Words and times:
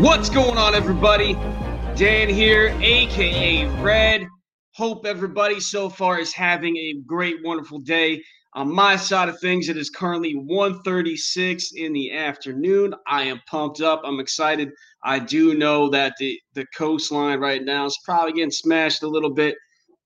What's 0.00 0.30
going 0.30 0.58
on, 0.58 0.76
everybody? 0.76 1.34
Dan 1.96 2.28
here, 2.28 2.68
aka 2.80 3.64
Red. 3.80 4.28
Hope 4.76 5.04
everybody 5.04 5.58
so 5.58 5.88
far 5.88 6.20
is 6.20 6.32
having 6.32 6.76
a 6.76 6.94
great, 7.04 7.38
wonderful 7.42 7.80
day. 7.80 8.22
On 8.54 8.72
my 8.72 8.94
side 8.94 9.28
of 9.28 9.40
things, 9.40 9.68
it 9.68 9.76
is 9.76 9.90
currently 9.90 10.36
1:36 10.36 11.72
in 11.74 11.92
the 11.92 12.12
afternoon. 12.12 12.94
I 13.08 13.24
am 13.24 13.40
pumped 13.50 13.80
up. 13.80 14.02
I'm 14.04 14.20
excited. 14.20 14.70
I 15.02 15.18
do 15.18 15.54
know 15.54 15.88
that 15.88 16.14
the 16.20 16.40
the 16.54 16.66
coastline 16.76 17.40
right 17.40 17.64
now 17.64 17.84
is 17.86 17.98
probably 18.04 18.34
getting 18.34 18.52
smashed 18.52 19.02
a 19.02 19.08
little 19.08 19.34
bit 19.34 19.56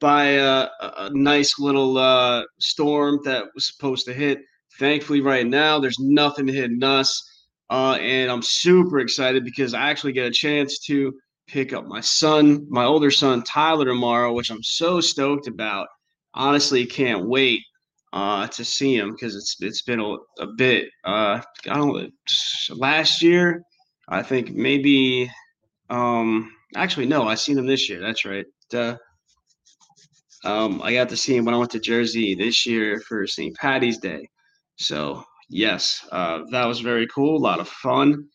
by 0.00 0.24
a, 0.24 0.68
a 0.80 1.10
nice 1.12 1.58
little 1.58 1.98
uh, 1.98 2.44
storm 2.58 3.20
that 3.24 3.44
was 3.54 3.66
supposed 3.66 4.06
to 4.06 4.14
hit. 4.14 4.38
Thankfully, 4.78 5.20
right 5.20 5.46
now, 5.46 5.78
there's 5.78 5.98
nothing 5.98 6.48
hitting 6.48 6.82
us. 6.82 7.22
Uh, 7.70 7.94
and 8.00 8.30
I'm 8.30 8.42
super 8.42 8.98
excited 8.98 9.44
because 9.44 9.74
I 9.74 9.90
actually 9.90 10.12
get 10.12 10.26
a 10.26 10.30
chance 10.30 10.78
to 10.86 11.12
pick 11.46 11.72
up 11.72 11.86
my 11.86 12.00
son, 12.00 12.66
my 12.68 12.84
older 12.84 13.10
son, 13.10 13.42
Tyler, 13.42 13.84
tomorrow, 13.84 14.32
which 14.32 14.50
I'm 14.50 14.62
so 14.62 15.00
stoked 15.00 15.46
about. 15.46 15.88
Honestly, 16.34 16.86
can't 16.86 17.26
wait 17.26 17.62
uh, 18.12 18.46
to 18.48 18.64
see 18.64 18.96
him 18.96 19.12
because 19.12 19.34
it's 19.34 19.56
it's 19.60 19.82
been 19.82 20.00
a, 20.00 20.16
a 20.40 20.46
bit. 20.56 20.88
Uh, 21.04 21.40
I 21.68 21.74
don't. 21.74 22.12
Last 22.70 23.22
year, 23.22 23.62
I 24.08 24.22
think 24.22 24.52
maybe. 24.52 25.30
Um, 25.90 26.52
actually, 26.74 27.06
no, 27.06 27.28
I 27.28 27.34
seen 27.34 27.58
him 27.58 27.66
this 27.66 27.88
year. 27.88 28.00
That's 28.00 28.24
right. 28.24 28.46
Uh, 28.72 28.96
um, 30.44 30.80
I 30.82 30.94
got 30.94 31.08
to 31.10 31.16
see 31.16 31.36
him 31.36 31.44
when 31.44 31.54
I 31.54 31.58
went 31.58 31.70
to 31.72 31.80
Jersey 31.80 32.34
this 32.34 32.66
year 32.66 33.00
for 33.00 33.26
St. 33.26 33.54
Patty's 33.56 33.98
Day. 33.98 34.28
So 34.76 35.24
yes, 35.52 36.04
uh, 36.10 36.40
that 36.50 36.66
was 36.66 36.80
very 36.80 37.06
cool. 37.08 37.36
A 37.36 37.38
lot 37.38 37.60
of 37.60 37.68
fun. 37.68 38.26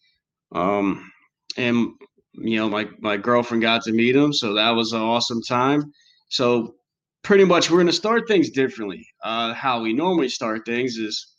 Um, 0.54 1.12
and 1.58 1.90
you 2.34 2.58
know, 2.58 2.70
my 2.70 2.88
my 3.00 3.18
girlfriend 3.18 3.64
got 3.64 3.84
to 3.84 3.92
meet 3.92 4.16
him, 4.16 4.32
so 4.32 4.54
that 4.54 4.72
was 4.72 4.94
an 4.94 5.02
awesome 5.02 5.42
time. 5.42 5.92
So 6.30 6.76
pretty 7.24 7.44
much, 7.44 7.70
we're 7.70 7.78
going 7.78 7.88
to 7.88 7.94
start 7.94 8.28
things 8.28 8.50
differently. 8.52 9.06
Uh, 9.24 9.54
how 9.54 9.82
we 9.82 9.94
normally 9.94 10.30
start 10.30 10.66
things 10.66 10.98
is, 10.98 11.34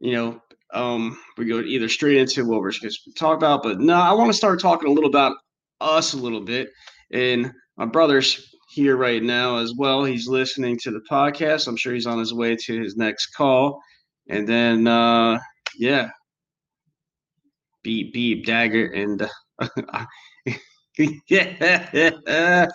you 0.00 0.12
know, 0.12 0.40
um, 0.72 1.18
we 1.36 1.46
go 1.46 1.60
either 1.60 1.88
straight 1.88 2.16
into 2.16 2.44
what 2.44 2.60
we're 2.60 2.72
going 2.80 2.90
to 2.90 3.12
talk 3.14 3.36
about, 3.36 3.62
but 3.62 3.80
no, 3.80 3.94
I 3.94 4.12
want 4.12 4.30
to 4.30 4.36
start 4.36 4.60
talking 4.60 4.88
a 4.88 4.92
little 4.92 5.10
about 5.10 5.36
us 5.80 6.14
a 6.14 6.18
little 6.18 6.40
bit. 6.40 6.70
And 7.12 7.52
my 7.76 7.86
brother's 7.86 8.54
here 8.70 8.96
right 8.96 9.22
now 9.22 9.56
as 9.56 9.74
well. 9.76 10.04
He's 10.04 10.28
listening 10.28 10.78
to 10.82 10.90
the 10.90 11.02
podcast. 11.10 11.66
I'm 11.66 11.76
sure 11.76 11.94
he's 11.94 12.06
on 12.06 12.18
his 12.18 12.34
way 12.34 12.54
to 12.54 12.80
his 12.80 12.96
next 12.96 13.28
call. 13.28 13.80
And 14.28 14.46
then, 14.46 14.86
uh, 14.86 15.38
yeah, 15.76 16.10
beep, 17.82 18.12
beep, 18.12 18.44
dagger, 18.44 18.86
and 18.88 19.28
uh, 19.58 20.04
yeah. 21.28 22.66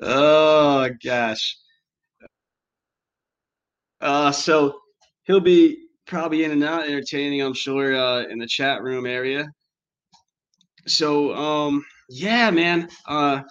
oh 0.00 0.88
gosh. 1.04 1.56
Uh, 4.00 4.32
so 4.32 4.80
he'll 5.24 5.40
be 5.40 5.86
probably 6.06 6.44
in 6.44 6.50
and 6.50 6.64
out 6.64 6.86
entertaining, 6.86 7.40
I'm 7.42 7.54
sure, 7.54 7.94
uh, 7.96 8.24
in 8.24 8.38
the 8.38 8.46
chat 8.46 8.82
room 8.82 9.06
area. 9.06 9.46
So, 10.86 11.34
um, 11.34 11.84
yeah, 12.08 12.50
man. 12.50 12.88
Uh, 13.06 13.42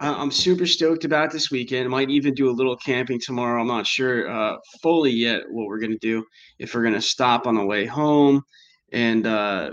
I'm 0.00 0.30
super 0.30 0.66
stoked 0.66 1.04
about 1.04 1.32
this 1.32 1.50
weekend. 1.50 1.86
I 1.86 1.88
might 1.88 2.10
even 2.10 2.34
do 2.34 2.48
a 2.48 2.52
little 2.52 2.76
camping 2.76 3.20
tomorrow. 3.20 3.60
I'm 3.60 3.66
not 3.66 3.86
sure 3.86 4.30
uh, 4.30 4.56
fully 4.80 5.10
yet 5.10 5.42
what 5.50 5.66
we're 5.66 5.80
going 5.80 5.92
to 5.92 5.98
do. 5.98 6.24
If 6.58 6.74
we're 6.74 6.82
going 6.82 6.94
to 6.94 7.02
stop 7.02 7.46
on 7.46 7.56
the 7.56 7.64
way 7.64 7.84
home 7.84 8.42
and, 8.92 9.26
uh, 9.26 9.70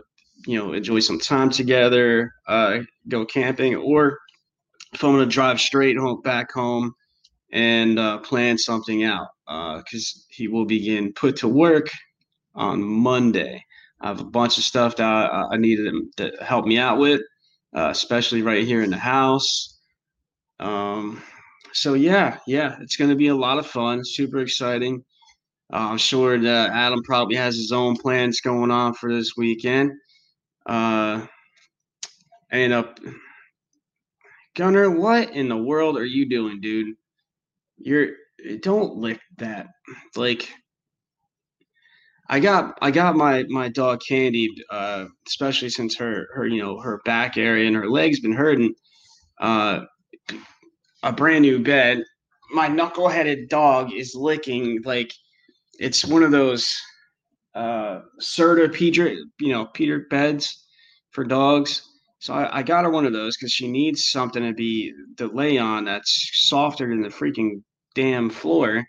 you 0.47 0.57
know, 0.57 0.73
enjoy 0.73 0.99
some 0.99 1.19
time 1.19 1.49
together, 1.49 2.31
uh, 2.47 2.79
go 3.07 3.25
camping, 3.25 3.75
or 3.75 4.17
if 4.93 5.03
I'm 5.03 5.11
going 5.11 5.27
to 5.27 5.31
drive 5.31 5.61
straight 5.61 5.97
home 5.97 6.21
back 6.21 6.51
home 6.51 6.93
and 7.51 7.99
uh, 7.99 8.17
plan 8.19 8.57
something 8.57 9.03
out 9.03 9.27
because 9.45 10.25
uh, 10.25 10.25
he 10.29 10.47
will 10.47 10.65
begin 10.65 11.13
put 11.13 11.35
to 11.37 11.47
work 11.47 11.89
on 12.55 12.81
Monday. 12.83 13.63
I 14.01 14.07
have 14.07 14.21
a 14.21 14.25
bunch 14.25 14.57
of 14.57 14.63
stuff 14.63 14.95
that 14.95 15.05
I, 15.05 15.43
I 15.51 15.57
needed 15.57 15.85
him 15.85 16.09
to 16.17 16.31
help 16.41 16.65
me 16.65 16.79
out 16.79 16.97
with, 16.97 17.21
uh, 17.75 17.89
especially 17.91 18.41
right 18.41 18.65
here 18.65 18.81
in 18.81 18.89
the 18.89 18.97
house 18.97 19.74
um, 20.59 21.21
so 21.73 21.93
yeah, 21.93 22.37
yeah, 22.47 22.77
it's 22.81 22.95
going 22.95 23.09
to 23.09 23.15
be 23.15 23.27
a 23.27 23.35
lot 23.35 23.57
of 23.57 23.67
fun. 23.67 24.03
Super 24.03 24.39
exciting. 24.39 25.03
Uh, 25.73 25.89
I'm 25.89 25.97
sure 25.97 26.39
that 26.39 26.69
Adam 26.71 27.01
probably 27.03 27.35
has 27.35 27.55
his 27.55 27.71
own 27.71 27.95
plans 27.97 28.39
going 28.41 28.71
on 28.71 28.93
for 28.93 29.11
this 29.11 29.33
weekend. 29.35 29.91
Uh, 30.65 31.25
and 32.51 32.71
up, 32.71 32.99
Gunner, 34.55 34.89
what 34.89 35.31
in 35.31 35.49
the 35.49 35.57
world 35.57 35.97
are 35.97 36.05
you 36.05 36.29
doing, 36.29 36.61
dude? 36.61 36.95
You're 37.77 38.11
don't 38.61 38.95
lick 38.95 39.19
that. 39.37 39.67
Like, 40.15 40.49
I 42.29 42.39
got 42.39 42.77
I 42.81 42.91
got 42.91 43.15
my 43.15 43.43
my 43.49 43.69
dog 43.69 44.01
Candy, 44.07 44.49
uh, 44.69 45.05
especially 45.27 45.69
since 45.69 45.95
her 45.97 46.27
her 46.33 46.47
you 46.47 46.61
know 46.61 46.79
her 46.79 47.01
back 47.05 47.37
area 47.37 47.67
and 47.67 47.75
her 47.75 47.89
legs 47.89 48.21
been 48.21 48.31
hurting. 48.31 48.73
Uh, 49.41 49.81
a 51.05 51.11
brand 51.11 51.43
new 51.43 51.59
bed. 51.59 52.03
My 52.51 52.67
knuckleheaded 52.67 53.47
dog 53.47 53.93
is 53.93 54.15
licking 54.15 54.81
like 54.83 55.13
it's 55.79 56.03
one 56.03 56.23
of 56.23 56.31
those 56.31 56.75
uh 57.53 58.01
Serta 58.21 58.73
Peter, 58.73 59.15
you 59.39 59.53
know, 59.53 59.67
Peter 59.67 60.07
beds 60.09 60.65
for 61.11 61.23
dogs. 61.23 61.87
So 62.19 62.33
I, 62.33 62.59
I 62.59 62.63
got 62.63 62.83
her 62.85 62.89
one 62.89 63.05
of 63.05 63.13
those 63.13 63.37
because 63.37 63.51
she 63.51 63.67
needs 63.67 64.09
something 64.09 64.43
to 64.43 64.53
be 64.53 64.93
to 65.17 65.27
lay 65.27 65.57
on 65.57 65.85
that's 65.85 66.31
softer 66.33 66.89
than 66.89 67.01
the 67.01 67.09
freaking 67.09 67.61
damn 67.93 68.29
floor. 68.29 68.83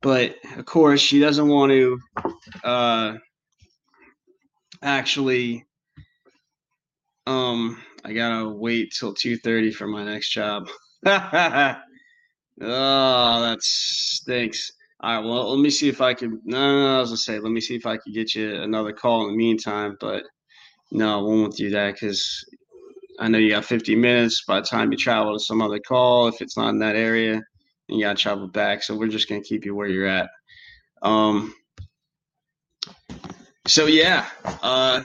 But 0.00 0.36
of 0.56 0.64
course, 0.64 1.00
she 1.00 1.20
doesn't 1.20 1.48
want 1.48 1.70
to 1.72 1.98
uh, 2.64 3.14
actually. 4.82 5.64
Um, 7.26 7.82
I 8.06 8.14
gotta 8.14 8.48
wait 8.48 8.94
till 8.98 9.12
two 9.12 9.36
thirty 9.36 9.70
for 9.70 9.86
my 9.86 10.02
next 10.02 10.30
job. 10.30 10.66
oh, 11.06 11.80
that 12.60 13.58
stinks. 13.60 14.72
All 15.00 15.16
right, 15.16 15.24
well, 15.24 15.54
let 15.54 15.62
me 15.62 15.70
see 15.70 15.88
if 15.88 16.00
I 16.00 16.12
can. 16.12 16.40
No, 16.44 16.58
no, 16.58 16.80
no, 16.82 16.96
I 16.96 17.00
was 17.00 17.10
gonna 17.10 17.18
say, 17.18 17.38
let 17.38 17.52
me 17.52 17.60
see 17.60 17.76
if 17.76 17.86
I 17.86 17.98
can 17.98 18.12
get 18.12 18.34
you 18.34 18.54
another 18.62 18.92
call 18.92 19.22
in 19.24 19.30
the 19.30 19.36
meantime. 19.36 19.96
But 20.00 20.24
no, 20.90 21.18
I 21.18 21.22
won't 21.22 21.54
do 21.54 21.70
that 21.70 21.94
because 21.94 22.44
I 23.20 23.28
know 23.28 23.38
you 23.38 23.50
got 23.50 23.64
50 23.64 23.94
minutes 23.94 24.44
by 24.44 24.60
the 24.60 24.66
time 24.66 24.90
you 24.90 24.98
travel 24.98 25.34
to 25.34 25.44
some 25.44 25.62
other 25.62 25.78
call. 25.78 26.26
If 26.26 26.40
it's 26.40 26.56
not 26.56 26.70
in 26.70 26.80
that 26.80 26.96
area, 26.96 27.40
you 27.86 28.04
got 28.04 28.16
to 28.16 28.22
travel 28.22 28.48
back. 28.48 28.82
So 28.82 28.96
we're 28.96 29.06
just 29.06 29.28
gonna 29.28 29.40
keep 29.40 29.64
you 29.64 29.74
where 29.74 29.88
you're 29.88 30.06
at. 30.06 30.28
Um. 31.02 31.54
So 33.68 33.86
yeah, 33.86 34.26
uh, 34.62 35.02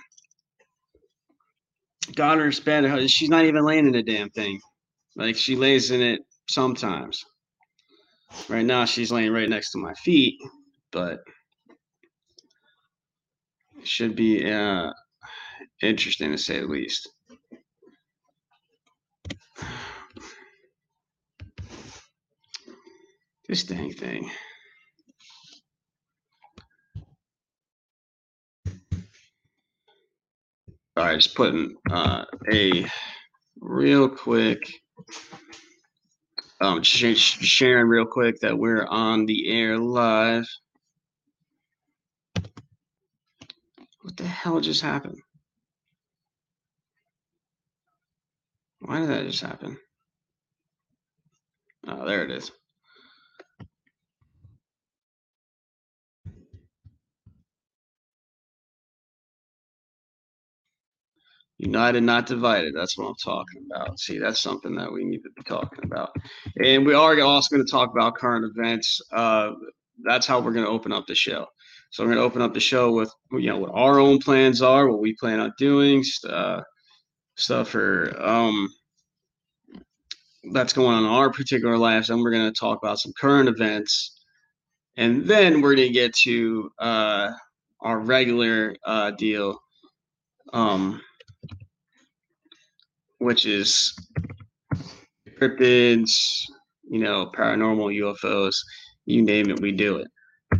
got 2.15 2.39
her. 2.39 2.51
She's 2.51 3.29
not 3.29 3.45
even 3.45 3.63
laying 3.63 3.85
in 3.85 3.91
the 3.91 4.01
damn 4.01 4.31
thing. 4.31 4.59
Like 5.15 5.35
she 5.35 5.55
lays 5.55 5.91
in 5.91 6.01
it 6.01 6.21
sometimes. 6.49 7.23
Right 8.49 8.65
now, 8.65 8.85
she's 8.85 9.11
laying 9.11 9.31
right 9.31 9.49
next 9.49 9.71
to 9.71 9.77
my 9.77 9.93
feet, 9.93 10.39
but 10.91 11.19
it 13.79 13.87
should 13.87 14.15
be 14.15 14.51
uh, 14.51 14.91
interesting 15.81 16.31
to 16.31 16.37
say 16.37 16.59
the 16.59 16.67
least. 16.67 17.09
This 23.49 23.65
dang 23.65 23.91
thing. 23.91 24.31
All 30.95 31.03
right, 31.03 31.15
just 31.15 31.35
putting 31.35 31.75
uh, 31.91 32.23
a 32.51 32.85
real 33.59 34.07
quick 34.07 34.61
um, 36.61 36.83
sh- 36.83 37.15
sharing 37.17 37.87
real 37.87 38.05
quick 38.05 38.39
that 38.41 38.57
we're 38.57 38.85
on 38.85 39.25
the 39.25 39.49
air 39.49 39.77
live. 39.77 40.47
What 44.01 44.17
the 44.17 44.25
hell 44.25 44.59
just 44.61 44.81
happened? 44.81 45.19
Why 48.79 48.99
did 48.99 49.09
that 49.09 49.25
just 49.25 49.41
happen? 49.41 49.77
Oh, 51.87 52.05
there 52.05 52.23
it 52.23 52.31
is. 52.31 52.51
United, 61.65 62.03
not 62.03 62.25
divided. 62.25 62.73
That's 62.75 62.97
what 62.97 63.07
I'm 63.07 63.15
talking 63.23 63.65
about. 63.69 63.99
See, 63.99 64.17
that's 64.17 64.41
something 64.41 64.75
that 64.75 64.91
we 64.91 65.03
need 65.03 65.23
to 65.23 65.29
be 65.35 65.43
talking 65.43 65.83
about. 65.83 66.15
And 66.63 66.85
we 66.85 66.93
are 66.93 67.19
also 67.21 67.55
going 67.55 67.65
to 67.65 67.71
talk 67.71 67.91
about 67.91 68.15
current 68.15 68.45
events. 68.45 69.01
Uh, 69.11 69.51
that's 70.03 70.27
how 70.27 70.39
we're 70.39 70.53
going 70.53 70.65
to 70.65 70.71
open 70.71 70.91
up 70.91 71.07
the 71.07 71.15
show. 71.15 71.47
So 71.91 72.03
we're 72.03 72.15
going 72.15 72.17
to 72.17 72.23
open 72.23 72.41
up 72.41 72.53
the 72.53 72.59
show 72.59 72.91
with 72.91 73.13
you 73.33 73.49
know 73.49 73.57
what 73.57 73.71
our 73.73 73.99
own 73.99 74.19
plans 74.19 74.61
are, 74.61 74.89
what 74.89 74.99
we 74.99 75.15
plan 75.15 75.39
on 75.39 75.53
doing, 75.59 76.03
uh, 76.27 76.61
stuff 77.35 77.69
for 77.69 78.19
um, 78.19 78.67
that's 80.51 80.73
going 80.73 80.95
on 80.95 81.03
in 81.03 81.09
our 81.09 81.31
particular 81.31 81.77
lives. 81.77 82.09
And 82.09 82.21
we're 82.21 82.31
going 82.31 82.51
to 82.51 82.59
talk 82.59 82.79
about 82.81 82.99
some 82.99 83.13
current 83.19 83.47
events. 83.47 84.19
And 84.97 85.25
then 85.25 85.61
we're 85.61 85.75
going 85.75 85.87
to 85.87 85.93
get 85.93 86.13
to 86.23 86.71
uh, 86.79 87.31
our 87.81 87.99
regular 87.99 88.75
uh, 88.85 89.11
deal, 89.11 89.59
um, 90.51 91.01
which 93.23 93.45
is 93.45 93.95
cryptids, 95.39 96.11
you 96.89 96.99
know, 96.99 97.31
paranormal 97.35 97.97
UFOs, 98.01 98.55
you 99.05 99.21
name 99.21 99.49
it, 99.49 99.61
we 99.61 99.71
do 99.71 99.97
it. 99.97 100.07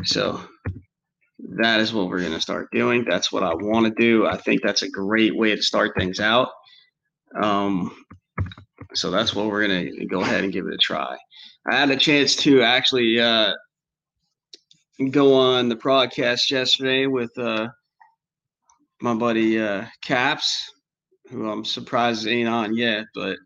So 0.05 0.41
that 1.57 1.79
is 1.79 1.93
what 1.93 2.07
we're 2.07 2.21
going 2.21 2.33
to 2.33 2.41
start 2.41 2.69
doing. 2.71 3.05
That's 3.07 3.31
what 3.31 3.43
I 3.43 3.53
want 3.53 3.85
to 3.85 4.01
do. 4.01 4.25
I 4.25 4.37
think 4.37 4.61
that's 4.63 4.81
a 4.81 4.89
great 4.89 5.35
way 5.35 5.55
to 5.55 5.61
start 5.61 5.91
things 5.97 6.19
out. 6.19 6.49
Um, 7.41 7.95
so 8.93 9.11
that's 9.11 9.35
what 9.35 9.47
we're 9.47 9.67
going 9.67 9.97
to 9.97 10.05
go 10.05 10.21
ahead 10.21 10.43
and 10.43 10.53
give 10.53 10.67
it 10.67 10.73
a 10.73 10.77
try. 10.77 11.17
I 11.69 11.75
had 11.75 11.89
a 11.89 11.97
chance 11.97 12.35
to 12.37 12.61
actually 12.61 13.19
uh, 13.19 13.53
go 15.11 15.33
on 15.33 15.69
the 15.69 15.75
broadcast 15.75 16.51
yesterday 16.51 17.07
with 17.07 17.37
uh, 17.37 17.67
my 19.01 19.13
buddy 19.13 19.61
uh, 19.61 19.85
Caps, 20.03 20.72
who 21.33 21.49
I'm 21.49 21.65
surprised 21.65 22.27
ain't 22.27 22.47
on 22.47 22.75
yet, 22.75 23.05
but 23.13 23.37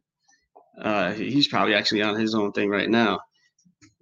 uh, 0.81 1.13
he's 1.13 1.47
probably 1.47 1.73
actually 1.73 2.03
on 2.03 2.19
his 2.19 2.35
own 2.35 2.51
thing 2.51 2.69
right 2.69 2.89
now. 2.89 3.19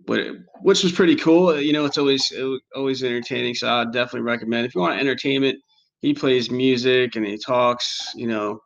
But 0.05 0.27
which 0.61 0.83
was 0.83 0.91
pretty 0.91 1.15
cool. 1.15 1.59
You 1.59 1.73
know, 1.73 1.85
it's 1.85 1.97
always 1.97 2.31
always 2.75 3.03
entertaining. 3.03 3.55
So 3.55 3.67
I 3.69 3.85
definitely 3.85 4.21
recommend 4.21 4.65
if 4.65 4.75
you 4.75 4.81
want 4.81 4.99
entertainment. 4.99 5.57
He 6.01 6.13
plays 6.13 6.51
music 6.51 7.15
and 7.15 7.25
he 7.25 7.37
talks. 7.37 8.11
You 8.15 8.27
know, 8.27 8.59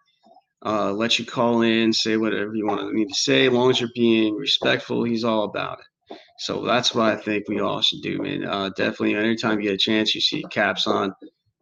uh, 0.66 0.92
let 0.92 1.18
you 1.18 1.26
call 1.26 1.62
in, 1.62 1.94
say 1.94 2.18
whatever 2.18 2.56
you 2.56 2.66
want 2.66 2.82
to 2.82 2.94
need 2.94 3.08
to 3.08 3.16
say, 3.16 3.48
as 3.48 3.54
long 3.54 3.70
as 3.70 3.80
you're 3.80 3.90
being 3.96 4.36
respectful. 4.36 5.04
He's 5.04 5.24
all 5.24 5.44
about 5.44 5.80
it. 5.80 6.18
So 6.40 6.66
that's 6.66 6.94
what 6.94 7.06
I 7.06 7.16
think 7.16 7.48
we 7.48 7.60
all 7.60 7.82
should 7.82 8.02
do, 8.02 8.18
man. 8.18 8.46
Uh, 8.46 8.70
definitely, 8.76 9.16
anytime 9.16 9.60
you 9.60 9.70
get 9.70 9.76
a 9.76 9.78
chance, 9.78 10.16
you 10.16 10.22
see 10.22 10.44
caps 10.52 10.88
on 10.88 11.14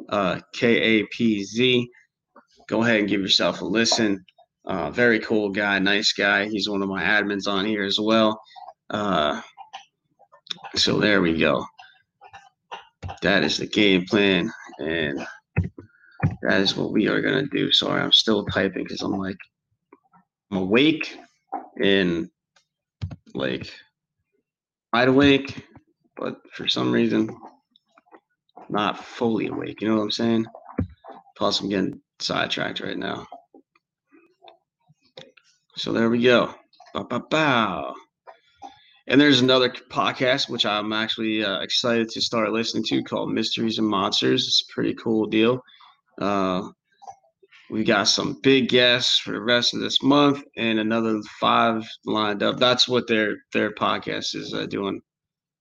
uh, 0.10 0.40
K 0.54 0.78
A 0.82 1.06
P 1.12 1.44
Z. 1.44 1.88
Go 2.68 2.84
ahead 2.84 3.00
and 3.00 3.10
give 3.10 3.22
yourself 3.22 3.62
a 3.62 3.66
listen. 3.66 4.24
Uh, 4.66 4.92
very 4.92 5.20
cool 5.20 5.50
guy, 5.50 5.80
nice 5.80 6.12
guy. 6.12 6.48
He's 6.50 6.70
one 6.70 6.82
of 6.82 6.90
my 6.90 7.04
admins 7.04 7.48
on 7.48 7.66
here 7.66 7.84
as 7.84 7.98
well. 8.00 8.40
Uh, 8.90 9.42
so 10.76 11.00
there 11.00 11.22
we 11.22 11.38
go. 11.38 11.66
That 13.22 13.44
is 13.44 13.58
the 13.58 13.68
game 13.68 14.06
plan, 14.06 14.52
and 14.80 15.26
that 16.42 16.60
is 16.60 16.76
what 16.76 16.92
we 16.92 17.08
are 17.08 17.22
gonna 17.22 17.48
do. 17.48 17.72
Sorry, 17.72 18.02
I'm 18.02 18.12
still 18.12 18.46
typing 18.46 18.84
because 18.84 19.02
I'm 19.02 19.18
like 19.18 19.38
I'm 20.52 20.58
awake 20.58 21.18
and 21.82 22.30
like 23.34 23.72
wide 24.92 25.08
awake, 25.08 25.66
but 26.18 26.42
for 26.54 26.68
some 26.68 26.92
reason 26.92 27.30
not 28.70 29.04
fully 29.04 29.48
awake. 29.48 29.82
You 29.82 29.88
know 29.88 29.96
what 29.96 30.04
I'm 30.04 30.12
saying? 30.12 30.46
Plus, 31.38 31.62
I'm 31.62 31.70
getting 31.70 32.02
sidetracked 32.20 32.80
right 32.80 32.98
now. 32.98 33.28
So 35.76 35.94
there 35.94 36.10
we 36.10 36.22
go. 36.22 36.54
Bow, 36.94 37.04
bow, 37.04 37.20
bow. 37.30 37.96
And 39.08 39.22
there's 39.22 39.42
another 39.42 39.70
podcast 39.70 40.50
which 40.50 40.66
I'm 40.66 40.92
actually 40.92 41.44
uh, 41.44 41.60
excited 41.60 42.10
to 42.10 42.22
start 42.22 42.52
listening 42.52 42.84
to 42.86 43.04
called 43.04 43.32
Mysteries 43.32 43.78
and 43.78 43.88
Monsters. 43.88 44.48
It's 44.48 44.66
a 44.68 44.74
pretty 44.74 44.96
cool 44.96 45.28
deal. 45.28 45.62
Uh, 46.20 46.70
we 47.70 47.84
got 47.84 48.06
some 48.06 48.40
big 48.42 48.70
guests 48.70 49.20
for 49.20 49.32
the 49.32 49.42
rest 49.42 49.74
of 49.74 49.82
this 49.82 50.02
month 50.02 50.44
and 50.58 50.80
another 50.80 51.22
five 51.40 51.84
lined 52.06 52.44
up. 52.44 52.58
That's 52.58 52.88
what 52.88 53.08
their 53.08 53.38
their 53.54 53.72
podcast 53.74 54.36
is 54.36 54.54
uh, 54.54 54.66
doing. 54.66 55.02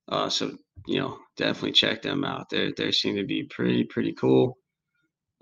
Uh, 0.09 0.29
so 0.29 0.56
you 0.87 1.00
know, 1.00 1.19
definitely 1.37 1.73
check 1.73 2.02
them 2.02 2.25
out. 2.25 2.49
They 2.49 2.73
they 2.76 2.93
seem 2.93 3.17
to 3.17 3.25
be 3.25 3.44
pretty 3.44 3.85
pretty 3.85 4.12
cool. 4.12 4.56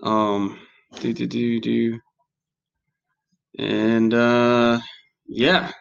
Um, 0.03 0.59
do 0.99 1.13
do 1.13 1.27
do 1.27 1.59
do. 1.59 1.99
And 3.57 4.13
uh, 4.13 4.79
yeah. 5.27 5.71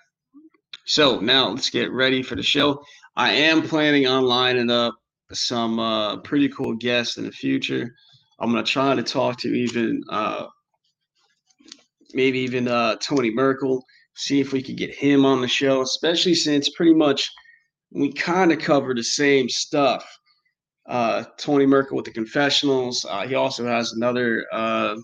So 0.87 1.21
now 1.21 1.49
let's 1.49 1.71
get 1.71 1.93
ready 1.93 2.23
for 2.23 2.37
the 2.37 2.43
show. 2.43 2.83
I 3.17 3.33
am 3.33 3.63
planning 3.63 4.07
on 4.07 4.25
lining 4.25 4.71
up 4.71 4.95
some 5.33 5.79
uh, 5.79 6.19
pretty 6.19 6.49
cool 6.49 6.75
guests 6.75 7.17
in 7.17 7.25
the 7.25 7.33
future. 7.33 7.95
I'm 8.39 8.51
gonna 8.51 8.65
try 8.65 8.95
to 8.95 9.03
talk 9.03 9.39
to 9.41 9.49
even 9.49 10.03
uh, 10.11 10.47
maybe 12.13 12.41
even 12.41 12.69
uh, 12.69 12.97
Tony 12.97 13.31
Merkel, 13.31 13.83
see 14.17 14.41
if 14.41 14.53
we 14.53 14.63
could 14.63 14.77
get 14.77 14.95
him 14.95 15.25
on 15.25 15.41
the 15.41 15.49
show, 15.49 15.83
especially 15.83 16.35
since 16.35 16.69
pretty 16.71 16.95
much 16.95 17.31
we 17.91 18.13
kind 18.13 18.53
of 18.53 18.59
cover 18.59 18.95
the 18.95 19.05
same 19.05 19.49
stuff. 19.49 20.05
Uh, 20.87 21.25
Tony 21.39 21.67
Merkel 21.67 21.97
with 21.97 22.05
the 22.05 22.13
confessionals. 22.13 23.07
Uh, 23.09 23.27
he 23.27 23.35
also 23.35 23.67
has 23.67 23.93
another 23.93 24.45
uh, 24.53 24.97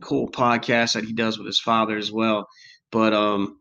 cool 0.00 0.30
podcast 0.30 0.92
that 0.94 1.04
he 1.04 1.12
does 1.12 1.36
with 1.36 1.46
his 1.46 1.60
father 1.60 1.96
as 1.96 2.12
well. 2.12 2.46
But 2.92 3.12
um, 3.12 3.58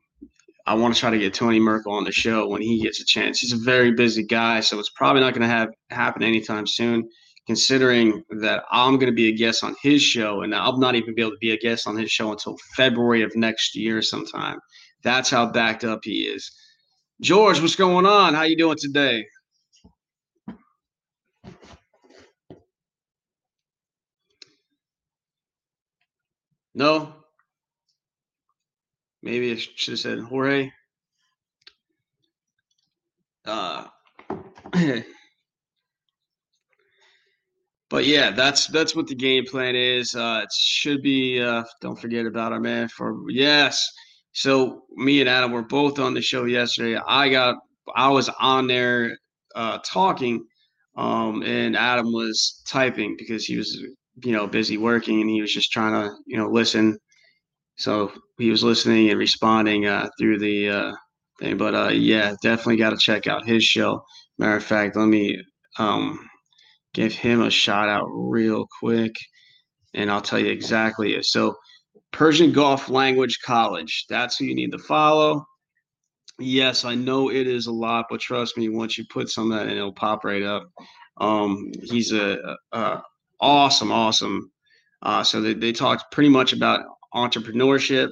I 0.68 0.76
want 0.76 0.94
to 0.94 1.00
try 1.00 1.10
to 1.10 1.18
get 1.18 1.34
Tony 1.34 1.60
Merkel 1.60 1.94
on 1.94 2.04
the 2.04 2.12
show 2.12 2.48
when 2.48 2.62
he 2.62 2.82
gets 2.82 3.02
a 3.02 3.06
chance. 3.06 3.40
He's 3.40 3.54
a 3.54 3.58
very 3.58 3.92
busy 3.92 4.24
guy, 4.24 4.60
so 4.60 4.80
it's 4.80 4.92
probably 4.92 5.22
not 5.22 5.34
going 5.34 5.42
to 5.42 5.48
have 5.48 5.70
happen 5.90 6.24
anytime 6.24 6.68
soon. 6.68 7.10
Considering 7.48 8.24
that 8.42 8.64
I'm 8.70 9.00
going 9.00 9.12
to 9.12 9.16
be 9.16 9.30
a 9.30 9.36
guest 9.36 9.64
on 9.64 9.76
his 9.82 10.04
show, 10.04 10.44
and 10.44 10.54
I'll 10.54 10.78
not 10.78 10.94
even 10.94 11.16
be 11.16 11.22
able 11.24 11.32
to 11.32 11.38
be 11.42 11.52
a 11.52 11.58
guest 11.58 11.88
on 11.88 11.98
his 11.98 12.12
show 12.12 12.32
until 12.32 12.56
February 12.76 13.24
of 13.24 13.36
next 13.36 13.76
year 13.76 14.04
sometime. 14.04 14.60
That's 15.02 15.32
how 15.32 15.48
backed 15.48 15.84
up 15.84 16.02
he 16.04 16.28
is. 16.28 16.52
George, 17.22 17.60
what's 17.60 17.76
going 17.76 18.06
on? 18.06 18.36
How 18.36 18.44
you 18.44 18.56
doing 18.56 18.78
today? 18.80 19.26
No. 26.80 27.14
Maybe 29.22 29.52
I 29.52 29.56
should 29.58 29.92
have 29.92 30.00
said 30.00 30.20
Jorge. 30.20 30.72
Uh, 33.46 33.88
but 37.90 38.06
yeah, 38.06 38.32
that's 38.32 38.68
that's 38.68 38.96
what 38.96 39.08
the 39.08 39.16
game 39.16 39.44
plan 39.46 39.76
is. 39.76 40.16
Uh, 40.16 40.40
it 40.46 40.50
should 40.58 41.02
be. 41.02 41.42
Uh, 41.42 41.66
don't 41.82 42.00
forget 42.00 42.26
about 42.26 42.54
our 42.54 42.62
man 42.62 42.88
for 42.88 43.24
yes. 43.28 43.86
So 44.32 44.84
me 44.96 45.20
and 45.20 45.28
Adam 45.28 45.52
were 45.52 45.64
both 45.64 46.00
on 46.00 46.14
the 46.14 46.22
show 46.22 46.46
yesterday. 46.46 46.98
I 47.06 47.28
got 47.28 47.58
I 47.94 48.08
was 48.08 48.30
on 48.40 48.68
there 48.68 49.18
uh, 49.54 49.80
talking, 49.86 50.46
um, 50.96 51.44
and 51.44 51.76
Adam 51.76 52.14
was 52.14 52.64
typing 52.66 53.18
because 53.20 53.44
he 53.44 53.58
was 53.58 53.78
you 54.24 54.32
know 54.32 54.48
busy 54.48 54.78
working 54.78 55.22
and 55.22 55.30
he 55.30 55.42
was 55.42 55.54
just 55.54 55.72
trying 55.72 55.94
to 55.94 56.16
you 56.26 56.38
know 56.38 56.50
listen. 56.50 56.98
So 57.78 58.12
he 58.38 58.50
was 58.50 58.64
listening 58.64 59.10
and 59.10 59.18
responding 59.18 59.86
uh, 59.86 60.10
through 60.20 60.40
the 60.40 60.70
uh, 60.70 60.92
thing 61.40 61.58
but 61.58 61.76
uh, 61.76 61.90
yeah 61.90 62.36
definitely 62.42 62.78
got 62.78 62.92
to 62.92 62.98
check 62.98 63.28
out 63.28 63.48
his 63.48 63.64
show. 63.64 64.04
Matter 64.38 64.58
of 64.58 64.64
fact 64.64 64.96
let 64.96 65.08
me 65.08 65.42
um, 65.78 66.30
give 66.94 67.14
him 67.14 67.42
a 67.42 67.52
shout 67.52 67.90
out 67.90 68.08
real 68.12 68.66
quick 68.80 69.16
and 69.94 70.12
i'll 70.12 70.22
tell 70.22 70.40
you 70.40 70.52
exactly 70.52 71.22
so 71.24 71.56
persian 72.12 72.52
gulf 72.52 72.90
language 72.90 73.40
college 73.44 74.06
that's 74.10 74.38
who 74.38 74.46
you 74.46 74.56
need 74.56 74.72
to 74.72 74.80
follow. 74.80 75.46
Yes 76.40 76.86
i 76.86 76.96
know 76.96 77.30
it 77.30 77.48
is 77.48 77.68
a 77.68 77.72
lot 77.72 78.06
but 78.10 78.22
trust 78.22 78.58
me 78.58 78.70
once 78.70 78.98
you 78.98 79.06
put 79.12 79.30
some 79.30 79.52
of 79.52 79.58
that 79.58 79.68
in 79.68 79.78
it'll 79.78 79.94
pop 79.94 80.24
right 80.24 80.44
up. 80.44 80.70
Um, 81.22 81.72
he's 81.84 82.14
a, 82.14 82.56
a, 82.72 83.02
awesome, 83.40 83.92
awesome. 83.92 84.52
Uh, 85.02 85.24
so 85.24 85.42
they, 85.42 85.54
they 85.54 85.72
talked 85.72 86.12
pretty 86.12 86.30
much 86.30 86.54
about 86.54 86.86
entrepreneurship. 87.14 88.10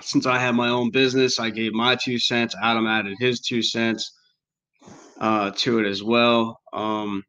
Since 0.00 0.26
I 0.26 0.38
have 0.38 0.54
my 0.54 0.68
own 0.68 0.90
business, 0.90 1.38
I 1.38 1.50
gave 1.50 1.72
my 1.72 1.96
two 1.96 2.18
cents. 2.18 2.54
Adam 2.60 2.86
added 2.86 3.16
his 3.18 3.40
two 3.40 3.62
cents 3.62 4.12
uh, 5.20 5.52
to 5.56 5.78
it 5.78 5.86
as 5.86 6.02
well. 6.02 6.60
Um, 6.72 7.22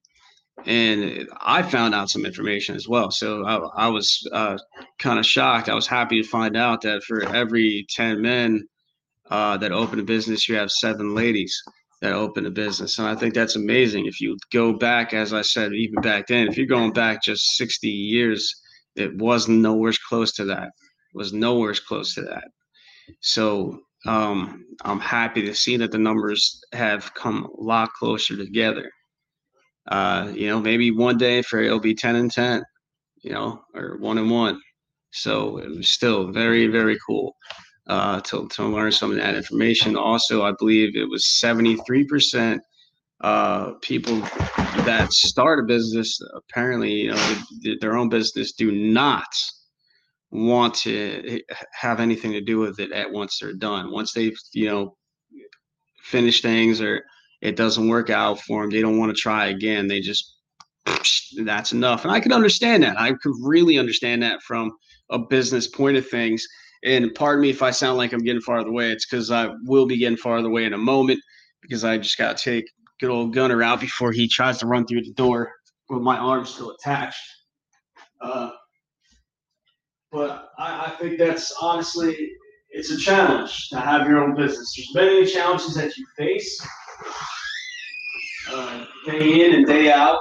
and 0.66 1.28
I 1.42 1.62
found 1.62 1.94
out 1.94 2.10
some 2.10 2.26
information 2.26 2.76
as 2.76 2.88
well. 2.88 3.12
So 3.12 3.46
I, 3.46 3.86
I 3.86 3.88
was 3.90 4.28
uh, 4.32 4.58
kind 5.00 5.20
of 5.20 5.26
shocked. 5.26 5.70
I 5.70 5.76
was 5.76 5.86
happy 5.86 6.22
to 6.22 6.28
find 6.28 6.56
out 6.58 6.82
that 6.82 7.04
for 7.04 7.24
every 7.24 7.86
10 7.90 8.22
men 8.22 8.68
uh, 9.30 9.58
that 9.58 9.72
open 9.72 10.00
a 10.00 10.04
business, 10.04 10.48
you 10.48 10.56
have 10.56 10.72
seven 10.72 11.14
ladies 11.14 11.62
that 12.06 12.14
opened 12.14 12.46
a 12.46 12.52
business. 12.52 13.00
And 13.00 13.08
I 13.08 13.16
think 13.16 13.34
that's 13.34 13.56
amazing. 13.56 14.06
If 14.06 14.22
you 14.22 14.38
go 14.54 14.74
back, 14.74 15.14
as 15.16 15.34
I 15.34 15.42
said, 15.42 15.74
even 15.74 16.02
back 16.02 16.28
then, 16.28 16.48
if 16.48 16.56
you're 16.56 16.68
going 16.68 16.94
back 16.94 17.24
just 17.24 17.58
60 17.58 17.88
years, 17.88 18.54
it 18.96 19.18
was 19.18 19.48
nowhere 19.48 19.94
close 20.08 20.32
to 20.34 20.46
that. 20.46 20.68
It 20.68 21.16
was 21.16 21.34
nowhere 21.34 21.74
close 21.74 22.14
to 22.14 22.22
that. 22.22 22.44
So 23.22 23.80
um, 24.06 24.66
I'm 24.84 25.00
happy 25.00 25.42
to 25.48 25.56
see 25.56 25.78
that 25.78 25.92
the 25.92 25.98
numbers 25.98 26.62
have 26.74 27.12
come 27.16 27.46
a 27.46 27.64
lot 27.64 27.90
closer 27.94 28.38
together. 28.38 28.92
Uh, 29.88 30.32
you 30.32 30.48
know, 30.48 30.60
maybe 30.60 30.92
one 30.92 31.18
day 31.18 31.42
for 31.42 31.60
it'll 31.60 31.80
be 31.80 31.96
10 31.96 32.16
and 32.16 32.32
10, 32.32 32.62
you 33.24 33.32
know, 33.32 33.64
or 33.74 33.98
one 33.98 34.20
and 34.20 34.30
one. 34.30 34.62
So 35.12 35.58
it 35.58 35.70
was 35.70 35.90
still 35.90 36.32
very, 36.32 36.68
very 36.68 37.00
cool 37.08 37.36
uh, 37.88 38.20
to, 38.22 38.48
to 38.50 38.64
learn 38.64 38.92
some 38.92 39.12
of 39.12 39.18
that 39.18 39.36
information. 39.36 39.96
Also, 39.96 40.44
I 40.44 40.54
believe 40.58 40.96
it 40.96 41.10
was 41.10 41.40
73% 41.44 42.60
uh, 43.22 43.74
people 43.82 44.20
that 44.86 45.12
start 45.12 45.60
a 45.60 45.64
business, 45.64 46.20
apparently, 46.36 46.92
you 46.92 47.12
know, 47.12 47.36
their 47.80 47.96
own 47.96 48.10
business, 48.10 48.54
do 48.54 48.72
not 48.72 49.28
want 50.32 50.74
to 50.74 51.42
have 51.72 52.00
anything 52.00 52.32
to 52.34 52.42
do 52.42 52.60
with 52.60 52.80
it 52.80 52.92
at 52.92 53.12
once 53.12 53.40
they're 53.40 53.54
done. 53.54 53.92
Once 53.92 54.14
they've, 54.14 54.38
you 54.54 54.68
know, 54.68 54.98
finished 56.04 56.44
things 56.44 56.82
or 56.82 57.04
it 57.42 57.56
doesn't 57.56 57.88
work 57.88 58.10
out 58.10 58.40
for 58.42 58.62
them, 58.62 58.70
they 58.70 58.82
don't 58.82 58.98
want 58.98 59.16
to 59.16 59.22
try 59.22 59.48
again. 59.48 59.88
They 59.88 60.02
just 60.02 60.36
that's 61.44 61.72
enough. 61.72 62.04
And 62.04 62.12
I 62.12 62.20
can 62.20 62.34
understand 62.34 62.84
that. 62.84 63.00
I 63.00 63.14
could 63.14 63.34
really 63.42 63.78
understand 63.78 64.24
that 64.24 64.42
from 64.42 64.72
a 65.10 65.20
business 65.20 65.68
point 65.68 65.98
of 65.98 66.08
things. 66.08 66.46
And 66.86 67.14
pardon 67.16 67.42
me 67.42 67.50
if 67.50 67.64
I 67.64 67.72
sound 67.72 67.98
like 67.98 68.14
I'm 68.14 68.24
getting 68.24 68.42
farther 68.42 68.70
away. 68.70 68.92
It's 68.92 69.06
because 69.06 69.32
I 69.32 69.50
will 69.64 69.88
be 69.88 69.98
getting 69.98 70.18
farther 70.18 70.48
away 70.48 70.66
in 70.66 70.74
a 70.74 70.78
moment 70.78 71.20
because 71.62 71.84
I 71.84 71.98
just 71.98 72.18
got 72.18 72.38
to 72.38 72.44
take 72.44 72.70
good 73.00 73.10
old 73.10 73.34
Gunner 73.34 73.64
out 73.64 73.82
before 73.82 74.12
he 74.12 74.28
tries 74.28 74.60
to 74.60 74.68
run 74.68 74.86
through 74.86 75.02
the 75.02 75.14
door 75.14 75.52
with 75.90 76.02
my 76.02 76.18
arm 76.18 76.46
still 76.46 76.72
attached. 76.72 77.20
Uh, 78.22 78.52
but 80.12 80.50
I, 80.58 80.86
I 80.86 80.90
think 81.00 81.18
that's 81.18 81.54
honestly, 81.60 82.32
it's 82.70 82.92
a 82.92 82.98
challenge 82.98 83.70
to 83.70 83.80
have 83.80 84.08
your 84.08 84.20
own 84.24 84.36
business. 84.36 84.74
There's 84.76 84.96
many 84.96 85.26
challenges 85.26 85.74
that 85.76 85.98
you 85.98 86.06
face 86.18 86.66
uh, 88.52 88.86
day 89.06 89.46
in 89.46 89.56
and 89.56 89.66
day 89.66 89.92
out. 89.92 90.20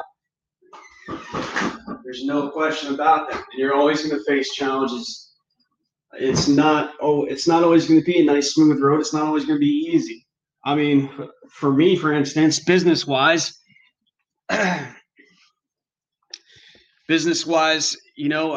There's 2.05 2.25
no 2.25 2.51
question 2.51 2.95
about 2.95 3.31
that. 3.31 3.37
And 3.37 3.59
you're 3.59 3.75
always 3.75 4.07
going 4.07 4.19
to 4.19 4.25
face 4.25 4.53
challenges. 4.55 5.24
It's 6.19 6.49
not 6.49 6.95
oh, 7.01 7.25
it's 7.25 7.49
not 7.49 7.63
always 7.63 7.87
going 7.87 8.01
to 8.01 8.05
be 8.05 8.21
a 8.21 8.25
nice 8.25 8.55
smooth 8.55 8.81
road. 8.81 9.01
It's 9.01 9.15
not 9.15 9.25
always 9.25 9.45
going 9.45 9.57
to 9.57 9.65
be 9.65 9.91
easy. 9.93 10.27
I 10.65 10.75
mean, 10.75 11.11
for 11.51 11.73
me, 11.73 11.97
for 11.97 12.13
instance, 12.13 12.61
business 12.61 13.07
wise, 13.07 13.59
business 17.09 17.47
wise, 17.47 17.97
you 18.17 18.29
know, 18.29 18.55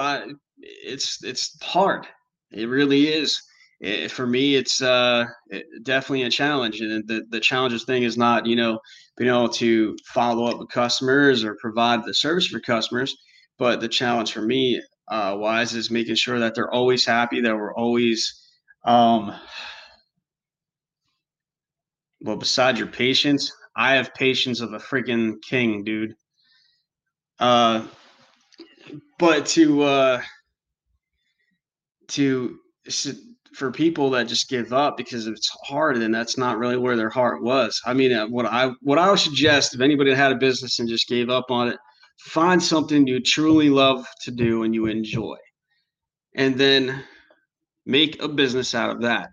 it's 0.59 1.23
it's 1.23 1.57
hard. 1.61 2.07
It 2.51 2.69
really 2.69 3.09
is. 3.09 3.41
It, 3.79 4.09
for 4.09 4.25
me, 4.25 4.55
it's 4.55 4.81
uh, 4.81 5.25
it, 5.49 5.65
definitely 5.83 6.23
a 6.23 6.31
challenge, 6.31 6.81
and 6.81 7.07
the 7.07 7.23
the 7.29 7.39
challenges 7.39 7.83
thing 7.83 8.03
is 8.03 8.17
not 8.17 8.45
you 8.45 8.55
know 8.55 8.79
being 9.17 9.29
able 9.29 9.49
to 9.49 9.95
follow 10.05 10.45
up 10.45 10.59
with 10.59 10.69
customers 10.69 11.43
or 11.43 11.57
provide 11.59 12.03
the 12.03 12.13
service 12.13 12.47
for 12.47 12.59
customers. 12.59 13.15
But 13.59 13.81
the 13.81 13.87
challenge 13.87 14.33
for 14.33 14.41
me, 14.41 14.81
uh, 15.07 15.35
wise, 15.37 15.73
is 15.73 15.91
making 15.91 16.15
sure 16.15 16.39
that 16.39 16.55
they're 16.55 16.73
always 16.73 17.05
happy, 17.05 17.41
that 17.41 17.55
we're 17.55 17.73
always, 17.73 18.41
um, 18.85 19.33
well, 22.21 22.35
besides 22.35 22.79
your 22.79 22.87
patience, 22.87 23.51
I 23.75 23.95
have 23.95 24.13
patience 24.13 24.59
of 24.59 24.73
a 24.73 24.79
freaking 24.79 25.41
king, 25.41 25.83
dude. 25.83 26.15
Uh, 27.39 27.85
but 29.19 29.45
to 29.45 29.83
uh, 29.83 30.21
to 32.09 32.57
for 33.53 33.71
people 33.71 34.11
that 34.11 34.27
just 34.27 34.49
give 34.49 34.71
up 34.71 34.97
because 34.97 35.25
it's 35.25 35.49
hard 35.63 35.97
and 35.97 36.13
that's 36.13 36.37
not 36.37 36.59
really 36.59 36.77
where 36.77 36.95
their 36.95 37.09
heart 37.09 37.41
was. 37.41 37.81
I 37.85 37.93
mean, 37.93 38.13
uh, 38.13 38.27
what 38.27 38.45
I 38.45 38.71
what 38.81 38.99
I 38.99 39.09
would 39.09 39.19
suggest 39.19 39.73
if 39.73 39.81
anybody 39.81 40.13
had 40.13 40.31
a 40.31 40.35
business 40.35 40.79
and 40.79 40.87
just 40.87 41.07
gave 41.07 41.29
up 41.29 41.49
on 41.49 41.69
it, 41.69 41.77
find 42.19 42.62
something 42.62 43.07
you 43.07 43.19
truly 43.19 43.69
love 43.69 44.05
to 44.21 44.31
do 44.31 44.63
and 44.63 44.74
you 44.74 44.88
enjoy, 44.88 45.36
and 46.36 46.55
then 46.55 47.03
make 47.86 48.21
a 48.21 48.27
business 48.27 48.75
out 48.75 48.89
of 48.89 49.01
that. 49.01 49.29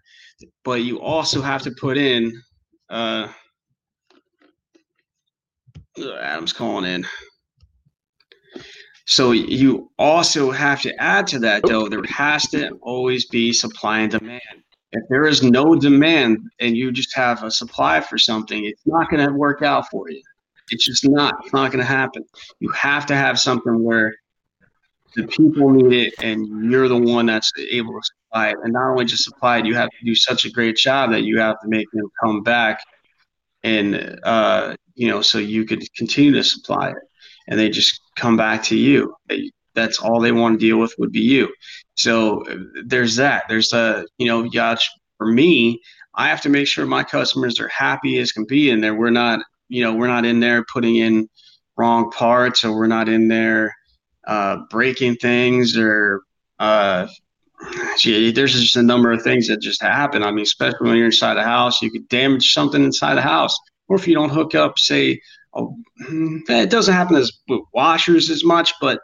But 0.65 0.83
you 0.83 1.01
also 1.01 1.41
have 1.41 1.63
to 1.63 1.71
put 1.73 1.97
in. 1.97 2.33
Uh, 2.91 3.29
Adam's 6.21 6.53
calling 6.53 6.91
in. 6.91 7.07
So 9.07 9.33
you 9.33 9.91
also 9.99 10.51
have 10.51 10.81
to 10.83 10.95
add 11.01 11.27
to 11.29 11.39
that, 11.41 11.63
though, 11.67 11.89
there 11.89 12.03
has 12.09 12.49
to 12.49 12.71
always 12.83 13.27
be 13.27 13.53
supply 13.53 14.01
and 14.01 14.11
demand. 14.11 14.41
If 14.93 15.03
there 15.11 15.27
is 15.27 15.43
no 15.43 15.75
demand 15.75 16.39
and 16.61 16.77
you 16.77 16.91
just 16.91 17.15
have 17.15 17.43
a 17.43 17.51
supply 17.51 18.01
for 18.01 18.17
something, 18.17 18.65
it's 18.65 18.87
not 18.87 19.11
going 19.11 19.27
to 19.27 19.33
work 19.35 19.63
out 19.63 19.89
for 19.91 20.09
you. 20.09 20.23
It's 20.71 20.87
just 20.87 21.09
not. 21.09 21.37
It's 21.45 21.53
not 21.53 21.71
going 21.71 21.85
to 21.85 21.91
happen. 21.91 22.25
You 22.61 22.71
have 22.71 23.07
to 23.07 23.17
have 23.17 23.39
something 23.39 23.83
where 23.83 24.15
the 25.15 25.27
people 25.27 25.71
need 25.71 26.09
it 26.09 26.15
and 26.23 26.71
you're 26.71 26.89
the 26.89 26.97
one 26.97 27.27
that's 27.27 27.53
able 27.71 27.93
to 27.93 28.03
supply 28.03 28.49
it. 28.51 28.57
And 28.63 28.73
not 28.73 28.91
only 28.91 29.05
just 29.05 29.25
supply 29.25 29.59
it, 29.59 29.67
you 29.67 29.75
have 29.75 29.91
to 29.91 30.05
do 30.05 30.15
such 30.15 30.45
a 30.45 30.51
great 30.51 30.77
job 30.77 31.11
that 31.11 31.23
you 31.23 31.39
have 31.39 31.61
to 31.61 31.69
make 31.69 31.91
them 31.93 32.09
come 32.23 32.43
back 32.43 32.81
and, 33.63 34.19
uh, 34.25 34.75
you 34.95 35.09
know, 35.09 35.23
so 35.23 35.39
you 35.39 35.65
could 35.65 35.83
continue 35.95 36.33
to 36.33 36.45
supply 36.45 36.91
it 36.91 36.97
and 37.47 37.59
they 37.59 37.69
just 37.69 38.01
come 38.17 38.37
back 38.37 38.63
to 38.65 38.77
you. 38.77 39.15
That's 39.75 39.99
all 39.99 40.21
they 40.21 40.33
want 40.33 40.59
to 40.59 40.67
deal 40.67 40.79
with 40.79 40.95
would 40.99 41.13
be 41.13 41.21
you. 41.21 41.53
So 41.97 42.45
there's 42.85 43.17
that. 43.17 43.45
There's 43.49 43.73
a, 43.73 44.05
you 44.19 44.27
know, 44.27 44.45
yeah, 44.45 44.77
for 45.19 45.27
me, 45.27 45.81
I 46.15 46.29
have 46.29 46.41
to 46.43 46.49
make 46.49 46.67
sure 46.67 46.87
my 46.87 47.05
customers 47.05 47.61
are 47.61 47.69
happy 47.69 48.19
as 48.19 48.33
can 48.33 48.45
be 48.45 48.71
and 48.71 48.83
there. 48.83 48.95
We're 48.95 49.11
not, 49.11 49.41
you 49.69 49.83
know, 49.83 49.95
we're 49.95 50.07
not 50.07 50.25
in 50.25 50.41
there 50.41 50.65
putting 50.73 50.97
in 50.97 51.29
wrong 51.77 52.11
parts 52.11 52.65
or 52.65 52.77
we're 52.77 52.87
not 52.87 53.09
in 53.09 53.29
there 53.29 53.75
uh, 54.27 54.59
breaking 54.71 55.17
things 55.17 55.77
or, 55.77 56.23
uh, 56.59 57.07
gee, 57.99 58.31
there's 58.31 58.53
just 58.53 58.77
a 58.77 58.83
number 58.83 59.11
of 59.13 59.23
things 59.23 59.49
that 59.49 59.61
just 59.61 59.83
happen. 59.83 60.23
I 60.23 60.31
mean, 60.31 60.43
especially 60.43 60.89
when 60.89 60.97
you're 60.97 61.07
inside 61.07 61.37
a 61.37 61.43
house, 61.43 61.83
you 61.83 61.91
could 61.91 62.09
damage 62.09 62.53
something 62.53 62.83
inside 62.83 63.15
the 63.15 63.23
house. 63.23 63.57
Or 63.89 63.97
if 63.97 64.09
you 64.09 64.15
don't 64.15 64.31
hook 64.31 64.55
up, 64.55 64.79
say, 64.79 65.21
it 65.57 66.71
doesn't 66.71 66.95
happen 66.95 67.17
as 67.17 67.33
with 67.49 67.61
washers 67.73 68.31
as 68.31 68.45
much, 68.45 68.73
but 68.81 69.01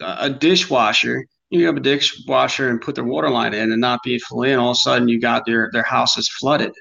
a 0.00 0.28
dishwasher, 0.28 1.24
you 1.50 1.66
have 1.66 1.76
a 1.76 1.80
dishwasher 1.80 2.68
and 2.68 2.80
put 2.80 2.94
their 2.94 3.04
water 3.04 3.30
line 3.30 3.54
in 3.54 3.72
and 3.72 3.80
not 3.80 4.02
be 4.02 4.18
full 4.18 4.42
in, 4.42 4.58
all 4.58 4.72
of 4.72 4.74
a 4.74 4.78
sudden 4.78 5.08
you 5.08 5.20
got 5.20 5.46
their 5.46 5.70
their 5.72 5.82
house 5.82 6.18
is 6.18 6.28
flooded. 6.28 6.72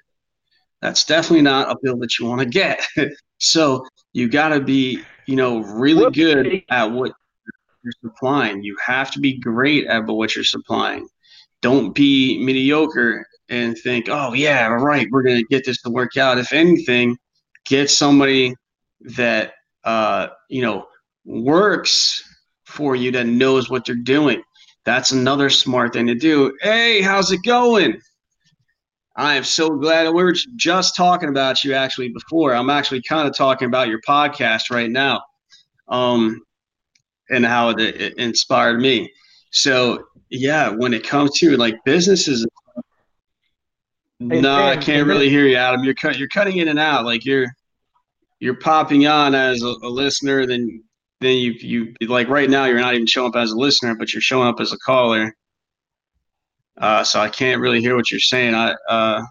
That's 0.81 1.03
definitely 1.05 1.43
not 1.43 1.71
a 1.71 1.77
bill 1.81 1.97
that 1.97 2.19
you 2.19 2.25
want 2.25 2.41
to 2.41 2.47
get. 2.47 2.85
so 3.39 3.85
you 4.13 4.29
got 4.29 4.49
to 4.49 4.59
be, 4.59 5.01
you 5.25 5.35
know, 5.35 5.59
really 5.59 6.11
good 6.11 6.63
at 6.69 6.91
what 6.91 7.13
you're 7.83 7.93
supplying. 8.01 8.63
You 8.63 8.75
have 8.85 9.11
to 9.11 9.19
be 9.19 9.39
great 9.39 9.87
at 9.87 10.05
what 10.05 10.35
you're 10.35 10.43
supplying. 10.43 11.07
Don't 11.61 11.93
be 11.93 12.43
mediocre 12.43 13.25
and 13.49 13.77
think, 13.77 14.07
oh 14.09 14.33
yeah, 14.33 14.67
all 14.67 14.83
right, 14.83 15.07
we're 15.09 15.23
gonna 15.23 15.43
get 15.49 15.65
this 15.65 15.81
to 15.81 15.89
work 15.89 16.17
out. 16.17 16.37
If 16.37 16.53
anything, 16.53 17.17
get 17.65 17.89
somebody 17.89 18.55
that 19.15 19.53
uh, 19.83 20.27
you 20.49 20.61
know 20.61 20.85
works 21.25 22.23
for 22.65 22.95
you 22.95 23.11
that 23.11 23.25
knows 23.25 23.69
what 23.69 23.85
they're 23.85 23.95
doing. 23.95 24.41
That's 24.85 25.11
another 25.11 25.49
smart 25.49 25.93
thing 25.93 26.07
to 26.07 26.15
do. 26.15 26.57
Hey, 26.61 27.01
how's 27.01 27.31
it 27.31 27.43
going? 27.43 27.99
I 29.17 29.35
am 29.35 29.43
so 29.43 29.71
glad 29.71 30.07
we 30.13 30.23
were 30.23 30.35
just 30.55 30.95
talking 30.95 31.29
about 31.29 31.63
you 31.63 31.73
actually 31.73 32.09
before. 32.09 32.53
I'm 32.53 32.69
actually 32.69 33.01
kind 33.01 33.27
of 33.27 33.35
talking 33.35 33.67
about 33.67 33.87
your 33.87 33.99
podcast 34.07 34.69
right 34.69 34.91
now, 34.91 35.23
um, 35.87 36.39
and 37.31 37.43
how 37.43 37.69
it, 37.69 37.79
it 37.79 38.17
inspired 38.19 38.79
me. 38.79 39.11
So 39.49 40.05
yeah, 40.29 40.69
when 40.69 40.93
it 40.93 41.03
comes 41.03 41.39
to 41.39 41.57
like 41.57 41.83
businesses, 41.83 42.45
hey, 44.19 44.39
no, 44.39 44.55
I 44.55 44.77
can't 44.77 45.07
really 45.07 45.29
hear 45.29 45.47
you, 45.47 45.55
Adam. 45.55 45.83
You're 45.83 45.95
cut. 45.95 46.17
You're 46.17 46.27
cutting 46.27 46.57
in 46.57 46.67
and 46.67 46.77
out. 46.77 47.03
Like 47.03 47.25
you're 47.25 47.47
you're 48.39 48.59
popping 48.59 49.07
on 49.07 49.33
as 49.33 49.63
a, 49.63 49.73
a, 49.81 49.89
listener, 49.89 50.45
then 50.45 50.83
then 51.21 51.37
you 51.37 51.55
you 51.59 52.07
like 52.07 52.29
right 52.29 52.51
now 52.51 52.65
you're 52.65 52.79
not 52.79 52.93
even 52.93 53.07
showing 53.07 53.29
up 53.29 53.35
as 53.35 53.51
a 53.51 53.57
listener, 53.57 53.95
but 53.95 54.13
you're 54.13 54.21
showing 54.21 54.47
up 54.47 54.59
as 54.59 54.73
a 54.73 54.77
caller. 54.77 55.33
Uh, 56.77 57.03
so 57.03 57.19
I 57.19 57.29
can't 57.29 57.59
really 57.59 57.81
hear 57.81 57.95
what 57.95 58.11
you're 58.11 58.19
saying. 58.19 58.53
I 58.53 58.75
uh, 58.89 59.21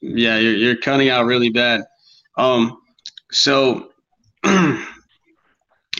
yeah, 0.00 0.38
you're 0.38 0.54
you're 0.54 0.76
cutting 0.76 1.10
out 1.10 1.26
really 1.26 1.50
bad. 1.50 1.82
Um, 2.36 2.80
so 3.30 3.90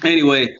anyway, 0.05 0.57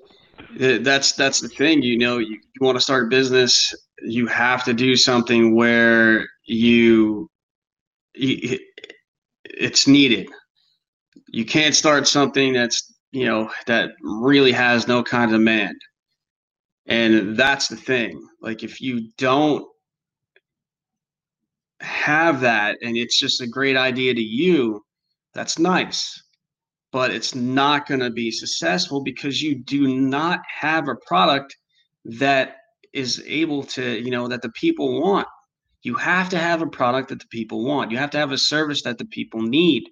that's 0.57 1.13
that's 1.13 1.41
the 1.41 1.49
thing. 1.49 1.83
You 1.83 1.99
know, 1.99 2.19
you, 2.19 2.35
you 2.35 2.61
want 2.61 2.77
to 2.77 2.81
start 2.81 3.07
a 3.07 3.09
business, 3.09 3.75
you 4.03 4.27
have 4.27 4.65
to 4.65 4.73
do 4.73 4.97
something 4.97 5.55
where 5.55 6.27
you, 6.45 7.29
you 8.15 8.59
it's 9.45 9.87
needed. 9.87 10.29
You 11.29 11.45
can't 11.45 11.75
start 11.75 12.09
something 12.09 12.53
that's 12.53 12.93
you 13.13 13.27
know 13.27 13.51
that 13.67 13.91
really 14.03 14.53
has 14.53 14.87
no 14.87 15.03
kind 15.03 15.25
of 15.25 15.39
demand, 15.39 15.77
and 16.91 17.37
that's 17.37 17.69
the 17.69 17.77
thing. 17.77 18.21
Like 18.43 18.63
if 18.65 18.81
you 18.81 19.11
don't 19.17 19.65
have 21.81 22.41
that, 22.41 22.79
and 22.83 22.97
it's 22.97 23.19
just 23.19 23.41
a 23.41 23.47
great 23.47 23.77
idea 23.77 24.13
to 24.13 24.21
you, 24.21 24.85
that's 25.33 25.59
nice, 25.59 26.21
but 26.93 27.13
it's 27.13 27.35
not 27.35 27.87
going 27.87 28.01
to 28.01 28.11
be 28.11 28.31
successful 28.33 29.03
because 29.03 29.41
you 29.41 29.55
do 29.55 29.97
not 29.97 30.41
have 30.61 30.89
a 30.89 30.97
product 31.07 31.57
that 32.05 32.57
is 32.93 33.23
able 33.25 33.63
to, 33.63 34.01
you 34.01 34.11
know, 34.11 34.27
that 34.27 34.43
the 34.43 34.51
people 34.51 35.01
want. 35.01 35.29
You 35.83 35.95
have 35.95 36.29
to 36.31 36.39
have 36.39 36.61
a 36.61 36.67
product 36.67 37.09
that 37.11 37.21
the 37.21 37.29
people 37.31 37.65
want. 37.65 37.93
You 37.93 37.99
have 37.99 38.11
to 38.11 38.19
have 38.19 38.33
a 38.33 38.39
service 38.39 38.83
that 38.83 38.99
the 38.99 39.07
people 39.07 39.41
need. 39.41 39.85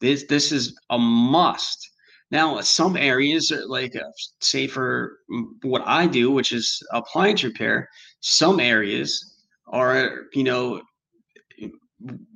This 0.00 0.24
this 0.28 0.52
is 0.52 0.78
a 0.88 0.98
must. 0.98 1.90
Now, 2.30 2.60
some 2.62 2.96
areas, 2.96 3.52
like 3.66 3.94
uh, 3.94 4.10
say 4.40 4.66
for 4.66 5.18
what 5.62 5.82
I 5.86 6.06
do, 6.06 6.30
which 6.30 6.52
is 6.52 6.82
appliance 6.92 7.44
repair, 7.44 7.88
some 8.20 8.60
areas 8.60 9.36
are, 9.68 10.22
you 10.32 10.44
know, 10.44 10.82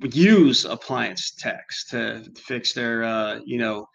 use 0.03 0.65
appliance 0.65 1.31
techs 1.37 1.87
to 1.89 2.23
fix 2.37 2.73
their, 2.73 3.03
uh, 3.03 3.39
you 3.45 3.57
know, 3.57 3.85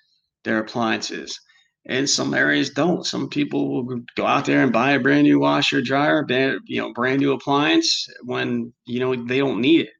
their 0.45 0.59
appliances 0.59 1.39
and 1.87 2.09
some 2.09 2.35
areas 2.35 2.71
don't. 2.71 3.05
Some 3.05 3.29
people 3.29 3.85
will 3.85 4.01
go 4.17 4.27
out 4.27 4.47
there 4.47 4.63
and 4.63 4.73
buy 4.73 4.93
a 4.93 5.01
brand 5.01 5.25
new 5.25 5.41
washer, 5.41 5.83
dryer, 5.83 6.25
you 6.67 6.81
know, 6.81 6.93
brand 6.93 7.21
new 7.21 7.33
appliance 7.33 8.07
when 8.23 8.73
you 8.87 9.01
know 9.01 9.15
they 9.15 9.39
don't 9.39 9.61
need 9.61 9.83
it, 9.83 9.93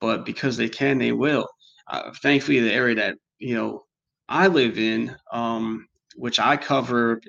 but 0.00 0.24
because 0.24 0.56
they 0.56 0.68
can, 0.68 0.98
they 0.98 1.12
will. 1.12 1.46
Uh, 1.88 2.12
thankfully, 2.22 2.60
the 2.60 2.72
area 2.72 2.94
that 2.94 3.16
you 3.38 3.54
know 3.54 3.82
I 4.28 4.46
live 4.48 4.78
in, 4.78 5.16
um, 5.32 5.86
which 6.16 6.38
I 6.38 6.56
cover 6.56 7.20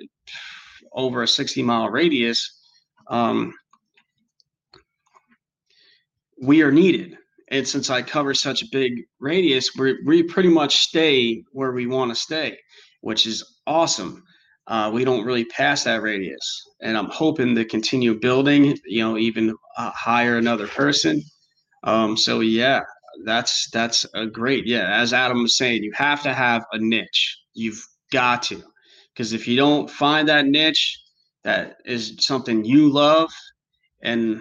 over 0.92 1.22
a 1.22 1.28
60 1.28 1.62
mile 1.62 1.88
radius, 1.88 2.60
um, 3.08 3.54
we 6.42 6.62
are 6.62 6.72
needed. 6.72 7.16
And 7.50 7.66
since 7.66 7.90
I 7.90 8.02
cover 8.02 8.32
such 8.32 8.62
a 8.62 8.68
big 8.70 9.02
radius, 9.18 9.74
we 9.76 9.98
we 10.04 10.22
pretty 10.22 10.48
much 10.48 10.76
stay 10.76 11.42
where 11.52 11.72
we 11.72 11.86
want 11.86 12.10
to 12.10 12.14
stay, 12.14 12.56
which 13.00 13.26
is 13.26 13.44
awesome. 13.66 14.22
Uh, 14.68 14.88
we 14.92 15.04
don't 15.04 15.24
really 15.24 15.44
pass 15.46 15.82
that 15.82 16.00
radius, 16.00 16.68
and 16.80 16.96
I'm 16.96 17.10
hoping 17.10 17.56
to 17.56 17.64
continue 17.64 18.14
building. 18.14 18.78
You 18.84 19.02
know, 19.02 19.18
even 19.18 19.52
uh, 19.76 19.90
hire 19.90 20.36
another 20.36 20.68
person. 20.68 21.22
Um, 21.82 22.16
so 22.16 22.38
yeah, 22.38 22.82
that's 23.24 23.68
that's 23.70 24.06
a 24.14 24.26
great. 24.26 24.66
Yeah, 24.66 24.88
as 25.00 25.12
Adam 25.12 25.42
was 25.42 25.56
saying, 25.56 25.82
you 25.82 25.92
have 25.94 26.22
to 26.22 26.34
have 26.34 26.64
a 26.72 26.78
niche. 26.78 27.38
You've 27.54 27.84
got 28.12 28.42
to, 28.44 28.62
because 29.12 29.32
if 29.32 29.46
you 29.46 29.56
don't 29.56 29.90
find 29.90 30.28
that 30.28 30.46
niche, 30.46 31.00
that 31.44 31.76
is 31.84 32.16
something 32.18 32.64
you 32.64 32.90
love, 32.90 33.30
and 34.02 34.40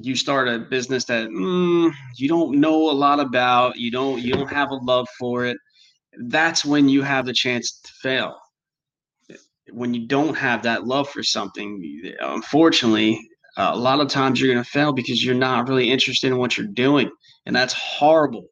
you 0.00 0.16
start 0.16 0.48
a 0.48 0.58
business 0.58 1.04
that 1.04 1.28
mm, 1.28 1.92
you 2.16 2.28
don't 2.28 2.58
know 2.58 2.90
a 2.90 2.92
lot 2.92 3.20
about, 3.20 3.76
you 3.76 3.90
don't 3.90 4.20
you 4.20 4.32
don't 4.32 4.50
have 4.50 4.70
a 4.70 4.76
love 4.76 5.08
for 5.18 5.44
it. 5.44 5.56
That's 6.26 6.64
when 6.64 6.88
you 6.88 7.02
have 7.02 7.26
the 7.26 7.32
chance 7.32 7.80
to 7.80 7.92
fail 8.02 8.36
when 9.70 9.94
you 9.94 10.06
don't 10.06 10.34
have 10.34 10.62
that 10.62 10.86
love 10.86 11.08
for 11.08 11.22
something, 11.22 12.12
unfortunately, 12.20 13.18
uh, 13.56 13.70
a 13.74 13.78
lot 13.78 14.00
of 14.00 14.08
times 14.08 14.40
you're 14.40 14.52
going 14.52 14.64
to 14.64 14.70
fail 14.70 14.92
because 14.92 15.24
you're 15.24 15.34
not 15.34 15.68
really 15.68 15.90
interested 15.90 16.28
in 16.28 16.38
what 16.38 16.56
you're 16.56 16.66
doing, 16.66 17.10
and 17.46 17.54
that's 17.54 17.74
horrible. 17.74 18.46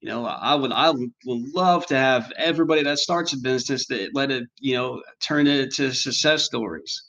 You 0.00 0.08
know, 0.10 0.24
I 0.24 0.54
would 0.54 0.72
I 0.72 0.90
would 0.90 1.10
love 1.26 1.86
to 1.86 1.96
have 1.96 2.32
everybody 2.36 2.82
that 2.84 2.98
starts 2.98 3.32
a 3.32 3.38
business 3.38 3.86
that 3.88 4.14
let 4.14 4.30
it, 4.30 4.44
you 4.60 4.74
know, 4.74 5.02
turn 5.20 5.46
it 5.46 5.60
into 5.60 5.92
success 5.92 6.44
stories. 6.44 7.02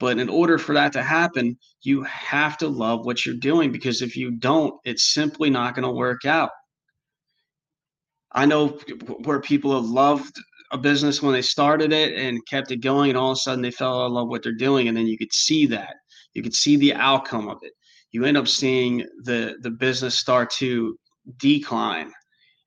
But 0.00 0.18
in 0.18 0.28
order 0.28 0.58
for 0.58 0.74
that 0.74 0.92
to 0.94 1.02
happen, 1.02 1.56
you 1.82 2.02
have 2.02 2.58
to 2.58 2.68
love 2.68 3.06
what 3.06 3.24
you're 3.24 3.36
doing 3.36 3.70
because 3.70 4.02
if 4.02 4.16
you 4.16 4.32
don't, 4.32 4.74
it's 4.84 5.14
simply 5.14 5.48
not 5.48 5.74
going 5.74 5.84
to 5.84 5.90
work 5.90 6.24
out. 6.24 6.50
I 8.32 8.46
know 8.46 8.68
where 9.22 9.40
people 9.40 9.74
have 9.74 9.88
loved 9.88 10.36
a 10.72 10.78
business 10.78 11.22
when 11.22 11.32
they 11.32 11.42
started 11.42 11.92
it 11.92 12.14
and 12.14 12.44
kept 12.46 12.72
it 12.72 12.78
going, 12.78 13.10
and 13.10 13.18
all 13.18 13.30
of 13.30 13.36
a 13.36 13.40
sudden 13.40 13.62
they 13.62 13.70
fell 13.70 14.04
in 14.06 14.12
love 14.12 14.26
with 14.26 14.30
what 14.30 14.42
they're 14.42 14.52
doing, 14.52 14.88
and 14.88 14.96
then 14.96 15.06
you 15.06 15.16
could 15.16 15.32
see 15.32 15.66
that. 15.66 15.94
You 16.34 16.42
could 16.42 16.54
see 16.54 16.76
the 16.76 16.94
outcome 16.94 17.48
of 17.48 17.58
it. 17.62 17.72
You 18.10 18.24
end 18.24 18.36
up 18.36 18.48
seeing 18.48 19.04
the 19.22 19.56
the 19.60 19.70
business 19.70 20.18
start 20.18 20.50
to 20.52 20.98
decline 21.38 22.12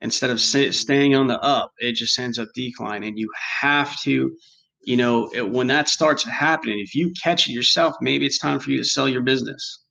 instead 0.01 0.29
of 0.29 0.39
staying 0.39 1.15
on 1.15 1.27
the 1.27 1.39
up. 1.41 1.71
It 1.79 1.93
just 1.93 2.17
ends 2.19 2.39
up 2.39 2.49
declining. 2.53 3.09
And 3.09 3.19
you 3.19 3.29
have 3.61 3.99
to, 4.01 4.35
you 4.81 4.97
know, 4.97 5.29
it, 5.33 5.47
when 5.49 5.67
that 5.67 5.89
starts 5.89 6.23
happening, 6.23 6.79
if 6.79 6.93
you 6.93 7.11
catch 7.21 7.47
it 7.47 7.53
yourself, 7.53 7.95
maybe 8.01 8.25
it's 8.25 8.39
time 8.39 8.59
for 8.59 8.71
you 8.71 8.77
to 8.77 8.83
sell 8.83 9.09
your 9.09 9.21
business 9.21 9.83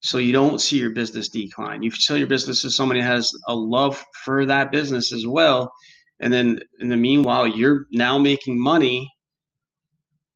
so 0.00 0.18
you 0.18 0.32
don't 0.32 0.60
see 0.60 0.78
your 0.78 0.90
business 0.90 1.28
decline. 1.28 1.82
You 1.82 1.90
sell 1.92 2.16
your 2.16 2.26
business 2.26 2.62
to 2.62 2.70
somebody 2.70 3.00
who 3.00 3.06
has 3.06 3.32
a 3.46 3.54
love 3.54 4.04
for 4.24 4.44
that 4.46 4.72
business 4.72 5.12
as 5.12 5.26
well, 5.26 5.72
and 6.20 6.32
then 6.32 6.60
in 6.80 6.88
the 6.88 6.96
meanwhile 6.96 7.46
you're 7.46 7.86
now 7.92 8.18
making 8.18 8.60
money 8.60 9.08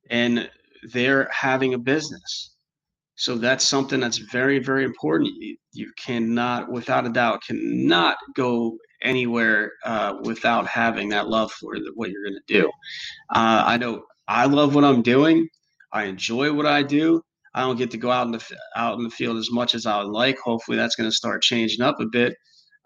and 0.08 0.48
they're 0.92 1.28
having 1.32 1.74
a 1.74 1.78
business 1.78 2.55
so 3.16 3.36
that's 3.36 3.66
something 3.66 4.00
that's 4.00 4.18
very 4.18 4.58
very 4.58 4.84
important. 4.84 5.30
You, 5.38 5.56
you 5.72 5.92
cannot 5.98 6.70
without 6.70 7.06
a 7.06 7.10
doubt 7.10 7.42
cannot 7.46 8.16
go 8.34 8.76
anywhere 9.02 9.72
uh, 9.84 10.14
without 10.22 10.66
having 10.66 11.08
that 11.10 11.28
love 11.28 11.52
for 11.52 11.76
what 11.94 12.10
you're 12.10 12.24
going 12.24 12.38
to 12.46 12.60
do. 12.60 12.68
Uh, 13.34 13.62
i 13.66 13.76
know 13.76 14.02
i 14.28 14.46
love 14.46 14.74
what 14.74 14.84
i'm 14.84 15.02
doing. 15.02 15.48
I 15.92 16.04
enjoy 16.04 16.52
what 16.52 16.66
i 16.66 16.82
do. 16.82 17.22
I 17.54 17.60
don't 17.62 17.78
get 17.78 17.90
to 17.92 17.98
go 17.98 18.10
out 18.10 18.26
in 18.26 18.32
the 18.32 18.44
out 18.76 18.98
in 18.98 19.04
the 19.04 19.10
field 19.10 19.38
as 19.38 19.50
much 19.50 19.74
as 19.74 19.86
i 19.86 19.98
would 19.98 20.10
like. 20.10 20.38
Hopefully 20.38 20.76
that's 20.76 20.96
going 20.96 21.08
to 21.10 21.16
start 21.16 21.42
changing 21.42 21.82
up 21.82 22.00
a 22.00 22.06
bit 22.06 22.34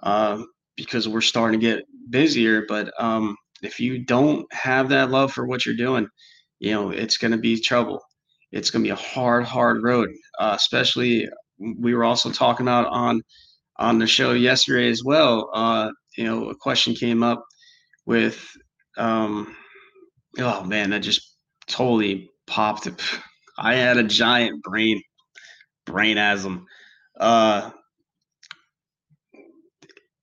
uh, 0.02 0.42
because 0.76 1.08
we're 1.08 1.20
starting 1.20 1.60
to 1.60 1.66
get 1.66 1.84
busier. 2.10 2.64
But 2.68 2.92
um, 3.02 3.36
if 3.62 3.80
you 3.80 4.04
don't 4.04 4.46
have 4.52 4.88
that 4.90 5.10
love 5.10 5.32
for 5.32 5.46
what 5.46 5.66
you're 5.66 5.74
doing, 5.76 6.08
you 6.60 6.72
know, 6.72 6.90
it's 6.90 7.16
going 7.16 7.32
to 7.32 7.38
be 7.38 7.60
trouble. 7.60 8.00
It's 8.52 8.70
going 8.70 8.82
to 8.82 8.88
be 8.88 8.92
a 8.92 8.96
hard, 8.96 9.44
hard 9.44 9.82
road. 9.82 10.10
Uh, 10.38 10.54
especially, 10.56 11.28
we 11.58 11.94
were 11.94 12.04
also 12.04 12.30
talking 12.30 12.64
about 12.66 12.86
on 12.88 13.22
on 13.78 13.98
the 13.98 14.06
show 14.06 14.32
yesterday 14.32 14.90
as 14.90 15.02
well. 15.04 15.50
Uh, 15.54 15.90
you 16.16 16.24
know, 16.24 16.50
a 16.50 16.54
question 16.54 16.94
came 16.94 17.22
up 17.22 17.42
with, 18.04 18.46
um, 18.98 19.56
oh 20.38 20.64
man, 20.64 20.90
that 20.90 21.00
just 21.00 21.36
totally 21.66 22.28
popped. 22.46 22.88
I 23.58 23.74
had 23.74 23.96
a 23.98 24.04
giant 24.04 24.62
brain 24.62 25.00
brainasm. 25.88 26.64
Uh, 27.18 27.70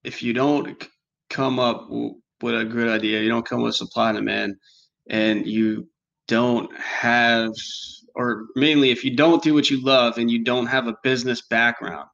if 0.03 0.23
you 0.23 0.33
don't 0.33 0.87
come 1.29 1.59
up 1.59 1.89
with 1.89 2.55
a 2.55 2.65
good 2.65 2.87
idea, 2.87 3.21
you 3.21 3.29
don't 3.29 3.47
come 3.47 3.61
with 3.61 3.75
supply 3.75 4.09
and 4.09 4.17
demand, 4.17 4.55
and 5.09 5.45
you 5.45 5.87
don't 6.27 6.73
have, 6.77 7.51
or 8.17 8.47
mainly 8.55 8.89
if 8.89 9.03
you 9.05 9.15
don't 9.15 9.43
do 9.43 9.53
what 9.53 9.69
you 9.69 9.81
love 9.81 10.17
and 10.17 10.29
you 10.29 10.43
don't 10.43 10.67
have 10.67 10.87
a 10.87 10.97
business 11.03 11.41
background, 11.49 12.07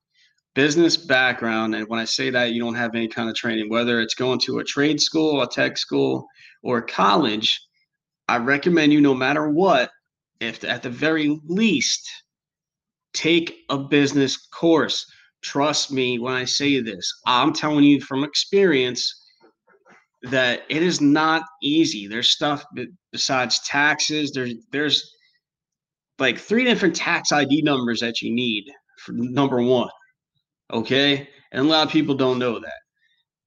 business 0.54 0.96
background, 0.98 1.74
and 1.74 1.88
when 1.88 2.00
I 2.00 2.06
say 2.06 2.30
that, 2.30 2.52
you 2.52 2.62
don't 2.62 2.76
have 2.76 2.94
any 2.94 3.08
kind 3.08 3.30
of 3.30 3.36
training, 3.36 3.70
whether 3.70 4.00
it's 4.00 4.13
going 4.13 4.39
to 4.42 4.60
a 4.60 4.63
trade 4.63 5.02
school, 5.02 5.42
a 5.42 5.50
tech 5.50 5.78
school, 5.78 6.28
or 6.62 6.82
college, 6.82 7.60
I 8.28 8.38
recommend 8.38 8.94
you, 8.94 9.02
no 9.02 9.16
matter 9.16 9.50
what, 9.50 9.89
if 10.39 10.63
at 10.63 10.84
the 10.84 10.89
very 10.89 11.39
least, 11.48 12.08
take 13.13 13.56
a 13.70 13.78
business 13.78 14.38
course 14.48 15.06
Trust 15.44 15.92
me 15.92 16.20
when 16.20 16.34
I 16.34 16.46
say 16.46 16.80
this. 16.80 17.13
I'm 17.26 17.54
telling 17.54 17.84
you 17.84 18.00
from 18.00 18.24
experience 18.24 19.28
that 20.24 20.63
it 20.70 20.82
is 20.82 21.02
not 21.02 21.44
easy. 21.62 22.08
There's 22.08 22.30
stuff 22.30 22.63
besides 23.12 23.60
taxes. 23.68 24.32
There's 24.32 24.54
there's 24.72 25.13
like 26.19 26.38
three 26.38 26.63
different 26.63 26.95
tax 26.95 27.32
ID 27.32 27.62
numbers 27.62 27.99
that 28.02 28.21
you 28.21 28.34
need 28.34 28.65
for 28.99 29.13
number 29.13 29.62
one. 29.62 29.89
Okay, 30.71 31.28
and 31.52 31.65
a 31.65 31.69
lot 31.69 31.86
of 31.86 31.91
people 31.91 32.15
don't 32.15 32.39
know 32.39 32.60
that. 32.60 32.80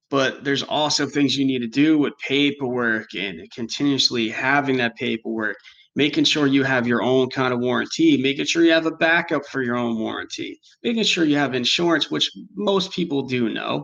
But 0.09 0.43
there's 0.43 0.63
also 0.63 1.05
things 1.05 1.37
you 1.37 1.45
need 1.45 1.59
to 1.59 1.67
do 1.67 1.97
with 1.97 2.13
paperwork 2.25 3.13
and 3.15 3.41
continuously 3.51 4.29
having 4.29 4.77
that 4.77 4.95
paperwork 4.95 5.57
making 5.97 6.23
sure 6.23 6.45
you 6.45 6.63
have 6.63 6.87
your 6.87 7.01
own 7.01 7.27
kind 7.31 7.51
of 7.51 7.59
warranty, 7.59 8.17
making 8.17 8.45
sure 8.45 8.63
you 8.63 8.71
have 8.71 8.85
a 8.85 8.91
backup 8.91 9.43
for 9.47 9.63
your 9.63 9.75
own 9.75 9.97
warranty, 9.97 10.61
making 10.83 11.03
sure 11.03 11.25
you 11.25 11.35
have 11.35 11.55
insurance, 11.55 12.11
which 12.11 12.29
most 12.53 12.91
people 12.91 13.23
do 13.23 13.49
know, 13.49 13.83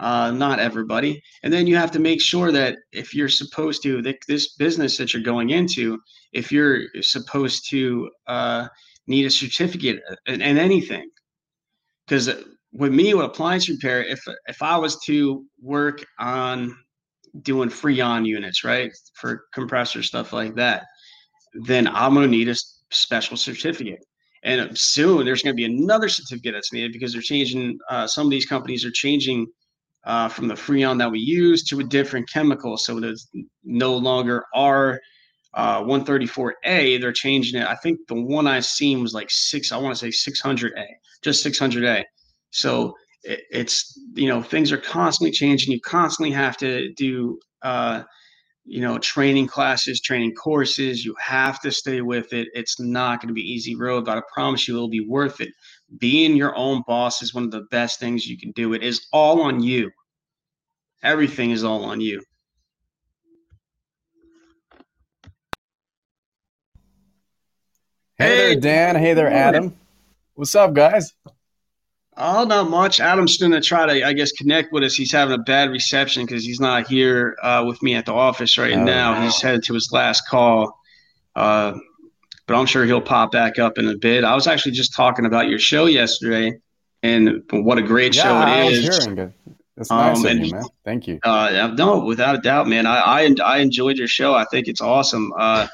uh, 0.00 0.30
not 0.30 0.58
everybody. 0.58 1.22
And 1.42 1.52
then 1.52 1.66
you 1.66 1.76
have 1.76 1.90
to 1.92 1.98
make 2.00 2.20
sure 2.20 2.50
that 2.52 2.78
if 2.90 3.14
you're 3.14 3.28
supposed 3.28 3.82
to, 3.82 4.00
that 4.02 4.16
this 4.26 4.54
business 4.56 4.96
that 4.96 5.12
you're 5.12 5.22
going 5.22 5.50
into, 5.50 6.00
if 6.32 6.50
you're 6.50 6.84
supposed 7.02 7.68
to 7.70 8.10
uh, 8.26 8.68
need 9.06 9.26
a 9.26 9.30
certificate 9.30 10.00
and, 10.26 10.42
and 10.42 10.58
anything, 10.58 11.08
because 12.06 12.30
with 12.72 12.92
me 12.92 13.12
with 13.14 13.26
appliance 13.26 13.68
repair, 13.68 14.02
if 14.02 14.20
if 14.46 14.62
I 14.62 14.76
was 14.76 14.98
to 15.04 15.44
work 15.60 16.04
on 16.18 16.74
doing 17.42 17.68
freon 17.68 18.26
units, 18.26 18.64
right, 18.64 18.90
for 19.14 19.44
compressor 19.52 20.02
stuff 20.02 20.32
like 20.32 20.54
that, 20.54 20.86
then 21.52 21.86
I'm 21.88 22.14
to 22.14 22.26
need 22.26 22.48
a 22.48 22.56
special 22.90 23.36
certificate. 23.36 24.04
And 24.42 24.76
soon 24.76 25.26
there's 25.26 25.42
going 25.42 25.54
to 25.54 25.60
be 25.62 25.66
another 25.66 26.08
certificate 26.08 26.54
that's 26.54 26.72
needed 26.72 26.92
because 26.92 27.12
they're 27.12 27.20
changing. 27.20 27.78
Uh, 27.90 28.06
some 28.06 28.26
of 28.26 28.30
these 28.30 28.46
companies 28.46 28.84
are 28.86 28.90
changing 28.90 29.46
uh, 30.04 30.28
from 30.28 30.48
the 30.48 30.54
freon 30.54 30.98
that 30.98 31.10
we 31.10 31.18
use 31.18 31.62
to 31.64 31.80
a 31.80 31.84
different 31.84 32.30
chemical, 32.30 32.76
so 32.76 32.98
it's 32.98 33.28
no 33.64 33.96
longer 33.96 34.44
our 34.54 35.00
uh, 35.54 35.82
134A, 35.82 37.00
they're 37.00 37.12
changing 37.12 37.60
it. 37.60 37.66
I 37.66 37.74
think 37.74 37.98
the 38.06 38.20
one 38.20 38.46
I've 38.46 38.64
seen 38.64 39.02
was 39.02 39.14
like 39.14 39.28
six. 39.30 39.72
I 39.72 39.76
want 39.78 39.96
to 39.96 40.12
say 40.12 40.30
600A, 40.30 40.86
just 41.22 41.44
600A. 41.44 42.04
So 42.50 42.94
it, 43.22 43.42
it's 43.50 43.98
you 44.14 44.28
know 44.28 44.42
things 44.42 44.72
are 44.72 44.78
constantly 44.78 45.32
changing. 45.32 45.72
You 45.72 45.80
constantly 45.80 46.32
have 46.32 46.56
to 46.58 46.92
do 46.94 47.38
uh, 47.62 48.02
you 48.64 48.80
know 48.80 48.98
training 48.98 49.48
classes, 49.48 50.00
training 50.00 50.34
courses. 50.34 51.04
You 51.04 51.14
have 51.20 51.60
to 51.60 51.72
stay 51.72 52.00
with 52.00 52.32
it. 52.32 52.48
It's 52.54 52.78
not 52.80 53.20
going 53.20 53.28
to 53.28 53.34
be 53.34 53.42
easy 53.42 53.74
road, 53.74 54.04
but 54.04 54.18
I 54.18 54.22
promise 54.32 54.68
you, 54.68 54.76
it'll 54.76 54.88
be 54.88 55.06
worth 55.06 55.40
it. 55.40 55.50
Being 55.98 56.36
your 56.36 56.56
own 56.56 56.82
boss 56.86 57.22
is 57.22 57.34
one 57.34 57.44
of 57.44 57.50
the 57.50 57.66
best 57.70 57.98
things 57.98 58.26
you 58.26 58.38
can 58.38 58.52
do. 58.52 58.74
It 58.74 58.82
is 58.82 59.06
all 59.12 59.42
on 59.42 59.62
you. 59.62 59.90
Everything 61.02 61.50
is 61.50 61.64
all 61.64 61.84
on 61.84 62.00
you. 62.00 62.22
Hey, 68.18 68.54
there, 68.54 68.60
Dan. 68.60 68.96
Hey 68.96 69.14
there, 69.14 69.32
Adam. 69.32 69.74
What's 70.34 70.54
up, 70.54 70.74
guys? 70.74 71.14
Oh, 72.16 72.44
not 72.44 72.68
much. 72.68 73.00
Adam's 73.00 73.38
going 73.38 73.52
to 73.52 73.62
try 73.62 73.86
to, 73.86 74.06
I 74.06 74.12
guess, 74.12 74.32
connect 74.32 74.72
with 74.72 74.82
us. 74.82 74.94
He's 74.94 75.10
having 75.10 75.34
a 75.34 75.42
bad 75.42 75.70
reception 75.70 76.26
because 76.26 76.44
he's 76.44 76.60
not 76.60 76.86
here 76.86 77.38
uh, 77.42 77.64
with 77.66 77.82
me 77.82 77.94
at 77.94 78.04
the 78.04 78.12
office 78.12 78.58
right 78.58 78.74
oh, 78.74 78.84
now. 78.84 79.12
Wow. 79.12 79.22
He's 79.22 79.40
headed 79.40 79.64
to 79.64 79.74
his 79.74 79.88
last 79.90 80.28
call. 80.28 80.78
Uh, 81.34 81.78
but 82.50 82.58
I'm 82.58 82.66
sure 82.66 82.84
he'll 82.84 83.00
pop 83.00 83.30
back 83.30 83.60
up 83.60 83.78
in 83.78 83.86
a 83.86 83.96
bit. 83.96 84.24
I 84.24 84.34
was 84.34 84.48
actually 84.48 84.72
just 84.72 84.92
talking 84.92 85.24
about 85.24 85.46
your 85.46 85.60
show 85.60 85.86
yesterday 85.86 86.58
and 87.00 87.44
what 87.52 87.78
a 87.78 87.82
great 87.82 88.16
yeah, 88.16 88.22
show 88.24 88.30
it 88.30 88.42
I 88.42 88.62
is. 88.64 88.88
Was 88.88 89.04
hearing 89.04 89.18
it. 89.18 89.32
That's 89.76 89.88
nice 89.88 90.18
um, 90.18 90.24
of 90.24 90.30
and, 90.32 90.44
you, 90.44 90.52
man. 90.54 90.64
Thank 90.84 91.06
you. 91.06 91.20
Uh, 91.22 91.72
no, 91.76 92.00
without 92.00 92.34
a 92.34 92.38
doubt, 92.38 92.66
man. 92.66 92.86
I, 92.86 92.98
I, 92.98 93.34
I 93.44 93.58
enjoyed 93.58 93.98
your 93.98 94.08
show. 94.08 94.34
I 94.34 94.44
think 94.46 94.66
it's 94.66 94.80
awesome. 94.80 95.32
Uh, 95.38 95.68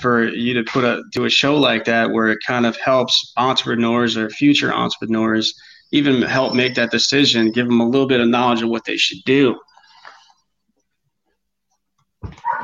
for 0.00 0.24
you 0.24 0.52
to 0.54 0.64
put 0.64 0.82
a 0.82 1.00
do 1.12 1.26
a 1.26 1.30
show 1.30 1.54
like 1.54 1.84
that 1.84 2.10
where 2.10 2.26
it 2.26 2.40
kind 2.44 2.66
of 2.66 2.76
helps 2.76 3.32
entrepreneurs 3.36 4.16
or 4.16 4.28
future 4.28 4.74
entrepreneurs 4.74 5.54
even 5.92 6.22
help 6.22 6.56
make 6.56 6.74
that 6.74 6.90
decision, 6.90 7.52
give 7.52 7.68
them 7.68 7.80
a 7.80 7.86
little 7.86 8.08
bit 8.08 8.18
of 8.18 8.26
knowledge 8.26 8.62
of 8.62 8.68
what 8.68 8.84
they 8.84 8.96
should 8.96 9.22
do. 9.24 9.56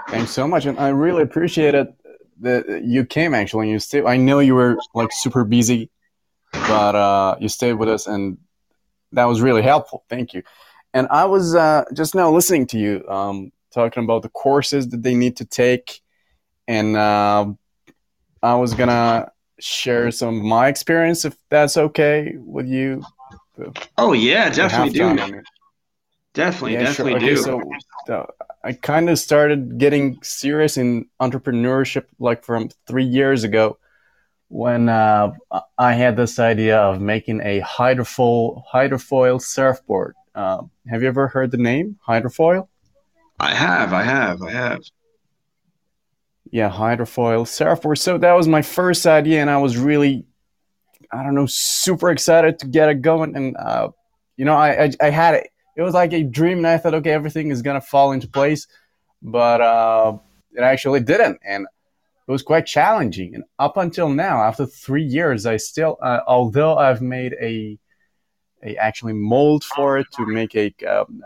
Thanks 0.09 0.33
so 0.33 0.49
much, 0.49 0.67
and 0.67 0.81
I 0.81 0.89
really 0.89 1.23
appreciate 1.23 1.77
it 1.77 1.87
that 2.43 2.83
you 2.85 3.05
came. 3.05 3.35
Actually, 3.35 3.71
you 3.71 3.79
stayed. 3.79 4.05
I 4.05 4.17
know 4.17 4.39
you 4.39 4.55
were 4.55 4.77
like 4.95 5.11
super 5.13 5.45
busy, 5.45 5.91
but 6.53 6.95
uh, 6.95 7.37
you 7.41 7.49
stayed 7.49 7.75
with 7.75 7.89
us, 7.89 8.07
and 8.07 8.39
that 9.13 9.25
was 9.25 9.41
really 9.41 9.63
helpful. 9.63 10.05
Thank 10.09 10.35
you. 10.35 10.43
And 10.95 11.09
I 11.11 11.25
was 11.25 11.55
uh, 11.55 11.85
just 11.95 12.15
now 12.15 12.31
listening 12.31 12.67
to 12.69 12.79
you 12.79 13.09
um, 13.09 13.51
talking 13.73 14.05
about 14.05 14.23
the 14.23 14.29
courses 14.29 14.89
that 14.89 15.03
they 15.03 15.15
need 15.15 15.37
to 15.39 15.45
take 15.47 16.03
and 16.69 16.97
uh, 16.97 17.47
I 18.43 18.55
was 18.55 18.75
gonna 18.75 19.31
share 19.59 20.11
some 20.11 20.39
of 20.39 20.43
my 20.43 20.69
experience 20.69 21.25
if 21.25 21.37
that's 21.49 21.77
okay 21.77 22.35
with 22.39 22.67
you. 22.67 23.05
Oh 23.99 24.13
yeah, 24.13 24.51
definitely 24.51 24.91
do. 24.91 25.43
Definitely, 26.35 26.75
yeah, 26.75 26.85
definitely 26.85 27.13
sure. 27.13 27.17
okay, 27.19 27.35
do. 27.35 27.87
So 28.07 28.35
I 28.65 28.73
kind 28.73 29.11
of 29.11 29.19
started 29.19 29.79
getting 29.79 30.23
serious 30.23 30.77
in 30.77 31.07
entrepreneurship 31.21 32.05
like 32.19 32.45
from 32.45 32.71
three 32.87 33.05
years 33.05 33.45
ago 33.45 33.79
when 34.49 34.89
uh, 34.89 35.33
I 35.79 35.95
had 35.95 36.17
this 36.17 36.39
idea 36.39 36.79
of 36.79 37.01
making 37.01 37.41
a 37.41 37.61
hydrofoil 37.61 38.63
hydrofoil 38.73 39.41
surfboard. 39.41 40.15
Uh, 40.35 40.63
have 40.89 41.03
you 41.03 41.09
ever 41.09 41.29
heard 41.29 41.51
the 41.51 41.57
name 41.59 41.99
hydrofoil? 42.07 42.69
I 43.41 43.55
have, 43.55 43.93
I 43.93 44.03
have, 44.03 44.43
I 44.43 44.51
have 44.51 44.81
yeah, 46.53 46.71
hydrofoil 46.71 47.49
surfboard. 47.49 47.99
So 47.99 48.19
that 48.19 48.35
was 48.35 48.47
my 48.47 48.63
first 48.63 49.07
idea, 49.07 49.41
and 49.41 49.51
I 49.51 49.57
was 49.57 49.79
really, 49.79 50.27
I 51.11 51.23
don't 51.23 51.35
know, 51.35 51.47
super 51.47 52.11
excited 52.11 52.59
to 52.61 52.67
get 52.67 52.91
it 52.91 53.01
going. 53.01 53.35
And 53.35 53.57
uh, 53.57 53.89
you 54.37 54.45
know, 54.45 54.55
I, 54.55 54.85
I, 54.85 54.91
I 55.01 55.11
had 55.11 55.47
it. 55.77 55.83
Was 55.83 55.95
like 55.95 56.13
a 56.13 56.23
dream, 56.23 56.59
and 56.59 56.67
I 56.67 56.79
thought, 56.79 56.95
okay, 56.95 57.13
everything 57.13 57.51
is 57.51 57.63
gonna 57.63 57.81
fall 57.81 58.13
into 58.13 58.29
place, 58.29 58.67
but 59.23 59.61
uh, 59.61 60.17
it 60.53 60.63
actually 60.63 61.01
didn't, 61.01 61.39
and 61.45 61.67
it 62.27 62.31
was 62.31 62.43
quite 62.43 62.67
challenging. 62.67 63.35
And 63.35 63.45
up 63.59 63.77
until 63.77 64.09
now, 64.09 64.43
after 64.43 64.67
three 64.67 65.05
years, 65.05 65.47
I 65.47 65.57
still, 65.57 65.99
uh, 66.03 66.21
although 66.27 66.77
I've 66.77 67.03
made 67.03 67.35
a, 67.41 67.79
a 68.63 68.77
actually 68.77 69.15
mold 69.15 69.65
for 69.65 69.99
it 69.99 70.07
to 70.13 70.27
make 70.27 70.55
a 70.55 70.73
um, 70.87 71.23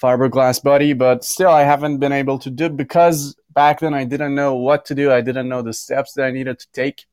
fiberglass 0.00 0.62
body, 0.62 0.92
but 0.92 1.24
still, 1.24 1.50
I 1.50 1.62
haven't 1.62 1.98
been 1.98 2.12
able 2.12 2.38
to 2.40 2.50
do 2.50 2.68
because 2.68 3.36
back 3.54 3.80
then 3.80 3.94
I 3.94 4.04
didn't 4.04 4.34
know 4.34 4.56
what 4.56 4.84
to 4.86 4.94
do. 4.94 5.12
I 5.12 5.20
didn't 5.20 5.48
know 5.48 5.62
the 5.62 5.72
steps 5.72 6.14
that 6.14 6.24
I 6.24 6.30
needed 6.30 6.58
to 6.58 6.66
take. 6.72 7.06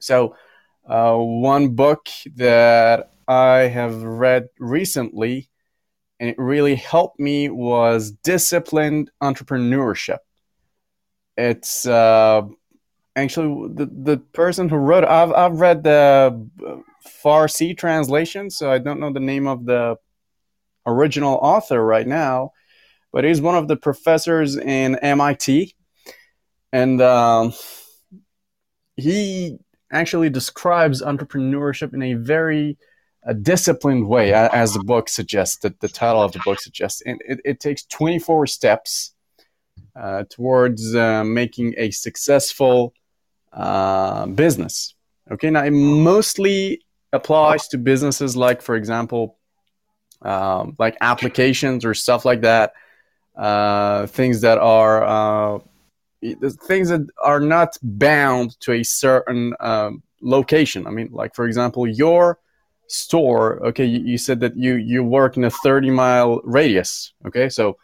So, 0.00 0.34
uh, 0.88 1.16
one 1.16 1.70
book 1.70 2.08
that 2.34 3.12
I 3.28 3.68
have 3.68 4.02
read 4.02 4.48
recently 4.58 5.48
and 6.22 6.30
it 6.30 6.38
really 6.38 6.76
helped 6.76 7.18
me 7.18 7.50
was 7.50 8.12
Disciplined 8.22 9.10
Entrepreneurship. 9.20 10.20
It's 11.36 11.84
uh, 11.84 12.42
actually 13.16 13.74
the, 13.74 13.86
the 13.86 14.18
person 14.32 14.68
who 14.68 14.76
wrote 14.76 15.02
I've, 15.04 15.32
I've 15.32 15.60
read 15.60 15.82
the 15.82 16.48
Farsi 17.22 17.76
translation, 17.76 18.48
so 18.48 18.70
I 18.70 18.78
don't 18.78 19.00
know 19.00 19.12
the 19.12 19.18
name 19.18 19.48
of 19.48 19.66
the 19.66 19.96
original 20.86 21.34
author 21.42 21.84
right 21.84 22.06
now 22.06 22.52
but 23.12 23.24
he's 23.24 23.40
one 23.40 23.54
of 23.54 23.68
the 23.68 23.76
professors 23.76 24.56
in 24.56 24.96
MIT, 24.96 25.74
and 26.72 27.02
um, 27.02 27.52
he 28.96 29.58
actually 29.92 30.30
describes 30.30 31.02
entrepreneurship 31.02 31.92
in 31.92 32.02
a 32.02 32.14
very 32.14 32.78
uh, 33.26 33.32
disciplined 33.32 34.08
way, 34.08 34.32
as 34.32 34.74
the 34.74 34.84
book 34.84 35.08
suggests. 35.08 35.58
That 35.58 35.80
the 35.80 35.88
title 35.88 36.22
of 36.22 36.32
the 36.32 36.40
book 36.44 36.60
suggests, 36.60 37.02
and 37.02 37.20
it, 37.26 37.40
it 37.44 37.60
takes 37.60 37.84
24 37.84 38.46
steps 38.46 39.14
uh, 39.94 40.24
towards 40.28 40.94
uh, 40.94 41.24
making 41.24 41.74
a 41.76 41.90
successful 41.90 42.94
uh, 43.52 44.26
business. 44.26 44.94
Okay, 45.30 45.50
now 45.50 45.64
it 45.64 45.70
mostly 45.70 46.82
applies 47.12 47.68
to 47.68 47.78
businesses 47.78 48.36
like, 48.36 48.62
for 48.62 48.74
example, 48.74 49.38
um, 50.22 50.76
like 50.78 50.96
applications 51.00 51.84
or 51.84 51.94
stuff 51.94 52.24
like 52.24 52.40
that 52.42 52.72
uh, 53.36 54.06
things 54.06 54.40
that 54.42 54.58
are 54.58 55.04
uh, 55.04 55.58
things 56.66 56.88
that 56.88 57.06
are 57.22 57.40
not 57.40 57.76
bound 57.82 58.58
to 58.60 58.72
a 58.72 58.82
certain 58.82 59.54
um, 59.60 60.02
location. 60.20 60.86
I 60.86 60.90
mean, 60.90 61.08
like 61.12 61.34
for 61.34 61.46
example, 61.46 61.86
your 61.86 62.38
store. 62.92 63.64
Okay, 63.66 63.84
you, 63.84 64.00
you, 64.00 64.18
said 64.18 64.40
that 64.40 64.56
you 64.56 64.74
you 64.74 65.02
work 65.02 65.36
in 65.36 65.44
a 65.44 65.50
thirty 65.50 65.90
mile 65.90 66.40
radius. 66.44 67.12
Okay, 67.26 67.48
so 67.48 67.76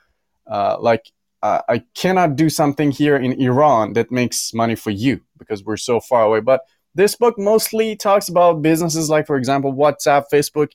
uh, 0.46 0.76
like 0.80 1.12
uh, 1.42 1.60
I 1.68 1.84
cannot 1.94 2.36
do 2.36 2.48
something 2.48 2.90
here 2.90 3.16
in 3.16 3.32
Iran 3.40 3.92
that 3.94 4.10
makes 4.10 4.52
money 4.52 4.74
for 4.74 4.90
you 4.90 5.20
because 5.38 5.64
we're 5.64 5.76
so 5.76 6.00
far 6.00 6.22
away. 6.24 6.40
But 6.40 6.62
this 6.94 7.14
book 7.14 7.38
mostly 7.38 7.96
talks 7.96 8.28
about 8.28 8.62
businesses 8.62 9.08
like, 9.08 9.26
for 9.26 9.36
example, 9.36 9.72
WhatsApp, 9.72 10.24
Facebook, 10.32 10.72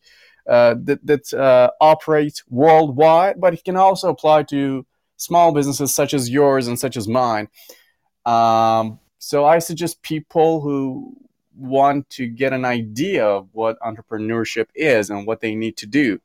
uh, 0.47 0.75
that, 0.83 1.05
that 1.05 1.33
uh, 1.33 1.69
operate 1.79 2.43
worldwide, 2.49 3.39
but 3.39 3.53
it 3.53 3.63
can 3.63 3.75
also 3.75 4.09
apply 4.09 4.43
to 4.43 4.85
small 5.17 5.53
businesses 5.53 5.93
such 5.93 6.13
as 6.13 6.29
yours 6.29 6.67
and 6.67 6.79
such 6.79 6.97
as 6.97 7.07
mine. 7.07 7.47
Um, 8.25 8.99
so 9.19 9.45
I 9.45 9.59
suggest 9.59 10.01
people 10.01 10.61
who 10.61 11.15
want 11.55 12.09
to 12.11 12.27
get 12.27 12.53
an 12.53 12.65
idea 12.65 13.25
of 13.25 13.47
what 13.51 13.79
entrepreneurship 13.79 14.67
is 14.75 15.09
and 15.09 15.27
what 15.27 15.41
they 15.41 15.55
need 15.55 15.77
to 15.77 15.85
do 15.85 16.19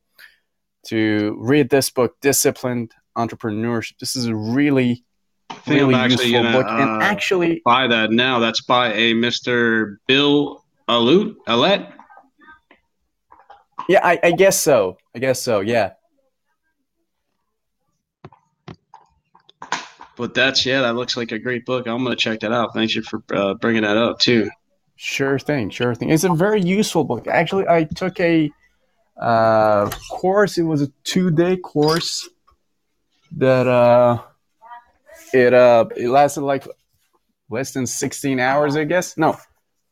to 0.86 1.36
read 1.38 1.70
this 1.70 1.90
book, 1.90 2.20
Disciplined 2.20 2.92
Entrepreneurship. 3.16 3.98
This 3.98 4.16
is 4.16 4.26
a 4.26 4.34
really, 4.34 5.04
really 5.66 5.94
useful 5.94 6.32
gonna, 6.32 6.52
book. 6.52 6.66
and 6.68 7.02
uh, 7.02 7.04
actually, 7.04 7.62
buy 7.64 7.86
that 7.86 8.10
now. 8.10 8.38
That's 8.38 8.62
by 8.62 8.92
a 8.92 9.14
Mr. 9.14 9.96
Bill 10.06 10.64
Alut, 10.88 11.36
Alet. 11.46 11.92
Yeah, 13.88 14.00
I, 14.06 14.18
I 14.22 14.32
guess 14.32 14.60
so. 14.60 14.98
I 15.14 15.18
guess 15.18 15.42
so. 15.42 15.60
Yeah. 15.60 15.92
But 20.16 20.34
that's 20.34 20.66
yeah, 20.66 20.82
that 20.82 20.94
looks 20.94 21.16
like 21.16 21.30
a 21.32 21.38
great 21.38 21.64
book. 21.64 21.86
I'm 21.86 22.02
gonna 22.02 22.16
check 22.16 22.40
that 22.40 22.52
out. 22.52 22.74
Thank 22.74 22.94
you 22.94 23.02
for 23.02 23.22
uh, 23.32 23.54
bringing 23.54 23.82
that 23.82 23.96
up 23.96 24.18
too. 24.18 24.50
Sure 25.00 25.38
thing, 25.38 25.70
sure 25.70 25.94
thing. 25.94 26.10
It's 26.10 26.24
a 26.24 26.34
very 26.34 26.60
useful 26.60 27.04
book. 27.04 27.26
Actually, 27.28 27.68
I 27.68 27.84
took 27.84 28.18
a 28.20 28.50
uh, 29.16 29.88
course. 30.10 30.58
It 30.58 30.64
was 30.64 30.82
a 30.82 30.88
two 31.04 31.30
day 31.30 31.56
course 31.56 32.28
that 33.36 33.66
uh, 33.66 34.20
it 35.32 35.54
uh, 35.54 35.86
it 35.96 36.08
lasted 36.08 36.42
like 36.42 36.66
less 37.48 37.72
than 37.72 37.86
16 37.86 38.40
hours, 38.40 38.76
I 38.76 38.84
guess. 38.84 39.16
No, 39.16 39.36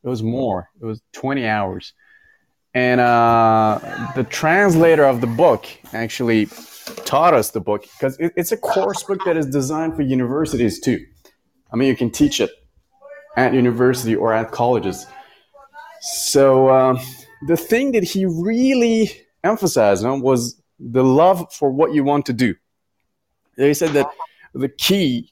it 0.02 0.08
was 0.08 0.22
more. 0.22 0.68
It 0.80 0.84
was 0.84 1.00
20 1.12 1.46
hours 1.46 1.92
and 2.76 3.00
uh, 3.00 3.80
the 4.16 4.24
translator 4.24 5.04
of 5.04 5.22
the 5.22 5.26
book 5.26 5.64
actually 5.94 6.46
taught 7.06 7.32
us 7.32 7.50
the 7.50 7.60
book 7.60 7.86
because 7.98 8.18
it, 8.18 8.34
it's 8.36 8.52
a 8.52 8.56
course 8.58 9.02
book 9.02 9.24
that 9.24 9.34
is 9.34 9.46
designed 9.46 9.96
for 9.96 10.02
universities 10.02 10.78
too 10.78 11.02
I 11.72 11.76
mean, 11.76 11.88
you 11.88 11.96
can 11.96 12.10
teach 12.10 12.40
it 12.40 12.50
at 13.36 13.54
university 13.54 14.16
or 14.16 14.32
at 14.32 14.50
colleges. 14.50 15.06
So 16.00 16.70
um, 16.70 16.98
the 17.46 17.56
thing 17.56 17.92
that 17.92 18.04
he 18.04 18.26
really 18.26 19.10
emphasized 19.44 20.04
on 20.04 20.20
was 20.20 20.60
the 20.78 21.04
love 21.04 21.52
for 21.52 21.70
what 21.70 21.94
you 21.94 22.04
want 22.04 22.26
to 22.26 22.32
do. 22.32 22.54
They 23.56 23.74
said 23.74 23.90
that 23.92 24.10
the 24.54 24.68
key 24.68 25.30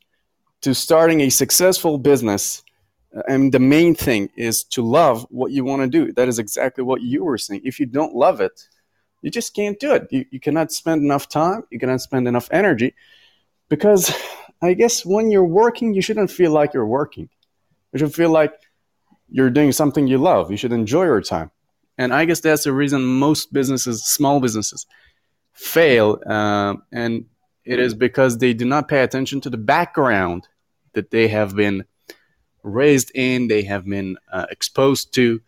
to 0.63 0.75
starting 0.75 1.21
a 1.23 1.31
successful 1.31 1.99
business 1.99 2.63
uh, 3.15 3.23
and 3.29 3.53
the 3.53 3.59
main 3.59 3.95
thing 3.95 4.31
is 4.37 4.65
to 4.65 4.83
love 4.83 5.27
what 5.31 5.53
you 5.53 5.65
want 5.65 5.83
to 5.83 5.89
do. 5.89 6.13
That 6.13 6.29
is 6.29 6.39
exactly 6.39 6.85
what 6.85 7.03
you 7.03 7.25
were 7.25 7.39
saying. 7.39 7.63
If 7.65 7.79
you 7.79 7.87
don't 7.87 8.15
love 8.15 8.41
it, 8.41 8.69
you 9.23 9.31
just 9.31 9.55
can't 9.55 9.79
do 9.79 9.95
it. 9.95 10.09
You, 10.11 10.25
you 10.31 10.41
cannot 10.41 10.73
spend 10.73 11.03
enough 11.03 11.29
time, 11.29 11.65
you 11.71 11.79
cannot 11.79 12.01
spend 12.01 12.27
enough 12.29 12.49
energy 12.51 12.95
because 13.69 14.15
I 14.63 14.75
guess 14.75 15.05
when 15.05 15.31
you're 15.31 15.45
working, 15.45 15.95
you 15.95 16.03
shouldn't 16.03 16.31
feel 16.31 16.51
like 16.51 16.73
you're 16.73 16.87
working. 16.87 17.29
You 17.95 18.01
should 18.01 18.13
feel 18.13 18.31
like 18.31 18.53
you're 19.31 19.51
doing 19.51 19.71
something 19.71 20.09
you 20.09 20.19
love. 20.19 20.51
You 20.51 20.57
should 20.57 20.73
enjoy 20.73 21.05
your 21.05 21.21
time. 21.21 21.53
And 21.97 22.13
I 22.13 22.25
guess 22.25 22.41
that's 22.41 22.65
the 22.65 22.73
reason 22.73 23.05
most 23.05 23.53
businesses, 23.53 24.05
small 24.05 24.41
businesses, 24.41 24.85
fail. 25.53 26.21
Uh, 26.27 26.75
and 26.93 27.27
it 27.65 27.79
is 27.79 27.95
because 27.95 28.39
they 28.39 28.53
do 28.53 28.65
not 28.65 28.89
pay 28.89 29.05
attention 29.05 29.41
to 29.43 29.49
the 29.49 29.57
background 29.57 30.49
that 30.95 31.13
they 31.13 31.29
have 31.29 31.55
been 31.55 31.85
raised 32.65 33.13
in, 33.15 33.47
they 33.47 33.63
have 33.63 33.85
been 33.87 34.17
uh, 34.33 34.47
exposed 34.51 35.15
to. 35.15 35.41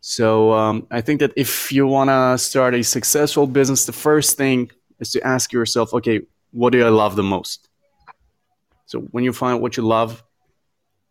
So 0.00 0.52
um, 0.52 0.86
I 0.90 1.02
think 1.02 1.20
that 1.20 1.34
if 1.36 1.70
you 1.70 1.86
want 1.86 2.08
to 2.08 2.38
start 2.38 2.74
a 2.74 2.82
successful 2.82 3.46
business, 3.46 3.84
the 3.84 3.92
first 3.92 4.38
thing 4.38 4.70
is 5.00 5.10
to 5.10 5.20
ask 5.26 5.52
yourself, 5.52 5.92
okay, 5.92 6.22
what 6.50 6.70
do 6.70 6.82
I 6.82 6.88
love 6.88 7.14
the 7.14 7.22
most? 7.22 7.68
So 8.86 9.00
when 9.00 9.22
you 9.22 9.34
find 9.34 9.60
what 9.60 9.76
you 9.76 9.82
love, 9.82 10.24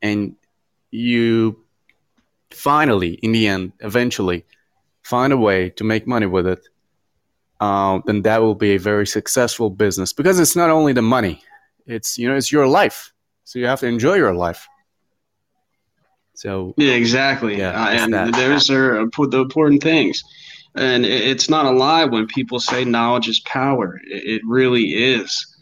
and 0.02 0.36
you 0.92 1.64
finally, 2.52 3.14
in 3.16 3.32
the 3.32 3.48
end, 3.48 3.74
eventually, 3.80 4.46
find 5.04 5.34
a 5.34 5.38
way 5.38 5.70
to 5.72 5.84
make 5.84 6.08
money 6.08 6.26
with 6.26 6.48
it, 6.48 6.68
uh, 7.60 8.00
then 8.06 8.22
that 8.24 8.42
will 8.42 8.56
be 8.56 8.76
a 8.76 8.80
very 8.80 9.08
successful 9.08 9.70
business 9.70 10.14
because 10.14 10.40
it's 10.40 10.56
not 10.56 10.70
only 10.70 10.94
the 10.94 11.02
money; 11.02 11.42
it's 11.86 12.18
you 12.18 12.28
know 12.28 12.36
it's 12.36 12.52
your 12.52 12.68
life. 12.68 13.14
So 13.44 13.60
you 13.60 13.66
have 13.66 13.80
to 13.80 13.88
enjoy 13.88 14.16
your 14.16 14.34
life. 14.34 14.68
So 16.34 16.76
yeah, 16.78 16.94
exactly. 16.94 17.58
Yeah, 17.58 17.72
uh, 17.72 17.90
and 17.90 18.14
that. 18.14 18.34
those 18.36 18.70
are 18.70 19.06
the 19.06 19.42
important 19.42 19.82
things. 19.82 20.24
And 20.76 21.06
it's 21.06 21.50
not 21.50 21.66
a 21.66 21.72
lie 21.72 22.06
when 22.06 22.28
people 22.28 22.60
say 22.60 22.86
knowledge 22.86 23.28
is 23.28 23.40
power. 23.40 24.00
It 24.06 24.44
really 24.46 24.94
is. 24.94 25.57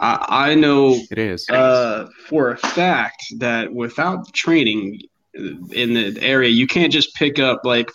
I, 0.00 0.50
I 0.50 0.54
know 0.54 0.98
it 1.10 1.18
is 1.18 1.48
uh, 1.48 2.08
for 2.26 2.50
a 2.50 2.56
fact 2.56 3.22
that 3.38 3.72
without 3.72 4.32
training 4.32 5.00
in 5.34 5.94
the 5.94 6.18
area, 6.20 6.48
you 6.48 6.66
can't 6.66 6.92
just 6.92 7.14
pick 7.14 7.38
up 7.38 7.60
like, 7.64 7.90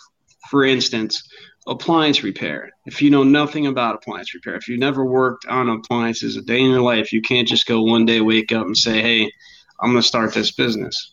for 0.48 0.64
instance, 0.64 1.22
appliance 1.66 2.22
repair. 2.22 2.70
If 2.86 3.02
you 3.02 3.10
know 3.10 3.24
nothing 3.24 3.66
about 3.66 3.96
appliance 3.96 4.32
repair, 4.34 4.54
if 4.54 4.68
you've 4.68 4.78
never 4.78 5.04
worked 5.04 5.46
on 5.46 5.68
appliances 5.68 6.36
a 6.36 6.42
day 6.42 6.60
in 6.60 6.70
your 6.70 6.80
life, 6.80 7.12
you 7.12 7.20
can't 7.20 7.48
just 7.48 7.66
go 7.66 7.82
one 7.82 8.06
day, 8.06 8.20
wake 8.20 8.52
up, 8.52 8.66
and 8.66 8.76
say, 8.76 9.02
"Hey, 9.02 9.32
I'm 9.80 9.90
going 9.90 10.02
to 10.02 10.06
start 10.06 10.32
this 10.32 10.52
business." 10.52 11.10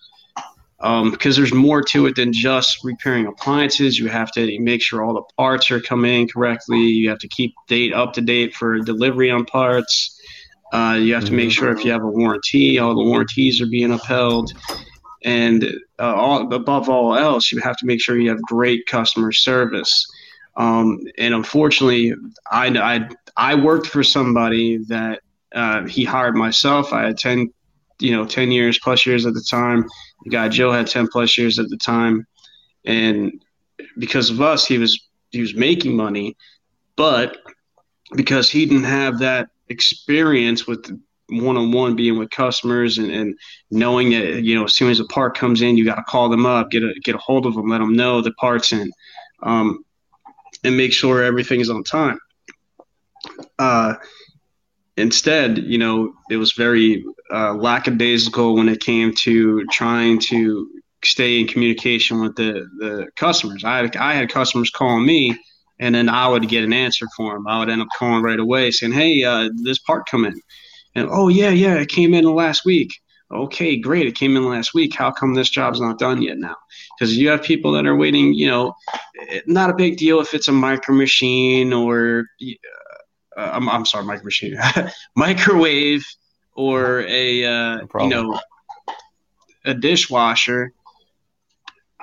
um, 0.84 1.12
because 1.12 1.38
there's 1.38 1.54
more 1.54 1.82
to 1.82 2.06
it 2.08 2.16
than 2.18 2.34
just 2.34 2.84
repairing 2.84 3.26
appliances. 3.26 3.98
You 3.98 4.10
have 4.10 4.32
to 4.34 4.60
make 4.60 4.82
sure 4.82 5.02
all 5.02 5.14
the 5.14 5.24
parts 5.38 5.72
are 5.72 5.80
coming 5.80 6.22
in 6.22 6.28
correctly. 6.28 6.82
You 6.82 7.10
have 7.10 7.20
to 7.20 7.28
keep 7.30 7.56
date 7.68 7.94
up 7.94 8.14
to 8.14 8.22
date 8.22 8.54
for 8.54 8.80
delivery 8.80 9.32
on 9.32 9.46
parts. 9.46 10.20
Uh, 10.74 10.98
you 11.00 11.14
have 11.14 11.26
to 11.26 11.34
make 11.34 11.52
sure 11.52 11.72
if 11.72 11.86
you 11.86 11.92
have 11.92 12.04
a 12.04 12.08
warranty, 12.08 12.80
all 12.80 12.96
the 12.96 13.04
warranties 13.04 13.62
are 13.62 13.68
being 13.68 13.92
upheld. 13.92 14.54
And 15.24 15.64
uh, 16.00 16.14
all, 16.16 16.54
above 16.54 16.90
all 16.90 17.16
else, 17.16 17.52
you 17.52 17.60
have 17.62 17.78
to 17.78 17.86
make 17.86 18.02
sure 18.02 18.20
you 18.20 18.30
have 18.30 18.42
great 18.42 18.86
customer 18.88 19.32
service. 19.32 20.06
Um, 20.58 21.00
and 21.18 21.34
unfortunately, 21.34 22.14
I, 22.52 22.68
I, 22.68 23.10
I 23.38 23.56
worked 23.56 23.88
for 23.88 24.04
somebody 24.04 24.80
that 24.90 25.22
uh, 25.56 25.86
he 25.86 26.04
hired 26.04 26.36
myself. 26.36 26.92
I 26.92 27.04
had 27.04 27.18
10, 27.18 27.54
you 28.00 28.12
know, 28.12 28.26
10 28.26 28.52
years 28.52 28.80
plus 28.80 29.06
years 29.06 29.26
at 29.26 29.34
the 29.34 29.46
time 29.50 29.86
the 30.24 30.30
guy 30.30 30.50
Joe 30.50 30.72
had 30.72 30.88
10 30.88 31.08
plus 31.08 31.38
years 31.38 31.60
at 31.60 31.70
the 31.70 31.78
time. 31.78 32.26
And 32.86 33.44
because 33.98 34.30
of 34.30 34.42
us, 34.42 34.66
he 34.66 34.78
was 34.78 35.10
he 35.32 35.42
was 35.42 35.56
making 35.56 35.96
money, 35.96 36.38
but 36.96 37.38
because 38.16 38.50
he 38.50 38.66
didn't 38.66 38.84
have 38.84 39.20
that 39.20 39.50
experience 39.70 40.68
with 40.68 40.90
one-on-one 41.30 41.96
being 41.96 42.20
with 42.20 42.30
customers 42.30 42.98
and, 42.98 43.10
and 43.10 43.38
knowing 43.72 44.12
that 44.12 44.44
you 44.44 44.56
know 44.56 44.66
as 44.66 44.76
soon 44.76 44.92
as 44.92 45.00
a 45.00 45.06
part 45.06 45.38
comes 45.38 45.62
in 45.62 45.78
you 45.78 45.86
got 45.86 45.96
to 45.96 46.04
call 46.04 46.30
them 46.30 46.46
up 46.46 46.70
get 46.70 46.84
a 46.84 46.94
get 47.04 47.16
a 47.16 47.20
hold 47.20 47.46
of 47.46 47.56
them 47.56 47.70
let 47.70 47.80
them 47.80 47.96
know 47.96 48.22
the 48.22 48.34
part's 48.34 48.74
in 48.74 48.92
um, 49.42 49.84
and 50.64 50.76
make 50.76 50.92
sure 50.92 51.24
everything 51.24 51.62
is 51.62 51.70
on 51.70 51.84
time 51.84 52.20
uh, 53.58 53.96
instead 54.98 55.58
you 55.60 55.78
know 55.78 56.14
it 56.30 56.38
was 56.38 56.52
very 56.54 57.04
uh, 57.34 57.54
lackadaisical 57.54 58.56
when 58.56 58.68
it 58.68 58.82
came 58.82 59.14
to 59.14 59.66
trying 59.72 60.20
to 60.20 60.70
stay 61.06 61.40
in 61.40 61.48
communication 61.48 62.22
with 62.22 62.36
the, 62.36 62.68
the 62.80 63.08
customers. 63.16 63.64
I 63.64 63.78
had, 63.78 63.96
I 63.98 64.14
had 64.14 64.30
customers 64.30 64.70
calling 64.70 65.06
me, 65.06 65.38
and 65.80 65.96
then 65.96 66.10
I 66.10 66.28
would 66.28 66.48
get 66.48 66.64
an 66.64 66.74
answer 66.74 67.08
for 67.16 67.34
them. 67.34 67.48
I 67.48 67.60
would 67.60 67.70
end 67.70 67.82
up 67.82 67.88
calling 67.98 68.24
right 68.24 68.40
away 68.40 68.72
saying, 68.72 68.94
"Hey, 68.94 69.24
uh, 69.24 69.50
this 69.64 69.80
part 69.80 70.08
come 70.08 70.26
in," 70.26 70.40
and 70.96 71.08
oh 71.10 71.28
yeah, 71.28 71.50
yeah, 71.50 71.76
it 71.76 71.90
came 71.90 72.14
in 72.14 72.26
last 72.26 72.66
week. 72.66 72.94
Okay, 73.32 73.78
great, 73.78 74.06
it 74.06 74.16
came 74.16 74.38
in 74.38 74.46
last 74.46 74.74
week. 74.74 74.96
How 74.96 75.12
come 75.12 75.34
this 75.34 75.50
job's 75.50 75.82
not 75.82 75.98
done 75.98 76.22
yet 76.22 76.38
now? 76.38 76.56
Because 76.98 77.18
you 77.18 77.30
have 77.30 77.42
people 77.42 77.72
that 77.72 77.88
are 77.88 77.96
waiting. 77.96 78.34
You 78.34 78.48
know, 78.48 78.74
not 79.48 79.70
a 79.70 79.76
big 79.76 79.98
deal 79.98 80.20
if 80.20 80.34
it's 80.34 80.48
a 80.48 80.52
micro 80.52 80.96
machine 80.96 81.74
or. 81.74 82.26
Uh, 83.36 83.50
I'm, 83.54 83.68
I'm 83.68 83.84
sorry, 83.84 84.06
micro 84.06 84.26
machine, 84.26 84.56
microwave 85.16 86.06
or 86.56 87.02
a 87.08 87.46
uh, 87.46 87.78
no 87.96 88.04
you 88.04 88.10
know 88.10 88.40
a 89.66 89.74
dishwasher. 89.74 90.72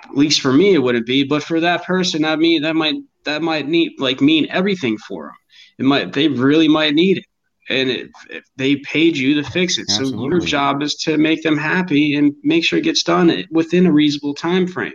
At 0.03 0.17
least 0.17 0.41
for 0.41 0.53
me, 0.53 0.75
it 0.75 0.79
wouldn't 0.79 1.07
be, 1.07 1.23
but 1.25 1.45
for 1.45 1.61
that 1.61 1.85
person, 1.85 2.25
I 2.25 2.35
mean, 2.35 2.63
that 2.63 2.75
might 2.75 2.97
that 3.25 3.43
might 3.43 3.69
need 3.69 3.93
like 3.99 4.21
mean 4.21 4.47
everything 4.51 4.99
for 4.99 5.27
them. 5.27 5.35
It 5.79 5.85
might 5.85 6.13
they 6.13 6.29
really 6.29 6.69
might 6.69 6.95
need 6.95 7.19
it, 7.19 7.25
and 7.69 7.91
if, 7.91 8.11
if 8.29 8.45
they 8.57 8.77
paid 8.77 9.17
you 9.17 9.43
to 9.43 9.51
fix 9.51 9.79
it, 9.79 9.87
Absolutely. 9.89 10.19
so 10.19 10.29
your 10.29 10.41
job 10.41 10.83
is 10.83 10.95
to 10.97 11.17
make 11.17 11.43
them 11.43 11.57
happy 11.57 12.15
and 12.15 12.35
make 12.43 12.65
sure 12.65 12.79
it 12.79 12.85
gets 12.85 13.03
done 13.03 13.45
within 13.51 13.87
a 13.87 13.93
reasonable 13.93 14.35
time 14.35 14.67
frame. 14.67 14.93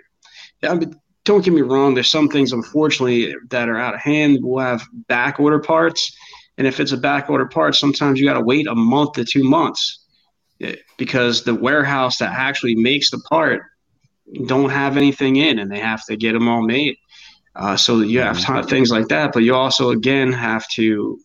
Yeah, 0.62 0.76
but 0.76 0.94
don't 1.24 1.44
get 1.44 1.54
me 1.54 1.62
wrong. 1.62 1.96
There's 1.96 2.12
some 2.12 2.30
things, 2.30 2.54
unfortunately, 2.54 3.34
that 3.50 3.68
are 3.68 3.78
out 3.78 3.96
of 3.96 4.02
hand. 4.02 4.40
We'll 4.42 4.64
have 4.64 4.84
back 5.08 5.40
order 5.40 5.60
parts 5.60 6.16
and 6.58 6.68
if 6.68 6.80
it's 6.80 6.92
a 6.92 6.98
back 6.98 7.30
order 7.30 7.46
part, 7.46 7.76
sometimes 7.76 8.20
you 8.20 8.28
got 8.28 8.36
to 8.36 8.42
wait 8.42 8.68
a 8.68 8.76
month 8.76 9.14
to 9.14 9.26
two 9.26 9.44
months 9.44 10.06
eh, 10.62 10.76
because 10.98 11.44
the 11.44 11.56
warehouse 11.56 12.18
that 12.20 12.32
actually 12.32 12.76
makes 12.76 13.12
the 13.12 13.20
part 13.30 13.64
don't 14.48 14.70
have 14.70 14.98
anything 14.98 15.36
in 15.36 15.60
and 15.60 15.72
they 15.72 15.80
have 15.80 16.04
to 16.06 16.16
get 16.16 16.34
them 16.34 16.48
all 16.48 16.62
made. 16.62 16.96
Uh, 17.56 17.78
so 17.78 18.00
you 18.02 18.20
have 18.20 18.38
mm-hmm. 18.38 18.68
things 18.68 18.92
like 18.92 19.08
that, 19.08 19.32
but 19.34 19.44
you 19.44 19.56
also 19.56 19.92
again 19.92 20.32
have 20.32 20.68
to 20.70 21.18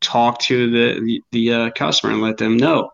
talk 0.00 0.38
to 0.40 0.70
the 0.70 1.00
the, 1.00 1.22
the 1.32 1.52
uh, 1.52 1.70
customer 1.70 2.12
and 2.12 2.22
let 2.22 2.36
them 2.36 2.56
know 2.56 2.90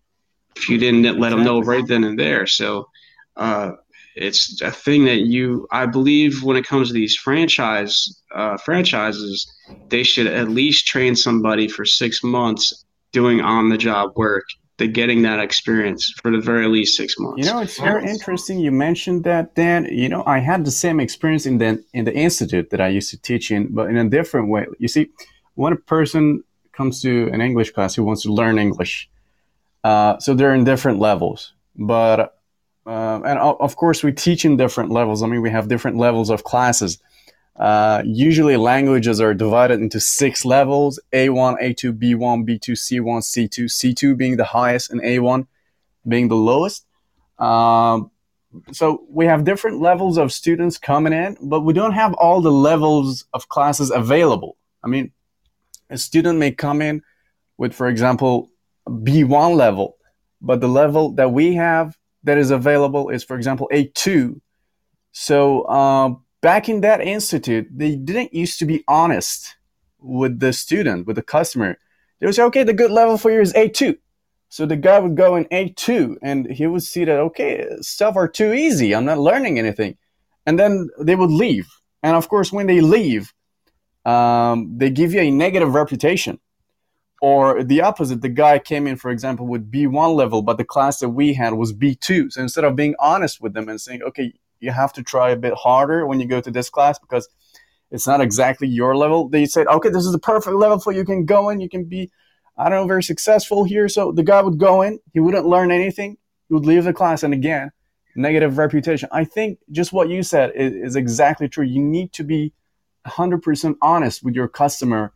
if 0.57 0.68
you 0.68 0.79
didn't 0.79 1.18
let 1.18 1.31
them 1.31 1.44
know 1.44 1.61
right 1.61 1.87
then 1.87 2.05
and 2.05 2.18
there. 2.18 2.46
So 2.46 2.88
uh, 3.37 3.72
it's 4.14 4.61
a 4.61 4.70
thing 4.70 5.05
that 5.07 5.20
you 5.20 5.66
I 5.72 5.87
believe 5.87 6.42
when 6.42 6.57
it 6.57 6.66
comes 6.66 6.88
to 6.88 6.94
these 6.94 7.16
franchise 7.16 8.22
uh, 8.35 8.57
franchises, 8.59 9.51
they 9.88 10.03
should 10.03 10.27
at 10.27 10.48
least 10.48 10.87
train 10.87 11.16
somebody 11.16 11.68
for 11.68 11.85
six 11.85 12.22
months 12.22 12.85
doing 13.12 13.40
on 13.40 13.68
the 13.68 13.79
job 13.79 14.12
work. 14.16 14.44
They're 14.78 14.88
getting 14.88 15.22
that 15.22 15.38
experience 15.38 16.12
for 16.22 16.30
the 16.30 16.40
very 16.40 16.66
least 16.66 16.96
six 16.96 17.18
months. 17.18 17.44
You 17.44 17.52
know, 17.52 17.61
it's 17.61 17.78
very 17.78 18.08
interesting 18.08 18.58
you 18.58 18.72
mentioned 18.72 19.24
that, 19.24 19.54
Dan. 19.54 19.85
You 19.85 20.08
know, 20.08 20.24
I 20.26 20.38
had 20.38 20.64
the 20.64 20.70
same 20.70 20.98
experience 20.98 21.46
in 21.46 21.58
the 21.58 21.85
in 21.92 22.04
the 22.04 22.14
institute 22.14 22.70
that 22.70 22.80
I 22.80 22.88
used 22.88 23.11
to 23.11 23.20
teach 23.20 23.50
in, 23.50 23.74
but 23.74 23.90
in 23.90 23.96
a 23.96 24.08
different 24.08 24.48
way. 24.48 24.66
You 24.78 24.88
see, 24.88 25.11
when 25.54 25.72
a 25.72 25.76
person 25.76 26.42
comes 26.72 27.02
to 27.02 27.28
an 27.32 27.40
English 27.40 27.72
class 27.72 27.94
who 27.94 28.02
wants 28.02 28.22
to 28.22 28.32
learn 28.32 28.58
English, 28.58 29.11
uh, 29.85 30.18
so 30.18 30.35
they're 30.35 30.54
in 30.54 30.64
different 30.64 30.98
levels. 30.98 31.52
But 31.76 32.38
uh, 32.87 33.20
and 33.24 33.38
of 33.38 33.76
course 33.76 34.02
we 34.02 34.12
teach 34.12 34.44
in 34.44 34.56
different 34.56 34.90
levels. 34.90 35.22
I 35.22 35.26
mean, 35.26 35.42
we 35.42 35.50
have 35.50 35.68
different 35.68 35.98
levels 35.98 36.30
of 36.30 36.44
classes. 36.44 36.98
Uh, 37.56 38.02
usually, 38.04 38.56
languages 38.56 39.20
are 39.20 39.34
divided 39.34 39.80
into 39.80 40.00
six 40.00 40.44
levels: 40.44 40.98
A1, 41.12 41.62
A2, 41.62 41.98
B1, 41.98 42.48
B2, 42.48 42.70
C1, 42.70 43.20
C2. 43.22 43.64
C2 43.64 44.16
being 44.16 44.36
the 44.36 44.44
highest, 44.44 44.90
and 44.90 45.00
A1 45.02 45.46
being 46.06 46.28
the 46.28 46.36
lowest. 46.36 46.86
Um, 47.38 48.10
so 48.72 49.04
we 49.08 49.26
have 49.26 49.44
different 49.44 49.80
levels 49.80 50.18
of 50.18 50.32
students 50.32 50.78
coming 50.78 51.12
in, 51.12 51.36
but 51.40 51.60
we 51.60 51.72
don't 51.72 51.92
have 51.92 52.12
all 52.14 52.40
the 52.40 52.52
levels 52.52 53.24
of 53.32 53.48
classes 53.48 53.90
available. 53.90 54.56
I 54.84 54.88
mean, 54.88 55.12
a 55.90 55.98
student 55.98 56.38
may 56.38 56.52
come 56.52 56.82
in 56.82 57.02
with, 57.56 57.74
for 57.74 57.88
example, 57.88 58.50
B1 58.88 59.56
level, 59.56 59.96
but 60.40 60.60
the 60.60 60.68
level 60.68 61.12
that 61.12 61.32
we 61.32 61.54
have 61.54 61.96
that 62.24 62.38
is 62.38 62.50
available 62.50 63.08
is, 63.08 63.24
for 63.24 63.36
example, 63.36 63.68
A2. 63.72 64.40
So 65.12 65.66
um, 65.68 66.24
back 66.42 66.68
in 66.68 66.83
that 66.83 67.00
institute, 67.00 67.68
they 67.70 67.96
didn't 67.96 68.35
used 68.35 68.59
to 68.59 68.66
be 68.66 68.85
honest 68.87 69.57
with 69.98 70.40
the 70.40 70.52
student, 70.52 71.07
with 71.07 71.16
the 71.16 71.22
customer. 71.22 71.78
They 72.20 72.26
would 72.26 72.35
say, 72.35 72.42
okay, 72.44 72.64
the 72.64 72.74
good 72.74 72.90
level 72.90 73.16
for 73.16 73.31
you 73.31 73.40
is 73.40 73.55
A2. 73.55 73.96
So 74.48 74.66
the 74.66 74.76
guy 74.76 74.98
would 74.98 75.16
go 75.16 75.37
in 75.37 75.46
A2 75.46 76.16
and 76.20 76.50
he 76.50 76.66
would 76.66 76.83
see 76.83 77.07
that, 77.07 77.18
okay, 77.18 77.66
stuff 77.81 78.16
are 78.16 78.28
too 78.28 78.52
easy. 78.52 78.94
I'm 78.94 79.07
not 79.07 79.18
learning 79.18 79.59
anything. 79.59 79.96
And 80.44 80.59
then 80.59 80.90
they 81.00 81.16
would 81.16 81.31
leave. 81.31 81.68
And 82.02 82.16
of 82.16 82.28
course, 82.28 82.52
when 82.52 82.66
they 82.66 82.81
leave, 82.81 83.33
um, 84.05 84.76
they 84.76 84.90
give 84.90 85.14
you 85.14 85.20
a 85.20 85.31
negative 85.31 85.72
reputation. 85.72 86.38
Or 87.22 87.62
the 87.62 87.83
opposite, 87.83 88.20
the 88.20 88.28
guy 88.28 88.59
came 88.59 88.88
in, 88.88 88.96
for 88.96 89.12
example, 89.12 89.46
with 89.46 89.70
B1 89.70 90.16
level, 90.16 90.42
but 90.42 90.59
the 90.59 90.64
class 90.64 90.98
that 90.98 91.11
we 91.11 91.35
had 91.35 91.55
was 91.55 91.72
B2. 91.72 92.33
So 92.33 92.42
instead 92.42 92.64
of 92.64 92.74
being 92.74 92.96
honest 92.98 93.40
with 93.40 93.55
them 93.55 93.68
and 93.68 93.81
saying, 93.81 94.02
okay, 94.02 94.35
you 94.62 94.70
have 94.70 94.92
to 94.94 95.03
try 95.03 95.31
a 95.31 95.37
bit 95.37 95.55
harder 95.55 96.07
when 96.07 96.20
you 96.20 96.27
go 96.27 96.40
to 96.40 96.51
this 96.51 96.70
class 96.70 96.98
because 96.98 97.29
it's 97.90 98.07
not 98.07 98.20
exactly 98.22 98.66
your 98.66 98.96
level, 98.96 99.29
they 99.29 99.44
said, 99.44 99.66
okay, 99.66 99.90
this 99.90 100.07
is 100.07 100.12
the 100.12 100.18
perfect 100.18 100.57
level 100.57 100.79
for 100.79 100.92
you. 100.92 101.05
Can 101.05 101.27
go 101.27 101.51
in, 101.51 101.61
you 101.61 101.68
can 101.68 101.85
be, 101.85 102.11
I 102.57 102.68
don't 102.68 102.83
know, 102.83 102.87
very 102.87 103.03
successful 103.03 103.64
here. 103.64 103.88
So 103.88 104.12
the 104.12 104.22
guy 104.22 104.40
would 104.40 104.59
go 104.59 104.81
in, 104.81 104.98
he 105.12 105.20
wouldn't 105.20 105.46
learn 105.46 105.70
anything, 105.70 106.16
he 106.48 106.55
would 106.55 106.64
leave 106.64 106.85
the 106.85 106.94
class, 106.94 107.22
and 107.22 107.35
again, 107.35 107.70
negative 108.16 108.57
reputation. 108.57 109.09
I 109.12 109.25
think 109.25 109.59
just 109.70 109.92
what 109.92 110.09
you 110.09 110.22
said 110.22 110.53
is, 110.55 110.72
is 110.72 110.96
exactly 110.96 111.48
true. 111.48 111.64
You 111.64 111.83
need 111.83 112.12
to 112.14 112.25
be 112.25 112.55
100% 113.07 113.75
honest 113.83 114.22
with 114.22 114.35
your 114.35 114.48
customer 114.48 115.12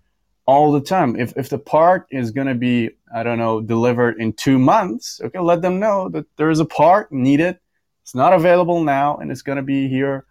all 0.46 0.72
the 0.72 0.80
time. 0.80 1.16
If, 1.16 1.32
if 1.36 1.48
the 1.48 1.58
part 1.58 2.06
is 2.10 2.30
going 2.30 2.46
to 2.46 2.54
be, 2.54 2.90
I 3.14 3.22
don't 3.22 3.38
know, 3.38 3.60
delivered 3.60 4.20
in 4.20 4.32
two 4.32 4.58
months, 4.58 5.20
okay, 5.22 5.38
let 5.38 5.62
them 5.62 5.80
know 5.80 6.08
that 6.10 6.26
there 6.36 6.50
is 6.50 6.60
a 6.60 6.64
part 6.64 7.10
needed. 7.12 7.58
It's 8.06 8.14
not 8.14 8.32
available 8.32 8.84
now 8.84 9.16
and 9.16 9.32
it's 9.32 9.42
going 9.42 9.56
to 9.56 9.64
be 9.64 9.88
here 9.88 10.26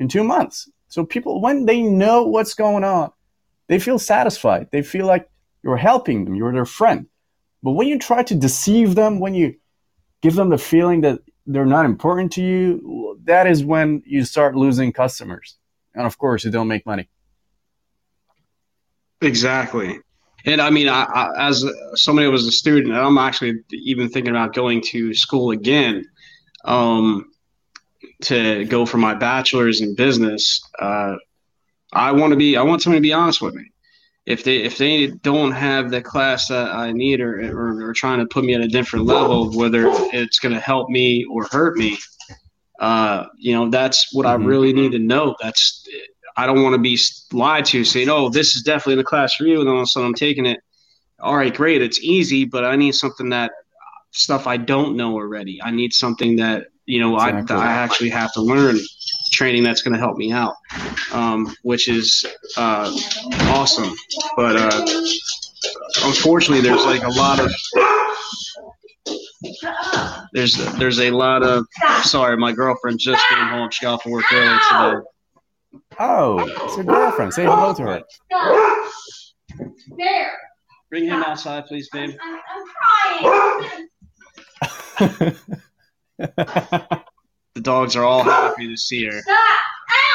in 0.00 0.08
two 0.08 0.24
months. 0.24 0.68
So 0.88 1.04
people, 1.04 1.40
when 1.40 1.64
they 1.64 1.80
know 1.80 2.24
what's 2.24 2.54
going 2.54 2.82
on, 2.82 3.12
they 3.68 3.78
feel 3.78 4.00
satisfied. 4.00 4.66
They 4.72 4.82
feel 4.82 5.06
like 5.06 5.30
you're 5.62 5.76
helping 5.76 6.24
them, 6.24 6.34
you're 6.34 6.52
their 6.52 6.64
friend. 6.64 7.06
But 7.62 7.72
when 7.72 7.86
you 7.86 8.00
try 8.00 8.24
to 8.24 8.34
deceive 8.34 8.96
them, 8.96 9.20
when 9.20 9.34
you 9.34 9.54
give 10.22 10.34
them 10.34 10.48
the 10.48 10.58
feeling 10.58 11.02
that 11.02 11.20
they're 11.46 11.64
not 11.64 11.84
important 11.84 12.32
to 12.32 12.42
you, 12.42 13.20
that 13.26 13.46
is 13.46 13.64
when 13.64 14.02
you 14.04 14.24
start 14.24 14.56
losing 14.56 14.92
customers. 14.92 15.56
And 15.94 16.06
of 16.06 16.18
course, 16.18 16.44
you 16.44 16.50
don't 16.50 16.66
make 16.66 16.84
money. 16.84 17.08
Exactly. 19.20 20.00
And 20.46 20.60
I 20.60 20.70
mean, 20.70 20.88
I, 20.88 21.04
I, 21.04 21.46
as 21.46 21.64
somebody 21.94 22.26
who 22.26 22.32
was 22.32 22.48
a 22.48 22.50
student, 22.50 22.92
I'm 22.92 23.18
actually 23.18 23.60
even 23.70 24.08
thinking 24.08 24.32
about 24.32 24.52
going 24.52 24.80
to 24.86 25.14
school 25.14 25.52
again 25.52 26.04
um, 26.64 27.30
to 28.22 28.64
go 28.66 28.86
for 28.86 28.98
my 28.98 29.14
bachelor's 29.14 29.80
in 29.80 29.94
business. 29.94 30.60
Uh, 30.78 31.16
I 31.92 32.12
want 32.12 32.32
to 32.32 32.36
be, 32.36 32.56
I 32.56 32.62
want 32.62 32.82
somebody 32.82 33.00
to 33.00 33.02
be 33.02 33.12
honest 33.12 33.40
with 33.40 33.54
me. 33.54 33.70
If 34.26 34.44
they 34.44 34.58
if 34.58 34.76
they 34.76 35.08
don't 35.08 35.50
have 35.52 35.90
the 35.90 36.02
class 36.02 36.48
that 36.48 36.70
I 36.72 36.92
need 36.92 37.20
or, 37.20 37.40
or, 37.50 37.88
or 37.88 37.92
trying 37.94 38.20
to 38.20 38.26
put 38.26 38.44
me 38.44 38.54
at 38.54 38.60
a 38.60 38.68
different 38.68 39.06
level, 39.06 39.50
whether 39.56 39.86
it's 40.12 40.38
going 40.38 40.54
to 40.54 40.60
help 40.60 40.90
me 40.90 41.24
or 41.24 41.48
hurt 41.50 41.76
me, 41.78 41.98
uh, 42.80 43.26
you 43.38 43.54
know, 43.54 43.70
that's 43.70 44.12
what 44.12 44.26
mm-hmm. 44.26 44.42
I 44.42 44.46
really 44.46 44.72
need 44.72 44.92
to 44.92 44.98
know. 44.98 45.34
That's 45.40 45.86
I 46.36 46.46
don't 46.46 46.62
want 46.62 46.74
to 46.74 46.78
be 46.78 46.98
lied 47.32 47.64
to, 47.66 47.84
saying, 47.84 48.08
"Oh, 48.08 48.28
this 48.28 48.54
is 48.54 48.62
definitely 48.62 48.96
the 48.96 49.04
class 49.04 49.34
for 49.34 49.44
you," 49.44 49.60
and 49.60 49.68
all 49.68 49.76
of 49.76 49.82
a 49.82 49.86
sudden 49.86 50.08
I'm 50.08 50.14
taking 50.14 50.46
it. 50.46 50.60
All 51.18 51.36
right, 51.36 51.54
great, 51.54 51.82
it's 51.82 52.00
easy, 52.00 52.44
but 52.44 52.64
I 52.64 52.76
need 52.76 52.94
something 52.94 53.28
that 53.30 53.52
stuff 54.12 54.46
I 54.46 54.56
don't 54.56 54.96
know 54.96 55.14
already. 55.14 55.60
I 55.62 55.70
need 55.70 55.92
something 55.92 56.36
that 56.36 56.66
you 56.86 57.00
know 57.00 57.14
exactly. 57.16 57.56
I, 57.56 57.66
I 57.66 57.72
actually 57.72 58.10
have 58.10 58.32
to 58.34 58.40
learn 58.40 58.78
training 59.32 59.62
that's 59.62 59.82
going 59.82 59.94
to 59.94 60.00
help 60.00 60.16
me 60.16 60.32
out, 60.32 60.54
um, 61.12 61.54
which 61.62 61.88
is 61.88 62.26
uh, 62.56 62.92
awesome. 63.48 63.94
But 64.36 64.56
uh, 64.56 64.86
unfortunately, 66.04 66.62
there's 66.62 66.84
like 66.84 67.02
a 67.02 67.08
lot 67.08 67.40
of 67.40 67.52
there's 70.32 70.54
there's 70.78 71.00
a 71.00 71.10
lot 71.10 71.42
of 71.42 71.66
sorry, 72.02 72.36
my 72.36 72.52
girlfriend 72.52 72.98
just 72.98 73.22
came 73.28 73.46
home. 73.46 73.70
She 73.70 73.84
got 73.84 73.94
off 73.94 74.06
work 74.06 74.24
early 74.32 74.58
today. 74.70 75.06
Oh, 75.98 76.38
it's 76.64 76.76
your 76.76 76.84
girlfriend. 76.84 77.32
Say 77.32 77.44
hello 77.44 77.72
to 77.74 77.82
her. 77.82 78.02
There. 79.96 80.32
Bring 80.88 81.04
him 81.04 81.22
outside, 81.22 81.66
please, 81.66 81.88
babe. 81.92 82.16
I'm, 82.20 82.34
I'm 82.34 83.62
trying. 83.62 83.88
The 86.18 86.96
dogs 87.60 87.96
are 87.96 88.04
all 88.04 88.22
happy 88.22 88.68
to 88.68 88.76
see 88.76 89.04
her. 89.06 89.20
Stop! 89.20 89.60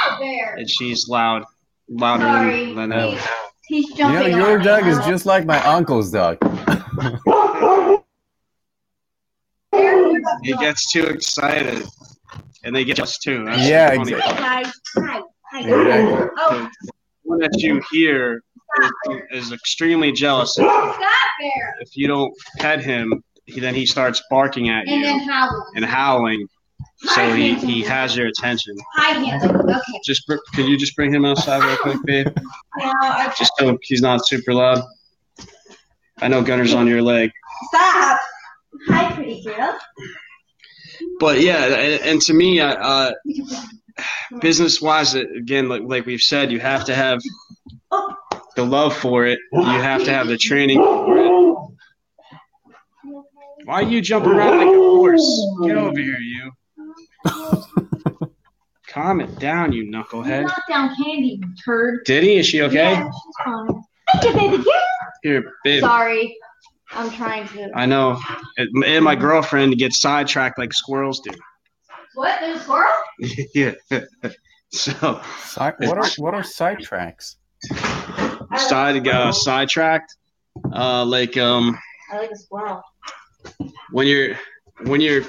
Out 0.05 0.19
there. 0.19 0.55
And 0.55 0.69
she's 0.69 1.07
loud, 1.07 1.43
louder 1.89 2.23
Sorry. 2.23 2.73
than 2.73 2.91
ever. 2.91 3.19
He's 3.67 3.91
jumping. 3.93 4.31
You 4.31 4.37
know, 4.37 4.49
your 4.49 4.59
dog 4.59 4.85
is 4.85 4.99
just 4.99 5.25
like 5.25 5.45
my 5.45 5.59
uncle's 5.63 6.11
dog. 6.11 6.37
he 10.43 10.53
gets 10.57 10.91
too 10.91 11.05
excited, 11.07 11.83
and 12.63 12.75
they 12.75 12.85
get 12.85 12.99
us 12.99 13.17
too. 13.17 13.45
That's 13.45 13.67
yeah, 13.67 13.91
exactly. 13.93 14.31
Exactly. 15.53 16.29
Oh. 16.37 16.69
The 16.81 16.91
one 17.23 17.39
that 17.39 17.59
you 17.59 17.81
hear 17.91 18.43
is, 18.81 18.91
is 19.31 19.51
extremely 19.51 20.11
jealous. 20.11 20.55
If 20.59 21.95
you 21.95 22.07
don't 22.07 22.33
pet 22.59 22.83
him, 22.83 23.23
he, 23.45 23.59
then 23.59 23.75
he 23.75 23.85
starts 23.85 24.21
barking 24.29 24.69
at 24.69 24.87
you 24.87 25.05
and 25.05 25.21
howling. 25.29 25.63
And 25.75 25.85
howling. 25.85 26.47
So 26.97 27.33
he, 27.33 27.55
he 27.55 27.81
has 27.83 28.15
your 28.15 28.27
attention. 28.27 28.75
Hi, 28.95 29.39
Okay. 29.43 29.99
Just 30.03 30.25
could 30.27 30.65
you 30.65 30.77
just 30.77 30.95
bring 30.95 31.13
him 31.13 31.25
outside 31.25 31.63
real 31.63 31.77
quick, 31.77 31.97
babe? 32.05 32.27
Yeah. 32.79 33.33
Just 33.37 33.51
so 33.59 33.77
he's 33.83 34.01
not 34.01 34.25
super 34.25 34.53
loud. 34.53 34.83
I 36.19 36.27
know 36.27 36.41
Gunner's 36.41 36.73
on 36.73 36.87
your 36.87 37.01
leg. 37.01 37.31
Stop. 37.67 38.19
Hi, 38.87 39.11
pretty 39.13 39.43
girl. 39.43 39.77
But 41.19 41.41
yeah, 41.41 41.65
and, 41.65 42.03
and 42.03 42.21
to 42.23 42.33
me, 42.33 42.59
uh, 42.59 43.11
business 44.41 44.81
wise, 44.81 45.13
again, 45.13 45.69
like, 45.69 45.81
like 45.83 46.05
we've 46.05 46.21
said, 46.21 46.51
you 46.51 46.59
have 46.59 46.85
to 46.85 46.95
have 46.95 47.19
the 48.55 48.65
love 48.65 48.95
for 48.95 49.25
it. 49.25 49.39
You 49.51 49.61
have 49.63 50.03
to 50.05 50.11
have 50.11 50.27
the 50.27 50.37
training 50.37 50.79
for 50.79 51.17
it. 51.17 51.74
Why 53.65 53.81
are 53.81 53.83
you 53.83 53.99
jumping 53.99 54.31
around 54.31 54.59
like 54.59 54.67
a 54.67 54.79
horse? 54.79 55.47
Get 55.63 55.75
over 55.75 55.99
here, 55.99 56.19
you. 56.19 56.51
Calm 58.87 59.21
it 59.21 59.39
down, 59.39 59.71
you 59.73 59.85
knucklehead. 59.91 60.41
He 60.41 60.45
knocked 60.45 60.69
down 60.69 60.95
Candy, 60.95 61.41
turd. 61.65 62.05
Did 62.05 62.23
he? 62.23 62.37
Is 62.37 62.45
she 62.45 62.61
okay? 62.61 62.91
Yeah, 62.91 63.09
she's 63.09 63.35
fine. 63.43 63.83
Thank 64.13 64.23
you, 64.23 64.33
baby. 64.33 64.63
Yeah. 64.67 64.81
Here, 65.23 65.51
babe. 65.63 65.81
Sorry. 65.81 66.37
I'm 66.91 67.09
trying 67.09 67.47
to. 67.49 67.71
I 67.73 67.87
know. 67.87 68.19
And 68.57 69.03
my 69.03 69.15
girlfriend 69.15 69.75
gets 69.79 69.99
sidetracked 69.99 70.59
like 70.59 70.71
squirrels 70.71 71.19
do. 71.21 71.31
What? 72.13 72.39
There's 72.39 72.59
a 72.59 72.63
squirrel? 72.63 72.91
yeah. 73.55 73.71
so. 74.71 75.21
Side, 75.43 75.73
what 75.79 75.97
are 75.97 76.09
what 76.17 76.35
are 76.35 76.43
sidetracks? 76.43 77.37
Side 78.57 79.07
uh, 79.07 79.31
sidetracked, 79.31 80.15
uh, 80.71 81.03
like 81.03 81.35
um. 81.35 81.77
I 82.13 82.19
like 82.19 82.31
a 82.31 82.37
squirrel. 82.37 82.83
When 83.91 84.07
you're 84.07 84.35
when 84.83 85.01
you're 85.01 85.23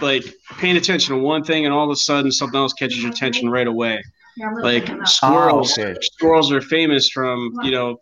like 0.00 0.24
paying 0.58 0.76
attention 0.76 1.14
to 1.14 1.20
one 1.20 1.44
thing 1.44 1.64
and 1.64 1.74
all 1.74 1.84
of 1.84 1.90
a 1.90 1.96
sudden 1.96 2.30
something 2.30 2.58
else 2.58 2.72
catches 2.72 3.02
your 3.02 3.10
attention 3.10 3.50
right 3.50 3.66
away. 3.66 4.02
Yeah, 4.36 4.50
like 4.62 4.88
squirrels, 5.04 5.76
oh, 5.78 5.94
squirrels 6.00 6.52
are 6.52 6.62
famous 6.62 7.10
from 7.10 7.52
you 7.62 7.70
know, 7.70 7.98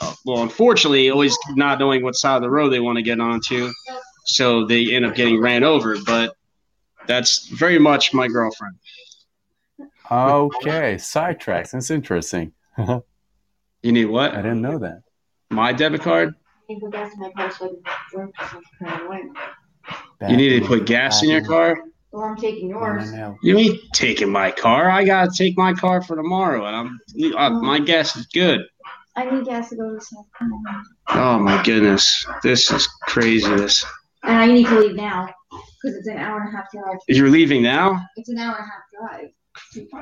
uh, 0.00 0.14
well, 0.24 0.42
unfortunately, 0.42 1.10
always 1.10 1.36
not 1.50 1.80
knowing 1.80 2.04
what 2.04 2.14
side 2.14 2.36
of 2.36 2.42
the 2.42 2.50
road 2.50 2.68
they 2.68 2.78
want 2.78 2.96
to 2.96 3.02
get 3.02 3.18
onto, 3.20 3.72
so 4.24 4.64
they 4.64 4.94
end 4.94 5.04
up 5.04 5.16
getting 5.16 5.40
ran 5.40 5.64
over. 5.64 5.96
But 6.06 6.36
that's 7.08 7.48
very 7.48 7.80
much 7.80 8.14
my 8.14 8.28
girlfriend. 8.28 8.76
Okay, 10.10 10.96
sidetracks. 10.96 11.70
That's 11.70 11.90
interesting. 11.90 12.52
you 12.78 13.02
need 13.82 14.04
what? 14.04 14.34
I 14.34 14.36
didn't 14.36 14.62
know 14.62 14.78
that. 14.78 15.02
My 15.50 15.72
debit 15.72 16.02
card. 16.02 16.34
You 20.28 20.36
need 20.36 20.60
to 20.60 20.66
put 20.66 20.86
gas 20.86 21.22
in 21.22 21.30
your 21.30 21.44
car. 21.44 21.78
Well, 22.12 22.24
I'm 22.24 22.36
taking 22.36 22.68
yours. 22.68 23.10
You 23.42 23.58
ain't 23.58 23.80
taking 23.94 24.30
my 24.30 24.50
car. 24.50 24.90
I 24.90 25.04
gotta 25.04 25.30
take 25.34 25.56
my 25.56 25.72
car 25.72 26.02
for 26.02 26.14
tomorrow, 26.14 26.66
and 26.66 26.76
I'm 26.76 27.00
uh, 27.36 27.50
my 27.60 27.78
gas 27.78 28.16
is 28.16 28.26
good. 28.26 28.60
I 29.16 29.30
need 29.30 29.44
gas 29.44 29.70
to 29.70 29.76
go 29.76 29.94
to 29.94 30.00
South 30.00 30.26
Carolina. 30.38 30.82
Oh 31.08 31.38
my 31.38 31.62
goodness, 31.62 32.26
this 32.42 32.70
is 32.70 32.86
craziness. 33.02 33.84
And 34.22 34.36
I 34.36 34.46
need 34.46 34.66
to 34.66 34.78
leave 34.78 34.94
now 34.94 35.28
because 35.50 35.96
it's 35.96 36.06
an 36.06 36.18
hour 36.18 36.40
and 36.40 36.48
a 36.48 36.56
half 36.56 36.70
drive. 36.70 36.98
You're 37.08 37.30
leaving 37.30 37.62
now? 37.62 38.00
It's 38.16 38.28
an 38.28 38.38
hour 38.38 38.56
and 38.56 38.64
a 38.64 39.08
half 39.10 39.90
drive. 39.90 39.94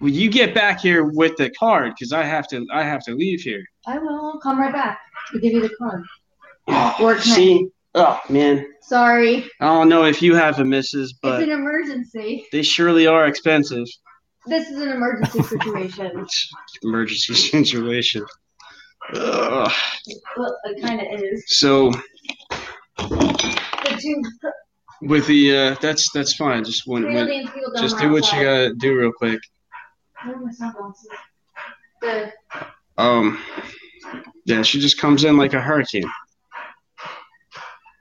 Will 0.00 0.10
you 0.10 0.30
get 0.30 0.54
back 0.54 0.80
here 0.80 1.04
with 1.04 1.36
the 1.36 1.50
card? 1.50 1.92
Because 1.94 2.12
I 2.12 2.22
have 2.22 2.48
to. 2.48 2.66
I 2.72 2.82
have 2.82 3.02
to 3.04 3.14
leave 3.14 3.40
here. 3.40 3.64
I 3.86 3.98
will. 3.98 4.32
I'll 4.32 4.40
come 4.40 4.58
right 4.58 4.72
back 4.72 5.00
to 5.32 5.40
give 5.40 5.52
you 5.52 5.60
the 5.62 5.74
card. 5.76 6.04
Oh, 6.68 7.16
see, 7.18 7.68
Oh 7.98 8.20
man, 8.28 8.66
Sorry. 8.82 9.50
I 9.58 9.64
don't 9.64 9.88
know 9.88 10.04
if 10.04 10.20
you 10.20 10.34
have 10.34 10.58
a 10.58 10.64
missus, 10.64 11.14
but 11.14 11.40
it's 11.40 11.50
an 11.50 11.58
emergency. 11.58 12.46
they 12.52 12.62
surely 12.62 13.06
are 13.06 13.26
expensive. 13.26 13.86
This 14.46 14.68
is 14.68 14.82
an 14.82 14.90
emergency 14.90 15.42
situation. 15.42 16.26
Emergency 16.82 17.34
situation. 17.34 18.26
Ugh. 19.14 19.72
well, 20.36 20.58
it 20.64 20.82
kind 20.82 21.00
of 21.00 21.06
is. 21.22 21.44
So 21.46 21.90
The 22.98 23.98
two 23.98 24.22
with 25.00 25.26
the 25.26 25.56
uh, 25.56 25.76
that's 25.80 26.12
that's 26.12 26.34
fine. 26.34 26.64
Just 26.64 26.86
when, 26.86 27.04
when 27.04 27.26
Field 27.26 27.30
and 27.30 27.50
Field 27.50 27.72
Dome 27.74 27.82
just 27.82 27.98
do 27.98 28.12
what 28.12 28.30
you 28.32 28.42
gotta 28.42 28.74
do 28.74 28.94
real 28.94 29.12
quick. 29.12 29.40
Where 30.22 30.36
are 30.36 30.40
my 30.40 30.52
sunglasses? 30.52 31.08
The 32.02 32.32
Um, 32.98 33.38
yeah, 34.44 34.62
she 34.62 34.80
just 34.80 34.98
comes 34.98 35.24
in 35.24 35.36
like 35.36 35.52
a 35.54 35.60
hurricane. 35.60 36.08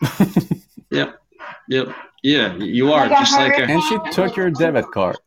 yep, 0.92 1.20
yep, 1.70 1.88
yeah. 2.24 2.56
You 2.56 2.92
are 2.94 3.08
Like 3.08 3.12
a 3.18 3.22
just 3.22 3.34
like 3.38 3.58
a 3.58 3.64
and 3.64 3.82
she 3.84 3.98
took 4.12 4.36
your 4.36 4.50
debit 4.52 4.92
card. 4.92 5.18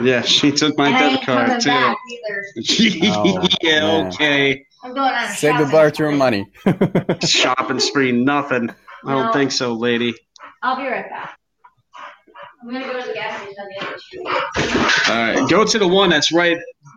yeah. 0.00 0.22
She 0.22 0.50
took 0.52 0.76
my 0.76 0.86
and 0.88 0.96
I 0.96 1.00
debit 1.00 1.18
ain't 1.18 1.26
card 1.26 1.60
too. 1.60 1.68
back 1.70 1.96
either. 2.10 2.44
Oh, 3.14 3.48
yeah, 3.62 3.80
man. 3.80 4.06
okay. 4.08 4.66
I'm 4.84 4.94
going 4.94 5.12
on 5.14 5.24
a 5.24 5.28
Say 5.28 5.48
shopping 5.48 5.64
goodbye 5.66 5.90
to 5.90 6.02
your 6.02 6.10
spree. 6.10 6.18
money. 6.18 6.46
Shopping 7.26 7.78
spree, 7.78 8.10
nothing. 8.12 8.70
I 9.06 9.12
don't 9.14 9.32
think 9.32 9.52
so, 9.52 9.72
lady. 9.74 10.14
I'll 10.62 10.76
be 10.76 10.82
right 10.86 11.08
back. 11.08 11.38
I'm 12.62 12.70
gonna 12.72 12.84
go 12.86 13.00
to 13.00 13.06
the 13.08 13.14
gas 13.14 13.40
station 13.42 13.54
on 13.60 13.68
the 13.68 13.86
other 13.86 13.98
street. 13.98 14.26
All 15.08 15.16
right, 15.16 15.50
go 15.50 15.64
to 15.64 15.78
the 15.78 15.86
one 15.88 16.10
that's 16.10 16.32
right. 16.32 16.56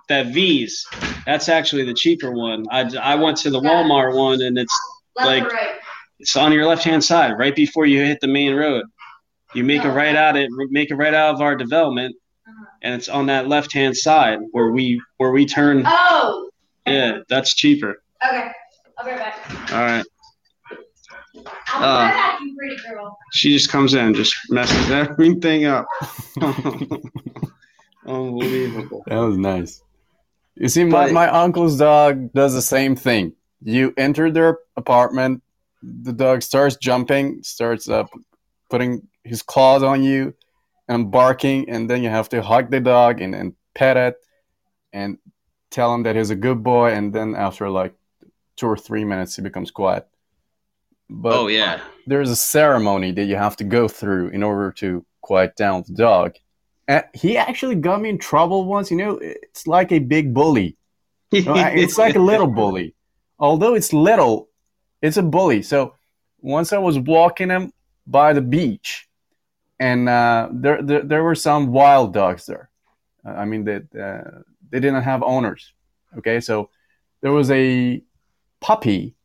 That 0.09 0.27
V's. 0.27 0.85
That's 1.25 1.49
actually 1.49 1.83
the 1.85 1.93
cheaper 1.93 2.31
one. 2.31 2.65
I, 2.71 2.81
I 2.97 3.15
went 3.15 3.37
to 3.37 3.49
the 3.49 3.59
Walmart 3.59 4.15
one, 4.15 4.41
and 4.41 4.57
it's 4.57 4.73
Left 5.17 5.27
Like- 5.27 5.51
right? 5.51 5.69
it's 6.19 6.35
on 6.35 6.51
your 6.51 6.65
left 6.67 6.83
hand 6.83 7.03
side, 7.03 7.33
right 7.37 7.55
before 7.55 7.85
you 7.85 8.03
hit 8.03 8.19
the 8.21 8.27
main 8.27 8.53
road. 8.55 8.85
You 9.53 9.63
make 9.63 9.83
a 9.83 9.89
Oh. 9.89 9.93
right 9.93 10.15
out 10.15 10.35
it, 10.37 10.49
make 10.69 10.91
a 10.91 10.95
right 10.95 11.13
out 11.13 11.33
of 11.35 11.41
our 11.41 11.55
development, 11.55 12.15
Uh-huh. 12.47 12.65
and 12.83 12.93
it's 12.95 13.07
on 13.09 13.25
that 13.27 13.47
left 13.47 13.73
hand 13.73 13.95
side 13.97 14.39
where 14.51 14.71
we 14.71 15.01
where 15.17 15.31
we 15.31 15.45
turn. 15.45 15.83
Oh. 15.85 16.49
Yeah, 16.85 17.19
that's 17.29 17.55
cheaper. 17.55 18.01
Okay. 18.25 18.51
I'll 18.97 19.05
be 19.05 19.11
right 19.11 19.19
back. 19.19 19.71
All 19.73 19.79
right. 19.79 20.05
I'll 20.71 21.39
be 21.39 21.45
Uh. 21.73 21.79
right 21.81 22.11
back, 22.13 22.39
you 22.41 22.55
pretty 22.57 22.75
girl. 22.89 23.17
She 23.33 23.51
just 23.53 23.69
comes 23.71 23.93
in, 23.93 24.13
just 24.13 24.35
messes 24.49 24.91
everything 24.91 25.65
up. 25.65 25.85
Unbelievable. 28.05 29.03
That 29.07 29.17
was 29.17 29.37
nice. 29.37 29.81
You 30.55 30.69
see, 30.69 30.83
my, 30.83 31.05
But- 31.05 31.13
my 31.13 31.27
uncle's 31.27 31.77
dog 31.77 32.31
does 32.33 32.53
the 32.53 32.61
same 32.61 32.95
thing. 32.95 33.33
You 33.61 33.93
enter 33.97 34.31
their 34.31 34.59
apartment, 34.77 35.41
the 35.81 36.13
dog 36.13 36.41
starts 36.43 36.75
jumping, 36.75 37.41
starts 37.43 37.89
uh, 37.89 38.05
putting 38.69 39.07
his 39.23 39.41
claws 39.41 39.83
on 39.83 40.03
you 40.03 40.33
and 40.87 41.11
barking, 41.11 41.69
and 41.69 41.89
then 41.89 42.03
you 42.03 42.09
have 42.09 42.29
to 42.29 42.41
hug 42.41 42.71
the 42.71 42.79
dog 42.79 43.21
and, 43.21 43.33
and 43.33 43.53
pet 43.73 43.97
it 43.97 44.15
and 44.93 45.17
tell 45.71 45.93
him 45.93 46.03
that 46.03 46.15
he's 46.15 46.29
a 46.29 46.35
good 46.35 46.63
boy, 46.63 46.91
and 46.91 47.13
then 47.13 47.35
after 47.35 47.69
like 47.69 47.93
two 48.55 48.67
or 48.67 48.77
three 48.77 49.03
minutes, 49.03 49.35
he 49.35 49.41
becomes 49.41 49.71
quiet. 49.71 50.07
But 51.09 51.33
oh 51.33 51.47
yeah. 51.47 51.81
there's 52.07 52.31
a 52.31 52.35
ceremony 52.35 53.11
that 53.11 53.25
you 53.25 53.35
have 53.35 53.57
to 53.57 53.63
go 53.63 53.87
through 53.87 54.29
in 54.29 54.41
order 54.41 54.71
to 54.73 55.05
quiet 55.21 55.55
down 55.55 55.83
the 55.87 55.93
dog. 55.93 56.35
And 56.87 57.03
he 57.13 57.37
actually 57.37 57.75
got 57.75 58.01
me 58.01 58.09
in 58.09 58.17
trouble 58.17 58.65
once. 58.65 58.91
You 58.91 58.97
know, 58.97 59.19
it's 59.21 59.67
like 59.67 59.91
a 59.91 59.99
big 59.99 60.33
bully. 60.33 60.77
It's 61.31 61.97
like 61.97 62.15
a 62.15 62.19
little 62.19 62.47
bully. 62.47 62.95
Although 63.39 63.73
it's 63.75 63.91
little, 63.91 64.49
it's 65.01 65.17
a 65.17 65.23
bully. 65.23 65.61
So 65.61 65.95
once 66.39 66.71
I 66.71 66.77
was 66.77 66.97
walking 66.99 67.49
him 67.49 67.73
by 68.07 68.33
the 68.33 68.41
beach, 68.41 69.09
and 69.79 70.07
uh, 70.07 70.49
there, 70.53 70.81
there 70.81 71.01
there 71.01 71.23
were 71.23 71.35
some 71.35 71.71
wild 71.71 72.13
dogs 72.13 72.45
there. 72.45 72.69
Uh, 73.25 73.31
I 73.31 73.45
mean, 73.45 73.65
that 73.65 73.83
uh, 73.95 74.41
they 74.69 74.79
didn't 74.79 75.03
have 75.03 75.21
owners. 75.23 75.73
Okay, 76.17 76.39
so 76.39 76.69
there 77.21 77.33
was 77.33 77.51
a 77.51 78.01
puppy 78.61 79.15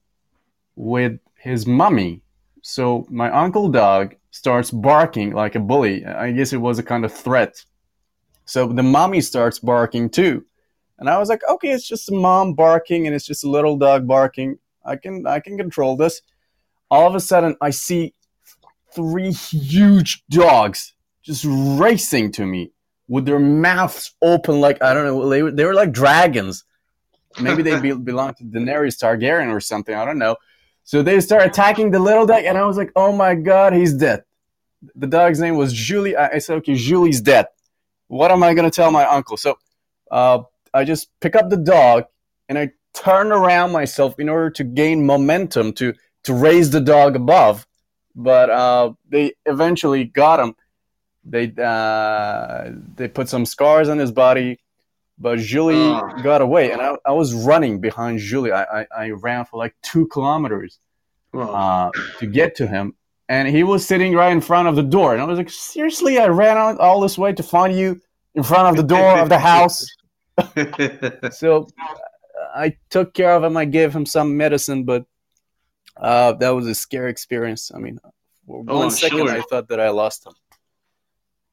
with 0.74 1.20
his 1.36 1.66
mummy. 1.66 2.22
So 2.62 3.06
my 3.10 3.30
uncle 3.30 3.68
dog 3.68 4.16
starts 4.30 4.70
barking 4.70 5.32
like 5.32 5.54
a 5.54 5.60
bully. 5.60 6.04
I 6.04 6.32
guess 6.32 6.52
it 6.52 6.58
was 6.58 6.78
a 6.78 6.82
kind 6.82 7.04
of 7.04 7.12
threat. 7.12 7.64
So 8.44 8.66
the 8.66 8.82
mommy 8.82 9.20
starts 9.20 9.58
barking 9.58 10.10
too. 10.10 10.44
And 10.98 11.08
I 11.08 11.18
was 11.18 11.28
like, 11.28 11.40
okay, 11.48 11.70
it's 11.70 11.86
just 11.86 12.10
a 12.10 12.14
mom 12.14 12.54
barking 12.54 13.06
and 13.06 13.14
it's 13.14 13.26
just 13.26 13.44
a 13.44 13.50
little 13.50 13.76
dog 13.76 14.06
barking. 14.06 14.58
I 14.84 14.96
can 14.96 15.26
I 15.26 15.40
can 15.40 15.56
control 15.56 15.96
this. 15.96 16.20
All 16.90 17.06
of 17.06 17.14
a 17.14 17.20
sudden 17.20 17.56
I 17.60 17.70
see 17.70 18.14
three 18.92 19.32
huge 19.32 20.24
dogs 20.30 20.94
just 21.22 21.44
racing 21.48 22.32
to 22.32 22.46
me 22.46 22.72
with 23.08 23.24
their 23.24 23.38
mouths 23.38 24.14
open 24.22 24.60
like 24.60 24.82
I 24.82 24.94
don't 24.94 25.04
know, 25.04 25.28
they 25.28 25.42
were, 25.42 25.50
they 25.50 25.64
were 25.64 25.74
like 25.74 25.92
dragons. 25.92 26.64
Maybe 27.40 27.62
they 27.62 27.78
be, 27.80 27.92
belong 27.92 28.34
to 28.34 28.44
Daenerys 28.44 28.98
Targaryen 28.98 29.54
or 29.54 29.60
something. 29.60 29.94
I 29.94 30.04
don't 30.04 30.18
know. 30.18 30.36
So 30.84 31.02
they 31.02 31.20
start 31.20 31.46
attacking 31.46 31.90
the 31.90 31.98
little 31.98 32.26
dog, 32.26 32.44
and 32.44 32.58
I 32.58 32.64
was 32.64 32.76
like, 32.76 32.92
"Oh 32.96 33.12
my 33.12 33.34
god, 33.34 33.72
he's 33.72 33.94
dead." 33.94 34.24
The 34.94 35.06
dog's 35.06 35.40
name 35.40 35.56
was 35.56 35.72
Julie. 35.72 36.16
I 36.16 36.38
said, 36.38 36.56
"Okay, 36.58 36.74
Julie's 36.74 37.20
dead." 37.20 37.46
What 38.08 38.30
am 38.30 38.42
I 38.42 38.54
gonna 38.54 38.70
tell 38.70 38.90
my 38.90 39.04
uncle? 39.04 39.36
So, 39.36 39.56
uh, 40.10 40.42
I 40.74 40.84
just 40.84 41.08
pick 41.20 41.36
up 41.36 41.48
the 41.48 41.56
dog 41.56 42.04
and 42.48 42.58
I 42.58 42.72
turn 42.92 43.32
around 43.32 43.72
myself 43.72 44.18
in 44.18 44.28
order 44.28 44.50
to 44.50 44.64
gain 44.64 45.06
momentum 45.06 45.72
to 45.74 45.94
to 46.24 46.34
raise 46.34 46.70
the 46.70 46.80
dog 46.80 47.16
above. 47.16 47.66
But 48.14 48.50
uh, 48.50 48.92
they 49.08 49.34
eventually 49.46 50.04
got 50.04 50.40
him. 50.40 50.54
They 51.24 51.52
uh, 51.56 52.70
they 52.96 53.08
put 53.08 53.28
some 53.28 53.46
scars 53.46 53.88
on 53.88 53.98
his 53.98 54.10
body, 54.12 54.58
but 55.20 55.38
Julie 55.38 55.76
Oh. 55.76 56.00
got 56.22 56.40
away, 56.40 56.72
and 56.72 56.80
I, 56.80 56.96
I 57.04 57.12
was 57.12 57.34
running 57.34 57.80
behind 57.80 58.18
Julie. 58.18 58.52
I, 58.52 58.64
I, 58.80 58.86
I 58.96 59.10
ran 59.10 59.44
for 59.44 59.58
like 59.58 59.74
two 59.82 60.06
kilometers 60.08 60.80
Well, 61.32 61.54
uh, 61.54 61.90
to 62.18 62.26
get 62.26 62.56
to 62.56 62.66
him, 62.66 62.94
and 63.28 63.46
he 63.46 63.62
was 63.62 63.86
sitting 63.86 64.14
right 64.14 64.32
in 64.32 64.40
front 64.40 64.66
of 64.68 64.74
the 64.76 64.82
door. 64.82 65.12
And 65.12 65.22
I 65.22 65.26
was 65.26 65.38
like, 65.38 65.50
seriously, 65.50 66.18
I 66.18 66.26
ran 66.28 66.56
out 66.56 66.78
all 66.80 67.00
this 67.00 67.16
way 67.18 67.32
to 67.34 67.42
find 67.42 67.76
you 67.78 68.00
in 68.34 68.42
front 68.42 68.68
of 68.70 68.76
the 68.76 68.88
door 68.96 69.18
of 69.18 69.28
the 69.28 69.38
house. 69.38 69.86
So 71.32 71.66
I 72.54 72.76
took 72.88 73.12
care 73.14 73.32
of 73.34 73.44
him. 73.44 73.56
I 73.56 73.66
gave 73.66 73.94
him 73.94 74.06
some 74.06 74.36
medicine, 74.36 74.84
but 74.84 75.04
uh, 75.96 76.32
that 76.34 76.50
was 76.50 76.66
a 76.66 76.74
scary 76.74 77.10
experience. 77.10 77.70
I 77.74 77.78
mean, 77.78 77.98
for 78.46 78.64
Oh, 78.66 78.78
one 78.78 78.86
I'm 78.86 78.90
sure. 78.94 79.30
I 79.30 79.42
thought 79.42 79.68
that 79.68 79.80
I 79.80 79.90
lost 79.90 80.26
him. 80.26 80.32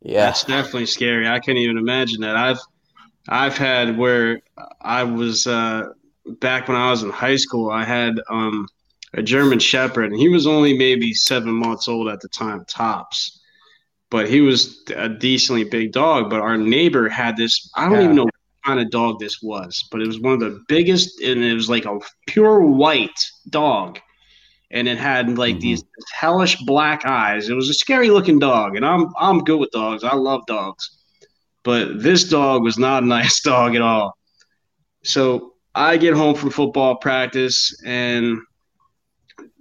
Yeah. 0.02 0.28
That's 0.28 0.44
definitely 0.46 0.86
scary. 0.86 1.28
I 1.28 1.40
can't 1.40 1.58
even 1.58 1.78
imagine 1.78 2.22
that. 2.22 2.36
I've 2.38 2.60
I've 3.30 3.58
had 3.58 3.98
where 3.98 4.42
I 4.82 5.04
was 5.04 5.48
uh, 5.48 5.90
back 6.40 6.68
when 6.68 6.78
I 6.78 6.90
was 6.92 7.04
in 7.04 7.10
high 7.10 7.36
school. 7.36 7.70
I 7.70 7.84
had 7.84 8.20
um, 8.30 8.68
a 9.14 9.22
German 9.22 9.60
Shepherd, 9.60 10.12
and 10.12 10.20
he 10.20 10.30
was 10.30 10.48
only 10.48 10.78
maybe 10.78 11.14
seven 11.14 11.52
months 11.52 11.88
old 11.88 12.08
at 12.08 12.22
the 12.22 12.30
time, 12.30 12.64
tops. 12.68 13.42
But 14.10 14.30
he 14.30 14.40
was 14.42 14.84
a 14.96 15.10
decently 15.10 15.66
big 15.66 15.92
dog. 15.92 16.30
But 16.30 16.40
our 16.40 16.58
neighbor 16.58 17.10
had 17.10 17.36
this. 17.36 17.70
I 17.76 17.86
don't 17.90 17.98
Yeah. 18.00 18.04
even 18.06 18.16
know 18.16 18.24
what 18.26 18.34
kind 18.66 18.80
of 18.80 18.90
dog 18.90 19.20
this 19.20 19.42
was, 19.42 19.84
but 19.92 20.02
it 20.02 20.08
was 20.08 20.20
one 20.20 20.34
of 20.34 20.40
the 20.40 20.64
biggest, 20.68 21.20
and 21.22 21.44
it 21.44 21.54
was 21.54 21.70
like 21.70 21.86
a 21.86 22.00
pure 22.28 22.62
white 22.62 23.20
dog. 23.50 24.00
And 24.72 24.88
it 24.88 24.98
had 24.98 25.38
like 25.38 25.58
Mhm. 25.58 25.62
these 25.62 25.84
hellish 26.14 26.58
black 26.66 27.06
eyes. 27.06 27.50
It 27.50 27.54
was 27.56 27.70
a 27.70 27.74
scary 27.74 28.10
looking 28.10 28.40
dog, 28.40 28.76
and 28.76 28.86
I'm 28.86 29.08
I'm 29.20 29.44
good 29.44 29.60
with 29.60 29.72
dogs. 29.72 30.04
I 30.04 30.16
love 30.16 30.46
dogs, 30.46 30.97
but 31.68 32.02
this 32.02 32.24
dog 32.24 32.64
was 32.64 32.78
not 32.78 33.04
a 33.04 33.06
nice 33.06 33.42
dog 33.44 33.76
at 33.76 33.82
all. 33.82 34.18
So 35.04 35.52
I 35.76 35.98
get 35.98 36.14
home 36.14 36.34
from 36.34 36.50
football 36.50 36.96
practice, 36.96 37.78
and 37.86 38.38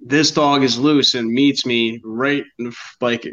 this 0.00 0.30
dog 0.30 0.62
is 0.62 0.78
loose 0.78 1.14
and 1.14 1.28
meets 1.28 1.66
me 1.66 2.00
right 2.04 2.44
in, 2.61 2.72
like 3.00 3.26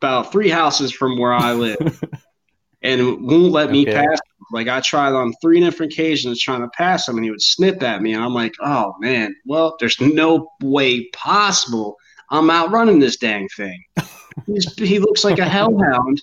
about 0.00 0.30
three 0.30 0.48
houses 0.48 0.92
from 0.92 1.18
where 1.18 1.32
I 1.32 1.54
live, 1.54 2.04
and 2.82 3.26
won't 3.26 3.50
let 3.50 3.72
me 3.72 3.82
Okay. 3.82 3.94
pass. 3.94 4.20
Like 4.52 4.68
I 4.68 4.80
tried 4.80 5.14
on 5.14 5.34
three 5.42 5.58
different 5.58 5.92
occasions 5.92 6.40
trying 6.40 6.60
to 6.60 6.68
pass 6.68 7.08
him, 7.08 7.16
and 7.16 7.24
he 7.24 7.32
would 7.32 7.42
snip 7.42 7.82
at 7.82 8.00
me, 8.00 8.12
and 8.12 8.22
I'm 8.22 8.32
like, 8.32 8.52
"Oh 8.62 8.94
man, 9.00 9.34
well, 9.44 9.74
there's 9.80 10.00
no 10.00 10.46
way 10.62 11.08
possible 11.14 11.96
I'm 12.30 12.48
outrunning 12.48 13.00
this 13.00 13.16
dang 13.16 13.48
thing." 13.56 13.82
He's, 14.46 14.72
he 14.74 15.00
looks 15.00 15.24
like 15.24 15.40
a 15.40 15.48
hellhound. 15.48 16.22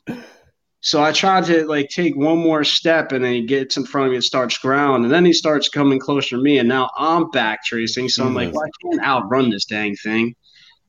So 0.84 1.04
I 1.04 1.12
tried 1.12 1.46
to 1.46 1.66
like 1.68 1.90
take 1.90 2.16
one 2.16 2.40
more 2.40 2.64
step, 2.64 3.12
and 3.12 3.24
then 3.24 3.34
he 3.34 3.46
gets 3.46 3.78
in 3.78 3.86
front 3.86 4.08
of 4.08 4.12
me 4.12 4.18
and 4.18 4.24
starts 4.24 4.58
growling, 4.58 5.04
and 5.04 5.14
then 5.14 5.26
he 5.26 5.34
starts 5.34 5.70
coming 5.70 6.00
closer 6.00 6.36
to 6.38 6.42
me, 6.42 6.58
and 6.58 6.68
now 6.68 6.90
I'm 6.98 7.30
back 7.32 7.64
tracing. 7.64 8.10
So 8.10 8.26
I'm 8.26 8.34
like, 8.34 8.50
mm-hmm. 8.50 8.56
well, 8.58 8.66
I 8.66 8.96
can't 8.96 9.04
outrun 9.06 9.50
this 9.52 9.66
dang 9.66 9.96
thing. 9.96 10.36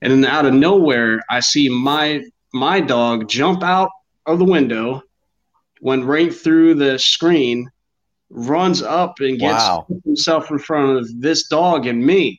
And 0.01 0.13
then 0.13 0.25
out 0.25 0.47
of 0.47 0.55
nowhere, 0.55 1.21
I 1.31 1.41
see 1.41 1.69
my 1.69 2.25
my 2.55 2.81
dog 2.81 3.29
jump 3.29 3.63
out 3.63 3.91
of 4.27 4.39
the 4.39 4.45
window, 4.47 5.03
went 5.83 6.05
right 6.05 6.35
through 6.35 6.75
the 6.75 6.99
screen, 6.99 7.69
runs 8.31 8.83
up 8.83 9.21
and 9.21 9.39
gets 9.39 9.63
Wow. 9.65 9.87
himself 10.05 10.51
in 10.51 10.59
front 10.59 10.99
of 10.99 11.21
this 11.21 11.49
dog 11.49 11.87
and 11.87 12.05
me. 12.05 12.39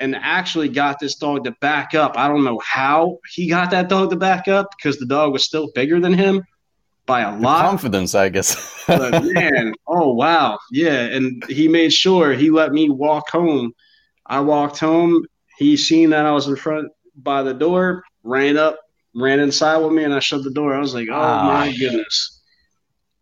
and 0.00 0.16
actually 0.16 0.68
got 0.68 0.98
this 0.98 1.16
dog 1.16 1.44
to 1.44 1.52
back 1.60 1.94
up. 1.94 2.16
I 2.16 2.26
don't 2.26 2.44
know 2.44 2.58
how 2.64 3.18
he 3.34 3.48
got 3.48 3.70
that 3.72 3.88
dog 3.90 4.10
to 4.10 4.16
back 4.16 4.48
up 4.48 4.68
because 4.76 4.98
the 4.98 5.06
dog 5.06 5.32
was 5.32 5.44
still 5.44 5.70
bigger 5.74 6.00
than 6.00 6.14
him 6.14 6.42
by 7.10 7.20
a 7.22 7.32
The 7.36 7.42
lot. 7.42 7.62
confidence, 7.68 8.14
I 8.14 8.28
guess. 8.28 8.84
but 8.86 9.22
man, 9.24 9.74
oh 9.86 10.14
wow, 10.14 10.58
yeah. 10.70 11.00
And 11.14 11.42
he 11.48 11.66
made 11.68 11.92
sure 11.92 12.32
he 12.32 12.50
let 12.50 12.72
me 12.72 12.88
walk 12.88 13.28
home. 13.30 13.72
I 14.26 14.40
walked 14.40 14.78
home. 14.78 15.24
He 15.58 15.76
seen 15.76 16.10
that 16.10 16.24
I 16.24 16.32
was 16.32 16.46
in 16.46 16.56
front 16.56 16.88
by 17.16 17.42
the 17.42 17.52
door, 17.52 18.02
ran 18.22 18.56
up, 18.56 18.78
ran 19.14 19.40
inside 19.40 19.78
with 19.78 19.92
me, 19.92 20.04
and 20.04 20.14
I 20.14 20.20
shut 20.20 20.44
the 20.44 20.50
door. 20.52 20.74
I 20.74 20.78
was 20.78 20.94
like, 20.94 21.08
oh 21.10 21.14
Ah. 21.14 21.44
my 21.46 21.76
goodness. 21.76 22.40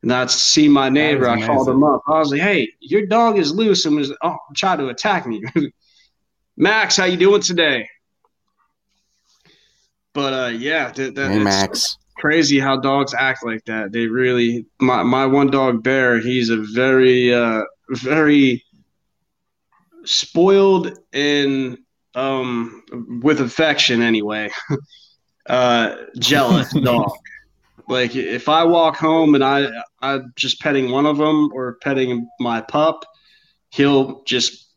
And 0.03 0.12
I 0.12 0.26
see 0.26 0.68
my 0.68 0.89
neighbor. 0.89 1.28
I 1.28 1.45
called 1.45 1.68
him 1.68 1.82
up. 1.82 2.03
I 2.07 2.18
was 2.20 2.30
like, 2.30 2.41
hey, 2.43 2.68
your 2.78 3.07
dog 3.07 3.36
is 3.39 3.53
loose 3.53 3.84
and 3.86 3.97
was 3.97 4.12
oh 4.22 4.36
tried 4.57 4.76
to 4.78 4.89
attack 4.89 5.26
me. 5.26 5.43
Max, 6.57 6.97
how 6.97 7.05
you 7.07 7.16
doing 7.16 7.41
today? 7.43 7.89
But 10.14 10.32
uh, 10.32 10.49
yeah, 10.49 10.91
that, 10.93 11.14
that, 11.14 11.30
hey, 11.30 11.39
Max. 11.39 11.97
Crazy 12.19 12.59
how 12.59 12.77
dogs 12.77 13.14
act 13.14 13.45
like 13.45 13.64
that. 13.64 13.93
They 13.93 14.07
really 14.07 14.66
my 14.81 15.03
my 15.03 15.27
one 15.27 15.51
dog 15.51 15.83
Bear, 15.83 16.21
he's 16.21 16.51
a 16.51 16.59
very 16.59 17.33
uh 17.33 17.62
very 17.91 18.64
spoiled 20.05 20.99
and 21.12 21.79
um 22.14 22.83
with 23.23 23.41
affection 23.41 24.03
anyway. 24.03 24.51
uh 25.47 25.97
jealous 26.19 26.73
dog. 26.83 27.11
Like 27.89 28.14
if 28.14 28.49
I 28.49 28.64
walk 28.64 28.97
home 28.97 29.35
and 29.35 29.45
I 29.45 29.69
I'm 30.01 30.33
just 30.37 30.61
petting 30.61 30.91
one 30.91 31.07
of 31.07 31.16
them 31.16 31.51
or 31.53 31.79
petting 31.83 32.29
my 32.41 32.61
pup, 32.61 33.05
he'll 33.71 34.23
just 34.25 34.69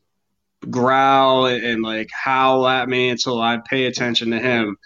growl 0.70 1.46
and, 1.46 1.64
and 1.64 1.82
like 1.82 2.08
howl 2.12 2.66
at 2.66 2.88
me 2.88 3.08
until 3.10 3.40
I 3.40 3.58
pay 3.68 3.86
attention 3.86 4.30
to 4.30 4.38
him. 4.38 4.76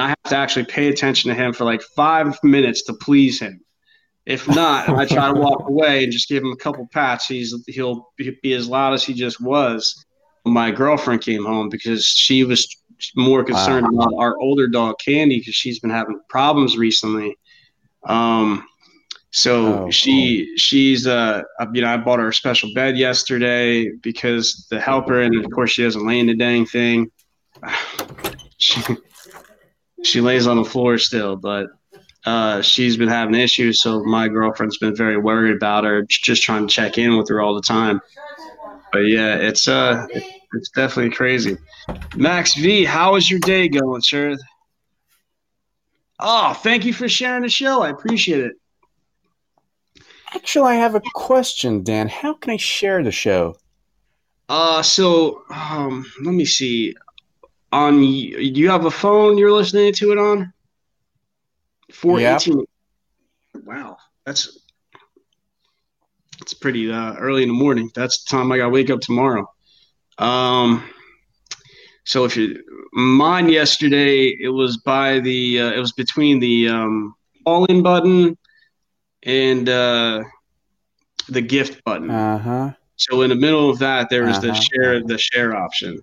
I 0.00 0.08
have 0.08 0.22
to 0.28 0.36
actually 0.36 0.66
pay 0.66 0.88
attention 0.88 1.28
to 1.28 1.34
him 1.34 1.52
for 1.52 1.64
like 1.64 1.82
five 1.82 2.38
minutes 2.42 2.82
to 2.84 2.94
please 2.94 3.40
him. 3.40 3.60
If 4.26 4.46
not, 4.48 4.88
I 4.88 5.06
try 5.06 5.32
to 5.32 5.38
walk 5.38 5.62
away 5.68 6.04
and 6.04 6.12
just 6.12 6.28
give 6.28 6.42
him 6.42 6.52
a 6.52 6.56
couple 6.56 6.86
pats, 6.92 7.26
he's 7.26 7.54
he'll 7.66 8.12
be 8.16 8.52
as 8.52 8.68
loud 8.68 8.92
as 8.94 9.02
he 9.02 9.14
just 9.14 9.40
was. 9.40 10.04
My 10.44 10.70
girlfriend 10.70 11.22
came 11.22 11.44
home 11.44 11.68
because 11.68 12.06
she 12.06 12.44
was 12.44 12.68
more 13.16 13.42
concerned 13.44 13.86
about 13.92 14.12
our 14.18 14.38
older 14.40 14.68
dog 14.68 14.96
Candy 15.04 15.38
because 15.38 15.54
she's 15.54 15.80
been 15.80 15.90
having 15.90 16.20
problems 16.28 16.76
recently. 16.76 17.36
Um, 18.04 18.66
so 19.32 19.84
Oh, 19.84 19.90
she 19.90 20.56
she's 20.56 21.06
uh 21.06 21.42
you 21.72 21.82
know 21.82 21.88
I 21.88 21.96
bought 21.96 22.18
her 22.18 22.28
a 22.28 22.34
special 22.34 22.70
bed 22.74 22.96
yesterday 22.96 23.90
because 24.02 24.66
the 24.70 24.80
helper 24.80 25.20
and 25.20 25.44
of 25.44 25.50
course 25.52 25.70
she 25.70 25.82
doesn't 25.82 26.04
lay 26.06 26.18
in 26.18 26.26
the 26.26 26.34
dang 26.34 26.66
thing. 26.66 27.10
she 28.58 28.80
she 30.02 30.20
lays 30.20 30.46
on 30.46 30.56
the 30.56 30.64
floor 30.64 30.98
still, 30.98 31.36
but 31.36 31.68
uh, 32.24 32.62
she's 32.62 32.96
been 32.96 33.08
having 33.08 33.34
issues. 33.34 33.82
So 33.82 34.02
my 34.04 34.28
girlfriend's 34.28 34.78
been 34.78 34.96
very 34.96 35.16
worried 35.16 35.56
about 35.56 35.84
her, 35.84 36.02
just 36.02 36.42
trying 36.42 36.66
to 36.66 36.72
check 36.72 36.98
in 36.98 37.16
with 37.16 37.28
her 37.28 37.40
all 37.40 37.54
the 37.54 37.62
time. 37.62 38.00
But 38.92 39.00
yeah, 39.00 39.36
it's 39.36 39.68
uh, 39.68 40.06
it's 40.52 40.70
definitely 40.70 41.12
crazy. 41.12 41.56
Max 42.16 42.54
V, 42.54 42.84
how 42.84 43.16
is 43.16 43.30
your 43.30 43.40
day 43.40 43.68
going, 43.68 44.02
sir? 44.02 44.36
Oh, 46.18 46.52
thank 46.52 46.84
you 46.84 46.92
for 46.92 47.08
sharing 47.08 47.42
the 47.42 47.48
show. 47.48 47.82
I 47.82 47.90
appreciate 47.90 48.40
it. 48.40 48.52
Actually, 50.34 50.72
I 50.72 50.74
have 50.74 50.94
a 50.94 51.02
question, 51.14 51.82
Dan. 51.82 52.08
How 52.08 52.34
can 52.34 52.52
I 52.52 52.56
share 52.56 53.02
the 53.02 53.10
show? 53.10 53.56
Uh, 54.48 54.82
so 54.82 55.42
um, 55.50 56.04
let 56.22 56.34
me 56.34 56.44
see. 56.44 56.94
On 57.72 58.00
do 58.00 58.04
you 58.06 58.68
have 58.70 58.84
a 58.84 58.90
phone 58.90 59.38
you're 59.38 59.52
listening 59.52 59.92
to 59.94 60.12
it 60.12 60.18
on? 60.18 60.52
Four 61.92 62.20
Yep. 62.20 62.42
Wow, 63.64 63.96
that's 64.24 64.58
it's 66.40 66.54
pretty 66.54 66.90
uh, 66.90 67.14
early 67.14 67.42
in 67.42 67.48
the 67.48 67.54
morning. 67.54 67.90
That's 67.94 68.24
the 68.24 68.36
time 68.36 68.50
I 68.52 68.56
got 68.56 68.64
to 68.64 68.70
wake 68.70 68.90
up 68.90 69.00
tomorrow. 69.00 69.46
Um, 70.18 70.88
so 72.04 72.24
if 72.24 72.36
you 72.36 72.56
mine 72.92 73.48
yesterday, 73.48 74.36
it 74.40 74.48
was 74.48 74.78
by 74.78 75.20
the 75.20 75.60
uh, 75.60 75.70
it 75.72 75.78
was 75.78 75.92
between 75.92 76.40
the 76.40 76.68
um, 76.68 77.14
all 77.44 77.64
in 77.66 77.82
button 77.82 78.36
and 79.22 79.68
uh, 79.68 80.22
the 81.28 81.40
gift 81.42 81.82
button. 81.84 82.10
Uh 82.10 82.38
huh. 82.38 82.70
So 82.96 83.22
in 83.22 83.30
the 83.30 83.36
middle 83.36 83.70
of 83.70 83.78
that, 83.78 84.10
there 84.10 84.24
was 84.24 84.40
the 84.40 84.50
Uh-huh. 84.50 84.60
share 84.60 85.02
the 85.02 85.18
share 85.18 85.54
option. 85.56 85.98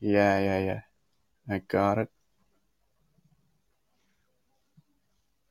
Yeah, 0.00 0.38
yeah, 0.38 0.58
yeah. 0.58 0.80
I 1.48 1.58
got 1.58 1.98
it. 1.98 2.08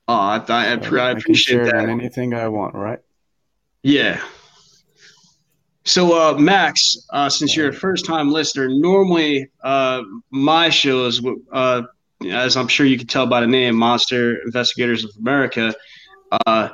Oh, 0.07 0.13
I, 0.13 0.43
I, 0.47 0.73
I, 0.73 0.81
So 0.81 0.97
I 0.97 1.11
appreciate 1.11 1.59
on 1.73 1.85
that. 1.85 1.89
anything 1.89 2.33
I 2.33 2.47
want, 2.49 2.75
right? 2.75 2.99
Yeah. 3.83 4.21
So, 5.85 6.17
uh, 6.17 6.37
Max, 6.37 6.97
uh, 7.09 7.29
since 7.29 7.55
you're 7.55 7.69
a 7.69 7.73
first 7.73 8.05
time 8.05 8.31
listener, 8.31 8.69
normally 8.69 9.49
uh, 9.63 10.01
my 10.29 10.69
shows, 10.69 11.21
uh, 11.51 11.83
as 12.29 12.55
I'm 12.55 12.67
sure 12.69 12.85
you 12.85 12.97
can 12.97 13.07
tell 13.07 13.27
by 13.27 13.41
the 13.41 13.47
name, 13.47 13.75
Monster 13.75 14.41
Investigators 14.43 15.03
of 15.03 15.11
America, 15.19 15.73
uh, 16.45 16.69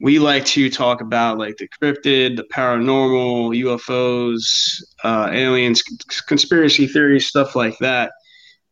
we 0.00 0.18
like 0.18 0.46
to 0.46 0.70
talk 0.70 1.02
about 1.02 1.36
like 1.38 1.58
the 1.58 1.68
cryptid, 1.68 2.36
the 2.36 2.44
paranormal, 2.44 3.54
UFOs, 3.58 4.82
uh, 5.04 5.28
aliens, 5.30 5.82
c- 5.82 6.20
conspiracy 6.26 6.86
theories, 6.86 7.26
stuff 7.26 7.54
like 7.54 7.76
that. 7.78 8.12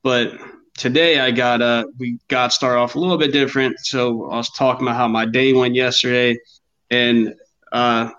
But 0.03 0.38
today 0.76 1.18
I 1.20 1.30
got 1.30 1.61
uh 1.61 1.86
we 1.99 2.18
got 2.28 2.53
started 2.53 2.78
off 2.78 2.94
a 2.94 2.99
little 2.99 3.18
bit 3.18 3.32
different. 3.32 3.78
So 3.80 4.30
I 4.30 4.36
was 4.36 4.51
talking 4.51 4.86
about 4.86 4.96
how 4.96 5.09
my 5.09 5.26
day 5.26 5.53
went 5.53 5.74
yesterday, 5.74 6.38
and 6.90 7.34
uh, 7.72 8.11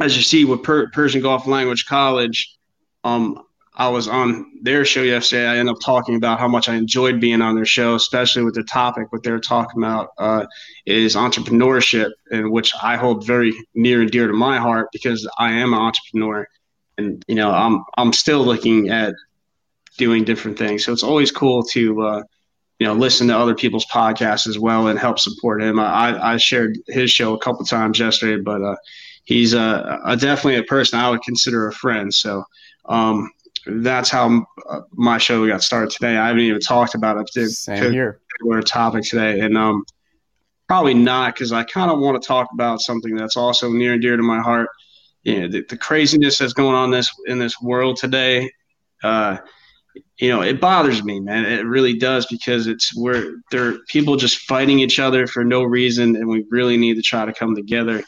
as 0.00 0.16
you 0.16 0.22
see 0.22 0.44
with 0.44 0.62
per- 0.62 0.90
Persian 0.90 1.22
Gulf 1.22 1.46
Language 1.46 1.86
College, 1.86 2.56
um, 3.04 3.42
I 3.74 3.88
was 3.88 4.06
on 4.06 4.58
their 4.62 4.84
show 4.84 5.02
yesterday. 5.02 5.46
I 5.46 5.56
ended 5.56 5.74
up 5.74 5.80
talking 5.80 6.16
about 6.16 6.38
how 6.38 6.48
much 6.48 6.68
I 6.68 6.74
enjoyed 6.74 7.20
being 7.20 7.40
on 7.40 7.54
their 7.54 7.64
show, 7.64 7.94
especially 7.94 8.42
with 8.42 8.54
the 8.54 8.64
topic. 8.64 9.10
What 9.10 9.22
they're 9.22 9.40
talking 9.40 9.82
about 9.82 10.10
uh, 10.18 10.46
is 10.84 11.16
entrepreneurship, 11.16 12.10
and 12.30 12.50
which 12.50 12.72
I 12.82 12.96
hold 12.96 13.26
very 13.26 13.54
near 13.74 14.02
and 14.02 14.10
dear 14.10 14.26
to 14.26 14.34
my 14.34 14.58
heart 14.58 14.88
because 14.92 15.26
I 15.38 15.52
am 15.52 15.72
an 15.72 15.80
entrepreneur, 15.80 16.46
and 16.98 17.24
you 17.28 17.34
know 17.34 17.50
I'm 17.50 17.84
I'm 17.96 18.12
still 18.12 18.44
looking 18.44 18.90
at 18.90 19.14
doing 19.98 20.24
different 20.24 20.58
things. 20.58 20.84
So 20.84 20.92
it's 20.92 21.02
always 21.02 21.30
cool 21.30 21.62
to 21.64 22.02
uh, 22.02 22.22
you 22.78 22.86
know 22.86 22.94
listen 22.94 23.28
to 23.28 23.38
other 23.38 23.54
people's 23.54 23.86
podcasts 23.86 24.46
as 24.46 24.58
well 24.58 24.88
and 24.88 24.98
help 24.98 25.18
support 25.18 25.62
him. 25.62 25.78
I, 25.78 26.34
I 26.34 26.36
shared 26.36 26.78
his 26.88 27.10
show 27.10 27.34
a 27.34 27.38
couple 27.38 27.64
times 27.64 27.98
yesterday, 27.98 28.42
but 28.42 28.62
uh, 28.62 28.76
he's 29.24 29.54
a, 29.54 30.00
a 30.04 30.16
definitely 30.16 30.56
a 30.56 30.64
person 30.64 30.98
I 30.98 31.10
would 31.10 31.22
consider 31.22 31.68
a 31.68 31.72
friend. 31.72 32.12
So 32.12 32.44
um, 32.86 33.30
that's 33.66 34.10
how 34.10 34.44
uh, 34.68 34.80
my 34.92 35.18
show 35.18 35.46
got 35.46 35.62
started 35.62 35.90
today. 35.90 36.16
I 36.16 36.28
haven't 36.28 36.42
even 36.42 36.60
talked 36.60 36.94
about 36.94 37.18
it 37.18 37.28
to, 37.34 37.48
Same 37.48 37.92
here. 37.92 38.20
particular 38.28 38.62
topic 38.62 39.04
today, 39.04 39.40
and 39.40 39.56
um, 39.56 39.84
probably 40.66 40.94
not 40.94 41.34
because 41.34 41.52
I 41.52 41.64
kind 41.64 41.90
of 41.90 42.00
want 42.00 42.20
to 42.20 42.26
talk 42.26 42.48
about 42.52 42.80
something 42.80 43.14
that's 43.14 43.36
also 43.36 43.70
near 43.70 43.92
and 43.92 44.02
dear 44.02 44.16
to 44.16 44.22
my 44.22 44.40
heart. 44.40 44.68
You 45.22 45.42
know, 45.42 45.48
the, 45.48 45.64
the 45.68 45.76
craziness 45.76 46.38
that's 46.38 46.52
going 46.52 46.74
on 46.74 46.90
this 46.90 47.08
in 47.26 47.38
this 47.38 47.60
world 47.60 47.96
today. 47.96 48.50
Uh, 49.04 49.36
you 50.18 50.28
know, 50.28 50.42
it 50.42 50.60
bothers 50.60 51.02
me, 51.02 51.20
man. 51.20 51.44
It 51.44 51.66
really 51.66 51.94
does 51.98 52.26
because 52.26 52.66
it's 52.66 52.96
where 52.96 53.34
there 53.50 53.78
people 53.88 54.16
just 54.16 54.38
fighting 54.38 54.78
each 54.78 54.98
other 54.98 55.26
for 55.26 55.44
no 55.44 55.62
reason, 55.64 56.16
and 56.16 56.28
we 56.28 56.44
really 56.50 56.76
need 56.76 56.94
to 56.94 57.02
try 57.02 57.24
to 57.24 57.32
come 57.32 57.54
together 57.54 58.02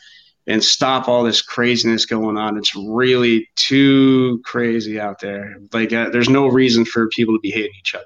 and 0.46 0.62
stop 0.62 1.08
all 1.08 1.24
this 1.24 1.42
craziness 1.42 2.06
going 2.06 2.36
on. 2.36 2.58
It's 2.58 2.74
really 2.74 3.48
too 3.56 4.42
crazy 4.44 5.00
out 5.00 5.20
there. 5.20 5.56
Like, 5.72 5.92
uh, 5.92 6.10
there's 6.10 6.28
no 6.28 6.46
reason 6.46 6.84
for 6.84 7.08
people 7.08 7.34
to 7.34 7.40
be 7.40 7.50
hating 7.50 7.72
each 7.80 7.94
other, 7.94 8.04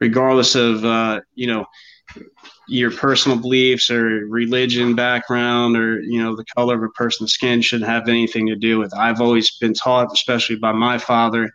regardless 0.00 0.54
of 0.54 0.84
uh, 0.84 1.20
you 1.34 1.46
know 1.46 1.66
your 2.68 2.90
personal 2.90 3.38
beliefs 3.38 3.90
or 3.90 4.26
religion 4.26 4.94
background 4.94 5.76
or 5.76 6.00
you 6.00 6.22
know 6.22 6.34
the 6.34 6.44
color 6.56 6.76
of 6.76 6.82
a 6.82 6.88
person's 6.90 7.32
skin 7.32 7.60
shouldn't 7.60 7.88
have 7.88 8.08
anything 8.08 8.46
to 8.46 8.56
do 8.56 8.78
with 8.78 8.92
it. 8.92 8.98
i've 8.98 9.20
always 9.20 9.56
been 9.58 9.74
taught 9.74 10.10
especially 10.12 10.56
by 10.56 10.72
my 10.72 10.96
father 10.96 11.50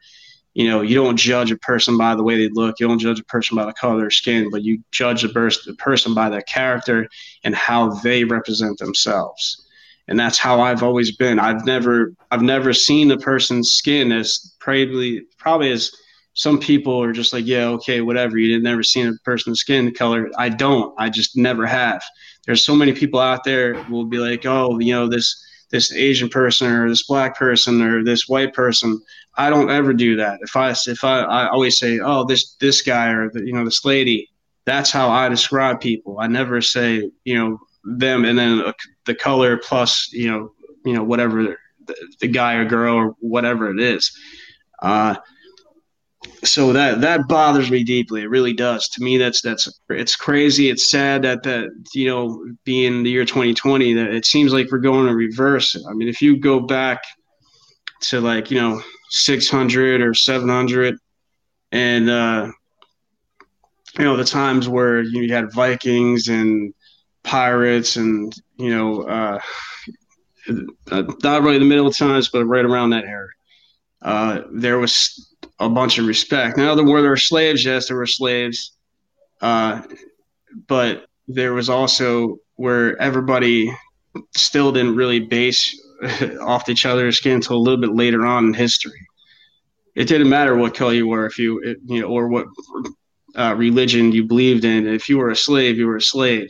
you 0.54 0.68
know 0.68 0.82
you 0.82 0.96
don't 0.96 1.18
judge 1.18 1.52
a 1.52 1.58
person 1.58 1.98
by 1.98 2.16
the 2.16 2.24
way 2.24 2.38
they 2.38 2.50
look 2.54 2.80
you 2.80 2.88
don't 2.88 3.00
judge 3.00 3.20
a 3.20 3.26
person 3.26 3.56
by 3.56 3.66
the 3.66 3.74
color 3.74 3.96
of 3.96 4.00
their 4.02 4.10
skin 4.10 4.50
but 4.50 4.64
you 4.64 4.82
judge 4.92 5.22
the 5.22 5.76
person 5.78 6.14
by 6.14 6.30
their 6.30 6.42
character 6.44 7.08
and 7.44 7.56
how 7.56 7.90
they 7.90 8.24
represent 8.24 8.78
themselves 8.78 9.66
and 10.08 10.20
that's 10.20 10.38
how 10.38 10.62
i've 10.62 10.84
always 10.84 11.16
been 11.16 11.40
i've 11.40 11.66
never 11.66 12.14
i've 12.32 12.42
never 12.42 12.74
seen 12.74 13.12
a 13.12 13.18
person's 13.18 13.72
skin 13.72 14.12
as 14.12 14.54
probably 14.60 15.22
probably 15.38 15.72
as 15.72 15.92
some 16.40 16.58
people 16.58 17.04
are 17.04 17.12
just 17.12 17.34
like, 17.34 17.46
yeah, 17.46 17.66
okay, 17.66 18.00
whatever. 18.00 18.38
You 18.38 18.48
didn't 18.48 18.64
never 18.64 18.82
seen 18.82 19.08
a 19.08 19.14
person's 19.26 19.60
skin 19.60 19.94
color. 19.94 20.30
I 20.38 20.48
don't. 20.48 20.96
I 20.98 21.10
just 21.10 21.36
never 21.36 21.66
have. 21.66 22.02
There's 22.46 22.64
so 22.64 22.74
many 22.74 22.94
people 22.94 23.20
out 23.20 23.44
there 23.44 23.86
will 23.90 24.06
be 24.06 24.20
like, 24.20 24.46
oh, 24.46 24.80
you 24.80 24.94
know, 24.94 25.10
this 25.10 25.46
this 25.72 25.94
Asian 25.94 26.30
person 26.30 26.72
or 26.72 26.90
this 26.90 27.04
black 27.04 27.38
person 27.38 27.82
or 27.82 28.04
this 28.04 28.28
white 28.28 28.54
person. 28.54 29.00
I 29.36 29.50
don't 29.50 29.70
ever 29.70 29.94
do 29.94 30.16
that. 30.18 30.40
If 30.42 30.56
I 30.56 30.72
if 30.72 31.04
I, 31.04 31.22
I 31.22 31.50
always 31.50 31.78
say, 31.78 32.00
oh, 32.00 32.26
this 32.26 32.56
this 32.60 32.82
guy 32.82 33.10
or 33.12 33.30
the, 33.30 33.46
you 33.46 33.54
know 33.54 33.66
this 33.66 33.86
lady, 33.86 34.30
that's 34.66 34.92
how 34.92 35.10
I 35.10 35.30
describe 35.30 35.80
people. 35.80 36.20
I 36.20 36.28
never 36.28 36.62
say 36.62 37.10
you 37.24 37.36
know 37.36 37.60
them 37.84 38.26
and 38.26 38.38
then 38.38 38.64
the 39.06 39.16
color 39.16 39.58
plus 39.58 40.12
you 40.12 40.30
know 40.30 40.52
you 40.86 40.94
know 40.94 41.04
whatever 41.04 41.56
the, 41.86 41.96
the 42.20 42.28
guy 42.28 42.56
or 42.56 42.66
girl 42.66 42.96
or 42.96 43.16
whatever 43.20 43.70
it 43.70 43.80
is. 43.80 44.12
Uh, 44.82 45.16
so 46.44 46.74
that 46.74 47.02
that 47.02 47.28
bothers 47.28 47.70
me 47.70 47.84
deeply. 47.84 48.22
It 48.22 48.30
really 48.30 48.54
does. 48.54 48.88
To 48.90 49.04
me, 49.04 49.18
that's 49.18 49.42
that's 49.42 49.82
it's 49.90 50.16
crazy. 50.16 50.70
It's 50.70 50.90
sad 50.90 51.24
that 51.24 51.44
that 51.44 51.70
you 51.94 52.08
know, 52.08 52.46
being 52.64 53.04
the 53.04 53.10
year 53.10 53.26
2020, 53.26 53.94
that 53.94 54.14
it 54.14 54.26
seems 54.26 54.54
like 54.54 54.72
we're 54.72 54.80
going 54.80 55.08
in 55.08 55.14
reverse. 55.14 55.76
I 55.88 55.94
mean, 55.94 56.08
if 56.08 56.22
you 56.22 56.38
go 56.38 56.60
back 56.60 57.02
to 58.02 58.22
like 58.22 58.52
you 58.52 58.60
know 58.60 58.82
600 59.10 60.02
or 60.02 60.14
700, 60.14 60.98
and 61.72 62.10
uh, 62.10 62.52
you 63.98 64.06
know 64.06 64.16
the 64.16 64.24
times 64.24 64.70
where 64.70 65.02
you 65.02 65.34
had 65.34 65.52
Vikings 65.54 66.28
and 66.30 66.74
pirates, 67.24 67.98
and 67.98 68.34
you 68.58 68.70
know, 68.70 69.02
uh, 69.04 69.40
not 71.24 71.44
really 71.44 71.60
the 71.60 71.66
middle 71.66 71.92
times, 71.92 72.30
but 72.30 72.46
right 72.46 72.66
around 72.66 72.92
that 72.92 73.06
era. 73.06 73.28
Uh, 74.02 74.42
there 74.54 74.80
was 74.80 75.29
a 75.60 75.70
bunch 75.70 75.98
of 75.98 76.06
respect. 76.06 76.58
Now, 76.58 76.76
there 76.76 76.86
were 76.86 77.02
there 77.02 77.12
were 77.12 77.18
slaves, 77.18 77.66
yes, 77.66 77.88
there 77.88 77.98
were 77.98 78.08
slaves, 78.08 78.72
uh, 79.42 79.82
but 80.68 81.06
there 81.28 81.54
was 81.54 81.70
also 81.70 82.38
where 82.56 83.00
everybody 83.02 83.72
still 84.36 84.72
didn't 84.72 84.96
really 84.96 85.20
base 85.20 85.80
off 86.42 86.70
each 86.70 86.86
other's 86.86 87.18
skin 87.18 87.34
until 87.34 87.58
a 87.58 87.60
little 87.60 87.80
bit 87.80 87.94
later 87.94 88.26
on 88.26 88.48
in 88.48 88.54
history. 88.54 89.06
It 89.96 90.08
didn't 90.08 90.30
matter 90.30 90.56
what 90.56 90.76
color 90.76 90.94
you 90.94 91.08
were, 91.08 91.26
if 91.26 91.38
you 91.38 91.78
you 91.86 92.02
know, 92.02 92.08
or 92.08 92.30
what 92.30 92.48
uh, 93.36 93.56
religion 93.58 94.12
you 94.12 94.24
believed 94.24 94.64
in. 94.64 94.88
If 94.88 95.10
you 95.10 95.18
were 95.18 95.30
a 95.30 95.36
slave, 95.36 95.78
you 95.78 95.88
were 95.88 95.98
a 95.98 96.02
slave. 96.02 96.50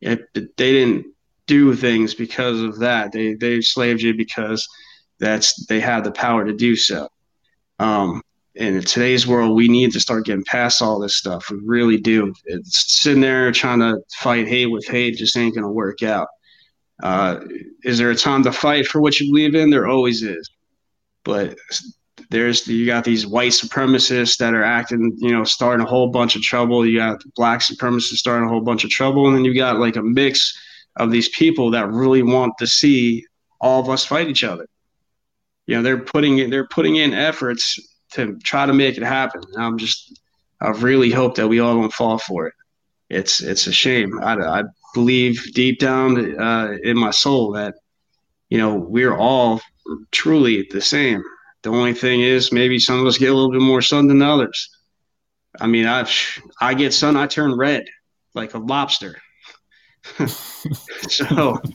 It, 0.00 0.20
it, 0.34 0.56
they 0.56 0.72
didn't 0.72 1.06
do 1.46 1.74
things 1.74 2.14
because 2.14 2.60
of 2.60 2.78
that. 2.80 3.12
They 3.12 3.34
they 3.34 3.60
slaved 3.60 4.02
you 4.02 4.14
because 4.14 4.66
that's 5.18 5.66
they 5.66 5.80
had 5.80 6.04
the 6.04 6.12
power 6.12 6.44
to 6.44 6.52
do 6.52 6.76
so. 6.76 7.08
Um, 7.78 8.22
in 8.56 8.80
today's 8.82 9.26
world, 9.26 9.54
we 9.54 9.68
need 9.68 9.92
to 9.92 10.00
start 10.00 10.24
getting 10.24 10.44
past 10.44 10.80
all 10.80 10.98
this 10.98 11.16
stuff. 11.16 11.50
We 11.50 11.58
really 11.62 11.98
do. 11.98 12.32
It's 12.46 12.92
sitting 12.92 13.20
there 13.20 13.52
trying 13.52 13.80
to 13.80 13.98
fight 14.14 14.48
hate 14.48 14.66
with 14.66 14.86
hate 14.86 15.16
just 15.16 15.36
ain't 15.36 15.54
going 15.54 15.64
to 15.64 15.70
work 15.70 16.02
out. 16.02 16.28
Uh, 17.02 17.40
is 17.84 17.98
there 17.98 18.10
a 18.10 18.16
time 18.16 18.42
to 18.44 18.52
fight 18.52 18.86
for 18.86 19.00
what 19.00 19.20
you 19.20 19.30
believe 19.30 19.54
in? 19.54 19.68
There 19.68 19.86
always 19.86 20.22
is. 20.22 20.50
But 21.22 21.58
there's 22.30 22.66
you 22.66 22.86
got 22.86 23.04
these 23.04 23.26
white 23.26 23.52
supremacists 23.52 24.38
that 24.38 24.54
are 24.54 24.64
acting, 24.64 25.12
you 25.18 25.32
know, 25.32 25.44
starting 25.44 25.84
a 25.84 25.88
whole 25.88 26.08
bunch 26.08 26.34
of 26.34 26.42
trouble. 26.42 26.86
You 26.86 26.98
got 26.98 27.22
black 27.34 27.60
supremacists 27.60 28.16
starting 28.16 28.46
a 28.46 28.50
whole 28.50 28.62
bunch 28.62 28.84
of 28.84 28.90
trouble, 28.90 29.26
and 29.26 29.36
then 29.36 29.44
you 29.44 29.54
got 29.54 29.78
like 29.78 29.96
a 29.96 30.02
mix 30.02 30.56
of 30.96 31.10
these 31.10 31.28
people 31.28 31.70
that 31.72 31.90
really 31.90 32.22
want 32.22 32.54
to 32.58 32.66
see 32.66 33.24
all 33.60 33.80
of 33.80 33.90
us 33.90 34.06
fight 34.06 34.28
each 34.28 34.44
other. 34.44 34.66
You 35.66 35.76
know, 35.76 35.82
they're 35.82 35.98
putting 35.98 36.38
in, 36.38 36.48
they're 36.48 36.68
putting 36.68 36.96
in 36.96 37.12
efforts 37.12 37.78
to 38.16 38.38
try 38.38 38.66
to 38.66 38.72
make 38.72 38.96
it 38.96 39.02
happen. 39.02 39.42
And 39.52 39.62
I'm 39.62 39.78
just, 39.78 40.20
I 40.60 40.70
really 40.70 41.10
hope 41.10 41.36
that 41.36 41.48
we 41.48 41.60
all 41.60 41.74
don't 41.74 41.92
fall 41.92 42.18
for 42.18 42.46
it. 42.46 42.54
It's 43.08 43.40
it's 43.40 43.68
a 43.68 43.72
shame. 43.72 44.18
I, 44.22 44.34
I 44.34 44.62
believe 44.92 45.40
deep 45.54 45.78
down 45.78 46.40
uh, 46.40 46.76
in 46.82 46.98
my 46.98 47.12
soul 47.12 47.52
that 47.52 47.74
you 48.48 48.58
know 48.58 48.74
we're 48.74 49.16
all 49.16 49.60
truly 50.10 50.66
the 50.72 50.80
same. 50.80 51.22
The 51.62 51.70
only 51.70 51.94
thing 51.94 52.22
is 52.22 52.52
maybe 52.52 52.80
some 52.80 52.98
of 52.98 53.06
us 53.06 53.18
get 53.18 53.30
a 53.30 53.34
little 53.34 53.52
bit 53.52 53.60
more 53.60 53.80
sun 53.82 54.08
than 54.08 54.22
others. 54.22 54.68
I 55.60 55.68
mean, 55.68 55.86
I 55.86 56.08
I 56.60 56.74
get 56.74 56.94
sun, 56.94 57.16
I 57.16 57.28
turn 57.28 57.56
red 57.56 57.84
like 58.34 58.54
a 58.54 58.58
lobster. 58.58 59.16
so 61.08 61.60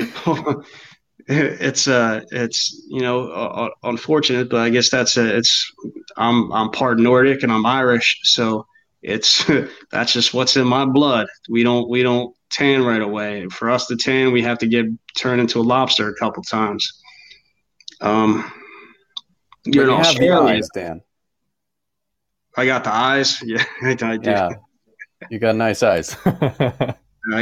it's 1.30 1.86
uh 1.86 2.20
it's 2.30 2.84
you 2.88 3.00
know 3.00 3.28
uh, 3.28 3.68
unfortunate 3.84 4.50
but 4.50 4.60
i 4.60 4.68
guess 4.68 4.90
that's 4.90 5.16
a, 5.16 5.36
it's 5.36 5.72
i'm 6.16 6.52
i'm 6.52 6.70
part 6.70 6.98
nordic 6.98 7.42
and 7.42 7.52
i'm 7.52 7.64
irish 7.64 8.18
so 8.24 8.66
it's 9.02 9.44
that's 9.90 10.12
just 10.12 10.34
what's 10.34 10.56
in 10.56 10.66
my 10.66 10.84
blood. 10.84 11.26
We 11.48 11.62
don't 11.62 11.88
we 11.88 12.02
don't 12.02 12.34
tan 12.50 12.84
right 12.84 13.02
away. 13.02 13.46
For 13.48 13.70
us 13.70 13.86
to 13.86 13.96
tan 13.96 14.32
we 14.32 14.42
have 14.42 14.58
to 14.58 14.66
get 14.66 14.86
turned 15.16 15.40
into 15.40 15.60
a 15.60 15.62
lobster 15.62 16.08
a 16.08 16.14
couple 16.16 16.42
times. 16.42 17.00
Um 18.00 18.50
you're 19.64 19.86
you 19.86 20.32
eyes 20.32 20.68
dan. 20.74 21.02
I 22.56 22.66
got 22.66 22.84
the 22.84 22.94
eyes? 22.94 23.42
Yeah 23.46 23.64
i, 23.82 23.90
I 23.90 24.16
do. 24.16 24.30
Yeah. 24.30 24.48
You 25.30 25.38
got 25.38 25.54
nice 25.56 25.82
eyes. 25.82 26.16
I, 26.24 26.96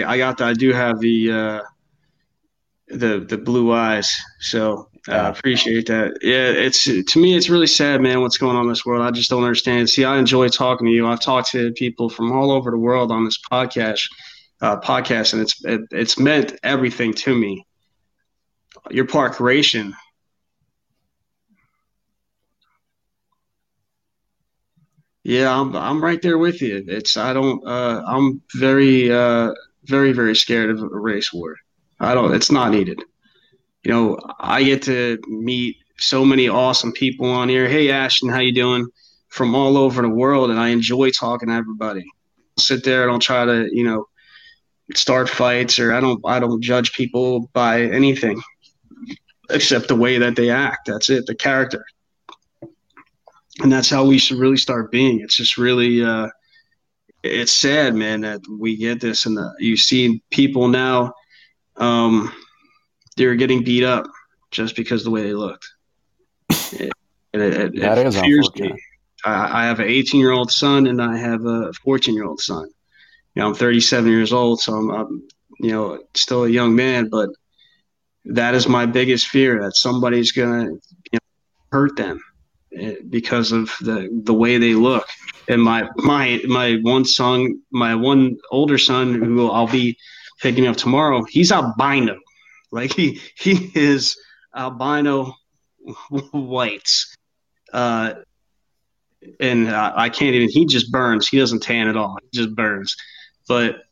I 0.05 0.18
got 0.18 0.39
the, 0.39 0.45
i 0.45 0.53
do 0.53 0.72
have 0.72 0.99
the 1.01 1.30
uh 1.30 1.62
the 2.91 3.24
the 3.28 3.39
blue 3.39 3.72
eyes. 3.72 4.11
So 4.41 4.89
I 5.09 5.12
uh, 5.12 5.30
appreciate 5.30 5.86
that. 5.86 6.18
Yeah, 6.22 6.49
it's 6.51 6.84
to 6.84 7.20
me, 7.20 7.36
it's 7.36 7.49
really 7.49 7.66
sad, 7.66 8.01
man. 8.01 8.20
What's 8.20 8.39
going 8.39 8.57
on 8.57 8.64
in 8.64 8.68
this 8.68 8.84
world? 8.84 9.03
I 9.03 9.11
just 9.11 9.30
don't 9.30 9.45
understand. 9.45 9.89
See, 9.89 10.05
I 10.05 10.18
enjoy 10.18 10.49
talking 10.49 10.86
to 10.86 10.93
you. 10.93 11.07
I've 11.07 11.20
talked 11.20 11.51
to 11.53 11.72
people 11.72 12.09
from 12.09 12.32
all 12.32 12.51
over 12.51 12.70
the 12.70 12.78
world 12.78 13.11
on 13.11 13.24
this 13.24 13.39
podcast, 13.51 14.03
uh, 14.61 14.80
podcast, 14.80 15.32
and 15.32 15.43
it's 15.43 15.64
it, 15.64 15.80
it's 15.91 16.18
meant 16.18 16.59
everything 16.62 17.14
to 17.14 17.34
me. 17.36 17.66
Your 18.91 19.07
part 19.07 19.32
creation. 19.32 19.95
Yeah, 25.24 25.61
I'm 25.61 25.76
I'm 25.76 26.03
right 26.03 26.22
there 26.22 26.39
with 26.39 26.62
you. 26.62 26.84
It's 26.86 27.16
I 27.16 27.32
don't 27.32 27.66
uh, 27.66 28.03
I'm 28.07 28.41
very 28.55 29.12
uh, 29.12 29.53
very 29.84 30.12
very 30.12 30.34
scared 30.34 30.70
of 30.70 30.82
a 30.82 30.89
race 30.89 31.32
war. 31.32 31.57
I 32.01 32.15
don't. 32.15 32.35
It's 32.35 32.51
not 32.51 32.73
needed. 32.73 33.03
You 33.85 33.93
know, 33.93 34.19
I 34.39 34.63
get 34.63 34.83
to 34.83 35.19
meet 35.29 35.77
so 35.99 36.25
many 36.25 36.49
awesome 36.49 36.93
people 36.93 37.27
on 37.27 37.49
here. 37.49 37.69
Hey, 37.69 37.91
Ashton, 37.91 38.29
how 38.29 38.41
you 38.41 38.53
doing? 38.53 38.87
From 39.29 39.55
all 39.55 39.77
over 39.77 40.01
the 40.03 40.09
world, 40.09 40.51
and 40.51 40.59
I 40.59 40.69
enjoy 40.69 41.11
talking 41.11 41.49
to 41.49 41.55
everybody. 41.55 42.01
I'll 42.01 42.63
sit 42.63 42.85
there. 42.85 43.03
I 43.03 43.07
don't 43.07 43.21
try 43.21 43.45
to, 43.45 43.69
you 43.71 43.85
know, 43.85 44.07
start 44.95 45.29
fights, 45.29 45.79
or 45.79 45.93
I 45.93 46.01
don't. 46.01 46.21
I 46.25 46.41
don't 46.41 46.63
judge 46.63 46.93
people 46.93 47.51
by 47.53 47.83
anything 47.83 48.41
except 49.51 49.89
the 49.89 49.97
way 49.97 50.19
that 50.19 50.37
they 50.37 50.51
act. 50.51 50.87
That's 50.87 51.11
it. 51.11 51.27
The 51.27 51.35
character, 51.35 51.85
and 53.61 53.71
that's 53.71 53.91
how 53.91 54.05
we 54.05 54.19
should 54.19 54.39
really 54.39 54.57
start 54.57 54.91
being. 54.91 55.21
It's 55.21 55.37
just 55.37 55.59
really. 55.59 56.03
Uh, 56.03 56.29
it's 57.25 57.53
sad, 57.53 57.95
man, 57.95 58.21
that 58.21 58.41
we 58.49 58.77
get 58.77 59.01
this, 59.01 59.27
and 59.27 59.39
you 59.59 59.77
see 59.77 60.23
people 60.31 60.69
now 60.69 61.13
um, 61.79 62.33
they 63.16 63.26
were 63.26 63.35
getting 63.35 63.64
beat 63.64 63.85
up 63.85 64.07
just 64.51 64.76
because 64.76 65.05
the 65.05 65.11
way 65.11 65.22
they 65.22 65.35
looked. 65.35 65.66
It, 67.35 67.43
it, 67.43 67.74
it, 67.74 67.81
that 67.83 67.99
is 67.99 68.16
unfortunate. 68.16 68.72
Me. 68.72 68.83
I, 69.22 69.62
I 69.62 69.66
have 69.66 69.81
an 69.81 69.89
18 69.89 70.18
year 70.18 70.33
old 70.33 70.51
son 70.51 70.87
and 70.87 71.01
I 71.03 71.18
have 71.18 71.45
a 71.45 71.74
14 71.85 72.14
year 72.14 72.24
old 72.24 72.41
son. 72.41 72.70
You 73.35 73.43
know, 73.43 73.49
I'm 73.49 73.55
37 73.55 74.11
years 74.11 74.33
old, 74.33 74.61
so 74.61 74.72
I'm, 74.72 74.91
I'm, 74.91 75.29
you 75.61 75.72
know, 75.72 76.03
still 76.14 76.45
a 76.45 76.49
young 76.49 76.74
man, 76.74 77.11
but 77.11 77.29
that 78.24 78.55
is 78.55 78.66
my 78.66 78.87
biggest 78.87 79.26
fear 79.29 79.62
that 79.62 79.76
somebody's 79.76 80.33
gonna 80.33 80.64
you 80.70 80.79
know, 81.12 81.18
hurt 81.70 81.97
them 81.97 82.22
eh, 82.76 82.97
because 83.09 83.53
of 83.53 83.70
the 83.81 84.09
the 84.24 84.35
way 84.35 84.59
they 84.59 84.74
look. 84.74 85.07
And 85.49 85.62
my 85.62 85.89
my 85.97 86.41
my 86.47 86.79
one 86.83 87.05
son, 87.05 87.61
my 87.70 87.95
one 87.95 88.37
older 88.51 88.79
son, 88.79 89.14
who 89.14 89.51
I'll 89.51 89.66
be 89.66 89.97
picking 90.41 90.66
up 90.66 90.76
tomorrow, 90.76 91.24
he's 91.24 91.53
albino. 91.53 92.18
Like 92.70 92.93
he 92.97 93.20
he 93.36 93.70
is 93.74 94.16
albino 94.55 95.34
whites. 96.32 97.14
Uh, 97.72 98.14
and 99.41 99.68
I, 99.70 99.93
I 99.97 100.09
can't 100.09 100.34
even. 100.34 100.49
He 100.49 100.64
just 100.66 100.91
burns. 100.93 101.28
He 101.28 101.39
doesn't 101.39 101.62
tan 101.62 101.89
at 101.89 101.97
all. 101.97 102.18
He 102.22 102.39
just 102.39 102.55
burns. 102.55 102.97
But 103.47 103.82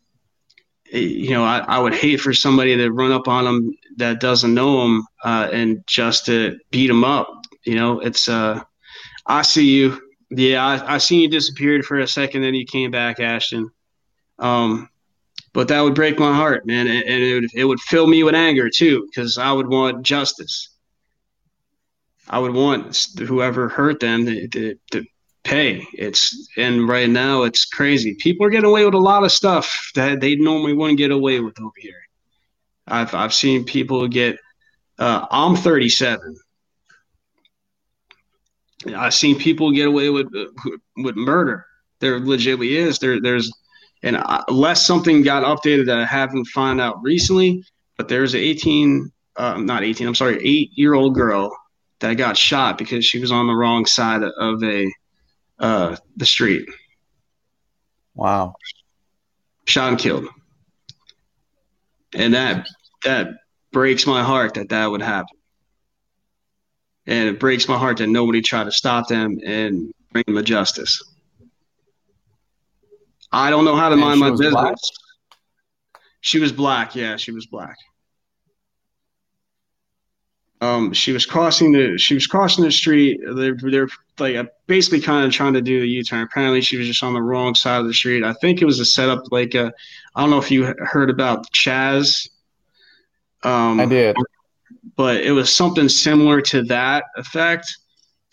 eh, 0.92 0.98
you 0.98 1.30
know, 1.30 1.44
I, 1.44 1.58
I 1.58 1.78
would 1.78 1.94
hate 1.94 2.20
for 2.20 2.32
somebody 2.32 2.76
to 2.76 2.90
run 2.90 3.12
up 3.12 3.28
on 3.28 3.46
him 3.46 3.76
that 3.96 4.20
doesn't 4.20 4.54
know 4.54 4.84
him 4.84 5.06
uh, 5.24 5.48
and 5.52 5.82
just 5.86 6.26
to 6.26 6.58
beat 6.70 6.90
him 6.90 7.04
up. 7.04 7.44
You 7.64 7.74
know, 7.74 8.00
it's 8.00 8.28
uh, 8.28 8.62
I 9.26 9.42
see 9.42 9.66
you. 9.66 10.00
Yeah, 10.30 10.64
I, 10.64 10.94
I 10.94 10.98
seen 10.98 11.20
you 11.20 11.28
disappeared 11.28 11.84
for 11.84 11.98
a 11.98 12.06
second, 12.06 12.42
then 12.42 12.54
you 12.54 12.66
came 12.66 12.90
back, 12.90 13.20
Ashton. 13.20 13.70
Um, 14.38 14.88
but 15.56 15.68
that 15.68 15.80
would 15.80 15.94
break 15.94 16.18
my 16.18 16.34
heart, 16.34 16.66
man, 16.66 16.86
and, 16.86 17.02
it 17.08 17.32
would 17.32 17.50
it 17.54 17.64
would 17.64 17.80
fill 17.80 18.06
me 18.06 18.22
with 18.22 18.34
anger 18.34 18.68
too, 18.68 19.06
because 19.06 19.38
I 19.38 19.50
would 19.50 19.68
want 19.68 20.04
justice. 20.04 20.68
I 22.28 22.40
would 22.40 22.52
want 22.52 23.06
whoever 23.18 23.70
hurt 23.70 23.98
them 23.98 24.26
to, 24.26 24.48
to, 24.48 24.78
to, 24.90 25.04
pay. 25.44 25.86
It's 25.94 26.48
and 26.58 26.86
right 26.86 27.08
now 27.08 27.44
it's 27.44 27.64
crazy. 27.64 28.16
People 28.18 28.44
are 28.44 28.50
getting 28.50 28.68
away 28.68 28.84
with 28.84 28.92
a 28.92 28.98
lot 28.98 29.24
of 29.24 29.32
stuff 29.32 29.92
that 29.94 30.20
they 30.20 30.34
normally 30.34 30.74
wouldn't 30.74 30.98
get 30.98 31.10
away 31.10 31.40
with 31.40 31.58
over 31.58 31.70
here. 31.78 32.02
I've 32.86 33.14
I've 33.14 33.32
seen 33.32 33.64
people 33.64 34.06
get. 34.08 34.38
Uh, 34.98 35.24
I'm 35.30 35.56
37. 35.56 36.36
I've 38.94 39.14
seen 39.14 39.38
people 39.38 39.70
get 39.70 39.88
away 39.88 40.10
with 40.10 40.26
with 40.98 41.16
murder. 41.16 41.64
There 42.00 42.20
legitimately 42.20 42.76
is. 42.76 42.98
There 42.98 43.22
there's 43.22 43.50
and 44.02 44.22
unless 44.48 44.84
something 44.84 45.22
got 45.22 45.42
updated 45.42 45.86
that 45.86 45.98
I 45.98 46.04
haven't 46.04 46.46
found 46.46 46.80
out 46.80 47.02
recently, 47.02 47.64
but 47.96 48.08
there's 48.08 48.34
an 48.34 48.40
18, 48.40 49.10
uh, 49.36 49.56
not 49.58 49.84
18, 49.84 50.06
I'm 50.06 50.14
sorry, 50.14 50.38
eight 50.46 50.70
year 50.74 50.94
old 50.94 51.14
girl 51.14 51.56
that 52.00 52.14
got 52.14 52.36
shot 52.36 52.78
because 52.78 53.04
she 53.04 53.18
was 53.18 53.32
on 53.32 53.46
the 53.46 53.54
wrong 53.54 53.86
side 53.86 54.22
of 54.22 54.62
a 54.62 54.92
uh, 55.58 55.96
the 56.16 56.26
street. 56.26 56.68
Wow. 58.14 58.54
Shot 59.64 59.88
and 59.88 59.98
killed. 59.98 60.26
And 62.14 62.34
that 62.34 62.66
that 63.04 63.28
breaks 63.72 64.06
my 64.06 64.22
heart 64.22 64.54
that 64.54 64.68
that 64.70 64.90
would 64.90 65.02
happen. 65.02 65.36
And 67.06 67.28
it 67.28 67.40
breaks 67.40 67.68
my 67.68 67.78
heart 67.78 67.98
that 67.98 68.08
nobody 68.08 68.42
tried 68.42 68.64
to 68.64 68.72
stop 68.72 69.08
them 69.08 69.38
and 69.44 69.92
bring 70.12 70.24
them 70.26 70.36
to 70.36 70.42
justice. 70.42 71.02
I 73.36 73.50
don't 73.50 73.64
know 73.64 73.76
how 73.76 73.88
to 73.90 73.96
And 73.96 74.00
mind 74.00 74.20
my 74.20 74.30
business. 74.30 74.50
black? 74.52 74.74
She 76.20 76.38
was 76.38 76.52
black. 76.52 76.96
Yeah, 76.96 77.16
she 77.16 77.32
was 77.32 77.46
black. 77.46 77.76
Um, 80.62 80.92
she 80.94 81.12
was 81.12 81.26
crossing 81.26 81.72
the 81.72 81.98
she 81.98 82.14
was 82.14 82.26
crossing 82.26 82.64
the 82.64 82.72
street. 82.72 83.20
They're 83.34 83.56
they're 83.60 83.88
like 84.18 84.36
uh, 84.36 84.44
basically 84.66 85.00
kind 85.00 85.26
of 85.26 85.32
trying 85.32 85.52
to 85.52 85.60
do 85.60 85.82
a 85.82 85.84
U 85.84 86.02
turn. 86.02 86.22
Apparently, 86.22 86.62
she 86.62 86.78
was 86.78 86.86
just 86.86 87.02
on 87.02 87.12
the 87.12 87.20
wrong 87.20 87.54
side 87.54 87.78
of 87.80 87.86
the 87.86 87.92
street. 87.92 88.24
I 88.24 88.32
think 88.34 88.62
it 88.62 88.64
was 88.64 88.80
a 88.80 88.84
setup 88.86 89.24
like 89.30 89.54
a. 89.54 89.70
I 90.14 90.20
don't 90.22 90.30
know 90.30 90.38
if 90.38 90.50
you 90.50 90.74
heard 90.78 91.10
about 91.10 91.46
Chaz. 91.52 92.30
Um, 93.42 93.78
I 93.80 93.84
did. 93.86 94.16
but 94.96 95.20
it 95.20 95.32
was 95.32 95.54
something 95.54 95.90
similar 95.90 96.40
to 96.40 96.62
that 96.64 97.04
effect. 97.18 97.76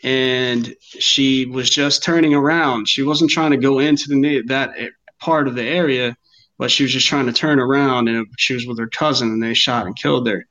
And 0.04 0.76
she 0.82 1.45
was 1.45 1.70
just 1.70 2.04
turning 2.04 2.34
around. 2.34 2.89
She 2.89 3.04
wasn't 3.04 3.32
trying 3.32 3.51
to 3.51 3.58
go 3.58 3.80
into 3.80 4.10
the 4.10 4.41
that 4.47 4.76
part 5.20 5.47
of 5.47 5.56
the 5.56 5.64
area, 5.64 6.16
but 6.58 6.70
she 6.72 6.84
was 6.84 6.91
just 6.91 7.08
trying 7.08 7.26
to 7.28 7.34
turn 7.34 7.60
around. 7.60 8.10
And 8.10 8.28
she 8.38 8.54
was 8.54 8.68
with 8.68 8.78
her 8.80 8.89
cousin, 8.89 9.30
and 9.30 9.41
they 9.41 9.54
shot 9.54 9.86
and 9.86 9.95
killed 9.95 10.28
her. 10.28 10.45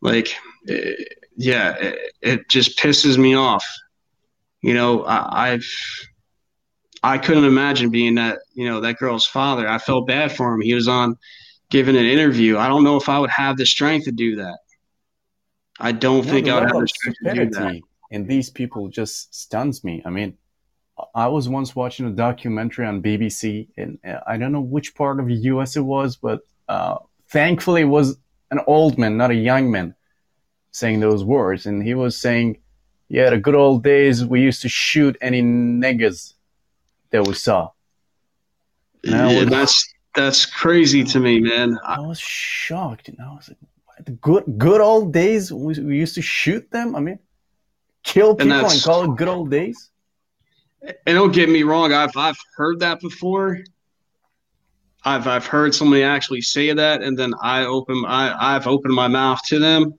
Like, 0.00 0.34
eh, 0.68 0.94
yeah, 1.36 1.74
it, 1.76 1.98
it 2.22 2.48
just 2.48 2.78
pisses 2.78 3.18
me 3.18 3.34
off. 3.34 3.66
You 4.62 4.74
know, 4.74 5.04
I, 5.04 5.52
I've 5.52 5.66
I 7.02 7.18
couldn't 7.18 7.44
imagine 7.44 7.90
being 7.90 8.14
that 8.16 8.38
you 8.54 8.68
know 8.68 8.80
that 8.80 8.96
girl's 8.98 9.26
father. 9.26 9.68
I 9.68 9.78
felt 9.78 10.06
bad 10.06 10.32
for 10.32 10.54
him. 10.54 10.60
He 10.60 10.74
was 10.74 10.88
on 10.88 11.16
giving 11.70 11.96
an 11.96 12.06
interview. 12.06 12.58
I 12.58 12.68
don't 12.68 12.84
know 12.84 12.96
if 12.96 13.08
I 13.08 13.18
would 13.18 13.30
have 13.30 13.56
the 13.56 13.66
strength 13.66 14.04
to 14.06 14.12
do 14.12 14.36
that. 14.36 14.58
I 15.78 15.92
don't 15.92 16.24
No, 16.24 16.32
think 16.32 16.48
I 16.48 16.54
would 16.54 16.68
have 16.68 16.80
the 16.80 16.88
strength 16.88 17.18
to 17.24 17.34
do 17.34 17.50
that. 17.50 17.76
In 18.10 18.26
these 18.26 18.50
people 18.50 18.88
just 18.88 19.34
stuns 19.34 19.84
me. 19.84 20.02
I 20.04 20.10
mean, 20.10 20.36
I 21.14 21.26
was 21.28 21.48
once 21.48 21.76
watching 21.76 22.06
a 22.06 22.10
documentary 22.10 22.86
on 22.86 23.02
BBC, 23.02 23.68
and 23.76 23.98
uh, 24.06 24.20
I 24.26 24.36
don't 24.36 24.52
know 24.52 24.60
which 24.60 24.94
part 24.94 25.20
of 25.20 25.26
the 25.26 25.34
US 25.34 25.76
it 25.76 25.82
was, 25.82 26.16
but 26.16 26.40
uh, 26.68 26.98
thankfully 27.28 27.82
it 27.82 27.86
was 27.86 28.16
an 28.50 28.60
old 28.66 28.98
man, 28.98 29.16
not 29.16 29.30
a 29.30 29.34
young 29.34 29.70
man, 29.70 29.94
saying 30.70 31.00
those 31.00 31.24
words. 31.24 31.66
And 31.66 31.82
he 31.82 31.94
was 31.94 32.16
saying, 32.18 32.58
Yeah, 33.08 33.30
the 33.30 33.38
good 33.38 33.54
old 33.54 33.82
days, 33.82 34.24
we 34.24 34.40
used 34.40 34.62
to 34.62 34.68
shoot 34.68 35.16
any 35.20 35.42
niggas 35.42 36.34
that 37.10 37.26
we 37.26 37.34
saw. 37.34 37.70
Now 39.04 39.28
Yeah, 39.28 39.44
that's 39.44 39.92
that's 40.14 40.46
crazy 40.46 41.04
to 41.04 41.20
me, 41.20 41.40
man. 41.40 41.78
I, 41.84 42.00
was 42.00 42.18
shocked, 42.18 43.08
and 43.08 43.18
I 43.20 43.34
was 43.34 43.50
like, 43.50 43.58
"What? 43.84 44.06
the 44.06 44.12
good 44.12 44.44
good 44.56 44.80
old 44.80 45.12
days 45.12 45.52
we, 45.52 45.78
we 45.78 45.98
used 45.98 46.14
to 46.14 46.22
shoot 46.22 46.70
them. 46.70 46.96
I 46.96 47.00
mean, 47.00 47.18
kill 48.06 48.34
people 48.34 48.52
and, 48.52 48.64
that's- 48.64 48.84
call 48.84 49.12
it 49.12 49.16
good 49.18 49.28
old 49.28 49.50
days. 49.50 49.90
and 50.82 51.16
don't 51.16 51.32
get 51.32 51.48
me 51.48 51.62
wrong, 51.64 51.92
I've 51.92 52.16
I've 52.16 52.38
heard 52.56 52.80
that 52.80 53.00
before. 53.00 53.58
I've 55.04 55.26
I've 55.26 55.46
heard 55.46 55.74
somebody 55.74 56.02
actually 56.02 56.40
say 56.40 56.72
that, 56.72 57.02
and 57.02 57.18
then 57.18 57.32
I 57.42 57.64
open 57.64 58.04
I 58.06 58.54
I've 58.56 58.66
opened 58.66 58.94
my 58.94 59.08
mouth 59.08 59.40
to 59.46 59.58
them, 59.58 59.94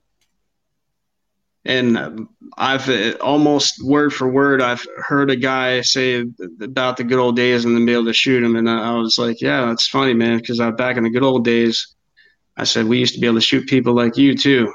and 1.64 1.96
um, 1.96 2.28
I've 2.56 2.88
uh, 2.88 3.12
almost 3.20 3.82
word 3.84 4.12
for 4.12 4.28
word 4.28 4.60
I've 4.60 4.84
heard 4.96 5.30
a 5.30 5.36
guy 5.36 5.80
say 5.82 6.24
about 6.60 6.96
the 6.96 7.04
good 7.04 7.18
old 7.18 7.36
days 7.36 7.64
and 7.64 7.74
then 7.74 7.86
be 7.86 7.92
able 7.92 8.06
to 8.06 8.12
shoot 8.12 8.42
him, 8.42 8.56
and 8.56 8.68
I 8.68 8.94
was 8.96 9.18
like, 9.18 9.40
yeah, 9.40 9.66
that's 9.66 9.88
funny, 9.88 10.14
man, 10.14 10.38
because 10.38 10.60
I 10.60 10.70
back 10.70 10.96
in 10.96 11.04
the 11.04 11.10
good 11.10 11.22
old 11.22 11.44
days, 11.44 11.94
I 12.56 12.64
said 12.64 12.86
we 12.86 12.98
used 12.98 13.14
to 13.14 13.20
be 13.20 13.26
able 13.26 13.36
to 13.36 13.42
shoot 13.42 13.66
people 13.66 13.94
like 13.94 14.16
you 14.16 14.36
too. 14.36 14.72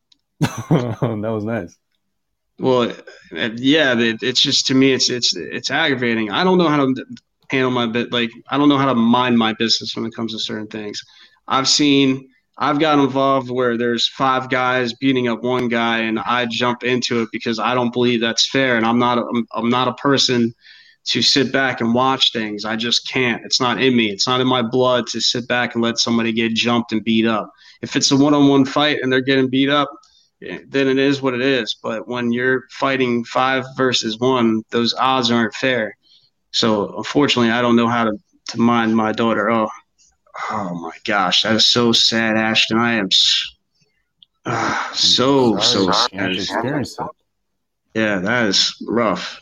that 0.40 1.00
was 1.00 1.44
nice. 1.44 1.76
Well, 2.58 2.92
yeah, 3.32 3.98
it, 3.98 4.18
it's 4.22 4.40
just 4.40 4.66
to 4.68 4.74
me, 4.74 4.92
it's 4.92 5.10
it's 5.10 5.34
it's 5.36 5.70
aggravating. 5.70 6.30
I 6.30 6.44
don't 6.44 6.58
know 6.58 6.68
how 6.68 6.78
to 6.78 7.06
handle 7.50 7.70
my 7.70 7.86
bit. 7.86 8.12
Like 8.12 8.30
I 8.48 8.58
don't 8.58 8.68
know 8.68 8.78
how 8.78 8.86
to 8.86 8.94
mind 8.94 9.38
my 9.38 9.52
business 9.54 9.94
when 9.94 10.06
it 10.06 10.14
comes 10.14 10.32
to 10.32 10.38
certain 10.40 10.66
things. 10.66 11.02
I've 11.46 11.68
seen, 11.68 12.28
I've 12.58 12.78
got 12.80 12.98
involved 12.98 13.50
where 13.50 13.76
there's 13.78 14.08
five 14.08 14.50
guys 14.50 14.92
beating 14.94 15.28
up 15.28 15.42
one 15.42 15.68
guy, 15.68 16.00
and 16.00 16.18
I 16.18 16.46
jump 16.46 16.82
into 16.84 17.22
it 17.22 17.28
because 17.32 17.58
I 17.58 17.74
don't 17.74 17.92
believe 17.92 18.20
that's 18.20 18.50
fair, 18.50 18.76
and 18.76 18.84
I'm 18.84 18.98
not, 18.98 19.18
a, 19.18 19.24
I'm, 19.54 19.70
not 19.70 19.88
a 19.88 19.94
person 19.94 20.52
to 21.06 21.22
sit 21.22 21.52
back 21.52 21.80
and 21.80 21.94
watch 21.94 22.32
things. 22.32 22.66
I 22.66 22.76
just 22.76 23.08
can't. 23.08 23.42
It's 23.44 23.60
not 23.60 23.80
in 23.80 23.96
me. 23.96 24.10
It's 24.10 24.26
not 24.26 24.42
in 24.42 24.46
my 24.46 24.60
blood 24.62 25.06
to 25.08 25.20
sit 25.20 25.48
back 25.48 25.74
and 25.74 25.82
let 25.82 25.98
somebody 25.98 26.32
get 26.32 26.52
jumped 26.54 26.92
and 26.92 27.02
beat 27.02 27.24
up. 27.24 27.50
If 27.80 27.96
it's 27.96 28.10
a 28.10 28.16
one-on-one 28.16 28.66
fight 28.66 28.98
and 29.00 29.10
they're 29.10 29.22
getting 29.22 29.48
beat 29.48 29.70
up, 29.70 29.88
then 30.40 30.88
it 30.88 30.98
is 30.98 31.20
what 31.20 31.34
it 31.34 31.40
is. 31.40 31.76
But 31.82 32.08
when 32.08 32.32
you're 32.32 32.64
fighting 32.70 33.24
five 33.24 33.64
versus 33.76 34.18
one, 34.18 34.62
those 34.70 34.94
odds 34.94 35.30
aren't 35.30 35.54
fair. 35.54 35.96
So 36.52 36.96
unfortunately, 36.96 37.50
I 37.50 37.62
don't 37.62 37.76
know 37.76 37.88
how 37.88 38.04
to, 38.04 38.12
to 38.48 38.60
mind 38.60 38.96
my 38.96 39.12
daughter. 39.12 39.50
Oh, 39.50 39.68
oh 40.50 40.74
my 40.74 40.96
gosh, 41.04 41.42
that 41.42 41.56
is 41.56 41.66
so 41.66 41.92
sad, 41.92 42.36
Ashton. 42.36 42.78
I 42.78 42.94
am 42.94 43.08
ah, 44.46 44.90
so 44.94 45.58
so 45.58 45.90
Sorry 45.90 46.08
you 46.12 46.18
had 46.20 46.32
to 46.32 46.86
sad. 46.86 47.08
Yeah, 47.94 48.18
that 48.20 48.46
is 48.46 48.74
rough. 48.86 49.40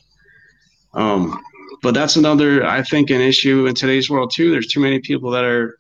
Um, 0.94 1.42
but 1.82 1.92
that's 1.92 2.16
another, 2.16 2.64
I 2.64 2.82
think, 2.82 3.10
an 3.10 3.20
issue 3.20 3.66
in 3.66 3.74
today's 3.74 4.08
world 4.08 4.32
too. 4.34 4.50
There's 4.50 4.68
too 4.68 4.80
many 4.80 4.98
people 5.00 5.30
that 5.32 5.44
are, 5.44 5.76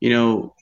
you 0.00 0.10
know, 0.10 0.54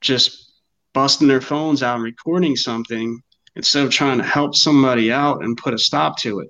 just 0.00 0.52
busting 0.92 1.26
their 1.26 1.40
phones 1.40 1.82
out 1.82 1.96
and 1.96 2.04
recording 2.04 2.56
something 2.56 3.20
instead 3.56 3.84
of 3.84 3.90
trying 3.90 4.18
to 4.18 4.24
help 4.24 4.54
somebody 4.54 5.12
out 5.12 5.42
and 5.42 5.56
put 5.56 5.74
a 5.74 5.78
stop 5.78 6.18
to 6.18 6.40
it. 6.40 6.48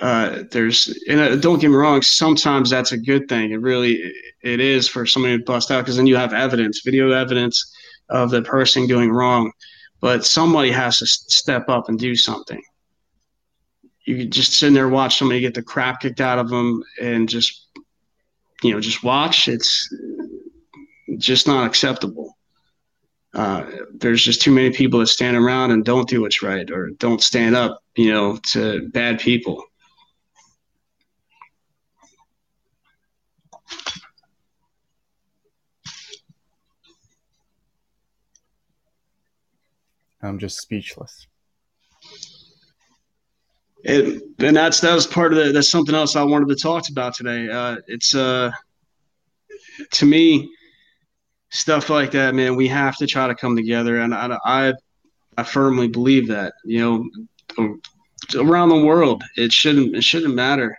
Uh, 0.00 0.42
there's, 0.50 0.94
and 1.08 1.20
uh, 1.20 1.36
don't 1.36 1.58
get 1.58 1.70
me 1.70 1.76
wrong, 1.76 2.02
sometimes 2.02 2.68
that's 2.68 2.92
a 2.92 2.98
good 2.98 3.28
thing. 3.28 3.52
It 3.52 3.60
really, 3.60 4.12
it 4.42 4.60
is 4.60 4.88
for 4.88 5.06
somebody 5.06 5.38
to 5.38 5.44
bust 5.44 5.70
out 5.70 5.80
because 5.80 5.96
then 5.96 6.06
you 6.06 6.16
have 6.16 6.34
evidence, 6.34 6.82
video 6.84 7.10
evidence 7.12 7.74
of 8.10 8.30
the 8.30 8.42
person 8.42 8.86
doing 8.86 9.10
wrong. 9.10 9.52
But 10.00 10.26
somebody 10.26 10.70
has 10.70 10.98
to 10.98 11.06
step 11.06 11.70
up 11.70 11.88
and 11.88 11.98
do 11.98 12.14
something 12.14 12.62
you 14.06 14.16
could 14.16 14.32
just 14.32 14.52
sit 14.52 14.72
there 14.72 14.84
and 14.84 14.92
watch 14.92 15.18
somebody 15.18 15.40
get 15.40 15.54
the 15.54 15.62
crap 15.62 16.00
kicked 16.00 16.20
out 16.20 16.38
of 16.38 16.48
them 16.48 16.82
and 17.02 17.28
just 17.28 17.66
you 18.62 18.72
know 18.72 18.80
just 18.80 19.02
watch 19.02 19.48
it's 19.48 19.92
just 21.18 21.46
not 21.46 21.66
acceptable 21.66 22.35
uh, 23.36 23.70
there's 23.92 24.24
just 24.24 24.40
too 24.40 24.50
many 24.50 24.70
people 24.70 24.98
that 24.98 25.08
stand 25.08 25.36
around 25.36 25.70
and 25.70 25.84
don't 25.84 26.08
do 26.08 26.22
what's 26.22 26.42
right 26.42 26.70
or 26.70 26.88
don't 26.98 27.22
stand 27.22 27.54
up 27.54 27.82
you 27.94 28.10
know 28.10 28.38
to 28.44 28.88
bad 28.88 29.20
people 29.20 29.62
I'm 40.22 40.38
just 40.40 40.60
speechless. 40.60 41.28
and, 43.84 44.20
and 44.38 44.56
that's 44.56 44.80
that 44.80 44.94
was 44.94 45.06
part 45.06 45.32
of 45.32 45.38
the 45.38 45.52
that's 45.52 45.70
something 45.70 45.94
else 45.94 46.16
i 46.16 46.22
wanted 46.22 46.48
to 46.48 46.56
talk 46.56 46.88
about 46.88 47.14
today 47.14 47.48
uh, 47.50 47.76
it's 47.86 48.14
uh 48.14 48.50
to 49.90 50.06
me 50.06 50.50
stuff 51.50 51.90
like 51.90 52.10
that 52.10 52.34
man 52.34 52.56
we 52.56 52.66
have 52.68 52.96
to 52.96 53.06
try 53.06 53.26
to 53.26 53.34
come 53.34 53.56
together 53.56 54.00
and 54.00 54.14
i 54.14 54.38
i, 54.44 54.72
I 55.36 55.42
firmly 55.42 55.88
believe 55.88 56.28
that 56.28 56.54
you 56.64 56.80
know 56.80 57.68
around 58.36 58.70
the 58.70 58.84
world 58.84 59.22
it 59.36 59.52
shouldn't 59.52 59.96
it 59.96 60.04
shouldn't 60.04 60.34
matter 60.34 60.76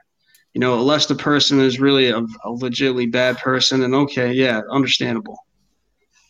you 0.54 0.60
know 0.60 0.80
unless 0.80 1.06
the 1.06 1.16
person 1.16 1.60
is 1.60 1.80
really 1.80 2.10
a, 2.10 2.20
a 2.20 2.52
legitimately 2.52 3.08
bad 3.08 3.38
person 3.38 3.84
and 3.84 3.96
okay 3.96 4.32
yeah 4.34 4.62
understandable 4.70 5.38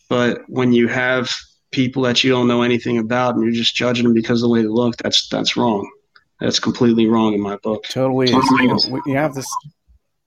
but 0.08 0.40
when 0.48 0.72
you 0.72 0.88
have 0.88 1.30
people 1.70 2.02
that 2.02 2.22
you 2.24 2.30
don't 2.30 2.48
know 2.48 2.62
anything 2.62 2.98
about 2.98 3.34
and 3.34 3.44
you're 3.44 3.52
just 3.52 3.74
judging 3.74 4.04
them 4.04 4.14
because 4.14 4.42
of 4.42 4.48
the 4.48 4.52
way 4.52 4.62
they 4.62 4.68
look 4.68 4.96
that's 4.98 5.28
that's 5.28 5.56
wrong 5.56 5.90
that's 6.40 6.60
completely 6.60 7.06
wrong 7.06 7.34
in 7.34 7.40
my 7.40 7.56
book 7.56 7.84
Totally. 7.84 8.28
Totally 8.28 8.62
You 8.62 8.68
know, 8.68 8.78
we, 8.90 9.00
we 9.06 9.12
have 9.12 9.34
this. 9.34 9.48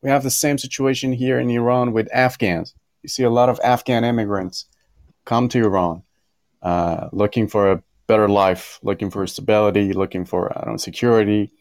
We 0.02 0.10
have 0.10 0.24
the 0.24 0.32
same 0.32 0.58
situation 0.58 1.14
here 1.14 1.40
in 1.40 1.50
Iran 1.50 1.94
with 1.94 2.10
Afghans. 2.14 2.74
You 3.04 3.10
see 3.10 3.24
a 3.24 3.30
lot 3.30 3.50
of 3.50 3.60
Afghan 3.64 4.04
immigrants 4.04 4.66
come 5.26 5.50
to 5.50 5.60
Iran, 5.60 6.04
uh, 6.62 7.10
looking 7.12 7.48
for 7.48 7.72
a 7.72 7.84
better 8.08 8.28
life, 8.28 8.80
looking 8.84 9.10
for 9.10 9.26
stability, 9.28 9.94
looking 9.94 10.26
for 10.26 10.56
I 10.56 10.66
don't 10.66 10.74
know, 10.74 10.78
security. 10.78 11.52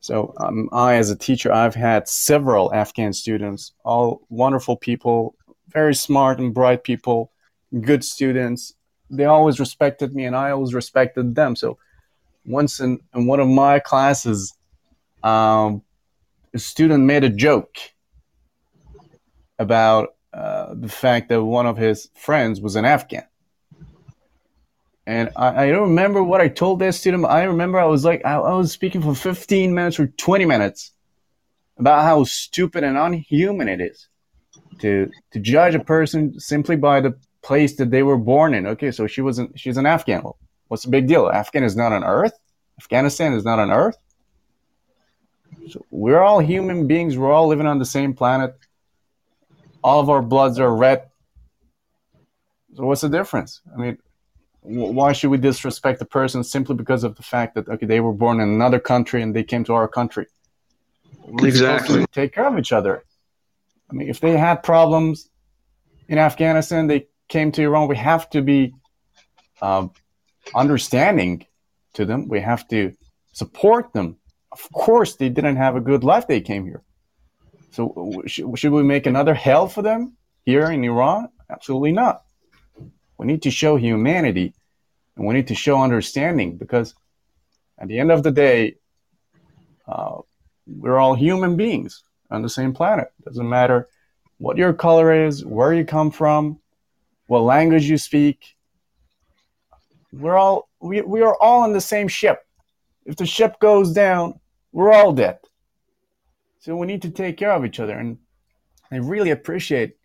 So 0.00 0.32
um, 0.38 0.68
I, 0.72 0.94
as 0.94 1.10
a 1.10 1.16
teacher, 1.16 1.52
I've 1.52 1.74
had 1.74 2.08
several 2.08 2.72
Afghan 2.72 3.12
students, 3.12 3.72
all 3.84 4.22
wonderful 4.28 4.76
people, 4.76 5.34
very 5.68 5.94
smart 5.94 6.38
and 6.38 6.54
bright 6.54 6.84
people, 6.84 7.32
good 7.80 8.04
students. 8.04 8.74
They 9.10 9.24
always 9.24 9.58
respected 9.58 10.14
me, 10.14 10.24
and 10.24 10.36
I 10.36 10.50
always 10.50 10.72
respected 10.72 11.34
them. 11.34 11.56
So 11.56 11.78
once 12.46 12.80
in, 12.80 13.00
in 13.14 13.26
one 13.26 13.40
of 13.40 13.48
my 13.48 13.80
classes, 13.80 14.54
um, 15.22 15.82
a 16.54 16.58
student 16.58 17.04
made 17.04 17.24
a 17.24 17.28
joke 17.28 17.76
about 19.58 20.14
uh, 20.38 20.72
the 20.72 20.88
fact 20.88 21.28
that 21.30 21.42
one 21.42 21.66
of 21.66 21.76
his 21.76 22.10
friends 22.14 22.60
was 22.60 22.76
an 22.76 22.84
Afghan. 22.84 23.24
And 25.04 25.30
I, 25.34 25.64
I, 25.64 25.70
don't 25.70 25.88
remember 25.88 26.22
what 26.22 26.40
I 26.40 26.46
told 26.46 26.78
that 26.78 26.94
student. 26.94 27.24
I 27.24 27.42
remember 27.42 27.80
I 27.80 27.86
was 27.86 28.04
like, 28.04 28.24
I, 28.24 28.34
I 28.34 28.54
was 28.54 28.70
speaking 28.70 29.02
for 29.02 29.16
15 29.16 29.74
minutes 29.74 29.98
or 29.98 30.06
20 30.06 30.44
minutes 30.44 30.92
about 31.76 32.04
how 32.04 32.22
stupid 32.22 32.84
and 32.84 32.96
unhuman 32.96 33.68
it 33.68 33.80
is 33.80 34.08
to 34.78 35.10
to 35.32 35.40
judge 35.40 35.74
a 35.74 35.80
person 35.80 36.38
simply 36.38 36.76
by 36.76 37.00
the 37.00 37.18
place 37.42 37.74
that 37.76 37.90
they 37.90 38.04
were 38.04 38.16
born 38.16 38.54
in. 38.54 38.64
Okay, 38.64 38.92
so 38.92 39.08
she 39.08 39.22
wasn't 39.22 39.58
she's 39.58 39.76
an 39.76 39.86
Afghan. 39.86 40.22
Well, 40.22 40.38
what's 40.68 40.84
the 40.84 40.90
big 40.90 41.08
deal? 41.08 41.28
Afghan 41.28 41.64
is 41.64 41.74
not 41.74 41.90
on 41.90 42.04
Earth. 42.04 42.38
Afghanistan 42.80 43.32
is 43.32 43.44
not 43.44 43.58
on 43.58 43.72
Earth. 43.72 43.96
So 45.68 45.84
we're 45.90 46.20
all 46.20 46.38
human 46.38 46.86
beings. 46.86 47.18
We're 47.18 47.32
all 47.32 47.48
living 47.48 47.66
on 47.66 47.80
the 47.80 47.84
same 47.84 48.14
planet. 48.14 48.54
All 49.82 50.00
of 50.00 50.10
our 50.10 50.22
bloods 50.22 50.58
are 50.58 50.74
red. 50.74 51.08
So 52.74 52.84
what's 52.84 53.00
the 53.00 53.08
difference? 53.08 53.60
I 53.74 53.78
mean, 53.78 53.98
why 54.62 55.12
should 55.12 55.30
we 55.30 55.38
disrespect 55.38 56.02
a 56.02 56.04
person 56.04 56.44
simply 56.44 56.74
because 56.74 57.04
of 57.04 57.16
the 57.16 57.22
fact 57.22 57.54
that 57.54 57.68
okay 57.68 57.86
they 57.86 58.00
were 58.00 58.12
born 58.12 58.40
in 58.40 58.48
another 58.48 58.78
country 58.78 59.22
and 59.22 59.34
they 59.34 59.44
came 59.44 59.64
to 59.64 59.74
our 59.74 59.88
country? 59.88 60.26
We're 61.26 61.48
exactly. 61.48 62.04
take 62.12 62.34
care 62.34 62.46
of 62.46 62.58
each 62.58 62.72
other. 62.72 63.04
I 63.90 63.94
mean, 63.94 64.08
if 64.08 64.20
they 64.20 64.36
had 64.36 64.62
problems 64.62 65.28
in 66.08 66.18
Afghanistan, 66.18 66.86
they 66.86 67.06
came 67.28 67.52
to 67.52 67.62
Iran. 67.62 67.88
We 67.88 67.96
have 67.96 68.28
to 68.30 68.42
be 68.42 68.74
uh, 69.62 69.88
understanding 70.54 71.46
to 71.94 72.04
them. 72.04 72.28
We 72.28 72.40
have 72.40 72.68
to 72.68 72.92
support 73.32 73.92
them. 73.92 74.16
Of 74.52 74.70
course, 74.72 75.16
they 75.16 75.28
didn't 75.28 75.56
have 75.56 75.76
a 75.76 75.80
good 75.80 76.04
life. 76.04 76.26
They 76.26 76.40
came 76.40 76.64
here. 76.64 76.82
So, 77.70 78.22
should 78.26 78.72
we 78.72 78.82
make 78.82 79.06
another 79.06 79.34
hell 79.34 79.68
for 79.68 79.82
them 79.82 80.16
here 80.44 80.70
in 80.70 80.84
Iran? 80.84 81.28
Absolutely 81.50 81.92
not. 81.92 82.22
We 83.18 83.26
need 83.26 83.42
to 83.42 83.50
show 83.50 83.76
humanity 83.76 84.54
and 85.16 85.26
we 85.26 85.34
need 85.34 85.48
to 85.48 85.54
show 85.54 85.82
understanding 85.82 86.56
because 86.56 86.94
at 87.78 87.88
the 87.88 87.98
end 87.98 88.10
of 88.10 88.22
the 88.22 88.30
day, 88.30 88.76
uh, 89.86 90.18
we're 90.66 90.98
all 90.98 91.14
human 91.14 91.56
beings 91.56 92.02
on 92.30 92.42
the 92.42 92.48
same 92.48 92.72
planet. 92.72 93.12
Doesn't 93.24 93.48
matter 93.48 93.88
what 94.38 94.56
your 94.56 94.72
color 94.72 95.26
is, 95.26 95.44
where 95.44 95.72
you 95.72 95.84
come 95.84 96.10
from, 96.10 96.60
what 97.26 97.40
language 97.40 97.84
you 97.84 97.98
speak. 97.98 98.56
We're 100.12 100.36
all 100.36 100.68
we, 100.80 101.00
we 101.02 101.22
are 101.22 101.36
all 101.40 101.64
in 101.64 101.72
the 101.72 101.80
same 101.80 102.08
ship. 102.08 102.46
If 103.04 103.16
the 103.16 103.26
ship 103.26 103.58
goes 103.60 103.92
down, 103.92 104.38
we're 104.72 104.92
all 104.92 105.12
dead. 105.12 105.38
So 106.60 106.76
we 106.76 106.86
need 106.86 107.02
to 107.02 107.10
take 107.10 107.36
care 107.36 107.52
of 107.52 107.64
each 107.64 107.80
other. 107.80 107.96
And 107.96 108.18
I 108.90 108.96
really 108.96 109.30
appreciate 109.30 109.96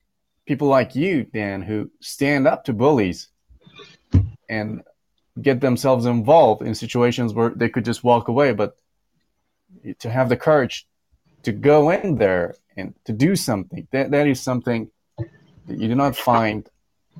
people 0.45 0.67
like 0.67 0.95
you, 0.95 1.23
Dan, 1.23 1.61
who 1.61 1.89
stand 1.99 2.47
up 2.47 2.65
to 2.65 2.73
bullies 2.73 3.29
and 4.49 4.83
get 5.41 5.61
themselves 5.61 6.05
involved 6.05 6.61
in 6.61 6.75
situations 6.75 7.33
where 7.33 7.49
they 7.49 7.69
could 7.69 7.85
just 7.85 8.03
walk 8.03 8.27
away, 8.27 8.53
but 8.53 8.77
to 9.99 10.09
have 10.09 10.29
the 10.29 10.37
courage 10.37 10.87
to 11.43 11.51
go 11.51 11.89
in 11.89 12.17
there 12.17 12.55
and 12.77 12.93
to 13.05 13.13
do 13.13 13.35
something. 13.35 13.87
That 13.91 14.11
that 14.11 14.27
is 14.27 14.41
something 14.41 14.89
that 15.17 15.79
you 15.79 15.87
do 15.87 15.95
not 15.95 16.15
find 16.15 16.69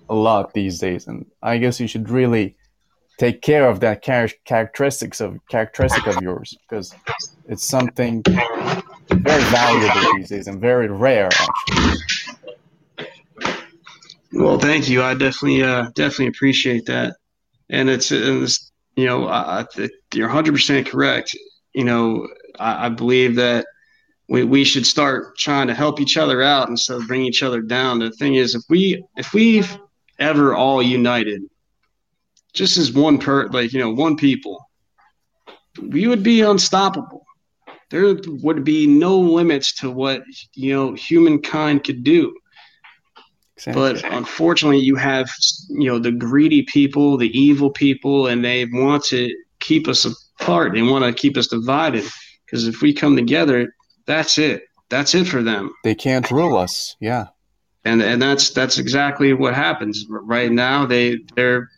a 0.10 0.16
lot 0.16 0.54
these 0.54 0.80
days, 0.80 1.08
and 1.08 1.26
I 1.42 1.58
guess 1.58 1.80
you 1.80 1.88
should 1.88 2.10
really 2.10 2.56
take 3.18 3.42
care 3.42 3.70
of 3.70 3.80
that 3.82 4.04
char- 4.04 4.30
characteristics 4.46 5.22
of 5.22 5.40
characteristic 5.48 6.08
of 6.08 6.22
yours 6.22 6.58
because 6.62 6.94
it's 7.48 7.66
something 7.66 8.24
very 8.24 9.44
valuable 9.44 10.18
these 10.18 10.30
days 10.30 10.48
and 10.48 10.60
very 10.60 10.88
rare 10.88 11.30
actually. 11.32 12.00
Well, 14.34 14.58
thank 14.58 14.90
you. 14.90 15.04
I 15.04 15.14
definitely 15.14 15.62
uh, 15.62 15.90
definitely 15.94 16.28
appreciate 16.28 16.88
that, 16.88 17.16
and 17.70 17.88
it's, 17.88 18.12
it's 18.12 18.72
you 18.96 19.06
know 19.06 19.28
I, 19.28 19.62
I, 19.62 19.90
you're 20.14 20.28
100 20.28 20.54
percent 20.54 20.88
correct. 20.88 21.36
You 21.74 21.84
know 21.84 22.28
I, 22.58 22.88
I 22.88 22.90
believe 22.90 23.36
that 23.36 23.68
we, 24.28 24.44
we 24.44 24.64
should 24.64 24.88
start 24.88 25.38
trying 25.38 25.68
to 25.68 25.76
help 25.76 26.02
each 26.02 26.18
other 26.18 26.42
out 26.42 26.70
instead 26.70 26.98
of 26.98 27.08
bring 27.08 27.24
each 27.24 27.44
other 27.44 27.62
down. 27.62 28.00
The 28.00 28.10
thing 28.12 28.36
is, 28.36 28.56
if 28.56 28.64
we 28.70 29.04
if 29.16 29.34
we've 29.34 29.78
ever 30.18 30.56
all 30.56 30.82
united, 30.82 31.44
just 32.54 32.78
as 32.78 32.92
one 32.92 33.20
per 33.20 33.48
like 33.48 33.72
you 33.72 33.80
know 33.80 33.92
one 33.92 34.16
people, 34.16 34.68
we 35.80 36.08
would 36.08 36.24
be 36.24 36.42
unstoppable. 36.42 37.23
There 37.94 38.16
would 38.42 38.64
be 38.64 38.88
no 38.88 39.20
limits 39.20 39.72
to 39.76 39.92
what 39.92 40.24
you 40.56 40.74
know 40.74 40.94
humankind 40.96 41.84
could 41.84 42.04
do. 42.04 42.36
Exactly. 43.56 44.02
But 44.02 44.04
unfortunately, 44.12 44.80
you 44.80 44.96
have 44.96 45.30
you 45.70 45.90
know 45.90 46.00
the 46.00 46.12
greedy 46.12 46.64
people, 46.64 47.20
the 47.20 47.30
evil 47.40 47.70
people, 47.70 48.26
and 48.26 48.44
they 48.44 48.66
want 48.66 49.04
to 49.06 49.30
keep 49.60 49.88
us 49.88 50.06
apart. 50.40 50.74
They 50.74 50.82
want 50.82 51.06
to 51.06 51.14
keep 51.14 51.38
us 51.38 51.46
divided. 51.46 52.04
Because 52.44 52.68
if 52.68 52.82
we 52.82 52.96
come 52.96 53.16
together, 53.16 53.76
that's 54.08 54.40
it. 54.40 54.64
That's 54.90 55.14
it 55.14 55.28
for 55.28 55.44
them. 55.44 55.72
They 55.84 55.94
can't 55.94 56.32
rule 56.32 56.58
us. 56.58 56.96
Yeah. 57.00 57.28
And 57.86 58.02
and 58.02 58.20
that's 58.20 58.50
that's 58.50 58.80
exactly 58.80 59.34
what 59.34 59.54
happens 59.54 60.04
right 60.10 60.52
now. 60.52 60.88
They 60.88 61.20
they're 61.36 61.70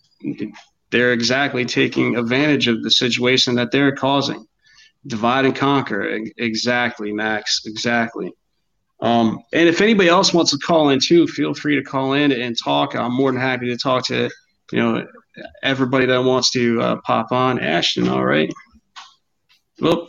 they're 0.91 1.11
exactly 1.11 1.65
taking 1.65 2.15
advantage 2.15 2.69
of 2.69 2.83
the 2.83 2.91
situation 2.91 3.55
that 3.55 3.71
they're 3.73 3.93
causing. 3.93 4.47
Divide 5.07 5.45
and 5.45 5.55
conquer. 5.55 6.19
Exactly, 6.37 7.13
Max. 7.13 7.61
Exactly. 7.65 8.31
Um, 9.01 9.43
and 9.53 9.67
if 9.67 9.81
anybody 9.81 10.09
else 10.09 10.33
wants 10.33 10.51
to 10.51 10.57
call 10.57 10.89
in 10.89 10.99
too, 10.99 11.27
feel 11.27 11.53
free 11.53 11.75
to 11.75 11.83
call 11.83 12.13
in 12.13 12.31
and 12.31 12.57
talk. 12.57 12.95
I'm 12.95 13.13
more 13.13 13.31
than 13.31 13.41
happy 13.41 13.67
to 13.67 13.77
talk 13.77 14.05
to 14.07 14.29
you 14.71 14.79
know 14.79 15.05
everybody 15.61 16.05
that 16.05 16.23
wants 16.23 16.49
to 16.51 16.81
uh, 16.81 16.95
pop 17.03 17.31
on. 17.31 17.59
Ashton, 17.59 18.07
all 18.07 18.23
right. 18.23 18.51
Well, 19.79 20.07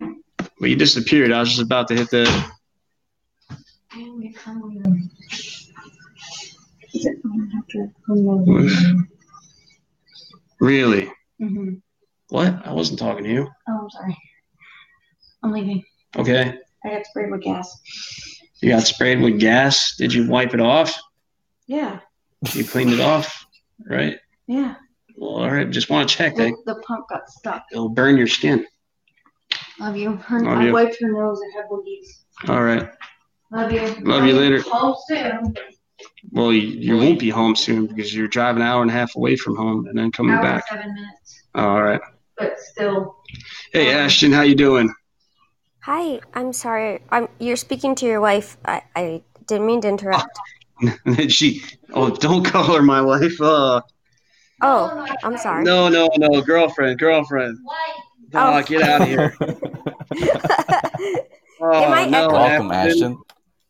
well, 0.00 0.70
you 0.70 0.76
disappeared. 0.76 1.32
I 1.32 1.40
was 1.40 1.50
just 1.50 1.62
about 1.62 1.88
to 1.88 1.94
hit 1.94 2.10
the. 2.10 2.24
Really? 10.58 11.12
Mm-hmm. 11.40 11.74
What? 12.28 12.66
I 12.66 12.72
wasn't 12.72 12.98
talking 12.98 13.24
to 13.24 13.30
you. 13.30 13.48
Oh, 13.68 13.78
I'm 13.82 13.90
sorry. 13.90 14.16
I'm 15.42 15.52
leaving. 15.52 15.84
Okay. 16.16 16.58
I 16.84 16.88
got 16.88 17.06
sprayed 17.06 17.30
with 17.30 17.42
gas. 17.42 17.80
You 18.60 18.70
got 18.70 18.84
sprayed 18.84 19.20
with 19.20 19.38
gas? 19.38 19.96
Did 19.96 20.12
you 20.12 20.28
wipe 20.28 20.54
it 20.54 20.60
off? 20.60 21.00
Yeah. 21.66 22.00
You 22.52 22.64
cleaned 22.64 22.92
it 22.92 23.00
off, 23.00 23.46
right? 23.84 24.18
Yeah. 24.46 24.76
Well, 25.16 25.30
all 25.30 25.50
right. 25.50 25.68
Just 25.68 25.90
want 25.90 26.08
to 26.08 26.16
check. 26.16 26.36
The, 26.36 26.56
the 26.64 26.76
pump 26.86 27.08
got 27.08 27.28
stuck. 27.28 27.64
It'll 27.72 27.88
burn 27.88 28.16
your 28.16 28.26
skin. 28.26 28.66
Love 29.78 29.96
you. 29.96 30.16
Her, 30.16 30.40
Love 30.40 30.58
I 30.58 30.66
you. 30.66 30.72
wiped 30.72 30.96
her 31.00 31.12
nose 31.12 31.40
and 31.40 31.52
had 31.54 31.68
boogies. 31.70 32.24
All 32.48 32.62
right. 32.62 32.88
Love 33.52 33.72
you. 33.72 33.80
Love, 33.80 34.02
Love 34.02 34.26
you 34.26 34.34
later. 34.34 34.60
Home 34.62 34.96
soon. 35.08 35.54
Well, 36.32 36.52
you, 36.52 36.60
you, 36.60 36.96
won't 36.96 37.18
be 37.18 37.30
home 37.30 37.56
soon 37.56 37.86
because 37.86 38.14
you're 38.14 38.28
driving 38.28 38.62
an 38.62 38.68
hour 38.68 38.82
and 38.82 38.90
a 38.90 38.94
half 38.94 39.16
away 39.16 39.36
from 39.36 39.56
home 39.56 39.86
and 39.86 39.96
then 39.98 40.12
coming 40.12 40.34
hour 40.34 40.42
back. 40.42 40.68
Seven 40.68 40.92
minutes. 40.94 41.42
All 41.54 41.82
right. 41.82 42.00
But 42.36 42.58
still. 42.58 43.16
Hey, 43.72 43.92
um, 43.92 44.00
Ashton, 44.00 44.32
how 44.32 44.42
you 44.42 44.54
doing? 44.54 44.92
Hi. 45.80 46.20
I'm 46.34 46.52
sorry. 46.52 47.00
I'm. 47.10 47.28
You're 47.38 47.56
speaking 47.56 47.94
to 47.96 48.06
your 48.06 48.20
wife. 48.20 48.56
I, 48.64 48.82
I 48.94 49.22
didn't 49.46 49.66
mean 49.66 49.80
to 49.82 49.88
interrupt. 49.88 50.38
she. 51.28 51.62
Oh, 51.92 52.10
don't 52.10 52.44
call 52.44 52.76
her 52.76 52.82
my 52.82 53.00
wife. 53.00 53.40
Uh, 53.40 53.80
oh, 54.62 55.06
I'm 55.22 55.38
sorry. 55.38 55.64
No, 55.64 55.88
no, 55.88 56.08
no, 56.18 56.42
girlfriend, 56.42 56.98
girlfriend. 56.98 57.58
Wife. 57.64 58.06
Oh, 58.34 58.62
get 58.62 58.82
out 58.82 59.02
of 59.02 59.08
here. 59.08 59.36
oh, 61.60 61.72
Am 61.72 61.92
I 61.92 62.06
no, 62.06 62.28
Welcome, 62.28 62.70
Ashton. 62.70 63.18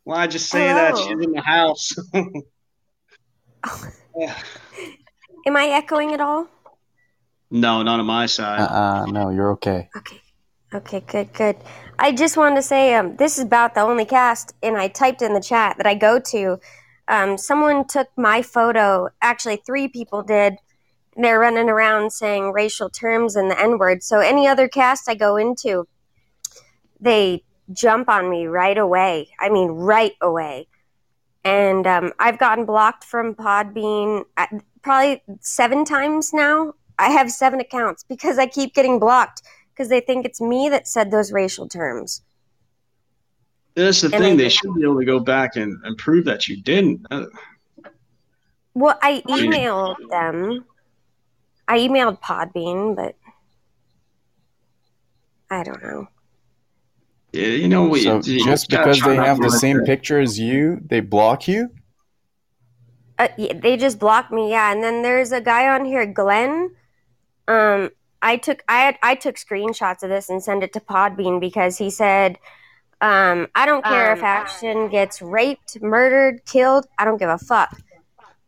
Why'd 0.04 0.32
you 0.32 0.38
say 0.38 0.66
that? 0.66 0.96
She's 0.96 1.08
in 1.08 1.32
the 1.32 1.40
house. 1.40 1.92
Am 5.46 5.56
I 5.56 5.68
echoing 5.68 6.12
at 6.12 6.20
all? 6.20 6.48
No, 7.50 7.82
not 7.82 8.00
on 8.00 8.06
my 8.06 8.26
side. 8.26 8.60
Uh-uh, 8.60 9.06
no, 9.06 9.30
you're 9.30 9.52
okay. 9.52 9.88
Okay. 9.96 10.20
Okay, 10.74 11.00
good, 11.06 11.32
good. 11.32 11.56
I 11.98 12.12
just 12.12 12.36
wanted 12.36 12.56
to 12.56 12.62
say 12.62 12.94
um, 12.94 13.16
this 13.16 13.38
is 13.38 13.44
about 13.44 13.74
the 13.74 13.80
only 13.82 14.04
cast, 14.04 14.54
and 14.62 14.76
I 14.76 14.88
typed 14.88 15.22
in 15.22 15.32
the 15.32 15.40
chat 15.40 15.76
that 15.78 15.86
I 15.86 15.94
go 15.94 16.18
to. 16.18 16.58
Um, 17.08 17.38
someone 17.38 17.86
took 17.86 18.08
my 18.16 18.42
photo, 18.42 19.08
actually, 19.22 19.62
three 19.64 19.86
people 19.86 20.22
did, 20.22 20.56
they're 21.16 21.38
running 21.38 21.70
around 21.70 22.12
saying 22.12 22.52
racial 22.52 22.90
terms 22.90 23.36
and 23.36 23.50
the 23.50 23.58
N 23.58 23.78
word. 23.78 24.02
So 24.02 24.18
any 24.18 24.46
other 24.46 24.68
cast 24.68 25.08
I 25.08 25.14
go 25.14 25.36
into, 25.36 25.88
they 27.00 27.42
jump 27.72 28.08
on 28.08 28.28
me 28.28 28.46
right 28.46 28.76
away. 28.76 29.28
I 29.40 29.48
mean, 29.48 29.70
right 29.70 30.12
away. 30.20 30.68
And 31.44 31.86
um, 31.86 32.12
I've 32.18 32.38
gotten 32.38 32.66
blocked 32.66 33.04
from 33.04 33.34
Podbean 33.34 34.24
uh, 34.36 34.46
probably 34.82 35.22
seven 35.40 35.84
times 35.84 36.32
now. 36.34 36.74
I 36.98 37.10
have 37.10 37.30
seven 37.30 37.60
accounts 37.60 38.04
because 38.04 38.38
I 38.38 38.46
keep 38.46 38.74
getting 38.74 38.98
blocked 38.98 39.42
because 39.72 39.88
they 39.88 40.00
think 40.00 40.24
it's 40.24 40.40
me 40.40 40.68
that 40.70 40.88
said 40.88 41.10
those 41.10 41.30
racial 41.32 41.68
terms. 41.68 42.22
That's 43.74 44.00
the 44.00 44.06
And 44.14 44.22
thing. 44.24 44.32
I- 44.34 44.36
They 44.36 44.48
should 44.48 44.74
be 44.74 44.82
able 44.82 44.98
to 44.98 45.04
go 45.04 45.20
back 45.20 45.56
and, 45.56 45.76
and 45.84 45.96
prove 45.98 46.24
that 46.24 46.48
you 46.48 46.62
didn't. 46.62 47.06
Uh, 47.10 47.26
Well, 48.74 48.98
I 49.02 49.22
emailed 49.28 49.96
them. 50.10 50.64
I 51.68 51.78
emailed 51.80 52.20
Podbean, 52.22 52.96
but 52.96 53.16
I 55.50 55.62
don't 55.62 55.82
know. 55.82 56.08
yeah, 57.32 57.48
you 57.48 57.68
know, 57.68 57.86
we, 57.88 58.02
So 58.02 58.20
you 58.24 58.42
just 58.44 58.68
because 58.70 59.00
they 59.00 59.16
have 59.16 59.38
the 59.40 59.50
same 59.50 59.78
that- 59.78 59.86
picture 59.86 60.18
as 60.20 60.38
you, 60.38 60.80
they 60.86 61.00
block 61.00 61.46
you? 61.46 61.70
Uh, 63.18 63.28
yeah, 63.38 63.52
they 63.54 63.76
just 63.78 63.98
blocked 63.98 64.30
me, 64.30 64.50
yeah. 64.50 64.72
And 64.72 64.82
then 64.82 65.02
there's 65.02 65.32
a 65.32 65.40
guy 65.40 65.68
on 65.68 65.84
here, 65.86 66.04
Glenn. 66.04 66.74
Um, 67.48 67.90
I 68.22 68.36
took 68.36 68.64
I 68.68 68.78
had, 68.78 68.98
I 69.02 69.14
took 69.14 69.36
screenshots 69.36 70.02
of 70.02 70.10
this 70.10 70.28
and 70.28 70.42
sent 70.42 70.62
it 70.62 70.72
to 70.72 70.80
Podbean 70.80 71.40
because 71.40 71.78
he 71.78 71.90
said, 71.90 72.38
um, 73.00 73.48
"I 73.54 73.66
don't 73.66 73.84
care 73.84 74.12
if 74.12 74.22
Ashton 74.22 74.88
gets 74.88 75.22
raped, 75.22 75.80
murdered, 75.80 76.44
killed. 76.46 76.86
I 76.98 77.04
don't 77.04 77.18
give 77.18 77.28
a 77.28 77.38
fuck." 77.38 77.70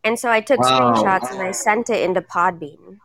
And 0.03 0.17
so 0.19 0.29
I 0.29 0.41
took 0.41 0.59
Wow. 0.59 1.03
screenshots 1.03 1.31
and 1.31 1.41
I 1.41 1.51
sent 1.51 1.89
it 1.89 2.03
into 2.03 2.21
Podbean. 2.21 2.99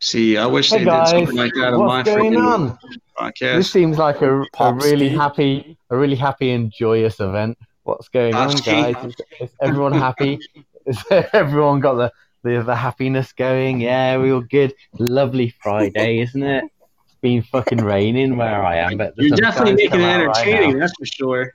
See, 0.00 0.36
I 0.36 0.46
wish 0.46 0.70
Hey 0.70 0.80
they 0.80 0.84
guys, 0.84 1.10
did 1.12 1.20
something 1.20 1.36
like 1.36 1.54
that 1.54 1.72
on 1.74 1.86
my 1.86 2.02
going 2.02 2.34
freaking 2.34 2.46
on? 2.46 2.78
podcast. 3.18 3.56
This 3.56 3.70
seems 3.70 3.98
like 3.98 4.20
a, 4.20 4.42
a 4.60 4.72
really 4.74 5.08
happy, 5.08 5.76
a 5.90 5.96
really 5.96 6.16
happy 6.16 6.50
and 6.50 6.70
joyous 6.70 7.18
event. 7.18 7.58
What's 7.84 8.08
going 8.08 8.34
Pop 8.34 8.50
on, 8.50 8.56
guys? 8.58 8.96
Is, 9.04 9.16
is 9.40 9.50
everyone 9.60 9.92
happy? 9.92 10.38
Is 10.86 11.02
everyone 11.32 11.80
got 11.80 11.94
the, 11.94 12.12
the 12.46 12.62
the 12.62 12.76
happiness 12.76 13.32
going? 13.32 13.80
Yeah, 13.80 14.18
we 14.18 14.32
all 14.32 14.40
good. 14.40 14.74
Lovely 14.98 15.54
Friday, 15.62 16.20
isn't 16.26 16.42
it? 16.42 16.64
It's 17.04 17.14
been 17.20 17.42
fucking 17.42 17.84
raining 17.84 18.36
where 18.36 18.64
I 18.64 18.76
am, 18.76 18.96
but 18.96 19.14
You're 19.16 19.36
definitely 19.36 19.74
making 19.74 20.00
it 20.00 20.04
out 20.04 20.26
right 20.26 20.46
entertaining, 20.46 20.78
that's 20.78 20.92
for 20.98 21.06
sure. 21.06 21.54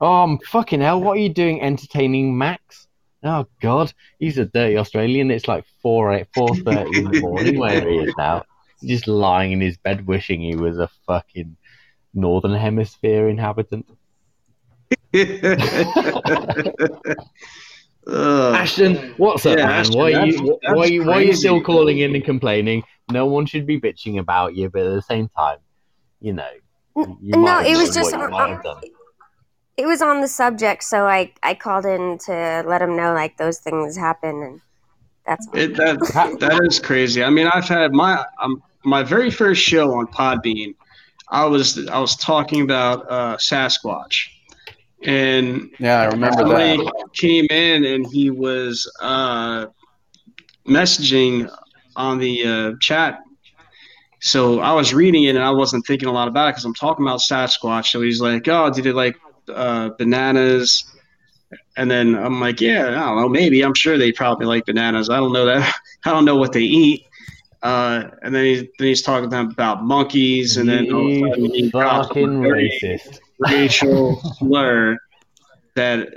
Oh, 0.00 0.22
I'm 0.22 0.38
fucking 0.38 0.80
hell! 0.80 1.00
What 1.00 1.18
are 1.18 1.20
you 1.20 1.28
doing, 1.28 1.60
entertaining 1.60 2.36
Max? 2.36 2.88
Oh 3.24 3.46
God, 3.60 3.92
he's 4.18 4.38
a 4.38 4.46
dirty 4.46 4.76
Australian. 4.76 5.30
It's 5.30 5.46
like 5.46 5.64
four 5.80 6.12
eight 6.12 6.26
four 6.34 6.54
thirty 6.56 6.98
in 6.98 7.10
the 7.10 7.20
morning 7.20 7.58
where 7.58 7.88
he 7.88 7.98
is 7.98 8.14
now. 8.18 8.44
He's 8.80 8.90
just 8.90 9.08
lying 9.08 9.52
in 9.52 9.60
his 9.60 9.76
bed, 9.76 10.06
wishing 10.06 10.40
he 10.40 10.56
was 10.56 10.78
a 10.78 10.88
fucking 11.06 11.56
northern 12.14 12.54
hemisphere 12.54 13.28
inhabitant. 13.28 13.86
Ugh. 18.06 18.54
Ashton, 18.54 19.14
what's 19.16 19.46
up, 19.46 19.58
Yeah, 19.58 19.66
man? 19.66 19.80
Ashton, 19.80 19.98
why 19.98 20.12
are 20.12 20.26
you 20.26 20.32
that's- 20.32 20.40
why, 20.40 20.74
that's 20.80 20.90
you 20.90 21.04
why 21.04 21.12
are 21.18 21.22
you 21.22 21.34
still 21.34 21.54
crazy. 21.54 21.64
calling 21.64 21.98
in 21.98 22.14
and 22.14 22.24
complaining? 22.24 22.82
No 23.10 23.26
one 23.26 23.46
should 23.46 23.66
be 23.66 23.80
bitching 23.80 24.18
about 24.18 24.56
you, 24.56 24.70
but 24.70 24.82
at 24.86 24.94
the 24.94 25.02
same 25.02 25.28
time, 25.36 25.58
you 26.20 26.32
know, 26.32 26.48
you 26.96 27.14
no, 27.22 27.60
it 27.60 27.76
was 27.76 27.94
just 27.94 28.12
what 28.12 28.20
you 28.20 28.26
uh, 28.26 28.30
might 28.30 28.48
have 28.50 28.62
done. 28.62 28.82
it 29.76 29.86
was 29.86 30.02
on 30.02 30.20
the 30.20 30.28
subject, 30.28 30.82
so 30.84 31.06
I 31.06 31.32
I 31.42 31.54
called 31.54 31.84
in 31.86 32.18
to 32.26 32.64
let 32.66 32.82
him 32.82 32.96
know 32.96 33.12
like 33.14 33.36
those 33.36 33.58
things 33.58 33.96
happen, 33.96 34.42
and 34.42 34.60
that's 35.26 35.46
all. 35.48 35.56
It, 35.58 35.76
that 35.76 35.98
that 36.40 36.60
is 36.64 36.78
crazy. 36.80 37.22
I 37.22 37.30
mean, 37.30 37.48
I've 37.52 37.68
had 37.68 37.92
my 37.92 38.24
um, 38.40 38.62
my 38.84 39.02
very 39.02 39.30
first 39.30 39.62
show 39.62 39.94
on 39.94 40.06
Podbean. 40.08 40.74
I 41.28 41.44
was 41.46 41.86
I 41.88 41.98
was 41.98 42.16
talking 42.16 42.62
about 42.62 43.10
uh, 43.10 43.36
Sasquatch, 43.38 44.28
and 45.04 45.70
Yeah, 45.78 46.00
I 46.00 46.04
remember 46.06 46.38
somebody 46.38 46.76
that. 46.76 47.08
came 47.14 47.46
in 47.50 47.84
and 47.84 48.06
he 48.06 48.30
was 48.30 48.90
uh, 49.00 49.66
messaging 50.66 51.50
on 51.96 52.18
the 52.18 52.44
uh, 52.46 52.72
chat. 52.80 53.20
So 54.20 54.60
I 54.60 54.72
was 54.72 54.94
reading 54.94 55.24
it 55.24 55.34
and 55.34 55.44
I 55.44 55.50
wasn't 55.50 55.84
thinking 55.86 56.08
a 56.08 56.12
lot 56.12 56.28
about 56.28 56.48
it 56.48 56.52
because 56.52 56.64
I'm 56.64 56.74
talking 56.74 57.04
about 57.04 57.20
Sasquatch. 57.20 57.86
So 57.86 58.00
he's 58.00 58.20
like, 58.20 58.46
"Oh, 58.48 58.70
did 58.70 58.86
it 58.86 58.94
like 58.94 59.16
uh, 59.48 59.90
bananas?" 59.98 60.84
And 61.76 61.90
then 61.90 62.14
I'm 62.14 62.40
like, 62.40 62.60
"Yeah, 62.60 62.88
I 62.88 62.90
don't 62.92 63.16
know. 63.20 63.28
Maybe 63.28 63.62
I'm 63.62 63.74
sure 63.74 63.98
they 63.98 64.12
probably 64.12 64.46
like 64.46 64.64
bananas. 64.66 65.10
I 65.10 65.16
don't 65.16 65.32
know 65.32 65.46
that. 65.46 65.74
I 66.04 66.10
don't 66.10 66.24
know 66.24 66.36
what 66.36 66.52
they 66.52 66.62
eat." 66.62 67.04
Uh, 67.62 68.10
and 68.22 68.34
then, 68.34 68.44
he, 68.44 68.54
then 68.78 68.88
he's 68.88 69.02
talking 69.02 69.30
to 69.30 69.36
them 69.36 69.50
about 69.50 69.84
monkeys, 69.84 70.56
and 70.56 70.68
then 70.68 70.92
all 70.92 71.06
of 71.06 71.12
a 71.12 71.20
sudden 71.30 71.44
he 71.46 71.62
You 71.62 71.70
drops 71.70 72.08
fucking 72.08 72.40
racist. 72.40 73.18
Racial 73.48 74.20
slur 74.38 74.98
that, 75.74 76.08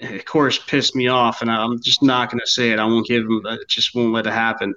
of 0.00 0.24
course, 0.24 0.58
pissed 0.58 0.94
me 0.94 1.08
off, 1.08 1.42
and 1.42 1.50
I'm 1.50 1.80
just 1.82 2.02
not 2.02 2.30
going 2.30 2.40
to 2.40 2.46
say 2.46 2.70
it. 2.70 2.78
I 2.78 2.84
won't 2.84 3.06
give 3.06 3.24
him. 3.24 3.42
I 3.46 3.58
just 3.68 3.94
won't 3.94 4.12
let 4.12 4.26
it 4.26 4.32
happen. 4.32 4.74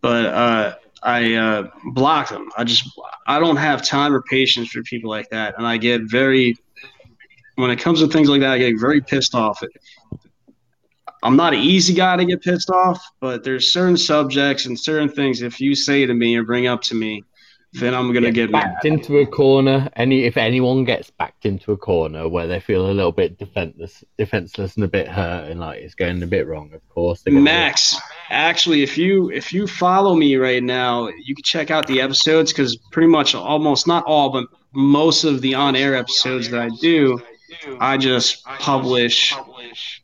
But 0.00 0.26
uh, 0.26 0.74
I 1.02 1.34
uh, 1.34 1.70
blocked 1.92 2.30
him. 2.30 2.50
I 2.56 2.64
just 2.64 2.88
I 3.26 3.40
don't 3.40 3.56
have 3.56 3.84
time 3.84 4.14
or 4.14 4.22
patience 4.22 4.68
for 4.68 4.82
people 4.82 5.10
like 5.10 5.28
that, 5.30 5.54
and 5.58 5.66
I 5.66 5.76
get 5.76 6.02
very 6.02 6.56
when 7.58 7.72
it 7.72 7.80
comes 7.80 7.98
to 7.98 8.06
things 8.06 8.28
like 8.28 8.40
that, 8.40 8.52
I 8.52 8.58
get 8.58 8.78
very 8.78 9.00
pissed 9.00 9.34
off. 9.34 9.60
I'm 11.24 11.34
not 11.34 11.54
an 11.54 11.58
easy 11.58 11.92
guy 11.92 12.16
to 12.16 12.24
get 12.24 12.40
pissed 12.40 12.70
off, 12.70 13.04
but 13.18 13.42
there's 13.42 13.72
certain 13.72 13.96
subjects 13.96 14.66
and 14.66 14.78
certain 14.78 15.08
things 15.08 15.42
if 15.42 15.60
you 15.60 15.74
say 15.74 16.06
to 16.06 16.14
me 16.14 16.36
or 16.36 16.44
bring 16.44 16.68
up 16.68 16.82
to 16.82 16.94
me, 16.94 17.24
then 17.74 17.94
I'm 17.94 18.12
gonna 18.12 18.30
get 18.32 18.50
mad. 18.50 18.62
backed 18.62 18.84
into 18.84 19.18
a 19.18 19.26
corner. 19.26 19.90
Any 19.96 20.24
if 20.24 20.36
anyone 20.36 20.84
gets 20.84 21.10
backed 21.10 21.44
into 21.44 21.72
a 21.72 21.76
corner 21.76 22.28
where 22.28 22.46
they 22.46 22.60
feel 22.60 22.90
a 22.90 22.92
little 22.92 23.12
bit 23.12 23.38
defenseless, 23.38 24.02
defenseless 24.16 24.76
and 24.76 24.84
a 24.84 24.88
bit 24.88 25.06
hurt, 25.08 25.50
and 25.50 25.60
like 25.60 25.80
it's 25.80 25.94
going 25.94 26.22
a 26.22 26.26
bit 26.26 26.46
wrong, 26.46 26.72
of 26.72 26.86
course. 26.88 27.22
they're 27.22 27.32
gonna- 27.32 27.44
Max, 27.44 27.96
actually, 28.30 28.82
if 28.82 28.96
you 28.96 29.30
if 29.30 29.52
you 29.52 29.66
follow 29.66 30.14
me 30.14 30.36
right 30.36 30.62
now, 30.62 31.08
you 31.08 31.34
can 31.34 31.42
check 31.42 31.70
out 31.70 31.86
the 31.86 32.00
episodes 32.00 32.52
because 32.52 32.76
pretty 32.90 33.08
much 33.08 33.34
almost 33.34 33.86
not 33.86 34.04
all, 34.06 34.30
but 34.30 34.46
most 34.72 35.24
of 35.24 35.40
the 35.40 35.54
on-air 35.54 35.94
episodes 35.94 36.50
that 36.50 36.60
I 36.60 36.68
do, 36.80 37.20
I 37.80 37.96
just 37.96 38.44
publish. 38.44 39.34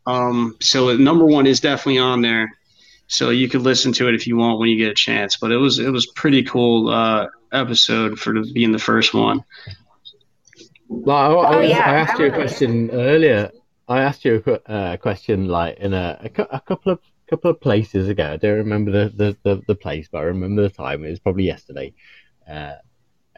Um, 0.07 0.57
so 0.61 0.97
number 0.97 1.25
one 1.25 1.47
is 1.47 1.61
definitely 1.61 1.99
on 1.99 2.21
there, 2.23 2.49
so 3.07 3.31
you 3.31 3.49
could 3.49 3.63
listen 3.63 3.93
to 3.95 4.09
it 4.09 4.15
if 4.15 4.27
you 4.27 4.37
want 4.37 4.59
when 4.59 4.69
you 4.71 4.77
get 4.79 4.91
a 4.91 4.95
chance. 4.95 5.37
But 5.37 5.53
it 5.53 5.57
was 5.59 5.79
it 5.79 5.91
was 5.91 6.07
pretty 6.15 6.43
cool 6.43 6.89
uh, 6.89 7.27
episode 7.53 8.19
for 8.19 8.33
the, 8.35 8.51
being 8.53 8.73
the 8.73 8.79
first 8.79 9.15
one. 9.15 9.45
Like, 10.89 11.09
I, 11.17 11.33
I, 11.33 11.55
Oh, 11.55 11.61
was- 11.61 11.71
yeah, 11.71 11.79
I 11.91 11.95
asked 11.97 12.19
you 12.19 12.27
a 12.27 12.31
question 12.31 12.91
earlier. 12.91 13.51
I 13.89 14.01
asked 14.01 14.25
you 14.25 14.43
a 14.47 14.71
uh, 14.73 14.97
question 14.97 15.49
like 15.49 15.79
in 15.79 15.93
a, 15.93 16.19
a, 16.37 16.43
a 16.51 16.61
couple 16.61 16.93
of 16.93 17.01
couple 17.29 17.51
of 17.51 17.61
places 17.61 18.09
ago. 18.09 18.33
I 18.33 18.37
don't 18.37 18.57
remember 18.59 18.91
the, 18.91 19.09
the, 19.15 19.37
the, 19.43 19.63
the 19.69 19.75
place, 19.75 20.09
but 20.11 20.19
I 20.19 20.23
remember 20.23 20.63
the 20.63 20.69
time. 20.71 21.05
It 21.05 21.11
was 21.11 21.21
probably 21.21 21.45
yesterday. 21.45 21.95
Uh, 22.49 22.75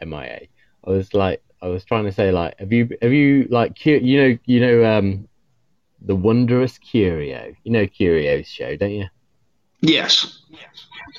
MIA. 0.05 0.41
I 0.85 0.89
was 0.89 1.13
like, 1.13 1.41
I 1.61 1.67
was 1.67 1.83
trying 1.85 2.05
to 2.05 2.11
say 2.11 2.31
like, 2.31 2.59
have 2.59 2.71
you 2.71 2.89
have 3.01 3.11
you 3.11 3.47
like 3.49 3.83
you 3.85 4.21
know 4.21 4.37
you 4.45 4.59
know 4.59 4.97
um 4.97 5.27
the 6.01 6.15
wondrous 6.15 6.77
Curio. 6.77 7.53
You 7.63 7.71
know 7.71 7.87
Curio's 7.87 8.47
show, 8.47 8.75
don't 8.75 8.91
you? 8.91 9.05
Yes. 9.81 10.41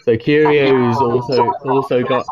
So 0.03 0.17
Curio's 0.17 0.97
also 0.97 1.51
also 1.65 2.03
got 2.03 2.27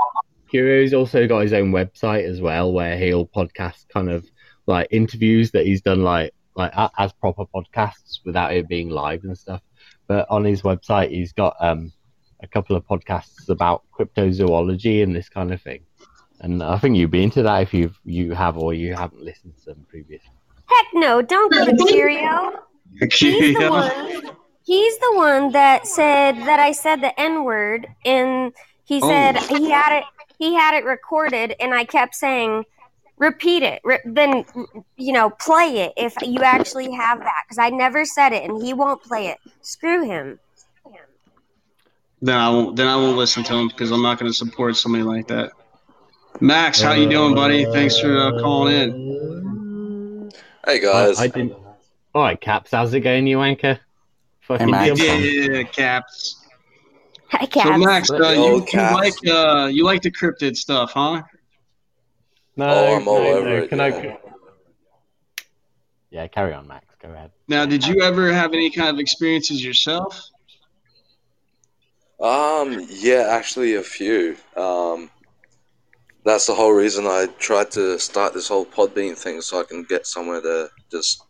Curio's 0.48 0.94
also 0.94 1.26
got 1.26 1.40
his 1.40 1.52
own 1.52 1.72
website 1.72 2.24
as 2.24 2.40
well, 2.40 2.72
where 2.72 2.96
he'll 2.98 3.26
podcast 3.26 3.88
kind 3.88 4.10
of 4.10 4.26
like 4.66 4.88
interviews 4.90 5.50
that 5.52 5.66
he's 5.66 5.82
done 5.82 6.02
like 6.02 6.32
like 6.54 6.72
as 6.98 7.12
proper 7.12 7.44
podcasts 7.46 8.20
without 8.24 8.52
it 8.52 8.68
being 8.68 8.90
live 8.90 9.24
and 9.24 9.36
stuff. 9.36 9.60
But 10.06 10.26
on 10.30 10.44
his 10.44 10.62
website, 10.62 11.10
he's 11.10 11.32
got 11.32 11.56
um 11.60 11.92
a 12.40 12.46
couple 12.46 12.76
of 12.76 12.86
podcasts 12.86 13.48
about 13.48 13.82
cryptozoology 13.96 15.02
and 15.02 15.14
this 15.14 15.28
kind 15.28 15.52
of 15.52 15.60
thing. 15.62 15.84
And 16.40 16.62
I 16.62 16.78
think 16.78 16.96
you'd 16.96 17.10
be 17.10 17.22
into 17.22 17.42
that 17.42 17.62
if 17.62 17.72
you 17.72 17.92
you 18.04 18.32
have 18.32 18.58
or 18.58 18.74
you 18.74 18.94
haven't 18.94 19.22
listened 19.22 19.54
to 19.58 19.64
them 19.66 19.86
previously. 19.88 20.30
Heck 20.66 20.86
no! 20.94 21.22
Don't 21.22 21.52
go 21.52 21.64
to 21.64 21.84
Curio. 21.86 22.62
He's 23.10 23.56
the 23.56 23.68
one. 23.70 24.36
He's 24.66 24.98
the 24.98 25.12
one 25.14 25.52
that 25.52 25.86
said 25.86 26.32
that 26.38 26.58
I 26.58 26.72
said 26.72 27.00
the 27.00 27.18
N 27.20 27.44
word, 27.44 27.86
and 28.04 28.52
he 28.84 29.00
said 29.00 29.36
Oh. 29.36 29.56
he 29.56 29.70
had 29.70 29.98
it. 29.98 30.04
He 30.40 30.54
had 30.54 30.74
it 30.74 30.84
recorded, 30.84 31.54
and 31.60 31.72
I 31.72 31.84
kept 31.84 32.16
saying, 32.16 32.64
"Repeat 33.16 33.62
it." 33.62 33.80
Re- 33.84 34.00
then, 34.04 34.44
you 34.96 35.12
know, 35.12 35.30
play 35.30 35.78
it 35.84 35.92
if 35.96 36.14
you 36.20 36.40
actually 36.42 36.90
have 36.90 37.20
that, 37.20 37.44
because 37.46 37.58
I 37.58 37.70
never 37.70 38.04
said 38.04 38.32
it, 38.32 38.42
and 38.42 38.60
he 38.60 38.74
won't 38.74 39.00
play 39.04 39.28
it. 39.28 39.38
Screw 39.62 40.04
him. 40.04 40.40
Then 42.20 42.36
I 42.36 42.48
won't. 42.50 42.74
Then 42.74 42.88
I 42.88 42.96
won't 42.96 43.16
listen 43.16 43.44
to 43.44 43.54
him 43.54 43.68
because 43.68 43.92
I'm 43.92 44.02
not 44.02 44.18
going 44.18 44.30
to 44.30 44.36
support 44.36 44.76
somebody 44.76 45.04
like 45.04 45.28
that. 45.28 45.52
Max, 46.40 46.80
how 46.80 46.92
you 46.92 47.08
doing, 47.08 47.36
buddy? 47.36 47.66
Thanks 47.66 48.00
for 48.00 48.18
uh, 48.18 48.32
calling 48.40 48.74
in. 48.74 50.32
Hey 50.66 50.74
I, 50.74 50.78
guys, 50.78 51.20
I 51.20 51.28
didn't. 51.28 51.52
All 52.14 52.22
right, 52.22 52.40
Caps, 52.40 52.72
how's 52.72 52.92
it 52.94 53.00
going, 53.00 53.28
you 53.28 53.42
anchor? 53.42 53.78
Fucking 54.46 54.70
Max. 54.70 54.98
jump 54.98 55.10
on. 55.10 55.22
Yeah, 55.24 55.62
caps. 55.64 56.42
Hi, 57.30 57.48
So 57.52 57.78
Max, 57.78 58.10
uh, 58.10 58.16
Yo, 58.18 58.30
you, 58.32 58.66
you 58.72 58.80
like 58.80 59.14
uh, 59.26 59.68
you 59.72 59.84
like 59.84 60.02
the 60.02 60.12
cryptid 60.12 60.56
stuff, 60.56 60.92
huh? 60.92 61.22
No, 62.56 62.66
Oh, 62.68 62.96
I'm 62.96 63.08
all 63.08 63.18
no, 63.18 63.26
over 63.28 63.48
no, 63.48 63.56
it, 63.56 63.68
Can 63.68 63.78
yeah. 63.78 63.84
I? 63.84 64.18
Yeah, 66.10 66.26
carry 66.28 66.54
on, 66.54 66.68
Max. 66.68 66.86
Go 67.02 67.08
ahead. 67.10 67.32
Now, 67.48 67.66
did 67.66 67.84
you 67.86 68.02
ever 68.02 68.32
have 68.32 68.52
any 68.52 68.70
kind 68.70 68.88
of 68.88 69.00
experiences 69.00 69.64
yourself? 69.64 70.30
Um, 72.20 72.86
yeah, 72.88 73.26
actually 73.30 73.74
a 73.74 73.82
few. 73.82 74.36
Um, 74.56 75.10
that's 76.24 76.46
the 76.46 76.54
whole 76.54 76.72
reason 76.72 77.06
I 77.06 77.26
tried 77.38 77.72
to 77.72 77.98
start 77.98 78.32
this 78.32 78.48
whole 78.48 78.64
Podbean 78.64 79.16
thing 79.18 79.40
so 79.42 79.60
I 79.60 79.64
can 79.64 79.82
get 79.82 80.06
somewhere 80.06 80.40
to 80.40 80.68
just 80.90 81.22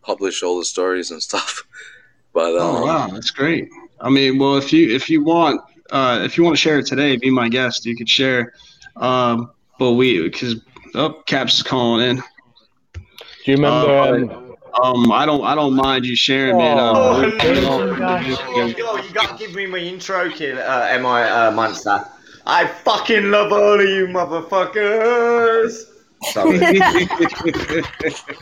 publish 0.00 0.42
all 0.42 0.58
the 0.58 0.64
stories 0.64 1.10
and 1.10 1.20
stuff. 1.22 1.64
But 2.32 2.56
um, 2.58 2.76
Oh 2.76 2.86
wow, 2.86 3.08
that's 3.08 3.30
great. 3.30 3.68
I 4.00 4.10
mean, 4.10 4.38
well, 4.38 4.56
if 4.56 4.72
you 4.72 4.94
if 4.94 5.08
you 5.08 5.22
want 5.22 5.60
uh, 5.90 6.22
if 6.24 6.36
you 6.36 6.44
want 6.44 6.56
to 6.56 6.60
share 6.60 6.78
it 6.78 6.86
today, 6.86 7.16
be 7.16 7.30
my 7.30 7.48
guest. 7.48 7.84
You 7.84 7.96
could 7.96 8.08
share. 8.08 8.52
Um, 8.96 9.52
but 9.78 9.92
we 9.92 10.22
because 10.22 10.56
oh, 10.94 11.22
Caps 11.26 11.56
is 11.56 11.62
calling 11.62 12.08
in. 12.08 12.16
Do 12.16 13.02
you 13.44 13.56
remember? 13.56 13.90
Uh, 13.90 14.12
um, 14.12 14.52
Um, 14.82 15.12
I 15.12 15.26
don't 15.26 15.44
I 15.44 15.54
don't 15.54 15.74
mind 15.74 16.06
you 16.06 16.16
sharing, 16.16 16.56
man. 16.56 16.78
Oh, 16.78 17.22
Um, 17.22 17.30
hello, 17.38 17.94
guys. 17.94 18.38
Oh, 18.40 18.72
God, 18.72 19.04
you 19.04 19.12
gotta 19.12 19.36
give 19.36 19.54
me 19.54 19.66
my 19.66 19.78
intro, 19.78 20.30
kid, 20.30 20.56
uh, 20.58 20.86
am 20.88 21.04
I, 21.04 21.28
uh, 21.28 21.50
Monster? 21.50 22.06
I 22.46 22.66
fucking 22.66 23.30
love 23.30 23.52
all 23.52 23.78
of 23.78 23.88
you 23.88 24.06
motherfuckers! 24.06 25.84
Sorry. 26.32 26.80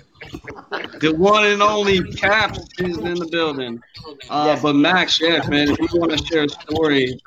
the 1.01 1.15
one 1.17 1.45
and 1.45 1.63
only 1.63 2.03
Caps 2.15 2.59
is 2.79 2.99
in 2.99 3.15
the 3.15 3.29
building. 3.31 3.81
Uh, 4.29 4.45
Yes. 4.47 4.63
But 4.63 4.75
Max, 4.77 5.21
yeah, 5.21 5.47
man, 5.49 5.71
if 5.71 5.79
you 5.79 6.01
want 6.01 6.13
to 6.17 6.25
share 6.27 6.45
a 6.45 6.49
story, 6.49 7.21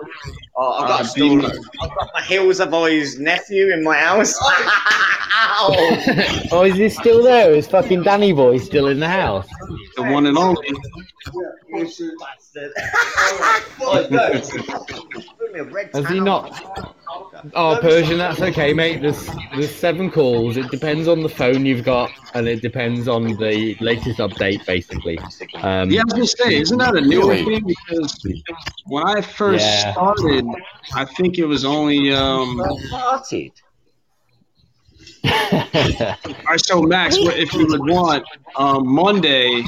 Oh, 0.55 0.71
I've 0.73 0.87
got 0.87 0.99
Uh, 1.01 1.03
a 1.03 1.07
story. 1.07 1.35
be- 1.41 1.45
I've 1.81 1.89
got 1.95 2.09
my 2.13 2.21
Hills 2.21 2.59
of 2.59 2.73
Eyes 2.73 3.19
nephew 3.19 3.73
in 3.73 3.83
my 3.83 3.97
house. 3.97 4.33
Ow! 4.41 5.69
oh, 6.51 6.63
is 6.63 6.75
he 6.75 6.89
still 6.89 7.23
there? 7.23 7.51
Is 7.53 7.67
fucking 7.67 8.03
Danny 8.03 8.33
boy 8.33 8.57
still 8.59 8.87
in 8.87 8.99
the 8.99 9.07
house? 9.09 9.47
the 9.95 10.03
one 10.03 10.25
and 10.27 10.37
only. 10.37 10.67
You 11.69 12.17
bastard. 12.19 12.71
Oh, 13.81 14.07
no. 14.11 14.41
Put 15.39 15.53
me 15.53 15.59
a 15.59 15.63
red 15.63 15.89
Has 15.93 16.07
he 16.07 16.19
not? 16.19 16.51
Oh, 17.55 17.77
Persian, 17.81 18.17
that's 18.19 18.41
okay, 18.41 18.73
mate. 18.73 19.01
There's 19.01 19.27
there's 19.55 19.73
seven 19.73 20.11
calls. 20.11 20.55
It 20.57 20.69
depends 20.69 21.07
on 21.07 21.21
the 21.21 21.29
phone 21.29 21.65
you've 21.65 21.83
got, 21.83 22.11
and 22.35 22.47
it 22.47 22.61
depends 22.61 22.92
on 23.01 23.23
the 23.23 23.75
latest 23.79 24.19
update, 24.19 24.65
basically. 24.65 25.17
Um, 25.61 25.89
Yeah, 25.89 26.01
I 26.01 26.03
was 26.05 26.13
gonna 26.13 26.27
say, 26.27 26.55
isn't 26.61 26.77
that 26.77 26.95
a 26.95 27.01
newer 27.01 27.35
thing? 27.35 27.63
Because 27.65 28.25
when 28.85 29.03
I 29.07 29.21
first 29.21 29.65
Yeah. 29.65 29.91
started, 29.93 30.45
I 30.93 31.05
think 31.05 31.37
it 31.37 31.45
was 31.45 31.63
only 31.65 32.13
um. 32.13 32.59
All 32.61 32.79
Farted. 32.91 33.51
right, 35.25 36.59
so 36.59 36.81
Max, 36.81 37.19
what- 37.19 37.37
if 37.37 37.53
you 37.53 37.65
would 37.67 37.81
want, 37.81 38.23
um, 38.55 38.87
Monday, 38.87 39.63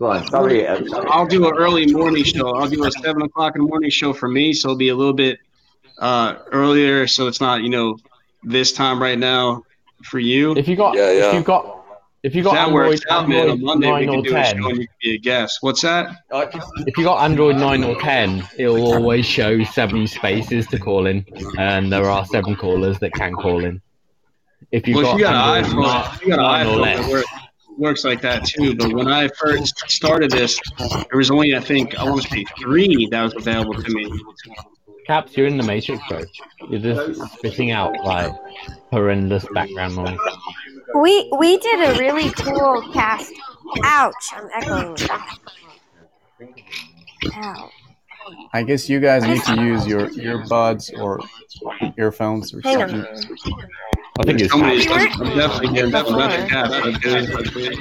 Go 0.00 0.06
on, 0.10 0.26
sorry. 0.26 0.66
I'll 0.66 1.26
do 1.26 1.46
an 1.46 1.54
early 1.56 1.86
morning 1.86 2.24
show. 2.24 2.50
I'll 2.56 2.68
do 2.68 2.84
a 2.84 2.90
seven 2.90 3.22
o'clock 3.22 3.54
in 3.54 3.62
the 3.62 3.68
morning 3.68 3.90
show 3.90 4.12
for 4.12 4.28
me, 4.28 4.52
so 4.52 4.68
it'll 4.70 4.76
be 4.76 4.88
a 4.88 4.94
little 4.96 5.12
bit 5.12 5.38
uh 5.98 6.34
earlier, 6.50 7.06
so 7.06 7.28
it's 7.28 7.40
not 7.40 7.62
you 7.62 7.68
know 7.68 7.96
this 8.42 8.72
time 8.72 9.00
right 9.00 9.18
now 9.18 9.62
for 10.04 10.18
you. 10.18 10.56
if 10.56 10.68
you 10.68 10.76
got, 10.76 10.96
Yeah, 10.96 11.10
yeah. 11.12 11.28
if 11.28 11.34
you 11.34 11.42
got, 11.42 11.80
if 12.22 12.34
you 12.34 12.40
If 12.40 12.44
got 12.46 12.54
that 12.54 12.68
Android, 12.68 12.88
works 12.88 13.02
out, 13.10 13.28
man, 13.28 13.38
on 13.38 13.50
Android 13.50 13.60
Monday 13.62 13.86
we 13.86 13.92
nine 13.92 14.08
can 14.08 14.18
or 14.18 14.22
do 14.22 14.36
a 14.36 14.44
show 14.44 14.52
ten, 14.52 14.64
and 14.64 14.76
you 14.78 14.86
can 14.86 14.96
be 15.02 15.14
a 15.14 15.18
guest. 15.18 15.58
What's 15.60 15.82
that? 15.82 16.16
if 16.86 16.96
you 16.96 17.04
got 17.04 17.22
Android 17.22 17.56
nine 17.56 17.84
or 17.84 18.00
ten, 18.00 18.48
it'll 18.56 18.82
always 18.94 19.26
show 19.26 19.62
seven 19.64 20.06
spaces 20.06 20.66
to 20.68 20.78
call 20.78 21.06
in, 21.06 21.24
and 21.58 21.92
there 21.92 22.06
are 22.08 22.24
seven 22.26 22.56
callers 22.56 22.98
that 23.00 23.12
can 23.12 23.34
call 23.34 23.64
in. 23.64 23.80
If 24.72 24.88
you've 24.88 24.96
well, 24.96 25.12
if 25.12 25.18
you 25.18 25.24
got 25.24 25.58
an 25.58 25.64
iPhone, 25.64 25.82
nine- 25.82 26.14
if 26.14 26.22
you 26.22 26.28
got 26.30 26.36
nine 26.38 26.66
an 26.66 26.72
or 26.72 26.76
iPhone, 26.78 26.82
less. 26.82 27.06
it 27.08 27.12
works, 27.12 27.28
works 27.76 28.04
like 28.04 28.22
that 28.22 28.44
too. 28.46 28.74
But 28.74 28.92
when 28.94 29.08
I 29.08 29.28
first 29.28 29.78
started 29.90 30.30
this, 30.30 30.58
there 30.78 31.18
was 31.18 31.30
only 31.30 31.54
I 31.54 31.60
think 31.60 31.94
I 31.98 32.04
want 32.04 32.22
to 32.22 32.28
say 32.30 32.44
three 32.58 33.06
that 33.10 33.22
was 33.22 33.34
available 33.36 33.74
to 33.82 33.90
me. 33.92 34.10
Caps, 35.06 35.36
you're 35.36 35.46
in 35.46 35.56
the 35.58 35.62
Matrix, 35.62 36.02
bro. 36.08 36.22
You're 36.68 36.80
just 36.80 37.20
spitting 37.34 37.70
out 37.70 37.92
like 38.04 38.32
horrendous 38.90 39.46
background 39.52 39.96
noise. 39.96 40.18
We 40.94 41.30
we 41.38 41.58
did 41.58 41.94
a 41.94 41.98
really 41.98 42.30
cool 42.30 42.82
cast. 42.92 43.32
Ouch! 43.82 44.14
I'm 44.32 44.48
echoing. 44.54 44.96
Ow. 47.34 47.70
I 48.54 48.62
guess 48.62 48.88
you 48.88 49.00
guys 49.00 49.24
need 49.24 49.42
to 49.44 49.62
use 49.62 49.86
your 49.86 50.08
earbuds 50.08 50.96
or 50.98 51.20
earphones 51.98 52.54
or 52.54 52.60
Hang 52.62 52.82
on. 52.82 52.88
something. 52.88 53.30
I 54.18 54.22
think 54.22 54.40
it's 54.40 54.52
Somebody's 54.52 54.86
Caps. 54.86 55.20
I'm 55.20 55.36
definitely 55.36 55.74
getting 55.74 55.90
that 55.90 56.06
one. 56.06 56.18
That's 56.18 56.42
a 56.42 56.48
cat. 56.48 56.70
That's 56.70 56.98
good. 56.98 57.26
That's 57.28 57.50
good. 57.50 57.78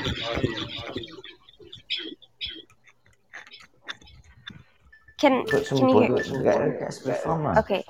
Can 5.23 5.45
Put 5.45 5.65
some 5.65 5.77
can 5.77 5.87
you 5.87 5.99
hear? 5.99 6.07
bullets 6.09 6.29
and 6.31 6.43
get, 6.43 6.79
get 6.79 6.93
some 6.93 7.13
fun, 7.13 7.43
man. 7.43 7.57
Okay. 7.59 7.81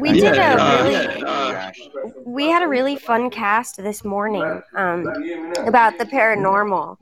We 0.00 0.14
did 0.14 0.36
a 0.36 0.82
really 0.82 2.24
we 2.24 2.46
had 2.46 2.64
a 2.64 2.66
really 2.66 2.96
fun 2.96 3.30
cast 3.30 3.76
this 3.76 4.04
morning 4.04 4.60
um, 4.74 5.06
about 5.64 5.96
the 5.98 6.04
paranormal. 6.04 6.96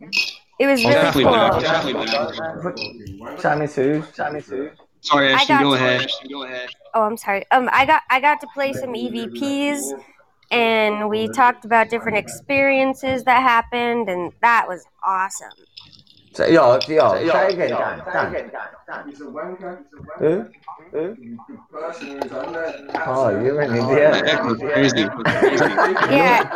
It 0.59 0.67
was 0.67 0.85
really 0.85 1.25
cool. 1.25 1.33
down. 1.33 1.63
Definitely 1.63 2.07
down. 2.09 3.39
Sammy 3.39 3.67
Sue, 3.67 4.05
Sammy 4.13 4.43
Sue. 4.43 4.71
Sorry, 5.01 5.31
I 5.31 5.37
Ashton. 5.37 5.57
got 5.57 5.63
Go 5.63 5.69
you. 5.71 5.75
ahead. 5.77 6.01
Ashton, 6.03 6.31
Go 6.31 6.43
ahead. 6.43 6.69
Oh, 6.93 7.03
I'm 7.05 7.17
sorry. 7.17 7.47
Um, 7.51 7.71
I 7.73 7.87
got 7.87 8.03
I 8.11 8.21
got 8.21 8.43
to 8.43 8.47
play 8.53 8.75
some 8.75 8.93
EVPs, 8.93 9.99
and 10.51 11.09
we 11.09 11.27
talked 11.29 11.65
about 11.65 11.89
different 11.89 12.19
experiences 12.19 13.25
that 13.25 13.41
happened, 13.41 14.11
and 14.11 14.31
that 14.43 14.69
was 14.69 14.85
awesome. 15.03 15.49
So, 16.41 16.47
yo, 16.47 16.79
yo, 16.89 17.19
say 17.33 17.53
again, 17.53 17.69
Dan. 17.69 18.03
Dan. 18.07 19.13
Who? 20.19 20.47
Who? 20.91 21.37
Oh, 22.95 23.29
you're 23.45 23.61
an 23.61 23.73
That 23.75 24.15
idiot. 24.15 24.25
echo's 24.27 24.59
crazy. 24.59 25.01
Yeah, 26.11 26.49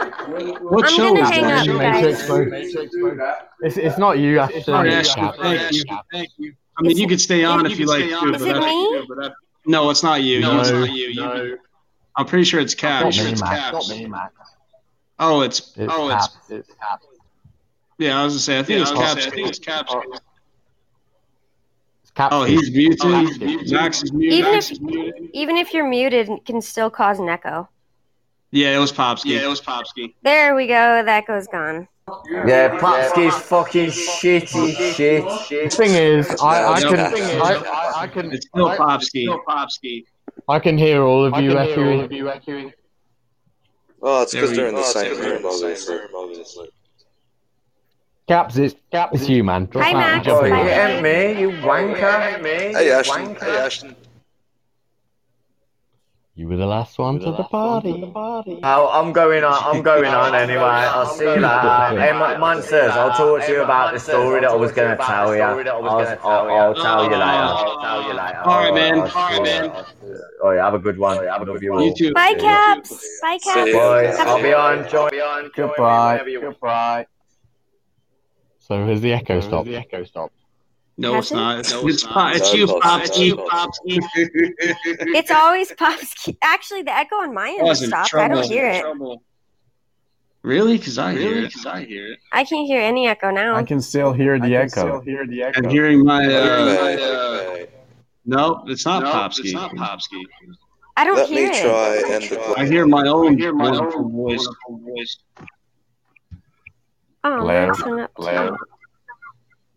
What 0.62 0.86
I'm 0.86 0.90
show 0.94 1.09
gonna 1.15 1.20
is 1.20 1.28
hang 1.28 1.43
that? 1.43 1.69
up, 1.69 1.77
Matrix, 1.77 2.19
guys. 2.20 2.28
bro. 2.90 3.35
It's, 3.61 3.77
it's 3.77 3.98
not 3.98 4.19
you, 4.19 4.39
Ashton. 4.39 4.62
Sorry, 4.62 4.89
it's 4.94 5.11
Ashton. 5.11 5.24
Caps. 5.27 5.39
Thank 5.43 5.73
you. 5.73 5.85
Thank 6.12 6.31
you. 6.39 6.55
I 6.78 6.82
mean, 6.82 6.97
you 6.97 7.06
could 7.06 7.20
stay 7.20 7.44
on 7.44 7.66
if 7.66 7.78
you 7.78 7.85
like 7.85 8.05
to. 8.05 8.06
Is 8.09 8.16
but 8.23 8.32
it 8.32 8.39
that's- 8.55 8.65
me? 8.65 9.05
but 9.06 9.16
that- 9.23 9.32
No, 9.66 9.90
it's 9.90 10.02
not 10.02 10.23
you. 10.23 10.40
No, 10.40 10.61
it's 10.61 10.70
not 10.70 10.90
you. 10.90 11.09
You- 11.09 11.59
I'm 12.16 12.24
pretty 12.24 12.44
sure 12.44 12.59
it's 12.61 12.74
Not 12.82 13.02
Caps. 13.02 13.19
me, 13.23 13.31
It's 13.32 13.40
Max. 13.43 13.61
Caps. 13.61 13.89
Not 13.90 13.98
me, 13.98 14.06
Max. 14.06 14.32
Oh, 15.19 15.43
it's 15.43 15.59
It's 15.77 15.93
oh, 15.93 16.09
it's 16.09 16.27
Caps. 16.28 16.36
It's 16.48 16.74
Caps. 16.74 17.06
Yeah. 17.99 18.21
I 18.21 18.25
was 18.25 18.35
gonna 18.35 18.41
say. 18.41 18.59
I 18.59 18.62
think 18.62 18.81
it's 18.83 18.91
Yeah, 18.91 18.97
I 18.97 19.01
was 19.01 19.07
Caps. 19.15 19.25
gonna 19.25 19.33
I 19.33 19.35
think 19.37 19.49
it's 19.49 19.59
Caps. 19.59 19.95
It's 22.03 22.11
Caps. 22.12 22.35
Oh, 22.35 22.45
he's 22.45 22.71
muted. 22.71 23.01
Oh, 23.03 23.27
Caps. 23.39 23.71
Max 23.73 24.03
is 24.03 24.12
muted. 24.12 24.39
Even 24.39 24.53
Max 24.53 24.66
if- 24.66 24.73
is 24.73 24.81
muted. 24.81 25.31
Even 25.33 25.57
if 25.57 25.73
you're 25.75 25.89
muted, 25.89 26.29
it 26.29 26.45
can 26.45 26.61
still 26.61 26.91
cause 26.91 27.19
an 27.19 27.29
echo. 27.29 27.69
Yeah, 28.51 28.77
it 28.77 28.79
was 28.79 28.93
Popsky. 28.93 29.27
Yeah, 29.33 29.45
it 29.45 29.49
was 29.49 29.61
Popsky. 29.61 30.15
There 30.23 30.55
we 30.55 30.69
go. 30.69 31.03
That 31.05 31.27
goes 31.27 31.49
gone. 31.49 31.89
Yeah, 32.47 32.79
Popsky's 32.79 33.35
fucking 33.35 33.87
shitty 33.89 34.95
shit. 34.95 35.25
The 35.49 35.69
thing 35.71 35.91
is, 35.95 36.31
I, 36.41 36.75
I 36.75 36.81
can, 36.81 36.95
yeah. 36.97 37.41
I, 37.43 37.55
I, 37.55 38.03
I 38.03 38.07
can, 38.07 38.31
It's 38.31 38.47
still 38.47 38.69
I, 38.69 38.77
Popsky. 38.77 39.27
Popsky. 39.49 40.05
I 40.49 40.59
can 40.61 40.77
hear 40.79 41.03
all 41.03 41.25
of 41.25 41.43
you 41.43 41.59
echoing. 41.59 42.73
Oh, 44.03 44.23
it's 44.23 44.35
because 44.35 44.51
There 44.51 44.57
they're 44.57 44.69
in 44.69 44.75
the 44.75 44.83
go. 44.83 44.87
Oh, 44.87 44.91
same 44.93 45.12
Oh, 45.12 45.16
they're 45.16 45.37
in 45.37 45.43
room, 45.43 45.43
the 45.43 45.77
same 45.77 46.09
obviously. 46.15 46.69
Room, 48.29 48.39
obviously. 48.39 48.63
Caps, 48.69 48.73
it's 48.75 48.91
Caps, 48.91 49.21
it's 49.21 49.29
you, 49.29 49.45
man. 49.45 49.67
Drop 49.67 49.85
Hi, 49.85 49.93
Max. 49.93 50.27
Oh, 50.29 50.45
you 50.45 50.51
Bye. 50.53 50.69
ain't 50.71 51.03
me, 51.03 51.41
you 51.41 51.51
wanker. 51.51 52.43
Hey, 52.43 52.91
Ashton. 52.93 53.35
Hey, 53.37 53.57
Ashton. 53.57 53.97
You 56.37 56.49
were 56.49 56.57
the 56.57 56.67
last 56.67 56.99
one 56.99 57.21
to 57.21 57.31
the 57.31 57.45
party. 57.45 58.11
Oh, 58.13 58.91
I'm 58.93 59.13
going 59.13 59.45
on. 59.45 59.57
I'm 59.63 59.83
going 59.83 60.05
on 60.23 60.35
anyway. 60.35 60.63
I'll 60.65 61.07
see 61.07 61.23
you 61.23 61.31
later. 61.31 62.01
Hey, 62.01 62.13
Mon- 62.13 62.41
Monsters, 62.41 62.91
I'll 62.91 63.13
talk 63.13 63.47
to 63.47 63.53
you 63.53 63.63
about 63.63 63.95
the 63.95 64.01
story 64.01 64.41
that 64.41 64.51
I 64.51 64.55
was 64.57 64.73
going 64.73 64.97
to 64.99 65.05
tell 65.05 65.33
you. 65.37 65.43
I'll, 65.43 65.61
I'll, 65.69 66.51
I'll 66.51 66.75
tell 66.75 67.05
you 67.05 67.11
later. 67.11 67.23
Oh. 67.23 67.79
I'll 67.79 67.81
tell 67.83 68.03
you 68.09 68.15
later. 68.19 68.41
All 68.45 68.59
right, 68.59 68.75
man. 68.75 68.99
All 68.99 69.07
right, 69.07 69.43
man. 69.45 69.85
Oh, 70.43 70.51
yeah, 70.51 70.65
have 70.65 70.75
a 70.75 70.79
good 70.81 70.99
one. 70.99 71.25
Have 71.25 71.43
a 71.43 71.45
good 71.45 71.71
one. 71.71 71.85
You 71.85 71.95
too. 71.95 72.13
Bye, 72.15 72.35
Caps. 72.35 72.91
Bye, 73.23 73.39
Caps. 73.39 73.71
ya. 73.71 73.79
Boy, 73.79 74.07
Have 74.09 74.27
a- 74.27 74.31
I'll 74.31 74.43
be 74.43 74.53
on. 74.53 74.89
Join 74.89 75.11
me 75.13 75.21
on. 75.21 75.43
join 75.43 75.45
me 75.45 75.51
Goodbye. 75.55 76.13
whenever 76.15 76.29
you 76.31 76.41
want. 76.41 76.55
Goodbye. 76.57 77.07
So 78.66 78.86
has 78.86 79.01
the 79.03 79.12
echo 79.12 79.41
stopped? 79.41 79.66
The 79.66 79.77
echo 79.77 80.05
stopped. 80.05 80.32
No, 80.97 81.19
it's 81.19 81.31
not. 81.32 81.59
It's, 81.61 81.73
No, 81.73 81.86
it's, 81.86 81.95
it's 81.97 82.05
Pop- 82.05 82.15
not. 82.15 82.36
it's 82.36 82.49
No, 82.53 82.55
you, 82.55 82.65
it's 82.65 82.73
not. 82.73 83.03
Popsky. 83.03 83.28
No, 83.36 83.49
Popsky. 83.51 85.16
It's 85.19 85.31
always 85.31 85.70
Popsky. 85.73 86.36
Actually, 86.43 86.82
the 86.82 86.97
echo 86.97 87.16
on 87.16 87.35
my 87.35 87.51
end 87.51 87.62
was 87.62 87.85
stopped. 87.85 88.15
I 88.15 88.28
don't 88.28 88.45
hear 88.47 88.66
it. 88.70 88.81
Trouble. 88.81 89.23
Really? 90.43 90.78
Because 90.78 90.99
I 90.99 91.12
hear 91.12 91.39
it. 91.39 91.49
Because 91.49 91.66
I 91.66 91.85
hear 91.85 92.12
it. 92.12 92.19
I 92.32 92.45
can't 92.45 92.66
hear 92.66 92.81
any 92.81 93.07
echo 93.07 93.31
now. 93.31 93.55
I 93.57 93.65
can 93.65 93.81
still 93.82 94.12
hear 94.12 94.39
the 94.39 94.57
I 94.57 94.61
echo. 94.62 94.69
still 94.69 95.01
hear 95.01 95.27
the 95.27 95.43
echo. 95.43 95.61
I'm 95.62 95.69
hearing 95.69 96.03
my. 96.05 96.24
Uh, 96.24 96.65
my, 96.65 96.95
uh. 97.03 97.66
No, 98.27 98.65
it's 98.69 98.86
not 98.86 99.03
No, 99.03 99.11
Popsky. 99.12 99.41
it's 99.45 99.53
not 99.53 99.73
Popsky. 99.73 100.23
I 100.97 101.05
don't 101.05 101.16
Let 101.16 101.28
hear 101.28 101.51
me 101.51 101.57
it. 101.59 101.62
try 101.62 102.15
and 102.15 102.23
the 102.24 102.55
I 102.57 102.66
hear 102.66 102.86
my 102.86 103.07
own, 103.09 103.36
hear 103.36 103.53
my 103.53 103.77
own 103.77 104.12
voice. 104.12 104.47
voice. 104.70 105.19
Oh, 107.27 107.37
Hello? 107.39 107.47
Max 107.47 107.81
hung 107.81 108.01
up 108.01 108.11
Hello? 108.17 108.51
too. 108.51 108.57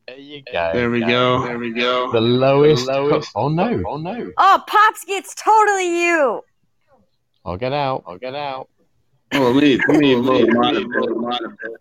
There 0.08 0.18
you 0.20 0.44
go. 0.52 0.72
There 0.74 0.90
we 0.90 1.00
go. 1.02 1.44
There 1.44 1.58
we 1.60 1.72
go. 1.74 2.12
The 2.12 2.22
lowest. 2.22 2.88
Oh 3.36 3.50
no! 3.50 3.84
Oh 3.88 3.98
no! 3.98 4.32
Oh, 4.38 4.64
pops 4.68 5.04
gets 5.06 5.36
totally 5.36 6.04
you. 6.04 6.42
I'll 7.46 7.58
get 7.58 7.74
out. 7.74 8.04
I'll 8.08 8.18
get 8.18 8.36
out. 8.36 8.70
Oh, 9.34 9.52
let 9.52 9.62
me, 9.64 9.78
let 9.88 10.00
me 10.00 10.16
load 10.16 10.50
mine 10.54 10.76
a 10.78 10.80
bit. 10.80 10.90
Load 10.90 11.18
mine 11.18 11.40
a 11.46 11.50
bit. 11.50 11.78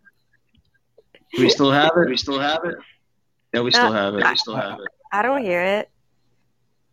We 1.38 1.48
still 1.50 1.70
have 1.70 1.92
it? 1.96 2.08
We 2.08 2.16
still 2.16 2.38
have 2.40 2.64
it. 2.64 2.74
Yeah, 3.52 3.60
we 3.60 3.70
still 3.70 3.86
Uh, 3.86 3.92
have 3.92 4.14
it. 4.14 4.24
We 4.26 4.36
still 4.36 4.56
have 4.56 4.80
it. 4.80 4.88
I 5.12 5.22
don't 5.22 5.42
hear 5.42 5.62
it. 5.62 5.88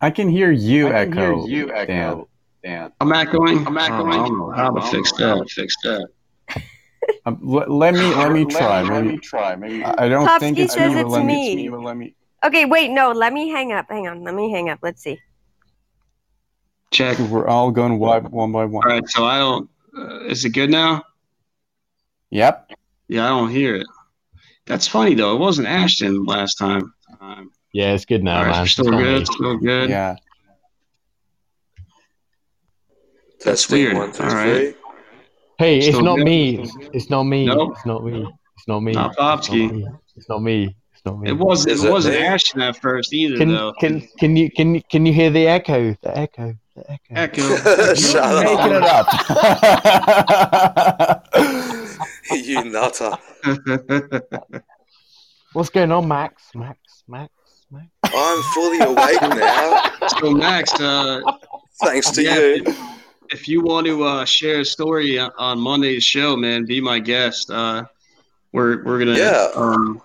I 0.00 0.10
can 0.10 0.28
hear 0.28 0.50
you 0.52 0.88
I 0.88 1.04
can 1.04 1.12
echo. 1.18 1.46
hear 1.46 1.66
you 1.66 1.72
echo. 1.74 2.28
Dan. 2.62 2.92
I'm 3.00 3.12
echoing. 3.12 3.66
I'm 3.66 3.76
I 3.78 3.86
echoing. 3.86 4.10
don't 4.10 4.38
know 4.38 4.50
how 4.50 4.70
to 4.70 4.80
fix 4.82 5.10
How 5.18 5.36
that. 5.38 5.48
to 5.48 5.54
fix 5.54 5.74
that? 5.82 6.08
Um, 7.26 7.38
let, 7.42 7.70
let 7.70 7.94
me 7.94 8.14
let 8.14 8.32
me 8.32 8.44
try. 8.44 8.82
Let 8.82 9.02
Maybe 9.02 9.16
me 9.16 9.18
try. 9.18 9.56
Maybe. 9.56 9.82
I 9.82 10.04
I 10.04 10.08
don't 10.08 10.26
Popsky 10.26 10.40
think 10.40 10.58
it's 10.58 10.74
says 10.74 10.90
me, 10.90 10.94
but 11.02 11.06
it's 11.06 11.12
let 11.12 11.24
me. 11.24 11.56
me. 11.56 11.68
but 11.68 11.80
let 11.80 11.96
me. 11.96 12.14
Okay, 12.44 12.66
wait, 12.66 12.90
no, 12.90 13.12
let 13.12 13.32
me 13.32 13.48
hang 13.48 13.72
up. 13.72 13.86
Hang 13.88 14.06
on, 14.06 14.22
let 14.22 14.34
me 14.34 14.50
hang 14.50 14.68
up. 14.68 14.80
Let's 14.82 15.02
see. 15.02 15.18
Check. 16.90 17.18
If 17.18 17.28
we're 17.30 17.46
all 17.48 17.70
going 17.70 17.98
one, 17.98 18.30
one 18.30 18.52
by 18.52 18.66
one. 18.66 18.84
All 18.84 18.90
right, 18.90 19.08
so 19.08 19.24
I 19.24 19.38
don't. 19.38 19.70
Uh, 19.96 20.20
is 20.24 20.44
it 20.44 20.50
good 20.50 20.70
now? 20.70 21.02
Yep. 22.30 22.72
Yeah, 23.08 23.24
I 23.26 23.28
don't 23.28 23.50
hear 23.50 23.76
it. 23.76 23.86
That's 24.66 24.86
funny 24.88 25.14
though. 25.14 25.34
It 25.36 25.38
wasn't 25.40 25.68
Ashton 25.68 26.24
last 26.24 26.54
time. 26.56 26.92
Um, 27.20 27.50
Yeah, 27.72 27.92
it's 27.92 28.04
good 28.04 28.22
now, 28.22 28.38
all 28.38 28.44
right, 28.44 28.50
man. 28.56 28.66
still 28.66 28.86
It's 28.88 28.96
good. 28.96 29.20
me. 29.20 29.24
Still 29.24 29.56
good. 29.58 29.90
Yeah. 29.90 30.16
That's 33.44 33.66
testing 33.66 33.78
weird. 33.78 33.96
one, 33.96 34.12
two, 34.12 34.22
All 34.22 34.28
right. 34.30 34.74
three. 34.74 34.74
Hey, 35.64 35.78
it's 35.78 35.86
Still 35.86 36.02
not 36.02 36.16
good? 36.16 36.26
me. 36.26 36.58
It's, 36.60 36.76
it's 36.92 37.08
not 37.08 37.22
me. 37.24 37.46
Nope. 37.46 37.72
It's 37.74 37.86
not 37.86 38.04
me. 38.04 38.26
It's 38.56 38.68
not 38.68 38.80
me. 38.80 38.92
Not 38.92 39.16
Popsky. 39.16 39.82
It's 40.14 40.28
not 40.28 40.42
me. 40.42 40.76
It's 40.92 41.02
not 41.06 41.18
me. 41.18 41.30
It 41.30 41.38
wasn't. 41.38 41.72
Is 41.72 41.82
It 41.84 41.88
it 41.88 41.90
wasn't? 41.90 42.16
Ashton 42.16 42.60
at 42.60 42.76
first 42.76 43.14
either, 43.14 43.38
Can 43.38 43.48
though. 43.52 43.72
can 43.80 44.02
can 44.18 44.36
you 44.36 44.50
can 44.50 44.74
you 44.74 44.82
can 44.90 45.06
you 45.06 45.14
hear 45.14 45.30
the 45.30 45.46
echo? 45.46 45.96
The 46.02 46.18
echo. 46.18 46.54
The 46.76 46.90
echo. 46.90 47.14
Echo. 47.14 47.94
Shut 47.96 48.44
Making 48.44 48.82
up, 48.82 49.06
it 49.22 49.30
up. 51.32 51.34
you 52.44 52.62
nutter. 52.64 53.12
What's 55.54 55.70
going 55.70 55.92
on, 55.92 56.06
Max? 56.06 56.42
Max. 56.54 56.78
Max. 57.08 57.32
Max. 57.70 57.86
I'm 58.04 58.42
fully 58.52 58.80
awake 58.80 59.18
now, 59.22 59.80
so 60.20 60.30
Max, 60.32 60.78
uh, 60.78 61.22
thanks 61.82 62.10
to 62.10 62.22
Yeah. 62.22 62.38
you. 62.38 62.64
If 63.30 63.48
you 63.48 63.62
want 63.62 63.86
to 63.86 64.04
uh, 64.04 64.24
share 64.24 64.60
a 64.60 64.64
story 64.64 65.18
on 65.18 65.58
Monday's 65.60 66.04
show, 66.04 66.36
man, 66.36 66.64
be 66.64 66.80
my 66.80 66.98
guest. 66.98 67.50
Uh, 67.50 67.84
we're 68.52 68.84
we're 68.84 68.98
gonna 68.98 69.16
Yeah. 69.18 69.48
um, 69.54 70.00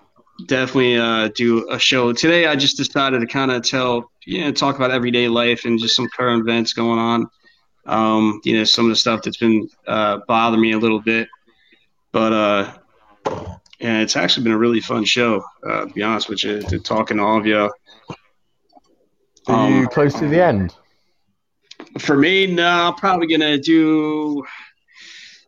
definitely 0.46 0.96
uh, 0.96 1.28
do 1.34 1.68
a 1.70 1.78
show 1.78 2.12
today. 2.12 2.46
I 2.46 2.56
just 2.56 2.76
decided 2.76 3.20
to 3.20 3.26
kind 3.26 3.50
of 3.50 3.62
tell, 3.62 4.10
you 4.24 4.40
know, 4.42 4.52
talk 4.52 4.76
about 4.76 4.90
everyday 4.90 5.28
life 5.28 5.64
and 5.64 5.78
just 5.78 5.94
some 5.96 6.08
current 6.08 6.40
events 6.40 6.72
going 6.72 6.98
on. 6.98 7.28
Um, 7.86 8.40
you 8.44 8.56
know, 8.56 8.64
some 8.64 8.86
of 8.86 8.90
the 8.90 8.96
stuff 8.96 9.22
that's 9.22 9.38
been 9.38 9.68
uh, 9.86 10.18
bothering 10.28 10.60
me 10.60 10.72
a 10.72 10.78
little 10.78 11.00
bit, 11.00 11.28
but 12.12 12.32
uh, 12.32 12.72
yeah, 13.80 14.00
it's 14.00 14.16
actually 14.16 14.44
been 14.44 14.52
a 14.52 14.58
really 14.58 14.80
fun 14.80 15.04
show. 15.04 15.42
Uh, 15.66 15.86
to 15.86 15.92
be 15.92 16.02
honest 16.02 16.28
with 16.28 16.44
you, 16.44 16.60
to 16.62 16.78
talking 16.78 17.16
to 17.16 17.22
all 17.22 17.38
of 17.38 17.46
you. 17.46 17.56
Are 19.48 19.70
you 19.70 19.84
Um, 19.84 19.86
close 19.88 20.14
to 20.14 20.28
the 20.28 20.42
end? 20.42 20.74
For 21.98 22.16
me, 22.16 22.46
no, 22.46 22.66
I'm 22.66 22.94
probably 22.94 23.26
gonna 23.26 23.58
do 23.58 24.44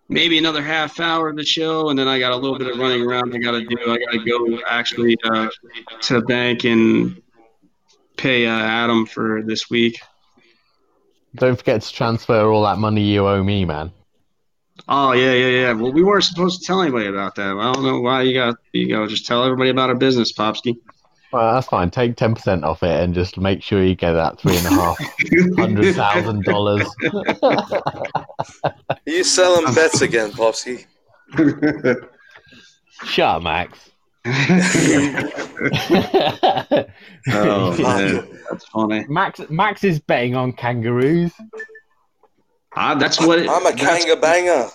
maybe 0.09 0.39
another 0.39 0.63
half 0.63 1.01
hour 1.01 1.29
of 1.29 1.37
the 1.37 1.45
show, 1.45 1.89
and 1.89 1.99
then 1.99 2.09
I 2.09 2.19
got 2.19 2.33
a 2.33 2.37
little 2.37 2.59
bit 2.59 2.69
of 2.69 2.79
running 2.79 3.03
around 3.03 3.35
I 3.35 3.39
gotta 3.39 3.65
do. 3.65 3.77
I 3.91 3.99
gotta 3.99 4.25
go 4.25 4.61
actually 4.69 5.17
uh, 5.25 5.49
to 6.03 6.15
the 6.15 6.23
bank 6.23 6.65
and 6.65 7.21
pay 8.17 8.47
uh, 8.47 8.53
Adam 8.53 9.07
for 9.07 9.43
this 9.43 9.71
week. 9.71 10.01
Don't 11.35 11.57
forget 11.57 11.81
to 11.83 11.93
transfer 11.93 12.51
all 12.51 12.65
that 12.65 12.79
money 12.79 13.03
you 13.03 13.27
owe 13.27 13.43
me, 13.43 13.65
man. 13.65 13.93
Oh 14.89 15.13
yeah, 15.13 15.33
yeah, 15.33 15.47
yeah. 15.47 15.73
Well, 15.73 15.93
we 15.93 16.03
weren't 16.03 16.25
supposed 16.25 16.61
to 16.61 16.67
tell 16.67 16.83
anybody 16.83 17.07
about 17.07 17.35
that. 17.37 17.57
I 17.57 17.73
don't 17.73 17.85
know 17.85 18.01
why 18.01 18.23
you 18.23 18.35
got 18.35 18.57
you 18.73 18.89
go. 18.89 19.07
Just 19.07 19.27
tell 19.27 19.45
everybody 19.45 19.71
about 19.71 19.89
our 19.91 19.95
business, 19.97 20.33
Popsky. 20.33 20.77
Well, 21.33 21.55
that's 21.55 21.67
fine. 21.69 21.91
Take 21.91 22.17
ten 22.17 22.35
percent 22.35 22.63
off 22.65 22.83
it 22.83 23.01
and 23.03 23.15
just 23.15 23.39
make 23.39 23.63
sure 23.63 23.83
you 23.83 23.95
get 23.95 24.13
that 24.13 24.39
three 24.39 24.57
and 24.57 24.67
a 24.67 24.71
half 24.71 24.99
hundred 25.57 25.95
thousand 25.95 26.45
dollars. 26.45 26.87
Are 27.43 28.77
you 29.07 29.25
selling 29.25 29.73
bets 29.75 30.03
again, 30.03 30.31
Popsky? 30.33 30.87
Shut 33.05 33.37
up, 33.37 33.43
Max. 33.43 33.91
oh 37.33 37.77
man, 37.83 38.29
that's 38.51 38.65
funny. 38.67 39.05
Max 39.09 39.41
Max 39.51 39.85
is 39.85 39.99
betting 40.01 40.37
on 40.37 40.53
kangaroos. 40.53 41.33
Ah, 42.77 42.95
that's 42.95 43.21
what 43.21 43.39
it, 43.41 43.49
I'm 43.49 43.67
a 43.67 43.71
that's- 43.73 44.05
kanga 44.05 44.21
banger. 44.21 44.69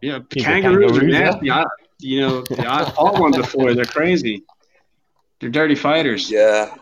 Yeah, 0.00 0.18
He's 0.32 0.42
a 0.42 0.46
kangaroos 0.46 0.92
are 0.92 1.00
kangaroo, 1.00 1.12
yeah. 1.12 1.18
nasty. 1.30 1.50
I, 1.50 1.64
you 1.98 2.20
know, 2.20 2.44
I've 2.66 2.92
fought 2.94 3.18
one 3.20 3.32
before. 3.32 3.74
They're 3.74 3.84
crazy. 3.84 4.42
They're 5.40 5.50
dirty 5.50 5.74
fighters. 5.74 6.30
Yeah. 6.30 6.74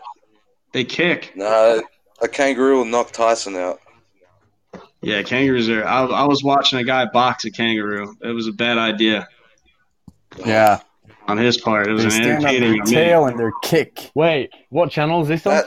They 0.71 0.83
kick. 0.83 1.33
No, 1.35 1.83
a 2.21 2.27
kangaroo 2.27 2.77
will 2.77 2.85
knock 2.85 3.11
Tyson 3.11 3.55
out. 3.55 3.79
Yeah, 5.01 5.21
kangaroos 5.21 5.69
are. 5.69 5.85
I, 5.85 6.05
I 6.05 6.23
was 6.25 6.43
watching 6.43 6.79
a 6.79 6.83
guy 6.83 7.05
box 7.05 7.45
a 7.45 7.51
kangaroo. 7.51 8.15
It 8.21 8.29
was 8.31 8.47
a 8.47 8.51
bad 8.53 8.77
idea 8.77 9.27
Yeah. 10.45 10.79
on 11.27 11.37
his 11.37 11.57
part. 11.57 11.87
It 11.87 11.91
was 11.91 12.03
They 12.03 12.07
an 12.07 12.11
stand 12.11 12.45
on 12.45 12.55
entertaining. 12.55 12.83
their 12.85 13.03
tail 13.05 13.25
and 13.25 13.37
their 13.37 13.51
kick. 13.61 14.11
Wait, 14.15 14.49
what 14.69 14.89
channel 14.91 15.21
is 15.21 15.27
this 15.27 15.45
on? 15.45 15.63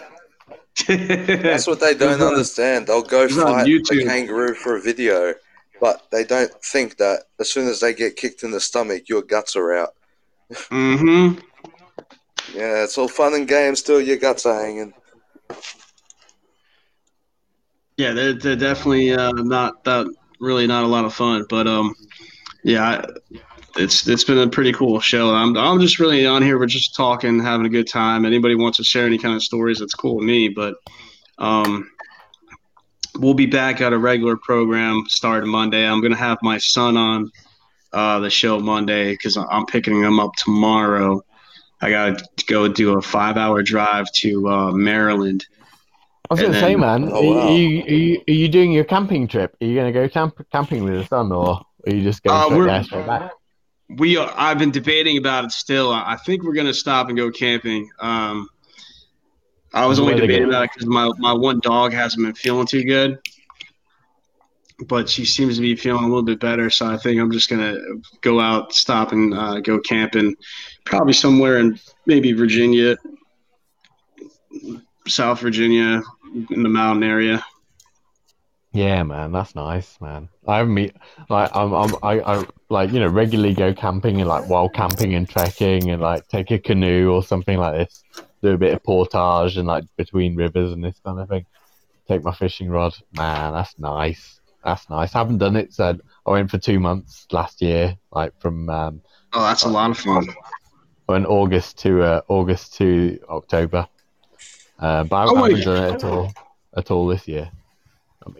That, 0.89 1.41
that's 1.43 1.67
what 1.67 1.81
they 1.81 1.95
don't 1.95 2.21
understand. 2.21 2.87
They'll 2.87 3.03
go 3.03 3.29
fight 3.29 3.67
a 3.69 4.05
kangaroo 4.05 4.55
for 4.55 4.77
a 4.77 4.81
video, 4.81 5.35
but 5.81 6.07
they 6.11 6.25
don't 6.25 6.51
think 6.65 6.97
that 6.97 7.25
as 7.39 7.51
soon 7.51 7.69
as 7.69 7.81
they 7.81 7.95
get 7.95 8.17
kicked 8.17 8.43
in 8.43 8.51
the 8.51 8.61
stomach, 8.61 9.09
your 9.09 9.23
guts 9.23 9.55
are 9.57 9.73
out. 9.75 9.91
mm-hmm. 10.53 11.39
Yeah, 12.55 12.85
it's 12.85 12.97
all 12.97 13.09
fun 13.09 13.35
and 13.35 13.49
games 13.49 13.83
till 13.83 14.01
your 14.01 14.17
guts 14.17 14.47
are 14.47 14.61
hanging. 14.61 14.95
Yeah, 17.97 18.13
they're, 18.13 18.35
they're 18.35 18.57
definitely 18.57 19.13
uh, 19.13 19.33
not 19.33 19.85
that 19.85 20.07
really 20.39 20.67
not 20.67 20.85
a 20.85 20.89
lot 20.89 21.05
of 21.05 21.15
fun, 21.15 21.47
but 21.49 21.67
um, 21.67 21.95
yeah, 22.63 23.05
it's 23.77 24.07
it's 24.07 24.25
been 24.25 24.39
a 24.39 24.49
pretty 24.49 24.73
cool 24.73 25.01
show. 25.01 25.35
I'm 25.35 25.57
I'm 25.57 25.81
just 25.81 25.99
really 25.99 26.27
on 26.27 26.43
here. 26.43 26.59
We're 26.59 26.67
just 26.67 26.95
talking, 26.95 27.41
having 27.41 27.67
a 27.67 27.71
good 27.71 27.89
time. 27.89 28.25
Anybody 28.25 28.55
wants 28.55 28.79
to 28.79 28.85
share 28.85 29.07
any 29.07 29.19
kind 29.19 29.35
of 29.35 29.43
stories, 29.43 29.79
that's 29.79 29.95
cool 29.95 30.17
with 30.17 30.27
me. 30.27 30.49
But 30.49 30.77
um, 31.39 31.91
we'll 33.19 33.35
be 33.35 33.47
back 33.47 33.81
at 33.81 33.93
a 33.93 33.99
regular 33.99 34.37
program 34.37 35.05
starting 35.09 35.51
Monday. 35.51 35.87
I'm 35.87 36.03
gonna 36.03 36.17
have 36.17 36.39
my 36.43 36.59
son 36.59 36.97
on 36.97 37.31
uh, 37.93 38.21
the 38.21 38.31
show 38.31 38.59
Monday 38.61 39.13
because 39.13 39.37
I'm 39.37 39.67
picking 39.67 40.03
him 40.03 40.21
up 40.21 40.35
tomorrow. 40.37 41.23
I 41.81 41.91
gotta 41.91 42.25
go 42.47 42.69
do 42.69 42.97
a 42.99 43.03
five 43.03 43.37
hour 43.37 43.63
drive 43.63 44.11
to 44.17 44.49
uh, 44.49 44.73
Maryland. 44.73 45.47
I 46.29 46.35
was 46.35 46.41
going 46.41 46.55
to 46.55 46.59
say, 46.61 46.75
man, 46.75 47.09
Oh, 47.13 47.23
wow. 47.23 47.39
are, 47.49 47.53
you, 47.53 47.83
are, 47.85 47.89
you, 47.89 48.21
are 48.29 48.33
you 48.33 48.49
doing 48.49 48.73
your 48.73 48.83
camping 48.83 49.29
trip? 49.29 49.57
Are 49.61 49.65
you 49.65 49.77
going 49.77 49.93
to 49.93 49.97
go 49.97 50.09
camp, 50.09 50.35
camping 50.51 50.83
with 50.83 50.95
your 50.95 51.05
son, 51.05 51.31
or 51.31 51.61
are 51.87 51.93
you 51.95 52.03
just 52.03 52.21
going 52.25 52.37
Uh, 52.37 52.45
straight 52.47 52.57
we're- 52.59 52.67
there, 52.73 52.83
straight 52.83 53.07
back? 53.07 53.31
We 53.97 54.17
are, 54.17 54.35
I've 54.37 54.59
been 54.59 54.73
debating 54.73 55.19
about 55.19 55.45
it 55.45 55.53
still. 55.53 55.93
I 55.93 56.15
I 56.15 56.17
think 56.17 56.43
we're 56.43 56.55
gonna 56.55 56.75
stop 56.75 57.07
and 57.09 57.17
go 57.17 57.31
camping. 57.31 57.89
Um, 58.01 58.49
I 59.73 59.87
was 59.87 60.01
only 60.01 60.15
Where 60.15 60.23
they 60.23 60.27
debating 60.27 60.47
go? 60.47 60.57
about 60.57 60.65
it 60.65 60.71
because 60.75 60.89
my, 60.89 61.09
my 61.19 61.33
one 61.33 61.61
dog 61.61 61.93
hasn't 61.93 62.25
been 62.27 62.35
feeling 62.35 62.67
too 62.67 62.83
good, 62.83 63.21
but 64.85 65.09
she 65.09 65.25
seems 65.25 65.57
to 65.57 65.63
be 65.63 65.75
feeling 65.75 66.05
a 66.05 66.09
little 66.09 66.23
bit 66.23 66.41
better. 66.41 66.69
So 66.71 66.87
I 66.87 66.97
think 66.97 67.21
I'm 67.21 67.31
just 67.31 67.49
gonna 67.49 67.79
go 68.21 68.41
out, 68.41 68.73
stop 68.73 69.13
and 69.13 69.33
uh, 69.33 69.61
go 69.61 69.79
camping, 69.79 70.37
probably 70.85 71.15
somewhere 71.15 71.59
in 71.59 71.79
maybe 72.05 72.33
Virginia, 72.33 72.97
South 75.07 75.41
Virginia, 75.41 76.03
in 76.51 76.63
the 76.63 76.69
mountain 76.69 77.03
area. 77.03 77.45
Yeah, 78.73 79.03
man, 79.05 79.33
that's 79.33 79.55
nice, 79.55 79.99
man. 80.03 80.29
I 80.47 80.63
meet 80.65 80.95
like 81.31 81.55
I'm, 81.57 81.73
I'm 81.73 81.95
I, 82.03 82.21
I 82.21 82.45
like 82.69 82.93
you 82.93 83.01
know 83.01 83.09
regularly 83.09 83.55
go 83.55 83.73
camping 83.73 84.21
and 84.21 84.29
like 84.29 84.51
wild 84.51 84.75
camping 84.75 85.15
and 85.15 85.27
trekking 85.27 85.91
and 85.91 86.03
like 86.03 86.29
take 86.29 86.51
a 86.51 86.59
canoe 86.59 87.11
or 87.11 87.23
something 87.23 87.57
like 87.57 87.75
this. 87.75 88.05
Do 88.43 88.51
a 88.51 88.59
bit 88.59 88.75
of 88.75 88.83
portage 88.83 89.57
and 89.57 89.67
like 89.67 89.85
between 89.97 90.37
rivers 90.37 90.73
and 90.73 90.85
this 90.85 91.01
kind 91.03 91.19
of 91.19 91.29
thing. 91.29 91.47
Take 92.07 92.23
my 92.23 92.35
fishing 92.35 92.69
rod, 92.69 92.95
man. 93.17 93.55
That's 93.55 93.79
nice. 93.79 94.36
That's 94.67 94.91
nice. 94.91 95.15
I 95.15 95.19
haven't 95.19 95.39
done 95.39 95.55
it. 95.55 95.73
So 95.73 95.97
I 96.27 96.31
went 96.31 96.51
for 96.51 96.59
two 96.59 96.81
months 96.81 97.27
last 97.31 97.63
year, 97.63 97.97
like 98.11 98.39
from 98.41 98.69
um, 98.69 99.01
Oh, 99.33 99.43
that's 99.43 99.63
a 99.63 99.69
lot 99.69 99.91
of 99.93 99.99
fun. 99.99 100.27
in 101.11 101.25
August 101.25 101.79
to 101.79 102.03
uh, 102.03 102.21
August 102.29 102.75
to 102.79 103.19
October. 103.29 103.87
Uh, 104.79 105.05
but 105.05 105.17
I, 105.17 105.25
oh, 105.27 105.37
I 105.37 105.51
haven't 105.51 105.65
done 105.65 105.85
it 105.85 105.95
at 105.95 106.05
all. 106.05 106.33
at 106.77 106.91
all 106.91 107.07
this 107.07 107.29
year? 107.29 107.49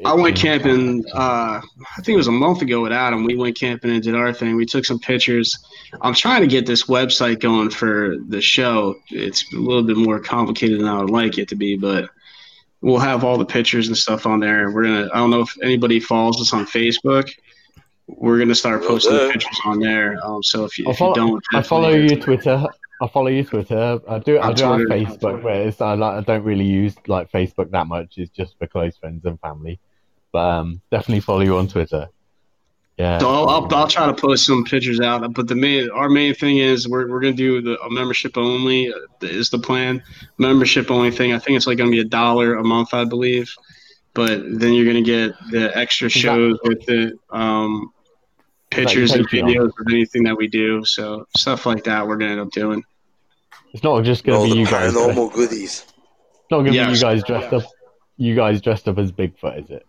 I 0.05 0.15
went 0.15 0.37
camping. 0.37 1.05
Uh, 1.15 1.61
I 1.61 1.97
think 1.99 2.15
it 2.15 2.17
was 2.17 2.27
a 2.27 2.33
month 2.33 2.61
ago 2.61 2.83
with 2.83 2.91
Adam. 2.91 3.25
We 3.25 3.37
went 3.37 3.57
camping 3.57 3.93
and 3.93 4.03
did 4.03 4.17
our 4.17 4.33
thing. 4.33 4.57
We 4.57 4.67
took 4.67 4.85
some 4.85 4.99
pictures. 4.99 5.57
I'm 6.01 6.15
trying 6.15 6.41
to 6.41 6.49
get 6.49 6.67
this 6.67 6.87
website 6.87 7.39
going 7.39 7.71
for 7.71 8.17
the 8.27 8.41
show. 8.41 8.97
It's 9.11 9.45
a 9.53 9.57
little 9.57 9.85
bit 9.85 9.97
more 9.97 10.19
complicated 10.19 10.81
than 10.81 10.89
I 10.89 11.01
would 11.01 11.11
like 11.11 11.39
it 11.39 11.49
to 11.51 11.55
be, 11.55 11.77
but 11.77 12.11
we'll 12.87 12.99
have 12.99 13.25
all 13.25 13.37
the 13.37 13.45
pictures 13.45 13.89
and 13.89 13.97
stuff 13.97 14.27
on 14.27 14.39
there. 14.39 14.71
We're 14.71 14.85
gonna. 14.85 15.09
I 15.13 15.19
don't 15.19 15.31
know 15.31 15.41
if 15.41 15.53
anybody 15.63 15.99
follows 15.99 16.41
us 16.41 16.53
on 16.53 16.65
Facebook. 16.67 17.29
We're 18.07 18.39
gonna 18.39 18.55
start 18.55 18.81
Will 18.81 18.89
posting 18.89 19.15
the 19.15 19.31
pictures 19.33 19.61
on 19.65 19.81
there. 19.81 20.17
Um, 20.25 20.43
so 20.43 20.65
if 20.65 20.79
you, 20.79 20.89
if 20.89 20.99
follow, 20.99 21.11
you 21.11 21.15
don't, 21.17 21.45
I 21.53 21.63
follow 21.63 21.91
you 21.91 22.21
Twitter. 22.21 22.65
I 23.03 23.09
follow 23.09 23.27
you 23.27 23.45
Twitter. 23.45 23.99
I 24.09 24.19
do. 24.21 24.39
I 24.39 24.49
On 24.49 24.55
do 24.55 24.65
have 24.65 24.77
Twitter. 24.77 25.05
Facebook, 25.05 25.43
but 25.43 25.57
it's, 25.57 25.81
I, 25.81 25.95
like, 25.95 26.15
I 26.15 26.21
don't 26.21 26.45
really 26.45 26.65
use 26.65 26.95
like 27.09 27.31
Facebook 27.31 27.71
that 27.73 27.89
much. 27.89 28.17
It's 28.17 28.31
just 28.31 28.57
for 28.59 28.69
close 28.69 28.97
friends 28.97 29.25
and 29.25 29.39
family. 29.41 29.81
But 30.33 30.39
um, 30.39 30.81
definitely 30.91 31.21
follow 31.21 31.41
you 31.41 31.57
on 31.59 31.67
Twitter. 31.67 32.09
Yeah. 32.97 33.19
So 33.19 33.29
I'll, 33.29 33.49
I'll, 33.49 33.75
I'll 33.75 33.89
try 33.89 34.07
to 34.07 34.15
post 34.15 34.47
some 34.47 34.65
pictures 34.65 35.01
out. 35.01 35.35
But 35.35 35.49
the 35.49 35.55
main, 35.55 35.91
our 35.91 36.09
main 36.09 36.35
thing 36.35 36.59
is 36.59 36.89
we're, 36.89 37.09
we're 37.09 37.21
gonna 37.21 37.35
do 37.35 37.61
the 37.61 37.79
a 37.81 37.91
membership 37.91 38.39
only 38.39 38.91
uh, 38.91 38.97
is 39.21 39.51
the 39.51 39.59
plan. 39.59 40.03
Membership 40.39 40.91
only 40.91 41.11
thing. 41.11 41.35
I 41.35 41.39
think 41.39 41.57
it's 41.57 41.67
like 41.67 41.77
gonna 41.77 41.91
be 41.91 42.01
a 42.01 42.05
dollar 42.05 42.55
a 42.55 42.65
month, 42.65 42.95
I 42.95 43.05
believe. 43.05 43.53
But 44.15 44.41
then 44.59 44.73
you're 44.73 44.87
gonna 44.87 45.03
get 45.03 45.33
the 45.51 45.77
extra 45.77 46.07
that- 46.09 46.19
shows 46.19 46.59
with 46.65 46.87
the 46.87 47.19
um, 47.31 47.93
pictures 48.71 49.13
and 49.13 49.29
videos 49.29 49.67
of 49.79 49.87
anything 49.91 50.23
that 50.25 50.37
we 50.37 50.49
do. 50.49 50.83
So 50.87 51.27
stuff 51.37 51.67
like 51.67 51.85
that 51.85 52.07
we're 52.07 52.17
gonna 52.17 52.33
end 52.33 52.41
up 52.41 52.51
doing. 52.51 52.83
It's 53.75 53.83
not 53.83 54.05
just 54.05 54.25
gonna 54.25 54.49
the 54.49 54.55
be 54.55 54.61
you 54.61 54.65
guys. 54.65 54.95
Dressed, 54.95 55.11
paranormal 55.11 55.35
goodies. 55.35 55.85
it's 55.85 56.51
not 56.51 56.59
going 56.63 56.67
to 56.67 56.71
be 56.73 56.77
you 56.79 56.99
guys 56.99 57.23
dressed 57.25 57.53
up. 57.53 57.65
You 58.17 58.35
guys 58.35 58.63
dressed 58.63 58.89
up 58.89 58.97
as 58.97 59.13
Bigfoot, 59.13 59.65
is 59.65 59.71
it? 59.71 59.87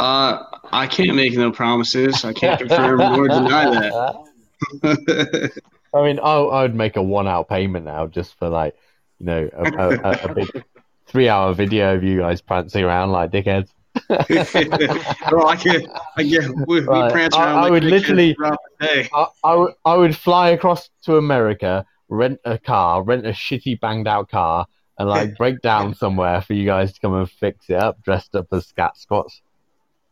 Uh, 0.00 0.46
I 0.72 0.86
can't 0.86 1.14
make 1.14 1.34
no 1.34 1.52
promises. 1.52 2.24
I 2.24 2.32
can't 2.32 2.58
confirm 2.58 3.00
or 3.02 3.28
deny 3.28 3.68
that. 3.70 5.52
I 5.92 6.02
mean, 6.02 6.18
I, 6.20 6.32
I 6.36 6.62
would 6.62 6.74
make 6.74 6.96
a 6.96 7.02
one-hour 7.02 7.44
payment 7.44 7.84
now 7.84 8.06
just 8.06 8.38
for 8.38 8.48
like, 8.48 8.74
you 9.18 9.26
know, 9.26 9.50
a, 9.52 9.62
a, 9.62 9.88
a, 9.90 10.30
a 10.30 10.34
big 10.34 10.64
three-hour 11.06 11.52
video 11.52 11.96
of 11.96 12.02
you 12.02 12.20
guys 12.20 12.40
prancing 12.40 12.82
around 12.82 13.10
like 13.10 13.30
dickheads. 13.30 13.68
well, 14.08 15.48
I 15.48 15.56
can. 15.56 15.86
I 16.16 16.22
get. 16.22 16.48
We, 16.66 16.80
we 16.80 16.86
prance 16.86 17.36
around 17.36 17.58
I 17.58 17.60
like 17.62 17.70
would 17.72 17.84
literally- 17.84 18.32
throughout 18.32 18.58
the 18.78 18.86
day. 18.86 19.08
I, 19.12 19.26
I, 19.44 19.54
would, 19.54 19.74
I 19.84 19.96
would 19.96 20.16
fly 20.16 20.48
across 20.50 20.88
to 21.02 21.18
America, 21.18 21.84
rent 22.08 22.40
a 22.46 22.56
car, 22.56 23.02
rent 23.02 23.26
a 23.26 23.30
shitty 23.32 23.78
banged 23.80 24.08
out 24.08 24.30
car, 24.30 24.64
and 24.98 25.10
like 25.10 25.36
break 25.36 25.60
down 25.60 25.94
somewhere 25.94 26.40
for 26.40 26.54
you 26.54 26.64
guys 26.64 26.94
to 26.94 27.00
come 27.00 27.12
and 27.12 27.30
fix 27.30 27.68
it 27.68 27.76
up, 27.76 28.02
dressed 28.02 28.34
up 28.34 28.46
as 28.52 28.66
scat 28.66 28.96
squats. 28.96 29.42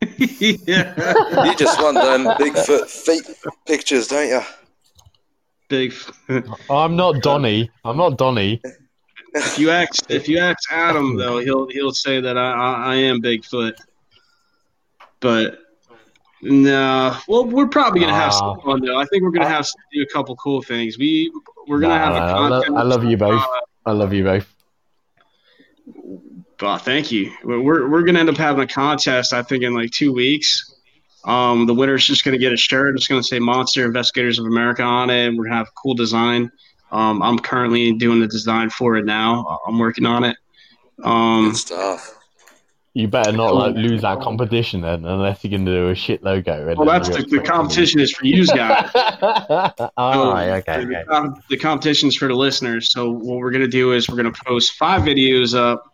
Yeah. 0.01 1.13
You 1.45 1.55
just 1.55 1.81
want 1.81 1.97
them 1.97 2.25
Bigfoot 2.37 2.87
feet 2.87 3.23
pictures, 3.65 4.07
don't 4.07 4.27
you? 4.27 4.41
Big. 5.67 5.93
I'm 6.69 6.95
not 6.95 7.21
Donny. 7.21 7.69
I'm 7.83 7.97
not 7.97 8.17
Donny. 8.17 8.61
If 9.35 9.59
you 9.59 9.69
ask, 9.69 10.09
if 10.09 10.27
you 10.27 10.39
ask 10.39 10.71
Adam 10.71 11.17
though, 11.17 11.37
he'll 11.39 11.67
he'll 11.69 11.91
say 11.91 12.19
that 12.21 12.37
I 12.37 12.51
I, 12.51 12.93
I 12.93 12.95
am 12.95 13.21
Bigfoot. 13.21 13.73
But 15.19 15.59
no, 16.41 17.15
well, 17.27 17.45
we're 17.45 17.67
probably 17.67 17.99
gonna 17.99 18.13
have 18.13 18.33
some 18.33 18.59
fun 18.61 18.81
though. 18.83 18.97
I 18.97 19.05
think 19.05 19.23
we're 19.23 19.31
gonna 19.31 19.49
have 19.49 19.65
to 19.65 19.73
do 19.93 20.01
a 20.01 20.07
couple 20.07 20.35
cool 20.37 20.61
things. 20.61 20.97
We 20.97 21.31
we're 21.67 21.81
gonna 21.81 21.93
Nah, 21.99 22.05
have 22.05 22.15
a 22.15 22.19
nah, 22.19 22.45
I, 22.45 22.47
lo- 22.47 22.77
I 22.77 22.83
love 22.83 23.03
you 23.03 23.17
both. 23.17 23.41
uh, 23.41 23.59
I 23.85 23.91
love 23.91 24.13
you 24.13 24.23
both. 24.23 24.55
Oh, 26.61 26.77
thank 26.77 27.11
you. 27.11 27.31
We're 27.43 27.61
we're, 27.61 27.89
we're 27.89 28.03
gonna 28.03 28.19
end 28.19 28.29
up 28.29 28.37
having 28.37 28.61
a 28.61 28.67
contest. 28.67 29.33
I 29.33 29.43
think 29.43 29.63
in 29.63 29.73
like 29.73 29.91
two 29.91 30.13
weeks. 30.13 30.65
Um, 31.25 31.67
the 31.67 31.73
winner's 31.73 32.05
just 32.05 32.23
gonna 32.23 32.37
get 32.37 32.53
a 32.53 32.57
shirt. 32.57 32.95
It's 32.95 33.07
gonna 33.07 33.23
say 33.23 33.39
"Monster 33.39 33.85
Investigators 33.85 34.39
of 34.39 34.45
America" 34.45 34.83
on 34.83 35.09
it, 35.09 35.27
and 35.27 35.37
we're 35.37 35.45
gonna 35.45 35.57
have 35.57 35.67
a 35.67 35.81
cool 35.81 35.93
design. 35.93 36.51
Um, 36.91 37.21
I'm 37.21 37.37
currently 37.39 37.93
doing 37.93 38.19
the 38.19 38.27
design 38.27 38.69
for 38.69 38.95
it 38.95 39.05
now. 39.05 39.59
I'm 39.67 39.77
working 39.77 40.05
on 40.05 40.23
it. 40.23 40.37
Um, 41.03 41.49
Good 41.49 41.57
stuff. 41.57 42.15
You 42.95 43.07
better 43.07 43.31
not 43.31 43.53
like 43.53 43.75
lose 43.75 44.01
that 44.01 44.19
competition 44.19 44.81
then, 44.81 45.05
unless 45.05 45.43
you're 45.43 45.51
gonna 45.51 45.63
do 45.63 45.89
a 45.89 45.95
shit 45.95 46.23
logo. 46.23 46.73
well, 46.75 46.85
that's 46.85 47.07
you're 47.07 47.19
the, 47.19 47.37
the 47.37 47.39
competition 47.39 47.99
is 47.99 48.11
for 48.11 48.25
you 48.25 48.45
guys. 48.55 48.89
All 49.97 50.33
right, 50.33 50.49
okay, 50.67 50.83
the, 50.83 50.97
okay. 50.97 51.03
com- 51.07 51.41
the 51.49 51.57
competition's 51.57 52.15
for 52.15 52.27
the 52.27 52.33
listeners. 52.33 52.91
So 52.91 53.11
what 53.11 53.37
we're 53.37 53.51
gonna 53.51 53.67
do 53.67 53.93
is 53.93 54.09
we're 54.09 54.17
gonna 54.17 54.31
post 54.31 54.73
five 54.73 55.03
videos 55.03 55.55
up, 55.55 55.88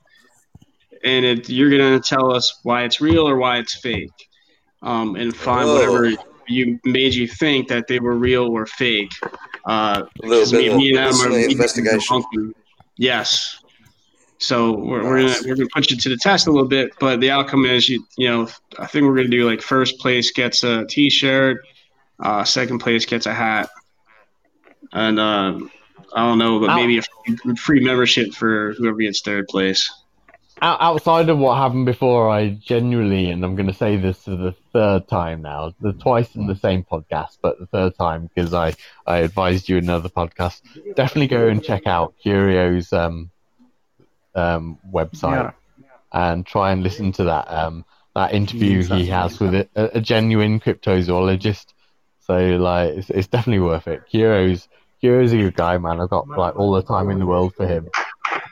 and 1.06 1.24
it, 1.26 1.50
you're 1.50 1.70
gonna 1.70 2.00
tell 2.00 2.34
us 2.34 2.60
why 2.64 2.84
it's 2.84 3.00
real 3.00 3.28
or 3.28 3.38
why 3.38 3.58
it's 3.60 3.76
fake, 3.76 4.12
um, 4.82 5.16
and 5.16 5.36
find 5.36 5.70
Oh. 5.70 5.74
whatever 5.76 6.12
you 6.48 6.80
made 6.86 7.14
you 7.14 7.28
think 7.28 7.68
that 7.70 7.88
they 7.88 8.00
were 8.00 8.16
real 8.16 8.46
or 8.48 8.66
fake. 8.66 9.12
Uh, 9.66 10.04
A 10.24 10.26
little 10.28 10.44
'cause 10.44 10.52
bit 10.52 10.72
of 10.72 10.78
me 10.78 10.90
and 10.90 11.00
Adam 11.00 11.14
are 11.14 11.30
listening 11.30 11.48
we- 11.48 11.52
investigation. 11.54 12.54
Yes. 12.98 13.60
So 14.38 14.74
we're, 14.78 15.04
we're 15.04 15.22
gonna 15.22 15.36
we're 15.46 15.56
gonna 15.56 15.70
put 15.74 15.90
you 15.90 15.98
to 15.98 16.10
the 16.10 16.18
test 16.18 16.46
a 16.48 16.52
little 16.52 16.68
bit, 16.68 16.92
but 17.00 17.20
the 17.22 17.32
outcome 17.32 17.66
is 17.66 17.88
you 17.90 18.06
you 18.18 18.28
know 18.28 18.48
I 18.78 18.86
think 18.86 19.06
we're 19.06 19.16
gonna 19.16 19.30
do 19.30 19.48
like 19.50 19.62
first 19.62 19.98
place 20.00 20.30
gets 20.32 20.64
a 20.64 20.86
T-shirt, 20.86 21.66
uh, 22.22 22.44
second 22.44 22.80
place 22.80 23.06
gets 23.06 23.26
a 23.26 23.34
hat, 23.34 23.70
and 24.94 25.20
uh, 25.20 25.58
I 26.16 26.20
don't 26.28 26.38
know, 26.38 26.60
but 26.60 26.76
maybe 26.76 26.98
a 27.00 27.02
free- 27.02 27.56
free 27.56 27.80
membership 27.84 28.34
for 28.34 28.74
whoever 28.78 28.98
gets 28.98 29.22
third 29.22 29.48
place. 29.48 29.90
Out- 30.62 30.82
outside 30.82 31.30
of 31.30 31.38
what 31.38 31.58
happened 31.58 31.86
before, 31.86 32.30
I 32.30 32.50
genuinely, 32.50 33.30
and 33.30 33.44
I'm 33.44 33.56
going 33.56 33.68
to 33.68 33.74
say 33.74 33.98
this 33.98 34.24
for 34.24 34.36
the 34.38 34.54
third 34.72 35.08
time 35.08 35.42
now, 35.42 35.74
the 35.82 35.92
twice 35.94 36.34
in 36.36 36.48
the 36.48 36.56
same 36.56 36.84
podcast, 36.84 37.38
but 37.42 37.60
the 37.60 37.66
third 37.66 37.96
time 37.98 38.30
because 38.34 38.54
I, 38.54 38.74
I 39.06 39.18
advised 39.18 39.68
you 39.68 39.78
in 39.78 39.84
another 39.84 40.10
podcast. 40.10 40.62
Definitely 40.96 41.28
go 41.28 41.48
and 41.48 41.62
check 41.64 41.86
out 41.88 42.14
Curio's 42.22 42.94
um, 42.94 43.32
um, 44.34 44.80
website 44.92 45.54
and 46.14 46.46
try 46.46 46.72
and 46.72 46.84
listen 46.84 47.12
to 47.14 47.26
that 47.26 47.50
um, 47.50 47.84
that 48.16 48.34
interview 48.34 48.82
he 48.98 49.08
has 49.08 49.40
with 49.42 49.56
a, 49.76 49.98
a 49.98 50.00
genuine 50.02 50.60
cryptozoologist. 50.62 51.66
So 52.22 52.38
like, 52.38 52.92
it's, 52.92 53.10
it's 53.10 53.28
definitely 53.28 53.60
worth 53.60 53.88
it. 53.88 54.04
Curio's 54.10 54.70
Curio's 55.02 55.34
a 55.34 55.38
good 55.38 55.56
guy, 55.56 55.78
man. 55.78 56.00
I've 56.00 56.10
got 56.10 56.28
like 56.30 56.56
all 56.56 56.72
the 56.72 56.82
time 56.82 57.10
in 57.10 57.20
the 57.20 57.26
world 57.26 57.54
for 57.56 57.68
him. 57.68 57.90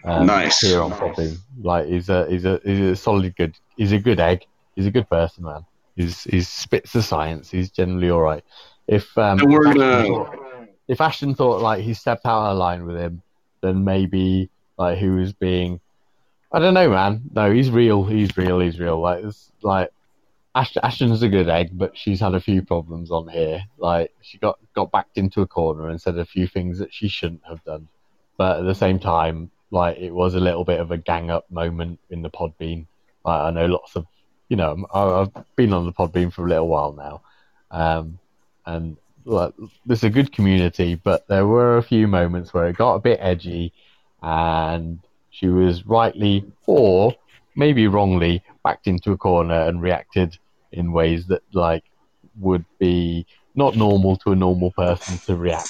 Um, 0.05 0.25
Nice. 0.25 0.59
Here 0.59 0.81
on 0.81 0.91
Podbean. 0.91 1.37
Like 1.61 1.87
he's 1.87 2.09
a 2.09 2.29
he's 2.29 2.45
a 2.45 2.59
he's 2.63 2.79
a 2.79 2.95
solid 2.95 3.35
good. 3.35 3.55
He's 3.77 3.91
a 3.91 3.99
good 3.99 4.19
egg. 4.19 4.45
He's 4.75 4.85
a 4.85 4.91
good 4.91 5.09
person, 5.09 5.45
man. 5.45 5.65
He's 5.95 6.23
he's 6.23 6.47
spits 6.47 6.93
the 6.93 7.01
science. 7.01 7.49
He's 7.49 7.69
generally 7.69 8.09
all 8.09 8.21
right. 8.21 8.43
If 8.87 9.17
um, 9.17 9.39
if 9.39 9.49
Ashton 9.65 10.05
thought, 10.05 10.69
if 10.87 11.01
Ashton 11.01 11.35
thought 11.35 11.61
like 11.61 11.81
he 11.83 11.93
stepped 11.93 12.25
out 12.25 12.51
of 12.51 12.57
line 12.57 12.85
with 12.85 12.97
him, 12.97 13.21
then 13.61 13.83
maybe 13.83 14.49
like 14.77 14.97
he 14.97 15.07
was 15.07 15.33
being. 15.33 15.79
I 16.51 16.59
don't 16.59 16.73
know, 16.73 16.89
man. 16.89 17.21
No, 17.33 17.51
he's 17.51 17.71
real. 17.71 18.03
He's 18.03 18.35
real. 18.37 18.59
He's 18.59 18.79
real. 18.79 18.99
Like 18.99 19.23
it's 19.23 19.51
like 19.61 19.89
Ashton's 20.55 21.23
a 21.23 21.29
good 21.29 21.49
egg, 21.49 21.69
but 21.73 21.97
she's 21.97 22.19
had 22.19 22.35
a 22.35 22.39
few 22.39 22.61
problems 22.61 23.09
on 23.09 23.27
here. 23.27 23.63
Like 23.77 24.11
she 24.21 24.37
got 24.37 24.59
got 24.75 24.91
backed 24.91 25.17
into 25.17 25.41
a 25.41 25.47
corner 25.47 25.89
and 25.89 25.99
said 25.99 26.17
a 26.17 26.25
few 26.25 26.47
things 26.47 26.77
that 26.79 26.93
she 26.93 27.07
shouldn't 27.07 27.41
have 27.47 27.63
done. 27.63 27.87
But 28.37 28.59
at 28.59 28.65
the 28.65 28.75
same 28.75 28.99
time, 28.99 29.49
like 29.73 29.97
it 29.99 30.11
was 30.13 30.35
a 30.35 30.41
little 30.41 30.65
bit 30.65 30.79
of 30.81 30.91
a 30.91 30.97
gang 30.97 31.31
up 31.31 31.45
moment 31.51 31.99
in 32.11 32.21
the 32.23 32.31
Podbean. 32.31 32.87
Like, 33.25 33.41
I 33.41 33.51
know 33.51 33.67
lots 33.67 33.95
of, 33.97 34.07
you 34.49 34.57
know, 34.57 34.85
I- 34.93 35.21
I've 35.23 35.31
been 35.57 35.73
on 35.73 35.85
the 35.85 35.93
Podbean 35.93 36.33
for 36.33 36.45
a 36.45 36.49
little 36.49 36.69
while 36.69 36.93
now, 36.93 37.21
um, 37.71 38.19
and 38.65 38.97
like, 39.25 39.53
there's 39.85 40.03
a 40.05 40.11
good 40.11 40.31
community, 40.33 40.95
but 40.95 41.23
there 41.29 41.47
were 41.47 41.77
a 41.77 41.83
few 41.83 42.07
moments 42.07 42.53
where 42.53 42.67
it 42.69 42.77
got 42.77 42.95
a 42.95 43.01
bit 43.01 43.19
edgy, 43.21 43.73
and 44.21 44.99
she 45.31 45.47
was 45.47 45.85
rightly 45.85 46.45
or 46.67 47.15
maybe 47.55 47.87
wrongly 47.87 48.43
backed 48.63 48.87
into 48.87 49.11
a 49.11 49.17
corner 49.17 49.61
and 49.67 49.81
reacted 49.81 50.37
in 50.71 50.91
ways 50.91 51.27
that 51.27 51.41
like 51.53 51.83
would 52.39 52.65
be 52.79 53.25
not 53.55 53.75
normal 53.77 54.17
to 54.17 54.31
a 54.31 54.35
normal 54.35 54.71
person 54.71 55.19
to 55.27 55.35
react. 55.35 55.69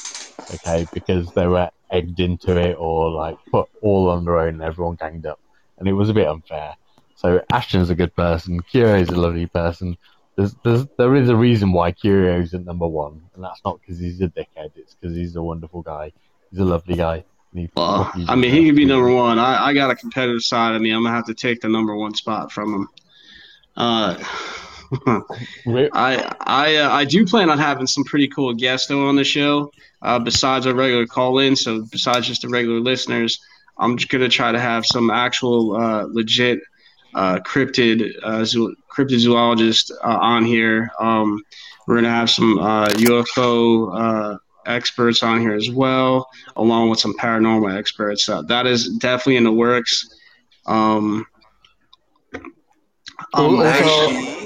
Okay, 0.54 0.88
because 0.94 1.32
they 1.34 1.48
were 1.48 1.70
egged 1.94 2.20
into 2.20 2.58
it 2.58 2.76
or 2.78 3.10
like 3.12 3.38
put 3.52 3.70
all 3.82 4.10
on 4.10 4.26
their 4.26 4.40
own 4.40 4.56
and 4.56 4.62
everyone 4.62 4.96
ganged 4.96 5.26
up, 5.26 5.40
and 5.78 5.88
it 5.88 5.94
was 5.94 6.10
a 6.10 6.14
bit 6.14 6.28
unfair. 6.28 6.76
So 7.16 7.42
Ashton's 7.54 7.90
a 7.90 7.96
good 7.96 8.14
person. 8.16 8.60
Curio's 8.64 9.10
a 9.10 9.16
lovely 9.16 9.46
person. 9.46 9.98
There's, 10.36 10.56
there's, 10.64 10.86
there 10.98 11.16
is 11.16 11.30
a 11.30 11.36
reason 11.36 11.72
why 11.72 11.92
Curio's 11.92 12.54
at 12.54 12.66
number 12.66 12.88
one, 12.88 13.22
and 13.36 13.44
that's 13.44 13.62
not 13.64 13.80
because 13.80 14.00
he's 14.00 14.20
a 14.20 14.28
dickhead. 14.28 14.72
It's 14.76 14.96
because 14.96 15.16
he's 15.16 15.36
a 15.36 15.44
wonderful 15.44 15.84
guy. 15.84 16.12
He's 16.50 16.60
a 16.60 16.66
lovely 16.66 16.96
guy. 16.96 17.24
Well, 17.78 18.12
I 18.28 18.36
mean, 18.36 18.50
he 18.50 18.66
could 18.66 18.76
be 18.76 18.86
number 18.86 19.14
one. 19.14 19.38
I, 19.38 19.68
I 19.68 19.74
got 19.76 19.92
a 19.92 19.96
competitive 19.96 20.42
side 20.42 20.76
of 20.76 20.82
me. 20.82 20.90
I'm 20.90 21.04
gonna 21.04 21.16
have 21.16 21.28
to 21.28 21.36
take 21.36 21.62
the 21.62 21.70
number 21.70 21.96
one 21.96 22.16
spot 22.16 22.52
from 22.52 22.74
him. 22.74 22.90
Uh, 23.76 24.18
I 25.94 26.36
I 26.42 26.76
uh, 26.78 26.90
I 26.92 27.06
do 27.06 27.26
plan 27.26 27.50
on 27.50 27.58
having 27.58 27.88
some 27.88 28.04
pretty 28.04 28.28
cool 28.28 28.54
guests 28.54 28.88
though 28.88 29.08
on 29.08 29.16
the 29.16 29.24
show. 29.24 29.72
Uh, 30.02 30.20
besides 30.20 30.68
our 30.68 30.74
regular 30.74 31.06
call 31.08 31.40
in, 31.40 31.56
so 31.56 31.82
besides 31.92 32.28
just 32.28 32.42
the 32.42 32.50
regular 32.50 32.80
listeners, 32.80 33.40
I'm 33.78 33.98
just 33.98 34.12
gonna 34.12 34.30
try 34.30 34.52
to 34.52 34.60
have 34.60 34.86
some 34.86 35.10
actual 35.10 35.76
uh, 35.76 36.04
legit 36.10 36.60
uh, 37.16 37.40
cryptid 37.40 38.12
uh, 38.24 38.44
zoo, 38.44 38.76
cryptozoologist 38.94 39.92
uh, 40.04 40.18
on 40.22 40.44
here. 40.46 40.90
Um, 41.00 41.42
we're 41.88 41.96
gonna 41.96 42.10
have 42.10 42.30
some 42.30 42.60
uh, 42.60 42.88
UFO 42.90 44.34
uh, 44.34 44.38
experts 44.66 45.24
on 45.24 45.40
here 45.40 45.54
as 45.54 45.70
well, 45.72 46.30
along 46.58 46.90
with 46.90 47.00
some 47.00 47.14
paranormal 47.18 47.76
experts. 47.78 48.28
Uh, 48.28 48.42
that 48.44 48.66
is 48.68 48.90
definitely 48.98 49.38
in 49.38 49.44
the 49.44 49.52
works. 49.52 50.20
Um, 50.66 51.26
um, 52.36 53.56
Also- 53.60 53.64
actually- 53.64 54.43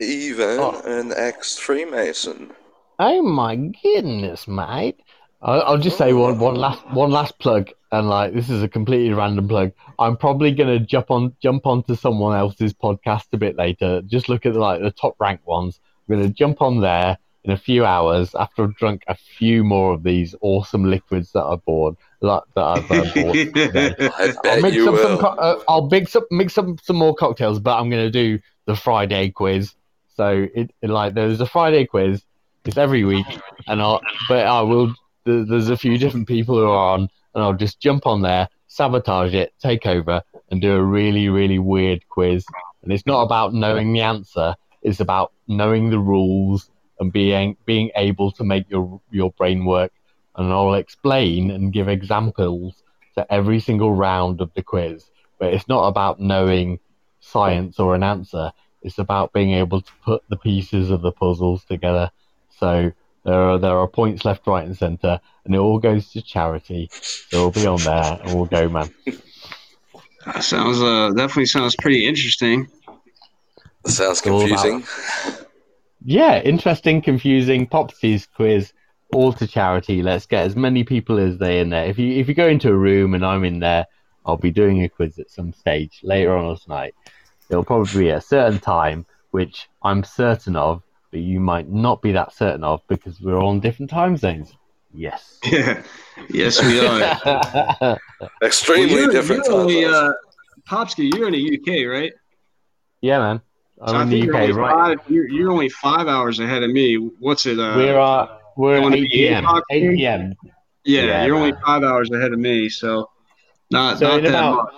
Even 0.00 0.58
Oh. 0.58 0.80
an 0.84 1.12
ex 1.14 1.58
Freemason. 1.58 2.50
Oh 2.98 3.22
my 3.22 3.56
goodness, 3.56 4.46
mate! 4.48 5.00
I'll, 5.42 5.62
I'll 5.62 5.78
just 5.78 5.96
say 5.98 6.12
one, 6.12 6.38
one 6.38 6.56
last 6.56 6.80
one 6.90 7.10
last 7.10 7.38
plug, 7.38 7.70
and 7.92 8.08
like 8.08 8.32
this 8.34 8.50
is 8.50 8.62
a 8.62 8.68
completely 8.68 9.12
random 9.12 9.48
plug. 9.48 9.72
I'm 9.98 10.16
probably 10.16 10.52
gonna 10.52 10.78
jump 10.80 11.10
on 11.10 11.34
jump 11.42 11.66
onto 11.66 11.94
someone 11.96 12.36
else's 12.36 12.72
podcast 12.72 13.26
a 13.32 13.36
bit 13.38 13.56
later. 13.56 14.02
Just 14.02 14.28
look 14.28 14.46
at 14.46 14.54
like 14.56 14.80
the 14.82 14.90
top 14.90 15.16
ranked 15.18 15.46
ones. 15.46 15.80
I'm 16.08 16.16
gonna 16.16 16.28
jump 16.30 16.60
on 16.62 16.80
there 16.80 17.16
in 17.44 17.52
a 17.52 17.56
few 17.56 17.86
hours 17.86 18.34
after 18.34 18.64
I've 18.64 18.76
drunk 18.76 19.02
a 19.08 19.14
few 19.14 19.64
more 19.64 19.94
of 19.94 20.02
these 20.02 20.34
awesome 20.42 20.84
liquids 20.84 21.32
that 21.32 21.42
I 21.44 21.56
bought. 21.56 21.96
Like, 22.20 22.42
that 22.54 22.62
I've 22.62 22.90
uh, 22.90 23.04
bought. 23.14 23.36
I 24.20 24.32
I'll 24.34 24.42
bet 24.42 24.62
mix 24.62 24.76
you 24.76 24.90
up 24.94 25.00
some. 25.00 25.12
will. 25.12 25.18
Co- 25.18 25.26
uh, 25.28 25.62
I'll 25.68 25.88
mix 25.88 26.14
up 26.16 26.24
mix 26.30 26.58
up 26.58 26.66
some 26.82 26.96
more 26.96 27.14
cocktails, 27.14 27.58
but 27.60 27.78
I'm 27.78 27.88
gonna 27.88 28.10
do 28.10 28.38
the 28.66 28.76
Friday 28.76 29.30
quiz. 29.30 29.74
So 30.16 30.46
it, 30.54 30.72
it 30.82 30.90
like 30.90 31.14
there's 31.14 31.40
a 31.40 31.46
Friday 31.46 31.86
quiz. 31.86 32.22
It's 32.64 32.76
every 32.76 33.04
week, 33.04 33.26
and 33.66 33.80
I'll 33.80 34.00
but 34.28 34.46
I 34.46 34.60
will. 34.62 34.94
There's 35.24 35.70
a 35.70 35.76
few 35.76 35.98
different 35.98 36.28
people 36.28 36.56
who 36.56 36.64
are 36.64 36.94
on, 36.94 37.08
and 37.34 37.44
I'll 37.44 37.54
just 37.54 37.80
jump 37.80 38.06
on 38.06 38.22
there, 38.22 38.48
sabotage 38.68 39.34
it, 39.34 39.54
take 39.60 39.86
over, 39.86 40.22
and 40.50 40.60
do 40.60 40.72
a 40.74 40.82
really 40.82 41.28
really 41.28 41.58
weird 41.58 42.06
quiz. 42.08 42.44
And 42.82 42.92
it's 42.92 43.06
not 43.06 43.22
about 43.22 43.54
knowing 43.54 43.92
the 43.92 44.00
answer; 44.00 44.56
it's 44.82 45.00
about 45.00 45.32
knowing 45.46 45.90
the 45.90 45.98
rules 45.98 46.70
and 46.98 47.12
being 47.12 47.56
being 47.64 47.90
able 47.96 48.30
to 48.32 48.44
make 48.44 48.68
your 48.68 49.00
your 49.10 49.30
brain 49.32 49.64
work. 49.64 49.92
And 50.36 50.52
I'll 50.52 50.74
explain 50.74 51.50
and 51.50 51.72
give 51.72 51.88
examples 51.88 52.82
to 53.14 53.32
every 53.32 53.60
single 53.60 53.92
round 53.92 54.40
of 54.40 54.52
the 54.54 54.62
quiz. 54.62 55.10
But 55.38 55.54
it's 55.54 55.68
not 55.68 55.88
about 55.88 56.20
knowing 56.20 56.78
science 57.20 57.78
or 57.78 57.94
an 57.94 58.02
answer. 58.02 58.52
It's 58.82 58.98
about 58.98 59.32
being 59.32 59.52
able 59.52 59.80
to 59.82 59.92
put 60.04 60.22
the 60.28 60.36
pieces 60.36 60.90
of 60.90 61.02
the 61.02 61.12
puzzles 61.12 61.64
together. 61.64 62.10
So 62.58 62.92
there 63.24 63.40
are 63.40 63.58
there 63.58 63.76
are 63.78 63.86
points 63.88 64.24
left, 64.24 64.46
right, 64.46 64.64
and 64.64 64.76
centre, 64.76 65.20
and 65.44 65.54
it 65.54 65.58
all 65.58 65.78
goes 65.78 66.10
to 66.12 66.22
charity. 66.22 66.88
So 66.92 67.36
it'll 67.36 67.50
be 67.50 67.66
on 67.66 67.78
there, 67.78 68.18
and 68.22 68.34
we'll 68.34 68.46
go, 68.46 68.68
man. 68.68 68.90
That 70.26 70.42
sounds 70.44 70.80
uh, 70.80 71.10
definitely 71.10 71.46
sounds 71.46 71.76
pretty 71.76 72.06
interesting. 72.06 72.68
Sounds 73.86 74.20
all 74.26 74.44
about- 74.46 74.62
confusing. 74.62 74.84
Yeah, 76.02 76.40
interesting, 76.40 77.02
confusing 77.02 77.66
Popsies 77.66 78.26
quiz, 78.34 78.72
all 79.12 79.34
to 79.34 79.46
charity. 79.46 80.02
Let's 80.02 80.24
get 80.24 80.46
as 80.46 80.56
many 80.56 80.82
people 80.82 81.18
as 81.18 81.36
they 81.36 81.60
in 81.60 81.68
there. 81.70 81.84
If 81.84 81.98
you 81.98 82.12
if 82.18 82.28
you 82.28 82.34
go 82.34 82.48
into 82.48 82.70
a 82.70 82.76
room 82.76 83.12
and 83.14 83.24
I'm 83.24 83.44
in 83.44 83.58
there, 83.58 83.86
I'll 84.24 84.38
be 84.38 84.50
doing 84.50 84.82
a 84.82 84.88
quiz 84.88 85.18
at 85.18 85.30
some 85.30 85.52
stage 85.52 86.00
later 86.02 86.34
on 86.36 86.44
or 86.46 86.56
tonight. 86.56 86.94
It'll 87.50 87.64
probably 87.64 88.04
be 88.04 88.10
at 88.10 88.18
a 88.18 88.20
certain 88.20 88.58
time, 88.60 89.06
which 89.32 89.68
I'm 89.82 90.04
certain 90.04 90.56
of, 90.56 90.82
but 91.10 91.20
you 91.20 91.40
might 91.40 91.68
not 91.68 92.00
be 92.00 92.12
that 92.12 92.32
certain 92.32 92.62
of 92.64 92.80
because 92.88 93.20
we're 93.20 93.38
all 93.38 93.48
on 93.50 93.60
different 93.60 93.90
time 93.90 94.16
zones. 94.16 94.52
Yes. 94.94 95.38
Yeah, 95.44 95.82
yes, 96.30 96.62
we 96.62 96.80
are. 96.86 97.98
Extremely 98.42 98.94
Well, 98.94 99.02
you're, 99.04 99.12
different 99.12 99.44
you're 99.44 99.52
time 99.52 99.60
only, 99.62 99.82
zones. 99.82 99.94
uh, 99.94 100.12
Popsky, 100.68 101.10
you're 101.16 101.26
in 101.28 101.32
the 101.32 101.58
UK, 101.58 101.90
right? 101.90 102.12
yeah, 103.00 103.18
man. 103.18 103.40
So 103.86 103.94
I 103.96 104.00
I'm 104.00 104.02
in 104.02 104.08
think 104.10 104.20
the 104.20 104.26
you're 104.26 104.36
only 104.36 104.52
right? 104.52 104.98
Five, 104.98 105.10
you're, 105.10 105.28
you're 105.28 105.50
only 105.50 105.68
five 105.70 106.06
hours 106.06 106.38
ahead 106.38 106.62
of 106.62 106.70
me. 106.70 106.96
What's 106.96 107.46
it? 107.46 107.58
Uh, 107.58 107.74
We're 107.76 107.98
uh, 107.98 108.38
we're 108.56 108.76
at 108.76 108.92
8 108.94 109.08
p.m. 109.10 109.46
eight 109.70 109.96
p.m. 109.96 110.34
yeah, 110.84 111.02
yeah, 111.02 111.24
you're 111.24 111.36
only 111.36 111.54
five 111.64 111.82
hours 111.82 112.10
ahead 112.10 112.32
of 112.32 112.38
me, 112.38 112.68
so 112.68 113.08
not 113.70 113.98
So 113.98 114.08
not 114.08 114.22
that 114.22 114.28
about, 114.28 114.54
much. 114.72 114.74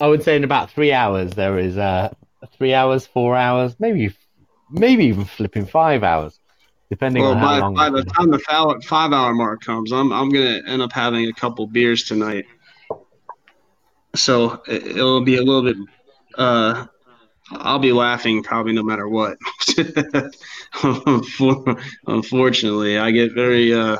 I 0.00 0.06
would 0.06 0.22
say 0.22 0.36
in 0.36 0.44
about 0.44 0.70
three 0.70 0.92
hours 0.92 1.32
there 1.32 1.58
is 1.58 1.76
uh 1.76 2.12
three 2.56 2.74
hours, 2.74 3.06
four 3.06 3.36
hours, 3.36 3.76
maybe 3.78 4.14
maybe 4.70 5.06
even 5.06 5.24
flipping 5.24 5.66
five 5.66 6.02
hours, 6.02 6.38
depending 6.88 7.22
Well, 7.22 7.32
on 7.32 7.38
how 7.38 7.48
by, 7.48 7.60
long. 7.60 7.74
by 7.74 7.90
the 7.90 8.04
time 8.04 8.30
the 8.30 8.38
five, 8.38 8.84
five 8.84 9.12
hour 9.12 9.34
mark 9.34 9.62
comes, 9.62 9.92
I'm 9.92 10.12
I'm 10.12 10.30
gonna 10.30 10.62
end 10.66 10.82
up 10.82 10.92
having 10.92 11.26
a 11.26 11.32
couple 11.32 11.66
beers 11.66 12.04
tonight. 12.04 12.46
So 14.14 14.62
it, 14.66 14.86
it'll 14.86 15.24
be 15.24 15.36
a 15.36 15.42
little 15.42 15.62
bit. 15.62 15.76
Uh, 16.36 16.86
I'll 17.52 17.78
be 17.78 17.92
laughing 17.92 18.42
probably 18.42 18.72
no 18.72 18.82
matter 18.82 19.08
what. 19.08 19.36
Unfortunately, 22.06 22.98
I 22.98 23.10
get 23.10 23.34
very 23.34 23.74
uh, 23.74 23.96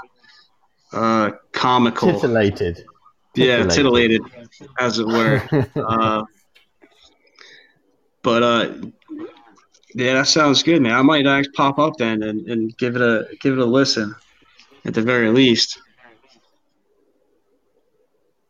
uh, 0.92 1.32
comical. 1.52 2.12
Titillated. 2.12 2.84
Yeah, 3.34 3.66
titillated. 3.66 4.22
as 4.78 4.98
it 4.98 5.06
were. 5.06 5.42
uh, 5.76 6.24
but 8.22 8.42
uh, 8.42 8.74
yeah, 9.94 10.14
that 10.14 10.28
sounds 10.28 10.62
good, 10.62 10.82
man. 10.82 10.92
I 10.92 11.02
might 11.02 11.26
actually 11.26 11.52
pop 11.52 11.78
up 11.78 11.96
then 11.96 12.22
and, 12.22 12.46
and 12.48 12.76
give 12.76 12.96
it 12.96 13.02
a 13.02 13.26
give 13.40 13.54
it 13.54 13.58
a 13.58 13.64
listen, 13.64 14.14
at 14.84 14.94
the 14.94 15.02
very 15.02 15.30
least. 15.30 15.80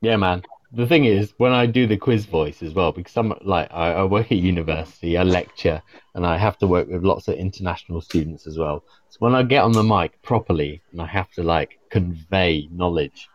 yeah, 0.00 0.16
man. 0.16 0.42
The 0.72 0.86
thing 0.86 1.04
is, 1.04 1.34
when 1.38 1.50
I 1.50 1.66
do 1.66 1.88
the 1.88 1.96
quiz 1.96 2.26
voice 2.26 2.62
as 2.62 2.74
well, 2.74 2.92
because 2.92 3.16
I'm 3.16 3.34
like 3.42 3.68
I, 3.72 3.92
I 3.92 4.04
work 4.04 4.30
at 4.30 4.38
university, 4.38 5.18
I 5.18 5.24
lecture, 5.24 5.82
and 6.14 6.24
I 6.24 6.36
have 6.36 6.58
to 6.58 6.66
work 6.66 6.88
with 6.88 7.02
lots 7.02 7.26
of 7.26 7.34
international 7.34 8.00
students 8.00 8.46
as 8.46 8.56
well. 8.56 8.84
So 9.08 9.16
when 9.18 9.34
I 9.34 9.42
get 9.42 9.64
on 9.64 9.72
the 9.72 9.82
mic 9.82 10.22
properly 10.22 10.80
and 10.92 11.02
I 11.02 11.06
have 11.06 11.30
to 11.32 11.42
like 11.42 11.80
convey 11.90 12.68
knowledge, 12.70 13.28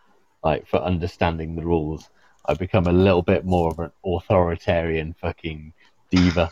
like 0.45 0.67
for 0.67 0.77
understanding 0.77 1.55
the 1.55 1.65
rules, 1.65 2.09
I 2.45 2.53
become 2.53 2.85
a 2.85 2.93
little 2.93 3.23
bit 3.23 3.43
more 3.43 3.71
of 3.71 3.79
an 3.79 3.91
authoritarian 4.05 5.13
fucking 5.19 5.73
diva. 6.11 6.49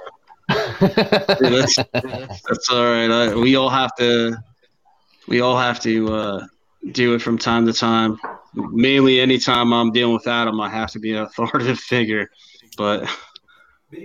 that's, 0.50 1.76
that's 1.76 2.70
all 2.72 2.84
right. 2.84 3.10
I, 3.10 3.36
we 3.36 3.56
all 3.56 3.70
have 3.70 3.96
to 3.98 4.36
we 5.28 5.40
all 5.40 5.58
have 5.58 5.80
to 5.82 6.14
uh, 6.14 6.48
do 6.92 7.14
it 7.14 7.22
from 7.22 7.38
time 7.38 7.66
to 7.68 7.72
time. 7.72 8.20
Mainly, 8.56 9.22
anytime 9.22 9.72
I'm 9.72 9.92
dealing 9.92 10.14
with 10.14 10.28
Adam, 10.28 10.60
I 10.60 10.70
have 10.70 10.92
to 10.92 11.00
be 11.00 11.16
an 11.16 11.24
authoritative 11.24 11.80
figure. 11.94 12.30
But 12.76 13.08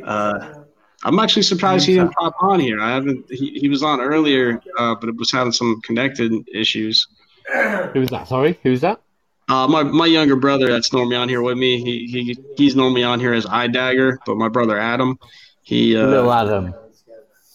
uh, 0.05 0.65
I'm 1.03 1.19
actually 1.19 1.43
surprised 1.43 1.87
he 1.87 1.95
didn't 1.95 2.13
pop 2.13 2.35
on 2.41 2.61
here. 2.61 2.81
I 2.81 2.91
haven't. 2.91 3.25
He, 3.31 3.59
he 3.59 3.69
was 3.69 3.83
on 3.83 4.01
earlier, 4.01 4.61
uh, 4.79 4.95
but 4.95 5.09
it 5.09 5.17
was 5.17 5.33
having 5.33 5.53
some 5.53 5.81
connected 5.81 6.33
issues. 6.53 7.09
Who's 7.95 8.11
that? 8.11 8.29
Sorry, 8.29 8.61
who's 8.63 8.83
that? 8.83 9.01
Uh, 9.49 9.67
my 9.67 9.83
my 9.83 10.07
younger 10.07 10.37
brother 10.37 10.69
that's 10.69 10.93
normally 10.93 11.17
on 11.17 11.29
here 11.29 11.43
with 11.43 11.57
me. 11.57 11.83
He 11.83 12.07
he 12.07 12.39
he's 12.57 12.77
normally 12.77 13.03
on 13.03 13.19
here 13.19 13.33
as 13.33 13.47
eye 13.47 13.67
dagger, 13.67 14.19
but 14.27 14.37
my 14.37 14.49
brother 14.49 14.79
Adam, 14.79 15.19
he 15.63 15.97
uh, 15.97 16.07
Little 16.07 16.33
Adam. 16.33 16.75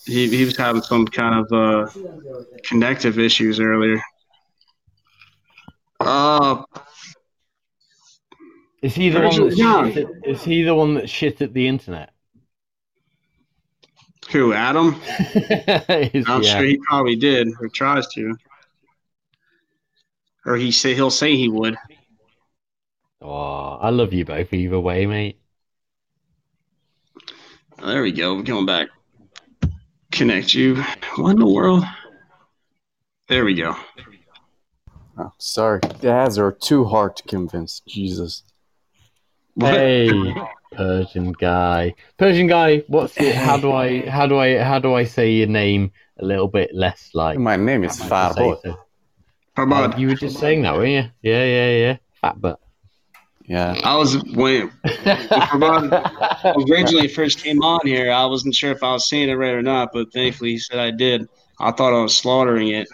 he 0.06 0.28
he 0.36 0.46
was 0.46 0.58
having 0.58 0.82
some 0.82 1.06
kind 1.06 1.46
of 1.46 1.52
uh, 1.52 1.90
connective 2.64 3.20
issues 3.20 3.60
earlier. 3.60 4.02
Uh, 6.00 6.64
Is 8.84 8.96
he 8.96 9.10
the 9.10 9.22
one 9.22 9.50
that 9.50 9.56
shit 9.56 10.06
at, 10.06 10.28
is 10.28 10.44
he 10.44 10.64
the 10.64 10.76
one 10.76 10.96
that 10.96 11.10
shit 11.10 11.42
at 11.42 11.54
the 11.54 11.68
internet? 11.68 12.12
who 14.30 14.52
Adam? 14.52 14.96
I'm 15.36 16.42
yeah. 16.42 16.42
sure 16.42 16.64
he 16.64 16.78
probably 16.78 17.16
did 17.16 17.48
or 17.62 17.70
tries 17.70 18.08
to, 18.08 18.36
or 20.46 20.56
he 20.56 20.72
say 20.72 20.94
he'll 20.96 21.12
say 21.12 21.36
he 21.36 21.50
would. 21.50 21.78
Oh, 23.22 23.78
I 23.82 23.90
love 23.90 24.14
you 24.14 24.26
both 24.26 24.54
either 24.54 24.80
way, 24.80 25.06
mate. 25.06 25.40
There 27.84 28.02
we 28.02 28.12
go. 28.12 28.36
We're 28.36 28.44
going 28.44 28.66
back. 28.66 28.90
Connect 30.12 30.54
you. 30.54 30.84
What 31.16 31.32
in 31.32 31.40
the 31.40 31.48
world? 31.48 31.84
There 33.28 33.46
we 33.46 33.54
go. 33.56 33.76
Oh, 35.18 35.32
sorry, 35.38 35.80
dads 36.02 36.38
are 36.38 36.52
too 36.52 36.86
hard 36.86 37.16
to 37.18 37.24
convince. 37.24 37.82
Jesus. 37.88 38.44
What? 39.54 39.74
Hey, 39.74 40.34
Persian 40.76 41.32
guy. 41.34 41.94
Persian 42.18 42.48
guy, 42.48 42.84
what's 42.88 43.20
it? 43.20 43.36
How 43.36 43.58
do 43.58 43.72
I 43.72 44.10
how 44.10 44.26
do 44.28 44.38
I 44.38 44.58
how 44.58 44.80
do 44.80 44.94
I 44.94 45.04
say 45.04 45.32
your 45.32 45.48
name 45.48 45.92
a 46.20 46.26
little 46.26 46.48
bit 46.48 46.74
less 46.74 47.12
like 47.14 47.38
My 47.38 47.56
name 47.56 47.84
is 47.84 48.02
I 48.02 48.10
Fat 48.10 48.34
say 48.34 48.42
Boy. 48.50 48.56
so? 48.64 48.80
How 49.56 49.64
about 49.64 50.00
you 50.00 50.08
were 50.08 50.16
just 50.16 50.40
saying 50.40 50.64
that, 50.64 50.74
weren't 50.76 50.90
you? 50.90 51.12
Yeah, 51.22 51.44
yeah, 51.46 51.70
yeah. 51.78 51.98
Fat 52.22 52.42
butt. 52.42 52.60
Yeah. 53.46 53.80
I 53.84 53.96
was 53.98 54.18
when 54.34 54.72
originally 56.72 57.08
first 57.08 57.44
came 57.44 57.62
on 57.62 57.86
here, 57.86 58.12
I 58.12 58.26
wasn't 58.26 58.56
sure 58.56 58.72
if 58.72 58.82
I 58.82 58.94
was 58.94 59.08
saying 59.10 59.30
it 59.30 59.34
right 59.34 59.52
or 59.54 59.62
not, 59.62 59.90
but 59.94 60.12
thankfully 60.14 60.52
he 60.52 60.58
said 60.60 60.80
I 60.80 60.92
did. 60.92 61.28
I 61.60 61.72
thought 61.72 61.94
I 61.94 62.02
was 62.02 62.16
slaughtering 62.16 62.70
it. 62.70 62.88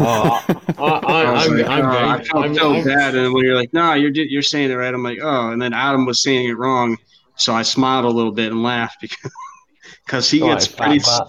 Oh, 0.00 0.40
I, 0.48 0.72
I, 0.78 1.22
I 1.22 1.32
was 1.32 1.46
I'm, 1.48 1.58
like, 1.58 1.66
oh, 1.68 2.08
I 2.08 2.24
felt 2.24 2.44
I'm, 2.46 2.54
so 2.54 2.72
I'm- 2.72 2.84
bad, 2.84 3.14
and 3.14 3.32
when 3.32 3.44
you're 3.44 3.54
like, 3.54 3.72
"Nah, 3.72 3.94
you're 3.94 4.10
you're 4.10 4.42
saying 4.42 4.70
it 4.70 4.74
right," 4.74 4.92
I'm 4.92 5.02
like, 5.04 5.18
"Oh," 5.22 5.50
and 5.50 5.60
then 5.62 5.72
Adam 5.72 6.06
was 6.06 6.22
saying 6.22 6.48
it 6.48 6.58
wrong, 6.58 6.96
So 7.36 7.54
I 7.54 7.62
smiled 7.62 8.04
a 8.04 8.08
little 8.10 8.32
bit 8.32 8.50
and 8.50 8.62
laughed 8.62 9.00
because 9.00 9.30
because 10.06 10.30
he 10.30 10.40
Right, 10.42 10.54
gets 10.54 10.66
pretty 10.66 10.98
bat. 10.98 11.28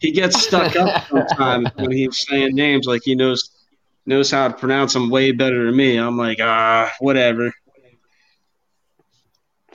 He 0.00 0.12
gets 0.12 0.40
stuck 0.42 0.76
up 0.76 1.06
sometimes 1.08 1.68
when 1.76 1.90
he's 1.90 2.26
saying 2.28 2.54
names 2.54 2.86
like 2.86 3.02
he 3.04 3.14
knows 3.14 3.50
knows 4.06 4.30
how 4.30 4.48
to 4.48 4.54
pronounce 4.54 4.94
them 4.94 5.10
way 5.10 5.32
better 5.32 5.66
than 5.66 5.76
me. 5.76 5.96
I'm 5.96 6.16
like 6.16 6.38
ah 6.40 6.90
whatever. 7.00 7.52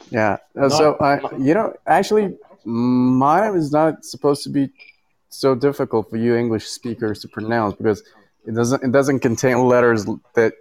Yeah. 0.10 0.38
Uh, 0.60 0.70
so 0.70 0.96
I, 1.00 1.20
you 1.38 1.54
know, 1.56 1.74
actually, 1.88 2.38
my 2.66 3.48
name 3.48 3.56
is 3.56 3.72
not 3.72 4.06
supposed 4.06 4.44
to 4.44 4.50
be 4.50 4.70
so 5.30 5.56
difficult 5.56 6.10
for 6.10 6.18
you 6.18 6.36
English 6.36 6.68
speakers 6.68 7.20
to 7.22 7.28
pronounce 7.28 7.76
because 7.76 8.04
it 8.46 8.54
doesn't 8.54 8.84
it 8.84 8.92
doesn't 8.92 9.20
contain 9.20 9.58
letters 9.64 10.06
that 10.36 10.54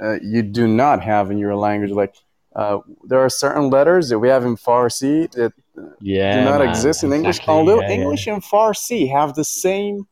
uh, 0.00 0.18
you 0.20 0.42
do 0.42 0.66
not 0.66 1.02
have 1.02 1.30
in 1.30 1.38
your 1.38 1.54
language. 1.54 1.92
Like 1.92 2.16
uh, 2.56 2.78
there 3.04 3.20
are 3.20 3.30
certain 3.30 3.70
letters 3.70 4.08
that 4.08 4.18
we 4.18 4.28
have 4.28 4.44
in 4.44 4.56
Farsi 4.56 5.30
that 5.32 5.52
Yeah, 6.00 6.36
do 6.38 6.44
not 6.50 6.58
man, 6.60 6.68
exist 6.68 7.02
in 7.04 7.12
English. 7.12 7.36
exactly, 7.36 7.54
Although 7.54 7.80
yeah, 7.80 7.88
yeah. 7.88 7.94
English 7.94 8.26
and 8.26 8.42
Farsi 8.42 9.10
have 9.10 9.34
the 9.34 9.44
same 9.44 10.06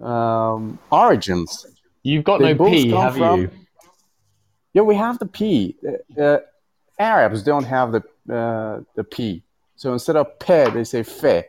um, 0.00 0.78
origins. 0.90 1.66
You've 2.02 2.24
got 2.24 2.40
They 2.40 2.54
no 2.54 2.64
P, 2.70 2.90
have 2.90 3.16
from- 3.16 3.40
you? 3.42 3.50
Yeah, 4.72 4.82
we 4.82 4.94
have 4.94 5.18
the 5.18 5.26
P. 5.26 5.76
Uh, 6.18 6.38
Arabs 6.98 7.42
don't 7.42 7.64
have 7.64 7.92
the 7.92 8.02
uh, 8.34 8.80
the 8.94 9.04
P. 9.04 9.42
So 9.76 9.92
instead 9.92 10.16
of 10.16 10.38
pe, 10.38 10.70
they 10.70 10.84
say 10.84 11.02
fe. 11.02 11.44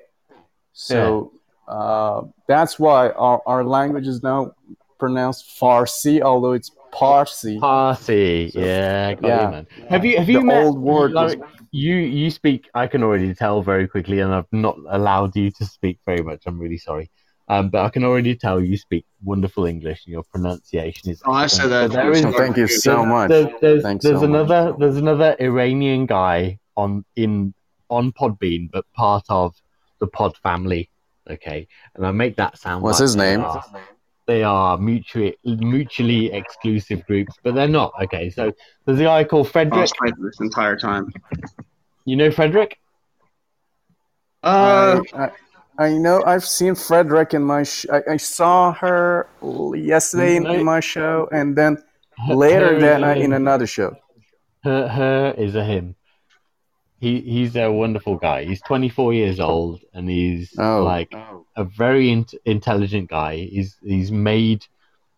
So 0.74 1.32
uh, 1.68 2.22
that's 2.48 2.80
why 2.80 3.10
our, 3.10 3.42
our 3.46 3.64
language 3.64 4.08
is 4.08 4.24
now 4.24 4.54
pronounced 5.00 5.60
Farsi, 5.60 6.22
although 6.22 6.54
it's 6.54 6.72
Parsi. 6.92 7.60
Parsi, 7.60 8.52
So- 8.52 8.60
yeah, 8.60 9.14
got 9.16 9.28
yeah. 9.28 9.46
you, 9.46 9.52
man. 9.52 9.68
Have 9.90 10.06
you 10.06 10.18
have 10.18 10.28
The 10.28 10.34
you 10.34 10.42
met 10.44 10.64
old 10.66 10.80
word 10.80 11.12
like, 11.12 11.40
you 11.72 11.96
you 11.96 12.30
speak? 12.32 12.70
I 12.74 12.88
can 12.88 13.04
already 13.04 13.34
tell 13.34 13.62
very 13.62 13.88
quickly, 13.88 14.20
and 14.20 14.34
I've 14.34 14.52
not 14.52 14.78
allowed 14.90 15.36
you 15.36 15.52
to 15.52 15.66
speak 15.66 16.00
very 16.06 16.22
much. 16.22 16.44
I'm 16.46 16.60
really 16.60 16.78
sorry, 16.78 17.10
um, 17.48 17.70
but 17.70 17.86
I 17.86 17.90
can 17.90 18.04
already 18.04 18.36
tell 18.36 18.60
you 18.62 18.78
speak 18.78 19.06
wonderful 19.24 19.66
English, 19.66 20.06
and 20.06 20.12
your 20.14 20.24
pronunciation 20.24 21.10
is. 21.12 21.22
Oh, 21.26 21.32
I 21.32 21.48
said 21.48 21.68
that. 21.68 21.90
But 21.90 21.94
there 21.94 22.12
is- 22.12 22.22
So 22.22 22.32
thank 22.34 22.58
you 22.58 22.68
so 22.68 23.06
much. 23.06 23.30
There's, 23.30 23.48
there's, 23.62 23.84
there's 23.84 24.02
so 24.04 24.14
much. 24.14 24.24
another 24.24 24.76
there's 24.78 24.98
another 24.98 25.36
Iranian 25.40 26.06
guy 26.06 26.60
on 26.76 27.06
in 27.16 27.54
on 27.90 28.12
Podbean, 28.12 28.70
but 28.72 28.86
part 28.94 29.24
of 29.30 29.56
the 30.00 30.08
Pod 30.08 30.36
family. 30.38 30.90
Okay, 31.30 31.68
and 31.96 32.06
I 32.06 32.12
make 32.12 32.36
that 32.38 32.58
sound. 32.58 32.84
What's 32.84 33.00
like 33.00 33.04
his 33.06 33.16
name? 33.16 33.42
are- 33.42 33.64
They 34.28 34.44
are 34.44 34.78
mutually 34.78 35.38
mutually 35.44 36.32
exclusive 36.32 37.06
groups, 37.06 37.36
but 37.44 37.56
they're 37.56 37.68
not. 37.68 37.92
Okay, 38.04 38.30
so 38.30 38.54
there's 38.86 39.00
a 39.00 39.04
guy 39.04 39.24
called 39.24 39.48
I 39.48 39.50
Frederick. 39.50 39.90
was 39.92 40.20
this 40.20 40.40
entire 40.40 40.78
time. 40.78 41.12
You 42.06 42.16
know 42.16 42.32
Frederick? 42.32 42.78
Uh, 44.44 45.02
I, 45.14 45.24
I, 45.24 45.32
I 45.78 45.94
know 45.94 46.24
I've 46.24 46.46
seen 46.46 46.76
Frederick 46.76 47.34
in 47.34 47.44
my. 47.44 47.64
Sh- 47.64 47.88
I, 47.92 48.02
I 48.12 48.18
saw 48.18 48.74
her 48.74 49.28
yesterday 49.76 50.36
in, 50.36 50.46
in 50.46 50.64
my 50.64 50.80
show, 50.80 51.28
and 51.32 51.56
then 51.56 51.84
later 52.30 52.76
her 52.76 52.80
that 52.80 52.98
is 52.98 53.02
night 53.02 53.18
in 53.18 53.34
another 53.34 53.68
show. 53.68 53.96
Her, 54.64 54.88
her 54.88 55.34
is 55.38 55.56
a 55.56 55.64
him. 55.64 55.96
He 57.02 57.20
he's 57.22 57.56
a 57.56 57.72
wonderful 57.72 58.16
guy. 58.18 58.46
He's 58.46 58.62
24 58.62 59.14
years 59.14 59.40
old 59.40 59.82
and 59.94 60.08
he's 60.08 60.54
Oh. 60.58 60.84
like 60.84 61.12
oh. 61.16 61.48
a 61.58 61.64
very 61.64 62.12
in- 62.12 62.28
intelligent 62.46 63.10
guy. 63.10 63.38
He's 63.38 63.76
he's 63.84 64.12
made 64.12 64.66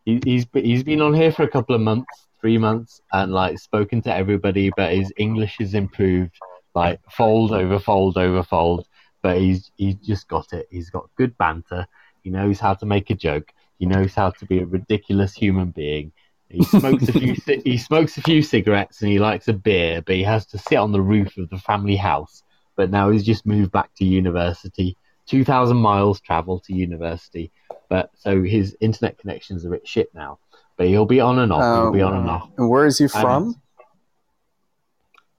he, 0.05 0.21
he's 0.23 0.47
he's 0.53 0.83
been 0.83 1.01
on 1.01 1.13
here 1.13 1.31
for 1.31 1.43
a 1.43 1.47
couple 1.49 1.75
of 1.75 1.81
months, 1.81 2.27
three 2.39 2.57
months, 2.57 3.01
and 3.11 3.33
like 3.33 3.59
spoken 3.59 4.01
to 4.03 4.13
everybody. 4.15 4.71
But 4.75 4.93
his 4.93 5.11
English 5.17 5.57
has 5.59 5.73
improved, 5.73 6.35
like 6.73 7.01
fold 7.11 7.51
over 7.51 7.77
fold 7.79 8.17
over 8.17 8.43
fold. 8.43 8.87
But 9.21 9.39
he's 9.39 9.69
he's 9.75 9.95
just 9.95 10.29
got 10.29 10.53
it. 10.53 10.67
He's 10.71 10.89
got 10.89 11.09
good 11.17 11.37
banter. 11.37 11.85
He 12.23 12.29
knows 12.29 12.61
how 12.61 12.75
to 12.75 12.85
make 12.85 13.09
a 13.09 13.15
joke. 13.15 13.51
He 13.77 13.85
knows 13.85 14.13
how 14.15 14.29
to 14.29 14.45
be 14.45 14.59
a 14.59 14.65
ridiculous 14.65 15.33
human 15.33 15.71
being. 15.71 16.13
He 16.53 16.63
smokes 16.63 17.09
a 17.09 17.11
few 17.11 17.35
he 17.65 17.77
smokes 17.77 18.17
a 18.17 18.21
few 18.21 18.43
cigarettes 18.43 19.01
and 19.01 19.11
he 19.11 19.19
likes 19.19 19.47
a 19.47 19.53
beer, 19.53 20.01
but 20.01 20.15
he 20.15 20.23
has 20.23 20.45
to 20.47 20.57
sit 20.57 20.77
on 20.77 20.91
the 20.91 21.01
roof 21.01 21.35
of 21.37 21.49
the 21.49 21.57
family 21.57 21.95
house. 21.95 22.43
But 22.75 22.91
now 22.91 23.09
he's 23.09 23.23
just 23.23 23.45
moved 23.45 23.71
back 23.71 23.93
to 23.95 24.05
university. 24.05 24.95
Two 25.25 25.43
thousand 25.43 25.77
miles 25.77 26.21
travel 26.21 26.59
to 26.61 26.73
university. 26.73 27.51
But 27.89 28.11
so 28.15 28.43
his 28.43 28.77
internet 28.79 29.17
connection's 29.17 29.65
a 29.65 29.69
bit 29.69 29.87
shit 29.87 30.13
now. 30.13 30.39
But 30.77 30.87
he'll 30.87 31.05
be 31.05 31.19
on 31.19 31.39
and 31.39 31.51
off. 31.51 31.61
he'll 31.61 31.91
be 31.91 32.01
on 32.01 32.15
and 32.15 32.29
off. 32.29 32.49
And 32.57 32.69
where 32.69 32.85
is 32.85 32.97
he 32.99 33.07
from? 33.07 33.55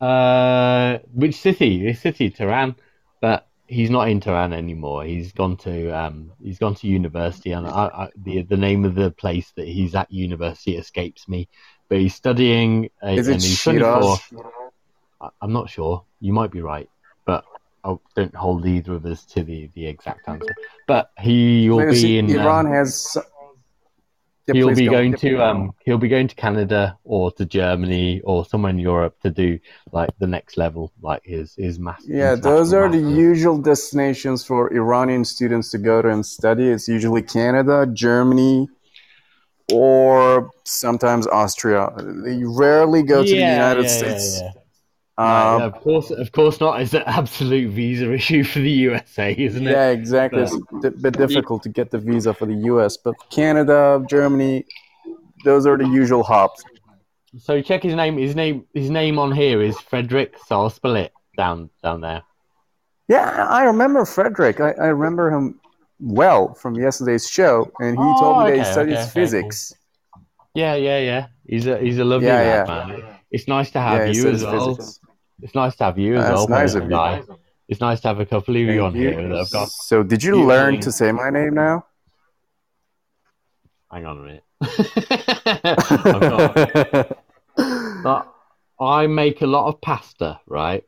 Uh, 0.01 0.99
which 1.13 1.37
city? 1.37 1.85
This 1.85 2.01
city, 2.01 2.31
Tehran. 2.31 2.75
But 3.21 3.47
he's 3.67 3.91
not 3.91 4.09
in 4.09 4.21
Tehran 4.21 4.53
anymore. 4.53 5.05
He's 5.05 5.33
gone 5.33 5.57
to 5.59 5.91
um, 5.91 6.33
he's 6.43 6.59
gone 6.59 6.75
to 6.77 6.87
university, 6.87 7.53
and 7.53 7.67
I, 7.67 7.87
I, 7.87 8.09
the 8.17 8.43
the 8.43 8.57
name 8.57 8.85
of 8.85 8.95
the 8.95 9.11
place 9.11 9.53
that 9.57 9.67
he's 9.67 9.95
at 9.95 10.11
university 10.13 10.77
escapes 10.77 11.29
me. 11.29 11.49
But 11.89 11.99
he's 11.99 12.15
studying. 12.15 12.91
Uh, 13.03 13.09
Is 13.09 13.29
it 13.29 13.43
Shiraz? 13.43 14.21
24. 14.31 14.43
I- 15.21 15.29
I'm 15.43 15.53
not 15.53 15.71
sure. 15.71 16.05
You 16.21 16.33
might 16.33 16.51
be 16.51 16.61
right, 16.61 16.89
but 17.27 17.45
I 17.85 17.97
don't 18.17 18.35
hold 18.35 18.67
either 18.67 18.95
of 18.95 19.05
us 19.07 19.25
to 19.27 19.45
the, 19.45 19.71
the 19.75 19.87
exact 19.87 20.29
answer. 20.29 20.55
But 20.87 21.11
he 21.19 21.69
will 21.69 21.87
be 21.91 22.19
in. 22.19 22.31
Iran 22.31 22.67
um, 22.67 22.73
has. 22.73 23.17
So- 24.47 24.53
Yeah, 24.53 24.61
he'll 24.67 24.75
be 24.75 24.85
go. 24.87 24.91
going 24.93 25.15
to 25.17 25.43
um 25.43 25.73
he'll 25.85 25.99
be 25.99 26.09
going 26.09 26.29
to 26.29 26.35
Canada 26.35 26.99
or 27.05 27.31
to 27.33 27.45
Germany 27.47 28.21
or 28.25 28.45
somewhere 28.45 28.71
in 28.71 28.79
Europe 28.79 29.15
to 29.23 29.31
do 29.31 29.59
like 29.93 30.11
the 30.19 30.27
next 30.27 30.57
level, 30.59 30.93
like 31.03 31.23
his 31.25 31.55
his 31.57 31.79
master. 31.79 32.13
Yeah, 32.13 32.35
those 32.35 32.73
are 32.75 32.89
the 32.91 32.99
usual 33.31 33.57
destinations 33.59 34.45
for 34.45 34.73
Iranian 34.73 35.25
students 35.25 35.71
to 35.71 35.79
go 35.79 36.03
to 36.03 36.09
and 36.11 36.25
study. 36.25 36.69
It's 36.69 36.89
usually 36.89 37.23
Canada, 37.23 37.87
Germany, 37.93 38.69
or 39.73 40.51
sometimes 40.65 41.27
Austria. 41.27 41.91
They 42.25 42.43
rarely 42.45 43.03
go 43.03 43.23
to 43.25 43.31
the 43.31 43.37
United 43.61 43.89
States. 43.89 44.41
Right, 44.43 44.53
Um, 45.17 45.63
of 45.63 45.81
course, 45.83 46.11
of 46.11 46.33
course 46.33 46.61
not. 46.61 46.81
It's 46.81 46.95
an 46.95 47.03
absolute 47.07 47.71
visa 47.73 48.13
issue 48.21 48.45
for 48.45 48.59
the 48.61 48.71
USA, 48.71 49.33
isn't 49.33 49.67
it? 49.67 49.81
yeah, 49.81 49.91
exactly. 49.91 50.43
It's 50.43 50.85
a 50.85 50.91
bit 50.91 51.17
difficult 51.17 51.63
to 51.65 51.69
get 51.69 51.91
the 51.91 51.99
visa 51.99 52.35
for 52.35 52.47
the 52.47 52.55
US, 52.55 52.97
but 52.97 53.17
Canada, 53.31 54.05
Germany, 54.09 54.65
those 55.45 55.67
are 55.67 55.77
the 55.79 55.87
usual 55.87 56.23
hops. 56.25 56.65
So 57.39 57.61
check 57.63 57.83
his 57.83 57.95
name. 57.95 58.17
His 58.19 58.35
name. 58.35 58.67
His 58.75 58.91
name 58.91 59.19
on 59.19 59.33
here 59.33 59.63
is 59.63 59.79
Frederick. 59.81 60.37
So 60.47 60.61
I'll 60.61 60.71
spell 60.71 60.97
it 60.97 61.13
down 61.37 61.71
down 61.83 62.01
there. 62.01 62.23
Yeah, 63.09 63.47
I 63.49 63.65
remember 63.65 64.05
Frederick. 64.05 64.61
I, 64.61 64.73
I 64.73 64.87
remember 64.87 65.31
him 65.31 65.61
well 66.01 66.55
from 66.55 66.75
yesterday's 66.75 67.29
show, 67.29 67.71
and 67.79 67.99
he 67.99 68.03
Oh, 68.03 68.15
told 68.15 68.39
me 68.39 68.45
that 68.45 68.57
he 68.57 68.65
studies 68.65 69.07
okay, 69.07 69.11
okay, 69.13 69.13
physics. 69.13 69.75
Yeah, 70.55 70.75
yeah, 70.75 70.99
yeah. 70.99 71.27
He's 71.47 71.67
a 71.67 71.79
he's 71.79 71.99
a 71.99 72.05
lovely 72.05 72.27
Yeah, 72.27 72.39
lad, 72.39 72.67
yeah. 72.67 72.67
man. 72.67 73.14
It's 73.35 73.49
nice 73.49 73.71
to 73.73 73.81
have 73.81 74.07
Yeah, 74.07 74.13
you 74.23 74.29
as 74.31 74.45
well. 74.45 74.77
physics. 74.77 75.01
It's 75.43 75.55
nice 75.57 75.75
to 75.77 75.85
have 75.85 75.99
you 75.99 76.15
as 76.15 76.25
That's 76.25 76.35
well, 76.37 76.49
nice 76.49 76.73
Paul, 76.75 76.83
of 76.83 77.29
you. 77.29 77.39
It's 77.69 77.81
nice 77.81 78.01
to 78.03 78.09
have 78.09 78.21
a 78.21 78.27
couple 78.27 78.55
of 78.55 78.61
you 78.61 78.67
Thank 78.69 78.83
on 78.83 78.95
you. 78.95 79.11
here 79.11 79.29
that 79.29 79.39
have 79.39 79.51
got. 79.51 79.69
So, 79.71 80.03
did 80.03 80.23
you 80.23 80.39
you 80.39 80.45
learn 80.47 80.73
doing- 80.75 80.83
to 80.83 80.93
say 80.93 81.11
my 81.11 81.31
name 81.31 81.55
now? 81.55 81.85
Hang 83.91 84.07
on 84.07 84.19
a 84.19 84.23
minute. 84.23 84.45
I've 86.05 86.21
got- 86.21 87.19
But 88.05 88.35
I 88.81 89.07
make 89.07 89.43
a 89.43 89.47
lot 89.47 89.67
of 89.69 89.81
pasta, 89.81 90.41
right? 90.47 90.85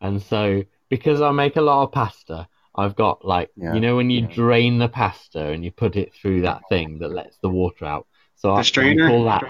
And 0.00 0.22
so 0.22 0.62
because 0.88 1.20
I 1.20 1.30
make 1.32 1.56
a 1.56 1.60
lot 1.60 1.84
of 1.84 1.92
pasta, 1.92 2.48
I've 2.74 2.96
got 2.96 3.24
like 3.24 3.50
Yeah. 3.56 3.74
you 3.74 3.80
know 3.80 3.96
when 3.96 4.10
you 4.10 4.22
drain 4.26 4.78
the 4.78 4.88
pasta 4.88 5.46
and 5.52 5.64
you 5.64 5.70
put 5.70 5.96
it 5.96 6.12
through 6.14 6.42
that 6.42 6.62
thing 6.68 6.98
that 6.98 7.10
lets 7.12 7.36
the 7.38 7.48
water 7.48 7.84
out. 7.84 8.06
So 8.36 8.50
I, 8.50 8.58
we 8.58 8.64
strainer? 8.64 9.08
call 9.08 9.24
that 9.24 9.44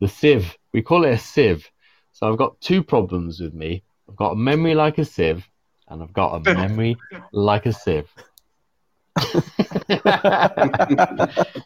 the 0.00 0.08
sieve. 0.08 0.56
We 0.72 0.82
call 0.82 1.04
it 1.04 1.10
a 1.12 1.18
sieve. 1.18 1.70
So 2.14 2.30
I've 2.30 2.38
got 2.38 2.58
two 2.60 2.82
problems 2.82 3.40
with 3.40 3.54
me. 3.54 3.82
I've 4.08 4.14
got 4.14 4.30
a 4.30 4.36
memory 4.36 4.76
like 4.76 4.98
a 4.98 5.04
sieve, 5.04 5.48
and 5.88 6.00
I've 6.00 6.12
got 6.12 6.46
a 6.46 6.54
memory 6.54 6.96
like 7.32 7.66
a 7.66 7.72
sieve. 7.72 8.08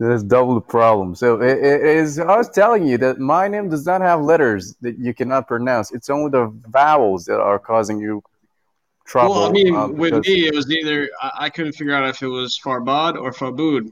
That's 0.00 0.22
double 0.22 0.54
the 0.54 0.60
problem. 0.60 1.16
So 1.16 1.40
it, 1.40 1.58
it 1.58 1.82
is. 1.82 2.20
I 2.20 2.36
was 2.36 2.48
telling 2.48 2.86
you 2.86 2.96
that 2.98 3.18
my 3.18 3.48
name 3.48 3.68
does 3.68 3.84
not 3.84 4.00
have 4.02 4.20
letters 4.20 4.76
that 4.82 4.96
you 4.98 5.12
cannot 5.12 5.48
pronounce. 5.48 5.90
It's 5.90 6.08
only 6.08 6.30
the 6.30 6.52
vowels 6.68 7.24
that 7.24 7.40
are 7.40 7.58
causing 7.58 7.98
you 7.98 8.22
trouble. 9.04 9.34
well, 9.34 9.48
I 9.48 9.50
mean, 9.50 9.74
uh, 9.74 9.88
with 9.88 10.24
me, 10.24 10.46
it 10.46 10.54
was 10.54 10.70
either 10.70 11.10
I, 11.20 11.30
I 11.40 11.50
couldn't 11.50 11.72
figure 11.72 11.94
out 11.94 12.08
if 12.08 12.22
it 12.22 12.28
was 12.28 12.56
Farbad 12.64 13.20
or 13.20 13.32
Fabud. 13.32 13.90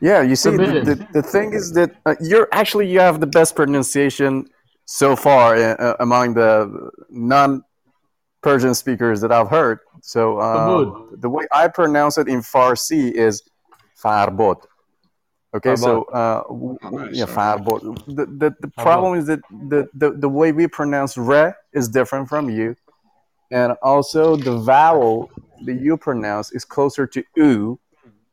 Yeah, 0.00 0.22
you 0.22 0.36
see, 0.36 0.50
the, 0.50 0.56
the, 0.84 1.06
the 1.12 1.22
thing 1.22 1.52
is 1.54 1.72
that 1.72 1.90
uh, 2.04 2.14
you're 2.20 2.48
actually 2.52 2.88
you 2.90 3.00
have 3.00 3.20
the 3.20 3.26
best 3.26 3.56
pronunciation 3.56 4.46
so 4.84 5.16
far 5.16 5.56
uh, 5.56 5.74
uh, 5.74 5.96
among 6.00 6.34
the 6.34 6.90
non-Persian 7.08 8.74
speakers 8.74 9.20
that 9.22 9.32
I've 9.32 9.48
heard. 9.48 9.78
So 10.02 10.38
uh, 10.38 11.16
the 11.16 11.30
way 11.30 11.46
I 11.52 11.68
pronounce 11.68 12.18
it 12.18 12.28
in 12.28 12.40
Farsi 12.40 13.12
is 13.12 13.42
farbod. 14.02 14.56
Okay, 15.56 15.76
so 15.76 16.02
uh, 16.04 16.42
w- 16.48 16.76
Oh, 16.82 16.88
nice, 16.90 17.14
yeah. 17.16 17.26
Farbot. 17.26 17.80
The, 18.06 18.26
the, 18.26 18.54
the 18.60 18.68
problem 18.68 19.18
is 19.18 19.26
that 19.26 19.40
the, 19.48 19.88
the, 19.94 20.10
the 20.10 20.28
way 20.28 20.52
we 20.52 20.66
pronounce 20.66 21.16
re 21.16 21.52
is 21.72 21.88
different 21.88 22.28
from 22.28 22.50
you, 22.50 22.76
and 23.50 23.74
also 23.80 24.36
the 24.36 24.58
vowel 24.58 25.30
that 25.64 25.74
you 25.80 25.96
pronounce 25.96 26.50
is 26.52 26.64
closer 26.64 27.06
to 27.06 27.22
u, 27.36 27.78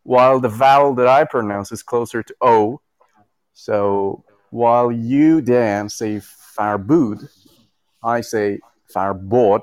while 0.04 0.40
the 0.40 0.50
vowel 0.50 0.94
that 0.96 1.08
I 1.08 1.24
pronounce 1.26 1.72
is 1.72 1.84
closer 1.84 2.24
to 2.24 2.36
o. 2.42 2.82
So 3.54 4.24
while 4.50 4.92
you 4.92 5.42
Dan 5.42 5.90
say 5.90 6.22
farbud, 6.58 7.30
I 8.04 8.22
say 8.22 8.60
farbod. 8.94 9.62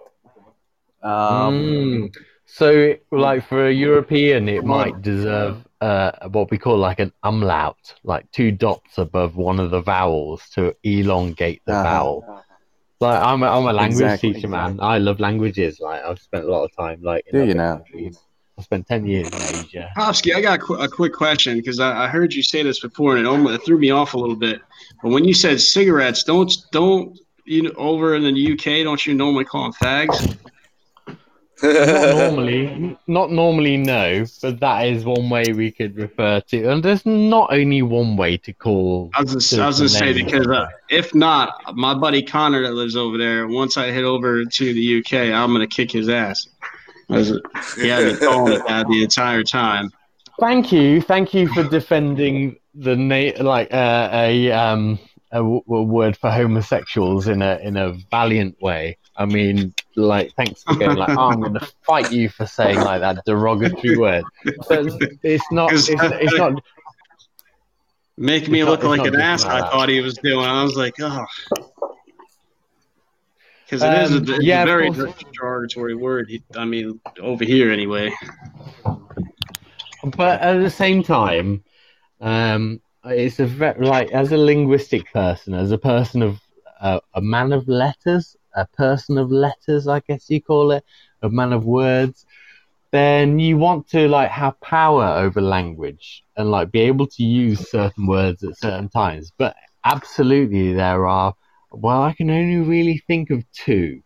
Um, 1.02 1.55
Mm. 1.55 2.15
So, 2.47 2.94
like 3.12 3.47
for 3.47 3.66
a 3.69 3.73
European, 3.73 4.48
it 4.48 4.65
might 4.65 5.02
deserve 5.02 5.66
uh, 5.81 6.28
what 6.28 6.51
we 6.51 6.56
call 6.59 6.78
like 6.78 6.98
an 6.98 7.12
umlaut, 7.23 7.94
like 8.05 8.31
two 8.32 8.51
dots 8.51 8.97
above 8.98 9.36
one 9.36 9.60
of 9.60 9.70
the 9.70 9.82
vowels 9.82 10.48
to 10.55 10.74
elongate 10.82 11.60
the 11.66 11.74
Uh-huh. 11.74 11.82
vowel. 11.82 12.44
Like 13.01 13.23
I'm, 13.23 13.43
a, 13.43 13.47
I'm 13.47 13.66
a 13.66 13.73
language 13.73 14.02
Exactly. 14.05 14.32
teacher, 14.35 14.48
man. 14.48 14.81
I 14.81 14.98
love 14.98 15.20
languages. 15.20 15.78
Like 15.81 16.02
I've 16.02 16.19
spent 16.19 16.44
a 16.44 16.48
lot 16.51 16.65
of 16.65 16.74
time, 16.74 17.02
like 17.02 17.24
in 17.27 17.39
Do 17.39 17.47
you 17.47 17.55
know? 17.55 17.77
countries. 17.77 18.19
I 18.59 18.62
spent 18.62 18.89
ten 18.89 19.06
years 19.06 19.28
in 19.28 19.35
Asia. 19.35 19.90
Popsky, 19.97 20.35
I 20.35 20.40
got 20.40 20.59
a, 20.59 20.62
qu- 20.62 20.74
a 20.74 20.89
quick 20.89 21.12
question 21.12 21.56
because 21.59 21.78
I, 21.78 22.05
I 22.05 22.09
heard 22.09 22.35
you 22.35 22.43
say 22.43 22.62
this 22.64 22.80
before 22.80 23.16
and 23.16 23.24
it 23.24 23.28
almost 23.28 23.55
it 23.55 23.64
threw 23.64 23.78
me 23.78 23.90
off 23.90 24.14
a 24.14 24.18
little 24.18 24.36
bit. 24.36 24.60
But 25.02 25.10
when 25.10 25.24
you 25.24 25.32
said 25.35 25.60
cigarettes, 25.60 26.24
don't 26.24 26.52
don't 26.72 27.16
you 27.44 27.62
know 27.62 27.72
over 27.76 28.16
in 28.16 28.22
the 28.24 28.52
UK 28.52 28.85
don't 28.85 29.06
you 29.06 29.14
normally 29.14 29.44
call 29.44 29.62
them 29.62 29.72
fags? 29.72 30.36
Not 31.62 32.14
normally, 32.16 32.97
not 33.09 33.32
normally, 33.32 33.76
no. 33.76 34.24
But 34.40 34.60
that 34.60 34.86
is 34.86 35.05
one 35.05 35.28
way 35.28 35.52
we 35.52 35.72
could 35.72 35.97
refer 35.97 36.40
to. 36.40 36.68
And 36.70 36.85
there's 36.85 37.05
not 37.05 37.52
only 37.52 37.82
one 37.82 38.16
way 38.16 38.36
to 38.36 38.52
call. 38.52 39.10
I 39.14 39.22
was 39.22 39.32
just, 39.35 39.51
to- 39.55 39.62
I 39.62 39.66
was 39.66 39.78
to 39.78 39.82
gonna 39.82 39.89
say 39.89 40.12
because 40.12 40.47
uh, 40.47 40.68
if 40.89 41.16
not, 41.16 41.74
my 41.74 41.94
buddy 41.94 42.22
Connor 42.22 42.62
that 42.62 42.74
lives 42.74 42.94
over 42.94 43.18
there, 43.18 43.48
once 43.48 43.76
I 43.76 43.86
head 43.86 44.05
over 44.05 44.44
to 44.44 44.72
the 44.72 44.98
UK, 45.01 45.35
I'm 45.35 45.52
gonna 45.52 45.66
kick 45.66 45.90
his 45.90 46.09
ass. 46.09 46.47
As 47.10 47.32
he 47.76 47.89
had 47.89 48.05
me 48.05 48.16
calling 48.18 48.52
it 48.55 48.62
that 48.66 48.86
the 48.90 49.02
entire 49.02 49.43
time. 49.43 49.90
Thank 50.40 50.70
you, 50.72 51.01
thank 51.01 51.35
you 51.35 51.48
for 51.48 51.64
defending 51.64 52.56
the 52.74 52.94
na- 52.97 53.43
like 53.43 53.72
uh, 53.72 54.09
a 54.12 54.52
um 54.52 54.98
a, 55.32 55.39
w- 55.39 55.62
a 55.68 55.82
word 55.82 56.16
for 56.16 56.30
homosexuals 56.30 57.26
in 57.28 57.43
a 57.43 57.59
in 57.62 57.76
a 57.76 57.93
valiant 58.10 58.60
way. 58.62 58.98
I 59.16 59.26
mean, 59.26 59.74
like, 59.97 60.32
thanks 60.36 60.62
for 60.62 60.76
going 60.76 60.97
like, 60.97 61.09
oh, 61.09 61.30
I'm 61.30 61.40
going 61.40 61.55
to 61.55 61.68
fight 61.82 62.12
you 62.12 62.28
for 62.28 62.47
saying 62.47 62.78
like 62.78 63.01
that 63.01 63.24
derogatory 63.26 63.97
word. 63.98 64.22
But 64.68 64.86
it's 65.24 65.51
not. 65.51 65.72
It's, 65.72 65.89
it's 65.90 66.35
not. 66.36 66.62
Make 68.16 68.48
me 68.48 68.60
It's 68.60 68.66
not- 68.68 68.80
look 68.82 68.98
like 68.98 69.06
an 69.09 69.20
ass. 69.20 69.44
like 69.44 69.62
I 69.64 69.70
thought 69.70 69.89
he 69.89 70.01
was 70.01 70.14
doing. 70.18 70.44
I 70.44 70.62
was 70.62 70.76
like, 70.76 70.94
oh, 71.01 71.24
because 73.68 73.82
it 73.82 73.92
is 73.92 74.14
a, 74.14 74.16
Um, 74.16 74.40
yeah, 74.40 74.62
a 74.62 74.66
very 74.66 74.90
derogatory 74.90 75.94
word. 75.94 76.30
I 76.56 76.64
mean, 76.64 77.00
over 77.20 77.44
here 77.44 77.70
anyway. 77.70 78.12
But 80.16 80.40
at 80.40 80.60
the 80.60 80.70
same 80.70 81.02
time, 81.02 81.64
um, 82.20 82.80
it's 83.04 83.38
a 83.40 83.46
ve- 83.46 83.74
like 83.78 84.10
as 84.10 84.32
a 84.32 84.38
linguistic 84.38 85.12
person, 85.12 85.52
as 85.52 85.70
a 85.70 85.78
person 85.78 86.22
of 86.22 86.40
uh, 86.80 87.00
a 87.14 87.20
man 87.20 87.52
of 87.52 87.68
letters, 87.68 88.36
a 88.54 88.66
person 88.66 89.18
of 89.18 89.30
letters, 89.30 89.86
I 89.86 90.00
guess 90.00 90.30
you 90.30 90.40
call 90.40 90.70
it, 90.70 90.84
a 91.22 91.28
man 91.28 91.52
of 91.52 91.66
words. 91.66 92.24
Then 92.90 93.38
you 93.38 93.58
want 93.58 93.86
to 93.90 94.08
like 94.08 94.30
have 94.30 94.58
power 94.62 95.04
over 95.04 95.42
language 95.42 96.24
and 96.38 96.50
like 96.50 96.72
be 96.72 96.80
able 96.80 97.06
to 97.06 97.22
use 97.22 97.68
certain 97.70 98.06
words 98.06 98.42
at 98.42 98.56
certain 98.56 98.88
times. 98.88 99.30
But 99.36 99.54
absolutely, 99.84 100.72
there 100.72 101.06
are. 101.06 101.34
Well, 101.72 102.02
I 102.02 102.14
can 102.14 102.30
only 102.30 102.56
really 102.56 103.02
think 103.06 103.30
of 103.30 103.44
two. 103.52 104.02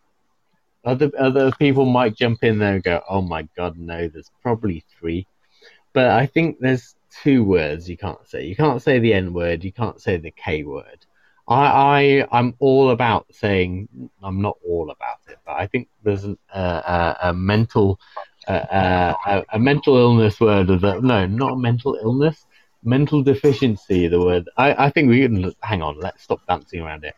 Other 0.84 1.10
other 1.18 1.52
people 1.52 1.86
might 1.86 2.16
jump 2.16 2.42
in 2.44 2.58
there 2.58 2.74
and 2.76 2.84
go, 2.84 3.02
"Oh 3.08 3.22
my 3.22 3.48
God, 3.56 3.78
no!" 3.78 4.08
There's 4.08 4.30
probably 4.42 4.84
three 4.98 5.26
but 5.92 6.10
I 6.10 6.26
think 6.26 6.58
there's 6.60 6.94
two 7.22 7.44
words 7.44 7.88
you 7.88 7.96
can't 7.96 8.26
say. 8.28 8.46
You 8.46 8.56
can't 8.56 8.82
say 8.82 8.98
the 8.98 9.14
N 9.14 9.32
word. 9.32 9.64
You 9.64 9.72
can't 9.72 10.00
say 10.00 10.16
the 10.16 10.30
K 10.32 10.64
word. 10.64 11.06
I, 11.48 12.22
I 12.22 12.28
I'm 12.40 12.54
all 12.60 12.90
about 12.90 13.26
saying 13.32 13.88
I'm 14.22 14.40
not 14.40 14.56
all 14.66 14.90
about 14.90 15.18
it, 15.28 15.38
but 15.46 15.52
I 15.54 15.66
think 15.66 15.88
there's 16.04 16.24
an, 16.24 16.38
uh, 16.54 17.16
a, 17.22 17.30
a 17.30 17.34
mental 17.34 18.00
uh, 18.48 19.14
a, 19.26 19.44
a 19.54 19.58
mental 19.58 19.96
illness 19.96 20.40
word 20.40 20.70
of 20.70 20.80
the 20.82 21.00
no, 21.00 21.26
not 21.26 21.54
a 21.54 21.58
mental 21.58 21.98
illness, 22.02 22.46
mental 22.84 23.22
deficiency. 23.22 24.08
The 24.08 24.20
word 24.20 24.48
I, 24.56 24.86
I 24.86 24.90
think 24.90 25.08
we 25.10 25.22
can 25.22 25.52
hang 25.62 25.82
on. 25.82 25.98
Let's 26.00 26.22
stop 26.22 26.40
dancing 26.48 26.80
around 26.80 27.04
it. 27.04 27.14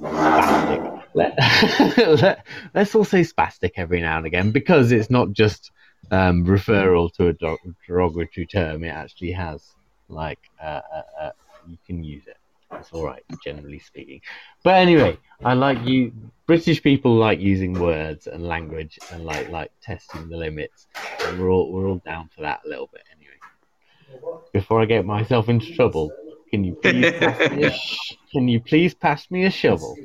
Let, 0.00 1.36
let, 1.98 2.46
let's 2.74 2.94
all 2.94 3.04
say 3.04 3.22
spastic 3.22 3.72
every 3.76 4.00
now 4.00 4.18
and 4.18 4.26
again 4.26 4.50
because 4.50 4.92
it's 4.92 5.10
not 5.10 5.32
just 5.32 5.72
um, 6.10 6.44
referral 6.46 7.12
to 7.14 7.28
a 7.28 7.56
derogatory 7.86 8.46
term, 8.46 8.84
it 8.84 8.88
actually 8.88 9.32
has 9.32 9.74
like 10.08 10.38
uh, 10.62 10.80
uh, 10.94 11.02
uh, 11.20 11.30
you 11.66 11.78
can 11.86 12.02
use 12.02 12.26
it. 12.26 12.36
It's 12.72 12.90
all 12.92 13.04
right, 13.04 13.22
generally 13.42 13.78
speaking. 13.78 14.20
But 14.62 14.74
anyway, 14.76 15.18
I 15.44 15.54
like 15.54 15.84
you. 15.86 16.12
British 16.46 16.82
people 16.82 17.14
like 17.14 17.40
using 17.40 17.72
words 17.74 18.26
and 18.26 18.46
language 18.46 18.98
and 19.12 19.24
like 19.24 19.48
like 19.50 19.72
testing 19.82 20.28
the 20.28 20.36
limits. 20.36 20.86
And 21.24 21.40
we're 21.40 21.50
all 21.50 21.72
we're 21.72 21.88
all 21.88 22.02
down 22.04 22.28
for 22.34 22.42
that 22.42 22.60
a 22.64 22.68
little 22.68 22.88
bit 22.92 23.02
anyway. 23.14 24.32
Before 24.52 24.82
I 24.82 24.84
get 24.84 25.06
myself 25.06 25.48
into 25.48 25.74
trouble, 25.74 26.12
can 26.50 26.64
you 26.64 26.74
please 26.74 27.12
pass 27.20 27.50
me 27.52 27.64
a 27.64 27.70
sh- 27.72 28.16
can 28.32 28.48
you 28.48 28.60
please 28.60 28.94
pass 28.94 29.30
me 29.30 29.44
a 29.44 29.50
shovel 29.50 29.96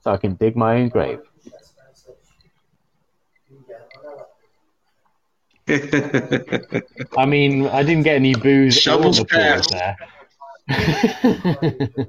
so 0.00 0.10
I 0.12 0.16
can 0.16 0.34
dig 0.34 0.56
my 0.56 0.76
own 0.76 0.88
grave? 0.88 1.20
I 7.16 7.26
mean, 7.26 7.66
I 7.68 7.82
didn't 7.82 8.02
get 8.02 8.16
any 8.16 8.34
booze 8.34 8.76
Shovels 8.76 9.22
passed. 9.24 9.70
there. 9.70 9.96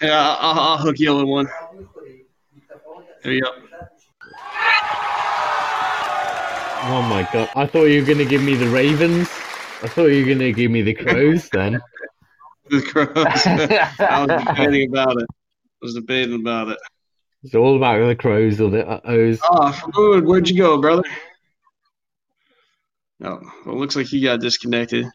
Yeah, 0.00 0.36
I'll, 0.38 0.60
I'll 0.60 0.78
hook 0.78 1.00
you 1.00 1.12
with 1.16 1.24
one. 1.26 1.48
There 3.24 3.32
you 3.32 3.40
go. 3.42 3.50
oh 6.84 7.02
my 7.10 7.28
god! 7.32 7.48
I 7.56 7.66
thought 7.66 7.86
you 7.86 8.00
were 8.00 8.06
gonna 8.06 8.24
give 8.24 8.40
me 8.44 8.54
the 8.54 8.68
ravens. 8.68 9.28
I 9.82 9.88
thought 9.88 10.06
you 10.06 10.24
were 10.24 10.34
gonna 10.34 10.52
give 10.52 10.70
me 10.70 10.82
the 10.82 10.94
crows 10.94 11.48
then. 11.50 11.80
The 12.70 12.82
crows. 12.82 13.08
I 13.16 14.26
was 14.26 14.44
debating 14.44 14.90
about 14.90 15.16
it. 15.16 15.26
I 15.30 15.80
was 15.80 15.94
debating 15.94 16.34
about 16.34 16.68
it. 16.68 16.78
It's 17.42 17.54
all 17.54 17.76
about 17.76 18.06
the 18.06 18.14
crows 18.14 18.60
or 18.60 18.68
the 18.68 18.86
uh-ohs. 18.86 19.40
Oh, 19.42 19.72
Food, 19.94 20.26
where'd 20.26 20.50
you 20.50 20.58
go, 20.58 20.78
brother? 20.78 21.02
Oh, 23.24 23.40
well, 23.64 23.74
it 23.74 23.78
looks 23.78 23.96
like 23.96 24.06
he 24.06 24.20
got 24.20 24.40
disconnected. 24.40 25.06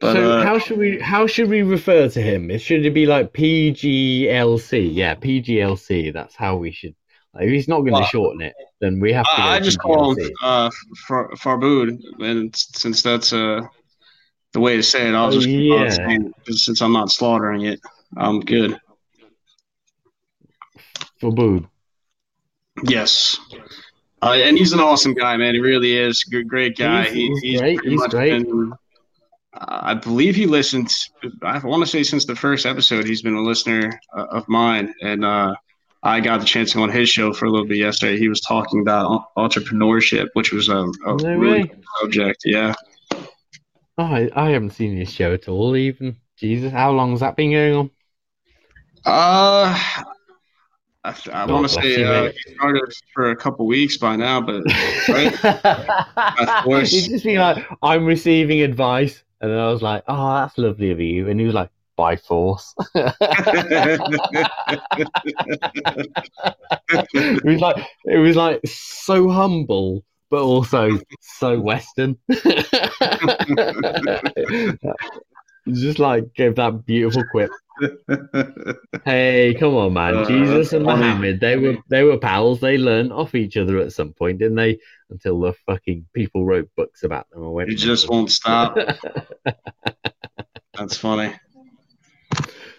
But 0.00 0.12
so 0.14 0.32
uh, 0.32 0.44
how 0.44 0.58
should 0.58 0.78
we 0.78 1.00
how 1.00 1.26
should 1.26 1.48
we 1.48 1.62
refer 1.62 2.08
to 2.08 2.20
him? 2.20 2.50
It 2.50 2.60
should 2.60 2.84
it 2.84 2.94
be 2.94 3.06
like 3.06 3.32
PGLC? 3.32 4.94
Yeah, 4.94 5.14
PGLC. 5.14 6.12
That's 6.12 6.36
how 6.36 6.56
we 6.56 6.70
should. 6.70 6.94
Like, 7.34 7.44
if 7.44 7.50
he's 7.50 7.68
not 7.68 7.80
going 7.80 7.94
to 7.94 8.00
Well, 8.00 8.04
shorten 8.06 8.42
it, 8.42 8.54
then 8.80 9.00
we 9.00 9.12
have 9.12 9.24
to. 9.24 9.40
I, 9.40 9.56
I 9.56 9.60
just 9.60 9.78
call 9.80 10.14
him 10.14 10.30
uh, 10.42 10.70
Far, 11.08 11.30
Farbood, 11.32 11.98
and 12.20 12.54
since 12.54 13.02
that's 13.02 13.32
uh, 13.32 13.60
the 14.52 14.60
way 14.60 14.76
to 14.76 14.82
say 14.82 15.08
it, 15.08 15.14
I'll 15.14 15.32
just 15.32 15.48
yeah. 15.48 15.88
saying 15.90 16.32
it, 16.46 16.54
since 16.54 16.80
I'm 16.80 16.92
not 16.92 17.10
slaughtering 17.10 17.62
it, 17.62 17.80
I'm 18.16 18.40
good. 18.40 18.78
for 21.20 21.32
Boo. 21.32 21.68
Yes. 22.84 23.38
Uh, 24.22 24.32
and 24.34 24.56
he's 24.56 24.72
an 24.72 24.80
awesome 24.80 25.14
guy, 25.14 25.36
man. 25.36 25.54
He 25.54 25.60
really 25.60 25.96
is. 25.96 26.24
Good, 26.24 26.48
great 26.48 26.76
guy. 26.76 27.04
He's- 27.04 27.38
he's 27.40 27.60
great. 27.60 27.80
He's 27.84 28.06
great. 28.08 28.46
been- 28.46 28.72
uh, 29.54 29.78
I 29.82 29.94
believe 29.94 30.34
he 30.34 30.46
listened. 30.46 30.92
I 31.42 31.58
want 31.58 31.82
to 31.84 31.86
say 31.86 32.02
since 32.02 32.24
the 32.24 32.34
first 32.34 32.66
episode, 32.66 33.06
he's 33.06 33.22
been 33.22 33.34
a 33.34 33.42
listener 33.42 33.98
uh, 34.16 34.26
of 34.30 34.48
mine, 34.48 34.92
and 35.02 35.24
uh, 35.24 35.54
I 36.04 36.20
got 36.20 36.40
the 36.40 36.46
chance 36.46 36.70
to 36.72 36.76
go 36.78 36.82
on 36.84 36.90
his 36.90 37.08
show 37.08 37.32
for 37.32 37.46
a 37.46 37.50
little 37.50 37.66
bit 37.66 37.78
yesterday. 37.78 38.18
He 38.18 38.28
was 38.28 38.40
talking 38.42 38.80
about 38.80 39.28
entrepreneurship, 39.38 40.28
which 40.34 40.52
was 40.52 40.68
a, 40.68 40.76
a 41.06 41.16
No 41.16 41.36
really 41.36 41.62
way. 41.62 41.68
cool 41.68 41.82
subject. 42.02 42.42
Yeah. 42.44 42.74
Oh, 43.98 44.04
I, 44.04 44.30
I 44.34 44.50
haven't 44.50 44.70
seen 44.70 44.96
his 44.96 45.12
show 45.12 45.32
at 45.32 45.48
all. 45.48 45.76
Even 45.76 46.16
Jesus, 46.36 46.72
how 46.72 46.92
long 46.92 47.10
has 47.12 47.20
that 47.20 47.36
been 47.36 47.52
going 47.52 47.74
on? 47.74 47.90
Uh, 49.06 49.78
I, 51.04 51.14
I 51.32 51.46
God 51.46 51.50
want 51.50 51.68
to 51.68 51.74
bless 51.74 51.84
say 51.84 52.00
you, 52.00 52.06
uh, 52.06 52.32
he 52.32 52.54
started 52.54 52.82
for 53.12 53.30
a 53.30 53.36
couple 53.36 53.66
weeks 53.66 53.98
by 53.98 54.16
now, 54.16 54.40
but 54.40 54.62
Right. 55.08 55.34
He's 56.88 57.08
just 57.08 57.24
been 57.24 57.38
like, 57.38 57.64
I'm 57.82 58.06
receiving 58.06 58.62
advice, 58.62 59.22
and 59.40 59.50
then 59.50 59.58
I 59.58 59.70
was 59.70 59.82
like, 59.82 60.04
oh, 60.08 60.34
that's 60.34 60.56
lovely 60.58 60.90
of 60.90 61.00
you, 61.00 61.28
and 61.28 61.38
he 61.38 61.46
was 61.46 61.54
like, 61.54 61.70
by 61.96 62.16
force. 62.16 62.74
it 62.94 63.14
was 67.44 67.60
like 67.60 67.76
it 68.04 68.18
was 68.18 68.36
like 68.36 68.60
so 68.66 69.28
humble, 69.28 70.04
but 70.30 70.42
also 70.42 70.98
so 71.20 71.60
Western. 71.60 72.16
Just 75.66 75.98
like 75.98 76.34
gave 76.34 76.56
that 76.56 76.84
beautiful 76.84 77.24
quip. 77.30 77.50
Hey, 79.04 79.54
come 79.58 79.74
on, 79.74 79.94
man! 79.94 80.18
Uh, 80.18 80.24
Jesus 80.26 80.72
and. 80.72 80.84
Muhammad, 80.84 81.40
they 81.40 81.56
were 81.56 81.76
they 81.88 82.04
were 82.04 82.18
pals. 82.18 82.60
They 82.60 82.78
learned 82.78 83.12
off 83.12 83.34
each 83.34 83.56
other 83.56 83.78
at 83.78 83.92
some 83.92 84.12
point, 84.12 84.38
didn't 84.38 84.56
they? 84.56 84.78
Until 85.10 85.40
the 85.40 85.54
fucking 85.66 86.06
people 86.12 86.44
wrote 86.44 86.70
books 86.76 87.02
about 87.02 87.28
them. 87.30 87.42
and 87.42 87.52
went 87.52 87.70
You 87.70 87.76
just 87.76 88.08
won't 88.08 88.30
stop. 88.30 88.76
That's 90.74 90.96
funny. 90.96 91.32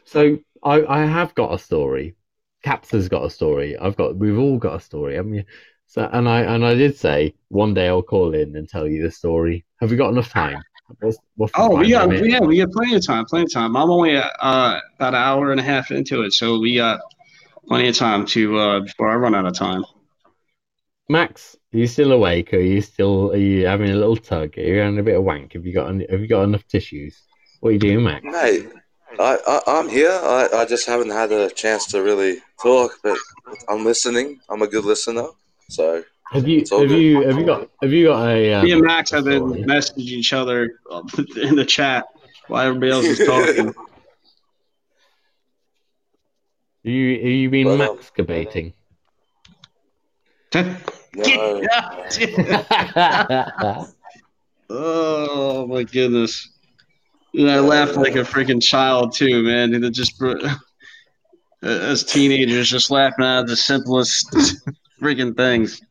So 0.06 0.40
I, 0.64 0.86
I 0.86 1.06
have 1.06 1.36
got 1.36 1.54
a 1.54 1.60
story. 1.60 2.16
Caps 2.64 2.92
has 2.92 3.10
got 3.10 3.26
a 3.26 3.30
story. 3.30 3.78
I've 3.78 3.96
got. 3.96 4.16
We've 4.16 4.38
all 4.40 4.58
got 4.58 4.76
a 4.78 4.80
story, 4.80 5.16
haven't 5.16 5.36
you? 5.36 5.44
So 5.88 6.10
and 6.12 6.28
I 6.28 6.42
and 6.42 6.66
I 6.66 6.74
did 6.74 6.98
say 6.98 7.36
one 7.50 7.74
day 7.74 7.88
I'll 7.88 8.02
call 8.02 8.34
in 8.34 8.56
and 8.56 8.68
tell 8.68 8.88
you 8.88 9.04
the 9.04 9.12
story. 9.12 9.66
Have 9.80 9.92
we 9.92 9.98
got 9.98 10.10
enough 10.12 10.30
time? 10.30 10.62
What's, 11.00 11.18
what's 11.36 11.54
the 11.54 11.62
Oh, 11.62 11.76
we 11.78 11.92
time 11.92 12.10
got 12.10 12.10
limit? 12.10 12.30
yeah, 12.30 12.40
we 12.40 12.58
got 12.58 12.72
plenty 12.72 12.96
of 12.96 13.06
time, 13.06 13.26
plenty 13.26 13.46
of 13.46 13.54
time. 13.54 13.76
I'm 13.78 13.90
only 13.90 14.18
uh, 14.18 14.32
about 14.40 14.80
an 15.00 15.16
hour 15.16 15.52
and 15.52 15.60
a 15.60 15.64
half 15.64 15.92
into 15.92 16.24
it, 16.24 16.34
so 16.34 16.60
we 16.60 16.76
got 16.78 17.00
plenty 17.68 17.88
of 17.88 17.96
time 17.96 18.26
to 18.28 18.58
uh, 18.58 18.80
before 18.82 19.10
I 19.10 19.16
run 19.16 19.36
out 19.36 19.46
of 19.46 19.54
time. 19.56 19.84
Max, 21.10 21.56
are 21.74 21.78
you 21.78 21.88
still 21.88 22.12
awake? 22.12 22.54
Or 22.54 22.58
are 22.58 22.62
you 22.62 22.82
still? 22.82 23.32
Are 23.32 23.38
you 23.38 23.68
having 23.68 23.92
a 23.92 23.96
little 23.96 24.18
tug? 24.18 24.58
Are 24.58 24.62
you 24.62 24.80
having 24.80 25.00
a 25.00 25.04
bit 25.04 25.18
of 25.18 25.24
wank? 25.24 25.54
Have 25.54 25.66
you 25.66 25.74
got? 25.74 25.90
any- 25.90 26.08
Have 26.10 26.22
you 26.22 26.28
got 26.28 26.44
enough 26.44 26.66
tissues? 26.68 27.22
What 27.60 27.70
are 27.70 27.74
you 27.74 27.80
doing, 27.80 28.04
Max? 28.04 28.24
Mate, 28.24 28.68
I, 29.20 29.38
I, 29.48 29.62
I'm 29.68 29.90
here. 29.90 30.12
I, 30.12 30.50
I 30.54 30.66
just 30.66 30.88
haven't 30.88 31.12
had 31.12 31.32
a 31.32 31.50
chance 31.50 31.86
to 31.88 32.02
really 32.02 32.40
talk, 32.62 33.00
but 33.04 33.18
I'm 33.70 33.86
listening. 33.86 34.40
I'm 34.50 34.62
a 34.62 34.68
good 34.68 34.86
listener. 34.86 35.28
So, 35.70 36.04
Have 36.32 36.48
you? 36.48 36.60
It's 36.60 36.72
Have 36.72 36.88
good. 36.88 37.00
you? 37.00 37.22
Have 37.22 37.38
you 37.38 37.46
got? 37.46 37.70
Have 37.82 37.92
you 37.92 38.08
got 38.08 38.28
a? 38.28 38.54
Um, 38.54 38.66
Me 38.66 38.72
and 38.72 38.82
Max 38.82 39.12
have 39.12 39.26
been 39.26 39.44
messaging 39.66 39.98
each 39.98 40.34
other 40.34 40.80
uh, 40.92 41.04
in 41.42 41.56
the 41.56 41.66
chat 41.66 42.06
while 42.48 42.68
everybody 42.68 42.92
else 42.92 43.06
is 43.06 43.26
talking. 43.26 43.74
Are 46.86 46.90
you? 46.90 47.16
Are 47.16 47.30
you 47.30 47.50
been 47.50 47.68
Well, 47.68 47.82
um, 47.82 47.98
maxcabating? 47.98 48.74
no. 50.54 50.56
oh 54.70 55.68
my 55.68 55.84
goodness! 55.84 56.50
And 57.38 57.52
I 57.52 57.60
laughed 57.60 57.96
like 57.96 58.16
a 58.16 58.20
freaking 58.20 58.64
child 58.64 59.14
too, 59.14 59.44
man. 59.44 59.74
It 59.74 59.90
just 59.92 60.22
as 61.62 62.04
teenagers, 62.06 62.70
just 62.70 62.90
laughing 62.90 63.26
at 63.26 63.48
the 63.48 63.58
simplest 63.58 64.34
freaking 65.02 65.36
things. 65.36 65.82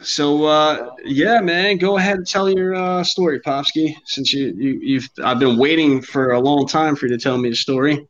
So 0.00 0.44
uh, 0.44 0.90
yeah, 1.04 1.40
man, 1.40 1.76
go 1.76 1.98
ahead 1.98 2.16
and 2.16 2.26
tell 2.26 2.48
your 2.48 2.74
uh, 2.74 3.04
story, 3.04 3.40
Popsky. 3.40 3.94
Since 4.06 4.32
you, 4.32 4.54
you 4.56 4.80
you've 4.82 5.08
I've 5.22 5.38
been 5.38 5.58
waiting 5.58 6.00
for 6.00 6.32
a 6.32 6.40
long 6.40 6.66
time 6.66 6.96
for 6.96 7.06
you 7.06 7.16
to 7.16 7.22
tell 7.22 7.36
me 7.36 7.50
the 7.50 7.56
story. 7.56 8.06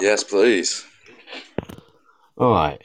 yes, 0.00 0.24
please. 0.24 0.84
All 2.38 2.52
right. 2.52 2.82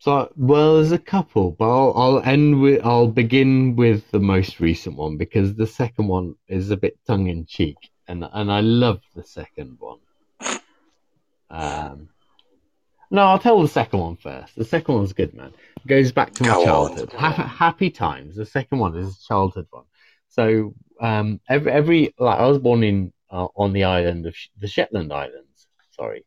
So, 0.00 0.32
well, 0.34 0.76
there's 0.76 0.92
a 0.92 0.98
couple, 0.98 1.50
but 1.50 1.68
I'll, 1.68 1.92
I'll 1.94 2.22
end 2.22 2.62
with, 2.62 2.80
I'll 2.82 3.06
begin 3.06 3.76
with 3.76 4.10
the 4.10 4.18
most 4.18 4.58
recent 4.58 4.96
one 4.96 5.18
because 5.18 5.54
the 5.54 5.66
second 5.66 6.08
one 6.08 6.36
is 6.48 6.70
a 6.70 6.76
bit 6.78 6.98
tongue 7.06 7.26
in 7.26 7.44
cheek, 7.44 7.76
and 8.08 8.26
and 8.32 8.50
I 8.50 8.60
love 8.60 9.02
the 9.14 9.22
second 9.22 9.76
one. 9.78 9.98
Um, 11.50 12.08
no, 13.10 13.26
I'll 13.26 13.38
tell 13.38 13.60
the 13.60 13.68
second 13.68 13.98
one 14.00 14.16
first. 14.16 14.56
The 14.56 14.64
second 14.64 14.94
one's 14.94 15.12
good, 15.12 15.34
man. 15.34 15.52
It 15.76 15.86
goes 15.86 16.12
back 16.12 16.32
to 16.34 16.44
my 16.44 16.54
Go 16.54 16.64
childhood. 16.64 17.12
Happy, 17.12 17.42
happy 17.42 17.90
times. 17.90 18.36
The 18.36 18.46
second 18.46 18.78
one 18.78 18.96
is 18.96 19.14
a 19.14 19.26
childhood 19.28 19.66
one. 19.68 19.84
So, 20.30 20.74
um, 20.98 21.40
every 21.46 21.72
every 21.72 22.14
like 22.18 22.38
I 22.38 22.46
was 22.46 22.58
born 22.58 22.82
in 22.84 23.12
uh, 23.30 23.48
on 23.54 23.74
the 23.74 23.84
island 23.84 24.24
of 24.24 24.34
Sh- 24.34 24.48
the 24.58 24.66
Shetland 24.66 25.12
Islands. 25.12 25.66
Sorry, 25.90 26.24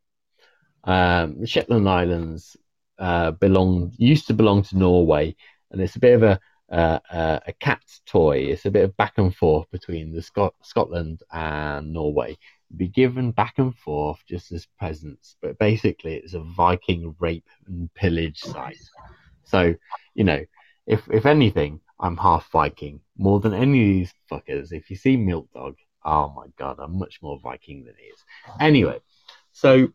um, 0.83 1.39
the 1.39 1.47
Shetland 1.47 1.89
Islands 1.89 2.55
uh, 3.03 3.31
belong 3.31 3.91
used 3.97 4.27
to 4.27 4.33
belong 4.33 4.63
to 4.63 4.77
Norway, 4.77 5.35
and 5.71 5.81
it's 5.81 5.97
a 5.97 5.99
bit 5.99 6.13
of 6.13 6.23
a 6.23 6.39
uh, 6.71 6.99
uh, 7.11 7.39
a 7.45 7.51
cat's 7.53 8.01
toy. 8.05 8.37
It's 8.37 8.65
a 8.65 8.71
bit 8.71 8.85
of 8.85 8.95
back 8.95 9.17
and 9.17 9.35
forth 9.35 9.69
between 9.71 10.13
the 10.13 10.21
Scot- 10.21 10.55
Scotland 10.63 11.21
and 11.31 11.91
Norway. 11.91 12.37
Be 12.77 12.87
given 12.87 13.31
back 13.31 13.55
and 13.57 13.75
forth 13.75 14.19
just 14.25 14.53
as 14.53 14.67
presents, 14.79 15.35
but 15.41 15.59
basically 15.59 16.15
it's 16.15 16.33
a 16.33 16.39
Viking 16.39 17.13
rape 17.19 17.49
and 17.67 17.93
pillage 17.93 18.39
site. 18.39 18.81
So 19.43 19.75
you 20.15 20.23
know, 20.23 20.41
if 20.87 21.01
if 21.11 21.25
anything, 21.25 21.81
I'm 21.99 22.15
half 22.15 22.49
Viking 22.51 23.01
more 23.17 23.41
than 23.41 23.53
any 23.53 23.81
of 23.81 23.87
these 23.95 24.13
fuckers. 24.31 24.71
If 24.71 24.89
you 24.89 24.95
see 24.95 25.17
Milk 25.17 25.49
Dog, 25.53 25.75
oh 26.05 26.29
my 26.33 26.45
god, 26.57 26.77
I'm 26.79 26.97
much 26.97 27.19
more 27.21 27.37
Viking 27.37 27.83
than 27.83 27.95
he 27.99 28.05
is. 28.05 28.23
Anyway, 28.61 29.01
so 29.51 29.89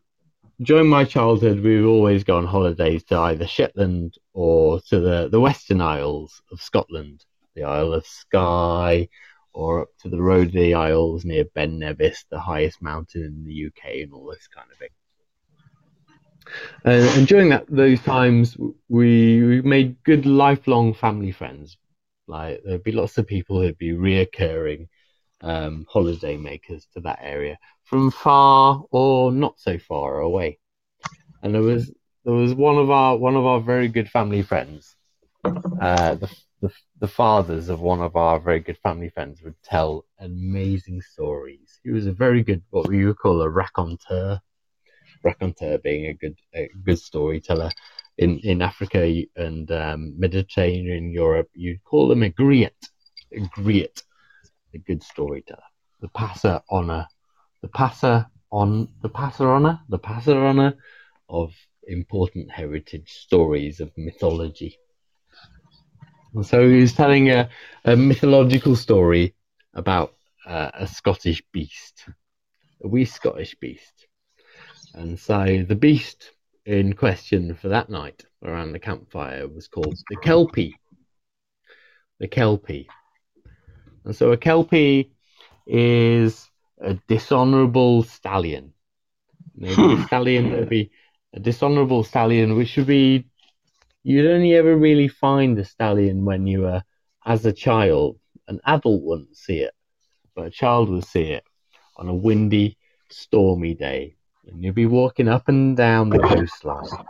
during 0.61 0.87
my 0.87 1.05
childhood, 1.05 1.61
we 1.61 1.81
would 1.81 1.89
always 1.89 2.23
go 2.23 2.37
on 2.37 2.45
holidays 2.45 3.03
to 3.05 3.17
either 3.17 3.47
Shetland 3.47 4.17
or 4.33 4.81
to 4.89 4.99
the, 4.99 5.29
the 5.29 5.39
Western 5.39 5.79
Isles 5.79 6.41
of 6.51 6.61
Scotland, 6.61 7.25
the 7.55 7.63
Isle 7.63 7.93
of 7.93 8.05
Skye, 8.05 9.07
or 9.53 9.81
up 9.81 9.89
to 10.01 10.09
the 10.09 10.49
the 10.51 10.73
Isles 10.73 11.23
near 11.23 11.45
Ben 11.55 11.79
Nevis, 11.79 12.25
the 12.29 12.39
highest 12.39 12.81
mountain 12.81 13.23
in 13.23 13.45
the 13.45 13.67
UK, 13.67 14.01
and 14.03 14.13
all 14.13 14.27
this 14.27 14.47
kind 14.47 14.67
of 14.71 14.77
thing. 14.77 14.89
And, 16.83 17.17
and 17.17 17.27
during 17.27 17.49
that 17.49 17.65
those 17.69 18.01
times, 18.01 18.57
we, 18.89 19.43
we 19.43 19.61
made 19.61 20.03
good 20.03 20.25
lifelong 20.25 20.93
family 20.93 21.31
friends. 21.31 21.77
Like 22.27 22.61
there'd 22.65 22.83
be 22.83 22.91
lots 22.91 23.17
of 23.17 23.25
people 23.25 23.61
who'd 23.61 23.77
be 23.77 23.91
reoccurring 23.91 24.87
um, 25.41 25.85
holiday 25.89 26.37
makers 26.37 26.87
to 26.93 26.99
that 27.01 27.19
area 27.21 27.57
from 27.83 28.11
far 28.11 28.83
or 28.91 29.31
not 29.31 29.59
so 29.59 29.77
far 29.77 30.19
away. 30.19 30.59
And 31.41 31.53
there 31.53 31.61
was 31.61 31.91
there 32.25 32.33
was 32.33 32.53
one 32.53 32.77
of 32.77 32.89
our 32.89 33.17
one 33.17 33.35
of 33.35 33.45
our 33.45 33.61
very 33.61 33.87
good 33.87 34.09
family 34.09 34.41
friends. 34.41 34.95
Uh, 35.45 36.15
the, 36.15 36.29
the 36.61 36.71
the 36.99 37.07
fathers 37.07 37.69
of 37.69 37.79
one 37.79 38.01
of 38.01 38.15
our 38.15 38.39
very 38.39 38.59
good 38.59 38.77
family 38.79 39.09
friends 39.09 39.41
would 39.41 39.55
tell 39.63 40.05
amazing 40.19 41.01
stories. 41.01 41.79
He 41.83 41.91
was 41.91 42.07
a 42.07 42.11
very 42.11 42.43
good 42.43 42.61
what 42.69 42.87
we 42.87 43.05
would 43.05 43.17
call 43.17 43.41
a 43.41 43.49
raconteur. 43.49 44.41
Raconteur 45.23 45.77
being 45.79 46.07
a 46.07 46.13
good 46.13 46.37
a 46.53 46.69
good 46.83 46.99
storyteller. 46.99 47.71
In 48.17 48.39
in 48.39 48.61
Africa 48.61 49.23
and 49.37 49.71
um, 49.71 50.19
Mediterranean 50.19 51.11
Europe, 51.11 51.49
you'd 51.53 51.83
call 51.85 52.09
them 52.09 52.23
a 52.23 52.29
griot. 52.29 52.71
A 53.31 53.39
griot, 53.55 54.03
a 54.73 54.77
good 54.77 55.03
storyteller. 55.03 55.63
The 56.01 56.09
passer 56.09 56.61
honor 56.69 57.07
the 57.61 57.67
passer 57.67 58.25
on 58.51 58.89
the 59.01 59.09
passer 59.09 59.49
honor, 59.49 59.79
the 59.89 59.99
passer 59.99 60.37
honor 60.37 60.75
of 61.27 61.53
important 61.87 62.51
heritage 62.51 63.11
stories 63.11 63.79
of 63.79 63.91
mythology. 63.97 64.77
And 66.33 66.45
so 66.45 66.67
he 66.67 66.81
was 66.81 66.93
telling 66.93 67.29
a, 67.29 67.49
a 67.85 67.95
mythological 67.95 68.75
story 68.75 69.35
about 69.73 70.13
uh, 70.45 70.71
a 70.73 70.87
Scottish 70.87 71.43
beast, 71.51 72.05
a 72.83 72.87
wee 72.87 73.05
Scottish 73.05 73.55
beast. 73.55 74.07
And 74.93 75.19
so 75.19 75.65
the 75.67 75.75
beast 75.75 76.31
in 76.65 76.93
question 76.93 77.55
for 77.55 77.69
that 77.69 77.89
night 77.89 78.25
around 78.43 78.71
the 78.71 78.79
campfire 78.79 79.47
was 79.47 79.67
called 79.67 79.97
the 80.09 80.17
Kelpie. 80.17 80.75
The 82.19 82.27
Kelpie. 82.27 82.87
And 84.05 84.15
so 84.15 84.31
a 84.31 84.37
Kelpie 84.37 85.11
is 85.67 86.49
a 86.81 86.95
dishonorable 87.07 88.03
stallion. 88.03 88.73
Maybe 89.55 89.75
hmm. 89.75 90.01
a 90.01 90.05
stallion 90.05 90.49
that 90.49 90.59
would 90.59 90.69
be 90.69 90.91
a 91.33 91.39
dishonorable 91.39 92.03
stallion, 92.03 92.55
which 92.55 92.75
would 92.77 92.87
be 92.87 93.25
you'd 94.03 94.31
only 94.31 94.55
ever 94.55 94.75
really 94.75 95.07
find 95.07 95.57
a 95.59 95.65
stallion 95.65 96.25
when 96.25 96.47
you 96.47 96.61
were 96.61 96.83
as 97.25 97.45
a 97.45 97.53
child. 97.53 98.17
An 98.47 98.59
adult 98.65 99.03
wouldn't 99.03 99.37
see 99.37 99.59
it, 99.59 99.73
but 100.35 100.47
a 100.47 100.49
child 100.49 100.89
would 100.89 101.05
see 101.05 101.31
it 101.31 101.43
on 101.97 102.07
a 102.07 102.15
windy, 102.15 102.77
stormy 103.09 103.75
day. 103.75 104.15
And 104.47 104.63
you'd 104.63 104.73
be 104.73 104.87
walking 104.87 105.27
up 105.27 105.47
and 105.47 105.77
down 105.77 106.09
the 106.09 106.19
coastline. 106.19 107.05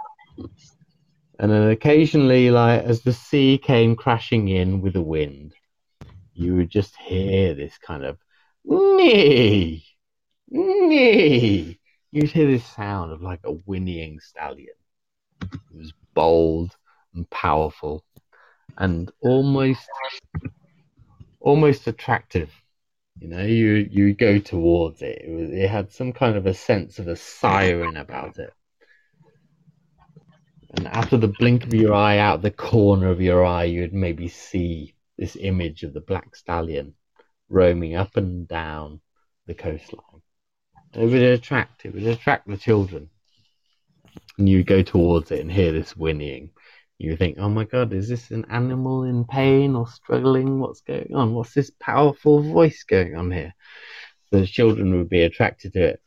And 1.40 1.50
then 1.50 1.70
occasionally, 1.70 2.52
like 2.52 2.84
as 2.84 3.04
the 3.04 3.14
sea 3.14 3.58
came 3.58 3.96
crashing 3.96 4.50
in 4.50 4.82
with 4.82 4.94
the 4.94 5.02
wind, 5.02 5.54
you 6.40 6.56
would 6.56 6.70
just 6.70 6.96
hear 6.96 7.54
this 7.54 7.78
kind 7.78 8.06
of 8.06 8.18
Nee, 8.64 9.84
nee. 10.50 11.80
You'd 12.12 12.32
hear 12.32 12.48
this 12.48 12.66
sound 12.66 13.12
of 13.12 13.22
like 13.22 13.42
a 13.44 13.52
whinnying 13.52 14.20
stallion. 14.20 14.76
It 15.42 15.60
was 15.74 15.94
bold 16.14 16.76
and 17.14 17.30
powerful 17.30 18.04
and 18.78 19.12
almost 19.22 19.88
almost 21.40 21.88
attractive. 21.88 22.52
You 23.20 23.28
know, 23.28 23.44
you 23.44 23.88
you 23.92 24.14
go 24.14 24.40
towards 24.40 25.02
it. 25.02 25.22
It, 25.26 25.32
was, 25.32 25.50
it 25.50 25.70
had 25.70 25.92
some 25.92 26.14
kind 26.14 26.38
of 26.38 26.46
a 26.46 26.54
sense 26.54 27.00
of 27.00 27.08
a 27.08 27.16
siren 27.16 27.98
about 27.98 28.38
it. 28.38 28.54
And 30.72 30.88
of 30.88 31.22
the 31.22 31.34
blink 31.40 31.66
of 31.66 31.74
your 31.74 31.94
eye, 31.94 32.20
out 32.20 32.42
the 32.42 32.52
corner 32.52 33.08
of 33.08 33.20
your 33.20 33.44
eye, 33.44 33.64
you'd 33.64 33.94
maybe 33.94 34.28
see 34.28 34.94
this 35.20 35.36
image 35.40 35.84
of 35.84 35.94
the 35.94 36.00
black 36.00 36.34
stallion 36.36 36.96
roaming 37.50 37.96
up 37.96 38.16
and 38.16 38.48
down 38.48 39.02
the 39.48 39.54
coastline. 39.54 40.22
It 40.94 41.06
would 41.06 41.22
attract, 41.22 41.86
it 41.86 41.94
would 41.94 42.08
attract 42.08 42.48
the 42.48 42.58
children. 42.58 43.10
And 44.38 44.48
you 44.48 44.64
go 44.64 44.82
towards 44.82 45.32
it 45.32 45.42
and 45.42 45.52
hear 45.52 45.74
this 45.74 45.92
whinnying. 45.92 46.52
You 46.98 47.18
think, 47.18 47.38
oh 47.38 47.50
my 47.50 47.66
god, 47.66 47.94
is 47.94 48.08
this 48.08 48.32
an 48.32 48.46
animal 48.50 49.04
in 49.04 49.26
pain 49.26 49.76
or 49.76 49.88
struggling? 49.88 50.60
What's 50.60 50.82
going 50.82 51.14
on? 51.14 51.34
What's 51.34 51.54
this 51.54 51.72
powerful 51.80 52.42
voice 52.42 52.84
going 52.84 53.16
on 53.16 53.30
here? 53.30 53.54
The 54.32 54.46
children 54.46 54.98
would 54.98 55.10
be 55.10 55.24
attracted 55.24 55.74
to 55.74 55.84
it. 55.84 56.02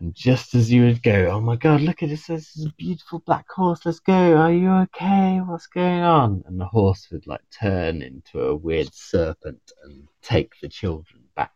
And 0.00 0.14
just 0.14 0.54
as 0.54 0.72
you 0.72 0.84
would 0.86 1.02
go, 1.02 1.26
oh 1.26 1.42
my 1.42 1.56
god, 1.56 1.82
look 1.82 2.02
at 2.02 2.08
this, 2.08 2.26
this 2.26 2.56
is 2.56 2.64
a 2.64 2.72
beautiful 2.78 3.18
black 3.18 3.46
horse, 3.50 3.84
let's 3.84 4.00
go, 4.00 4.34
are 4.34 4.50
you 4.50 4.70
okay? 4.70 5.40
What's 5.44 5.66
going 5.66 6.00
on? 6.00 6.42
And 6.46 6.58
the 6.58 6.64
horse 6.64 7.08
would 7.12 7.26
like 7.26 7.42
turn 7.50 8.00
into 8.00 8.40
a 8.40 8.56
weird 8.56 8.94
serpent 8.94 9.60
and 9.84 10.08
take 10.22 10.54
the 10.62 10.70
children 10.70 11.24
back 11.36 11.52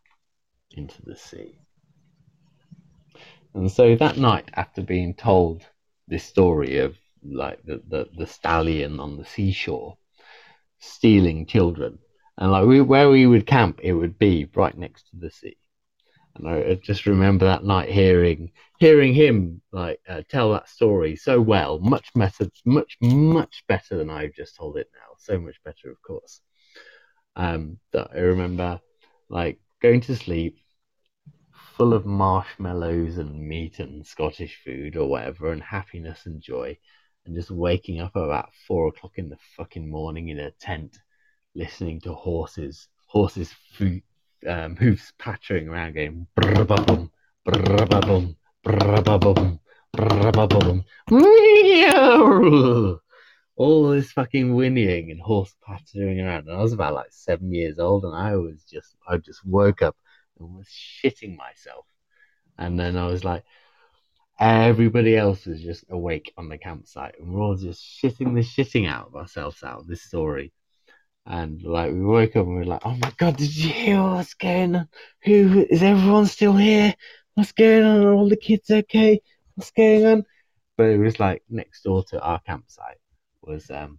into 0.72 1.00
the 1.06 1.16
sea. 1.16 1.58
And 3.54 3.72
so 3.72 3.96
that 3.96 4.18
night, 4.18 4.50
after 4.52 4.82
being 4.82 5.14
told 5.14 5.62
this 6.06 6.24
story 6.24 6.80
of 6.80 6.98
like 7.22 7.62
the, 7.64 7.80
the, 7.88 8.08
the 8.14 8.26
stallion 8.26 9.00
on 9.00 9.16
the 9.16 9.24
seashore 9.24 9.96
stealing 10.80 11.46
children, 11.46 11.98
and 12.36 12.52
like 12.52 12.66
we, 12.66 12.82
where 12.82 13.08
we 13.08 13.26
would 13.26 13.46
camp, 13.46 13.80
it 13.82 13.94
would 13.94 14.18
be 14.18 14.50
right 14.54 14.76
next 14.76 15.08
to 15.08 15.16
the 15.16 15.30
sea. 15.30 15.56
And 16.36 16.48
I 16.48 16.74
just 16.74 17.06
remember 17.06 17.44
that 17.44 17.64
night 17.64 17.90
hearing 17.90 18.50
hearing 18.78 19.14
him 19.14 19.62
like 19.72 20.00
uh, 20.08 20.22
tell 20.28 20.52
that 20.52 20.68
story 20.68 21.14
so 21.14 21.40
well, 21.40 21.78
much 21.78 22.12
better, 22.14 22.50
much 22.64 22.96
much 23.00 23.62
better 23.68 23.96
than 23.96 24.10
I've 24.10 24.34
just 24.34 24.56
told 24.56 24.76
it 24.76 24.90
now. 24.94 25.14
So 25.18 25.38
much 25.38 25.62
better, 25.64 25.90
of 25.90 26.02
course. 26.02 26.40
Um, 27.36 27.78
that 27.92 28.10
I 28.14 28.18
remember 28.18 28.80
like 29.28 29.60
going 29.80 30.00
to 30.02 30.16
sleep, 30.16 30.58
full 31.76 31.94
of 31.94 32.06
marshmallows 32.06 33.18
and 33.18 33.48
meat 33.48 33.78
and 33.78 34.06
Scottish 34.06 34.60
food 34.64 34.96
or 34.96 35.08
whatever, 35.08 35.52
and 35.52 35.62
happiness 35.62 36.26
and 36.26 36.40
joy, 36.40 36.76
and 37.26 37.34
just 37.34 37.50
waking 37.50 38.00
up 38.00 38.16
about 38.16 38.50
four 38.66 38.88
o'clock 38.88 39.12
in 39.18 39.28
the 39.28 39.38
fucking 39.56 39.88
morning 39.88 40.28
in 40.30 40.38
a 40.40 40.50
tent, 40.52 40.98
listening 41.54 42.00
to 42.00 42.12
horses, 42.12 42.88
horses' 43.06 43.54
food, 43.72 44.02
um, 44.46 44.76
hoofs 44.76 45.12
pattering 45.18 45.68
around, 45.68 45.94
going 45.94 46.26
brr-ba-bum, 46.36 47.10
brr-ba-bum, 47.44 48.36
brr-ba-bum, 48.62 49.60
meow. 51.10 53.00
all 53.56 53.88
this 53.88 54.12
fucking 54.12 54.54
whinnying 54.54 55.10
and 55.10 55.20
horse 55.20 55.54
pattering 55.66 56.20
around. 56.20 56.48
And 56.48 56.56
I 56.56 56.62
was 56.62 56.72
about 56.72 56.94
like 56.94 57.12
seven 57.12 57.52
years 57.52 57.78
old, 57.78 58.04
and 58.04 58.14
I 58.14 58.36
was 58.36 58.64
just, 58.64 58.94
I 59.08 59.18
just 59.18 59.44
woke 59.44 59.82
up 59.82 59.96
and 60.38 60.56
was 60.56 60.66
shitting 60.66 61.36
myself. 61.36 61.86
And 62.58 62.78
then 62.78 62.96
I 62.96 63.06
was 63.06 63.24
like, 63.24 63.44
everybody 64.38 65.16
else 65.16 65.46
was 65.46 65.60
just 65.60 65.84
awake 65.90 66.32
on 66.36 66.48
the 66.48 66.58
campsite, 66.58 67.18
and 67.18 67.32
we're 67.32 67.40
all 67.40 67.56
just 67.56 67.82
shitting 67.82 68.34
the 68.34 68.40
shitting 68.40 68.88
out 68.88 69.08
of 69.08 69.16
ourselves 69.16 69.62
out 69.62 69.80
of 69.80 69.86
this 69.86 70.02
story. 70.02 70.52
And 71.26 71.62
like 71.62 71.90
we 71.92 72.04
woke 72.04 72.36
up 72.36 72.46
and 72.46 72.56
we 72.56 72.62
are 72.62 72.66
like, 72.66 72.82
"Oh 72.84 72.96
my 72.96 73.12
god, 73.16 73.36
did 73.36 73.56
you 73.56 73.70
hear 73.70 74.02
what's 74.02 74.34
going 74.34 74.76
on? 74.76 74.88
Who 75.24 75.66
is 75.70 75.82
everyone 75.82 76.26
still 76.26 76.54
here? 76.54 76.94
What's 77.34 77.52
going 77.52 77.82
on? 77.82 78.04
Are 78.04 78.12
all 78.12 78.28
the 78.28 78.36
kids 78.36 78.70
okay? 78.70 79.20
What's 79.54 79.70
going 79.70 80.04
on?" 80.04 80.24
But 80.76 80.88
it 80.88 80.98
was 80.98 81.18
like 81.20 81.42
next 81.48 81.82
door 81.82 82.04
to 82.10 82.20
our 82.20 82.40
campsite 82.40 82.98
was 83.42 83.70
um 83.70 83.98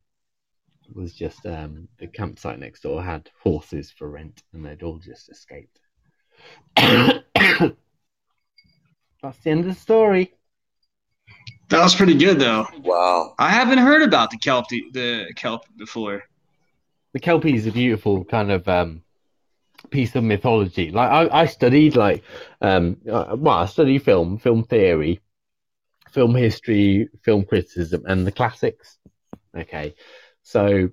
was 0.93 1.13
just 1.13 1.45
um 1.45 1.87
the 1.97 2.07
campsite 2.07 2.59
next 2.59 2.81
door 2.81 3.01
had 3.03 3.29
horses 3.41 3.91
for 3.91 4.09
rent, 4.09 4.43
and 4.53 4.63
they'd 4.63 4.83
all 4.83 4.99
just 4.99 5.29
escaped. 5.29 5.79
That's 6.75 7.23
the 9.43 9.49
end 9.49 9.61
of 9.61 9.65
the 9.65 9.73
story. 9.73 10.35
That 11.69 11.81
was 11.81 11.95
pretty 11.95 12.13
good 12.13 12.39
though. 12.39 12.67
Wow. 12.83 13.33
I 13.39 13.49
haven't 13.49 13.79
heard 13.79 14.03
about 14.03 14.29
the 14.29 14.37
kelp 14.37 14.67
the 14.69 15.33
kelp 15.35 15.65
before. 15.75 16.23
The 17.15 17.21
Kelpie 17.21 17.55
is 17.55 17.65
a 17.65 17.71
beautiful 17.71 18.25
kind 18.25 18.51
of 18.51 18.67
um, 18.67 19.01
piece 19.89 20.13
of 20.17 20.23
mythology. 20.25 20.91
Like 20.91 21.09
I, 21.09 21.43
I 21.43 21.45
studied 21.45 21.95
like 21.95 22.25
um, 22.59 22.97
uh, 23.09 23.37
well, 23.37 23.59
I 23.59 23.67
studied 23.67 24.03
film, 24.03 24.37
film 24.37 24.65
theory, 24.65 25.21
film 26.11 26.35
history, 26.35 27.07
film 27.23 27.45
criticism, 27.45 28.03
and 28.05 28.27
the 28.27 28.33
classics. 28.33 28.97
Okay, 29.57 29.95
so 30.43 30.89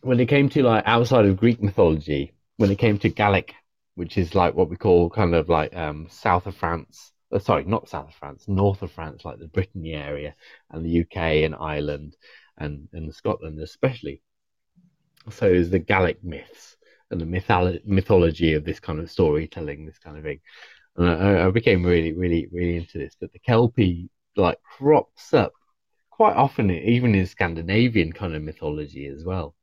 when 0.00 0.18
it 0.18 0.30
came 0.30 0.48
to 0.48 0.62
like 0.62 0.84
outside 0.86 1.26
of 1.26 1.36
Greek 1.36 1.62
mythology, 1.62 2.32
when 2.56 2.70
it 2.70 2.78
came 2.78 2.98
to 3.00 3.10
Gallic, 3.10 3.54
which 3.96 4.16
is 4.16 4.34
like 4.34 4.54
what 4.54 4.70
we 4.70 4.76
call 4.76 5.10
kind 5.10 5.34
of 5.34 5.50
like 5.50 5.76
um, 5.76 6.06
south 6.08 6.46
of 6.46 6.56
France. 6.56 7.12
Uh, 7.30 7.38
sorry, 7.38 7.64
not 7.64 7.86
south 7.86 8.08
of 8.08 8.14
France, 8.14 8.48
north 8.48 8.80
of 8.80 8.90
France, 8.90 9.26
like 9.26 9.38
the 9.38 9.48
Brittany 9.48 9.92
area, 9.92 10.34
and 10.70 10.86
the 10.86 11.02
UK 11.02 11.44
and 11.44 11.54
Ireland, 11.54 12.16
and 12.56 12.88
and 12.94 13.14
Scotland 13.14 13.60
especially 13.60 14.22
so 15.30 15.46
is 15.46 15.70
the 15.70 15.78
Gallic 15.78 16.22
myths 16.24 16.76
and 17.10 17.20
the 17.20 17.24
mytholo- 17.24 17.84
mythology 17.86 18.54
of 18.54 18.64
this 18.64 18.80
kind 18.80 19.00
of 19.00 19.10
storytelling, 19.10 19.86
this 19.86 19.98
kind 19.98 20.16
of 20.16 20.24
thing. 20.24 20.40
And 20.96 21.08
I, 21.08 21.46
I 21.46 21.50
became 21.50 21.84
really, 21.84 22.12
really, 22.12 22.48
really 22.52 22.76
into 22.76 22.98
this. 22.98 23.16
But 23.20 23.32
the 23.32 23.38
Kelpie 23.38 24.10
like 24.36 24.60
crops 24.62 25.34
up 25.34 25.52
quite 26.10 26.36
often, 26.36 26.70
even 26.70 27.14
in 27.14 27.26
Scandinavian 27.26 28.12
kind 28.12 28.34
of 28.34 28.42
mythology 28.42 29.06
as 29.06 29.24
well. 29.24 29.54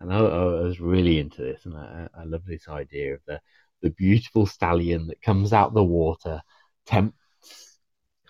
And 0.00 0.12
I, 0.12 0.18
I 0.18 0.44
was 0.44 0.80
really 0.80 1.18
into 1.18 1.42
this, 1.42 1.64
and 1.64 1.76
I, 1.76 2.08
I 2.18 2.24
love 2.24 2.44
this 2.46 2.68
idea 2.68 3.14
of 3.14 3.20
the 3.26 3.40
the 3.82 3.90
beautiful 3.90 4.46
stallion 4.46 5.08
that 5.08 5.20
comes 5.20 5.52
out 5.52 5.74
the 5.74 5.84
water, 5.84 6.40
tempts 6.86 7.78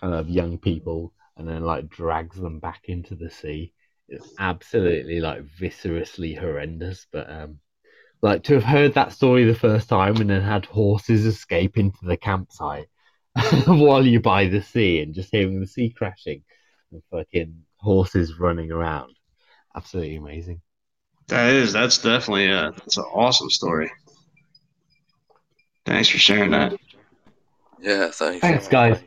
kind 0.01 0.13
of 0.13 0.29
young 0.29 0.57
people, 0.57 1.13
and 1.37 1.47
then 1.47 1.63
like 1.63 1.89
drags 1.89 2.37
them 2.37 2.59
back 2.59 2.85
into 2.89 3.15
the 3.15 3.29
sea 3.29 3.73
it's 4.07 4.33
absolutely 4.39 5.19
like 5.19 5.43
viscerously 5.43 6.33
horrendous. 6.33 7.07
But 7.11 7.29
um, 7.29 7.59
like 8.21 8.43
to 8.43 8.55
have 8.55 8.63
heard 8.63 8.93
that 8.93 9.13
story 9.13 9.45
the 9.45 9.55
first 9.55 9.89
time 9.89 10.17
and 10.17 10.29
then 10.29 10.41
had 10.41 10.65
horses 10.65 11.25
escape 11.25 11.77
into 11.77 11.99
the 12.03 12.17
campsite 12.17 12.87
while 13.65 14.05
you're 14.05 14.21
by 14.21 14.47
the 14.47 14.61
sea 14.61 15.01
and 15.01 15.13
just 15.13 15.29
hearing 15.31 15.59
the 15.59 15.67
sea 15.67 15.89
crashing 15.89 16.43
and 16.91 17.01
fucking 17.11 17.63
horses 17.77 18.39
running 18.39 18.71
around, 18.71 19.15
absolutely 19.75 20.15
amazing. 20.15 20.61
That 21.27 21.53
is 21.53 21.73
that's 21.73 21.97
definitely 21.97 22.51
a 22.51 22.71
that's 22.71 22.97
an 22.97 23.03
awesome 23.03 23.49
story. 23.49 23.91
Thanks 25.85 26.09
for 26.09 26.17
sharing 26.17 26.51
that. 26.51 26.75
Yeah, 27.79 28.09
thanks. 28.11 28.41
Thanks, 28.41 28.67
guys. 28.67 28.99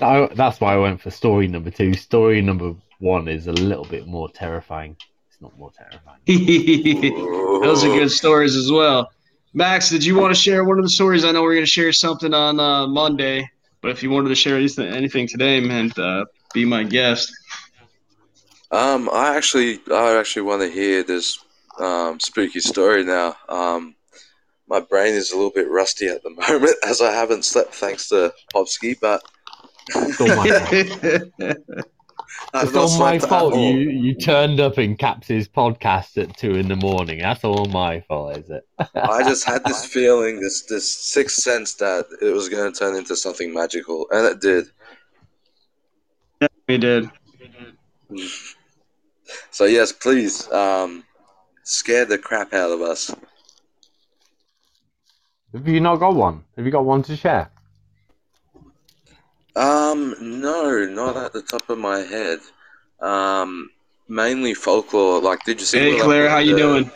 I, 0.00 0.28
that's 0.34 0.60
why 0.60 0.74
I 0.74 0.78
went 0.78 1.00
for 1.00 1.10
story 1.10 1.48
number 1.48 1.70
two. 1.70 1.94
Story 1.94 2.40
number 2.40 2.74
one 3.02 3.26
is 3.26 3.48
a 3.48 3.52
little 3.52 3.84
bit 3.84 4.06
more 4.06 4.30
terrifying. 4.30 4.96
It's 5.28 5.40
not 5.42 5.56
more 5.58 5.72
terrifying. 5.72 6.20
Those 7.62 7.84
are 7.84 7.88
good 7.88 8.12
stories 8.12 8.54
as 8.54 8.70
well. 8.70 9.10
Max, 9.54 9.90
did 9.90 10.04
you 10.04 10.16
want 10.16 10.34
to 10.34 10.40
share 10.40 10.64
one 10.64 10.78
of 10.78 10.84
the 10.84 10.90
stories? 10.90 11.24
I 11.24 11.32
know 11.32 11.42
we're 11.42 11.54
going 11.54 11.64
to 11.64 11.70
share 11.70 11.92
something 11.92 12.32
on 12.32 12.60
uh, 12.60 12.86
Monday, 12.86 13.50
but 13.80 13.90
if 13.90 14.02
you 14.02 14.10
wanted 14.10 14.28
to 14.28 14.34
share 14.36 14.56
anything, 14.56 14.86
anything 14.86 15.26
today, 15.26 15.60
man, 15.60 15.90
uh, 15.98 16.24
be 16.54 16.64
my 16.64 16.84
guest. 16.84 17.30
Um, 18.70 19.10
I 19.12 19.36
actually, 19.36 19.80
I 19.92 20.16
actually 20.16 20.42
want 20.42 20.62
to 20.62 20.70
hear 20.70 21.02
this 21.02 21.38
um, 21.80 22.20
spooky 22.20 22.60
story 22.60 23.04
now. 23.04 23.34
Um, 23.48 23.96
my 24.68 24.80
brain 24.80 25.12
is 25.12 25.32
a 25.32 25.36
little 25.36 25.50
bit 25.50 25.68
rusty 25.68 26.06
at 26.06 26.22
the 26.22 26.30
moment 26.30 26.76
as 26.86 27.02
I 27.02 27.10
haven't 27.10 27.44
slept 27.44 27.74
thanks 27.74 28.08
to 28.08 28.32
Popsky, 28.54 28.98
but 28.98 29.22
It's 29.94 30.18
all 32.54 32.64
my 32.64 32.64
fault. 32.64 32.64
I've 32.64 32.68
It's 32.68 32.76
all 32.76 32.98
my 32.98 33.18
fault. 33.18 33.54
all. 33.54 33.58
You 33.58 33.90
you 33.90 34.14
turned 34.14 34.60
up 34.60 34.78
in 34.78 34.96
Caps's 34.96 35.48
podcast 35.48 36.20
at 36.22 36.36
two 36.36 36.52
in 36.54 36.68
the 36.68 36.76
morning. 36.76 37.18
That's 37.18 37.44
all 37.44 37.66
my 37.66 38.00
fault, 38.00 38.38
is 38.38 38.50
it? 38.50 38.66
I 38.94 39.22
just 39.28 39.44
had 39.44 39.64
this 39.64 39.84
feeling, 39.86 40.40
this 40.40 40.62
this 40.62 40.90
sixth 40.90 41.42
sense 41.42 41.74
that 41.76 42.06
it 42.20 42.32
was 42.32 42.48
going 42.48 42.72
to 42.72 42.78
turn 42.78 42.96
into 42.96 43.16
something 43.16 43.52
magical, 43.52 44.06
and 44.10 44.26
it 44.26 44.40
did. 44.40 44.66
Yeah, 46.40 46.48
we 46.68 46.78
did. 46.78 47.10
So 49.50 49.64
yes, 49.64 49.92
please, 49.92 50.50
um, 50.52 51.04
scare 51.62 52.04
the 52.04 52.18
crap 52.18 52.52
out 52.52 52.70
of 52.72 52.82
us. 52.82 53.14
Have 55.54 55.68
you 55.68 55.80
not 55.80 55.96
got 55.96 56.14
one? 56.14 56.44
Have 56.56 56.64
you 56.66 56.72
got 56.72 56.84
one 56.84 57.02
to 57.04 57.16
share? 57.16 57.51
Um, 59.54 60.14
no, 60.20 60.86
not 60.86 61.16
at 61.16 61.32
the 61.32 61.42
top 61.42 61.68
of 61.68 61.78
my 61.78 61.98
head. 61.98 62.40
Um, 63.00 63.70
mainly 64.08 64.54
folklore. 64.54 65.20
Like, 65.20 65.44
did 65.44 65.60
you 65.60 65.66
see? 65.66 65.78
Hey 65.78 65.94
what 65.94 66.04
Claire, 66.04 66.28
how 66.28 66.36
happened, 66.36 66.50
you 66.50 66.56
doing? 66.56 66.90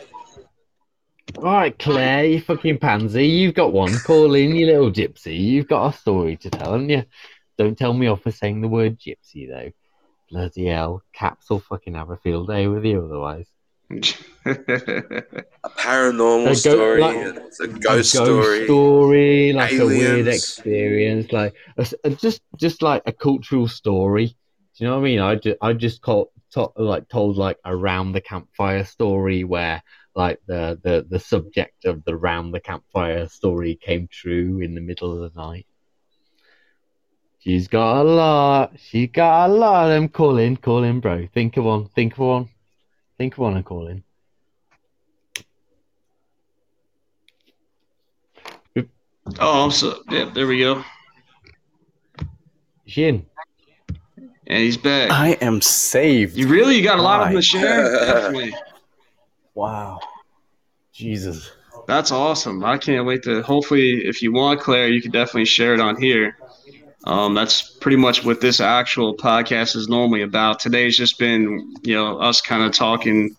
All 1.37 1.43
right, 1.43 1.77
Claire, 1.77 2.25
you 2.25 2.41
fucking 2.41 2.79
pansy. 2.79 3.27
You've 3.27 3.53
got 3.53 3.73
one. 3.73 3.93
Call 3.99 4.33
in, 4.33 4.55
you 4.55 4.65
little 4.65 4.91
gypsy. 4.91 5.37
You've 5.39 5.67
got 5.67 5.93
a 5.93 5.97
story 5.97 6.37
to 6.37 6.49
tell, 6.49 6.71
haven't 6.71 6.89
you? 6.89 7.03
Don't 7.57 7.77
tell 7.77 7.93
me 7.93 8.07
off 8.07 8.21
for 8.21 8.31
saying 8.31 8.61
the 8.61 8.67
word 8.67 8.99
gypsy, 8.99 9.47
though. 9.47 9.71
Bloody 10.31 10.65
hell. 10.65 11.03
Caps 11.13 11.49
will 11.49 11.59
fucking 11.59 11.93
have 11.93 12.09
a 12.09 12.17
field 12.17 12.47
day 12.47 12.67
with 12.67 12.85
you 12.85 13.03
otherwise. 13.03 13.47
A 13.89 13.93
paranormal 15.77 16.49
A 16.49 16.55
story, 16.55 17.01
like- 17.01 17.15
a 17.15 17.63
A 17.63 17.67
ghost, 17.79 18.11
story. 18.11 18.65
story, 18.65 19.53
like 19.53 19.71
a 19.73 19.85
weird 19.85 20.27
experience, 20.27 21.31
like 21.31 21.53
a 21.77 21.87
a- 22.03 22.09
just 22.11 22.41
just 22.57 22.81
like 22.81 23.01
a 23.05 23.13
cultural 23.13 23.67
story. 23.67 24.27
Do 24.27 24.83
you 24.83 24.87
know 24.87 24.95
what 24.95 25.01
I 25.01 25.09
mean? 25.09 25.19
I 25.19 25.35
just 25.35 25.57
I 25.61 25.73
just 25.73 26.01
called, 26.01 26.27
to, 26.51 26.69
like 26.75 27.07
told 27.07 27.37
like 27.37 27.57
a 27.63 27.75
round 27.75 28.13
the 28.13 28.21
campfire 28.21 28.83
story 28.83 29.43
where 29.45 29.81
like 30.15 30.39
the, 30.47 30.79
the 30.83 31.05
the 31.09 31.19
subject 31.19 31.85
of 31.85 32.03
the 32.03 32.15
round 32.15 32.53
the 32.53 32.59
campfire 32.59 33.27
story 33.29 33.75
came 33.75 34.07
true 34.11 34.59
in 34.59 34.75
the 34.75 34.81
middle 34.81 35.11
of 35.23 35.33
the 35.33 35.39
night. 35.41 35.65
She's 37.39 37.67
got 37.69 38.01
a 38.01 38.03
lot. 38.03 38.73
She 38.77 39.07
got 39.07 39.49
a 39.49 39.53
lot. 39.53 39.91
I'm 39.91 40.09
calling, 40.09 40.57
calling, 40.57 40.99
bro. 40.99 41.27
Think 41.33 41.55
of 41.55 41.63
one. 41.63 41.87
Think 41.87 42.13
of 42.13 42.19
one. 42.19 42.49
Think 43.17 43.33
of 43.33 43.39
one. 43.39 43.57
I'm 43.57 43.63
calling. 43.63 44.03
Oh, 49.39 49.65
I'm 49.65 49.71
so 49.71 50.01
yeah. 50.09 50.31
There 50.33 50.47
we 50.47 50.59
go. 50.59 50.83
Shin. 52.85 53.25
And 54.47 54.63
he's 54.63 54.77
back. 54.77 55.11
I 55.11 55.31
am 55.41 55.61
saved. 55.61 56.37
You 56.37 56.47
really? 56.47 56.77
You 56.77 56.83
got 56.83 56.99
a 56.99 57.01
lot 57.01 57.19
of 57.19 57.25
them 57.27 57.33
Hi. 57.33 57.39
to 57.39 57.41
share? 57.41 57.91
Definitely. 58.05 58.55
Wow. 59.55 59.99
Jesus. 60.93 61.51
That's 61.87 62.11
awesome. 62.11 62.63
I 62.63 62.77
can't 62.77 63.05
wait 63.05 63.23
to. 63.23 63.41
Hopefully, 63.41 64.05
if 64.05 64.21
you 64.21 64.31
want, 64.31 64.61
Claire, 64.61 64.87
you 64.87 65.01
can 65.01 65.11
definitely 65.11 65.45
share 65.45 65.73
it 65.73 65.81
on 65.81 66.01
here. 66.01 66.37
Um, 67.07 67.33
that's 67.33 67.61
pretty 67.61 67.95
much 67.95 68.25
what 68.25 68.41
this 68.41 68.59
actual 68.59 69.15
podcast 69.15 69.77
is 69.77 69.87
normally 69.87 70.23
about. 70.23 70.59
Today's 70.59 70.97
just 70.97 71.17
been, 71.17 71.73
you 71.81 71.95
know, 71.95 72.17
us 72.19 72.41
kind 72.41 72.63
of 72.63 72.73
talking. 72.73 73.33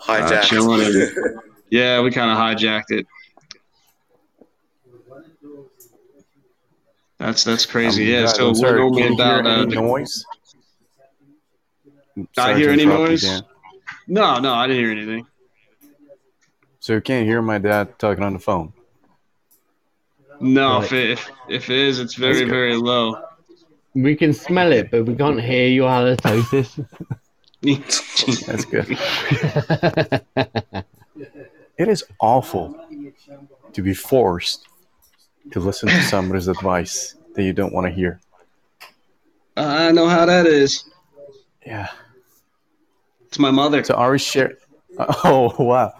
Hijacked. 0.00 0.42
chilling 0.44 0.80
and- 0.86 1.40
Yeah, 1.70 2.00
we 2.02 2.12
kind 2.12 2.30
of 2.30 2.36
hijacked 2.38 2.90
it. 2.90 3.04
That's 7.18 7.42
that's 7.42 7.66
crazy. 7.66 8.04
Um, 8.04 8.10
yeah. 8.20 8.26
God, 8.26 8.36
So 8.36 8.48
I'm 8.50 8.54
sorry, 8.54 8.72
we're 8.74 8.78
normally 8.80 9.02
can 9.02 9.12
you 9.12 9.24
hear 9.24 9.38
about. 9.40 9.46
Uh, 9.46 9.62
any 9.62 9.74
the- 9.74 9.80
noise? 9.80 10.24
I 12.38 12.54
hear 12.56 12.70
any 12.70 12.84
interrupt 12.84 13.22
you, 13.22 13.28
noise? 13.28 13.42
No, 14.06 14.38
no, 14.38 14.54
I 14.54 14.68
didn't 14.68 14.82
hear 14.84 14.92
anything. 14.92 15.26
So 16.78 16.92
you 16.92 17.00
can't 17.00 17.26
hear 17.26 17.42
my 17.42 17.58
dad 17.58 17.98
talking 17.98 18.22
on 18.22 18.34
the 18.34 18.38
phone. 18.38 18.72
No, 20.40 20.78
Right. 20.78 20.84
if, 20.84 20.92
it, 20.92 21.10
if 21.10 21.30
if 21.48 21.70
it 21.70 21.76
is, 21.76 21.98
it's 22.00 22.14
very 22.14 22.44
very 22.44 22.76
low. 22.76 23.16
We 23.94 24.16
can 24.16 24.32
smell 24.32 24.72
it, 24.72 24.90
but 24.90 25.06
we 25.06 25.14
can't 25.14 25.40
hear 25.40 25.68
your 25.68 25.88
halitosis. 25.88 26.84
That's 28.46 28.64
good. 28.64 28.98
It 31.76 31.88
is 31.88 32.04
awful 32.20 32.76
to 33.72 33.82
be 33.82 33.94
forced 33.94 34.64
to 35.50 35.58
listen 35.58 35.88
to 35.88 36.02
somebody's 36.02 36.46
advice 36.46 37.16
that 37.34 37.42
you 37.42 37.52
don't 37.52 37.72
want 37.72 37.88
to 37.88 37.92
hear. 37.92 38.20
I 39.56 39.90
know 39.90 40.06
how 40.06 40.24
that 40.26 40.46
is. 40.46 40.84
Yeah. 41.66 41.88
It's 43.26 43.40
my 43.40 43.50
mother. 43.50 43.82
So 43.82 43.94
are 43.94 44.12
we 44.12 44.18
share? 44.18 44.54
Oh 45.24 45.52
wow. 45.58 45.92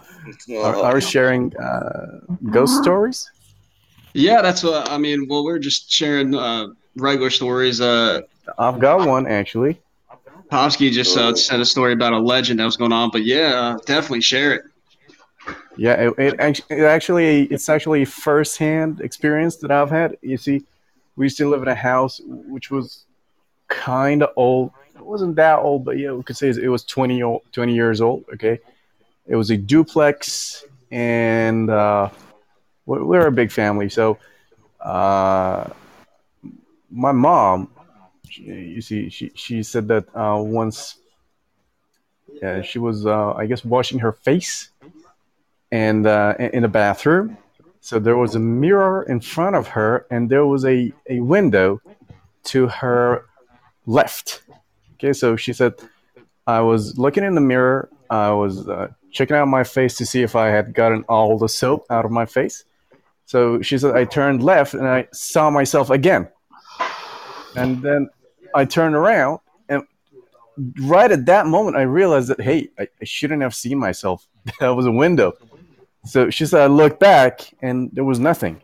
Are, 0.63 0.75
are 0.77 0.93
we 0.95 1.01
sharing 1.01 1.53
uh, 1.57 2.21
ghost 2.49 2.81
stories? 2.81 3.29
Yeah, 4.15 4.41
that's 4.41 4.63
what 4.63 4.89
I 4.89 4.97
mean. 4.97 5.27
Well, 5.27 5.43
we're 5.43 5.59
just 5.59 5.91
sharing 5.91 6.33
uh, 6.33 6.67
regular 6.95 7.29
stories. 7.29 7.81
Uh, 7.81 8.21
I've 8.57 8.79
got 8.79 9.05
one 9.05 9.27
actually. 9.27 9.81
Popsky 10.49 10.89
just 10.89 11.17
uh, 11.17 11.35
said 11.35 11.59
a 11.59 11.65
story 11.65 11.91
about 11.91 12.13
a 12.13 12.19
legend 12.19 12.61
that 12.61 12.65
was 12.65 12.77
going 12.77 12.93
on, 12.93 13.09
but 13.11 13.25
yeah, 13.25 13.53
uh, 13.53 13.77
definitely 13.85 14.21
share 14.21 14.53
it. 14.53 14.61
Yeah, 15.75 15.93
it, 15.93 16.13
it, 16.17 16.61
it 16.69 16.83
actually 16.83 17.43
it's 17.47 17.67
actually 17.67 18.03
a 18.03 18.05
first-hand 18.05 19.01
experience 19.01 19.57
that 19.57 19.69
I've 19.69 19.89
had. 19.89 20.15
You 20.21 20.37
see, 20.37 20.63
we 21.17 21.25
used 21.25 21.37
to 21.39 21.49
live 21.49 21.61
in 21.61 21.67
a 21.67 21.75
house 21.75 22.21
which 22.25 22.71
was 22.71 23.03
kind 23.67 24.23
of 24.23 24.29
old. 24.37 24.71
It 24.95 25.05
wasn't 25.05 25.35
that 25.35 25.59
old, 25.59 25.83
but 25.83 25.97
yeah, 25.97 26.13
we 26.13 26.23
could 26.23 26.37
say 26.37 26.47
it 26.47 26.69
was 26.69 26.85
20, 26.85 27.21
old, 27.21 27.41
20 27.51 27.75
years 27.75 27.99
old. 27.99 28.23
Okay, 28.33 28.59
it 29.27 29.35
was 29.35 29.49
a 29.49 29.57
duplex, 29.57 30.63
and 30.89 31.69
uh, 31.69 32.09
we- 32.85 33.03
we're 33.03 33.27
a 33.27 33.31
big 33.31 33.51
family. 33.51 33.89
So, 33.89 34.17
uh, 34.79 35.69
my 36.89 37.11
mom, 37.11 37.69
she- 38.29 38.43
you 38.43 38.81
see, 38.81 39.09
she 39.09 39.31
she 39.35 39.63
said 39.63 39.87
that 39.87 40.05
uh, 40.15 40.41
once, 40.41 40.97
yeah, 42.41 42.61
she 42.61 42.79
was, 42.79 43.05
uh, 43.05 43.33
I 43.33 43.45
guess, 43.45 43.63
washing 43.65 43.99
her 43.99 44.11
face 44.11 44.69
and 45.71 46.05
uh, 46.05 46.35
in 46.39 46.61
the 46.61 46.67
bathroom. 46.67 47.37
So 47.81 47.99
there 47.99 48.17
was 48.17 48.33
a 48.35 48.39
mirror 48.39 49.03
in 49.03 49.19
front 49.19 49.55
of 49.55 49.67
her, 49.69 50.07
and 50.09 50.29
there 50.29 50.45
was 50.45 50.65
a, 50.65 50.91
a 51.07 51.19
window 51.19 51.81
to 52.45 52.67
her 52.67 53.25
left. 53.85 54.41
Okay, 54.95 55.13
so 55.13 55.35
she 55.35 55.53
said, 55.53 55.73
I 56.47 56.61
was 56.61 56.97
looking 56.97 57.23
in 57.23 57.35
the 57.35 57.41
mirror. 57.41 57.89
I 58.09 58.31
was 58.31 58.67
uh, 58.67 58.87
checking 59.11 59.35
out 59.35 59.47
my 59.47 59.63
face 59.63 59.97
to 59.97 60.05
see 60.05 60.23
if 60.23 60.35
I 60.35 60.47
had 60.47 60.73
gotten 60.73 61.03
all 61.03 61.37
the 61.37 61.49
soap 61.49 61.85
out 61.89 62.05
of 62.05 62.11
my 62.11 62.25
face. 62.25 62.65
So 63.25 63.61
she 63.61 63.77
said, 63.77 63.95
I 63.95 64.05
turned 64.05 64.43
left 64.43 64.73
and 64.73 64.87
I 64.87 65.07
saw 65.11 65.49
myself 65.49 65.89
again. 65.89 66.27
And 67.55 67.81
then 67.81 68.09
I 68.53 68.65
turned 68.65 68.95
around, 68.95 69.39
and 69.69 69.83
right 70.81 71.11
at 71.11 71.25
that 71.25 71.47
moment, 71.47 71.77
I 71.77 71.83
realized 71.83 72.27
that, 72.29 72.41
hey, 72.41 72.69
I, 72.77 72.87
I 73.01 73.05
shouldn't 73.05 73.41
have 73.41 73.55
seen 73.55 73.79
myself. 73.79 74.27
that 74.59 74.69
was 74.69 74.85
a 74.85 74.91
window. 74.91 75.33
So 76.05 76.29
she 76.29 76.45
said, 76.45 76.61
I 76.61 76.67
looked 76.67 76.99
back 76.99 77.53
and 77.61 77.89
there 77.93 78.03
was 78.03 78.19
nothing. 78.19 78.61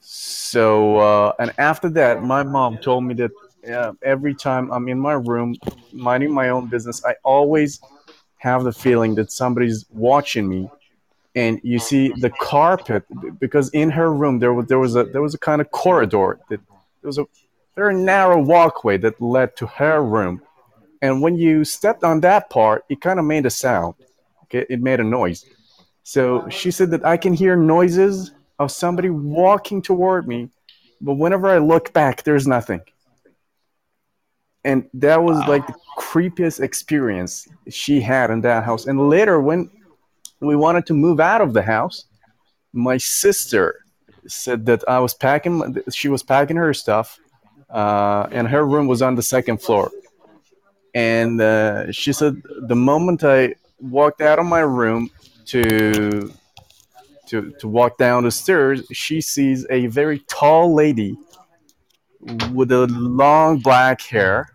So, 0.00 0.98
uh, 0.98 1.32
and 1.38 1.52
after 1.56 1.88
that, 1.90 2.22
my 2.22 2.42
mom 2.42 2.78
told 2.78 3.04
me 3.04 3.14
that 3.14 3.30
uh, 3.72 3.92
every 4.02 4.34
time 4.34 4.70
I'm 4.70 4.88
in 4.88 5.00
my 5.00 5.14
room, 5.14 5.56
minding 5.92 6.32
my 6.32 6.50
own 6.50 6.68
business, 6.68 7.02
I 7.04 7.14
always 7.24 7.80
have 8.36 8.64
the 8.64 8.72
feeling 8.72 9.14
that 9.14 9.32
somebody's 9.32 9.86
watching 9.90 10.46
me. 10.46 10.68
And 11.34 11.60
you 11.64 11.76
oh, 11.76 11.84
see 11.84 12.12
the 12.20 12.30
carpet 12.30 13.04
because 13.40 13.68
in 13.70 13.90
her 13.90 14.14
room 14.14 14.38
there 14.38 14.54
was 14.54 14.66
there 14.66 14.78
was 14.78 14.94
a 14.94 15.04
there 15.04 15.22
was 15.22 15.34
a 15.34 15.38
kind 15.38 15.60
of 15.60 15.70
corridor 15.72 16.38
that 16.48 16.60
there 16.68 17.08
was 17.08 17.18
a 17.18 17.26
very 17.74 17.94
narrow 17.94 18.40
walkway 18.40 18.98
that 18.98 19.20
led 19.20 19.56
to 19.56 19.66
her 19.66 20.02
room. 20.02 20.40
And 21.02 21.20
when 21.20 21.36
you 21.36 21.64
stepped 21.64 22.04
on 22.04 22.20
that 22.20 22.50
part, 22.50 22.84
it 22.88 23.00
kind 23.00 23.18
of 23.18 23.24
made 23.24 23.46
a 23.46 23.50
sound. 23.50 23.94
Okay, 24.44 24.64
it 24.70 24.80
made 24.80 25.00
a 25.00 25.04
noise. 25.04 25.44
So 26.04 26.48
she 26.48 26.70
said 26.70 26.90
that 26.92 27.04
I 27.04 27.16
can 27.16 27.34
hear 27.34 27.56
noises 27.56 28.32
of 28.58 28.70
somebody 28.70 29.10
walking 29.10 29.82
toward 29.82 30.28
me, 30.28 30.50
but 31.00 31.14
whenever 31.14 31.48
I 31.48 31.58
look 31.58 31.92
back, 31.92 32.22
there's 32.22 32.46
nothing. 32.46 32.82
And 34.64 34.88
that 34.94 35.22
was 35.22 35.36
like 35.48 35.66
the 35.66 35.74
creepiest 35.98 36.60
experience 36.60 37.48
she 37.68 38.00
had 38.00 38.30
in 38.30 38.40
that 38.42 38.64
house. 38.64 38.86
And 38.86 39.10
later, 39.10 39.40
when 39.40 39.70
we 40.44 40.56
wanted 40.56 40.86
to 40.86 40.94
move 40.94 41.20
out 41.20 41.40
of 41.40 41.52
the 41.52 41.62
house, 41.62 42.04
my 42.72 42.96
sister 42.96 43.80
said 44.26 44.66
that 44.66 44.82
I 44.88 44.98
was 45.00 45.14
packing, 45.14 45.82
she 45.92 46.08
was 46.08 46.22
packing 46.22 46.56
her 46.56 46.74
stuff, 46.74 47.18
uh, 47.70 48.26
and 48.30 48.48
her 48.48 48.66
room 48.66 48.86
was 48.86 49.02
on 49.02 49.14
the 49.14 49.22
second 49.22 49.60
floor. 49.62 49.90
And 50.94 51.40
uh, 51.40 51.90
she 51.92 52.12
said 52.12 52.40
the 52.68 52.76
moment 52.76 53.24
I 53.24 53.54
walked 53.80 54.20
out 54.20 54.38
of 54.38 54.46
my 54.46 54.60
room 54.60 55.10
to 55.46 56.32
to 57.26 57.52
to 57.58 57.68
walk 57.68 57.98
down 57.98 58.24
the 58.24 58.30
stairs, 58.30 58.86
she 58.92 59.20
sees 59.20 59.66
a 59.70 59.86
very 59.86 60.20
tall 60.28 60.74
lady 60.74 61.16
with 62.52 62.70
a 62.70 62.86
long 62.86 63.58
black 63.58 64.00
hair. 64.02 64.50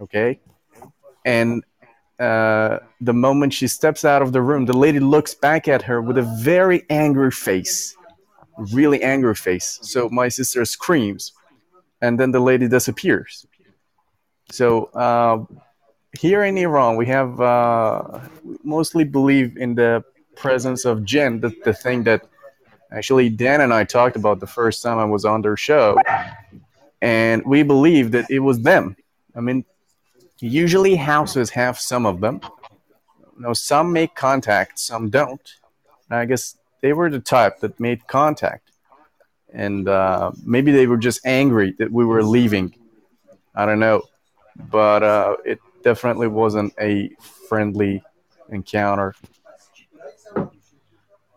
Okay, 0.00 0.40
and 1.24 1.64
uh, 2.18 2.78
the 3.00 3.12
moment 3.12 3.52
she 3.52 3.66
steps 3.66 4.04
out 4.04 4.22
of 4.22 4.32
the 4.32 4.40
room, 4.40 4.66
the 4.66 4.76
lady 4.76 5.00
looks 5.00 5.34
back 5.34 5.68
at 5.68 5.82
her 5.82 6.00
with 6.00 6.18
a 6.18 6.22
very 6.22 6.84
angry 6.90 7.30
face, 7.30 7.96
really 8.72 9.02
angry 9.02 9.34
face. 9.34 9.78
So 9.82 10.08
my 10.08 10.28
sister 10.28 10.64
screams, 10.64 11.32
and 12.00 12.18
then 12.18 12.30
the 12.30 12.40
lady 12.40 12.68
disappears. 12.68 13.46
So 14.50 14.84
uh, 14.94 15.44
here 16.18 16.44
in 16.44 16.56
Iran, 16.56 16.96
we 16.96 17.06
have 17.06 17.40
uh, 17.40 18.20
mostly 18.62 19.04
believe 19.04 19.56
in 19.56 19.74
the 19.74 20.04
presence 20.36 20.84
of 20.84 21.04
jinn, 21.04 21.40
the, 21.40 21.52
the 21.64 21.72
thing 21.72 22.04
that 22.04 22.22
actually 22.92 23.28
Dan 23.28 23.60
and 23.60 23.72
I 23.72 23.84
talked 23.84 24.16
about 24.16 24.40
the 24.40 24.46
first 24.46 24.82
time 24.82 24.98
I 24.98 25.04
was 25.04 25.24
on 25.24 25.42
their 25.42 25.56
show, 25.56 25.98
and 27.02 27.42
we 27.44 27.62
believe 27.64 28.12
that 28.12 28.30
it 28.30 28.38
was 28.40 28.60
them. 28.60 28.96
I 29.36 29.40
mean, 29.40 29.64
usually 30.40 30.96
houses 30.96 31.50
have 31.50 31.78
some 31.78 32.06
of 32.06 32.20
them. 32.20 32.40
You 33.36 33.42
know, 33.42 33.52
some 33.52 33.92
make 33.92 34.14
contact, 34.14 34.78
some 34.78 35.10
don't. 35.10 35.54
And 36.10 36.18
I 36.18 36.24
guess 36.24 36.56
they 36.80 36.92
were 36.92 37.10
the 37.10 37.20
type 37.20 37.60
that 37.60 37.80
made 37.80 38.06
contact, 38.06 38.70
and 39.52 39.88
uh, 39.88 40.32
maybe 40.44 40.70
they 40.70 40.86
were 40.86 40.98
just 40.98 41.24
angry 41.24 41.72
that 41.78 41.90
we 41.90 42.04
were 42.04 42.22
leaving. 42.22 42.74
I 43.54 43.66
don't 43.66 43.80
know. 43.80 44.02
but 44.70 45.02
uh, 45.02 45.36
it 45.44 45.60
definitely 45.82 46.28
wasn't 46.28 46.72
a 46.80 47.10
friendly 47.48 48.02
encounter. 48.50 49.14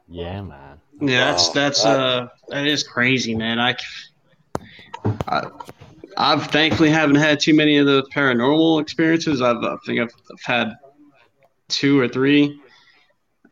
Yeah, 0.07 0.41
man. 0.41 0.79
Yeah, 0.99 1.25
that's 1.25 1.49
that's 1.49 1.85
uh 1.85 2.27
that 2.47 2.65
is 2.65 2.83
crazy, 2.83 3.35
man. 3.35 3.59
I, 3.59 3.75
I 5.27 5.49
I've 6.18 6.48
thankfully 6.48 6.89
haven't 6.89 7.18
had 7.18 7.39
too 7.39 7.53
many 7.53 7.77
of 7.77 7.85
the 7.85 8.03
paranormal 8.14 8.81
experiences. 8.81 9.41
I've 9.41 9.64
I 9.64 9.77
think 9.85 9.99
I've, 9.99 10.11
I've 10.31 10.44
had 10.44 10.73
two 11.68 11.99
or 11.99 12.07
three, 12.07 12.60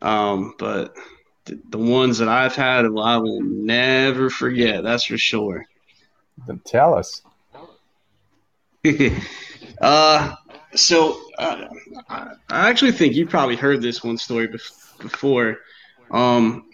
um, 0.02 0.56
but 0.58 0.96
the, 1.46 1.62
the 1.70 1.78
ones 1.78 2.18
that 2.18 2.28
I've 2.28 2.56
had, 2.56 2.90
well, 2.90 3.06
I 3.06 3.18
will 3.18 3.42
never 3.42 4.32
forget. 4.32 4.84
That's 4.84 5.06
for 5.06 5.18
sure. 5.18 5.66
Then 6.48 6.60
tell 6.66 6.96
us. 6.96 7.22
uh, 9.82 10.36
so 10.74 11.22
uh, 11.38 11.68
I, 12.10 12.30
actually 12.50 12.92
think 12.94 13.14
you 13.14 13.28
probably 13.28 13.56
heard 13.56 13.82
this 13.82 14.04
one 14.04 14.18
story 14.18 14.48
bef- 14.48 15.00
before. 15.00 15.60
Um, 16.10 16.70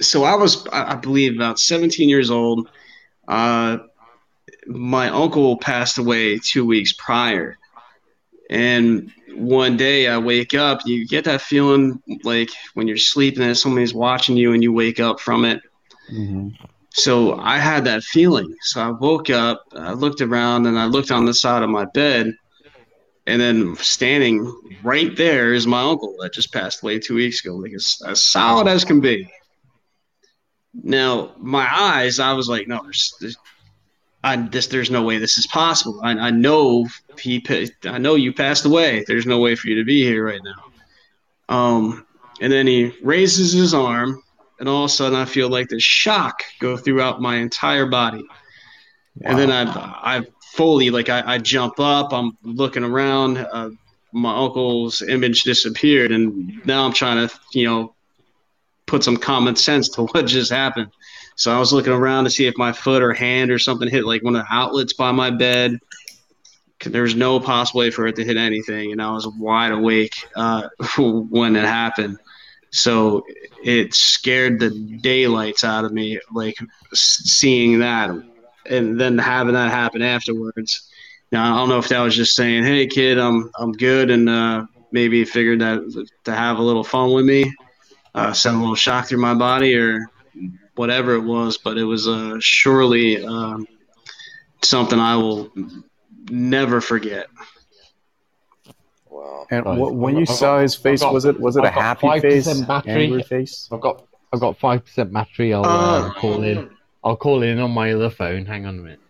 so 0.00 0.22
I 0.22 0.34
was, 0.36 0.66
I 0.68 0.92
I 0.92 0.94
believe, 0.94 1.34
about 1.34 1.58
17 1.58 2.08
years 2.08 2.30
old. 2.30 2.68
Uh, 3.26 3.78
my 4.66 5.08
uncle 5.08 5.56
passed 5.56 5.98
away 5.98 6.38
two 6.38 6.64
weeks 6.64 6.92
prior, 6.92 7.58
and 8.50 9.10
one 9.34 9.76
day 9.76 10.08
I 10.08 10.18
wake 10.18 10.54
up. 10.54 10.80
You 10.84 11.06
get 11.06 11.24
that 11.24 11.40
feeling 11.40 12.02
like 12.22 12.50
when 12.74 12.86
you're 12.86 12.96
sleeping 12.96 13.42
and 13.42 13.56
somebody's 13.56 13.94
watching 13.94 14.36
you, 14.36 14.52
and 14.52 14.62
you 14.62 14.72
wake 14.72 15.00
up 15.00 15.20
from 15.20 15.44
it. 15.44 15.60
hmm 16.08 16.48
So 16.90 17.38
I 17.38 17.58
had 17.58 17.84
that 17.84 18.02
feeling. 18.02 18.54
So 18.60 18.82
I 18.82 18.90
woke 18.90 19.30
up, 19.30 19.64
I 19.74 19.92
looked 19.92 20.20
around, 20.20 20.66
and 20.66 20.78
I 20.78 20.84
looked 20.86 21.10
on 21.10 21.24
the 21.24 21.34
side 21.34 21.62
of 21.62 21.70
my 21.70 21.86
bed, 21.86 22.34
and 23.26 23.40
then 23.40 23.76
standing 23.76 24.44
right 24.82 25.16
there 25.16 25.54
is 25.54 25.66
my 25.66 25.80
uncle 25.80 26.16
that 26.20 26.34
just 26.34 26.52
passed 26.52 26.82
away 26.82 26.98
two 26.98 27.14
weeks 27.14 27.44
ago, 27.44 27.54
like 27.56 27.72
as, 27.72 28.02
as 28.06 28.24
solid 28.24 28.68
as 28.68 28.84
can 28.84 29.00
be. 29.00 29.28
Now 30.74 31.32
my 31.38 31.68
eyes, 31.70 32.18
I 32.18 32.32
was 32.32 32.48
like, 32.48 32.66
no, 32.68 32.80
there's, 32.82 33.14
there's 33.20 33.36
I 34.24 34.36
this 34.36 34.68
there's 34.68 34.90
no 34.90 35.02
way 35.02 35.18
this 35.18 35.38
is 35.38 35.46
possible. 35.46 36.00
I, 36.02 36.12
I 36.12 36.30
know 36.30 36.86
he, 37.18 37.44
I 37.84 37.98
know 37.98 38.14
you 38.14 38.32
passed 38.32 38.64
away. 38.64 39.04
There's 39.06 39.26
no 39.26 39.38
way 39.38 39.54
for 39.56 39.68
you 39.68 39.76
to 39.76 39.84
be 39.84 40.02
here 40.02 40.24
right 40.24 40.40
now. 40.42 41.54
Um, 41.54 42.06
and 42.40 42.52
then 42.52 42.66
he 42.66 42.92
raises 43.02 43.52
his 43.52 43.74
arm, 43.74 44.22
and 44.58 44.68
all 44.68 44.84
of 44.84 44.90
a 44.90 44.92
sudden 44.92 45.18
I 45.18 45.24
feel 45.24 45.48
like 45.48 45.68
this 45.68 45.82
shock 45.82 46.42
go 46.60 46.76
throughout 46.76 47.20
my 47.20 47.36
entire 47.36 47.86
body. 47.86 48.24
And 49.22 49.38
then 49.38 49.50
I, 49.50 49.64
I 49.64 50.26
fully 50.52 50.90
like 50.90 51.08
I, 51.08 51.34
I 51.34 51.38
jump 51.38 51.78
up. 51.80 52.12
I'm 52.12 52.36
looking 52.42 52.84
around. 52.84 53.38
Uh, 53.38 53.70
my 54.12 54.34
uncle's 54.36 55.02
image 55.02 55.42
disappeared, 55.42 56.12
and 56.12 56.64
now 56.66 56.84
I'm 56.84 56.92
trying 56.92 57.28
to 57.28 57.34
you 57.52 57.66
know 57.66 57.94
put 58.86 59.02
some 59.02 59.16
common 59.16 59.56
sense 59.56 59.88
to 59.90 60.02
what 60.12 60.26
just 60.26 60.52
happened. 60.52 60.90
So 61.42 61.52
I 61.52 61.58
was 61.58 61.72
looking 61.72 61.92
around 61.92 62.22
to 62.22 62.30
see 62.30 62.46
if 62.46 62.56
my 62.56 62.70
foot 62.70 63.02
or 63.02 63.12
hand 63.12 63.50
or 63.50 63.58
something 63.58 63.88
hit 63.88 64.04
like 64.04 64.22
one 64.22 64.36
of 64.36 64.44
the 64.44 64.54
outlets 64.54 64.92
by 64.92 65.10
my 65.10 65.28
bed. 65.28 65.76
There 66.84 67.02
was 67.02 67.16
no 67.16 67.40
possible 67.40 67.80
way 67.80 67.90
for 67.90 68.06
it 68.06 68.14
to 68.14 68.24
hit 68.24 68.36
anything, 68.36 68.92
and 68.92 69.02
I 69.02 69.10
was 69.10 69.26
wide 69.26 69.72
awake 69.72 70.14
uh, 70.36 70.68
when 70.98 71.56
it 71.56 71.64
happened. 71.64 72.18
So 72.70 73.26
it 73.64 73.92
scared 73.92 74.60
the 74.60 74.70
daylights 74.70 75.64
out 75.64 75.84
of 75.84 75.92
me, 75.92 76.20
like 76.32 76.54
seeing 76.94 77.80
that, 77.80 78.10
and 78.70 79.00
then 79.00 79.18
having 79.18 79.54
that 79.54 79.72
happen 79.72 80.00
afterwards. 80.00 80.88
Now 81.32 81.56
I 81.56 81.58
don't 81.58 81.68
know 81.68 81.80
if 81.80 81.88
that 81.88 82.02
was 82.02 82.14
just 82.14 82.36
saying, 82.36 82.62
"Hey, 82.62 82.86
kid, 82.86 83.18
I'm 83.18 83.50
I'm 83.58 83.72
good," 83.72 84.12
and 84.12 84.28
uh, 84.28 84.66
maybe 84.92 85.24
figured 85.24 85.60
that 85.60 86.06
to 86.22 86.34
have 86.36 86.58
a 86.58 86.62
little 86.62 86.84
fun 86.84 87.12
with 87.12 87.24
me, 87.24 87.52
uh, 88.14 88.32
send 88.32 88.58
a 88.58 88.60
little 88.60 88.76
shock 88.76 89.08
through 89.08 89.18
my 89.18 89.34
body, 89.34 89.74
or 89.74 90.06
whatever 90.76 91.14
it 91.14 91.22
was. 91.22 91.58
But 91.58 91.78
it 91.78 91.84
was 91.84 92.08
uh, 92.08 92.36
surely 92.40 93.24
um, 93.24 93.66
something 94.62 94.98
I 94.98 95.16
will 95.16 95.52
never 96.30 96.80
forget. 96.80 97.26
Wow. 99.10 99.46
And 99.50 99.64
Right. 99.66 99.78
wh- 99.78 99.94
when 99.94 100.14
I've 100.14 100.20
you 100.20 100.26
got- 100.26 100.36
saw 100.36 100.58
his 100.60 100.74
face, 100.74 101.00
got- 101.00 101.12
was 101.12 101.24
it 101.24 101.38
was 101.40 101.56
it 101.56 101.64
a 101.64 101.68
I've 101.68 101.74
got 101.74 101.82
happy 101.82 102.06
5% 102.06 102.22
face, 102.22 102.60
battery. 102.62 103.04
angry 103.04 103.22
face? 103.22 103.68
I've 103.72 103.80
got 103.80 104.04
I've 104.32 104.40
got 104.40 104.58
five 104.58 104.84
percent 104.84 105.12
battery. 105.12 105.52
I'll 105.52 105.64
Uh, 105.64 106.08
uh, 106.08 106.12
call 106.14 106.42
in. 106.42 106.70
I'll 107.04 107.16
call 107.16 107.42
in 107.42 107.58
on 107.58 107.70
my 107.72 107.92
other 107.92 108.08
phone. 108.10 108.46
Hang 108.46 108.64
on 108.64 108.78
a 108.78 108.82
minute. 108.82 109.00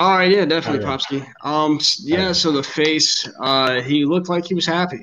All 0.00 0.16
right, 0.16 0.30
yeah, 0.32 0.44
definitely, 0.46 0.80
Okay. 0.84 0.88
Popsky. 0.88 1.26
Um, 1.44 1.76
s- 1.76 2.00
yeah. 2.02 2.32
So 2.32 2.50
the 2.52 2.62
face, 2.62 3.28
uh, 3.40 3.82
he 3.82 4.04
looked 4.04 4.28
like 4.28 4.46
he 4.46 4.54
was 4.54 4.64
happy. 4.66 5.00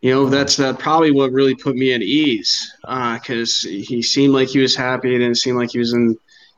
You 0.00 0.14
know, 0.14 0.28
that's 0.28 0.60
uh, 0.60 0.74
probably 0.74 1.10
what 1.10 1.32
really 1.32 1.56
put 1.56 1.74
me 1.74 1.92
at 1.92 2.02
ease, 2.02 2.72
because 2.82 3.62
he 3.62 4.00
seemed 4.02 4.32
like 4.32 4.48
he 4.48 4.60
was 4.60 4.76
happy. 4.76 5.14
It 5.14 5.18
didn't 5.18 5.36
seem 5.38 5.56
like 5.56 5.72
he 5.72 5.80
was 5.80 5.92
in, 5.92 6.16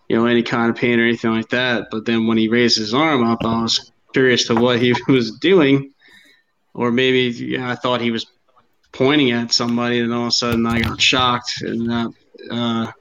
you 0.09 0.17
know, 0.17 0.27
any 0.27 0.43
kind 0.43 0.69
of 0.69 0.77
pain 0.77 1.01
or 1.01 1.05
anything 1.05 1.31
like 1.31 1.49
that. 1.49 1.89
But 1.91 2.05
then 2.05 2.27
when 2.27 2.37
he 2.37 2.49
raised 2.49 2.77
his 2.77 2.93
arm 2.93 3.25
up, 3.25 3.43
I 3.43 3.63
was 3.63 3.93
curious 4.13 4.47
to 4.49 4.55
what 4.55 4.81
he 4.81 4.95
was 5.09 5.39
doing, 5.39 5.93
or 6.75 6.91
maybe 6.91 7.35
yeah, 7.39 7.71
I 7.71 7.77
thought 7.77 8.03
he 8.03 8.11
was 8.11 8.27
pointing 8.93 9.31
at 9.31 9.53
somebody, 9.53 10.01
and 10.01 10.13
all 10.13 10.23
of 10.23 10.29
a 10.29 10.33
sudden 10.33 10.67
I 10.67 10.81
got 10.81 11.01
shocked, 11.01 11.63
and 11.63 11.89
that 11.89 12.13
uh, 12.51 12.93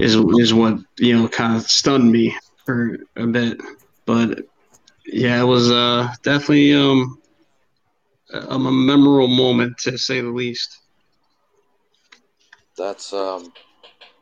is 0.00 0.16
is 0.16 0.52
what 0.52 0.78
you 0.98 1.16
know 1.16 1.28
kind 1.28 1.56
of 1.56 1.62
stunned 1.62 2.10
me 2.10 2.36
for 2.64 2.98
a 3.16 3.26
bit. 3.26 3.60
But 4.04 4.40
yeah, 5.06 5.40
it 5.40 5.44
was 5.44 5.70
uh, 5.70 6.12
definitely 6.22 6.74
um, 6.74 7.18
a, 8.32 8.38
a 8.38 8.58
memorable 8.58 9.28
moment 9.28 9.78
to 9.78 9.98
say 9.98 10.20
the 10.20 10.28
least. 10.28 10.80
That's 12.76 13.12
um, 13.12 13.52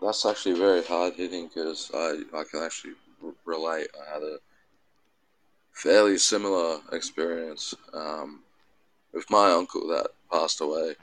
that's 0.00 0.26
actually 0.26 0.58
very 0.58 0.82
hard 0.82 1.14
hitting 1.14 1.48
because 1.48 1.90
I 1.94 2.22
I 2.34 2.44
can 2.50 2.62
actually 2.62 2.94
r- 3.24 3.32
relate. 3.44 3.88
I 3.94 4.14
had 4.14 4.22
a 4.22 4.38
fairly 5.72 6.18
similar 6.18 6.80
experience 6.92 7.74
um, 7.94 8.40
with 9.12 9.28
my 9.30 9.50
uncle 9.50 9.88
that 9.88 10.08
passed 10.30 10.60
away. 10.60 10.94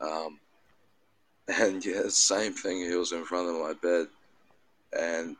Um, 0.00 0.40
and 1.48 1.84
yeah, 1.84 2.02
same 2.08 2.52
thing. 2.52 2.78
He 2.78 2.96
was 2.96 3.12
in 3.12 3.24
front 3.24 3.48
of 3.48 3.60
my 3.60 3.74
bed, 3.74 4.06
and 4.98 5.36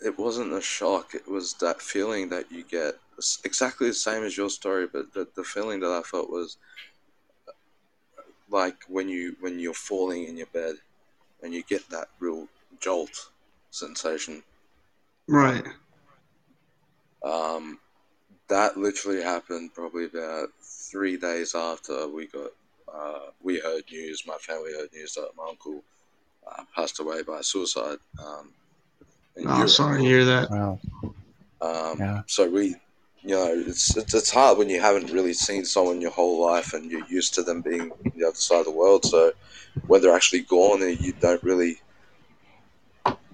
it 0.00 0.18
wasn't 0.18 0.52
a 0.52 0.60
shock. 0.60 1.14
It 1.14 1.28
was 1.28 1.54
that 1.54 1.80
feeling 1.80 2.28
that 2.30 2.50
you 2.50 2.64
get. 2.64 2.94
It's 3.18 3.40
exactly 3.44 3.88
the 3.88 3.94
same 3.94 4.24
as 4.24 4.36
your 4.36 4.50
story, 4.50 4.86
but 4.92 5.12
the, 5.12 5.28
the 5.36 5.44
feeling 5.44 5.80
that 5.80 5.90
I 5.92 6.02
felt 6.02 6.30
was 6.30 6.56
like 8.50 8.76
when 8.88 9.08
you 9.08 9.36
when 9.40 9.58
you're 9.58 9.72
falling 9.74 10.24
in 10.24 10.36
your 10.36 10.46
bed 10.52 10.76
and 11.42 11.54
you 11.54 11.62
get 11.62 11.88
that 11.90 12.08
real 12.20 12.48
jolt 12.80 13.30
sensation. 13.70 14.42
Right. 15.28 15.64
Um, 17.24 17.78
that 18.48 18.76
literally 18.76 19.22
happened 19.22 19.72
probably 19.74 20.04
about 20.06 20.48
three 20.60 21.16
days 21.16 21.54
after 21.54 22.08
we 22.08 22.26
got 22.26 22.50
uh, 22.92 23.30
we 23.42 23.60
heard 23.60 23.84
news. 23.90 24.24
My 24.26 24.36
family 24.36 24.72
heard 24.72 24.92
news 24.92 25.14
that 25.14 25.30
my 25.36 25.44
uncle 25.48 25.82
uh, 26.46 26.64
passed 26.74 27.00
away 27.00 27.22
by 27.22 27.40
suicide. 27.40 27.98
Um, 28.18 28.52
in 29.36 29.44
Oh, 29.48 29.54
Europe. 29.56 29.70
sorry 29.70 30.02
to 30.02 30.04
hear 30.08 30.24
that. 30.24 30.50
Wow. 30.50 30.78
Um, 31.60 31.98
Yeah. 31.98 32.22
So 32.26 32.48
we, 32.50 32.76
you 33.24 33.34
know, 33.36 33.52
it's, 33.66 33.96
it's 33.96 34.14
it's 34.14 34.30
hard 34.30 34.58
when 34.58 34.68
you 34.68 34.80
haven't 34.80 35.10
really 35.12 35.32
seen 35.32 35.64
someone 35.64 36.00
your 36.00 36.10
whole 36.10 36.44
life 36.44 36.72
and 36.74 36.90
you're 36.90 37.06
used 37.06 37.34
to 37.34 37.42
them 37.42 37.62
being 37.62 37.92
on 37.92 38.12
the 38.16 38.26
other 38.26 38.36
side 38.36 38.60
of 38.60 38.64
the 38.66 38.72
world. 38.72 39.04
So 39.04 39.32
when 39.86 40.02
they're 40.02 40.14
actually 40.14 40.42
gone, 40.42 40.80
you 40.80 41.12
don't 41.12 41.42
really, 41.42 41.80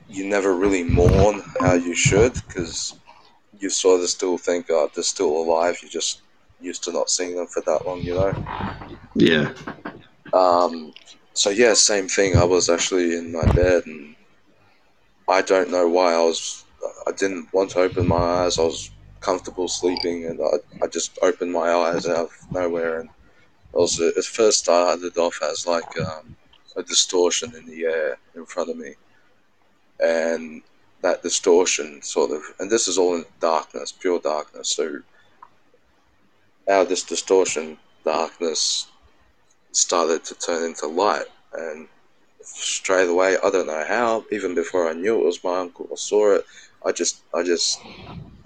you 0.08 0.26
never 0.26 0.54
really 0.54 0.82
mourn 0.84 1.42
how 1.60 1.74
you 1.74 1.94
should 1.94 2.34
because 2.34 2.98
you 3.58 3.70
sort 3.70 4.00
of 4.02 4.08
still 4.08 4.38
think, 4.38 4.66
oh, 4.70 4.90
they're 4.94 5.04
still 5.04 5.36
alive. 5.36 5.78
You're 5.82 5.90
just 5.90 6.22
used 6.60 6.84
to 6.84 6.92
not 6.92 7.10
seeing 7.10 7.36
them 7.36 7.46
for 7.46 7.62
that 7.62 7.86
long, 7.86 8.00
you 8.00 8.14
know. 8.14 8.34
Yeah. 9.14 9.54
Um, 10.32 10.92
so 11.32 11.50
yeah, 11.50 11.74
same 11.74 12.08
thing. 12.08 12.36
I 12.36 12.44
was 12.44 12.68
actually 12.68 13.16
in 13.16 13.32
my 13.32 13.46
bed, 13.46 13.86
and 13.86 14.16
I 15.28 15.42
don't 15.42 15.70
know 15.70 15.88
why 15.88 16.14
I 16.14 16.20
was. 16.20 16.64
I 17.06 17.12
didn't 17.12 17.52
want 17.52 17.70
to 17.70 17.80
open 17.80 18.06
my 18.06 18.16
eyes. 18.16 18.58
I 18.58 18.62
was 18.62 18.90
comfortable 19.20 19.68
sleeping, 19.68 20.26
and 20.26 20.40
I, 20.40 20.84
I 20.84 20.86
just 20.88 21.18
opened 21.22 21.52
my 21.52 21.70
eyes 21.72 22.06
out 22.06 22.26
of 22.26 22.32
nowhere, 22.52 23.00
and 23.00 23.08
it 23.08 23.76
was 23.76 24.00
it 24.00 24.24
first 24.24 24.60
started 24.60 25.16
off 25.18 25.40
as 25.42 25.66
like 25.66 25.98
um, 26.00 26.36
a 26.76 26.82
distortion 26.82 27.54
in 27.56 27.66
the 27.66 27.84
air 27.84 28.18
in 28.34 28.46
front 28.46 28.70
of 28.70 28.76
me, 28.76 28.94
and 30.00 30.62
that 31.02 31.22
distortion 31.22 32.02
sort 32.02 32.30
of, 32.32 32.42
and 32.58 32.70
this 32.70 32.88
is 32.88 32.98
all 32.98 33.14
in 33.16 33.24
darkness, 33.40 33.92
pure 33.92 34.18
darkness. 34.20 34.70
So 34.70 35.00
out 36.68 36.82
of 36.82 36.88
this 36.88 37.04
distortion, 37.04 37.78
darkness 38.04 38.88
started 39.72 40.24
to 40.24 40.34
turn 40.34 40.64
into 40.64 40.86
light 40.86 41.26
and 41.52 41.88
straight 42.42 43.08
away 43.08 43.36
i 43.44 43.50
don't 43.50 43.66
know 43.66 43.84
how 43.86 44.24
even 44.32 44.54
before 44.54 44.88
i 44.88 44.92
knew 44.92 45.20
it 45.20 45.24
was 45.24 45.44
my 45.44 45.58
uncle 45.58 45.88
i 45.92 45.94
saw 45.96 46.34
it 46.34 46.44
I 46.84 46.92
just 46.92 47.24
I 47.34 47.42
just 47.42 47.80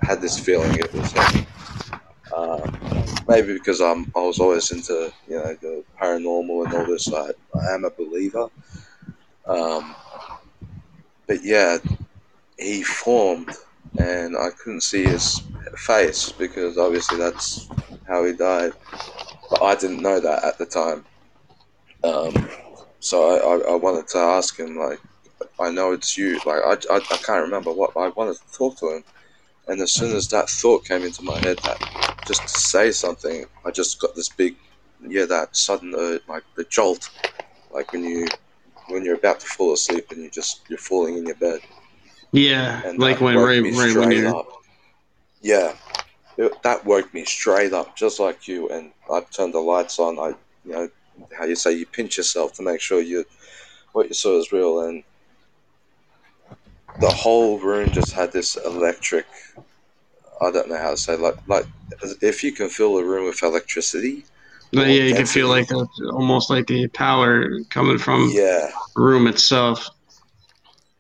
had 0.00 0.20
this 0.20 0.38
feeling 0.38 0.74
it 0.78 0.92
was 0.92 1.12
him. 1.12 1.46
Uh, 2.34 2.70
maybe 3.28 3.52
because 3.54 3.80
I'm 3.80 4.10
I 4.16 4.20
was 4.20 4.40
always 4.40 4.70
into 4.72 5.12
you 5.28 5.36
know 5.36 5.54
the 5.60 5.84
paranormal 6.00 6.66
and 6.66 6.74
all 6.74 6.86
this. 6.86 7.12
I, 7.12 7.30
I 7.58 7.74
am 7.74 7.84
a 7.84 7.90
believer. 7.90 8.48
Um, 9.46 9.94
but 11.26 11.44
yeah, 11.44 11.78
he 12.58 12.82
formed, 12.82 13.50
and 13.98 14.36
I 14.36 14.50
couldn't 14.50 14.82
see 14.82 15.04
his 15.04 15.42
face 15.76 16.32
because 16.32 16.78
obviously 16.78 17.18
that's 17.18 17.68
how 18.08 18.24
he 18.24 18.32
died. 18.32 18.72
But 19.50 19.62
I 19.62 19.74
didn't 19.74 20.02
know 20.02 20.20
that 20.20 20.44
at 20.44 20.58
the 20.58 20.66
time. 20.66 21.04
Um, 22.04 22.48
so 23.00 23.30
I, 23.30 23.36
I, 23.70 23.72
I 23.72 23.76
wanted 23.76 24.08
to 24.08 24.18
ask 24.18 24.58
him 24.58 24.76
like, 24.76 25.00
I 25.60 25.70
know 25.70 25.92
it's 25.92 26.16
you. 26.16 26.40
Like 26.44 26.62
I, 26.64 26.74
I, 26.94 26.96
I 26.98 27.16
can't 27.18 27.44
remember 27.44 27.72
what 27.72 27.92
I 27.96 28.08
wanted 28.10 28.36
to 28.36 28.58
talk 28.58 28.78
to 28.78 28.96
him. 28.96 29.04
And 29.68 29.80
as 29.80 29.92
soon 29.92 30.16
as 30.16 30.28
that 30.28 30.50
thought 30.50 30.86
came 30.86 31.04
into 31.04 31.22
my 31.22 31.40
head, 31.40 31.58
that 31.64 31.78
just 32.26 32.48
to 32.48 32.54
say 32.54 32.92
something, 32.92 33.46
I 33.64 33.70
just 33.70 34.00
got 34.00 34.14
this 34.16 34.28
big, 34.30 34.56
yeah, 35.00 35.26
that 35.26 35.56
sudden, 35.56 35.94
uh, 35.94 36.18
like 36.28 36.44
the 36.56 36.64
jolt, 36.64 37.10
like 37.70 37.92
when 37.92 38.04
you, 38.04 38.32
when 38.88 39.04
you're 39.04 39.16
about 39.16 39.40
to 39.40 39.46
fall 39.46 39.72
asleep 39.74 40.06
and 40.10 40.22
you 40.22 40.30
just 40.30 40.62
you're 40.68 40.78
falling 40.78 41.18
in 41.18 41.26
your 41.26 41.36
bed. 41.36 41.60
Yeah, 42.32 42.82
And 42.84 43.00
like 43.00 43.20
when 43.20 43.38
right, 43.38 43.62
right 43.74 43.96
when 43.96 44.10
you're. 44.12 44.36
up. 44.38 44.48
Yeah, 45.42 45.74
it, 46.36 46.62
that 46.62 46.84
woke 46.86 47.12
me 47.14 47.24
straight 47.24 47.72
up, 47.72 47.96
just 47.96 48.20
like 48.20 48.48
you. 48.48 48.68
And 48.70 48.92
I 49.10 49.22
turned 49.32 49.54
the 49.54 49.60
lights 49.60 49.98
on. 49.98 50.18
I, 50.18 50.28
you 50.64 50.72
know, 50.72 50.88
how 51.38 51.44
you 51.44 51.56
say 51.56 51.72
you 51.72 51.86
pinch 51.86 52.16
yourself 52.18 52.54
to 52.54 52.62
make 52.62 52.80
sure 52.80 53.00
you, 53.02 53.24
what 53.92 54.08
you 54.08 54.14
saw 54.14 54.38
is 54.38 54.52
real. 54.52 54.80
And 54.82 55.04
the 57.00 57.10
whole 57.10 57.58
room 57.58 57.92
just 57.92 58.12
had 58.12 58.32
this 58.32 58.56
electric. 58.56 59.26
I 60.40 60.50
don't 60.50 60.68
know 60.68 60.78
how 60.78 60.90
to 60.90 60.96
say 60.96 61.16
like 61.16 61.36
like 61.46 61.66
if 62.20 62.42
you 62.42 62.52
can 62.52 62.68
fill 62.68 62.98
a 62.98 63.04
room 63.04 63.26
with 63.26 63.42
electricity. 63.42 64.24
But 64.72 64.88
yeah, 64.88 65.04
you 65.04 65.14
can 65.14 65.26
feel 65.26 65.48
like 65.48 65.68
the, 65.68 65.86
almost 66.14 66.48
like 66.48 66.66
the 66.66 66.88
power 66.88 67.60
coming 67.68 67.98
from 67.98 68.30
Yeah. 68.32 68.70
the 68.96 69.02
room 69.02 69.26
itself. 69.26 69.88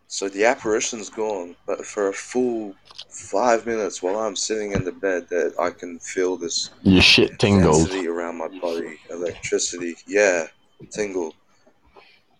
So 0.08 0.28
the 0.28 0.44
apparition's 0.44 1.08
gone, 1.08 1.56
but 1.66 1.86
for 1.86 2.08
a 2.08 2.12
full 2.12 2.74
five 3.08 3.66
minutes 3.66 4.02
while 4.02 4.18
I'm 4.18 4.36
sitting 4.36 4.72
in 4.72 4.84
the 4.84 4.92
bed, 4.92 5.28
that 5.30 5.54
I 5.58 5.70
can 5.70 5.98
feel 6.00 6.36
this 6.36 6.70
Your 6.82 7.00
shit 7.02 7.38
tingled. 7.38 7.78
density 7.88 8.06
around 8.06 8.36
my 8.36 8.48
body, 8.48 8.98
electricity. 9.10 9.96
Yeah, 10.06 10.48
tingle. 10.90 11.34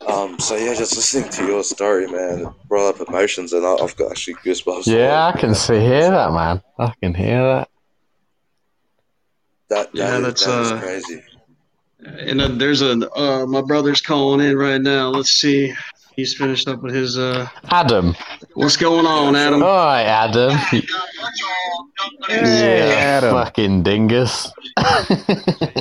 Um. 0.09 0.39
So 0.39 0.57
yeah, 0.57 0.74
just 0.74 0.97
listening 0.97 1.31
to 1.31 1.47
your 1.47 1.62
story, 1.62 2.07
man, 2.07 2.41
it 2.47 2.49
brought 2.69 3.01
up 3.01 3.09
emotions, 3.09 3.53
and 3.53 3.65
I- 3.66 3.77
I've 3.77 3.97
got 3.97 4.11
actually 4.11 4.35
goosebumps. 4.45 4.87
Yeah, 4.87 5.27
I 5.33 5.39
can 5.39 5.55
see 5.55 5.79
hear 5.81 6.11
that, 6.11 6.33
man. 6.33 6.61
I 6.79 6.93
can 7.01 7.15
hear 7.15 7.43
that. 7.43 7.69
That, 9.69 9.89
Yeah, 9.95 10.11
that 10.11 10.16
is- 10.19 10.24
that's, 10.24 10.45
that 10.47 10.61
is 10.61 10.73
uh, 10.73 10.81
crazy. 10.81 11.23
And 12.05 12.41
then 12.41 12.59
there's 12.59 12.83
a 12.83 12.93
uh, 13.16 13.47
my 13.47 13.61
brother's 13.62 14.01
calling 14.01 14.45
in 14.47 14.57
right 14.57 14.81
now. 14.81 15.09
Let's 15.11 15.31
see. 15.31 15.73
He's 16.16 16.35
finished 16.35 16.66
up 16.69 16.83
with 16.83 16.93
his 16.95 17.16
uh. 17.16 17.49
Adam. 17.70 18.15
What's 18.55 18.77
going 18.77 19.07
on, 19.07 19.35
Adam? 19.37 19.62
All 19.62 19.69
right, 19.87 20.03
Adam. 20.03 20.59
Yeah, 22.29 22.95
Adam. 23.19 23.33
fucking 23.35 23.83
dingus. 23.83 24.51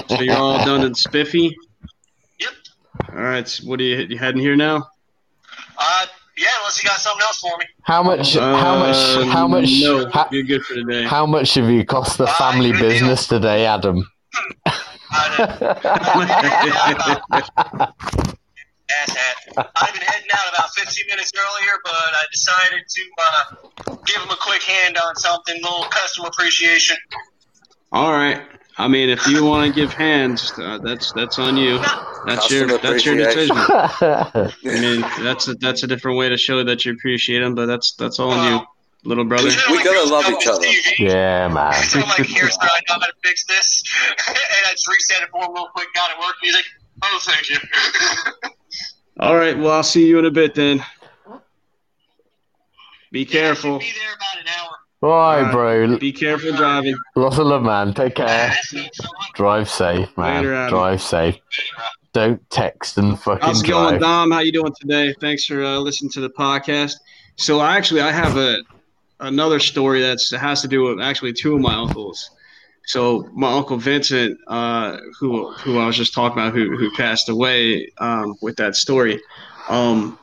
So 0.10 0.20
you're 0.22 0.36
all 0.36 0.64
done 0.66 0.84
and 0.84 0.96
spiffy. 0.96 1.56
Yep. 3.00 3.10
All 3.16 3.24
right. 3.24 3.48
So 3.48 3.68
what 3.68 3.80
are 3.80 3.84
you, 3.84 3.98
you 4.10 4.18
heading 4.18 4.42
here 4.42 4.56
now? 4.56 4.88
Uh, 5.78 6.06
yeah, 6.38 6.48
unless 6.60 6.82
you 6.82 6.88
got 6.90 7.00
something 7.00 7.22
else 7.22 7.40
for 7.40 7.58
me. 7.58 7.66
How 7.84 8.04
much? 8.04 8.36
How 8.36 8.80
much? 8.80 8.96
Uh, 8.96 9.26
How 9.26 9.48
much? 9.48 9.70
No, 9.82 10.10
How, 10.10 10.28
you're 10.32 10.44
good 10.44 10.64
for 10.64 10.74
today. 10.76 11.04
how 11.04 11.26
much 11.26 11.54
have 11.56 11.70
you 11.70 11.86
cost 11.86 12.18
the 12.18 12.28
family 12.28 12.72
business 12.72 13.28
today, 13.28 13.66
Adam? 13.66 14.04
Asshat. 18.92 19.36
I've 19.58 19.94
been 19.94 20.02
heading 20.02 20.30
out 20.34 20.54
about 20.54 20.70
15 20.76 21.06
minutes 21.10 21.32
earlier, 21.38 21.74
but 21.84 21.94
I 21.94 22.24
decided 22.32 22.84
to 22.88 23.02
uh, 23.18 23.96
give 24.06 24.22
him 24.22 24.30
a 24.30 24.36
quick 24.40 24.62
hand 24.64 24.98
on 24.98 25.16
something, 25.16 25.56
little 25.62 25.84
customer 25.90 26.28
appreciation. 26.28 26.98
All 27.92 28.12
right. 28.12 28.42
I 28.78 28.88
mean, 28.88 29.10
if 29.10 29.28
you 29.28 29.44
want 29.46 29.74
to 29.74 29.80
give 29.80 29.94
hands, 29.94 30.52
uh, 30.58 30.80
that's 30.80 31.12
that's 31.14 31.38
on 31.40 31.58
you. 31.58 31.80
That's 32.26 32.50
your 32.50 32.78
that's 32.78 33.06
your 33.06 33.16
decision. 33.16 33.56
I 33.58 34.52
mean, 34.64 35.02
that's 35.24 35.48
a, 35.48 35.56
that's 35.56 35.84
a 35.84 35.88
different 35.88 36.18
way 36.18 36.30
to 36.30 36.38
show 36.38 36.64
that 36.64 36.86
you 36.86 36.94
appreciate 36.94 37.40
them, 37.40 37.54
but 37.54 37.66
that's 37.66 37.94
that's 37.94 38.20
all 38.20 38.32
on 38.32 38.52
you, 38.52 38.66
little 39.04 39.26
brother. 39.26 39.50
We 39.70 39.84
gotta 39.84 40.10
love 40.10 40.26
each 40.30 40.48
other. 40.48 40.66
yeah, 41.00 41.48
man. 41.50 41.74
So 41.84 42.00
I'm 42.00 42.08
like, 42.08 42.26
here's 42.28 42.58
how 42.58 42.68
I 42.68 42.80
know 42.88 42.94
how 42.94 43.08
to 43.08 43.14
fix 43.24 43.46
this. 43.46 43.84
and 44.28 44.38
I 44.38 44.72
just 44.72 44.88
reset 44.88 45.24
it 45.24 45.30
for 45.30 45.44
him 45.44 45.54
real 45.54 45.68
quick, 45.76 45.88
got 45.94 46.12
it 46.12 46.18
working. 46.20 46.40
He's 46.42 46.56
like, 46.56 46.66
oh, 47.04 47.20
thank 47.24 47.50
you. 47.50 47.58
All 49.20 49.36
right. 49.36 49.58
Well, 49.58 49.72
I'll 49.72 49.84
see 49.84 50.08
you 50.08 50.18
in 50.18 50.26
a 50.26 50.32
bit 50.32 50.56
then. 50.56 50.84
Be 53.12 53.26
careful. 53.26 53.78
Be 53.80 53.92
there 53.92 54.14
about 54.16 54.42
an 54.42 54.48
hour. 54.58 54.76
Right, 55.02 55.42
Uh, 55.42 55.52
bro. 55.52 55.98
Be 55.98 56.12
careful 56.12 56.52
driving. 56.54 56.96
Lots 57.16 57.38
of 57.40 57.48
love, 57.48 57.64
man. 57.64 57.94
Take 57.94 58.16
care. 58.16 58.54
Drive 59.34 59.68
safe, 59.70 60.16
man. 60.18 60.44
Later, 60.44 60.70
Drive 60.70 61.02
safe. 61.02 61.38
Don't 62.14 62.48
text 62.50 62.98
and 62.98 63.20
fucking 63.20 63.42
How's 63.42 63.62
it 63.64 63.68
going, 63.68 63.90
drive. 63.98 64.02
Dom? 64.02 64.32
How 64.32 64.40
you 64.42 64.52
doing 64.52 64.74
today? 64.80 65.16
Thanks 65.20 65.46
for 65.46 65.64
uh, 65.64 65.78
listening 65.80 66.12
to 66.12 66.20
the 66.22 66.30
podcast. 66.30 66.96
So, 67.38 67.60
I 67.60 67.78
actually 67.78 68.02
I 68.02 68.12
have 68.12 68.38
a 68.38 68.58
another 69.22 69.60
story 69.60 70.02
that 70.02 70.20
has 70.40 70.62
to 70.62 70.68
do 70.68 70.84
with 70.84 71.02
actually 71.02 71.34
two 71.34 71.56
of 71.56 71.62
my 71.62 71.74
uncles. 71.74 72.30
So, 72.86 73.28
my 73.34 73.52
uncle 73.52 73.78
Vincent, 73.78 74.38
uh, 74.48 74.98
who 75.20 75.52
who 75.54 75.80
I 75.80 75.88
was 75.88 75.96
just 75.96 76.14
talking 76.14 76.38
about, 76.38 76.54
who 76.54 76.76
who 76.78 76.92
passed 76.96 77.30
away 77.30 77.90
um, 78.00 78.36
with 78.42 78.56
that 78.58 78.76
story. 78.76 79.20
Um, 79.70 80.20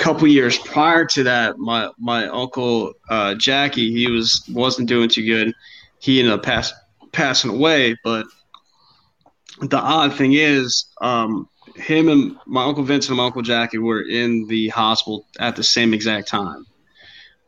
couple 0.00 0.26
years 0.26 0.58
prior 0.58 1.04
to 1.04 1.22
that, 1.22 1.58
my 1.58 1.90
my 1.98 2.26
uncle 2.28 2.94
uh, 3.10 3.34
Jackie, 3.34 3.92
he 3.92 4.10
was 4.10 4.42
wasn't 4.50 4.88
doing 4.88 5.08
too 5.08 5.24
good. 5.24 5.54
He 5.98 6.18
ended 6.18 6.32
up 6.32 6.42
pass, 6.42 6.72
passing 7.12 7.50
away, 7.50 7.96
but 8.02 8.26
the 9.60 9.76
odd 9.76 10.14
thing 10.14 10.32
is, 10.32 10.86
um, 11.02 11.48
him 11.76 12.08
and 12.08 12.36
my 12.46 12.64
uncle 12.64 12.82
Vincent 12.82 13.10
and 13.10 13.18
my 13.18 13.26
uncle 13.26 13.42
Jackie 13.42 13.78
were 13.78 14.02
in 14.02 14.46
the 14.48 14.68
hospital 14.68 15.26
at 15.38 15.54
the 15.54 15.62
same 15.62 15.92
exact 15.92 16.28
time, 16.28 16.64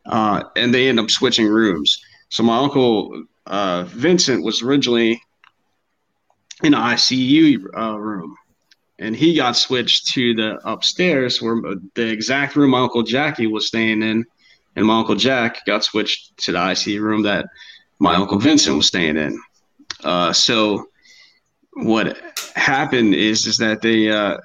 uh, 0.07 0.45
and 0.55 0.74
they 0.74 0.89
ended 0.89 1.05
up 1.05 1.11
switching 1.11 1.49
rooms. 1.49 2.05
So 2.29 2.43
my 2.43 2.59
uncle 2.59 3.24
uh, 3.47 3.85
Vincent 3.85 4.45
was 4.45 4.62
originally 4.62 5.23
in 6.62 6.73
the 6.73 6.79
ICU 6.79 7.65
uh, 7.77 7.99
room, 7.99 8.37
and 9.03 9.16
he 9.16 9.35
got 9.35 9.57
switched 9.57 10.07
to 10.15 10.33
the 10.35 10.59
upstairs 10.65 11.43
where 11.43 11.61
the 11.95 12.09
exact 12.09 12.55
room 12.55 12.70
my 12.70 12.79
uncle 12.79 13.03
Jackie 13.03 13.49
was 13.49 13.66
staying 13.66 14.03
in, 14.03 14.24
and 14.77 14.87
my 14.87 14.99
uncle 14.99 15.16
Jack 15.16 15.66
got 15.66 15.83
switched 15.83 16.37
to 16.39 16.53
the 16.53 16.59
ICU 16.59 17.01
room 17.01 17.23
that 17.24 17.47
my 17.99 18.15
uncle 18.15 18.39
Vincent 18.39 18.77
was 18.77 18.87
staying 18.87 19.16
in. 19.16 19.39
Uh, 20.05 20.33
so 20.33 20.87
what 21.74 22.16
happened 22.55 23.15
is 23.15 23.47
is 23.47 23.57
that 23.59 23.83
they 23.83 24.09
uh, 24.09 24.39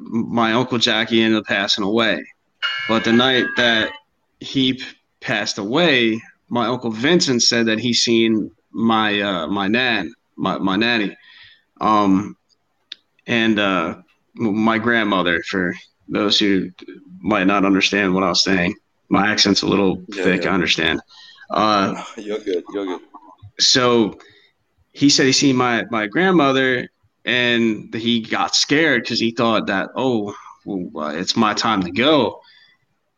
my 0.00 0.52
uncle 0.52 0.78
Jackie 0.78 1.22
ended 1.22 1.40
up 1.40 1.46
passing 1.46 1.84
away, 1.84 2.24
but 2.88 3.02
the 3.02 3.12
night 3.12 3.46
that 3.56 3.90
he 4.38 4.80
passed 5.20 5.58
away, 5.58 6.20
my 6.48 6.66
uncle 6.66 6.92
Vincent 6.92 7.42
said 7.42 7.66
that 7.66 7.80
he 7.80 7.92
seen 7.92 8.52
my 8.70 9.20
uh, 9.20 9.46
my 9.48 9.66
nan 9.66 10.14
my 10.36 10.58
my 10.58 10.76
nanny, 10.76 11.16
um, 11.80 12.36
and 13.26 13.58
uh, 13.58 13.96
my 14.34 14.78
grandmother. 14.78 15.42
For 15.48 15.74
those 16.08 16.38
who 16.38 16.70
might 17.20 17.46
not 17.46 17.64
understand 17.64 18.14
what 18.14 18.22
I 18.24 18.28
was 18.28 18.42
saying, 18.44 18.74
my 19.08 19.28
accent's 19.30 19.62
a 19.62 19.66
little 19.66 20.02
Yeah, 20.08 20.24
thick. 20.24 20.44
yeah. 20.44 20.50
I 20.50 20.54
understand. 20.54 21.00
Uh, 21.50 22.02
You're 22.16 22.38
good. 22.38 22.64
You're 22.72 22.86
good. 22.86 23.00
so 23.58 24.18
he 24.92 25.08
said 25.10 25.26
he 25.26 25.32
seen 25.32 25.56
my 25.56 25.84
my 25.90 26.06
grandmother 26.06 26.88
and 27.24 27.92
he 27.94 28.20
got 28.20 28.54
scared 28.54 29.02
because 29.02 29.20
he 29.20 29.30
thought 29.30 29.66
that 29.66 29.90
oh 29.96 30.34
well, 30.64 31.10
it's 31.10 31.36
my 31.36 31.52
time 31.54 31.82
to 31.82 31.90
go 31.90 32.40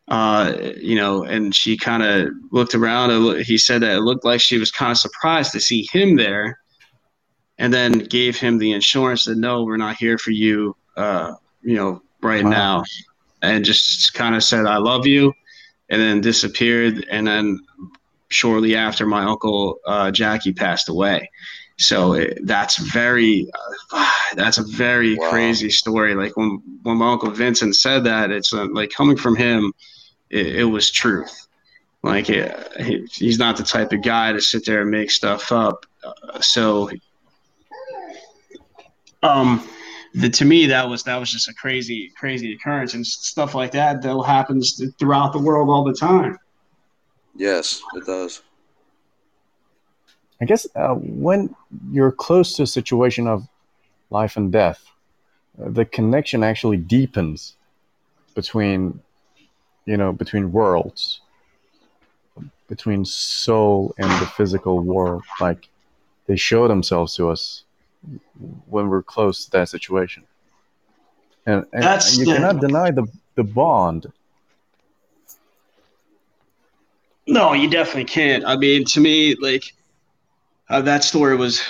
uh 0.09 0.55
you 0.77 0.97
know 0.97 1.23
and 1.25 1.55
she 1.55 1.77
kind 1.77 2.03
of 2.03 2.29
looked 2.51 2.75
around 2.75 3.11
and 3.11 3.41
he 3.45 3.57
said 3.59 3.83
that 3.83 3.97
it 3.97 4.01
looked 4.01 4.25
like 4.25 4.41
she 4.41 4.59
was 4.59 4.71
kind 4.71 4.91
of 4.91 4.99
surprised 4.99 5.53
to 5.53 5.61
see 5.61 5.87
him 5.93 6.17
there 6.17 6.59
and 7.59 7.73
then 7.73 7.99
gave 7.99 8.37
him 8.39 8.59
the 8.59 8.73
insurance 8.73 9.25
that 9.25 9.37
no 9.39 9.65
we're 9.65 9.77
not 9.77 9.97
here 9.97 10.19
for 10.19 10.31
you 10.31 10.77
uh 10.97 11.33
you 11.63 11.75
know 11.77 12.03
right 12.23 12.45
Wow. 12.45 12.51
now 12.51 12.85
and 13.43 13.65
just 13.65 14.15
kind 14.15 14.35
of 14.35 14.43
said 14.43 14.67
i 14.67 14.77
love 14.79 15.07
you 15.07 15.33
and 15.91 16.01
then 16.01 16.21
disappeared 16.21 17.07
and 17.11 17.27
then 17.27 17.59
shortly 18.31 18.75
after 18.77 19.07
my 19.07 19.25
uncle 19.25 19.79
uh, 19.87 20.11
Jackie 20.11 20.53
passed 20.53 20.89
away. 20.89 21.31
So 21.79 22.15
it, 22.15 22.41
that's 22.45 22.77
very, 22.77 23.49
uh, 23.93 24.13
that's 24.37 24.59
a 24.59 24.65
very 24.65 25.17
Wow. 25.17 25.31
crazy 25.31 25.71
story. 25.71 26.15
Like 26.15 26.37
when 26.37 26.61
when 26.83 26.99
my 26.99 27.13
uncle 27.13 27.31
Vincent 27.31 27.77
said 27.77 28.05
that, 28.05 28.31
it's 28.31 28.53
uh, 28.53 28.67
like 28.73 28.91
coming 28.91 29.17
from 29.17 29.37
him, 29.37 29.73
it, 30.31 30.47
it 30.57 30.65
was 30.65 30.91
truth. 30.91 31.47
Like 32.03 32.29
uh, 32.31 32.65
he, 32.81 33.07
he's 33.13 33.39
not 33.39 33.57
the 33.57 33.63
type 33.65 33.93
of 33.93 34.03
guy 34.03 34.33
to 34.33 34.41
sit 34.41 34.67
there 34.67 34.83
and 34.83 34.91
make 34.91 35.11
stuff 35.11 35.51
up. 35.53 35.87
Uh, 36.05 36.41
so, 36.41 36.91
um, 39.23 39.67
the, 40.15 40.29
to 40.31 40.45
me 40.45 40.67
that 40.67 40.89
was 40.89 41.03
that 41.05 41.17
was 41.17 41.31
just 41.31 41.49
a 41.49 41.55
crazy 41.55 42.13
crazy 42.17 42.55
occurrence 42.55 42.95
and 42.95 43.07
stuff 43.07 43.55
like 43.55 43.73
that 43.73 44.03
that 44.03 44.23
happens 44.23 44.83
throughout 44.99 45.33
the 45.33 45.39
world 45.39 45.69
all 45.69 45.85
the 45.85 45.93
time. 45.93 46.39
Yes, 47.35 47.83
it 47.95 48.05
does. 48.07 48.43
I 50.41 50.45
guess 50.45 50.67
uh, 50.75 50.95
when 50.95 51.55
you're 51.91 52.13
close 52.13 52.55
to 52.57 52.63
a 52.63 52.67
situation 52.67 53.27
of 53.27 53.47
life 54.11 54.37
and 54.37 54.53
death, 54.53 54.85
uh, 55.61 55.69
the 55.71 55.85
connection 55.85 56.45
actually 56.45 56.77
deepens 56.77 57.57
between, 58.35 59.01
you 59.85 59.97
know, 59.97 60.13
between 60.13 60.53
worlds, 60.53 61.21
between 62.69 63.05
soul 63.05 63.95
and 63.99 64.11
the 64.23 64.27
physical 64.27 64.81
world. 64.81 65.25
Like 65.41 65.69
they 66.27 66.37
show 66.37 66.69
themselves 66.69 67.17
to 67.17 67.31
us 67.31 67.65
when 68.69 68.89
we're 68.89 69.03
close 69.03 69.45
to 69.47 69.51
that 69.53 69.69
situation, 69.69 70.25
and, 71.47 71.65
and 71.73 71.83
That's 71.83 72.17
you 72.17 72.25
the- 72.25 72.33
cannot 72.33 72.61
deny 72.61 72.91
the 72.91 73.07
the 73.35 73.45
bond. 73.45 74.13
No, 77.27 77.53
you 77.53 77.69
definitely 77.69 78.07
can't. 78.07 78.45
I 78.45 78.57
mean, 78.57 78.85
to 78.87 79.01
me, 79.01 79.35
like 79.35 79.75
uh, 80.71 80.81
that 80.83 81.05
story 81.05 81.37
was 81.37 81.63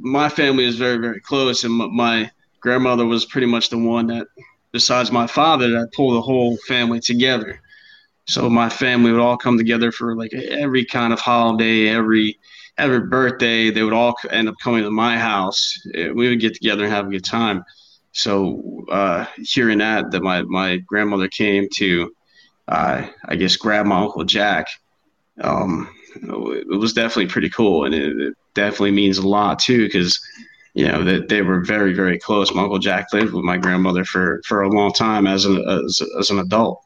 my 0.00 0.28
family 0.28 0.64
is 0.64 0.76
very 0.76 0.98
very 0.98 1.20
close, 1.20 1.64
and 1.64 1.72
my 1.72 2.30
grandmother 2.60 3.06
was 3.06 3.24
pretty 3.24 3.46
much 3.46 3.70
the 3.70 3.78
one 3.78 4.06
that, 4.08 4.26
besides 4.72 5.10
my 5.10 5.26
father, 5.26 5.70
that 5.70 5.92
pulled 5.92 6.14
the 6.16 6.20
whole 6.20 6.56
family 6.68 7.00
together. 7.00 7.60
So 8.26 8.48
my 8.48 8.68
family 8.68 9.10
would 9.12 9.20
all 9.20 9.36
come 9.36 9.58
together 9.58 9.90
for 9.90 10.14
like 10.14 10.32
every 10.32 10.84
kind 10.84 11.12
of 11.12 11.18
holiday, 11.18 11.88
every 11.88 12.38
every 12.82 13.00
birthday. 13.06 13.70
They 13.70 13.82
would 13.82 13.92
all 13.92 14.14
end 14.30 14.48
up 14.48 14.54
coming 14.62 14.82
to 14.84 14.90
my 14.90 15.18
house. 15.18 15.78
Eh, 15.94 16.10
We 16.10 16.28
would 16.28 16.40
get 16.40 16.54
together 16.54 16.84
and 16.84 16.92
have 16.92 17.06
a 17.06 17.10
good 17.10 17.24
time. 17.24 17.64
So 18.12 18.84
uh, 18.90 19.26
hearing 19.38 19.78
that, 19.78 20.10
that 20.12 20.22
my 20.22 20.42
my 20.42 20.78
grandmother 20.78 21.28
came 21.28 21.68
to, 21.76 22.12
uh, 22.68 23.06
I 23.26 23.36
guess, 23.36 23.56
grab 23.56 23.86
my 23.86 24.00
uncle 24.02 24.24
Jack. 24.24 24.66
Um, 25.40 25.88
it 26.16 26.78
was 26.78 26.92
definitely 26.92 27.26
pretty 27.26 27.50
cool, 27.50 27.84
and 27.84 27.94
it, 27.94 28.18
it 28.20 28.34
definitely 28.54 28.92
means 28.92 29.18
a 29.18 29.26
lot 29.28 29.58
too, 29.58 29.84
because 29.86 30.20
you 30.74 30.86
know 30.86 31.04
that 31.04 31.28
they 31.28 31.42
were 31.42 31.64
very 31.64 31.94
very 31.94 32.18
close. 32.18 32.54
My 32.54 32.62
uncle 32.62 32.78
Jack 32.78 33.06
lived 33.12 33.32
with 33.34 33.44
my 33.44 33.56
grandmother 33.56 34.04
for 34.04 34.40
for 34.46 34.62
a 34.62 34.70
long 34.70 34.92
time 34.92 35.26
as 35.26 35.44
an 35.46 35.56
as, 35.68 36.00
as 36.18 36.30
an 36.30 36.38
adult. 36.38 36.80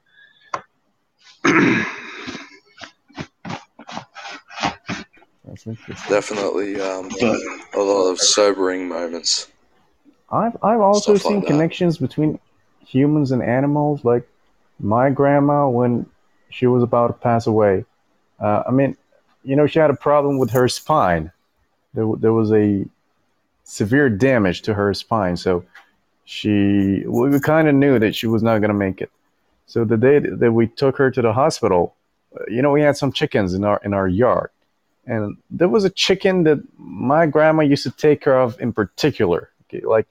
That's 5.46 5.66
interesting. 5.66 6.10
Definitely 6.12 6.80
um, 6.80 7.08
But 7.20 7.38
a 7.74 7.80
lot 7.80 8.10
of 8.10 8.20
sobering 8.20 8.88
moments. 8.88 9.48
I've 10.30 10.56
I've 10.62 10.80
also 10.80 11.14
Stuff 11.14 11.24
like 11.26 11.32
seen 11.32 11.40
that. 11.42 11.46
connections 11.46 11.98
between 11.98 12.38
humans 12.84 13.30
and 13.30 13.42
animals. 13.42 14.04
Like 14.04 14.28
my 14.80 15.10
grandma, 15.10 15.68
when 15.68 16.06
she 16.50 16.66
was 16.66 16.82
about 16.82 17.08
to 17.08 17.12
pass 17.12 17.46
away, 17.46 17.84
uh, 18.40 18.64
I 18.66 18.70
mean, 18.72 18.96
you 19.44 19.54
know, 19.54 19.66
she 19.66 19.78
had 19.78 19.90
a 19.90 19.94
problem 19.96 20.38
with 20.38 20.50
her 20.50 20.68
spine. 20.68 21.30
There 21.94 22.06
there 22.18 22.32
was 22.32 22.52
a 22.52 22.84
severe 23.64 24.08
damage 24.10 24.62
to 24.62 24.74
her 24.74 24.92
spine, 24.94 25.36
so 25.36 25.64
she 26.24 27.04
we 27.06 27.38
kind 27.40 27.68
of 27.68 27.74
knew 27.74 27.98
that 28.00 28.14
she 28.16 28.26
was 28.26 28.42
not 28.42 28.58
going 28.58 28.70
to 28.70 28.74
make 28.74 29.00
it. 29.00 29.10
So 29.66 29.84
the 29.84 29.96
day 29.96 30.18
that 30.18 30.52
we 30.52 30.66
took 30.66 30.96
her 30.98 31.10
to 31.10 31.22
the 31.22 31.32
hospital, 31.32 31.94
uh, 32.38 32.44
you 32.48 32.62
know, 32.62 32.72
we 32.72 32.82
had 32.82 32.96
some 32.96 33.12
chickens 33.12 33.54
in 33.54 33.64
our 33.64 33.80
in 33.84 33.94
our 33.94 34.08
yard, 34.08 34.50
and 35.06 35.36
there 35.50 35.68
was 35.68 35.84
a 35.84 35.90
chicken 35.90 36.42
that 36.44 36.58
my 36.78 37.26
grandma 37.26 37.62
used 37.62 37.84
to 37.84 37.90
take 37.90 38.20
care 38.20 38.38
of 38.38 38.60
in 38.60 38.72
particular. 38.72 39.50
Okay, 39.64 39.84
like 39.86 40.06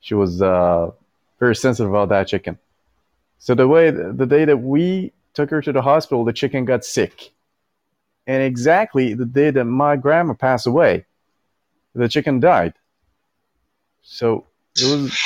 she 0.00 0.14
was 0.14 0.42
uh, 0.42 0.90
very 1.38 1.56
sensitive 1.56 1.90
about 1.90 2.10
that 2.10 2.28
chicken. 2.28 2.58
So 3.38 3.54
the 3.54 3.68
way 3.68 3.90
the 3.90 4.26
day 4.26 4.44
that 4.44 4.58
we 4.58 5.12
took 5.34 5.50
her 5.50 5.60
to 5.62 5.72
the 5.72 5.82
hospital, 5.82 6.24
the 6.24 6.32
chicken 6.32 6.64
got 6.64 6.84
sick, 6.84 7.32
and 8.26 8.42
exactly 8.42 9.14
the 9.14 9.26
day 9.26 9.50
that 9.50 9.64
my 9.64 9.96
grandma 9.96 10.34
passed 10.34 10.66
away, 10.66 11.06
the 11.94 12.08
chicken 12.08 12.40
died. 12.40 12.74
So 14.02 14.46
it 14.76 14.84
was 14.84 15.18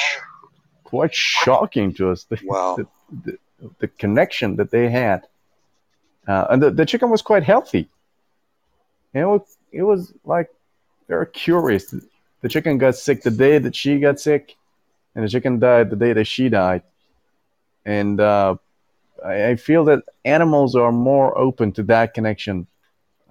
quite 0.84 1.14
shocking 1.14 1.94
to 1.94 2.10
us. 2.10 2.24
The, 2.24 2.38
Wow. 2.44 2.76
the, 2.76 2.86
the, 3.24 3.38
the 3.78 3.88
connection 3.88 4.56
that 4.56 4.70
they 4.70 4.88
had, 4.88 5.26
uh, 6.26 6.46
and 6.50 6.62
the, 6.62 6.70
the 6.70 6.86
chicken 6.86 7.10
was 7.10 7.22
quite 7.22 7.42
healthy. 7.42 7.88
And 9.14 9.22
it 9.22 9.26
was, 9.26 9.56
it 9.72 9.82
was 9.82 10.12
like 10.24 10.48
very 11.08 11.26
curious. 11.26 11.94
The 12.42 12.48
chicken 12.48 12.78
got 12.78 12.96
sick 12.96 13.22
the 13.22 13.30
day 13.30 13.58
that 13.58 13.74
she 13.76 13.98
got 14.00 14.20
sick, 14.20 14.56
and 15.14 15.24
the 15.24 15.28
chicken 15.28 15.58
died 15.58 15.90
the 15.90 15.96
day 15.96 16.12
that 16.12 16.26
she 16.26 16.48
died. 16.48 16.82
And 17.84 18.20
uh, 18.20 18.56
I, 19.24 19.48
I 19.50 19.56
feel 19.56 19.84
that 19.86 20.02
animals 20.24 20.74
are 20.76 20.92
more 20.92 21.36
open 21.38 21.72
to 21.72 21.82
that 21.84 22.14
connection. 22.14 22.66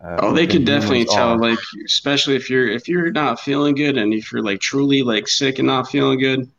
Uh, 0.03 0.17
Oh, 0.21 0.33
they 0.33 0.47
can 0.47 0.63
definitely 0.65 1.05
tell, 1.05 1.29
are. 1.29 1.37
like, 1.37 1.59
especially 1.85 2.35
if 2.35 2.49
you're 2.49 2.67
if 2.67 2.87
you're 2.87 3.11
not 3.11 3.39
feeling 3.39 3.75
good 3.75 3.97
and 3.97 4.13
if 4.13 4.31
you're 4.31 4.43
like 4.43 4.59
truly 4.59 5.01
like 5.01 5.27
sick 5.27 5.59
and 5.59 5.67
not 5.67 5.89
feeling 5.89 6.19
good, 6.19 6.49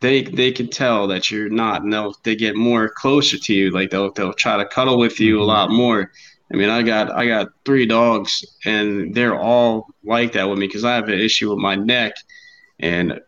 they 0.00 0.22
they 0.22 0.52
can 0.52 0.68
tell 0.68 1.08
that 1.08 1.30
you're 1.30 1.50
not, 1.50 1.82
and 1.82 1.92
they'll 1.92 2.14
they 2.24 2.36
get 2.36 2.56
more 2.56 2.88
closer 2.88 3.38
to 3.38 3.54
you. 3.54 3.70
Like 3.70 3.90
they'll 3.90 4.12
they'll 4.12 4.32
try 4.34 4.56
to 4.58 4.66
cuddle 4.66 4.98
with 4.98 5.20
you 5.20 5.40
a 5.40 5.44
Mhm. 5.44 5.46
lot 5.46 5.70
more. 5.70 6.12
I 6.52 6.56
mean, 6.56 6.68
I 6.70 6.82
got 6.82 7.10
I 7.10 7.26
got 7.26 7.48
three 7.64 7.86
dogs, 7.86 8.44
and 8.64 9.14
they're 9.14 9.38
all 9.38 9.88
like 10.04 10.32
that 10.32 10.48
with 10.48 10.58
me 10.58 10.66
because 10.66 10.84
I 10.84 10.94
have 10.94 11.08
an 11.08 11.18
issue 11.18 11.50
with 11.50 11.58
my 11.58 11.74
neck, 11.74 12.14
and 12.78 13.20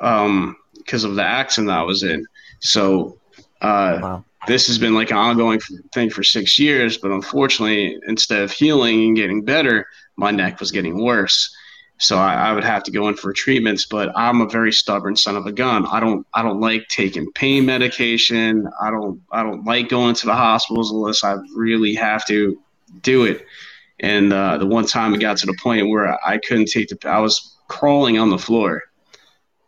um 0.00 0.56
because 0.76 1.04
of 1.04 1.14
the 1.14 1.22
accident 1.24 1.70
I 1.70 1.82
was 1.82 2.02
in. 2.02 2.24
So 2.60 3.18
uh, 3.60 4.00
Wow. 4.00 4.24
this 4.46 4.66
has 4.66 4.78
been 4.78 4.94
like 4.94 5.10
an 5.10 5.16
ongoing 5.16 5.60
thing 5.94 6.10
for 6.10 6.22
six 6.22 6.58
years, 6.58 6.96
but 6.98 7.10
unfortunately, 7.10 7.96
instead 8.06 8.42
of 8.42 8.50
healing 8.50 9.04
and 9.04 9.16
getting 9.16 9.44
better, 9.44 9.86
my 10.16 10.30
neck 10.30 10.60
was 10.60 10.70
getting 10.70 11.02
worse. 11.02 11.54
So 12.00 12.16
I, 12.16 12.32
I 12.32 12.52
would 12.54 12.64
have 12.64 12.82
to 12.84 12.90
go 12.90 13.08
in 13.08 13.14
for 13.14 13.30
treatments, 13.34 13.84
but 13.84 14.10
I'm 14.16 14.40
a 14.40 14.48
very 14.48 14.72
stubborn 14.72 15.16
son 15.16 15.36
of 15.36 15.44
a 15.44 15.52
gun. 15.52 15.84
I 15.86 16.00
don't 16.00 16.26
I 16.32 16.42
don't 16.42 16.58
like 16.58 16.88
taking 16.88 17.30
pain 17.32 17.66
medication. 17.66 18.66
I 18.82 18.90
don't 18.90 19.20
I 19.30 19.42
don't 19.42 19.64
like 19.66 19.90
going 19.90 20.14
to 20.14 20.26
the 20.26 20.34
hospitals 20.34 20.90
unless 20.90 21.22
I 21.22 21.36
really 21.54 21.94
have 21.94 22.26
to 22.28 22.58
do 23.02 23.24
it. 23.24 23.44
And 24.00 24.32
uh, 24.32 24.56
the 24.56 24.66
one 24.66 24.86
time 24.86 25.12
it 25.12 25.20
got 25.20 25.36
to 25.38 25.46
the 25.46 25.56
point 25.62 25.90
where 25.90 26.18
I 26.26 26.38
couldn't 26.38 26.70
take 26.70 26.88
the 26.88 26.98
I 27.06 27.18
was 27.18 27.54
crawling 27.68 28.18
on 28.18 28.30
the 28.30 28.38
floor, 28.38 28.82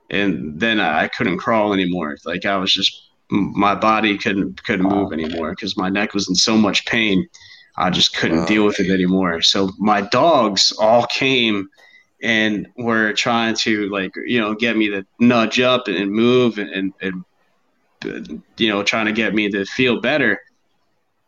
and 0.09 0.59
then 0.59 0.81
I 0.81 1.09
couldn't 1.09 1.37
crawl 1.37 1.75
anymore. 1.75 2.17
Like 2.25 2.47
I 2.47 2.57
was 2.57 2.73
just 2.73 3.11
my 3.29 3.75
body 3.75 4.17
couldn't 4.17 4.65
couldn't 4.65 4.89
move 4.89 5.13
anymore 5.13 5.51
because 5.51 5.77
my 5.77 5.91
neck 5.91 6.15
was 6.15 6.31
in 6.31 6.35
so 6.35 6.57
much 6.57 6.87
pain. 6.87 7.29
I 7.77 7.91
just 7.91 8.17
couldn't 8.17 8.47
deal 8.47 8.65
with 8.65 8.81
it 8.81 8.91
anymore. 8.91 9.43
So 9.43 9.71
my 9.79 10.01
dogs 10.01 10.73
all 10.79 11.07
came 11.07 11.69
and 12.23 12.69
were 12.77 13.13
trying 13.13 13.55
to 13.57 13.89
like 13.91 14.13
you 14.27 14.41
know 14.41 14.55
get 14.55 14.77
me 14.77 14.89
to 14.89 15.05
nudge 15.19 15.61
up 15.61 15.89
and 15.89 16.11
move 16.11 16.59
and, 16.59 16.71
and, 16.71 17.25
and 18.03 18.43
you 18.57 18.69
know 18.69 18.83
trying 18.83 19.07
to 19.07 19.13
get 19.13 19.35
me 19.35 19.51
to 19.51 19.65
feel 19.65 20.01
better. 20.01 20.41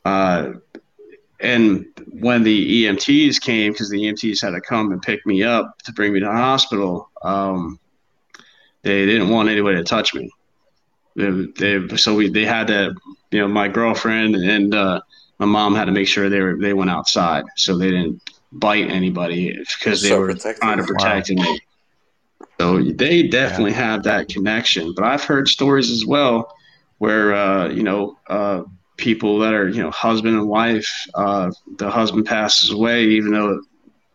Uh, 0.05 0.53
and 1.41 1.87
when 2.13 2.43
the 2.43 2.85
EMTs 2.85 3.41
came, 3.41 3.73
because 3.73 3.91
the 3.91 3.99
EMTs 3.99 4.41
had 4.41 4.51
to 4.51 4.61
come 4.61 4.93
and 4.93 5.03
pick 5.03 5.27
me 5.27 5.43
up 5.43 5.77
to 5.85 5.93
bring 5.93 6.13
me 6.13 6.21
to 6.21 6.27
the 6.27 6.33
hospital, 6.33 7.11
um, 7.23 7.79
they 8.83 9.05
didn't 9.05 9.29
want 9.29 9.49
anybody 9.49 9.77
to 9.77 9.85
touch 9.85 10.15
me. 10.15 10.31
They, 11.17 11.31
they, 11.59 11.97
so 11.97 12.15
we 12.15 12.29
they 12.29 12.45
had 12.45 12.69
to, 12.69 12.95
you 13.31 13.41
know, 13.41 13.49
my 13.49 13.69
girlfriend 13.69 14.37
and 14.37 14.75
uh, 14.75 15.01
my 15.39 15.47
mom 15.47 15.75
had 15.75 15.87
to 15.87 15.93
make 15.93 16.07
sure 16.07 16.29
they 16.29 16.41
were 16.41 16.57
they 16.57 16.73
went 16.73 16.91
outside 16.91 17.45
so 17.57 17.77
they 17.77 17.91
didn't 17.91 18.23
bite 18.55 18.91
anybody 18.91 19.57
because 19.79 20.03
they 20.03 20.11
So 20.11 20.21
were 20.21 20.29
protective. 20.29 20.61
trying 20.61 20.79
to 20.79 20.85
protect 20.85 21.31
me. 21.31 21.61
So 22.61 22.83
they 22.83 23.25
definitely 23.25 23.73
have 23.73 24.05
that 24.05 24.29
connection. 24.29 24.95
But 24.95 25.05
I've 25.05 25.25
heard 25.25 25.49
stories 25.49 25.91
as 25.91 26.05
well 26.07 26.53
where 26.99 27.35
uh, 27.35 27.69
you 27.69 27.83
know 27.83 28.17
uh, 28.29 28.63
people 28.97 29.41
that 29.41 29.55
are 29.55 29.69
you 29.69 29.83
know 29.83 29.91
husband 29.91 30.37
and 30.37 30.49
wife, 30.49 30.89
uh, 31.15 31.51
the 31.79 31.91
husband 31.91 32.27
passes 32.27 32.71
away 32.71 33.05
even 33.05 33.33
though 33.33 33.61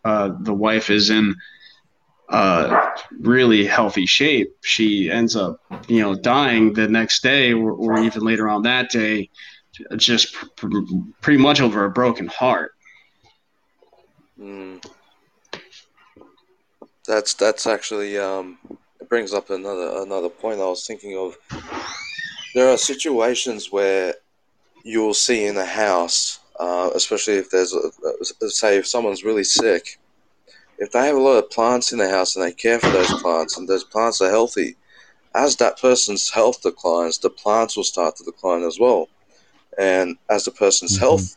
uh, 0.04 0.30
the 0.40 0.54
wife 0.54 0.90
is 0.90 1.10
in 1.10 1.34
uh, 2.30 2.90
really 3.20 3.66
healthy 3.66 4.06
shape. 4.06 4.52
She 4.62 5.10
ends 5.10 5.36
up 5.36 5.60
you 5.88 6.00
know 6.00 6.14
dying 6.14 6.72
the 6.74 6.88
next 6.88 7.22
day 7.22 7.52
or, 7.52 7.72
or 7.72 7.98
even 7.98 8.22
later 8.22 8.48
on 8.48 8.62
that 8.62 8.90
day, 8.90 9.28
just 9.96 10.32
pr- 10.34 10.46
pr- 10.56 10.68
pretty 11.20 11.42
much 11.42 11.60
over 11.60 11.84
a 11.84 11.90
broken 11.90 12.26
heart. 12.28 12.72
Mm. 14.40 14.84
That's 17.06 17.34
that's 17.34 17.66
actually 17.66 18.18
um, 18.18 18.58
it 19.00 19.08
brings 19.08 19.32
up 19.32 19.50
another 19.50 20.02
another 20.02 20.28
point 20.28 20.60
I 20.60 20.64
was 20.64 20.86
thinking 20.86 21.16
of. 21.16 21.36
There 22.54 22.68
are 22.68 22.76
situations 22.76 23.70
where 23.70 24.14
you'll 24.84 25.14
see 25.14 25.46
in 25.46 25.56
a 25.56 25.64
house 25.64 26.40
uh, 26.60 26.90
especially 26.94 27.36
if 27.36 27.48
there's, 27.50 27.72
a, 27.72 28.50
say, 28.50 28.76
if 28.76 28.86
someone's 28.86 29.24
really 29.24 29.44
sick, 29.44 29.98
if 30.78 30.92
they 30.92 31.06
have 31.06 31.16
a 31.16 31.20
lot 31.20 31.38
of 31.38 31.50
plants 31.50 31.90
in 31.90 31.98
the 31.98 32.08
house 32.08 32.36
and 32.36 32.44
they 32.44 32.52
care 32.52 32.78
for 32.78 32.90
those 32.90 33.12
plants 33.22 33.56
and 33.56 33.66
those 33.66 33.82
plants 33.84 34.20
are 34.20 34.28
healthy, 34.28 34.76
as 35.34 35.56
that 35.56 35.80
person's 35.80 36.28
health 36.28 36.60
declines, 36.62 37.18
the 37.18 37.30
plants 37.30 37.76
will 37.76 37.84
start 37.84 38.14
to 38.16 38.24
decline 38.24 38.62
as 38.62 38.78
well. 38.78 39.08
And 39.78 40.18
as 40.28 40.44
the 40.44 40.50
person's 40.50 40.96
Mhm. 40.96 41.00
health 41.00 41.36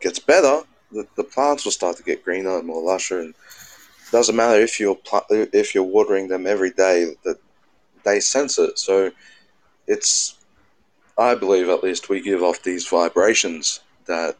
gets 0.00 0.20
better, 0.20 0.62
the, 0.96 1.06
the 1.16 1.24
plants 1.24 1.64
will 1.64 1.72
start 1.72 1.96
to 1.98 2.02
get 2.02 2.24
greener 2.24 2.58
and 2.58 2.66
more 2.66 2.82
lusher. 2.82 3.20
And 3.20 3.30
it 3.30 4.12
doesn't 4.12 4.36
matter 4.36 4.60
if 4.60 4.80
you're 4.80 4.96
pl- 4.96 5.26
if 5.30 5.74
you're 5.74 5.84
watering 5.84 6.28
them 6.28 6.46
every 6.46 6.70
day, 6.70 7.14
that 7.24 7.38
they 8.04 8.20
sense 8.20 8.58
it. 8.58 8.78
So 8.78 9.10
it's, 9.86 10.38
I 11.18 11.34
believe 11.34 11.68
at 11.68 11.82
least, 11.82 12.08
we 12.08 12.20
give 12.20 12.42
off 12.42 12.62
these 12.62 12.88
vibrations 12.88 13.80
that, 14.06 14.36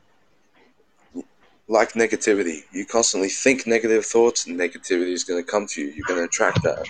like 1.68 1.92
negativity, 1.92 2.60
you 2.72 2.86
constantly 2.86 3.28
think 3.28 3.66
negative 3.66 4.04
thoughts, 4.06 4.46
and 4.46 4.58
negativity 4.58 5.12
is 5.12 5.24
going 5.24 5.42
to 5.44 5.50
come 5.50 5.66
to 5.66 5.80
you. 5.82 5.88
You're 5.88 6.06
going 6.06 6.20
to 6.20 6.26
attract 6.26 6.62
that. 6.62 6.86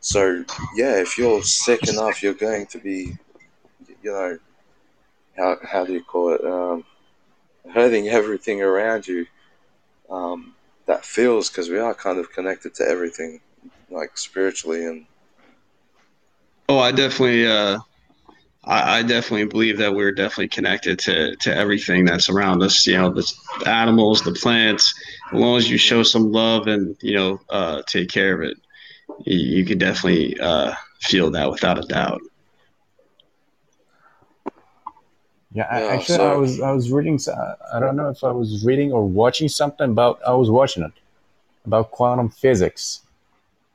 So 0.00 0.44
yeah, 0.76 0.96
if 1.00 1.16
you're 1.18 1.42
sick 1.42 1.88
enough, 1.88 2.22
you're 2.22 2.34
going 2.48 2.66
to 2.66 2.78
be, 2.78 3.16
you 4.02 4.12
know, 4.12 4.38
how 5.36 5.56
how 5.62 5.84
do 5.84 5.92
you 5.92 6.02
call 6.02 6.34
it? 6.34 6.44
Um, 6.44 6.84
hurting 7.72 8.08
everything 8.08 8.62
around 8.62 9.06
you. 9.06 9.26
Um, 10.10 10.54
that 10.86 11.04
feels 11.04 11.48
because 11.48 11.70
we 11.70 11.78
are 11.78 11.94
kind 11.94 12.18
of 12.18 12.30
connected 12.30 12.74
to 12.74 12.84
everything, 12.86 13.40
like 13.90 14.18
spiritually 14.18 14.84
and 14.84 15.06
Oh, 16.68 16.78
I 16.78 16.92
definitely, 16.92 17.46
uh, 17.46 17.78
I, 18.64 19.02
definitely 19.02 19.44
believe 19.44 19.76
that 19.78 19.94
we're 19.94 20.12
definitely 20.12 20.48
connected 20.48 20.98
to 21.00 21.36
to 21.36 21.54
everything 21.54 22.06
that's 22.06 22.30
around 22.30 22.62
us. 22.62 22.86
You 22.86 22.96
know, 22.96 23.10
the, 23.10 23.30
the 23.60 23.68
animals, 23.68 24.22
the 24.22 24.32
plants. 24.32 24.94
As 25.32 25.38
long 25.38 25.58
as 25.58 25.68
you 25.68 25.76
show 25.76 26.02
some 26.02 26.32
love 26.32 26.66
and 26.66 26.96
you 27.02 27.14
know 27.16 27.40
uh, 27.50 27.82
take 27.86 28.08
care 28.08 28.34
of 28.34 28.48
it, 28.48 28.56
you, 29.26 29.58
you 29.58 29.64
can 29.66 29.76
definitely 29.76 30.40
uh, 30.40 30.74
feel 31.00 31.30
that 31.32 31.50
without 31.50 31.78
a 31.78 31.86
doubt. 31.86 32.22
Yeah, 35.54 35.68
I, 35.70 35.80
Yeah, 35.80 35.86
actually, 35.86 36.16
so- 36.16 36.32
I 36.32 36.36
was 36.36 36.60
I 36.60 36.72
was 36.72 36.90
reading. 36.90 37.18
I 37.72 37.78
don't 37.80 37.96
know 37.96 38.08
if 38.10 38.22
I 38.24 38.32
was 38.32 38.64
reading 38.66 38.92
or 38.92 39.06
watching 39.06 39.48
something 39.48 39.90
about. 39.90 40.20
I 40.26 40.34
was 40.34 40.50
watching 40.50 40.82
it 40.82 40.92
about 41.64 41.92
quantum 41.92 42.28
physics, 42.28 43.02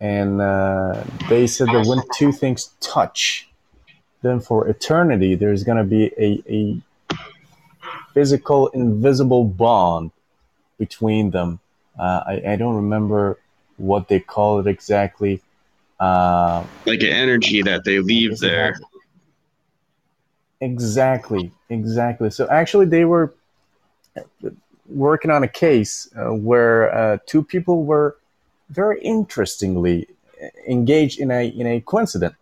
and 0.01 0.41
uh, 0.41 1.01
they 1.29 1.47
said 1.47 1.67
that 1.69 1.85
when 1.87 2.01
two 2.13 2.33
things 2.33 2.71
touch, 2.81 3.49
then 4.21 4.41
for 4.41 4.67
eternity 4.67 5.35
there's 5.35 5.63
gonna 5.63 5.85
be 5.85 6.11
a, 6.17 6.43
a 6.49 6.81
physical, 8.13 8.67
invisible 8.69 9.45
bond 9.45 10.11
between 10.77 11.31
them. 11.31 11.59
Uh, 11.97 12.23
I 12.27 12.41
I 12.49 12.55
don't 12.57 12.75
remember 12.75 13.39
what 13.77 14.09
they 14.09 14.19
call 14.19 14.59
it 14.59 14.67
exactly. 14.67 15.41
Uh, 15.97 16.63
Like 16.85 17.01
an 17.01 17.07
energy 17.09 17.61
that 17.61 17.83
they 17.85 17.99
leave 17.99 18.39
there. 18.39 18.77
Exactly, 20.61 21.51
exactly. 21.69 22.29
So 22.29 22.47
actually, 22.49 22.85
they 22.87 23.05
were 23.05 23.33
working 24.87 25.31
on 25.31 25.43
a 25.43 25.47
case 25.47 26.09
uh, 26.15 26.33
where 26.33 26.93
uh, 26.93 27.17
two 27.25 27.43
people 27.43 27.83
were 27.83 28.17
very 28.69 29.01
interestingly 29.01 30.07
engaged 30.67 31.19
in 31.19 31.31
a 31.31 31.47
in 31.47 31.67
a 31.67 31.81
coincidence. 31.81 32.35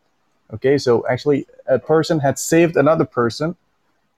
Okay, 0.53 0.77
so 0.77 1.05
actually, 1.07 1.45
a 1.67 1.77
person 1.77 2.19
had 2.19 2.39
saved 2.39 2.77
another 2.77 3.05
person, 3.05 3.55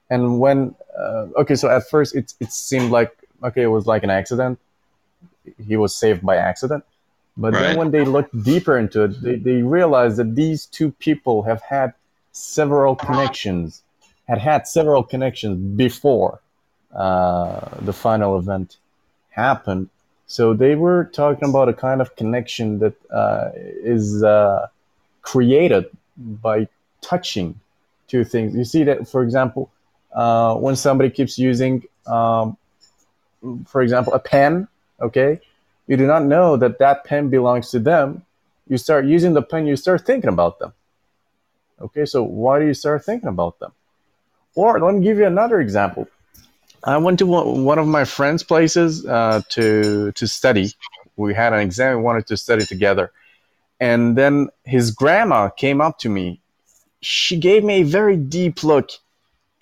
and 0.10 0.40
when 0.40 0.76
uh, 0.98 1.28
okay, 1.38 1.56
so 1.56 1.70
at 1.70 1.90
first 1.90 2.16
it 2.16 2.34
it 2.40 2.52
seemed 2.52 2.92
like 2.92 3.16
okay, 3.44 3.64
it 3.64 3.68
was 3.68 3.86
like 3.86 4.04
an 4.04 4.10
accident. 4.10 4.60
He 5.68 5.76
was 5.78 5.96
saved 5.96 6.26
by 6.26 6.38
accident. 6.38 6.84
But 7.38 7.54
Right. 7.54 7.62
then 7.62 7.78
when 7.78 7.92
they 7.92 8.04
looked 8.04 8.44
deeper 8.44 8.78
into 8.78 9.04
it, 9.04 9.22
they, 9.22 9.36
they 9.38 9.62
realized 9.62 10.18
that 10.18 10.36
these 10.36 10.66
two 10.66 10.92
people 10.92 11.44
have 11.44 11.62
had 11.62 11.94
several 12.32 12.96
connections, 12.96 13.82
had 14.30 14.38
had 14.38 14.68
several 14.68 15.04
connections 15.04 15.58
before 15.76 16.40
uh, 16.96 17.62
the 17.82 17.92
final 17.92 18.38
event 18.38 18.78
happened. 19.32 19.90
So 20.28 20.54
they 20.54 20.76
were 20.76 21.06
talking 21.06 21.50
about 21.50 21.68
a 21.68 21.74
kind 21.74 22.00
of 22.00 22.16
connection 22.16 22.78
that 22.80 22.94
uh, 23.12 23.50
is 23.96 24.24
uh, 24.24 24.68
created 25.24 25.86
by 26.18 26.68
touching 27.02 27.60
two 28.08 28.24
things. 28.24 28.56
You 28.56 28.66
see 28.66 28.84
that, 28.84 29.08
for 29.08 29.24
example, 29.24 29.72
uh, 30.14 30.54
when 30.56 30.76
somebody 30.76 31.10
keeps 31.10 31.40
using, 31.40 31.84
um, 32.06 32.56
for 33.66 33.82
example, 33.82 34.14
a 34.14 34.20
pen, 34.20 34.68
okay, 35.02 35.42
you 35.88 35.98
do 35.98 36.06
not 36.06 36.24
know 36.24 36.56
that 36.58 36.78
that 36.78 37.04
pen 37.04 37.30
belongs 37.30 37.72
to 37.72 37.80
them. 37.80 38.24
You 38.68 38.78
start 38.78 39.06
using 39.06 39.34
the 39.34 39.42
pen, 39.42 39.66
you 39.66 39.76
start 39.76 40.06
thinking 40.06 40.30
about 40.30 40.60
them. 40.60 40.74
Okay, 41.82 42.06
so 42.06 42.22
why 42.22 42.60
do 42.60 42.66
you 42.68 42.76
start 42.76 43.04
thinking 43.04 43.30
about 43.30 43.58
them? 43.58 43.72
Or 44.56 44.80
let 44.80 44.96
me 44.96 45.02
give 45.04 45.18
you 45.18 45.26
another 45.26 45.60
example. 45.62 46.08
I 46.84 46.98
went 46.98 47.20
to 47.20 47.26
one 47.26 47.78
of 47.78 47.88
my 47.88 48.06
friends' 48.06 48.44
places 48.44 49.06
uh, 49.06 49.42
to 49.50 50.12
to 50.14 50.28
study. 50.28 50.72
We 51.18 51.34
had 51.34 51.54
an 51.54 51.60
exam. 51.60 51.98
We 51.98 52.04
wanted 52.04 52.28
to 52.28 52.38
study 52.38 52.66
together, 52.66 53.12
and 53.80 54.18
then 54.18 54.50
his 54.64 54.92
grandma 54.92 55.50
came 55.50 55.82
up 55.82 56.00
to 56.00 56.10
me. 56.10 56.42
She 57.02 57.38
gave 57.38 57.64
me 57.64 57.82
a 57.82 57.84
very 57.84 58.16
deep 58.16 58.64
look, 58.64 58.90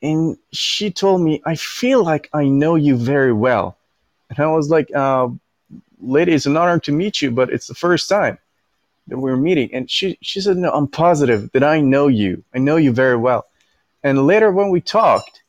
and 0.02 0.38
she 0.52 0.92
told 0.92 1.22
me, 1.22 1.42
"I 1.46 1.56
feel 1.56 2.04
like 2.04 2.30
I 2.34 2.46
know 2.46 2.76
you 2.76 2.96
very 2.96 3.34
well." 3.34 3.78
And 4.30 4.40
I 4.40 4.48
was 4.48 4.70
like, 4.70 4.94
uh, 4.96 5.30
"Lady, 6.00 6.34
it's 6.34 6.46
an 6.46 6.58
honor 6.58 6.80
to 6.80 6.92
meet 6.92 7.22
you, 7.22 7.32
but 7.32 7.50
it's 7.50 7.68
the 7.68 7.76
first 7.76 8.08
time 8.10 8.38
that 9.08 9.18
we're 9.18 9.38
meeting." 9.38 9.70
And 9.74 9.90
she 9.90 10.18
she 10.22 10.40
said, 10.40 10.58
"No, 10.58 10.72
I'm 10.72 10.88
positive 10.88 11.52
that 11.54 11.64
I 11.64 11.82
know 11.82 12.08
you. 12.08 12.44
I 12.54 12.60
know 12.60 12.78
you 12.78 12.92
very 12.92 13.18
well." 13.18 13.48
And 14.04 14.28
later, 14.28 14.52
when 14.52 14.70
we 14.70 14.82
talked, 14.82 15.44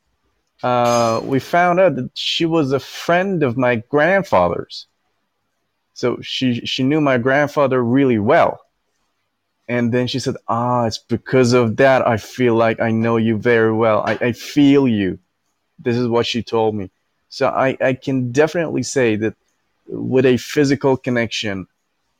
uh, 0.63 1.21
we 1.23 1.39
found 1.39 1.79
out 1.79 1.95
that 1.95 2.09
she 2.13 2.45
was 2.45 2.71
a 2.71 2.79
friend 2.79 3.43
of 3.43 3.57
my 3.57 3.77
grandfather's. 3.77 4.87
So 5.93 6.19
she 6.21 6.65
she 6.65 6.83
knew 6.83 7.01
my 7.01 7.17
grandfather 7.17 7.83
really 7.83 8.19
well. 8.19 8.61
And 9.67 9.91
then 9.93 10.07
she 10.07 10.19
said, 10.19 10.35
"Ah, 10.47 10.85
it's 10.85 10.97
because 10.97 11.53
of 11.53 11.77
that 11.77 12.07
I 12.07 12.17
feel 12.17 12.55
like 12.55 12.79
I 12.79 12.91
know 12.91 13.17
you 13.17 13.37
very 13.37 13.73
well. 13.73 14.01
I, 14.05 14.17
I 14.21 14.31
feel 14.31 14.87
you." 14.87 15.19
This 15.77 15.95
is 15.95 16.07
what 16.07 16.25
she 16.25 16.41
told 16.43 16.75
me. 16.75 16.89
So 17.29 17.47
I, 17.47 17.77
I 17.79 17.93
can 17.93 18.31
definitely 18.31 18.83
say 18.83 19.15
that 19.17 19.35
with 19.87 20.25
a 20.25 20.37
physical 20.37 20.97
connection, 20.97 21.67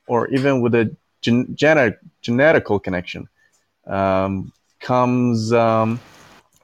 or 0.07 0.27
even 0.27 0.61
with 0.61 0.75
a 0.75 0.95
gen- 1.21 1.55
genetic 1.55 1.99
genetical 2.23 2.81
connection, 2.81 3.27
um, 3.87 4.51
comes 4.79 5.51
um, 5.51 5.99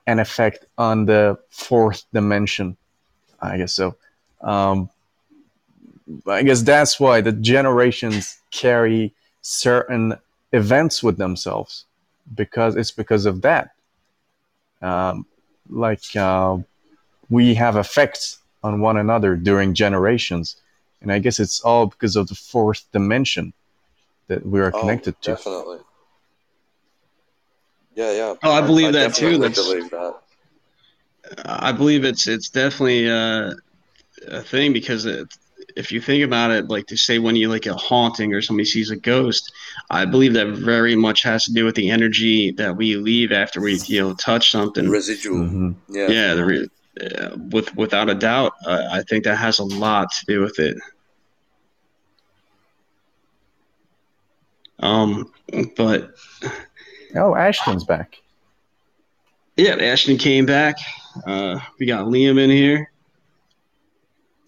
an 0.08 0.20
effect 0.20 0.66
on 0.78 1.06
the 1.06 1.38
fourth 1.50 2.06
dimension. 2.14 2.78
I 3.42 3.58
guess 3.58 3.74
so. 3.74 3.96
Um, 4.42 4.90
I 6.28 6.44
guess 6.44 6.62
that's 6.62 7.00
why 7.00 7.22
the 7.22 7.32
generations 7.32 8.40
carry 8.52 9.14
certain 9.42 10.14
events 10.54 11.02
with 11.02 11.18
themselves 11.18 11.86
because 12.36 12.76
it's 12.76 12.92
because 12.92 13.26
of 13.26 13.42
that. 13.42 13.72
Um, 14.82 15.26
like 15.70 16.16
uh, 16.16 16.58
we 17.30 17.56
have 17.56 17.76
effects 17.76 18.40
on 18.64 18.82
one 18.82 18.98
another 18.98 19.36
during 19.36 19.74
generations, 19.74 20.58
and 21.02 21.12
I 21.12 21.20
guess 21.20 21.40
it's 21.40 21.62
all 21.62 21.88
because 21.88 22.16
of 22.16 22.28
the 22.28 22.36
fourth 22.36 22.86
dimension 22.92 23.54
that 24.28 24.46
we 24.46 24.60
are 24.60 24.72
Oh, 24.74 24.80
connected 24.80 25.20
to. 25.24 25.32
Definitely. 25.32 25.80
Yeah, 27.96 28.12
yeah. 28.12 28.34
Oh, 28.44 28.52
I 28.52 28.62
believe 28.62 28.94
that 28.94 29.14
too. 29.16 29.38
That's- 29.38 29.56
believe 29.66 29.90
that. 29.92 30.16
I 31.46 31.72
believe 31.72 32.06
it's 32.06 32.28
it's 32.28 32.50
definitely 32.50 33.10
uh, 33.10 33.54
a 34.28 34.42
thing 34.42 34.74
because 34.74 35.06
it, 35.06 35.28
if 35.76 35.92
you 35.92 36.00
think 36.00 36.24
about 36.24 36.52
it, 36.52 36.68
like 36.70 36.86
to 36.88 36.98
say 36.98 37.18
when 37.18 37.36
you 37.36 37.50
like 37.50 37.66
a 37.66 37.74
haunting 37.74 38.32
or 38.34 38.42
somebody 38.44 38.66
sees 38.66 38.92
a 38.92 38.96
ghost, 38.96 39.52
I 39.90 40.06
believe 40.06 40.34
that 40.34 40.48
very 40.50 40.96
much 40.96 41.24
has 41.24 41.46
to 41.46 41.54
do 41.54 41.66
with 41.66 41.74
the 41.76 41.90
energy 41.90 42.52
that 42.52 42.76
we 42.78 42.96
leave 42.98 43.32
after 43.32 43.60
we 43.60 43.80
you 43.88 44.02
know 44.02 44.14
touch 44.14 44.52
something. 44.52 44.88
Residual. 44.88 45.38
Mhm. 45.38 45.76
Yeah. 45.90 46.08
Yeah, 46.10 46.34
the 46.36 46.46
re- 46.46 46.70
uh, 47.02 47.36
with 47.50 47.76
without 47.76 48.10
a 48.10 48.16
doubt, 48.16 48.54
uh, 48.68 48.84
I 48.92 49.02
think 49.04 49.24
that 49.24 49.38
has 49.38 49.58
a 49.60 49.64
lot 49.64 50.12
to 50.12 50.26
do 50.28 50.42
with 50.42 50.60
it. 50.60 50.78
Um, 54.80 55.32
but 55.76 56.12
Oh, 57.16 57.36
Ashton's 57.36 57.84
back. 57.84 58.18
yeah, 59.58 59.76
Ashton 59.76 60.18
came 60.18 60.46
back. 60.46 60.76
Uh, 61.26 61.60
we 61.80 61.86
got 61.86 62.08
Liam 62.08 62.38
in 62.40 62.50
here. 62.50 62.92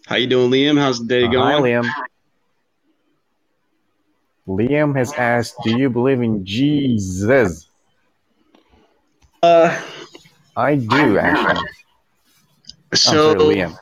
How 0.05 0.15
you 0.17 0.27
doing, 0.27 0.51
Liam? 0.51 0.77
How's 0.79 0.99
the 0.99 1.05
day 1.05 1.23
Uh, 1.25 1.31
going? 1.31 1.47
Hi, 1.47 1.61
Liam. 1.61 1.89
Liam 4.47 4.95
has 4.95 5.11
asked, 5.13 5.55
"Do 5.63 5.77
you 5.77 5.89
believe 5.89 6.21
in 6.21 6.45
Jesus?" 6.45 7.69
Uh, 9.43 9.77
I 10.55 10.75
do, 10.75 11.17
actually. 11.19 11.61
So 12.93 13.33
sorry, 13.33 13.55
Liam. 13.55 13.77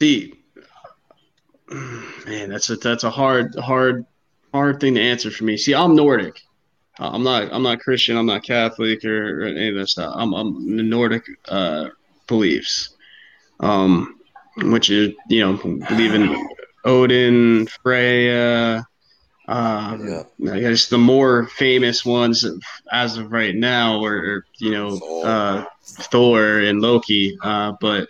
the 0.00 0.34
man, 1.70 2.50
that's 2.50 2.68
a 2.70 2.76
that's 2.76 3.04
a 3.04 3.10
hard 3.10 3.54
hard 3.56 4.04
hard 4.52 4.80
thing 4.80 4.96
to 4.96 5.00
answer 5.00 5.30
for 5.30 5.44
me. 5.44 5.56
See, 5.56 5.74
I'm 5.74 5.94
Nordic. 5.94 6.40
Uh, 6.98 7.10
I'm 7.12 7.22
not 7.22 7.48
I'm 7.52 7.62
not 7.62 7.80
Christian. 7.80 8.16
I'm 8.16 8.26
not 8.26 8.42
Catholic 8.42 9.04
or, 9.04 9.42
or 9.42 9.46
any 9.46 9.68
of 9.68 9.74
that 9.76 9.88
stuff. 9.88 10.14
I'm 10.16 10.32
I'm 10.34 10.76
the 10.76 10.82
Nordic 10.82 11.24
uh, 11.48 11.88
beliefs, 12.26 12.90
um, 13.60 14.20
which 14.56 14.90
is 14.90 15.14
you 15.28 15.40
know 15.40 15.56
believe 15.88 16.14
in 16.14 16.48
Odin, 16.84 17.66
Freya. 17.82 18.86
Um, 19.48 20.06
Yeah. 20.38 20.52
I 20.52 20.60
guess 20.60 20.88
the 20.88 20.98
more 20.98 21.46
famous 21.48 22.04
ones 22.04 22.46
as 22.92 23.16
of 23.16 23.32
right 23.32 23.54
now 23.54 24.02
are, 24.04 24.16
are 24.16 24.46
you 24.58 24.70
know 24.70 24.96
Thor. 24.98 25.26
uh, 25.26 25.64
Thor 25.84 26.58
and 26.60 26.80
Loki, 26.80 27.36
uh, 27.42 27.72
but 27.80 28.08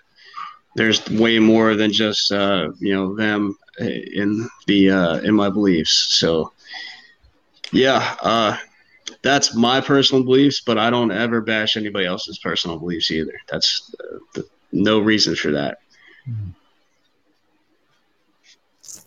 there's 0.75 1.09
way 1.11 1.39
more 1.39 1.75
than 1.75 1.93
just 1.93 2.33
uh, 2.33 2.71
you 2.81 2.95
know 2.95 3.15
them 3.15 3.57
in 3.79 4.49
the 4.67 4.91
uh, 4.91 5.17
in 5.21 5.35
my 5.35 5.51
beliefs. 5.51 6.19
So 6.19 6.53
yeah, 7.73 8.17
uh, 8.23 8.57
that's 9.23 9.55
my 9.55 9.81
personal 9.81 10.25
beliefs, 10.25 10.61
but 10.61 10.79
I 10.79 10.91
don't 10.91 11.13
ever 11.13 11.41
bash 11.41 11.77
anybody 11.77 12.07
else's 12.07 12.39
personal 12.39 12.79
beliefs 12.79 13.11
either. 13.11 13.33
That's 13.49 13.95
uh, 14.01 14.19
th- 14.35 14.47
no 14.73 14.99
reason 15.01 15.37
for 15.37 15.53
that. 15.53 15.79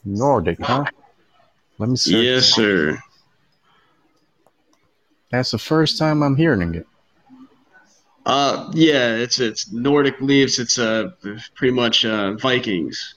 Nordic, 0.06 0.60
huh? 0.62 0.86
Let 1.78 1.90
me 1.90 1.96
see. 1.98 2.26
Yes, 2.26 2.46
sir. 2.54 2.98
That's 5.32 5.52
the 5.52 5.58
first 5.58 5.98
time 5.98 6.24
I'm 6.24 6.36
hearing 6.36 6.76
it. 6.76 6.88
Uh, 8.26 8.72
yeah, 8.74 9.16
it's 9.16 9.40
it's 9.40 9.72
Nordic 9.72 10.18
beliefs. 10.20 10.58
It's 10.58 10.80
uh 10.80 11.10
pretty 11.56 11.74
much 11.74 12.06
uh, 12.06 12.34
Vikings. 12.34 13.16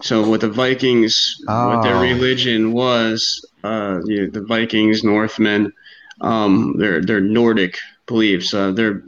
So 0.00 0.28
what 0.28 0.40
the 0.40 0.48
Vikings, 0.50 1.36
what 1.46 1.82
their 1.82 1.96
Oh. 1.96 2.00
religion 2.00 2.72
was, 2.72 3.46
uh, 3.64 4.00
you 4.04 4.22
know, 4.22 4.30
the 4.30 4.42
Vikings, 4.42 5.02
Northmen, 5.02 5.72
um, 6.20 6.76
their 6.78 7.00
their 7.02 7.20
Nordic 7.20 7.78
beliefs. 8.06 8.52
Uh, 8.54 8.72
they're 8.72 9.02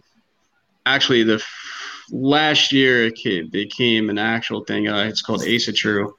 actually 0.87 1.23
the 1.25 1.35
f- 1.37 2.07
last 2.11 2.73
year 2.73 3.07
it 3.07 3.15
came, 3.17 3.49
became 3.51 4.11
an 4.11 4.19
actual 4.19 4.65
thing. 4.65 4.89
Uh, 4.89 5.05
it's 5.05 5.23
called 5.23 5.43
Asatru. 5.43 6.13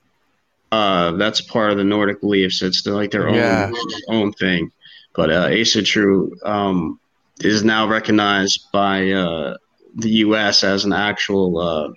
Uh, 0.71 1.11
that's 1.13 1.41
part 1.41 1.71
of 1.71 1.77
the 1.77 1.83
Nordic 1.83 2.21
beliefs. 2.21 2.61
It's 2.61 2.83
the, 2.83 2.93
like 2.93 3.11
their 3.11 3.29
Yeah. 3.29 3.69
own 3.69 3.73
own 4.09 4.33
thing. 4.33 4.71
But 5.15 5.31
uh, 5.31 5.47
Asatru 5.49 6.29
um, 6.45 6.99
is 7.41 7.63
now 7.63 7.87
recognized 7.87 8.67
by 8.71 9.11
uh, 9.11 9.55
the 9.95 10.09
U.S. 10.25 10.63
as 10.63 10.85
an 10.85 10.93
actual 10.93 11.57
uh, 11.59 11.89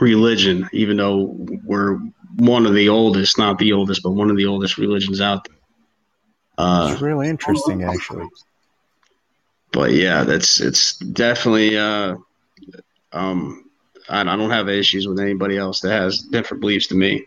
religion, 0.00 0.68
even 0.72 0.96
though 0.96 1.34
we're 1.64 1.98
one 2.36 2.66
of 2.66 2.74
the 2.74 2.88
oldest, 2.88 3.38
not 3.38 3.58
the 3.58 3.72
oldest, 3.72 4.02
but 4.02 4.10
one 4.12 4.30
of 4.30 4.36
the 4.36 4.46
oldest 4.46 4.78
religions 4.78 5.20
out 5.20 5.46
there. 5.48 5.57
Uh, 6.58 6.90
It's 6.92 7.00
really 7.00 7.28
interesting, 7.28 7.84
actually. 7.84 8.26
but 9.72 9.92
yeah, 9.92 10.24
that's 10.24 10.60
it's 10.60 10.98
definitely. 10.98 11.78
Uh, 11.78 12.16
um, 13.12 13.64
I, 14.08 14.20
I 14.20 14.36
don't 14.36 14.50
have 14.50 14.68
issues 14.68 15.06
with 15.06 15.20
anybody 15.20 15.56
else 15.56 15.80
that 15.80 15.92
has 15.92 16.18
different 16.18 16.60
beliefs 16.60 16.88
to 16.88 16.94
me. 16.94 17.26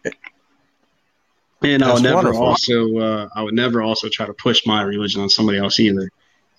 And 1.63 1.83
I 1.83 1.93
would 1.93 2.03
never 2.03 2.15
wonderful. 2.15 2.43
also, 2.43 2.97
uh, 2.97 3.29
I 3.35 3.43
would 3.43 3.53
never 3.53 3.81
also 3.81 4.09
try 4.09 4.25
to 4.25 4.33
push 4.33 4.65
my 4.65 4.81
religion 4.81 5.21
on 5.21 5.29
somebody 5.29 5.59
else 5.59 5.79
either. 5.79 6.09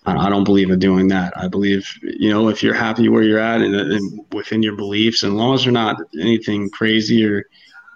I, 0.06 0.26
I 0.26 0.30
don't 0.30 0.44
believe 0.44 0.70
in 0.70 0.78
doing 0.78 1.08
that. 1.08 1.32
I 1.36 1.48
believe, 1.48 1.88
you 2.02 2.30
know, 2.30 2.48
if 2.48 2.62
you're 2.62 2.74
happy 2.74 3.08
where 3.08 3.22
you're 3.22 3.38
at 3.38 3.60
and, 3.60 3.74
and 3.74 4.24
within 4.32 4.62
your 4.62 4.76
beliefs, 4.76 5.24
and 5.24 5.38
as 5.40 5.64
they're 5.64 5.72
not 5.72 5.96
anything 6.20 6.70
crazy 6.70 7.24
or 7.24 7.44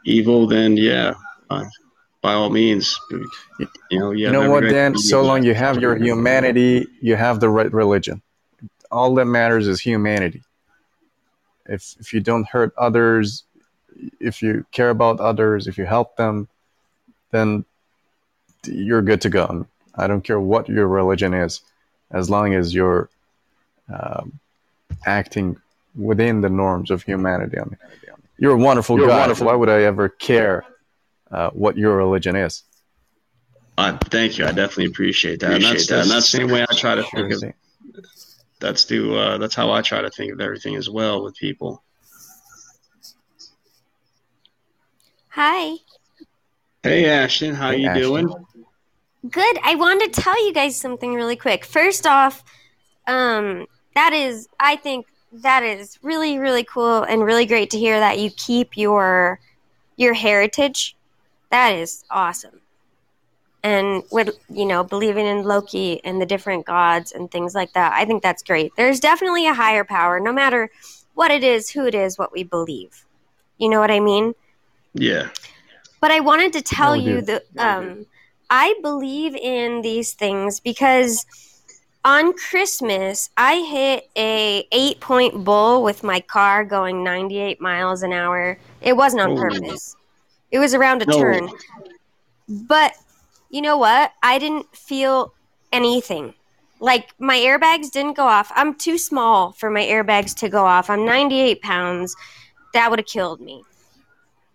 evil, 0.05 0.47
then 0.47 0.77
yeah, 0.77 1.15
uh, 1.48 1.65
by 2.27 2.35
all 2.35 2.51
means, 2.51 2.98
you 3.89 4.01
know, 4.01 4.11
You 4.11 4.32
know 4.32 4.51
what, 4.51 4.62
Dan? 4.62 4.98
So 4.98 5.23
long 5.23 5.44
you 5.44 5.55
have 5.55 5.81
your 5.81 5.94
humanity, 5.94 6.85
you 7.01 7.15
have 7.15 7.39
the 7.39 7.48
right 7.48 7.73
religion. 7.73 8.20
All 8.90 9.15
that 9.15 9.27
matters 9.27 9.69
is 9.69 9.81
humanity. 9.81 10.43
If 11.66 11.82
if 12.01 12.12
you 12.12 12.20
don't 12.20 12.47
hurt 12.55 12.73
others, 12.77 13.44
if 14.19 14.43
you 14.43 14.66
care 14.73 14.90
about 14.90 15.20
others, 15.20 15.69
if 15.70 15.78
you 15.78 15.86
help 15.86 16.16
them, 16.16 16.48
then 17.31 17.65
you're 18.65 19.03
good 19.03 19.20
to 19.27 19.31
go. 19.31 19.66
I 19.94 20.09
don't 20.09 20.24
care 20.28 20.40
what 20.40 20.69
your 20.69 20.89
religion 20.89 21.32
is, 21.32 21.61
as 22.11 22.28
long 22.28 22.55
as 22.55 22.74
you're 22.74 23.09
um, 23.97 24.27
acting 25.19 25.57
within 25.94 26.40
the 26.40 26.51
norms 26.51 26.90
of 26.90 27.03
humanity. 27.05 27.57
I 27.59 27.65
mean, 27.65 27.78
you're 28.39 28.57
a 28.61 28.65
wonderful 28.69 28.98
You're 28.98 29.09
guy. 29.09 29.20
wonderful- 29.20 29.47
Why 29.47 29.55
would 29.55 29.69
I 29.78 29.82
ever 29.93 30.09
care 30.09 30.65
uh, 31.31 31.51
what 31.51 31.77
your 31.77 31.97
religion 31.97 32.36
is? 32.36 32.62
Uh, 33.78 33.97
thank 34.07 34.39
you. 34.39 34.44
I 34.47 34.53
definitely 34.53 34.86
appreciate 34.86 35.40
that. 35.40 35.53
and 35.53 35.62
that's, 35.62 35.85
Appreciate 35.85 35.97
that. 35.97 36.03
and 36.03 36.11
that's 36.11 36.31
the 36.32 36.39
same 36.39 36.48
way 36.48 36.62
I 36.62 36.74
try 36.74 36.94
to 36.94 37.03
think 37.03 37.32
of. 37.32 37.43
That's 38.59 38.85
do. 38.86 39.15
Uh, 39.15 39.36
that's 39.39 39.55
how 39.55 39.70
I 39.70 39.82
try 39.82 40.01
to 40.01 40.09
think 40.11 40.32
of 40.32 40.40
everything 40.40 40.77
as 40.77 40.89
well 40.89 41.23
with 41.23 41.36
people. 41.36 41.82
Hi. 45.28 45.77
Hey 46.82 47.07
Ashton, 47.07 47.55
how 47.55 47.73
Hey, 47.73 47.78
you 47.78 47.89
Ashton. 47.89 48.03
doing? 48.03 48.35
Good. 49.28 49.59
I 49.62 49.74
wanted 49.74 50.12
to 50.12 50.20
tell 50.20 50.47
you 50.47 50.53
guys 50.53 50.78
something 50.81 51.15
really 51.15 51.36
quick. 51.36 51.65
First 51.65 52.07
off, 52.07 52.44
um, 53.07 53.66
that 53.94 54.12
is, 54.12 54.48
I 54.61 54.77
think 54.77 55.07
that 55.32 55.62
is 55.62 55.98
really, 56.03 56.39
really 56.39 56.65
cool 56.65 57.03
and 57.03 57.23
really 57.24 57.44
great 57.44 57.70
to 57.70 57.78
hear 57.78 57.98
that 57.98 58.19
you 58.20 58.31
keep 58.31 58.77
your 58.77 59.40
your 59.97 60.15
heritage. 60.15 60.95
That 61.57 61.70
is 61.70 62.05
awesome. 62.11 62.61
And 63.62 64.03
with 64.12 64.28
you 64.51 64.66
know 64.66 64.85
believing 64.85 65.24
in 65.24 65.43
Loki 65.43 66.05
and 66.05 66.20
the 66.20 66.27
different 66.27 66.66
gods 66.66 67.12
and 67.12 67.31
things 67.31 67.55
like 67.55 67.73
that, 67.73 67.95
I 67.95 68.05
think 68.05 68.23
that's 68.23 68.43
great. 68.43 68.73
There's 68.77 69.01
definitely 69.01 69.47
a 69.47 69.55
higher 69.55 69.83
power, 69.83 70.20
no 70.20 70.35
matter 70.35 70.69
what 71.15 71.31
it 71.31 71.43
is, 71.43 71.70
who 71.70 71.87
it 71.87 71.95
is, 71.95 72.19
what 72.19 72.31
we 72.31 72.43
believe. 72.43 73.07
You 73.57 73.70
know 73.70 73.81
what 73.81 73.91
I 73.91 74.01
mean? 74.01 74.35
Yeah. 74.93 75.31
But 75.99 76.11
I 76.11 76.20
wanted 76.20 76.53
to 76.53 76.61
tell 76.61 76.93
we 76.93 77.05
you 77.05 77.23
do. 77.23 77.23
that 77.23 77.45
um, 77.57 78.05
I 78.51 78.74
believe 78.83 79.35
in 79.35 79.81
these 79.81 80.12
things 80.12 80.61
because 80.61 81.24
on 82.05 82.35
Christmas 82.35 83.31
I 83.39 83.62
hit 83.62 84.11
a 84.15 84.69
eight 84.73 85.01
point 85.01 85.43
bull 85.43 85.83
with 85.83 86.03
my 86.03 86.20
car 86.20 86.66
going 86.66 87.03
98 87.03 87.62
miles 87.62 88.03
an 88.03 88.12
hour. 88.12 88.59
It 88.83 88.95
wasn't 88.95 89.23
on 89.23 89.39
purpose. 89.39 89.97
It 90.51 90.59
was 90.59 90.74
around 90.74 91.02
a 91.02 91.06
No. 91.06 91.18
turn. 91.18 91.51
But 92.48 92.94
you 93.51 93.60
know 93.60 93.77
what? 93.77 94.12
I 94.23 94.39
didn't 94.39 94.74
feel 94.77 95.32
anything. 95.73 96.35
Like 96.81 97.14
my 97.18 97.39
airbags 97.39 97.90
didn't 97.90 98.14
go 98.14 98.24
off. 98.24 98.52
I'm 98.55 98.74
too 98.74 98.98
small 98.98 99.52
for 99.52 99.70
my 99.70 99.82
airbags 99.82 100.35
to 100.36 100.48
go 100.48 100.64
off. 100.66 100.90
I'm 100.90 101.05
98 101.05 101.62
pounds. 101.62 102.14
That 102.74 102.90
would 102.90 102.98
have 102.98 103.06
killed 103.06 103.40
me 103.40 103.62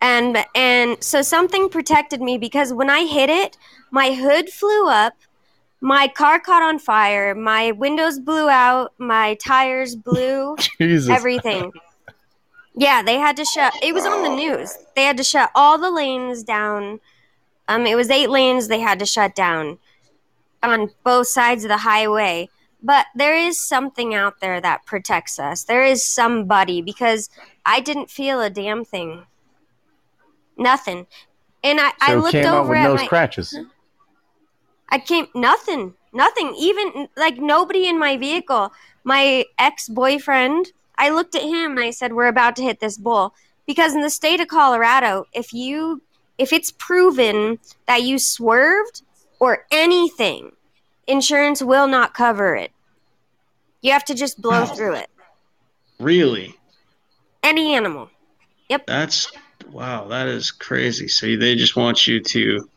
and 0.02 0.44
and 0.56 1.02
so 1.02 1.22
something 1.22 1.70
protected 1.70 2.22
me 2.22 2.38
because 2.38 2.74
when 2.74 2.90
I 2.90 3.06
hit 3.06 3.30
it, 3.30 3.58
my 3.92 4.14
hood 4.14 4.50
flew 4.50 4.90
up, 4.90 5.14
my 5.80 6.08
car 6.08 6.40
caught 6.40 6.64
on 6.64 6.80
fire, 6.80 7.36
my 7.36 7.72
windows 7.72 8.20
blew 8.20 8.50
out, 8.50 8.94
my 8.98 9.36
tires 9.36 9.96
blew, 9.96 10.56
Jesus. 10.80 11.10
everything. 11.10 11.72
Yeah, 12.76 13.02
they 13.04 13.16
had 13.16 13.36
to 13.38 13.46
shut. 13.46 13.74
It 13.84 13.94
was 13.94 14.06
on 14.06 14.24
the 14.24 14.36
news. 14.36 14.78
They 14.96 15.04
had 15.04 15.18
to 15.18 15.24
shut 15.24 15.52
all 15.56 15.78
the 15.78 15.92
lanes 15.92 16.44
down. 16.44 17.00
Um, 17.68 17.86
it 17.86 17.96
was 17.96 18.10
eight 18.10 18.30
lanes 18.30 18.68
they 18.68 18.80
had 18.80 19.00
to 19.00 19.06
shut 19.06 19.36
down 19.36 19.78
on 20.64 20.92
both 21.04 21.28
sides 21.28 21.64
of 21.64 21.70
the 21.70 21.78
highway. 21.78 22.50
But 22.84 23.06
there 23.16 23.36
is 23.36 23.60
something 23.62 24.16
out 24.16 24.40
there 24.40 24.60
that 24.60 24.86
protects 24.86 25.38
us. 25.38 25.64
There 25.64 25.84
is 25.84 26.04
somebody 26.04 26.82
because 26.82 27.30
I 27.66 27.80
didn't 27.80 28.10
feel 28.10 28.42
a 28.42 28.50
damn 28.50 28.84
thing. 28.84 29.26
Nothing. 30.58 31.06
And 31.64 31.80
I, 31.80 31.92
I 32.02 32.08
so 32.08 32.14
it 32.14 32.22
looked 32.22 32.32
came 32.32 32.46
out 32.46 32.64
over 32.64 32.70
with 32.70 32.78
at 32.78 32.96
my 32.96 33.06
scratches. 33.06 33.58
I 34.90 35.00
came 35.00 35.28
nothing, 35.36 35.94
nothing. 36.12 36.54
Even 36.58 37.08
like 37.16 37.38
nobody 37.38 37.88
in 37.88 38.00
my 38.00 38.18
vehicle. 38.18 38.74
My 39.04 39.46
ex 39.60 39.88
boyfriend. 39.88 40.72
I 41.02 41.10
looked 41.10 41.34
at 41.34 41.42
him 41.42 41.72
and 41.72 41.80
I 41.80 41.90
said, 41.90 42.14
"We're 42.14 42.28
about 42.28 42.56
to 42.58 42.64
hit 42.64 42.80
this 42.80 42.98
bull." 42.98 43.34
Because 43.66 43.96
in 43.96 44.02
the 44.02 44.10
state 44.10 44.40
of 44.40 44.48
Colorado, 44.48 45.26
if 45.34 45.52
you 45.52 46.02
if 46.38 46.54
it's 46.54 46.72
proven 46.72 47.58
that 47.88 48.04
you 48.04 48.20
swerved 48.20 49.02
or 49.40 49.66
anything, 49.72 50.52
insurance 51.08 51.62
will 51.62 51.88
not 51.88 52.14
cover 52.14 52.56
it. 52.56 52.72
You 53.82 53.92
have 53.94 54.06
to 54.06 54.14
just 54.14 54.42
blow 54.42 54.66
through 54.66 54.94
it. 54.96 55.10
Really? 56.00 56.56
Any 57.42 57.74
animal. 57.74 58.10
Yep. 58.70 58.86
That's 58.86 59.32
wow. 59.72 60.08
That 60.08 60.28
is 60.28 60.52
crazy. 60.52 61.08
So 61.08 61.36
they 61.36 61.56
just 61.56 61.76
want 61.76 62.06
you 62.06 62.20
to 62.20 62.70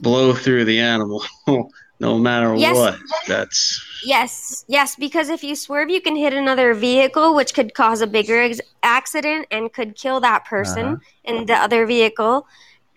blow 0.00 0.32
through 0.32 0.64
the 0.64 0.80
animal, 0.80 1.22
no 2.02 2.18
matter 2.18 2.54
Yes. 2.56 2.76
what. 2.76 2.98
That's 3.28 3.80
Yes, 4.04 4.64
yes, 4.66 4.96
because 4.96 5.28
if 5.28 5.44
you 5.44 5.54
swerve, 5.54 5.88
you 5.88 6.00
can 6.00 6.16
hit 6.16 6.32
another 6.32 6.74
vehicle, 6.74 7.36
which 7.36 7.54
could 7.54 7.72
cause 7.72 8.00
a 8.00 8.06
bigger 8.06 8.42
ex- 8.42 8.60
accident 8.82 9.46
and 9.52 9.72
could 9.72 9.94
kill 9.94 10.18
that 10.20 10.44
person 10.44 10.86
Uh-huh. 10.86 10.96
in 11.22 11.46
the 11.46 11.54
other 11.54 11.86
vehicle. 11.86 12.46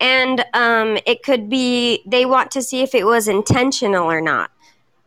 And 0.00 0.44
um, 0.52 0.98
it 1.06 1.22
could 1.22 1.48
be 1.48 2.02
they 2.06 2.26
want 2.26 2.50
to 2.50 2.60
see 2.60 2.82
if 2.82 2.92
it 2.92 3.06
was 3.06 3.28
intentional 3.28 4.10
or 4.10 4.20
not. 4.20 4.50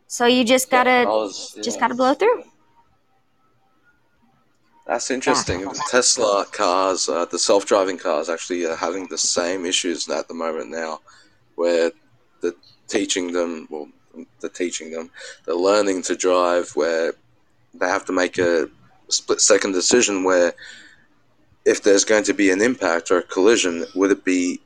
So 0.08 0.26
you 0.26 0.44
just 0.46 0.72
gotta 0.72 1.04
was, 1.06 1.58
just 1.62 1.80
gotta 1.80 1.94
blow 1.94 2.14
through. 2.14 2.44
That's 4.88 5.12
interesting. 5.12 5.60
The 5.62 5.84
Tesla 5.92 6.46
cars, 6.52 7.08
uh, 7.10 7.26
the 7.26 7.38
self-driving 7.38 8.00
cars, 8.00 8.28
actually 8.30 8.66
are 8.66 8.76
having 8.76 9.06
the 9.08 9.20
same 9.20 9.66
issues 9.66 10.10
at 10.10 10.28
the 10.28 10.34
moment 10.34 10.72
now, 10.72 11.02
where 11.56 11.92
they're 12.42 12.54
teaching 12.90 13.32
them, 13.32 13.68
well, 13.70 13.88
they're 14.42 14.50
teaching 14.50 14.92
them, 14.92 15.10
they're 15.46 15.56
learning 15.56 16.02
to 16.04 16.16
drive, 16.16 16.70
where 16.76 17.14
they 17.74 17.88
have 17.88 18.06
to 18.06 18.12
make 18.12 18.38
a 18.38 18.68
split-second 19.08 19.72
decision 19.72 20.24
where 20.24 20.54
if 21.66 21.84
there's 21.84 22.06
going 22.06 22.24
to 22.24 22.34
be 22.34 22.52
an 22.52 22.62
impact 22.62 23.12
or 23.12 23.20
a 23.20 23.24
collision, 23.24 23.86
would 23.96 24.12
it 24.12 24.24
be 24.24 24.60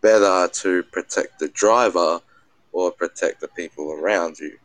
better 0.00 0.48
to 0.52 0.82
protect 0.84 1.38
the 1.38 1.48
driver 1.48 2.20
or 2.72 2.90
protect 2.90 3.40
the 3.40 3.48
people 3.48 3.92
around 3.92 4.38
you? 4.38 4.56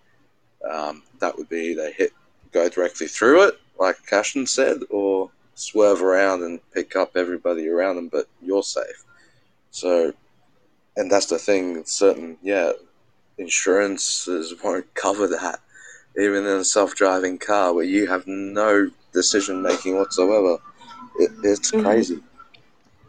Um, 0.69 1.03
that 1.19 1.37
would 1.37 1.49
be 1.49 1.73
they 1.73 1.91
hit, 1.93 2.11
go 2.51 2.69
directly 2.69 3.07
through 3.07 3.47
it, 3.47 3.59
like 3.79 3.97
Ashton 4.11 4.45
said, 4.45 4.81
or 4.89 5.31
swerve 5.55 6.01
around 6.01 6.43
and 6.43 6.59
pick 6.73 6.95
up 6.95 7.15
everybody 7.15 7.67
around 7.67 7.95
them, 7.95 8.09
but 8.09 8.27
you're 8.41 8.63
safe. 8.63 9.03
So, 9.71 10.13
and 10.97 11.09
that's 11.09 11.27
the 11.27 11.39
thing. 11.39 11.83
Certain, 11.85 12.37
yeah, 12.41 12.73
insurances 13.39 14.53
won't 14.63 14.93
cover 14.93 15.27
that, 15.27 15.59
even 16.19 16.45
in 16.45 16.57
a 16.57 16.63
self-driving 16.63 17.39
car 17.39 17.73
where 17.73 17.85
you 17.85 18.05
have 18.07 18.27
no 18.27 18.89
decision 19.13 19.61
making 19.61 19.97
whatsoever. 19.97 20.57
It, 21.19 21.31
it's 21.43 21.71
Mhm. 21.71 21.83
crazy. 21.83 22.19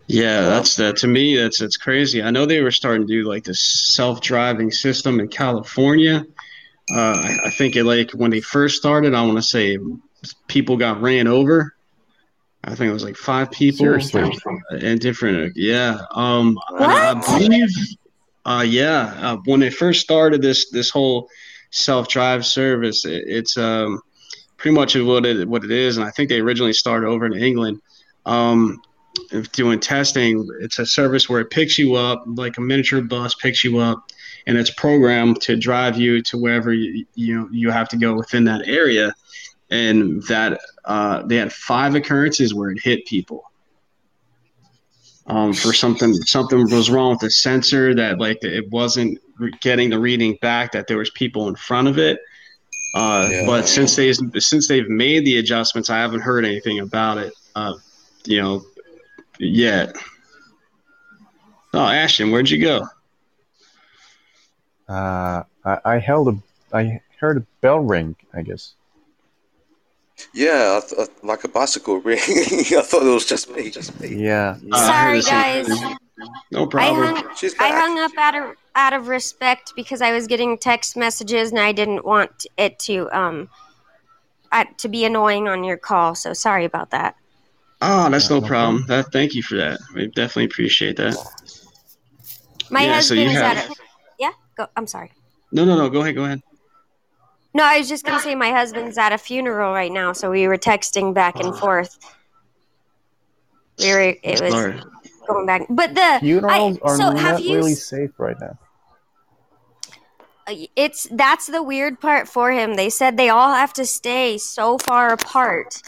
yeah, 0.06 0.40
that's 0.42 0.74
that 0.76 0.96
to 0.98 1.06
me. 1.06 1.36
That's 1.36 1.58
that's 1.58 1.76
crazy. 1.76 2.22
I 2.22 2.30
know 2.30 2.46
they 2.46 2.60
were 2.62 2.70
starting 2.72 3.06
to 3.06 3.12
do 3.12 3.28
like 3.28 3.44
this 3.44 3.62
self-driving 3.94 4.70
system 4.72 5.20
in 5.20 5.28
California. 5.28 6.24
Uh, 6.92 7.20
I, 7.22 7.38
I 7.46 7.50
think 7.50 7.76
it 7.76 7.84
like 7.84 8.10
when 8.12 8.30
they 8.32 8.40
first 8.40 8.76
started. 8.76 9.14
I 9.14 9.22
want 9.22 9.38
to 9.38 9.42
say 9.42 9.78
people 10.48 10.76
got 10.76 11.00
ran 11.00 11.28
over. 11.28 11.74
I 12.64 12.74
think 12.74 12.90
it 12.90 12.92
was 12.92 13.04
like 13.04 13.16
five 13.16 13.50
people. 13.52 13.84
Seriously? 13.84 14.32
and 14.70 15.00
different 15.00 15.52
yeah 15.56 16.00
um 16.12 16.58
I, 16.78 17.14
I 17.14 17.38
believe 17.38 17.68
uh 18.44 18.64
yeah 18.66 19.14
uh, 19.20 19.36
when 19.44 19.60
they 19.60 19.70
first 19.70 20.00
started 20.00 20.42
this 20.42 20.70
this 20.70 20.90
whole 20.90 21.28
self-drive 21.70 22.44
service 22.44 23.04
it, 23.04 23.24
it's 23.26 23.56
um 23.56 24.00
pretty 24.56 24.74
much 24.74 24.96
what 24.96 25.24
it 25.26 25.48
what 25.48 25.64
it 25.64 25.70
is 25.70 25.96
and 25.96 26.06
i 26.06 26.10
think 26.10 26.28
they 26.28 26.40
originally 26.40 26.72
started 26.72 27.06
over 27.06 27.26
in 27.26 27.34
england. 27.34 27.80
Um 28.26 28.80
doing 29.52 29.80
testing 29.80 30.46
it's 30.60 30.78
a 30.78 30.86
service 30.86 31.28
where 31.28 31.40
it 31.40 31.50
picks 31.50 31.78
you 31.78 31.94
up 31.94 32.22
like 32.26 32.56
a 32.58 32.60
miniature 32.60 33.02
bus 33.02 33.34
picks 33.34 33.64
you 33.64 33.78
up 33.78 34.10
and 34.46 34.56
it's 34.56 34.70
programmed 34.70 35.40
to 35.42 35.56
drive 35.56 35.98
you 35.98 36.22
to 36.22 36.38
wherever 36.38 36.72
you 36.72 37.04
you, 37.14 37.48
you 37.50 37.70
have 37.70 37.88
to 37.88 37.96
go 37.96 38.14
within 38.14 38.44
that 38.44 38.66
area 38.66 39.12
and 39.70 40.22
that 40.24 40.60
uh, 40.84 41.22
they 41.26 41.36
had 41.36 41.52
five 41.52 41.94
occurrences 41.94 42.54
where 42.54 42.70
it 42.70 42.78
hit 42.82 43.04
people 43.06 43.49
um, 45.26 45.52
for 45.52 45.72
something 45.72 46.12
something 46.14 46.58
was 46.70 46.90
wrong 46.90 47.10
with 47.10 47.20
the 47.20 47.30
sensor 47.30 47.94
that 47.94 48.18
like 48.18 48.38
it 48.42 48.68
wasn't 48.70 49.18
re- 49.38 49.52
getting 49.60 49.90
the 49.90 49.98
reading 49.98 50.36
back 50.42 50.72
that 50.72 50.86
there 50.86 50.98
was 50.98 51.10
people 51.10 51.48
in 51.48 51.54
front 51.54 51.86
of 51.88 51.98
it 51.98 52.18
uh, 52.94 53.28
Yeah. 53.30 53.46
but 53.46 53.68
since 53.68 53.94
they 53.96 54.12
since 54.38 54.66
they've 54.66 54.88
made 54.88 55.24
the 55.24 55.38
adjustments 55.38 55.90
i 55.90 55.98
haven't 55.98 56.20
heard 56.20 56.44
anything 56.44 56.80
about 56.80 57.18
it 57.18 57.32
uh, 57.54 57.74
you 58.24 58.40
know 58.40 58.62
yet 59.38 59.94
oh 61.74 61.84
ashton 61.86 62.30
where'd 62.30 62.50
you 62.50 62.60
go 62.62 62.86
Uh, 64.88 65.44
I, 65.64 65.78
I 65.84 65.98
held 65.98 66.28
a, 66.28 66.76
I 66.76 67.00
heard 67.20 67.36
a 67.36 67.46
bell 67.60 67.78
ring. 67.78 68.16
I 68.34 68.42
guess. 68.42 68.74
Yeah, 70.34 70.80
I 70.82 70.86
th- 70.88 71.08
I- 71.08 71.26
like 71.26 71.44
a 71.44 71.48
bicycle 71.48 71.96
ring. 72.00 72.18
I 72.20 72.82
thought 72.82 73.02
it 73.02 73.10
was 73.14 73.26
just 73.26 73.50
me. 73.54 73.70
Just 73.70 73.98
me. 74.00 74.08
Yeah. 74.16 74.56
Uh, 74.72 74.86
Sorry, 74.86 75.20
guys. 75.22 75.66
thing. 75.68 75.96
no 76.52 76.64
I 76.64 76.66
problem 76.66 77.16
hung 77.16 77.36
She's 77.36 77.54
I 77.58 77.68
hung 77.70 77.98
up 77.98 78.12
out 78.18 78.34
of 78.34 78.56
out 78.74 78.92
of 78.92 79.08
respect 79.08 79.72
because 79.74 80.00
I 80.02 80.12
was 80.12 80.26
getting 80.26 80.56
text 80.58 80.96
messages 80.96 81.50
and 81.50 81.58
I 81.60 81.72
didn't 81.72 82.04
want 82.04 82.46
it 82.56 82.78
to 82.80 83.08
um 83.18 83.48
uh, 84.52 84.64
to 84.78 84.88
be 84.88 85.04
annoying 85.04 85.48
on 85.48 85.64
your 85.64 85.76
call. 85.76 86.14
So 86.14 86.32
sorry 86.32 86.64
about 86.64 86.90
that. 86.90 87.14
oh 87.82 88.10
that's 88.10 88.28
Yeah, 88.28 88.36
no 88.36 88.40
no 88.40 88.46
problem 88.48 88.84
that 88.88 89.10
thank 89.12 89.34
you 89.34 89.42
for 89.42 89.56
that 89.56 89.80
we 89.94 90.06
definitely 90.08 90.44
appreciate 90.44 90.96
that 90.96 91.14
My 92.70 92.84
Yeah, 92.84 93.00
so 93.00 93.14
you 93.14 93.28
husband's 93.28 93.40
have- 93.40 93.56
at 93.56 93.70
a 93.70 93.74
yeah. 94.18 94.32
Go. 94.56 94.66
I'm 94.76 94.86
sorry. 94.86 95.10
no 95.52 95.64
no 95.64 95.76
no 95.76 95.88
go 95.88 96.00
ahead 96.02 96.14
go 96.14 96.24
ahead 96.24 96.42
No, 97.52 97.64
I 97.64 97.78
was 97.78 97.88
just 97.88 98.04
gonna 98.04 98.20
say 98.20 98.34
my 98.34 98.50
husband's 98.50 98.96
at 98.96 99.12
a 99.12 99.18
funeral 99.18 99.72
right 99.72 99.90
now, 99.90 100.12
so 100.12 100.30
we 100.30 100.46
were 100.46 100.58
texting 100.58 101.12
back 101.12 101.36
and 101.36 101.48
oh. 101.48 101.52
forth. 101.52 101.98
We 103.78 103.92
were. 103.92 104.14
It 104.22 104.40
was 104.40 104.52
Sorry. 104.52 104.80
going 105.26 105.46
back, 105.46 105.66
but 105.68 105.94
the 105.94 106.18
Funerals 106.20 106.78
I- 106.78 106.88
are 106.88 106.96
so 106.96 107.16
have 107.16 107.34
not 107.34 107.42
you 107.42 107.56
really 107.56 107.74
safe 107.74 108.10
right 108.18 108.36
now. 108.40 108.56
Uh, 110.46 110.54
it's 110.76 111.06
that's 111.12 111.46
the 111.46 111.62
weird 111.62 112.00
part 112.00 112.28
for 112.28 112.52
him. 112.52 112.74
They 112.74 112.90
said 112.90 113.16
they 113.16 113.28
all 113.28 113.52
have 113.52 113.72
to 113.74 113.86
stay 113.86 114.38
so 114.38 114.78
far 114.78 115.12
apart. 115.12 115.82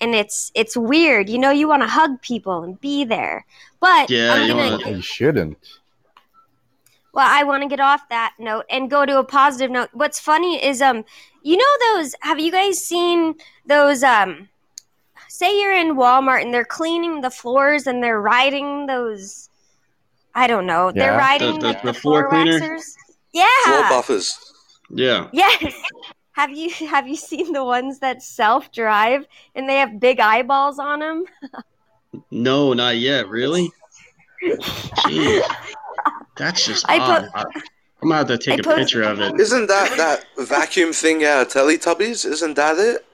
And 0.00 0.14
it's 0.14 0.52
it's 0.54 0.76
weird. 0.76 1.28
You 1.28 1.38
know, 1.38 1.50
you 1.50 1.68
want 1.68 1.82
to 1.82 1.88
hug 1.88 2.22
people 2.22 2.62
and 2.62 2.80
be 2.80 3.04
there. 3.04 3.44
But 3.80 4.10
Yeah, 4.10 4.32
I'm 4.32 4.42
you 4.42 4.54
gonna 4.54 4.70
wanna- 4.70 4.90
You 4.90 5.02
shouldn't. 5.02 5.58
Well, 7.14 7.26
I 7.28 7.42
want 7.44 7.62
to 7.62 7.68
get 7.68 7.80
off 7.80 8.08
that 8.10 8.34
note 8.38 8.64
and 8.70 8.90
go 8.90 9.04
to 9.06 9.18
a 9.18 9.24
positive 9.24 9.70
note. 9.70 9.88
What's 9.92 10.20
funny 10.20 10.62
is 10.64 10.80
um 10.82 11.04
you 11.42 11.56
know 11.56 11.94
those 11.96 12.14
have 12.22 12.38
you 12.38 12.50
guys 12.52 12.78
seen 12.84 13.34
those 13.66 14.02
um 14.02 14.48
say 15.28 15.60
you're 15.60 15.74
in 15.74 15.96
Walmart 15.96 16.42
and 16.42 16.52
they're 16.52 16.64
cleaning 16.64 17.20
the 17.20 17.30
floors 17.30 17.86
and 17.86 18.02
they're 18.02 18.20
riding 18.20 18.86
those 18.86 19.48
I 20.34 20.46
don't 20.46 20.66
know. 20.66 20.92
They're 20.92 21.12
Yeah. 21.12 21.16
riding 21.18 21.54
The- 21.54 21.60
the- 21.60 21.66
like 21.68 21.82
the 21.82 21.92
the, 21.92 21.94
floor 22.00 22.28
floor, 22.28 22.44
cleaner? 22.44 22.60
waxers. 22.60 22.92
Yeah. 23.32 23.46
Floor 23.64 23.82
buffers. 23.88 24.38
yeah 24.90 25.28
Yes. 25.32 25.74
Have 26.32 26.50
you 26.50 26.70
have 26.88 27.08
you 27.08 27.16
seen 27.16 27.52
the 27.52 27.64
ones 27.64 27.98
that 28.00 28.22
self 28.22 28.70
drive 28.72 29.26
and 29.54 29.68
they 29.68 29.76
have 29.76 29.98
big 30.00 30.20
eyeballs 30.20 30.78
on 30.78 31.00
them? 31.00 31.24
No, 32.30 32.72
not 32.72 32.96
yet. 32.96 33.28
Really? 33.28 33.70
Jeez. 34.42 35.42
That's 36.38 36.64
just 36.64 36.88
I 36.88 36.98
odd. 36.98 37.22
put- 37.24 37.34
I, 37.34 37.40
am 38.02 38.08
gonna 38.08 38.14
have 38.16 38.28
to 38.28 38.38
take 38.38 38.54
I 38.54 38.60
a 38.60 38.62
post- 38.62 38.78
picture 38.78 39.02
of 39.02 39.20
it. 39.20 39.38
Isn't 39.40 39.66
that 39.66 39.96
that 39.96 40.24
vacuum 40.46 40.92
thing 40.92 41.24
out 41.24 41.42
of 41.42 41.48
Teletubbies? 41.52 42.24
Isn't 42.24 42.54
that 42.54 42.78
it? 42.78 43.04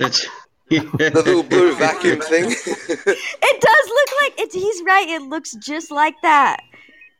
It's 0.00 0.26
The 0.68 1.10
little 1.14 1.42
blue 1.42 1.74
vacuum 1.76 2.20
thing. 2.20 2.44
It 3.44 3.60
does 3.60 3.88
look 3.88 4.08
like 4.22 4.40
it's 4.40 4.54
he's 4.54 4.82
right. 4.84 5.06
It 5.08 5.22
looks 5.22 5.52
just 5.56 5.90
like 5.90 6.14
that. 6.22 6.62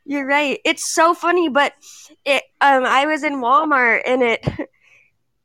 You're 0.06 0.26
right. 0.26 0.58
It's 0.64 0.92
so 0.92 1.12
funny, 1.14 1.48
but 1.48 1.74
it 2.24 2.42
um 2.60 2.84
I 2.84 3.06
was 3.06 3.22
in 3.22 3.34
Walmart 3.34 4.00
and 4.06 4.22
it 4.22 4.46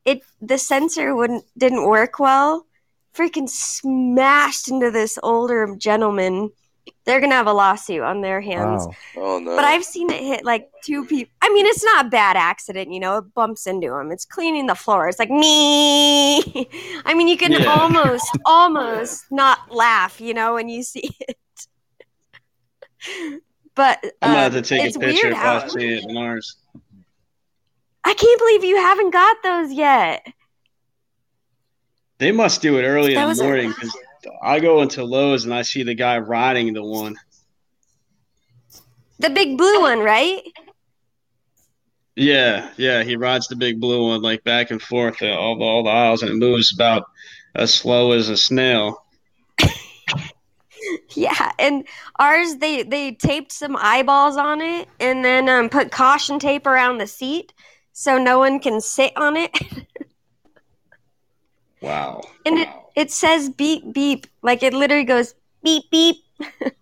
it 0.06 0.22
the 0.42 0.58
sensor 0.58 1.16
wouldn't 1.16 1.44
didn't 1.58 1.86
work 1.88 2.18
well. 2.20 2.66
Freaking 3.14 3.50
smashed 3.50 4.70
into 4.70 4.90
this 4.90 5.20
older 5.22 5.76
gentleman. 5.76 6.52
They're 7.08 7.22
gonna 7.22 7.36
have 7.36 7.48
a 7.48 7.54
lawsuit 7.54 8.02
on 8.02 8.20
their 8.22 8.42
hands. 8.42 8.86
Wow. 8.86 8.96
oh 9.16 9.40
no. 9.40 9.56
But 9.56 9.64
I've 9.64 9.86
seen 9.86 10.12
it 10.12 10.22
hit 10.22 10.44
like 10.44 10.70
two 10.84 11.06
people. 11.06 11.32
I 11.42 11.50
mean, 11.54 11.66
it's 11.66 11.84
not 11.84 12.06
a 12.06 12.10
bad 12.10 12.36
accident, 12.36 12.92
you 12.92 13.00
know. 13.00 13.18
It 13.20 13.34
bumps 13.34 13.66
into 13.66 13.88
them. 13.88 14.12
It's 14.12 14.26
cleaning 14.26 14.68
the 14.68 14.76
floor. 14.76 15.08
It's 15.08 15.18
like 15.18 15.30
me. 15.32 16.42
I 17.06 17.14
mean, 17.16 17.30
you 17.30 17.38
can 17.38 17.54
Yeah. 17.54 17.66
almost, 17.66 18.38
almost 18.46 19.24
not 19.32 19.74
laugh, 19.74 20.20
you 20.20 20.34
know, 20.34 20.56
when 20.56 20.68
you 20.68 20.84
see 20.84 21.10
it. 21.22 21.38
But 23.74 24.00
I'm 24.22 24.32
gonna 24.32 24.38
uh, 24.40 24.44
have 24.44 24.54
to 24.54 24.62
take 24.62 24.82
a 24.82 25.00
picture 25.00 25.28
weird 25.28 25.32
if 25.32 25.38
how 25.38 25.60
I 25.60 25.68
see 25.70 25.94
it 25.94 26.04
in 26.10 26.18
ours. 26.18 26.58
I 28.04 28.14
can't 28.14 28.40
believe 28.40 28.64
you 28.66 28.76
haven't 28.76 29.12
got 29.12 29.38
those 29.44 29.72
yet. 29.72 30.26
They 32.20 32.32
must 32.32 32.62
do 32.62 32.80
it 32.80 32.84
early 32.84 33.14
That 33.14 33.30
in 33.30 33.38
the 33.38 33.44
morning 33.44 33.70
because 33.70 33.96
I 34.42 34.60
go 34.60 34.82
into 34.82 35.04
Lowe's 35.04 35.46
and 35.46 35.54
I 35.54 35.62
see 35.62 35.84
the 35.84 35.96
guy 35.96 36.18
riding 36.18 36.74
the 36.74 36.84
one. 36.84 37.16
The 39.20 39.30
big 39.30 39.58
blue 39.58 39.82
one, 39.82 40.00
right? 40.00 40.42
Yeah, 42.16 42.72
yeah, 42.78 43.04
he 43.04 43.16
rides 43.16 43.48
the 43.48 43.56
big 43.56 43.80
blue 43.80 44.08
one 44.10 44.22
like 44.22 44.44
back 44.44 44.72
and 44.72 44.82
forth 44.82 45.22
uh, 45.22 45.28
all 45.28 45.58
the 45.58 45.64
all 45.64 45.84
the 45.84 45.90
aisles 45.90 46.24
and 46.24 46.32
it 46.32 46.36
moves 46.36 46.74
about 46.74 47.06
as 47.56 47.74
slow 47.74 48.12
as 48.12 48.30
a 48.30 48.38
snail. 48.38 49.04
Yeah, 51.16 51.52
and 51.58 51.86
ours 52.20 52.58
they 52.58 52.84
they 52.84 53.12
taped 53.12 53.52
some 53.52 53.76
eyeballs 53.76 54.38
on 54.38 54.62
it 54.62 54.88
and 55.00 55.26
then 55.26 55.50
um, 55.50 55.70
put 55.70 55.92
caution 55.92 56.40
tape 56.40 56.66
around 56.66 57.00
the 57.00 57.08
seat 57.08 57.54
so 57.92 58.18
no 58.18 58.38
one 58.40 58.60
can 58.60 58.80
sit 58.80 59.12
on 59.18 59.36
it. 59.36 59.52
Wow. 61.82 62.22
And 62.46 62.60
it 62.60 62.70
it 62.96 63.12
says 63.12 63.50
beep 63.50 63.94
beep 63.94 64.28
like 64.42 64.64
it 64.64 64.74
literally 64.74 65.04
goes 65.04 65.36
beep 65.64 65.90
beep. 65.92 66.18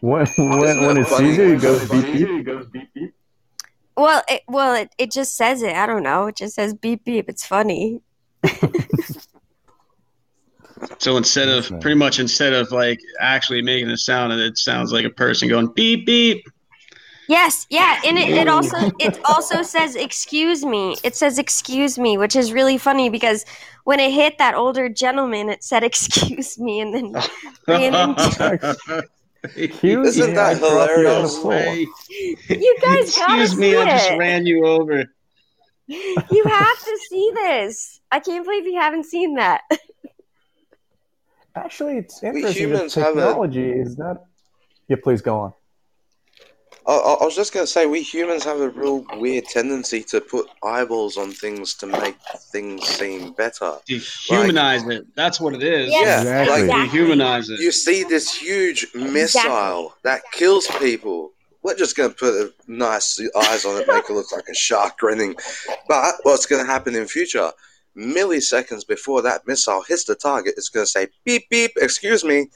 When 0.00 0.26
when, 0.36 0.86
when 0.86 0.96
it 0.98 1.08
sees 1.08 1.36
you, 1.36 1.54
it 1.54 1.60
goes 1.60 2.66
beep 2.66 2.94
beep. 2.94 3.14
Well, 3.96 4.22
it, 4.28 4.42
well 4.46 4.74
it, 4.74 4.94
it 4.96 5.10
just 5.10 5.36
says 5.36 5.62
it. 5.62 5.74
I 5.74 5.86
don't 5.86 6.04
know. 6.04 6.28
It 6.28 6.36
just 6.36 6.54
says 6.54 6.72
beep 6.72 7.04
beep. 7.04 7.28
It's 7.28 7.44
funny. 7.44 8.00
So 10.98 11.16
instead 11.16 11.48
of 11.48 11.68
pretty 11.80 11.96
much 11.96 12.18
instead 12.18 12.52
of 12.52 12.70
like 12.70 13.00
actually 13.20 13.62
making 13.62 13.90
a 13.90 13.96
sound, 13.96 14.32
it 14.32 14.58
sounds 14.58 14.92
like 14.92 15.04
a 15.04 15.10
person 15.10 15.48
going 15.48 15.68
beep 15.68 16.06
beep. 16.06 16.46
Yes, 17.28 17.66
yeah, 17.70 18.00
and 18.04 18.18
it, 18.18 18.28
it 18.28 18.48
also 18.48 18.76
it 19.00 19.18
also 19.24 19.62
says 19.62 19.96
excuse 19.96 20.64
me. 20.64 20.96
It 21.02 21.16
says 21.16 21.38
excuse 21.38 21.98
me, 21.98 22.16
which 22.18 22.36
is 22.36 22.52
really 22.52 22.78
funny 22.78 23.10
because 23.10 23.44
when 23.84 23.98
it 23.98 24.12
hit 24.12 24.38
that 24.38 24.54
older 24.54 24.88
gentleman, 24.88 25.48
it 25.48 25.64
said 25.64 25.82
excuse 25.82 26.58
me, 26.58 26.80
and 26.80 26.94
then 26.94 27.12
ran 27.66 27.94
into. 28.10 29.04
Cute. 29.54 30.06
Isn't 30.06 30.34
that 30.34 30.58
dropped 30.58 30.90
you 30.96 31.08
on 31.08 31.22
the 31.22 31.28
hilarious? 31.28 31.88
You 32.48 32.76
guys 32.82 33.08
Excuse 33.08 33.56
me, 33.56 33.70
see 33.72 33.76
I 33.76 33.84
just 33.86 34.10
it. 34.10 34.18
ran 34.18 34.44
you 34.46 34.64
over. 34.66 35.04
You 35.86 36.44
have 36.46 36.78
to 36.84 36.98
see 37.08 37.30
this. 37.34 38.00
I 38.10 38.18
can't 38.18 38.44
believe 38.44 38.66
you 38.66 38.80
haven't 38.80 39.04
seen 39.04 39.34
that. 39.34 39.60
Actually, 41.54 41.98
it's 41.98 42.22
interesting 42.22 42.42
that 42.42 42.56
humans 42.56 42.94
have 42.94 43.16
a- 43.16 43.20
technology 43.20 43.70
is 43.70 43.96
not. 43.96 44.22
Yeah, 44.88 44.96
please 45.02 45.22
go 45.22 45.38
on. 45.38 45.52
I, 46.88 46.92
I 46.92 47.12
I 47.20 47.24
was 47.24 47.34
just 47.34 47.52
gonna 47.52 47.66
say, 47.66 47.86
we 47.86 48.00
humans 48.02 48.44
have 48.44 48.60
a 48.60 48.68
real 48.68 49.04
weird 49.14 49.44
tendency 49.46 50.02
to 50.04 50.20
put 50.20 50.46
eyeballs 50.62 51.16
on 51.16 51.32
things 51.32 51.74
to 51.74 51.86
make 51.86 52.16
things 52.52 52.86
seem 52.86 53.32
better. 53.32 53.78
Dehumanize 53.88 54.90
it. 54.92 55.06
That's 55.16 55.40
what 55.40 55.54
it 55.54 55.62
is. 55.62 55.90
Yes, 55.90 56.24
Yeah, 56.24 56.42
Exactly. 56.42 56.68
like 56.68 56.90
Dehumanize 56.90 57.50
it. 57.50 57.60
you 57.60 57.72
see 57.72 58.04
this 58.04 58.32
huge 58.32 58.86
missile 58.94 59.94
that 60.04 60.22
kills 60.32 60.66
people. 60.78 61.32
We're 61.62 61.74
just 61.76 61.96
gonna 61.96 62.14
put 62.14 62.34
a 62.34 62.52
nice 62.68 63.20
eyes 63.36 63.64
on 63.64 63.80
it, 63.80 63.88
make 63.88 64.04
it 64.08 64.12
look 64.12 64.30
like 64.30 64.46
a 64.48 64.54
shark 64.54 64.98
grinning. 64.98 65.34
But 65.88 66.14
what's 66.22 66.46
gonna 66.46 66.64
happen 66.66 66.94
in 66.94 67.06
future? 67.08 67.50
Milliseconds 67.96 68.86
before 68.86 69.22
that 69.22 69.46
missile 69.46 69.82
hits 69.82 70.04
the 70.04 70.14
target, 70.14 70.54
it's 70.56 70.68
gonna 70.68 70.86
say 70.86 71.08
beep 71.24 71.48
beep. 71.50 71.72
Excuse 71.76 72.22
me. 72.24 72.48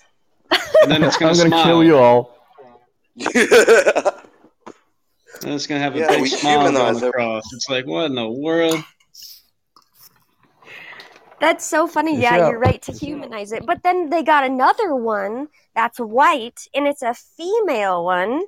And 0.83 0.91
then 0.93 1.03
it's 1.03 1.17
gonna 1.23 1.35
gonna 1.35 1.49
smile. 1.49 1.65
kill 1.65 1.83
you 1.85 1.97
all. 1.97 2.37
And 5.43 5.55
it's 5.55 5.67
gonna 5.67 5.81
have 5.81 5.95
a 5.97 6.01
Yeah, 6.01 6.09
big 6.09 6.27
smile 6.27 6.77
on 6.77 6.95
the 6.95 7.11
cross. 7.13 7.51
It's 7.55 7.69
like, 7.71 7.87
what 7.87 8.07
in 8.07 8.15
the 8.15 8.29
world? 8.29 8.85
That's 11.41 11.65
so 11.65 11.87
funny. 11.87 12.21
Yeah, 12.21 12.37
Yeah. 12.37 12.51
you're 12.51 12.59
right 12.59 12.83
to 12.83 12.93
humanize 12.93 13.53
it. 13.53 13.65
But 13.65 13.83
then 13.83 14.11
they 14.11 14.23
got 14.23 14.45
another 14.45 14.95
one 14.95 15.49
that's 15.75 15.99
white, 15.99 16.69
and 16.75 16.87
it's 16.87 17.01
a 17.01 17.15
female 17.15 18.05
one, 18.05 18.43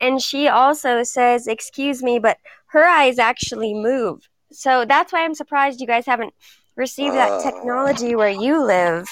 and 0.00 0.20
she 0.20 0.46
also 0.46 1.02
says 1.02 1.46
"excuse 1.46 2.02
me," 2.02 2.18
but 2.18 2.36
her 2.66 2.84
eyes 2.84 3.18
actually 3.18 3.72
move. 3.72 4.28
So 4.52 4.84
that's 4.84 5.12
why 5.14 5.24
I'm 5.24 5.34
surprised 5.34 5.80
you 5.80 5.86
guys 5.86 6.04
haven't 6.04 6.34
received 6.76 7.14
that 7.14 7.32
Uh. 7.32 7.42
technology 7.42 8.14
where 8.14 8.28
you 8.28 8.62
live. 8.62 9.08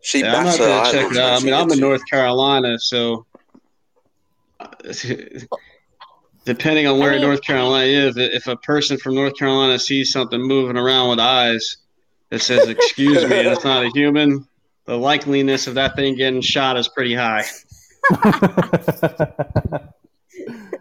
she 0.00 0.22
Yeah, 0.22 0.36
I'm 0.38 0.44
not 0.44 0.58
gonna 0.58 0.90
check 0.90 1.04
eyelids 1.04 1.16
it 1.18 1.20
out. 1.20 1.42
I 1.42 1.44
mean, 1.44 1.54
I'm 1.54 1.70
in. 1.70 1.80
North 1.80 2.02
Carolina, 2.10 2.78
so 2.78 3.26
depending 6.44 6.86
on 6.86 6.98
where 6.98 7.10
in 7.12 7.20
mean- 7.20 7.28
North 7.28 7.42
Carolina 7.42 7.86
you 7.86 8.00
live, 8.10 8.18
if 8.18 8.46
a 8.46 8.56
person 8.56 8.98
from 8.98 9.14
North 9.14 9.36
Carolina 9.36 9.78
sees 9.78 10.10
something 10.12 10.40
moving 10.40 10.76
around 10.76 11.10
with 11.10 11.18
eyes 11.20 11.76
that 12.30 12.40
says 12.40 12.68
"excuse 12.68 13.24
me" 13.28 13.38
and 13.38 13.48
it's 13.48 13.64
not 13.64 13.84
a 13.84 13.90
human, 13.94 14.46
the 14.86 14.94
likeliness 14.94 15.66
of 15.68 15.74
that 15.74 15.94
thing 15.96 16.16
getting 16.16 16.40
shot 16.40 16.76
is 16.76 16.88
pretty 16.88 17.14
high. 17.14 17.44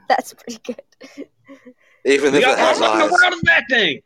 That's 0.08 0.34
pretty 0.34 0.60
good. 0.64 0.82
Even 2.06 2.32
We 2.34 2.40
if 2.40 2.45
got, 2.45 2.53
it 2.53 2.60
has 2.60 2.80
what 2.80 2.93
in 2.93 3.00
the 3.00 3.06
eyes. 3.06 3.11
world 3.11 3.34
is 3.34 3.42
that 3.43 3.64
thing? 3.69 4.01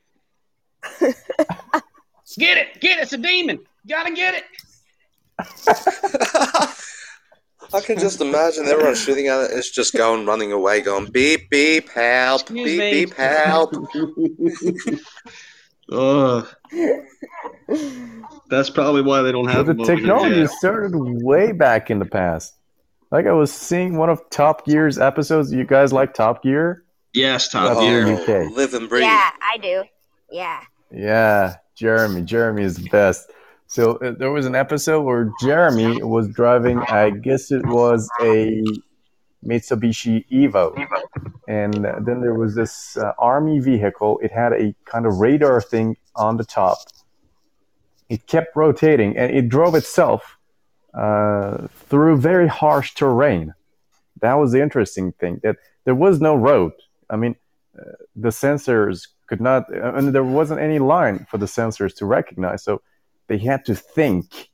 get 2.38 2.58
it, 2.58 2.80
get 2.82 2.98
it. 3.00 3.04
It's 3.04 3.14
a 3.14 3.18
demon. 3.18 3.60
Gotta 3.88 4.12
get 4.14 4.36
it. 4.36 4.44
I 7.74 7.82
can 7.82 8.00
just 8.00 8.22
imagine 8.22 8.66
everyone 8.66 8.96
shooting 8.96 9.28
at 9.28 9.42
it. 9.46 9.52
It's 9.58 9.70
just 9.70 9.94
going, 9.94 10.26
running 10.26 10.52
away, 10.52 10.82
going 10.82 11.12
beep 11.12 11.50
beep, 11.50 11.90
help, 11.90 12.42
Excuse 12.42 12.66
beep 12.66 12.80
me. 12.80 13.06
beep, 13.06 13.14
help. 13.16 13.74
Ugh. 15.92 16.48
That's 18.50 18.70
probably 18.70 19.02
why 19.02 19.22
they 19.22 19.32
don't 19.32 19.46
But 19.46 19.54
have 19.54 19.66
the 19.68 19.74
them 19.74 19.82
over 19.82 19.92
here 19.94 19.98
technology 20.06 20.40
yet. 20.42 20.50
started 20.52 20.94
way 20.96 21.52
back 21.52 21.90
in 21.92 22.00
the 22.00 22.06
past. 22.06 22.54
Like 23.12 23.26
I 23.28 23.32
was 23.34 23.52
seeing 23.52 23.98
one 23.98 24.10
of 24.10 24.28
Top 24.30 24.66
Gear's 24.66 24.98
episodes. 24.98 25.52
You 25.54 25.64
guys 25.66 25.94
like 25.94 26.14
Top 26.14 26.44
Gear? 26.44 26.84
Yes, 27.14 27.50
Top 27.50 27.78
Oh. 27.78 27.82
Gear. 27.82 28.08
UK. 28.14 28.52
live 28.52 28.74
and 28.74 28.90
breathe. 28.90 29.04
Yeah, 29.04 29.30
I 29.42 29.58
do. 29.58 29.84
Yeah. 30.32 30.62
Yeah, 30.92 31.56
Jeremy. 31.76 32.22
Jeremy 32.24 32.64
is 32.64 32.76
the 32.78 32.90
best. 32.90 33.30
So 33.68 33.98
uh, 33.98 34.12
there 34.12 34.32
was 34.32 34.46
an 34.46 34.56
episode 34.56 35.02
where 35.02 35.32
Jeremy 35.42 36.02
was 36.04 36.28
driving. 36.30 36.80
I 36.80 37.10
guess 37.10 37.52
it 37.52 37.66
was 37.66 38.10
a 38.22 38.64
Mitsubishi 39.46 40.26
Evo, 40.32 40.76
and 41.48 41.86
uh, 41.86 42.00
then 42.02 42.22
there 42.22 42.34
was 42.34 42.56
this 42.56 42.98
uh, 42.98 43.12
army 43.18 43.60
vehicle. 43.60 44.20
It 44.24 44.32
had 44.32 44.54
a 44.54 44.76
kind 44.86 45.06
of 45.06 45.18
radar 45.18 45.62
thing 45.62 45.98
on 46.16 46.38
the 46.38 46.46
top. 46.46 46.78
It 48.10 48.28
kept 48.28 48.56
rotating, 48.56 49.18
and 49.18 49.36
it 49.36 49.50
drove 49.50 49.76
itself 49.76 50.38
uh, 50.94 51.68
through 51.90 52.18
very 52.18 52.48
harsh 52.48 52.94
terrain. 52.94 53.54
That 54.22 54.36
was 54.36 54.52
the 54.52 54.62
interesting 54.62 55.12
thing. 55.14 55.42
That 55.44 55.58
there 55.86 55.96
was 55.96 56.22
no 56.22 56.36
road. 56.36 56.72
I 57.10 57.16
mean, 57.16 57.36
uh, 57.78 57.92
the 58.16 58.30
sensors 58.30 59.08
could 59.28 59.42
not, 59.42 59.72
and 59.74 60.14
there 60.14 60.24
wasn't 60.24 60.62
any 60.62 60.80
line 60.80 61.26
for 61.30 61.38
the 61.38 61.48
sensors 61.48 61.96
to 61.98 62.06
recognize. 62.06 62.64
So 62.64 62.82
they 63.28 63.38
had 63.38 63.66
to 63.66 63.76
think 63.76 64.50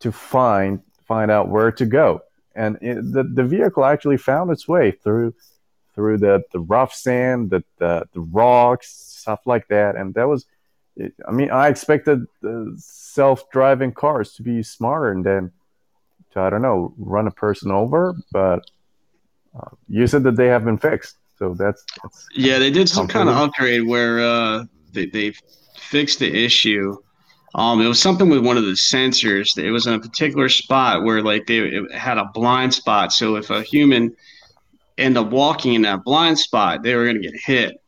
to 0.00 0.12
find 0.12 0.80
find 1.06 1.30
out 1.30 1.48
where 1.48 1.72
to 1.72 1.86
go. 1.86 2.22
And 2.54 2.78
it, 2.80 2.96
the 3.12 3.24
the 3.24 3.44
vehicle 3.44 3.84
actually 3.84 4.16
found 4.16 4.50
its 4.50 4.68
way 4.68 4.90
through 4.92 5.34
through 5.94 6.18
the, 6.18 6.42
the 6.52 6.58
rough 6.58 6.92
sand, 6.92 7.50
the, 7.50 7.62
the 7.78 8.04
the 8.12 8.20
rocks, 8.20 8.90
stuff 8.90 9.40
like 9.46 9.68
that. 9.68 9.96
And 9.96 10.12
that 10.14 10.28
was, 10.28 10.46
I 11.26 11.30
mean, 11.30 11.50
I 11.50 11.68
expected 11.68 12.26
the 12.42 12.74
self 12.76 13.48
driving 13.50 13.92
cars 13.92 14.32
to 14.34 14.42
be 14.42 14.62
smarter 14.62 15.12
and 15.12 15.24
then 15.24 15.52
to 16.32 16.40
I 16.40 16.50
don't 16.50 16.62
know 16.62 16.94
run 16.98 17.26
a 17.26 17.30
person 17.30 17.70
over, 17.70 18.16
but 18.32 18.70
uh, 19.58 19.70
you 19.88 20.06
said 20.06 20.24
that 20.24 20.36
they 20.36 20.48
have 20.48 20.64
been 20.64 20.78
fixed. 20.78 21.16
So 21.38 21.54
that's, 21.54 21.84
that's 22.02 22.28
Yeah, 22.34 22.58
they 22.58 22.70
did 22.70 22.88
some 22.88 23.08
kind 23.08 23.28
of 23.28 23.36
upgrade 23.36 23.86
where 23.86 24.20
uh, 24.20 24.64
they 24.92 25.06
they 25.06 25.34
fixed 25.76 26.18
the 26.18 26.44
issue. 26.44 26.96
Um, 27.54 27.80
it 27.80 27.86
was 27.86 28.00
something 28.00 28.28
with 28.28 28.44
one 28.44 28.56
of 28.56 28.64
the 28.64 28.72
sensors. 28.72 29.56
It 29.56 29.70
was 29.70 29.86
in 29.86 29.94
a 29.94 30.00
particular 30.00 30.48
spot 30.48 31.04
where 31.04 31.22
like 31.22 31.46
they 31.46 31.58
it 31.58 31.92
had 31.92 32.18
a 32.18 32.30
blind 32.34 32.74
spot. 32.74 33.12
So 33.12 33.36
if 33.36 33.50
a 33.50 33.62
human 33.62 34.16
ended 34.98 35.22
up 35.22 35.30
walking 35.30 35.74
in 35.74 35.82
that 35.82 36.04
blind 36.04 36.38
spot, 36.38 36.82
they 36.82 36.94
were 36.94 37.04
going 37.04 37.20
to 37.20 37.22
get 37.22 37.38
hit. 37.40 37.80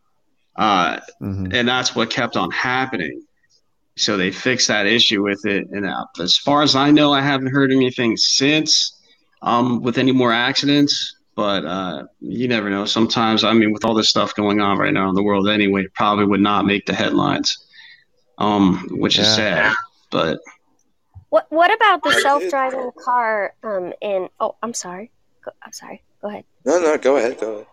Uh, 0.57 1.01
mhm. 1.21 1.53
and 1.53 1.69
that's 1.69 1.95
what 1.95 2.11
kept 2.11 2.37
on 2.37 2.51
happening. 2.51 3.23
So 3.97 4.17
they 4.17 4.31
fixed 4.31 4.69
that 4.69 4.87
issue 4.87 5.23
with 5.23 5.45
it. 5.45 5.69
And 5.71 5.87
uh, 5.87 6.05
as 6.21 6.37
far 6.37 6.63
as 6.63 6.77
I 6.77 6.91
know, 6.91 7.13
I 7.13 7.21
haven't 7.21 7.49
heard 7.49 7.73
anything 7.73 8.17
since 8.17 8.99
um, 9.43 9.83
with 9.83 9.99
any 9.99 10.13
more 10.13 10.33
accidents. 10.33 11.15
But 11.35 11.67
uh, 11.67 12.05
you 12.21 12.49
never 12.49 12.71
know. 12.71 12.87
Sometimes, 12.87 13.45
I 13.45 13.53
mean, 13.53 13.71
with 13.71 13.85
all 13.85 13.93
this 13.93 14.09
stuff 14.09 14.35
going 14.35 14.61
on 14.61 14.79
right 14.79 14.93
now 14.93 15.11
in 15.11 15.15
the 15.15 15.23
world, 15.23 15.49
anyway, 15.49 15.85
it 15.85 15.93
probably 15.93 16.25
would 16.25 16.41
not 16.41 16.65
make 16.65 16.87
the 16.87 16.95
headlines, 16.95 17.66
um, 18.39 18.87
which 18.91 19.19
is 19.19 19.27
sad. 19.35 19.75
But 20.11 20.41
What 21.31 21.47
What 21.51 21.73
about 21.75 22.03
the 22.03 22.13
self-driving 22.13 22.91
car? 23.03 23.55
Um, 23.63 23.93
in 24.01 24.29
oh, 24.41 24.57
I'm 24.63 24.75
sorry. 24.75 25.11
Go, 25.45 25.51
I'm 25.63 25.73
sorry. 25.73 26.03
Go 26.23 26.29
ahead. 26.29 26.45
No, 26.65 26.81
no, 26.81 26.97
go 26.99 27.17
ahead, 27.17 27.39
go 27.41 27.53
ahead. 27.55 27.67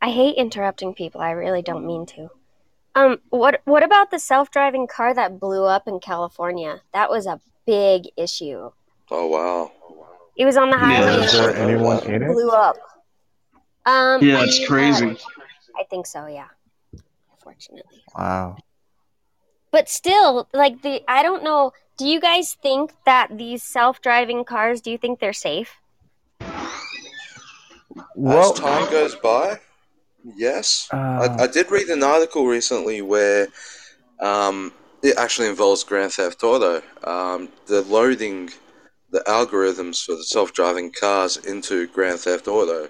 I 0.00 0.10
hate 0.10 0.36
interrupting 0.36 0.94
people. 0.94 1.20
I 1.20 1.30
really 1.32 1.62
don't 1.62 1.86
mean 1.86 2.06
to. 2.06 2.30
Um, 2.94 3.18
what 3.30 3.60
What 3.64 3.82
about 3.82 4.10
the 4.10 4.18
self-driving 4.18 4.86
car 4.88 5.14
that 5.14 5.38
blew 5.40 5.64
up 5.64 5.86
in 5.86 6.00
California? 6.00 6.82
That 6.92 7.10
was 7.10 7.26
a 7.26 7.40
big 7.66 8.08
issue. 8.16 8.70
Oh 9.10 9.26
wow. 9.26 9.72
It 10.36 10.44
was 10.44 10.56
on 10.56 10.70
the 10.70 10.76
Yeah, 10.76 10.84
highway. 10.84 11.24
Is 11.24 11.32
that's- 11.32 11.54
there 11.54 11.56
anyone 11.56 12.02
in 12.06 12.22
it? 12.22 12.32
blew 12.32 12.50
up. 12.50 12.76
Um, 13.86 14.22
yeah, 14.22 14.42
it's 14.44 14.60
I- 14.60 14.66
crazy. 14.66 15.16
I 15.78 15.84
think 15.90 16.06
so. 16.06 16.26
Yeah. 16.26 16.48
Unfortunately. 17.32 18.02
Wow. 18.16 18.56
But 19.70 19.88
still, 19.88 20.48
like 20.52 20.82
the 20.82 21.02
I 21.08 21.22
don't 21.22 21.42
know. 21.42 21.72
Do 21.96 22.06
you 22.06 22.20
guys 22.20 22.54
think 22.62 22.92
that 23.06 23.36
these 23.36 23.62
self-driving 23.62 24.44
cars? 24.44 24.80
Do 24.80 24.90
you 24.90 24.98
think 24.98 25.18
they're 25.18 25.32
safe? 25.32 25.80
Well, 28.14 28.52
As 28.52 28.58
time 28.60 28.88
goes 28.90 29.16
by, 29.16 29.58
yes. 30.36 30.88
uh, 30.92 30.96
I, 30.96 31.42
I 31.42 31.46
did 31.48 31.70
read 31.70 31.88
an 31.88 32.04
article 32.04 32.46
recently 32.46 33.02
where 33.02 33.48
um, 34.20 34.72
it 35.02 35.16
actually 35.18 35.48
involves 35.48 35.82
Grand 35.82 36.12
Theft 36.12 36.44
Auto. 36.44 36.82
Um, 37.02 37.48
they're 37.66 37.82
loading 37.82 38.50
the 39.10 39.20
algorithms 39.20 40.04
for 40.04 40.14
the 40.14 40.24
self-driving 40.24 40.92
cars 40.92 41.36
into 41.38 41.86
Grand 41.88 42.20
Theft 42.20 42.46
Auto 42.46 42.88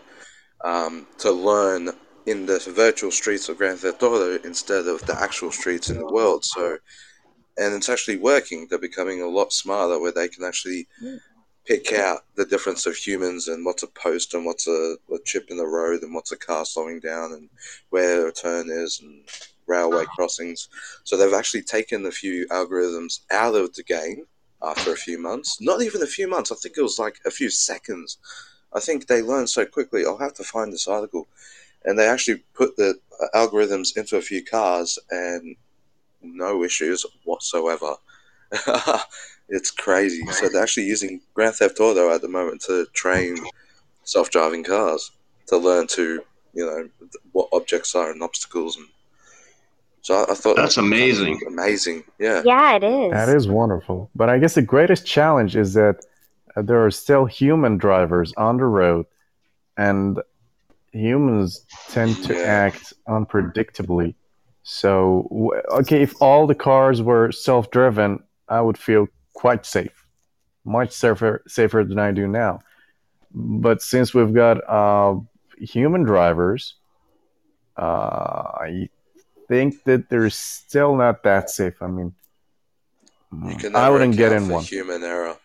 um, 0.65 1.07
to 1.19 1.31
learn 1.31 1.91
in 2.29 2.47
the 2.47 2.59
virtual 2.75 3.11
streets 3.11 3.49
of 3.49 3.59
Grand 3.59 3.79
Theft 3.79 4.03
Auto 4.03 4.39
instead 4.45 4.87
of 4.87 5.05
the 5.07 5.19
actual 5.19 5.51
streets 5.51 5.89
in 5.89 5.99
the 5.99 6.13
world. 6.13 6.45
So, 6.45 6.79
and 7.57 7.75
it's 7.75 7.89
actually 7.89 8.19
working. 8.19 8.67
They're 8.69 8.79
becoming 8.79 9.23
a 9.23 9.29
lot 9.29 9.53
smarter, 9.53 9.99
where 9.99 10.13
they 10.13 10.29
can 10.29 10.45
actually 10.45 10.87
pick 11.65 11.93
out 11.93 12.21
the 12.35 12.47
difference 12.47 12.87
of 12.87 12.97
humans 12.97 13.49
and 13.49 13.65
what's 13.65 13.83
a 13.83 13.89
post 13.89 14.35
and 14.35 14.45
what's 14.47 14.67
a, 14.67 14.97
a 15.13 15.19
chip 15.25 15.51
in 15.51 15.57
the 15.57 15.67
road 15.67 16.03
and 16.03 16.15
what's 16.15 16.33
a 16.33 16.37
car 16.37 16.65
slowing 16.65 16.99
down 17.01 17.33
and 17.33 17.49
where 17.91 18.29
a 18.29 18.33
turn 18.33 18.71
is 18.71 19.01
and 19.03 19.25
railway 19.67 20.05
crossings. 20.15 20.69
So 21.05 21.17
they've 21.17 21.33
actually 21.35 21.63
taken 21.63 22.07
a 22.07 22.11
few 22.11 22.47
algorithms 22.49 23.21
out 23.31 23.55
of 23.55 23.75
the 23.75 23.83
game 23.83 24.25
after 24.63 24.93
a 24.93 24.97
few 24.97 25.21
months. 25.21 25.61
Not 25.61 25.83
even 25.83 26.03
a 26.03 26.07
few 26.07 26.29
months. 26.29 26.51
I 26.51 26.57
think 26.57 26.77
it 26.77 26.83
was 26.83 26.99
like 26.99 27.21
a 27.27 27.31
few 27.31 27.51
seconds. 27.51 28.19
I 28.73 28.81
think 28.81 29.07
they 29.07 29.23
learned 29.23 29.51
so 29.51 29.65
quickly. 29.65 30.05
I'll 30.05 30.19
have 30.19 30.35
to 30.35 30.45
find 30.45 30.73
this 30.73 30.89
article. 30.89 31.27
And 31.85 31.99
they 31.99 32.09
actually 32.09 32.43
put 32.55 32.77
the 32.77 32.99
uh, 33.21 33.27
algorithms 33.35 33.97
into 33.97 34.17
a 34.17 34.23
few 34.23 34.45
cars 34.45 34.99
and 35.11 35.57
no 36.23 36.65
issues 36.65 37.05
whatsoever. 37.25 37.95
it's 39.49 39.71
crazy. 39.71 40.27
So 40.33 40.49
they're 40.49 40.63
actually 40.63 40.87
using 40.87 41.21
Grand 41.35 41.55
Theft 41.55 41.81
Auto 41.81 42.13
at 42.13 42.23
the 42.23 42.29
moment 42.29 42.63
to 42.63 42.87
train 42.93 43.37
self-driving 44.05 44.65
cars 44.65 45.11
to 45.47 45.57
learn 45.57 45.87
to, 45.89 46.23
you 46.55 46.67
know, 46.67 46.89
what 47.33 47.49
objects 47.53 47.95
are 47.95 48.11
and 48.11 48.23
obstacles. 48.23 48.77
And 48.77 48.87
so 50.03 50.15
I, 50.15 50.33
I 50.33 50.35
thought 50.35 50.57
That's 50.57 50.77
that 50.77 50.83
was 50.83 50.91
kind 50.91 50.93
of 50.93 50.93
amazing. 50.93 51.41
Amazing, 51.47 52.05
yeah. 52.19 52.43
Yeah, 52.45 52.77
it 52.77 52.85
is. 52.85 53.13
that 53.13 53.29
is 53.29 53.49
wonderful. 53.49 54.11
But 54.15 54.29
I 54.29 54.39
guess 54.39 54.55
the 54.55 54.63
greatest 54.63 55.07
challenge 55.07 55.57
is 55.57 55.75
that 55.75 56.05
uh, 56.57 56.63
there 56.63 56.85
are 56.85 56.91
still 56.91 57.27
human 57.27 57.79
drivers 57.79 58.33
on 58.37 58.57
the 58.57 58.65
road, 58.65 59.07
and 59.77 60.21
humans 60.99 61.65
tend 61.89 62.23
to 62.25 62.47
act 62.47 62.93
unpredictably. 63.09 64.15
So, 64.63 65.53
okay, 65.71 66.03
if 66.03 66.21
all 66.21 66.47
the 66.47 66.55
cars 66.55 67.01
were 67.01 67.33
self-driven, 67.33 68.23
I 68.49 68.61
would 68.61 68.77
feel 68.77 69.07
quite 69.33 69.65
safe, 69.65 70.07
much 70.65 70.93
safer 70.93 71.43
safer 71.47 71.85
than 71.85 71.99
I 71.99 72.11
do 72.13 72.27
now. 72.27 72.61
But 73.33 73.83
since 73.83 74.13
we've 74.13 74.35
got 74.35 74.57
uh, 74.69 75.21
human 75.59 76.03
drivers, 76.03 76.75
uh, 77.77 77.81
I 78.61 78.89
think 79.49 79.85
that 79.85 80.11
they're 80.11 80.31
still 80.31 80.97
not 80.97 81.23
that 81.23 81.49
safe. 81.51 81.81
I 81.81 81.87
mean, 81.87 82.15
You 83.33 83.57
can 83.57 83.77
I 83.77 83.89
wouldn't 83.91 84.17
get 84.17 84.33
in 84.33 84.49
one. 84.49 84.65
human 84.65 85.03
error. 85.03 85.37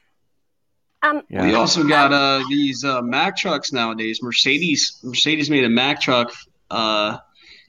Um, 1.03 1.21
Yeah. 1.29 1.45
We 1.45 1.53
also 1.53 1.83
got 1.83 2.13
uh 2.13 2.43
these 2.49 2.83
uh 2.83 3.01
Mack 3.01 3.37
trucks 3.37 3.71
nowadays. 3.71 4.19
Mercedes 4.23 4.99
Mercedes 5.03 5.49
made 5.49 5.65
a 5.65 5.69
Mack 5.69 6.01
truck, 6.01 6.31
uh, 6.71 7.17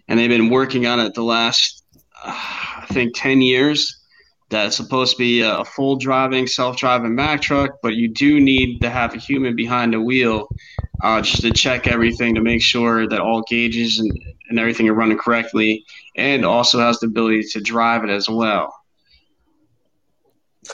and 0.08 0.18
they've 0.18 0.30
been 0.30 0.50
working 0.50 0.86
on 0.86 1.00
it 1.00 1.14
the 1.14 1.22
last 1.22 1.84
uh, 2.24 2.30
I 2.32 2.86
think 2.88 3.12
ten 3.14 3.42
years. 3.42 4.00
That's 4.50 4.76
supposed 4.76 5.12
to 5.12 5.18
be 5.18 5.40
a 5.40 5.64
full 5.64 5.96
driving, 5.96 6.46
self 6.46 6.76
driving 6.76 7.14
Mack 7.14 7.40
truck, 7.42 7.78
but 7.82 7.94
you 7.96 8.08
do 8.08 8.38
need 8.38 8.80
to 8.82 8.90
have 8.90 9.14
a 9.14 9.18
human 9.18 9.56
behind 9.56 9.94
the 9.94 10.00
wheel, 10.00 10.46
uh, 11.02 11.22
just 11.22 11.42
to 11.42 11.50
check 11.50 11.88
everything 11.88 12.36
to 12.36 12.40
make 12.40 12.62
sure 12.62 13.08
that 13.08 13.20
all 13.20 13.42
gauges 13.48 13.98
and, 13.98 14.12
and 14.48 14.58
everything 14.60 14.88
are 14.88 14.94
running 14.94 15.18
correctly, 15.18 15.84
and 16.14 16.44
also 16.44 16.78
has 16.78 17.00
the 17.00 17.06
ability 17.06 17.42
to 17.42 17.60
drive 17.60 18.04
it 18.04 18.10
as 18.10 18.28
well. 18.28 18.72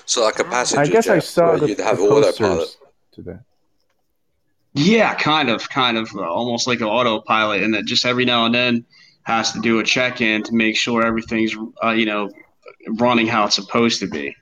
So 0.06 0.24
like 0.24 0.38
a 0.38 0.44
passenger 0.44 0.82
I 0.82 0.86
guess 0.86 1.08
I 1.08 1.16
jet 1.16 1.24
saw 1.24 1.56
the, 1.56 1.68
you'd 1.68 1.78
the 1.78 1.84
have 1.84 2.00
autopilot. 2.00 2.76
to 3.12 3.22
that. 3.22 3.44
Yeah, 4.72 5.14
kind 5.14 5.48
of, 5.48 5.68
kind 5.68 5.96
of, 5.96 6.14
uh, 6.14 6.20
almost 6.20 6.68
like 6.68 6.80
an 6.80 6.86
autopilot, 6.86 7.62
and 7.62 7.74
that 7.74 7.86
just 7.86 8.06
every 8.06 8.24
now 8.24 8.46
and 8.46 8.54
then 8.54 8.84
has 9.22 9.52
to 9.52 9.60
do 9.60 9.80
a 9.80 9.84
check-in 9.84 10.42
to 10.44 10.54
make 10.54 10.76
sure 10.76 11.04
everything's, 11.04 11.56
uh, 11.82 11.90
you 11.90 12.06
know, 12.06 12.30
running 12.98 13.26
how 13.26 13.46
it's 13.46 13.56
supposed 13.56 14.00
to 14.00 14.06
be. 14.06 14.34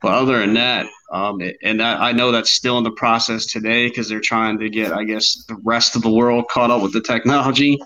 But 0.00 0.14
other 0.14 0.38
than 0.38 0.54
that, 0.54 0.86
um, 1.12 1.40
it, 1.40 1.56
and 1.62 1.82
I, 1.82 2.08
I 2.08 2.12
know 2.12 2.32
that's 2.32 2.50
still 2.50 2.78
in 2.78 2.84
the 2.84 2.90
process 2.92 3.46
today 3.46 3.88
because 3.88 4.08
they're 4.08 4.20
trying 4.20 4.58
to 4.58 4.68
get, 4.68 4.92
I 4.92 5.04
guess, 5.04 5.44
the 5.48 5.56
rest 5.62 5.96
of 5.96 6.02
the 6.02 6.10
world 6.10 6.48
caught 6.48 6.70
up 6.70 6.82
with 6.82 6.92
the 6.92 7.00
technology, 7.00 7.78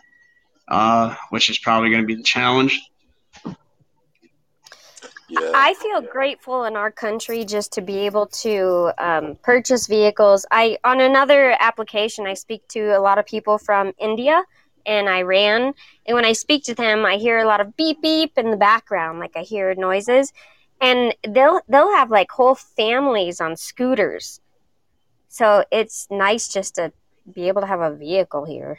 uh, 0.69 1.15
which 1.31 1.51
is 1.51 1.59
probably 1.59 1.91
going 1.91 2.03
to 2.03 2.07
be 2.07 2.15
the 2.15 2.23
challenge. 2.23 2.81
Yeah. 5.29 5.53
I 5.55 5.75
feel 5.75 6.01
grateful 6.01 6.65
in 6.65 6.75
our 6.75 6.91
country 6.91 7.45
just 7.45 7.73
to 7.75 7.83
be 7.83 7.99
able 7.99 8.27
to 8.27 8.93
um, 8.99 9.37
purchase 9.43 9.87
vehicles. 9.87 10.47
I 10.51 10.79
on 10.85 11.01
another 11.01 11.55
application, 11.61 12.27
I 12.27 12.35
speak 12.35 12.67
to 12.69 12.97
a 12.97 13.01
lot 13.01 13.19
of 13.19 13.27
people 13.27 13.59
from 13.59 13.93
India 13.99 14.43
and 14.87 15.07
Iran, 15.07 15.75
and 16.07 16.15
when 16.15 16.25
I 16.25 16.33
speak 16.33 16.65
to 16.65 16.75
them, 16.75 17.05
I 17.05 17.17
hear 17.17 17.39
a 17.39 17.47
lot 17.47 17.61
of 17.61 17.77
beep 17.77 18.01
beep 18.01 18.39
in 18.39 18.51
the 18.51 18.57
background, 18.57 19.19
like 19.19 19.33
I 19.37 19.43
hear 19.43 19.75
noises, 19.75 20.33
and 20.81 21.15
they'll 21.29 21.61
they'll 21.69 21.95
have 21.95 22.11
like 22.11 22.31
whole 22.31 22.55
families 22.55 23.41
on 23.41 23.57
scooters. 23.57 24.41
So 25.29 25.65
it's 25.71 26.07
nice 26.11 26.49
just 26.49 26.77
to 26.77 26.93
be 27.35 27.49
able 27.49 27.61
to 27.61 27.67
have 27.67 27.81
a 27.81 27.95
vehicle 27.95 28.47
here. 28.47 28.79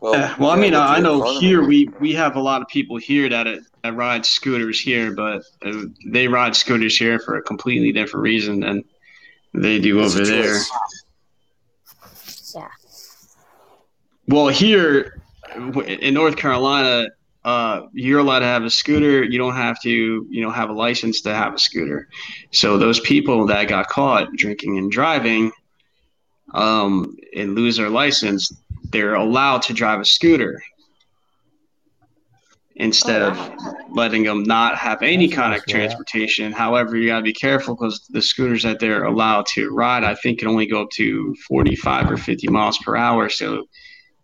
Well, 0.00 0.14
Yeah, 0.14 0.34
well, 0.38 0.50
I 0.50 0.56
mean, 0.56 0.74
I 0.74 0.96
I 0.96 1.00
know 1.00 1.38
here 1.38 1.64
we, 1.64 1.88
we 2.00 2.12
have 2.14 2.36
a 2.36 2.40
lot 2.40 2.62
of 2.62 2.68
people 2.68 2.96
here 2.96 3.28
that, 3.28 3.46
uh, 3.46 3.56
that 3.82 3.94
ride 3.94 4.26
scooters 4.26 4.80
here, 4.80 5.14
but 5.14 5.42
uh, 5.64 5.84
they 6.06 6.28
ride 6.28 6.54
scooters 6.54 6.96
here 6.96 7.18
for 7.18 7.36
a 7.36 7.42
completely 7.42 7.92
different 7.92 8.22
reason 8.22 8.60
than 8.60 8.84
they 9.54 9.78
do 9.78 10.00
It's 10.00 10.14
over 10.14 10.24
there. 10.24 10.60
Yeah. 12.54 12.68
Well, 14.28 14.48
here 14.48 15.22
in 15.54 16.14
North 16.14 16.36
Carolina, 16.36 17.08
uh, 17.44 17.82
you're 17.92 18.18
allowed 18.18 18.40
to 18.40 18.46
have 18.46 18.64
a 18.64 18.70
scooter. 18.70 19.22
You 19.22 19.38
don't 19.38 19.54
have 19.54 19.80
to, 19.82 19.90
you 20.28 20.42
know, 20.42 20.50
have 20.50 20.68
a 20.68 20.72
license 20.72 21.20
to 21.22 21.34
have 21.34 21.54
a 21.54 21.58
scooter. 21.58 22.08
So 22.50 22.76
those 22.76 22.98
people 23.00 23.46
that 23.46 23.68
got 23.68 23.88
caught 23.88 24.32
drinking 24.32 24.78
and 24.78 24.90
driving, 24.90 25.52
um, 26.54 27.16
and 27.36 27.54
lose 27.54 27.76
their 27.76 27.88
license, 27.88 28.52
they're 28.90 29.14
allowed 29.14 29.62
to 29.62 29.72
drive 29.72 30.00
a 30.00 30.04
scooter 30.04 30.62
instead 32.76 33.22
Oh, 33.22 33.30
of 33.30 33.50
letting 33.90 34.22
them 34.24 34.42
not 34.42 34.76
have 34.76 35.02
any 35.02 35.28
That's 35.28 35.32
a 35.32 35.36
kind 35.36 35.52
nice 35.52 35.60
of 35.60 35.66
way 35.66 35.86
out. 35.88 36.04
transportation. 36.06 36.52
However, 36.52 36.96
you 36.96 37.08
got 37.08 37.18
to 37.18 37.24
be 37.24 37.32
careful 37.32 37.74
because 37.74 38.06
the 38.10 38.20
scooters 38.22 38.62
that 38.64 38.80
they're 38.80 39.04
allowed 39.04 39.46
to 39.54 39.70
ride, 39.70 40.04
I 40.04 40.14
think, 40.14 40.40
can 40.40 40.48
only 40.48 40.66
go 40.66 40.82
up 40.82 40.90
to 40.96 41.34
45 41.48 42.10
or 42.10 42.16
50 42.16 42.48
miles 42.48 42.78
per 42.78 42.96
hour. 42.96 43.28
So, 43.30 43.64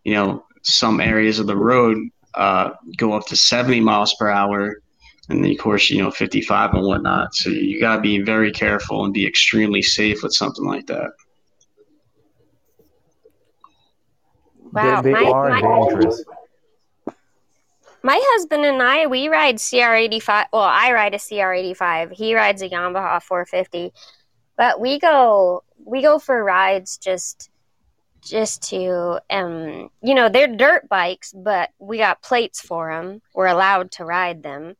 you 0.04 0.14
know, 0.14 0.44
some 0.62 1.00
areas 1.00 1.38
of 1.38 1.46
the 1.46 1.56
road 1.56 1.96
uh, 2.34 2.70
go 2.96 3.14
up 3.14 3.26
to 3.26 3.36
70 3.36 3.80
miles 3.80 4.14
per 4.18 4.28
hour. 4.28 4.76
And 5.28 5.42
then, 5.42 5.50
of 5.50 5.58
course, 5.58 5.88
you 5.88 6.02
know, 6.02 6.10
55 6.10 6.74
and 6.74 6.84
whatnot. 6.86 7.34
So 7.34 7.48
you 7.48 7.80
got 7.80 7.96
to 7.96 8.02
be 8.02 8.20
very 8.20 8.52
careful 8.52 9.04
and 9.04 9.14
be 9.14 9.26
extremely 9.26 9.80
safe 9.80 10.22
with 10.22 10.34
something 10.34 10.64
like 10.66 10.86
that. 10.86 11.10
Wow, 14.72 15.02
they 15.02 15.12
they 15.12 15.24
my- 15.24 15.30
are 15.30 15.48
my- 15.50 15.60
dangerous. 15.60 16.24
My 18.04 18.20
husband 18.20 18.64
and 18.64 18.82
I, 18.82 19.06
we 19.06 19.28
ride 19.28 19.56
CR85. 19.56 20.46
Well, 20.52 20.62
I 20.62 20.92
ride 20.92 21.14
a 21.14 21.18
CR85. 21.18 22.10
He 22.12 22.34
rides 22.34 22.60
a 22.62 22.68
Yamaha 22.68 23.22
450. 23.22 23.92
But 24.56 24.80
we 24.80 24.98
go 24.98 25.62
we 25.84 26.02
go 26.02 26.18
for 26.18 26.42
rides 26.42 26.98
just 26.98 27.50
just 28.24 28.62
to 28.70 29.20
um 29.30 29.88
you 30.02 30.14
know, 30.14 30.28
they're 30.28 30.48
dirt 30.48 30.88
bikes, 30.88 31.32
but 31.32 31.70
we 31.78 31.98
got 31.98 32.22
plates 32.22 32.60
for 32.60 32.92
them. 32.92 33.22
We're 33.34 33.46
allowed 33.46 33.92
to 33.92 34.04
ride 34.04 34.42
them. 34.42 34.74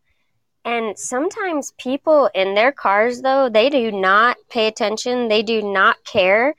And 0.64 0.98
sometimes 0.98 1.72
people 1.78 2.28
in 2.34 2.54
their 2.54 2.72
cars 2.72 3.22
though, 3.22 3.48
they 3.48 3.70
do 3.70 3.92
not 3.92 4.36
pay 4.48 4.66
attention. 4.66 5.28
They 5.28 5.42
do 5.42 5.62
not 5.62 5.96
care 6.04 6.54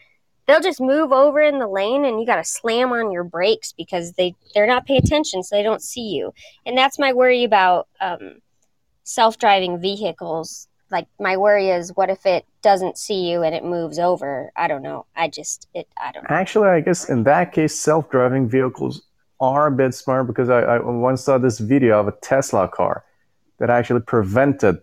they'll 0.47 0.61
just 0.61 0.81
move 0.81 1.11
over 1.11 1.41
in 1.41 1.59
the 1.59 1.67
lane 1.67 2.05
and 2.05 2.19
you 2.19 2.25
got 2.25 2.38
to 2.38 2.43
slam 2.43 2.91
on 2.91 3.11
your 3.11 3.23
brakes 3.23 3.73
because 3.73 4.13
they 4.13 4.35
they're 4.53 4.67
not 4.67 4.85
paying 4.85 5.01
attention 5.03 5.43
so 5.43 5.55
they 5.55 5.63
don't 5.63 5.81
see 5.81 6.09
you. 6.09 6.33
And 6.65 6.77
that's 6.77 6.99
my 6.99 7.13
worry 7.13 7.43
about 7.43 7.88
um, 8.01 8.41
self-driving 9.03 9.80
vehicles. 9.80 10.67
Like 10.91 11.07
my 11.19 11.38
worry 11.38 11.69
is 11.69 11.95
what 11.95 12.09
if 12.09 12.25
it 12.25 12.45
doesn't 12.61 12.97
see 12.97 13.30
you 13.30 13.43
and 13.43 13.55
it 13.55 13.63
moves 13.63 13.99
over? 13.99 14.51
I 14.55 14.67
don't 14.67 14.83
know. 14.83 15.05
I 15.15 15.27
just 15.27 15.67
it 15.73 15.88
i 15.99 16.11
don't 16.11 16.23
know. 16.23 16.35
Actually, 16.35 16.69
I 16.69 16.81
guess 16.81 17.09
in 17.09 17.23
that 17.23 17.51
case, 17.53 17.77
self-driving 17.77 18.49
vehicles 18.49 19.01
are 19.39 19.67
a 19.67 19.72
bit 19.72 19.93
smart 19.93 20.27
because 20.27 20.49
I, 20.49 20.61
I 20.61 20.80
once 20.80 21.23
saw 21.23 21.38
this 21.38 21.59
video 21.59 21.99
of 21.99 22.07
a 22.07 22.13
Tesla 22.22 22.67
car, 22.67 23.03
that 23.59 23.69
actually 23.69 24.01
prevented 24.01 24.77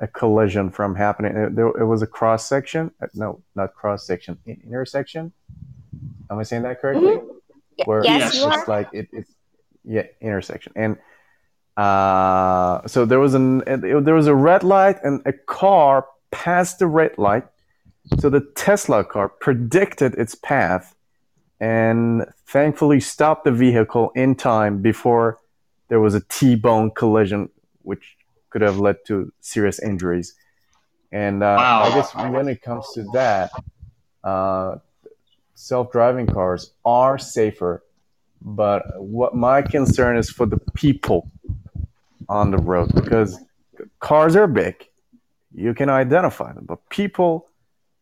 a 0.00 0.06
collision 0.06 0.70
from 0.70 0.94
happening. 0.94 1.36
It, 1.36 1.56
there, 1.56 1.68
it 1.68 1.86
was 1.86 2.02
a 2.02 2.06
cross 2.06 2.46
section. 2.46 2.92
Uh, 3.02 3.06
no, 3.14 3.42
not 3.54 3.74
cross 3.74 4.06
section. 4.06 4.38
In, 4.46 4.60
intersection. 4.66 5.32
Am 6.30 6.38
I 6.38 6.42
saying 6.42 6.62
that 6.62 6.80
correctly? 6.80 7.16
Y- 7.16 7.84
Where 7.84 8.04
yes, 8.04 8.34
it's 8.34 8.44
are. 8.44 8.64
like 8.66 8.88
it, 8.92 9.08
it's 9.12 9.32
yeah 9.84 10.02
intersection 10.20 10.72
and 10.76 10.98
uh 11.78 12.86
so 12.86 13.06
there 13.06 13.20
was 13.20 13.32
an 13.34 13.62
it, 13.66 14.04
there 14.04 14.14
was 14.14 14.26
a 14.26 14.34
red 14.34 14.62
light 14.62 14.98
and 15.02 15.22
a 15.24 15.32
car 15.32 16.06
passed 16.30 16.78
the 16.78 16.86
red 16.86 17.16
light 17.16 17.44
so 18.18 18.28
the 18.28 18.40
tesla 18.54 19.02
car 19.02 19.28
predicted 19.28 20.14
its 20.16 20.34
path 20.34 20.94
and 21.60 22.26
thankfully 22.46 23.00
stopped 23.00 23.44
the 23.44 23.52
vehicle 23.52 24.10
in 24.14 24.34
time 24.34 24.82
before 24.82 25.38
there 25.88 26.00
was 26.00 26.14
a 26.14 26.20
t-bone 26.28 26.90
collision 26.90 27.48
which 27.82 28.17
could 28.58 28.66
have 28.66 28.80
led 28.80 28.96
to 29.06 29.32
serious 29.40 29.78
injuries. 29.78 30.34
And 31.12 31.42
uh, 31.42 31.56
Wow. 31.58 31.82
i 31.84 31.88
guess 31.94 32.14
when 32.14 32.48
it 32.48 32.60
comes 32.60 32.84
to 32.94 33.04
that 33.14 33.50
uh, 34.24 34.76
self-driving 35.54 36.26
cars 36.26 36.72
are 36.84 37.18
safer 37.18 37.82
but 38.42 38.82
what 38.98 39.34
my 39.34 39.62
concern 39.62 40.16
is 40.16 40.28
for 40.30 40.46
the 40.46 40.58
people 40.74 41.30
on 42.28 42.50
the 42.50 42.58
road 42.58 42.88
because 42.94 43.38
cars 44.00 44.36
are 44.36 44.46
big. 44.46 44.74
You 45.54 45.72
can 45.74 45.88
identify 45.88 46.52
them 46.52 46.66
but 46.66 46.80
people 46.90 47.30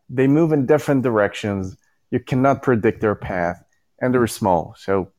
they 0.09 0.26
move 0.26 0.52
in 0.52 0.67
different 0.67 1.02
directions. 1.02 1.76
You 2.10 2.20
cannot 2.20 2.62
predict 2.62 3.01
their 3.01 3.15
path 3.15 3.59
and 4.01 4.12
they're 4.12 4.26
small. 4.26 4.75
So 4.78 5.12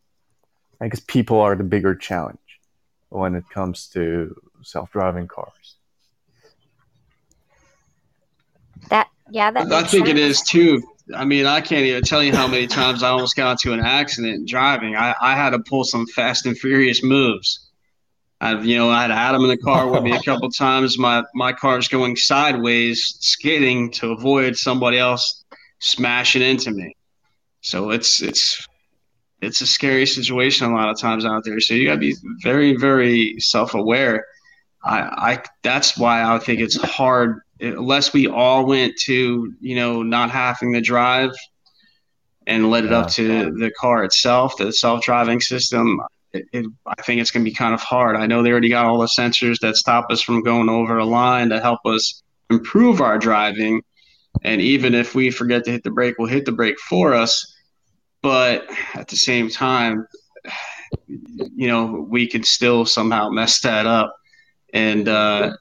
i 0.81 0.87
guess 0.89 1.01
people 1.17 1.39
are 1.45 1.55
the 1.55 1.63
bigger 1.75 1.95
challenge 1.95 2.47
when 3.09 3.33
it 3.35 3.45
comes 3.57 3.87
to 3.95 4.35
self-driving 4.67 5.27
cars 5.27 5.77
That 8.89 9.09
yeah, 9.29 9.51
that 9.51 9.71
I 9.71 9.83
think 9.83 10.07
it 10.07 10.17
sense. 10.17 10.41
is 10.41 10.41
too. 10.41 10.81
I 11.15 11.25
mean, 11.25 11.45
I 11.45 11.61
can't 11.61 11.85
even 11.85 12.03
tell 12.03 12.21
you 12.23 12.33
how 12.33 12.47
many 12.47 12.67
times 12.67 13.03
I 13.03 13.09
almost 13.09 13.35
got 13.35 13.51
into 13.51 13.73
an 13.73 13.79
accident 13.79 14.47
driving. 14.47 14.95
I, 14.95 15.15
I 15.21 15.35
had 15.35 15.51
to 15.51 15.59
pull 15.59 15.83
some 15.85 16.05
fast 16.07 16.45
and 16.45 16.57
furious 16.57 17.03
moves. 17.03 17.69
I've 18.39 18.65
you 18.65 18.77
know 18.77 18.89
I 18.89 19.01
had 19.03 19.11
Adam 19.11 19.43
in 19.43 19.49
the 19.49 19.57
car 19.57 19.89
with 19.89 20.03
me 20.03 20.13
a 20.15 20.21
couple 20.25 20.49
times. 20.51 20.97
My 20.99 21.23
my 21.33 21.53
car's 21.53 21.87
going 21.87 22.15
sideways, 22.15 23.17
skidding 23.21 23.91
to 23.93 24.11
avoid 24.11 24.57
somebody 24.57 24.99
else 24.99 25.43
smashing 25.79 26.41
into 26.41 26.71
me. 26.71 26.95
So 27.61 27.89
it's 27.91 28.21
it's 28.21 28.67
it's 29.41 29.61
a 29.61 29.67
scary 29.67 30.05
situation 30.05 30.67
a 30.67 30.73
lot 30.75 30.89
of 30.89 30.99
times 30.99 31.25
out 31.25 31.43
there. 31.45 31.59
So 31.59 31.73
you 31.73 31.87
gotta 31.87 31.99
be 31.99 32.15
very 32.43 32.75
very 32.75 33.35
self 33.39 33.73
aware. 33.73 34.25
I, 34.87 35.31
I 35.33 35.43
that's 35.63 35.97
why 35.97 36.23
I 36.23 36.39
think 36.39 36.61
it's 36.61 36.81
hard 36.81 37.41
unless 37.59 38.13
we 38.13 38.27
all 38.27 38.65
went 38.65 38.95
to 39.05 39.53
you 39.59 39.75
know 39.75 40.03
not 40.03 40.31
having 40.31 40.73
to 40.73 40.81
drive 40.81 41.31
and 42.47 42.69
let 42.69 42.85
it 42.85 42.93
up 42.93 43.09
to 43.09 43.51
the 43.51 43.69
car 43.71 44.05
itself, 44.05 44.55
the 44.57 44.71
self 44.71 45.03
driving 45.03 45.41
system. 45.41 45.99
It, 46.31 46.45
it, 46.53 46.65
I 46.85 47.01
think 47.01 47.19
it's 47.19 47.29
going 47.29 47.43
to 47.43 47.49
be 47.49 47.55
kind 47.55 47.73
of 47.73 47.81
hard. 47.81 48.15
I 48.15 48.25
know 48.25 48.41
they 48.41 48.51
already 48.51 48.69
got 48.69 48.85
all 48.85 48.99
the 48.99 49.07
sensors 49.07 49.59
that 49.59 49.75
stop 49.75 50.07
us 50.09 50.21
from 50.21 50.43
going 50.43 50.69
over 50.69 50.97
a 50.97 51.05
line 51.05 51.49
to 51.49 51.59
help 51.59 51.81
us 51.85 52.23
improve 52.49 53.01
our 53.01 53.17
driving. 53.17 53.81
And 54.43 54.61
even 54.61 54.95
if 54.95 55.13
we 55.13 55.29
forget 55.29 55.65
to 55.65 55.71
hit 55.71 55.83
the 55.83 55.91
brake, 55.91 56.15
we'll 56.17 56.29
hit 56.29 56.45
the 56.45 56.51
brake 56.53 56.79
for 56.79 57.13
us. 57.13 57.53
But 58.21 58.65
at 58.93 59.09
the 59.09 59.17
same 59.17 59.49
time, 59.49 60.07
you 61.07 61.67
know, 61.67 62.05
we 62.09 62.27
could 62.27 62.45
still 62.45 62.85
somehow 62.85 63.29
mess 63.29 63.59
that 63.61 63.85
up 63.85 64.15
and 64.77 65.09
uh, 65.09 65.53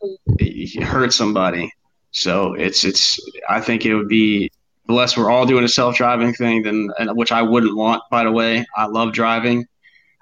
hurt 0.83 1.13
somebody. 1.13 1.73
So 2.11 2.55
it's 2.55 2.85
it's. 2.85 3.19
I 3.49 3.61
think 3.61 3.87
it 3.87 3.95
would 3.95 4.09
be 4.09 4.51
unless 4.89 5.17
we're 5.17 5.31
all 5.31 5.47
doing 5.47 5.65
a 5.65 5.69
self-driving 5.69 6.35
thing, 6.35 6.63
then 6.63 6.91
and 6.99 7.17
which 7.17 7.33
I 7.33 7.43
wouldn't 7.43 7.77
want. 7.77 8.03
By 8.11 8.25
the 8.25 8.33
way, 8.33 8.67
I 8.77 8.87
love 8.87 9.13
driving. 9.13 9.67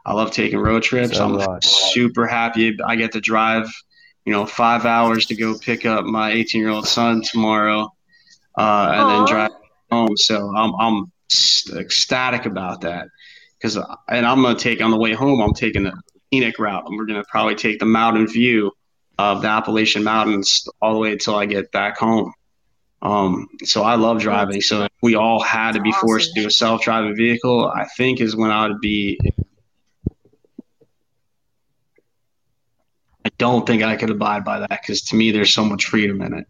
I 0.07 0.13
love 0.13 0.31
taking 0.31 0.59
road 0.59 0.83
trips. 0.83 1.17
So 1.17 1.25
I'm 1.25 1.39
do 1.39 1.59
super 1.63 2.27
happy 2.27 2.77
I 2.87 2.97
get 2.97 3.13
to 3.13 3.21
drive. 3.21 3.69
You 4.25 4.33
know, 4.33 4.47
five 4.47 4.87
hours 4.87 5.27
to 5.27 5.37
go 5.37 5.59
pick 5.59 5.85
up 5.85 6.05
my 6.07 6.33
18-year-old 6.33 6.87
son 6.87 7.21
tomorrow, 7.23 7.93
uh, 8.57 8.93
and 8.95 9.03
Aw. 9.03 9.17
then 9.17 9.27
drive 9.27 9.51
home. 9.91 10.17
So 10.17 10.55
I'm 10.57 10.73
I'm 10.79 11.13
ecstatic 11.77 12.47
about 12.47 12.83
that 12.83 13.09
because 13.59 13.77
and 14.09 14.25
I'm 14.25 14.41
gonna 14.43 14.59
take 14.59 14.81
on 14.81 14.91
the 14.93 14.99
way 14.99 15.15
home. 15.15 15.41
I'm 15.41 15.53
taking 15.53 15.83
the 15.83 15.93
scenic 16.33 16.59
route, 16.59 16.85
and 16.87 16.97
we're 16.97 17.07
gonna 17.07 17.25
probably 17.29 17.57
take 17.57 17.81
the 17.81 17.87
mountain 17.87 18.27
view 18.27 18.73
of 19.19 19.43
the 19.43 19.49
Appalachian 19.49 20.05
Mountains 20.05 20.67
all 20.81 20.95
the 20.95 21.01
way 21.01 21.13
until 21.13 21.37
I 21.37 21.47
get 21.47 21.71
back 21.73 21.99
home. 21.99 22.33
Um, 23.03 23.49
so 23.63 23.83
I 23.83 23.97
love 23.97 24.21
driving. 24.21 24.61
So 24.61 24.85
if 24.85 24.91
we 25.03 25.15
all 25.15 25.43
had 25.43 25.73
to 25.73 25.81
be 25.81 25.93
forced 25.93 26.35
to 26.35 26.41
do 26.41 26.47
a 26.47 26.51
self-driving 26.51 27.15
vehicle, 27.17 27.69
I 27.69 27.85
think 27.97 28.21
is 28.21 28.35
when 28.35 28.51
I 28.51 28.67
would 28.67 28.81
be. 28.81 29.19
I 33.27 33.31
don't 33.39 33.67
think 33.67 33.83
I 33.83 33.97
could 33.97 34.11
abide 34.11 34.45
by 34.45 34.61
that 34.61 34.71
because 34.71 35.03
to 35.03 35.17
me, 35.17 35.31
there's 35.31 35.53
so 35.53 35.65
much 35.65 35.87
freedom 35.87 36.23
in 36.23 36.35
it. 36.35 36.47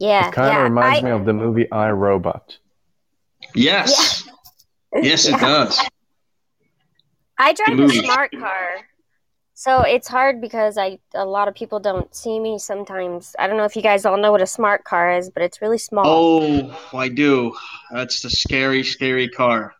Yeah, 0.00 0.28
it 0.28 0.32
kind 0.34 0.48
of 0.48 0.54
yeah. 0.54 0.62
reminds 0.62 1.00
I, 1.00 1.02
me 1.02 1.10
of 1.10 1.24
the 1.24 1.32
movie 1.32 1.70
i 1.72 1.90
robot 1.90 2.56
Yes, 3.54 4.28
yes, 4.94 5.26
it 5.26 5.32
Yeah. 5.40 5.40
does. 5.40 5.80
I 7.38 7.52
drive 7.52 7.78
a 7.78 7.88
smart 7.90 8.32
car. 8.32 8.88
So 9.58 9.80
it's 9.80 10.06
hard 10.06 10.40
because 10.40 10.78
I 10.78 11.00
a 11.16 11.24
lot 11.24 11.48
of 11.48 11.54
people 11.56 11.80
don't 11.80 12.14
see 12.14 12.38
me 12.38 12.60
sometimes. 12.60 13.34
I 13.40 13.48
don't 13.48 13.56
know 13.56 13.64
if 13.64 13.74
you 13.74 13.82
guys 13.82 14.04
all 14.04 14.16
know 14.16 14.30
what 14.30 14.40
a 14.40 14.46
smart 14.46 14.84
car 14.84 15.10
is, 15.10 15.30
but 15.30 15.42
it's 15.42 15.60
really 15.60 15.78
small. 15.78 16.04
Oh, 16.06 16.96
I 16.96 17.08
do. 17.08 17.56
That's 17.90 18.22
the 18.22 18.30
scary, 18.30 18.84
scary 18.84 19.28
car. 19.28 19.74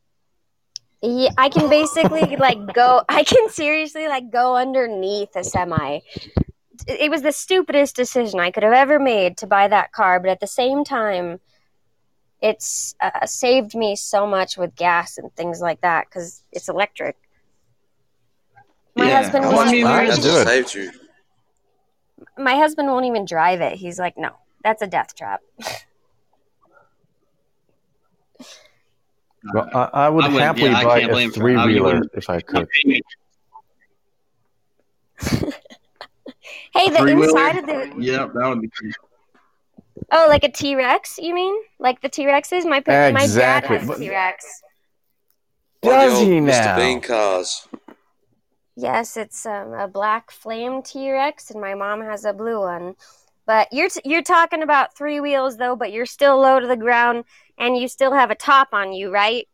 Yeah, 1.01 1.29
I 1.39 1.49
can 1.49 1.71
basically 1.71 2.35
like 2.35 2.75
go. 2.75 3.05
I 3.09 3.23
can 3.23 3.51
seriously 3.51 4.09
like 4.09 4.33
go 4.33 4.57
underneath 4.57 5.37
a 5.37 5.45
semi. 5.45 6.01
It 6.89 7.09
was 7.09 7.23
the 7.23 7.31
stupidest 7.31 7.95
decision 7.95 8.41
I 8.41 8.51
could 8.51 8.65
have 8.65 8.73
ever 8.73 8.99
made 8.99 9.37
to 9.37 9.47
buy 9.47 9.69
that 9.69 9.93
car, 9.93 10.19
but 10.19 10.31
at 10.31 10.41
the 10.41 10.49
same 10.49 10.83
time, 10.83 11.39
it's 12.43 12.97
uh, 13.01 13.27
saved 13.27 13.77
me 13.77 13.95
so 13.95 14.27
much 14.27 14.57
with 14.57 14.75
gas 14.75 15.19
and 15.19 15.33
things 15.37 15.61
like 15.61 15.83
that 15.83 16.07
because 16.09 16.43
it's 16.51 16.69
electric. 16.69 17.15
My 18.99 19.07
Yeah. 19.09 19.23
husband 19.23 19.45
Well, 19.45 19.57
won't. 19.57 19.69
I 19.69 19.73
mean, 19.73 19.85
That 19.85 20.07
That's 20.09 20.17
just 20.23 20.29
good. 20.29 20.47
saved 20.49 20.75
you. 20.75 20.91
my 22.37 22.55
husband 22.57 22.89
won't 22.89 23.07
even 23.07 23.25
drive 23.25 23.61
it. 23.61 23.75
He's 23.79 23.99
like, 23.99 24.17
no, 24.19 24.31
that's 24.63 24.83
a 24.83 24.87
death 24.87 25.15
trap. 25.15 25.41
well 29.55 29.69
i, 29.73 29.89
I 30.05 30.09
would 30.09 30.25
I 30.25 30.29
wouldn't- 30.29 30.43
happily 30.43 30.71
yeah, 30.71 30.83
buy 30.85 30.99
a 31.01 31.09
blame 31.09 31.31
for- 31.31 31.49
I 31.49 31.67
mean, 31.67 31.75
three-wheeler 31.77 32.03
if 32.15 32.29
i 32.29 32.41
could 32.41 32.69
Hey, 36.75 36.91
the 36.91 36.99
Three-wheeler? 36.99 37.25
inside 37.29 37.57
of 37.59 37.67
the 37.67 38.03
Yep, 38.03 38.33
that 38.35 38.49
would 38.49 38.61
be. 38.61 38.69
Cool. 38.69 38.93
oh, 40.13 40.27
like 40.29 40.45
a 40.45 40.51
T 40.51 40.75
Rex? 40.77 41.19
You 41.19 41.35
mean 41.35 41.55
like 41.79 42.01
the 42.01 42.09
T 42.09 42.25
Rexes? 42.25 42.65
My 42.65 42.81
pa- 42.81 43.11
my 43.13 43.27
dad 43.27 43.65
has 43.67 43.87
But- 43.87 43.99
T 43.99 44.11
Rex. 44.11 44.63
Does 45.83 46.21
he 46.21 46.41
now? 46.41 46.53
Mr. 46.53 46.77
Bean 46.77 47.01
cars. 47.01 47.68
Yes, 48.81 49.17
it's 49.17 49.45
um, 49.45 49.73
a 49.73 49.89
black 49.89 50.31
flame 50.31 50.83
T 50.83 51.11
Rex, 51.11 51.51
and 51.51 51.61
my 51.61 51.75
mom 51.75 52.01
has 52.01 52.25
a 52.25 52.33
blue 52.33 52.61
one. 52.61 52.95
But 53.45 53.67
you're 53.73 53.89
t- 53.89 54.03
you're 54.05 54.23
talking 54.23 54.63
about 54.63 54.97
three 54.97 55.19
wheels 55.19 55.57
though, 55.57 55.75
but 55.75 55.91
you're 55.91 56.07
still 56.07 56.39
low 56.41 56.61
to 56.61 56.67
the 56.69 56.77
ground, 56.77 57.25
and 57.59 57.77
you 57.77 57.89
still 57.89 58.13
have 58.13 58.31
a 58.31 58.37
top 58.37 58.69
on 58.73 58.93
you, 58.93 59.11
right? 59.11 59.49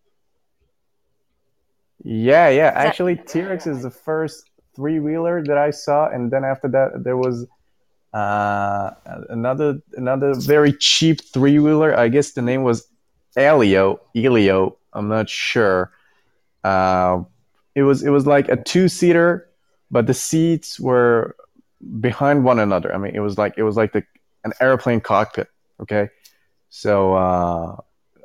Yeah, 2.03 2.51
yeah. 2.51 2.70
that- 2.73 2.86
Actually, 2.86 3.17
T 3.17 3.41
Rex 3.41 3.67
is 3.67 3.83
the 3.83 3.91
first 3.91 4.51
three 4.77 5.01
wheeler 5.01 5.43
that 5.43 5.57
I 5.57 5.70
saw, 5.70 6.09
and 6.11 6.31
then 6.31 6.44
after 6.44 6.69
that, 6.69 7.03
there 7.03 7.17
was 7.17 7.47
uh, 8.12 8.91
another 9.31 9.81
another 9.94 10.35
very 10.35 10.75
cheap 10.75 11.25
three 11.33 11.59
wheeler. 11.59 11.99
I 11.99 12.09
guess 12.09 12.33
the 12.33 12.43
name 12.43 12.62
was 12.62 12.86
Elio. 13.36 14.03
Elio. 14.15 14.77
I'm 14.93 15.09
not 15.09 15.31
sure. 15.31 15.93
Uh, 16.62 17.23
it 17.75 17.83
was 17.83 18.03
it 18.03 18.11
was 18.11 18.27
like 18.27 18.49
a 18.49 18.57
two 18.57 18.89
seater, 18.89 19.49
but 19.91 20.07
the 20.07 20.15
seats 20.15 20.78
were 20.81 21.36
behind 22.01 22.44
one 22.44 22.59
another. 22.59 22.94
I 22.94 22.99
mean, 22.99 23.15
it 23.15 23.20
was 23.20 23.36
like 23.39 23.55
it 23.57 23.62
was 23.62 23.77
like 23.77 23.93
the 23.93 24.05
an 24.44 24.53
airplane 24.61 25.01
cockpit. 25.01 25.49
Okay, 25.81 26.09
so. 26.70 27.15
Uh, 27.15 27.77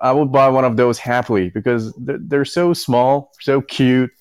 I 0.01 0.13
would 0.13 0.31
buy 0.31 0.47
one 0.47 0.63
of 0.63 0.77
those 0.77 0.97
happily 0.97 1.49
because 1.49 1.93
they're, 1.95 2.19
they're 2.21 2.45
so 2.45 2.73
small, 2.73 3.33
so 3.41 3.59
cute, 3.59 4.11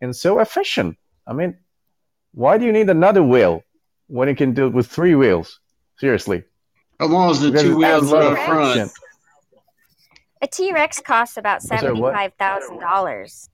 and 0.00 0.16
so 0.16 0.38
efficient. 0.40 0.96
I 1.26 1.34
mean, 1.34 1.58
why 2.32 2.56
do 2.56 2.64
you 2.64 2.72
need 2.72 2.88
another 2.88 3.22
wheel 3.22 3.62
when 4.06 4.28
you 4.28 4.34
can 4.34 4.54
do 4.54 4.66
it 4.66 4.72
with 4.72 4.86
three 4.86 5.14
wheels? 5.14 5.60
Seriously. 5.98 6.42
As 7.00 7.10
long 7.10 7.30
as 7.30 7.40
the 7.40 7.50
Because 7.50 7.64
two 7.64 7.76
wheels 7.76 8.04
adds 8.04 8.12
a 8.12 8.14
lot 8.14 8.22
are 8.22 8.32
of 8.32 8.38
up 8.38 8.46
front. 8.46 8.92
A 10.40 10.46
T 10.46 10.72
Rex 10.72 11.00
costs 11.00 11.36
about 11.36 11.60
sorry, 11.60 11.80
seventy 11.80 12.00
what? 12.00 12.14
five 12.14 12.32
thousand 12.38 12.78
dollars. 12.78 13.50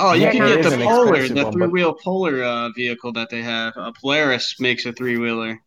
Oh, 0.00 0.12
you 0.12 0.20
They're 0.20 0.32
can 0.32 0.62
get 0.62 0.62
the 0.62 0.74
an 0.74 0.82
Polar, 0.82 1.28
the 1.28 1.50
three-wheel 1.50 1.94
Polar 1.94 2.44
uh, 2.44 2.70
vehicle 2.70 3.12
that 3.14 3.30
they 3.30 3.42
have. 3.42 3.76
Uh, 3.76 3.90
Polaris 4.00 4.60
makes 4.60 4.86
a 4.86 4.92
three-wheeler. 4.92 5.58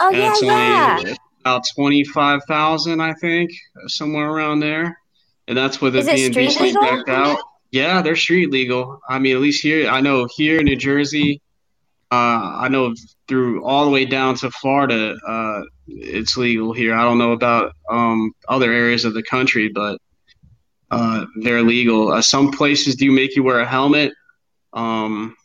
Oh 0.00 0.08
and 0.08 0.16
yeah, 0.16 0.98
it's 0.98 1.10
yeah. 1.10 1.14
about 1.40 1.62
twenty-five 1.74 2.40
thousand, 2.48 3.00
I 3.00 3.12
think, 3.14 3.50
somewhere 3.86 4.30
around 4.30 4.60
there. 4.60 4.98
And 5.46 5.58
that's 5.58 5.80
with 5.80 5.94
Is 5.94 6.06
it 6.06 6.12
it 6.12 6.16
being 6.16 6.32
street 6.32 6.46
decently 6.46 6.96
legal? 6.96 7.14
out. 7.14 7.38
Yeah, 7.70 8.00
they're 8.00 8.16
street 8.16 8.50
legal. 8.50 9.00
I 9.08 9.18
mean, 9.18 9.36
at 9.36 9.42
least 9.42 9.62
here, 9.62 9.90
I 9.90 10.00
know 10.00 10.26
here 10.36 10.60
in 10.60 10.64
New 10.64 10.76
Jersey, 10.76 11.42
uh, 12.10 12.56
I 12.60 12.68
know 12.68 12.94
through 13.28 13.64
all 13.64 13.84
the 13.84 13.90
way 13.90 14.06
down 14.06 14.36
to 14.36 14.50
Florida, 14.50 15.16
uh, 15.26 15.62
it's 15.86 16.36
legal 16.36 16.72
here. 16.72 16.94
I 16.94 17.02
don't 17.02 17.18
know 17.18 17.32
about 17.32 17.72
um, 17.90 18.32
other 18.48 18.72
areas 18.72 19.04
of 19.04 19.12
the 19.12 19.22
country, 19.22 19.68
but 19.68 19.98
uh, 20.94 21.26
they're 21.42 21.62
legal. 21.62 22.12
Uh, 22.12 22.22
some 22.22 22.50
places 22.50 22.96
do 22.96 23.10
make 23.10 23.36
you 23.36 23.42
wear 23.42 23.60
a 23.60 23.66
helmet. 23.66 24.12
Um, 24.72 25.36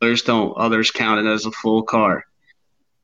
others 0.00 0.22
don't. 0.22 0.54
Others 0.56 0.90
count 0.90 1.24
it 1.24 1.30
as 1.30 1.46
a 1.46 1.50
full 1.50 1.82
car 1.82 2.24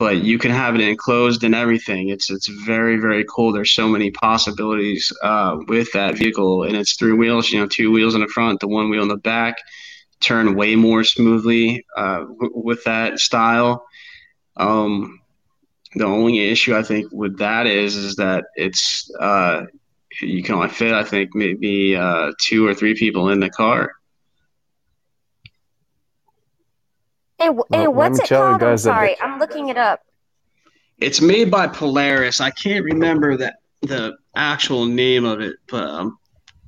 but 0.00 0.24
you 0.24 0.38
can 0.38 0.50
have 0.50 0.74
it 0.74 0.80
enclosed 0.80 1.44
and 1.44 1.54
everything. 1.54 2.08
It's 2.08 2.30
it's 2.30 2.48
very 2.48 2.96
very 2.96 3.24
cool. 3.28 3.52
There's 3.52 3.74
so 3.74 3.86
many 3.86 4.10
possibilities 4.10 5.12
uh, 5.22 5.58
with 5.68 5.92
that 5.92 6.16
vehicle, 6.16 6.62
and 6.64 6.74
it's 6.74 6.96
three 6.96 7.12
wheels. 7.12 7.50
You 7.50 7.60
know, 7.60 7.66
two 7.66 7.92
wheels 7.92 8.14
in 8.14 8.22
the 8.22 8.26
front, 8.28 8.60
the 8.60 8.66
one 8.66 8.88
wheel 8.88 9.02
in 9.02 9.08
the 9.08 9.18
back. 9.18 9.56
Turn 10.20 10.54
way 10.54 10.74
more 10.74 11.04
smoothly 11.04 11.84
uh, 11.96 12.20
w- 12.20 12.52
with 12.54 12.82
that 12.84 13.18
style. 13.18 13.86
Um, 14.56 15.20
the 15.94 16.06
only 16.06 16.48
issue 16.48 16.74
I 16.74 16.82
think 16.82 17.12
with 17.12 17.38
that 17.38 17.66
is 17.66 17.94
is 17.94 18.16
that 18.16 18.46
it's 18.56 19.10
uh, 19.20 19.66
you 20.20 20.42
can 20.42 20.56
only 20.56 20.68
fit 20.68 20.92
I 20.92 21.04
think 21.04 21.34
maybe 21.34 21.96
uh, 21.96 22.32
two 22.40 22.66
or 22.66 22.74
three 22.74 22.94
people 22.94 23.30
in 23.30 23.40
the 23.40 23.50
car. 23.50 23.92
And, 27.38 27.56
Well, 27.56 27.66
and 27.72 27.82
let 27.82 27.94
what's 27.94 28.18
it 28.20 28.26
tell 28.26 28.52
you 28.52 28.58
called? 28.58 28.62
I'm 28.72 28.78
sorry, 28.78 29.20
I'm 29.20 29.38
looking 29.38 29.68
it 29.68 29.78
up. 29.78 30.00
It's 30.98 31.20
made 31.22 31.50
by 31.50 31.66
Polaris. 31.66 32.40
I 32.40 32.50
can't 32.50 32.84
remember 32.84 33.36
that 33.38 33.56
the 33.82 34.16
actual 34.36 34.84
name 34.84 35.24
of 35.24 35.40
it, 35.40 35.56
but 35.68 35.84
I'm 35.88 36.18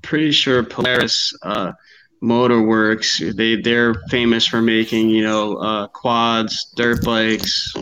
pretty 0.00 0.32
sure 0.32 0.62
Polaris 0.62 1.36
uh, 1.42 1.72
Motor 2.22 2.62
Works. 2.62 3.20
They 3.34 3.56
they're 3.60 3.94
famous 4.08 4.46
for 4.46 4.62
making 4.62 5.10
you 5.10 5.22
know 5.22 5.56
uh, 5.56 5.88
quads, 5.88 6.72
dirt 6.76 7.04
bikes, 7.04 7.74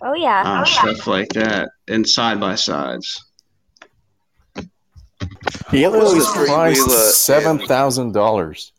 Oh 0.00 0.14
yeah. 0.14 0.42
uh, 0.44 0.64
stuff 0.64 1.08
like 1.08 1.30
that, 1.30 1.70
and 1.88 2.08
side 2.08 2.38
by 2.38 2.54
sides. 2.54 3.24
Halo 5.68 5.98
What's 5.98 6.34
the 6.34 6.42
is 6.42 6.48
priced 6.48 7.14
seven 7.14 7.58
thousand 7.58 8.12
dollars. 8.12 8.72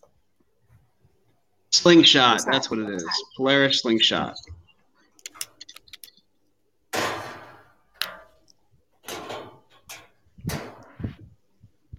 Slingshot. 1.72 2.42
That's 2.52 2.72
what 2.72 2.80
it 2.80 2.90
is. 2.90 3.06
Polaris 3.38 3.82
Slingshot. 3.82 4.36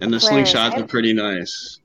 And 0.03 0.13
the 0.13 0.17
slingshots 0.17 0.73
are 0.73 0.85
eh? 0.85 0.87
pretty 0.87 1.13
nice. 1.13 1.79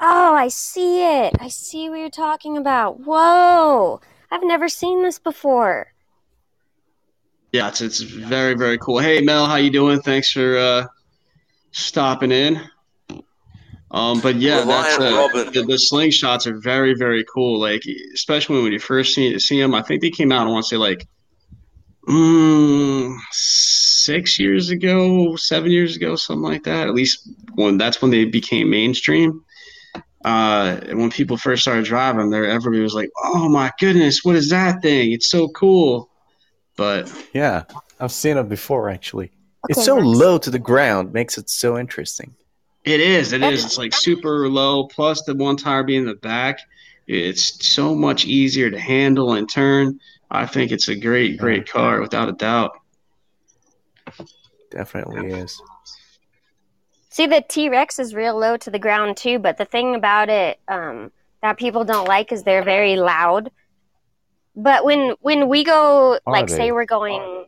Oh, 0.00 0.34
I 0.34 0.48
see 0.48 1.04
it. 1.04 1.34
I 1.40 1.48
see 1.48 1.90
what 1.90 1.98
you're 1.98 2.08
talking 2.08 2.56
about. 2.56 3.00
Whoa. 3.00 4.00
I've 4.30 4.44
never 4.44 4.68
seen 4.68 5.02
this 5.02 5.18
before. 5.18 5.91
Yeah, 7.52 7.68
it's 7.68 7.82
it's 7.82 8.00
very 8.00 8.54
very 8.54 8.78
cool. 8.78 8.98
Hey 8.98 9.20
Mel, 9.20 9.44
how 9.44 9.56
you 9.56 9.70
doing? 9.70 10.00
Thanks 10.00 10.32
for 10.32 10.56
uh, 10.56 10.86
stopping 11.70 12.32
in. 12.32 12.62
Um, 13.90 14.22
but 14.22 14.36
yeah, 14.36 14.64
that's 14.64 14.98
uh, 14.98 15.28
the, 15.52 15.62
the 15.62 15.74
slingshots 15.74 16.46
are 16.46 16.58
very 16.58 16.94
very 16.94 17.24
cool. 17.24 17.60
Like 17.60 17.82
especially 18.14 18.62
when 18.62 18.72
you 18.72 18.78
first 18.78 19.14
see 19.14 19.38
see 19.38 19.60
them. 19.60 19.74
I 19.74 19.82
think 19.82 20.00
they 20.00 20.08
came 20.10 20.32
out. 20.32 20.46
I 20.46 20.50
want 20.50 20.64
to 20.64 20.68
say 20.70 20.78
like 20.78 21.06
mm, 22.08 23.14
six 23.32 24.38
years 24.38 24.70
ago, 24.70 25.36
seven 25.36 25.70
years 25.70 25.94
ago, 25.94 26.16
something 26.16 26.42
like 26.42 26.62
that. 26.64 26.88
At 26.88 26.94
least 26.94 27.28
when 27.54 27.76
that's 27.76 28.00
when 28.00 28.10
they 28.10 28.24
became 28.24 28.70
mainstream. 28.70 29.44
Uh, 30.24 30.76
when 30.92 31.10
people 31.10 31.36
first 31.36 31.62
started 31.62 31.84
driving, 31.84 32.30
there 32.30 32.46
everybody 32.46 32.80
was 32.80 32.94
like, 32.94 33.10
"Oh 33.22 33.50
my 33.50 33.72
goodness, 33.78 34.24
what 34.24 34.36
is 34.36 34.48
that 34.48 34.80
thing? 34.80 35.12
It's 35.12 35.28
so 35.28 35.48
cool!" 35.48 36.11
But 36.82 37.28
Yeah, 37.32 37.62
I've 38.00 38.10
seen 38.10 38.36
it 38.36 38.48
before 38.48 38.90
actually. 38.90 39.30
It's 39.68 39.84
so 39.84 39.94
next. 39.94 40.06
low 40.18 40.36
to 40.38 40.50
the 40.50 40.58
ground, 40.58 41.12
makes 41.12 41.38
it 41.38 41.48
so 41.48 41.78
interesting. 41.78 42.34
It 42.84 42.98
is. 42.98 43.32
It 43.32 43.44
is. 43.44 43.64
It's 43.64 43.78
like 43.78 43.94
super 43.94 44.48
low. 44.48 44.88
Plus 44.88 45.22
the 45.22 45.36
one 45.36 45.56
tire 45.56 45.84
being 45.84 46.00
in 46.00 46.06
the 46.06 46.16
back, 46.16 46.58
it's 47.06 47.64
so 47.64 47.94
much 47.94 48.24
easier 48.24 48.68
to 48.68 48.80
handle 48.80 49.34
and 49.34 49.48
turn. 49.48 50.00
I 50.32 50.44
think 50.44 50.72
it's 50.72 50.88
a 50.88 50.96
great, 50.96 51.38
great 51.38 51.68
car 51.68 52.00
without 52.00 52.28
a 52.28 52.32
doubt. 52.32 52.72
Definitely 54.72 55.30
is. 55.30 55.62
See, 57.10 57.28
the 57.28 57.44
T 57.48 57.68
Rex 57.68 58.00
is 58.00 58.12
real 58.12 58.36
low 58.36 58.56
to 58.56 58.72
the 58.72 58.80
ground 58.80 59.16
too, 59.16 59.38
but 59.38 59.56
the 59.56 59.66
thing 59.66 59.94
about 59.94 60.28
it 60.28 60.58
um, 60.66 61.12
that 61.42 61.58
people 61.58 61.84
don't 61.84 62.08
like 62.08 62.32
is 62.32 62.42
they're 62.42 62.64
very 62.64 62.96
loud. 62.96 63.52
But 64.54 64.84
when 64.84 65.14
when 65.20 65.48
we 65.48 65.64
go, 65.64 66.18
like, 66.26 66.48
they? 66.48 66.56
say 66.56 66.72
we're 66.72 66.84
going, 66.84 67.46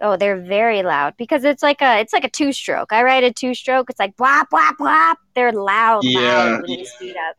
oh, 0.00 0.16
they're 0.16 0.40
very 0.40 0.82
loud 0.82 1.14
because 1.16 1.44
it's 1.44 1.62
like 1.62 1.82
a 1.82 1.98
it's 2.00 2.12
like 2.12 2.24
a 2.24 2.30
two 2.30 2.52
stroke. 2.52 2.92
I 2.92 3.02
ride 3.02 3.24
a 3.24 3.32
two 3.32 3.54
stroke. 3.54 3.90
It's 3.90 3.98
like 3.98 4.16
blah 4.16 4.44
blah 4.50 4.72
blah. 4.78 5.14
They're 5.34 5.52
loud, 5.52 6.04
Yeah. 6.04 6.20
loud 6.20 6.62
when 6.62 6.78
you 6.78 6.86
speed 6.86 7.16
up. 7.28 7.36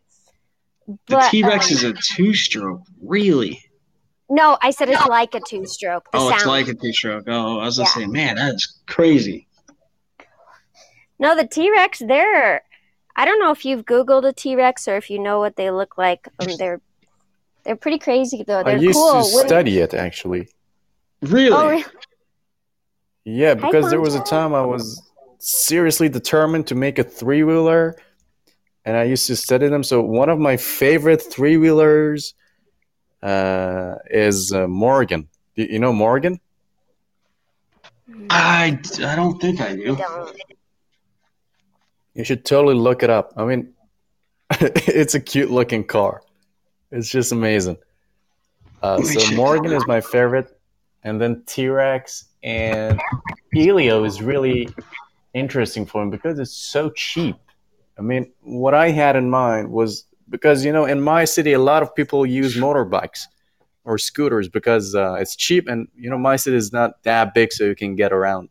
The 1.07 1.27
T 1.31 1.43
Rex 1.43 1.67
um, 1.67 1.73
is 1.73 1.83
a 1.83 1.93
two 1.93 2.33
stroke. 2.33 2.81
Really? 3.01 3.61
No, 4.29 4.57
I 4.61 4.71
said 4.71 4.89
it's 4.89 5.05
like 5.05 5.33
a 5.35 5.39
two 5.39 5.65
stroke. 5.65 6.11
The 6.11 6.17
Oh, 6.17 6.29
sound. 6.29 6.35
it's 6.35 6.45
like 6.45 6.67
a 6.67 6.73
two 6.73 6.91
stroke. 6.91 7.25
Oh, 7.27 7.59
I 7.59 7.65
was 7.65 7.77
gonna 7.77 7.87
Yeah. 7.87 7.93
say, 7.93 8.07
man, 8.07 8.35
that's 8.35 8.79
crazy. 8.87 9.47
No, 11.19 11.35
the 11.35 11.47
T 11.47 11.71
Rex, 11.71 11.99
they're. 11.99 12.61
I 13.15 13.23
don't 13.23 13.39
know 13.39 13.51
if 13.51 13.63
you've 13.63 13.85
Googled 13.85 14.27
a 14.27 14.33
T 14.33 14.55
Rex 14.55 14.87
or 14.87 14.97
if 14.97 15.09
you 15.09 15.19
know 15.19 15.39
what 15.39 15.55
they 15.55 15.71
look 15.71 15.97
like. 15.97 16.27
Um, 16.39 16.47
they're 16.57 16.81
they're 17.65 17.75
pretty 17.75 17.99
crazy 17.99 18.43
though. 18.47 18.63
They're 18.63 18.77
I 18.77 18.79
used 18.79 18.95
cool. 18.95 19.11
to 19.23 19.35
When- 19.35 19.47
study 19.47 19.79
it 19.79 19.93
actually. 19.93 20.47
Really? 21.21 21.49
Oh, 21.55 21.69
really? 21.69 21.85
Yeah, 23.23 23.55
because 23.55 23.89
there 23.89 24.01
was 24.01 24.13
a 24.13 24.23
time 24.23 24.53
I 24.53 24.63
was 24.63 25.01
seriously 25.39 26.09
determined 26.09 26.67
to 26.67 26.75
make 26.75 26.99
a 26.99 27.03
three 27.03 27.43
wheeler, 27.43 27.95
and 28.85 28.95
I 28.95 29.03
used 29.03 29.25
to 29.27 29.35
study 29.35 29.67
them. 29.67 29.83
So 29.83 30.01
one 30.01 30.29
of 30.29 30.37
my 30.37 30.57
favorite 30.57 31.21
three 31.23 31.57
wheelers 31.57 32.35
uh, 33.23 33.95
is 34.11 34.51
uh, 34.53 34.67
Morgan. 34.67 35.27
You, 35.55 35.65
you 35.71 35.79
know 35.79 35.91
Morgan? 35.91 36.39
I, 38.29 38.79
I 39.03 39.15
don't 39.15 39.41
think 39.41 39.59
I 39.59 39.75
do. 39.75 39.97
You 42.13 42.23
should 42.23 42.45
totally 42.45 42.75
look 42.75 43.01
it 43.01 43.09
up. 43.09 43.33
I 43.35 43.45
mean, 43.45 43.73
it's 44.51 45.15
a 45.15 45.19
cute 45.19 45.49
looking 45.49 45.83
car. 45.83 46.21
It's 46.95 47.09
just 47.09 47.33
amazing. 47.33 47.77
Uh, 48.81 49.01
so 49.01 49.35
Morgan 49.35 49.73
is 49.73 49.85
my 49.85 49.99
favorite, 49.99 50.57
and 51.03 51.19
then 51.19 51.43
T 51.45 51.67
Rex 51.67 52.25
and 52.41 53.01
Elio 53.53 54.05
is 54.05 54.21
really 54.21 54.69
interesting 55.33 55.85
for 55.85 56.01
him 56.01 56.09
because 56.09 56.39
it's 56.39 56.55
so 56.55 56.89
cheap. 56.91 57.35
I 57.99 58.01
mean, 58.01 58.31
what 58.41 58.73
I 58.73 58.91
had 58.91 59.17
in 59.17 59.29
mind 59.29 59.71
was 59.71 60.05
because 60.29 60.63
you 60.63 60.71
know 60.71 60.85
in 60.85 61.01
my 61.01 61.25
city 61.25 61.51
a 61.51 61.59
lot 61.59 61.83
of 61.83 61.93
people 61.93 62.25
use 62.25 62.55
motorbikes 62.55 63.25
or 63.83 63.97
scooters 63.97 64.47
because 64.47 64.95
uh, 64.95 65.15
it's 65.15 65.35
cheap, 65.35 65.67
and 65.67 65.89
you 65.97 66.09
know 66.09 66.17
my 66.17 66.37
city 66.37 66.55
is 66.55 66.71
not 66.71 67.03
that 67.03 67.33
big, 67.33 67.51
so 67.51 67.65
you 67.65 67.75
can 67.75 67.95
get 67.95 68.13
around 68.13 68.47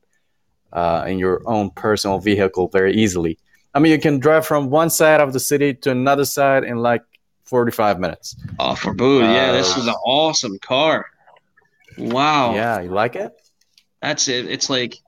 uh, 0.70 1.06
in 1.08 1.18
your 1.18 1.40
own 1.46 1.70
personal 1.70 2.18
vehicle 2.18 2.68
very 2.68 2.94
easily. 2.94 3.38
I 3.72 3.78
mean, 3.78 3.92
you 3.92 3.98
can 3.98 4.18
drive 4.18 4.46
from 4.46 4.68
one 4.68 4.90
side 4.90 5.22
of 5.22 5.32
the 5.32 5.40
city 5.40 5.72
to 5.72 5.90
another 5.90 6.26
side 6.26 6.64
in 6.64 6.76
like 6.76 7.02
45 7.44 8.00
minutes. 8.00 8.36
Oh, 8.58 8.74
for 8.74 8.94
boo. 8.94 9.20
Yeah, 9.20 9.52
this 9.52 9.76
Uh, 9.76 9.80
is 9.80 9.86
an 9.86 9.94
awesome 10.04 10.58
car. 10.58 11.06
Wow. 11.98 12.54
Yeah, 12.54 12.80
you 12.80 12.90
like 12.90 13.16
it? 13.16 13.32
That's 14.00 14.28
it. 14.28 14.50
It's 14.50 14.68
like 14.68 14.98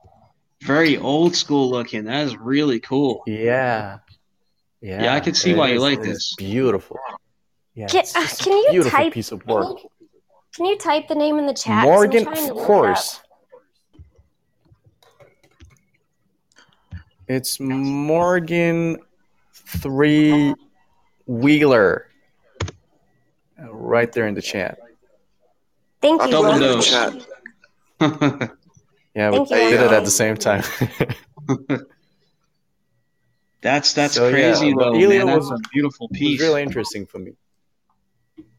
very 0.63 0.97
old 0.97 1.35
school 1.35 1.69
looking. 1.69 2.05
That 2.05 2.25
is 2.25 2.37
really 2.37 2.79
cool. 2.79 3.23
Yeah. 3.27 3.99
Yeah, 4.81 5.03
Yeah, 5.03 5.13
I 5.15 5.19
can 5.19 5.33
see 5.33 5.51
it 5.51 5.57
why 5.57 5.69
you 5.69 5.79
like 5.79 5.99
it 5.99 6.07
is 6.07 6.07
this. 6.07 6.35
Beautiful. 6.35 6.97
Yeah, 7.73 7.87
Can, 7.87 8.05
uh, 8.15 8.27
can 8.39 8.53
you 8.53 8.71
beautiful 8.71 8.99
type? 8.99 9.13
piece 9.13 9.31
of 9.31 9.45
Can 9.45 9.55
you, 9.61 9.89
can 10.55 10.65
you 10.65 10.77
type 10.77 11.07
the 11.07 11.15
name 11.15 11.37
in 11.37 11.45
the 11.45 11.53
chat? 11.53 11.83
Morgan, 11.83 12.23
trying 12.23 12.49
of 12.49 12.57
it 12.57 12.63
course. 12.63 13.19
It's 17.27 17.59
Morgan 17.59 18.97
Three 19.53 20.53
Wheeler. 21.25 22.06
Right 23.87 24.11
there 24.11 24.27
in 24.27 24.33
the 24.33 24.41
chat. 24.41 24.79
Thank 26.01 26.21
you, 26.23 26.31
Double 26.31 26.51
put 26.51 26.61
in 26.61 26.67
the 26.67 26.73
dose. 26.75 26.89
chat. 26.89 27.13
Yeah, 29.15 29.31
we 29.31 29.37
Thank 29.45 29.49
you. 29.49 29.77
did 29.77 29.81
it 29.81 29.91
at 29.93 30.03
the 30.03 30.11
same 30.11 30.35
time. 30.35 30.63
That's 33.61 33.93
that's 33.93 34.13
So, 34.13 34.29
crazy 34.29 34.73
but 34.73 34.91
though, 34.91 34.93
Elio 34.99 35.25
man. 35.25 35.27
That's 35.27 35.49
was- 35.49 35.59
a 35.59 35.69
beautiful 35.73 36.07
It 36.07 36.11
was 36.13 36.19
piece. 36.19 36.41
really 36.41 36.61
interesting 36.61 37.05
for 37.07 37.17
me. 37.19 37.31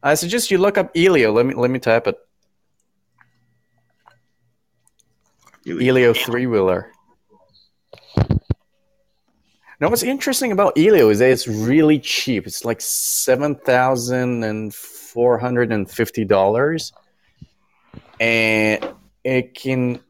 I 0.03 0.15
suggest 0.15 0.51
you 0.51 0.57
look 0.57 0.77
up 0.77 0.91
Elio. 0.95 1.31
Let 1.31 1.45
me 1.45 1.53
let 1.53 1.71
me 1.71 1.79
type 1.79 2.05
it. 2.07 2.15
Elio 5.67 6.13
three 6.13 6.47
wheeler. 6.47 6.91
Now, 9.79 9.89
what's 9.89 10.03
interesting 10.03 10.51
about 10.51 10.77
Elio 10.77 11.09
is 11.09 11.19
that 11.19 11.29
it's 11.29 11.47
really 11.47 11.99
cheap. 11.99 12.45
It's 12.45 12.65
like 12.65 12.81
seven 12.81 13.55
thousand 13.55 14.43
and 14.43 14.73
four 14.73 15.37
hundred 15.37 15.71
and 15.71 15.89
fifty 15.89 16.25
dollars, 16.25 16.91
and 18.19 18.85
it 19.23 19.53
can 19.53 20.01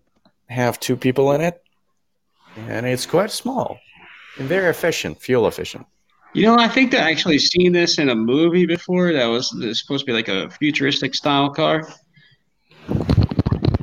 have 0.48 0.80
two 0.80 0.98
people 0.98 1.32
in 1.34 1.42
it, 1.42 1.62
and 2.58 2.88
it's 2.88 3.06
quite 3.06 3.30
small 3.30 3.78
and 4.40 4.48
very 4.48 4.70
efficient, 4.72 5.22
fuel 5.22 5.48
efficient. 5.48 5.86
You 6.34 6.46
know, 6.46 6.58
I 6.58 6.68
think 6.68 6.92
that 6.92 7.06
I 7.06 7.12
actually 7.12 7.40
seen 7.40 7.72
this 7.72 8.00
in 8.00 8.10
a 8.10 8.16
movie 8.16 8.66
before. 8.66 9.14
That 9.14 9.26
was, 9.26 9.52
was 9.54 9.80
supposed 9.80 10.02
to 10.02 10.06
be 10.06 10.14
like 10.14 10.28
a 10.28 10.50
futuristic 10.50 11.14
style 11.14 11.50
car. 11.52 11.88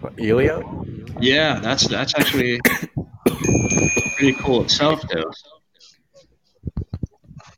What, 0.00 0.14
Elio? 0.18 0.84
Yeah, 1.20 1.60
that's 1.60 1.86
that's 1.86 2.14
actually 2.16 2.60
pretty 4.16 4.34
cool 4.40 4.62
itself, 4.62 5.02
though. 5.12 5.30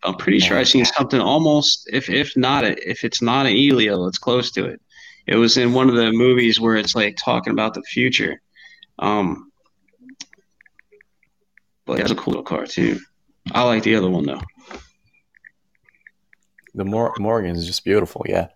I'm 0.05 0.15
pretty 0.15 0.39
sure 0.39 0.57
I've 0.57 0.68
seen 0.68 0.85
something 0.85 1.20
almost, 1.20 1.89
if 1.93 2.09
if 2.09 2.36
not, 2.36 2.65
a, 2.65 2.89
if 2.89 3.05
it's 3.05 3.20
not 3.20 3.47
an 3.47 3.52
Elio, 3.52 4.07
it's 4.07 4.18
close 4.18 4.51
to 4.52 4.65
it. 4.65 4.81
It 5.27 5.36
was 5.36 5.57
in 5.57 5.73
one 5.73 5.89
of 5.89 5.97
the 5.97 6.12
movies 6.12 6.60
where 6.60 6.77
it's 6.77 6.94
like 6.94 7.17
talking 7.17 7.52
about 7.52 7.75
the 7.75 7.83
future. 7.83 8.41
Um, 8.99 9.51
but 11.85 12.01
it's 12.01 12.10
a 12.10 12.15
cool 12.15 12.33
little 12.33 12.44
car 12.44 12.67
too. 12.67 13.01
I 13.52 13.62
like 13.65 13.83
the 13.83 13.97
other 13.97 14.09
one 14.09 14.25
though. 14.25 14.41
The 16.75 16.85
Mor- 16.85 17.15
Morgan 17.18 17.57
is 17.57 17.67
just 17.67 17.85
beautiful. 17.85 18.25
Yeah. 18.28 18.49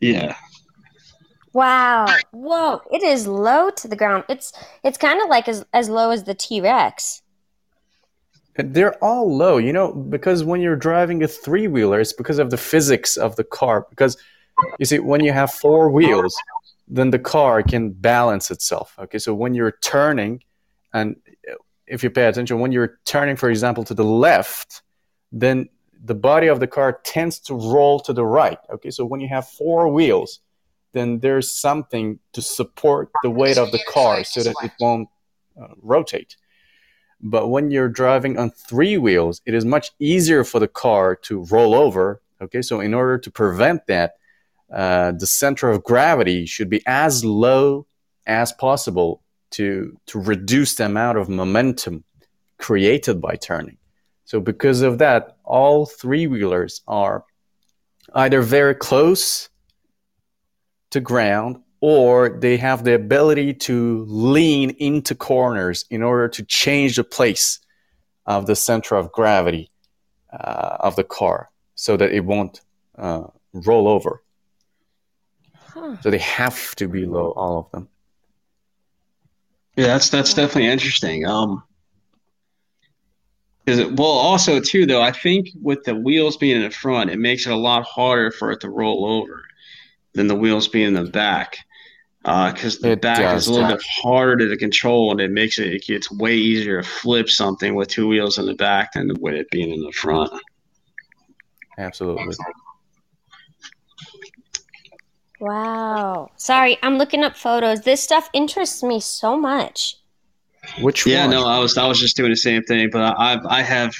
Yeah, 0.00 0.34
Wow. 1.52 2.06
Whoa. 2.30 2.80
It 2.92 3.02
is 3.02 3.26
low 3.26 3.70
to 3.70 3.88
the 3.88 3.96
ground. 3.96 4.24
It's 4.28 4.52
it's 4.84 4.98
kind 4.98 5.20
of 5.20 5.28
like 5.28 5.48
as 5.48 5.64
as 5.72 5.88
low 5.88 6.10
as 6.10 6.24
the 6.24 6.34
T 6.34 6.60
Rex. 6.60 7.22
They're 8.56 9.02
all 9.02 9.34
low, 9.34 9.58
you 9.58 9.72
know, 9.72 9.92
because 9.92 10.44
when 10.44 10.60
you're 10.60 10.76
driving 10.76 11.22
a 11.22 11.28
three 11.28 11.68
wheeler, 11.68 12.00
it's 12.00 12.12
because 12.12 12.38
of 12.38 12.50
the 12.50 12.56
physics 12.56 13.16
of 13.16 13.36
the 13.36 13.44
car. 13.44 13.86
Because 13.90 14.16
you 14.78 14.86
see, 14.86 14.98
when 14.98 15.24
you 15.24 15.32
have 15.32 15.52
four 15.52 15.90
wheels, 15.90 16.34
then 16.88 17.10
the 17.10 17.18
car 17.18 17.62
can 17.62 17.90
balance 17.90 18.50
itself. 18.50 18.94
Okay, 18.98 19.18
so 19.18 19.32
when 19.32 19.54
you're 19.54 19.76
turning, 19.82 20.42
and 20.92 21.16
if 21.86 22.02
you 22.02 22.10
pay 22.10 22.26
attention, 22.26 22.58
when 22.58 22.72
you're 22.72 22.98
turning, 23.04 23.36
for 23.36 23.48
example, 23.48 23.84
to 23.84 23.94
the 23.94 24.04
left, 24.04 24.82
then 25.32 25.68
the 26.04 26.14
body 26.14 26.48
of 26.48 26.60
the 26.60 26.66
car 26.66 27.00
tends 27.04 27.38
to 27.38 27.54
roll 27.54 28.00
to 28.00 28.12
the 28.12 28.24
right. 28.24 28.58
Okay, 28.70 28.90
so 28.90 29.04
when 29.04 29.20
you 29.20 29.28
have 29.28 29.48
four 29.48 29.88
wheels, 29.88 30.40
then 30.92 31.20
there's 31.20 31.48
something 31.50 32.18
to 32.32 32.42
support 32.42 33.10
the 33.22 33.30
weight 33.30 33.58
of 33.58 33.70
the 33.70 33.80
car 33.88 34.24
so 34.24 34.42
that 34.42 34.54
it 34.62 34.72
won't 34.80 35.08
uh, 35.60 35.68
rotate. 35.82 36.36
But 37.22 37.48
when 37.48 37.70
you're 37.70 37.88
driving 37.88 38.38
on 38.38 38.50
three 38.50 38.96
wheels, 38.96 39.42
it 39.44 39.54
is 39.54 39.64
much 39.64 39.90
easier 39.98 40.44
for 40.44 40.58
the 40.58 40.68
car 40.68 41.16
to 41.22 41.44
roll 41.50 41.74
over. 41.74 42.22
Okay, 42.40 42.62
so 42.62 42.80
in 42.80 42.94
order 42.94 43.18
to 43.18 43.30
prevent 43.30 43.86
that, 43.86 44.14
uh, 44.72 45.12
the 45.12 45.26
center 45.26 45.70
of 45.70 45.84
gravity 45.84 46.46
should 46.46 46.70
be 46.70 46.82
as 46.86 47.24
low 47.24 47.86
as 48.26 48.52
possible 48.52 49.22
to 49.50 49.98
to 50.06 50.20
reduce 50.20 50.76
the 50.76 50.86
amount 50.86 51.18
of 51.18 51.28
momentum 51.28 52.04
created 52.58 53.20
by 53.20 53.34
turning. 53.34 53.76
So 54.24 54.40
because 54.40 54.80
of 54.82 54.98
that, 54.98 55.36
all 55.44 55.86
three 55.86 56.26
wheelers 56.28 56.82
are 56.86 57.24
either 58.14 58.42
very 58.42 58.74
close 58.74 59.48
to 60.90 61.00
ground 61.00 61.62
or 61.80 62.28
they 62.28 62.56
have 62.56 62.84
the 62.84 62.94
ability 62.94 63.54
to 63.54 64.04
lean 64.06 64.70
into 64.78 65.14
corners 65.14 65.84
in 65.90 66.02
order 66.02 66.28
to 66.28 66.44
change 66.44 66.96
the 66.96 67.04
place 67.04 67.58
of 68.26 68.46
the 68.46 68.56
center 68.56 68.94
of 68.94 69.10
gravity 69.12 69.70
uh, 70.32 70.76
of 70.80 70.96
the 70.96 71.04
car 71.04 71.50
so 71.74 71.96
that 71.96 72.12
it 72.12 72.24
won't 72.24 72.60
uh, 72.98 73.24
roll 73.52 73.88
over. 73.88 74.22
Huh. 75.54 75.96
So 76.02 76.10
they 76.10 76.18
have 76.18 76.74
to 76.76 76.88
be 76.88 77.06
low, 77.06 77.30
all 77.30 77.58
of 77.58 77.70
them. 77.70 77.88
yeah, 79.76 79.86
that's 79.86 80.10
that's 80.10 80.34
definitely 80.34 80.68
interesting. 80.68 81.24
Um, 81.24 81.62
is 83.66 83.78
it 83.78 83.96
well 83.96 84.08
also 84.08 84.60
too 84.60 84.84
though? 84.84 85.00
I 85.00 85.12
think 85.12 85.48
with 85.62 85.84
the 85.84 85.94
wheels 85.94 86.36
being 86.36 86.56
in 86.56 86.62
the 86.62 86.70
front, 86.70 87.10
it 87.10 87.18
makes 87.18 87.46
it 87.46 87.52
a 87.52 87.56
lot 87.56 87.84
harder 87.84 88.30
for 88.30 88.50
it 88.50 88.60
to 88.60 88.68
roll 88.68 89.06
over 89.06 89.44
than 90.12 90.26
the 90.26 90.34
wheels 90.34 90.68
being 90.68 90.88
in 90.88 91.04
the 91.04 91.10
back. 91.10 91.56
Uh, 92.24 92.52
because 92.52 92.78
the 92.80 92.90
It 92.90 93.00
back 93.00 93.18
does, 93.18 93.42
is 93.42 93.46
a 93.46 93.52
little 93.52 93.68
yeah. 93.68 93.76
bit 93.76 93.82
harder 94.02 94.48
to 94.48 94.56
control, 94.56 95.10
and 95.10 95.20
it 95.20 95.30
makes 95.30 95.58
it 95.58 95.72
it 95.72 95.84
gets 95.86 96.10
way 96.10 96.36
easier 96.36 96.82
to 96.82 96.88
flip 96.88 97.30
something 97.30 97.74
with 97.74 97.88
two 97.88 98.08
wheels 98.08 98.38
in 98.38 98.46
the 98.46 98.54
back 98.54 98.92
than 98.92 99.10
with 99.20 99.34
it 99.34 99.50
being 99.50 99.70
in 99.72 99.80
the 99.82 99.92
front. 99.92 100.30
Absolutely. 101.78 102.36
Wow. 105.40 106.30
Sorry, 106.36 106.78
I'm 106.82 106.98
looking 106.98 107.24
up 107.24 107.36
photos. 107.36 107.80
This 107.82 108.02
stuff 108.02 108.30
interests 108.32 108.82
me 108.82 109.00
so 109.00 109.36
much. 109.36 109.96
Which 110.78 111.06
Yeah, 111.06 111.26
one? 111.26 111.30
no, 111.30 111.46
I 111.46 111.58
was 111.58 111.76
I 111.78 111.86
was 111.86 111.98
just 111.98 112.16
doing 112.16 112.30
the 112.30 112.36
same 112.36 112.62
thing, 112.62 112.90
but 112.90 113.00
I 113.02 113.40
I 113.48 113.62
have 113.62 113.94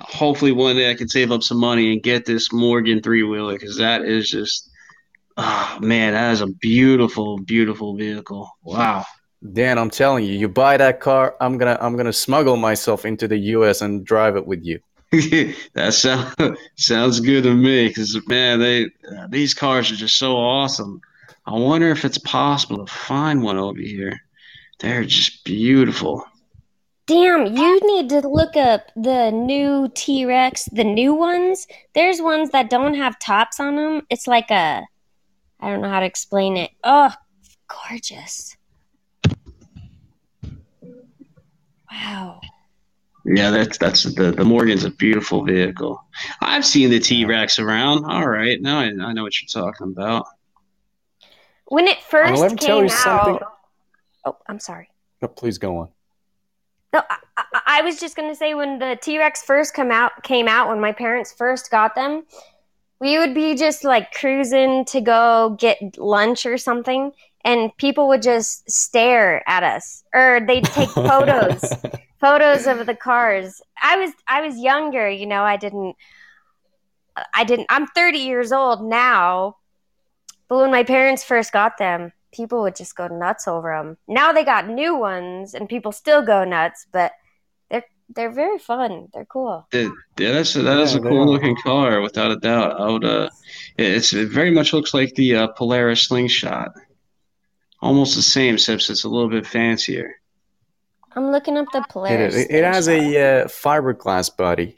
hopefully 0.00 0.52
one 0.52 0.76
day 0.76 0.90
I 0.90 0.94
can 0.94 1.08
save 1.08 1.32
up 1.32 1.42
some 1.42 1.58
money 1.58 1.92
and 1.92 2.02
get 2.02 2.24
this 2.26 2.52
Morgan 2.52 3.02
three 3.02 3.22
wheeler 3.22 3.54
because 3.54 3.76
that 3.78 4.02
is 4.02 4.28
just 4.28 4.67
oh 5.38 5.78
man, 5.80 6.12
that 6.12 6.32
is 6.32 6.40
a 6.42 6.46
beautiful, 6.46 7.38
beautiful 7.38 7.96
vehicle. 7.96 8.50
Wow. 8.62 9.04
Dan, 9.52 9.78
I'm 9.78 9.90
telling 9.90 10.24
you, 10.24 10.32
you 10.32 10.48
buy 10.48 10.76
that 10.76 11.00
car, 11.00 11.36
I'm 11.40 11.56
gonna 11.58 11.78
I'm 11.80 11.96
gonna 11.96 12.12
smuggle 12.12 12.56
myself 12.56 13.04
into 13.04 13.28
the 13.28 13.38
U.S. 13.38 13.80
and 13.80 14.04
drive 14.04 14.36
it 14.36 14.46
with 14.46 14.64
you. 14.64 14.80
that 15.72 15.94
sound, 15.94 16.58
sounds 16.76 17.20
good 17.20 17.44
to 17.44 17.54
me 17.54 17.88
because 17.88 18.20
man, 18.26 18.58
they 18.58 18.86
uh, 19.16 19.28
these 19.28 19.54
cars 19.54 19.90
are 19.90 19.96
just 19.96 20.18
so 20.18 20.36
awesome. 20.36 21.00
I 21.46 21.52
wonder 21.52 21.88
if 21.90 22.04
it's 22.04 22.18
possible 22.18 22.84
to 22.84 22.92
find 22.92 23.42
one 23.42 23.56
over 23.56 23.80
here. 23.80 24.20
They're 24.80 25.04
just 25.04 25.44
beautiful. 25.44 26.24
Damn, 27.06 27.56
you 27.56 27.80
need 27.84 28.10
to 28.10 28.28
look 28.28 28.54
up 28.54 28.92
the 28.94 29.30
new 29.30 29.90
T 29.94 30.26
Rex, 30.26 30.68
the 30.72 30.84
new 30.84 31.14
ones. 31.14 31.66
There's 31.94 32.20
ones 32.20 32.50
that 32.50 32.68
don't 32.68 32.94
have 32.94 33.18
tops 33.18 33.60
on 33.60 33.76
them. 33.76 34.02
It's 34.10 34.26
like 34.26 34.50
a, 34.50 34.82
I 35.60 35.68
don't 35.68 35.80
know 35.80 35.90
how 35.90 36.00
to 36.00 36.06
explain 36.06 36.56
it. 36.56 36.70
Oh, 36.84 37.12
gorgeous. 37.66 38.56
Wow. 41.90 42.40
Yeah, 43.24 43.50
that's 43.50 43.76
that's 43.76 44.04
the 44.04 44.30
the 44.30 44.44
Morgan's 44.44 44.84
a 44.84 44.90
beautiful 44.90 45.44
vehicle. 45.44 46.02
I've 46.40 46.64
seen 46.64 46.88
the 46.88 47.00
T 47.00 47.24
Rex 47.26 47.58
around. 47.58 48.04
All 48.04 48.26
right, 48.26 48.60
now 48.62 48.78
I, 48.78 48.84
I 48.84 49.12
know 49.12 49.22
what 49.22 49.34
you're 49.42 49.48
talking 49.48 49.88
about. 49.88 50.26
When 51.66 51.86
it 51.86 52.00
first 52.02 52.40
let 52.40 52.52
me 52.52 52.56
came 52.56 52.66
tell 52.66 52.78
you 52.78 52.84
out. 52.84 52.90
something. 52.90 53.38
Oh, 54.24 54.36
I'm 54.46 54.58
sorry. 54.58 54.88
No, 55.20 55.28
please 55.28 55.58
go 55.58 55.76
on. 55.78 55.88
No, 56.94 57.02
I, 57.10 57.18
I, 57.36 57.60
I 57.66 57.82
was 57.82 58.00
just 58.00 58.16
gonna 58.16 58.34
say 58.34 58.54
when 58.54 58.78
the 58.78 58.96
T 59.02 59.18
Rex 59.18 59.42
first 59.42 59.74
come 59.74 59.90
out 59.90 60.22
came 60.22 60.48
out 60.48 60.68
when 60.68 60.80
my 60.80 60.92
parents 60.92 61.32
first 61.32 61.70
got 61.70 61.94
them, 61.94 62.24
we 63.00 63.18
would 63.18 63.34
be 63.34 63.54
just 63.54 63.84
like 63.84 64.12
cruising 64.12 64.84
to 64.86 65.00
go 65.00 65.56
get 65.58 65.98
lunch 65.98 66.46
or 66.46 66.58
something, 66.58 67.12
and 67.44 67.76
people 67.76 68.08
would 68.08 68.22
just 68.22 68.68
stare 68.70 69.48
at 69.48 69.62
us, 69.62 70.04
or 70.14 70.40
they'd 70.46 70.64
take 70.64 70.88
photos, 70.90 71.72
photos 72.20 72.66
of 72.66 72.86
the 72.86 72.94
cars. 72.94 73.62
I 73.80 73.96
was 73.96 74.12
I 74.26 74.46
was 74.46 74.58
younger, 74.58 75.08
you 75.08 75.26
know. 75.26 75.42
I 75.42 75.56
didn't. 75.56 75.96
I 77.34 77.44
didn't. 77.44 77.66
I'm 77.68 77.86
30 77.88 78.18
years 78.18 78.52
old 78.52 78.82
now, 78.82 79.56
but 80.48 80.58
when 80.58 80.70
my 80.70 80.84
parents 80.84 81.24
first 81.24 81.52
got 81.52 81.78
them, 81.78 82.12
people 82.32 82.62
would 82.62 82.76
just 82.76 82.94
go 82.94 83.08
nuts 83.08 83.48
over 83.48 83.76
them. 83.76 83.96
Now 84.06 84.32
they 84.32 84.44
got 84.44 84.68
new 84.68 84.96
ones, 84.96 85.54
and 85.54 85.68
people 85.68 85.92
still 85.92 86.22
go 86.22 86.44
nuts, 86.44 86.86
but 86.92 87.12
they're 88.14 88.28
they're 88.28 88.34
very 88.34 88.58
fun. 88.58 89.08
They're 89.12 89.24
cool. 89.26 89.66
The- 89.70 89.92
yeah, 90.18 90.32
that's 90.32 90.56
a, 90.56 90.62
that 90.62 90.78
is 90.78 90.92
Yeah, 90.94 91.00
a 91.00 91.02
cool 91.02 91.22
are. 91.22 91.26
looking 91.26 91.56
car, 91.56 92.00
without 92.00 92.30
a 92.30 92.36
doubt. 92.36 92.80
I 92.80 92.88
would 92.90 93.04
uh, 93.04 93.28
it's 93.76 94.12
it 94.12 94.28
very 94.30 94.50
much 94.50 94.72
looks 94.72 94.94
like 94.94 95.14
the 95.14 95.34
uh, 95.36 95.46
Polaris 95.48 96.04
Slingshot, 96.08 96.70
almost 97.80 98.16
the 98.16 98.22
same, 98.22 98.54
except 98.54 98.90
it's 98.90 99.04
a 99.04 99.08
little 99.08 99.28
bit 99.30 99.46
fancier. 99.46 100.14
I'm 101.12 101.30
looking 101.32 101.56
up 101.56 101.66
the 101.72 101.84
Polaris. 101.88 102.34
is. 102.34 102.46
it 102.50 102.64
has 102.64 102.88
a 102.88 102.98
uh, 102.98 103.44
fiberglass 103.46 104.34
body. 104.36 104.76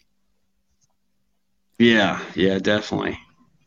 Yeah, 1.79 2.21
yeah, 2.35 2.59
definitely. 2.59 3.19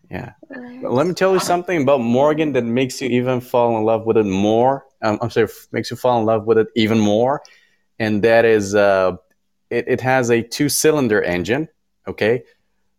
Yeah. 0.09 0.33
But 0.81 0.91
let 0.91 1.07
me 1.07 1.13
tell 1.15 1.33
you 1.33 1.39
something 1.39 1.81
about 1.81 1.99
Morgan 2.01 2.53
that 2.53 2.63
makes 2.63 3.01
you 3.01 3.09
even 3.09 3.41
fall 3.41 3.75
in 3.77 3.83
love 3.83 4.05
with 4.05 4.17
it 4.17 4.25
more. 4.25 4.85
Um, 5.01 5.17
I'm 5.21 5.31
sorry, 5.31 5.47
makes 5.71 5.89
you 5.89 5.97
fall 5.97 6.19
in 6.19 6.25
love 6.25 6.45
with 6.45 6.59
it 6.59 6.67
even 6.75 6.99
more, 6.99 7.41
and 7.97 8.23
that 8.23 8.45
is 8.45 8.75
uh, 8.75 9.13
it, 9.73 9.85
it 9.87 10.01
has 10.01 10.29
a 10.29 10.41
two 10.41 10.69
cylinder 10.69 11.21
engine. 11.21 11.67
Okay, 12.07 12.43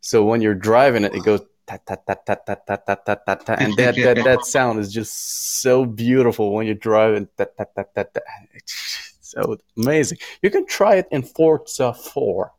so 0.00 0.24
when 0.24 0.40
you're 0.40 0.54
driving 0.54 1.04
it, 1.04 1.14
it 1.14 1.24
goes 1.24 1.40
ta 1.66 1.78
ta 1.86 1.96
ta 1.96 2.14
ta 2.14 2.34
ta 2.34 2.54
ta 2.54 2.76
ta 2.76 2.94
ta 2.94 3.14
ta 3.14 3.34
ta, 3.34 3.54
and 3.58 3.74
that, 3.76 3.96
that 3.96 4.24
that 4.24 4.44
sound 4.44 4.78
is 4.78 4.92
just 4.92 5.60
so 5.62 5.84
beautiful 5.84 6.52
when 6.52 6.66
you're 6.66 6.74
driving. 6.74 7.28
Ta, 7.36 7.46
ta, 7.56 7.64
ta, 7.76 7.84
ta, 7.94 8.02
ta. 8.02 8.20
It's 8.54 9.14
so 9.20 9.56
amazing. 9.76 10.18
You 10.42 10.50
can 10.50 10.66
try 10.66 10.96
it 10.96 11.08
in 11.10 11.22
Forza 11.22 11.94
4 11.94 12.52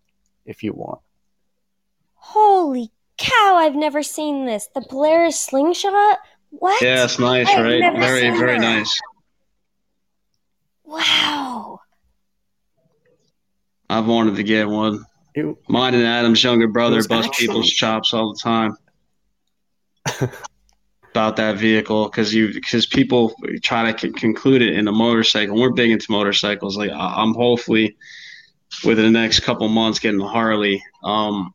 if 0.46 0.64
you 0.64 0.74
want. 0.74 1.02
Holy 2.14 2.92
cow! 3.18 3.56
I've 3.58 3.76
never 3.76 4.04
seen 4.04 4.46
this. 4.46 4.70
The 4.74 4.82
Polaris 4.82 5.40
slingshot. 5.40 6.20
What? 6.50 6.82
Yeah, 6.82 7.04
it's 7.04 7.20
nice, 7.20 7.48
I've 7.50 7.64
right? 7.64 8.00
Very, 8.00 8.30
very 8.38 8.60
that. 8.60 8.80
nice. 8.80 9.00
Wow. 10.84 11.82
I've 13.90 14.08
wanted 14.08 14.36
to 14.38 14.44
get 14.44 14.68
one. 14.68 15.06
You, 15.36 15.58
Mine 15.68 15.94
and 15.94 16.04
Adam's 16.04 16.44
younger 16.44 16.68
brother 16.68 16.96
was 16.98 17.08
bust 17.08 17.28
actually- 17.28 17.48
people's 17.48 17.70
chops 17.70 18.14
all 18.14 18.34
the 18.34 18.40
time 18.40 18.78
about 21.12 21.38
that 21.38 21.58
vehicle 21.58 22.06
because 22.06 22.34
you 22.34 22.54
because 22.54 22.86
people 22.86 23.34
try 23.64 23.92
to 23.92 23.98
c- 23.98 24.12
conclude 24.14 24.62
it 24.62 24.74
in 24.74 24.88
a 24.88 24.92
motorcycle. 24.92 25.56
We're 25.60 25.72
big 25.74 25.92
into 25.92 26.12
motorcycles. 26.12 26.78
Like 26.78 26.92
I- 26.92 27.16
I'm 27.22 27.34
hopefully 27.34 27.96
within 28.84 29.06
the 29.06 29.20
next 29.20 29.42
couple 29.42 29.68
months 29.70 30.00
getting 30.00 30.22
a 30.22 30.28
Harley. 30.28 30.84
Um, 31.04 31.54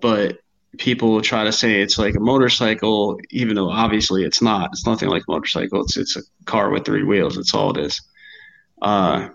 but 0.00 0.38
people 0.78 1.10
will 1.10 1.22
try 1.22 1.44
to 1.44 1.52
say 1.52 1.80
it's 1.80 1.98
like 1.98 2.14
a 2.14 2.20
motorcycle, 2.20 3.18
even 3.30 3.54
though 3.56 3.70
obviously 3.70 4.24
it's 4.24 4.42
not. 4.42 4.70
It's 4.72 4.86
nothing 4.86 5.08
like 5.08 5.22
a 5.28 5.30
motorcycle. 5.32 5.82
It's 5.82 5.96
it's 5.96 6.16
a 6.16 6.22
car 6.44 6.70
with 6.70 6.84
three 6.84 7.02
wheels. 7.04 7.36
That's 7.36 7.54
all 7.54 7.76
it 7.76 7.84
is. 7.84 8.00
Uh, 8.82 9.28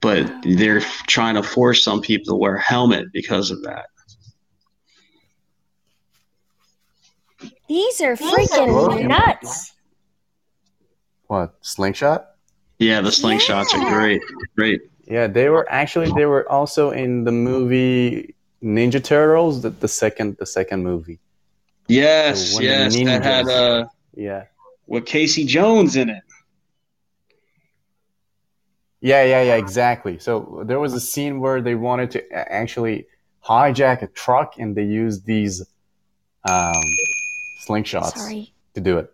but 0.00 0.30
they're 0.42 0.80
trying 1.06 1.34
to 1.34 1.42
force 1.42 1.82
some 1.84 2.00
people 2.00 2.34
to 2.34 2.36
wear 2.40 2.56
a 2.56 2.60
helmet 2.62 3.06
because 3.12 3.50
of 3.50 3.62
that. 3.62 3.86
These 7.68 8.00
are 8.00 8.16
freaking 8.16 9.06
nuts. 9.08 9.72
what 11.26 11.54
slingshot? 11.62 12.26
Yeah, 12.78 13.00
the 13.00 13.10
slingshots 13.10 13.66
Yeah. 13.72 13.84
are 13.84 13.90
great. 13.98 14.22
Great. 14.56 14.80
Yeah, 15.06 15.26
they 15.26 15.48
were 15.48 15.66
actually 15.70 16.10
they 16.12 16.26
were 16.26 16.50
also 16.50 16.90
in 16.90 17.24
the 17.24 17.32
movie 17.32 18.34
Ninja 18.62 19.02
Turtles, 19.02 19.62
the, 19.62 19.70
the 19.70 19.88
second 19.88 20.36
the 20.38 20.46
second 20.46 20.82
movie. 20.82 21.18
Yes, 21.88 22.54
So 22.54 22.62
yes, 22.62 22.94
that 22.96 23.22
had 23.22 23.44
ninjas- 23.46 23.82
uh, 23.82 23.86
Yeah. 24.14 24.44
with 24.86 25.04
Casey 25.06 25.44
Jones 25.44 25.96
in 25.96 26.08
it. 26.10 26.22
Yeah, 29.04 29.22
yeah, 29.24 29.42
yeah, 29.42 29.56
exactly. 29.56 30.18
So 30.18 30.62
there 30.64 30.80
was 30.80 30.94
a 30.94 31.00
scene 31.00 31.38
where 31.38 31.60
they 31.60 31.74
wanted 31.74 32.10
to 32.12 32.32
actually 32.32 33.06
hijack 33.46 34.00
a 34.00 34.06
truck 34.06 34.54
and 34.58 34.74
they 34.74 34.84
used 34.84 35.26
these 35.26 35.60
um, 36.48 36.80
slingshots 37.68 38.16
Sorry. 38.16 38.54
to 38.72 38.80
do 38.80 38.96
it. 38.96 39.12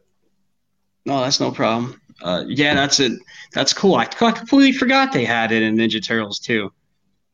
No, 1.07 1.21
that's 1.21 1.41
no 1.41 1.51
problem. 1.51 2.01
Uh, 2.23 2.45
yeah, 2.47 2.75
that's 2.75 3.01
it. 3.01 3.21
That's 3.53 3.73
cool. 3.73 3.97
I, 3.97 4.03
I 4.05 4.31
completely 4.31 4.71
forgot 4.71 5.13
they 5.13 5.25
had 5.25 5.51
it 5.51 5.61
in 5.61 5.75
Ninja 5.75 6.01
Turtles 6.01 6.39
too. 6.39 6.73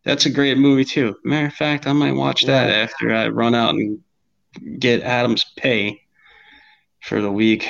That's 0.04 0.24
a 0.24 0.30
great 0.30 0.56
movie 0.56 0.86
too. 0.86 1.14
Matter 1.24 1.48
of 1.48 1.52
fact, 1.52 1.86
I 1.86 1.92
might 1.92 2.12
watch 2.12 2.46
that 2.46 2.70
Yeah. 2.70 2.76
after 2.76 3.12
I 3.12 3.28
run 3.28 3.54
out 3.54 3.74
and 3.74 4.00
get 4.78 5.02
Adam's 5.02 5.44
pay 5.58 6.00
for 7.02 7.20
the 7.20 7.30
week. 7.30 7.68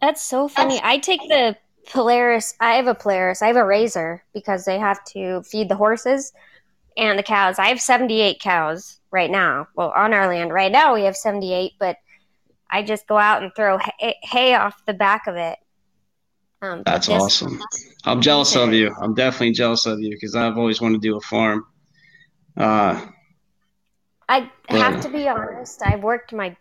That's 0.00 0.22
so 0.22 0.48
funny. 0.48 0.80
I 0.82 0.96
take 0.96 1.20
the 1.28 1.58
Polaris. 1.88 2.54
I 2.60 2.74
have 2.74 2.86
a 2.86 2.94
Polaris. 2.94 3.42
I 3.42 3.48
have 3.48 3.56
a 3.56 3.64
Razor 3.64 4.22
because 4.32 4.64
they 4.64 4.78
have 4.78 5.02
to 5.06 5.42
feed 5.42 5.68
the 5.68 5.76
horses 5.76 6.32
and 6.96 7.18
the 7.18 7.22
cows. 7.22 7.58
I 7.58 7.68
have 7.68 7.80
78 7.80 8.40
cows 8.40 9.00
right 9.10 9.30
now. 9.30 9.68
Well, 9.74 9.92
on 9.96 10.12
our 10.12 10.28
land 10.28 10.52
right 10.52 10.70
now 10.72 10.94
we 10.94 11.02
have 11.02 11.16
78, 11.16 11.72
but 11.78 11.96
I 12.70 12.82
just 12.82 13.06
go 13.06 13.18
out 13.18 13.42
and 13.42 13.52
throw 13.54 13.78
hay, 13.98 14.16
hay 14.22 14.54
off 14.54 14.84
the 14.86 14.94
back 14.94 15.26
of 15.26 15.36
it. 15.36 15.58
Um, 16.62 16.82
That's 16.84 17.06
this- 17.06 17.22
awesome. 17.22 17.60
I'm 18.04 18.20
jealous 18.20 18.54
of 18.56 18.72
you. 18.72 18.94
I'm 19.00 19.14
definitely 19.14 19.52
jealous 19.52 19.86
of 19.86 20.00
you 20.00 20.10
because 20.10 20.34
I've 20.34 20.56
always 20.56 20.80
wanted 20.80 21.02
to 21.02 21.08
do 21.08 21.16
a 21.16 21.20
farm. 21.20 21.66
Uh, 22.56 23.06
I 24.28 24.50
have 24.68 25.00
to 25.02 25.08
be 25.08 25.28
honest. 25.28 25.82
I've 25.84 26.02
worked 26.02 26.32
my 26.32 26.56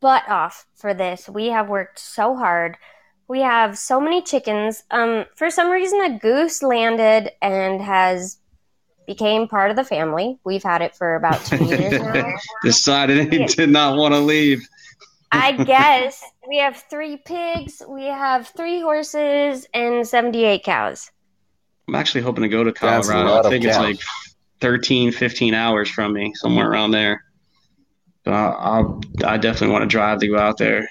butt 0.00 0.28
off 0.28 0.66
for 0.74 0.94
this. 0.94 1.28
We 1.28 1.48
have 1.48 1.68
worked 1.68 1.98
so 1.98 2.36
hard. 2.36 2.76
We 3.32 3.40
have 3.40 3.78
so 3.78 3.98
many 3.98 4.20
chickens. 4.20 4.82
Um, 4.90 5.24
for 5.36 5.50
some 5.50 5.70
reason, 5.70 6.02
a 6.02 6.18
goose 6.18 6.62
landed 6.62 7.30
and 7.40 7.80
has 7.80 8.36
became 9.06 9.48
part 9.48 9.70
of 9.70 9.76
the 9.76 9.84
family. 9.84 10.38
We've 10.44 10.62
had 10.62 10.82
it 10.82 10.94
for 10.94 11.14
about 11.14 11.42
two 11.46 11.64
years 11.64 11.92
now. 11.92 12.34
decided 12.62 13.32
he 13.32 13.46
did 13.46 13.70
not 13.70 13.96
want 13.96 14.12
to 14.12 14.20
leave. 14.20 14.68
I 15.30 15.52
guess 15.64 16.22
we 16.46 16.58
have 16.58 16.84
three 16.90 17.16
pigs, 17.16 17.80
we 17.88 18.04
have 18.04 18.48
three 18.48 18.82
horses, 18.82 19.66
and 19.72 20.06
seventy-eight 20.06 20.62
cows. 20.62 21.10
I'm 21.88 21.94
actually 21.94 22.20
hoping 22.20 22.42
to 22.42 22.50
go 22.50 22.64
to 22.64 22.70
Colorado. 22.70 23.38
I 23.38 23.48
think 23.48 23.64
it's 23.64 23.78
cows. 23.78 23.82
like 23.82 24.00
13, 24.60 25.10
15 25.10 25.54
hours 25.54 25.88
from 25.88 26.12
me, 26.12 26.34
somewhere 26.34 26.70
around 26.70 26.90
there. 26.90 27.24
But 28.24 28.34
I, 28.34 28.48
I'll, 28.50 29.00
I 29.24 29.38
definitely 29.38 29.72
want 29.72 29.84
to 29.84 29.88
drive 29.88 30.18
to 30.18 30.28
go 30.28 30.36
out 30.38 30.58
there. 30.58 30.86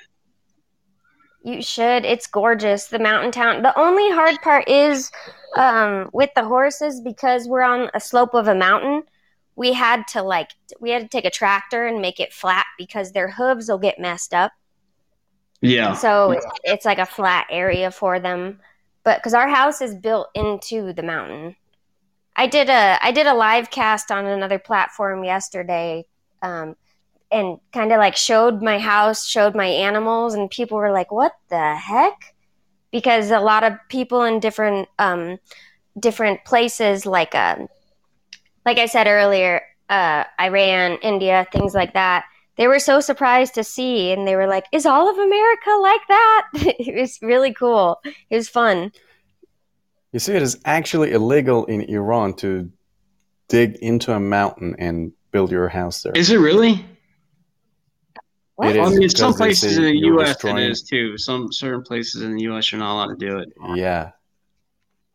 You 1.44 1.62
should. 1.62 2.06
It's 2.06 2.28
gorgeous. 2.28 2.88
The 2.88 3.00
mountain 3.00 3.32
town. 3.32 3.64
The 3.64 3.78
only 3.80 4.10
hard 4.12 4.40
part 4.42 4.68
is 4.68 5.12
um, 5.58 6.10
with 6.14 6.30
the 6.36 6.44
horses 6.44 7.02
because 7.02 7.48
we're 7.48 7.64
on 7.64 7.90
a 7.94 8.00
slope 8.00 8.34
of 8.34 8.48
a 8.48 8.56
mountain. 8.56 9.04
We 9.56 9.74
had 9.74 10.08
to 10.10 10.22
like 10.22 10.52
we 10.80 10.92
had 10.92 11.02
to 11.04 11.08
take 11.08 11.26
a 11.26 11.32
tractor 11.32 11.88
and 11.88 12.02
make 12.02 12.20
it 12.20 12.34
flat 12.34 12.66
because 12.78 13.12
their 13.12 13.30
hooves 13.30 13.70
will 13.70 13.80
get 13.80 14.00
messed 14.00 14.34
up. 14.34 14.52
Yeah. 15.62 15.94
So 15.94 16.32
it's, 16.32 16.46
it's 16.64 16.86
like 16.86 17.00
a 17.00 17.06
flat 17.06 17.48
area 17.50 17.92
for 17.92 18.20
them. 18.20 18.60
But 19.04 19.18
because 19.20 19.34
our 19.34 19.48
house 19.48 19.82
is 19.82 19.96
built 19.96 20.30
into 20.36 20.94
the 20.94 21.04
mountain, 21.04 21.56
I 22.36 22.48
did 22.48 22.70
a 22.70 22.98
I 23.02 23.12
did 23.12 23.28
a 23.28 23.34
live 23.34 23.72
cast 23.72 24.12
on 24.12 24.26
another 24.26 24.60
platform 24.60 25.24
yesterday, 25.24 26.06
um, 26.42 26.76
and 27.32 27.58
kind 27.74 27.92
of 27.92 27.98
like 27.98 28.16
showed 28.16 28.62
my 28.62 28.80
house, 28.80 29.26
showed 29.26 29.56
my 29.56 29.68
animals, 29.68 30.34
and 30.34 30.50
people 30.50 30.78
were 30.78 30.92
like, 30.92 31.12
"What 31.12 31.34
the 31.50 31.76
heck?" 31.76 32.36
Because 32.92 33.32
a 33.32 33.40
lot 33.40 33.64
of 33.64 33.74
people 33.90 34.24
in 34.24 34.40
different 34.40 34.90
um, 35.00 35.40
different 36.00 36.44
places, 36.46 37.06
like 37.06 37.34
um, 37.36 37.68
like 38.66 38.78
I 38.78 38.86
said 38.86 39.08
earlier, 39.08 39.62
uh, 39.90 40.26
Iran, 40.40 40.98
India, 41.02 41.48
things 41.52 41.74
like 41.74 41.94
that 41.94 42.26
they 42.58 42.68
were 42.68 42.80
so 42.80 43.00
surprised 43.00 43.56
to 43.56 43.64
see 43.64 44.12
and 44.12 44.28
they 44.28 44.36
were 44.36 44.46
like 44.46 44.66
is 44.72 44.86
all 44.86 45.10
of 45.10 45.18
america 45.18 45.72
like 45.82 46.02
that 46.10 46.48
it 46.54 47.00
was 47.00 47.18
really 47.22 47.54
cool 47.54 48.00
it 48.30 48.36
was 48.36 48.50
fun 48.50 48.92
You 50.12 50.20
see, 50.20 50.34
it 50.34 50.42
is 50.42 50.60
actually 50.66 51.12
illegal 51.12 51.66
in 51.66 51.82
Iran 51.82 52.34
to 52.44 52.70
dig 53.48 53.76
into 53.78 54.12
a 54.14 54.20
mountain 54.20 54.76
and 54.78 55.14
build 55.32 55.52
your 55.52 55.70
house 55.70 56.04
there. 56.04 56.12
Is 56.16 56.30
it 56.30 56.38
really? 56.38 56.84
What 58.68 58.76
It 58.76 58.80
I 58.80 58.90
mean, 58.90 59.10
some 59.10 59.34
places 59.34 59.78
in 59.78 59.84
the 59.84 59.98
U.S. 59.98 60.30
it 60.30 60.34
destroying- 60.34 60.70
is 60.72 60.82
too. 60.84 61.18
Some 61.18 61.52
certain 61.52 61.84
places 61.84 62.22
in 62.22 62.36
the 62.36 62.44
U.S. 62.44 62.72
you're 62.72 62.80
not 62.80 62.94
allowed 62.94 63.20
to 63.20 63.26
do 63.28 63.38
it. 63.40 63.50
Yeah. 63.76 64.12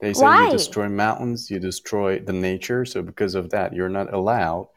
They 0.01 0.13
say 0.13 0.23
Why? 0.25 0.47
you 0.47 0.53
destroy 0.53 0.89
mountains, 0.89 1.51
you 1.51 1.59
destroy 1.59 2.19
the 2.19 2.33
nature. 2.33 2.85
So 2.85 3.03
because 3.03 3.35
of 3.35 3.51
that, 3.51 3.73
you're 3.73 3.89
not 3.89 4.13
allowed 4.13 4.69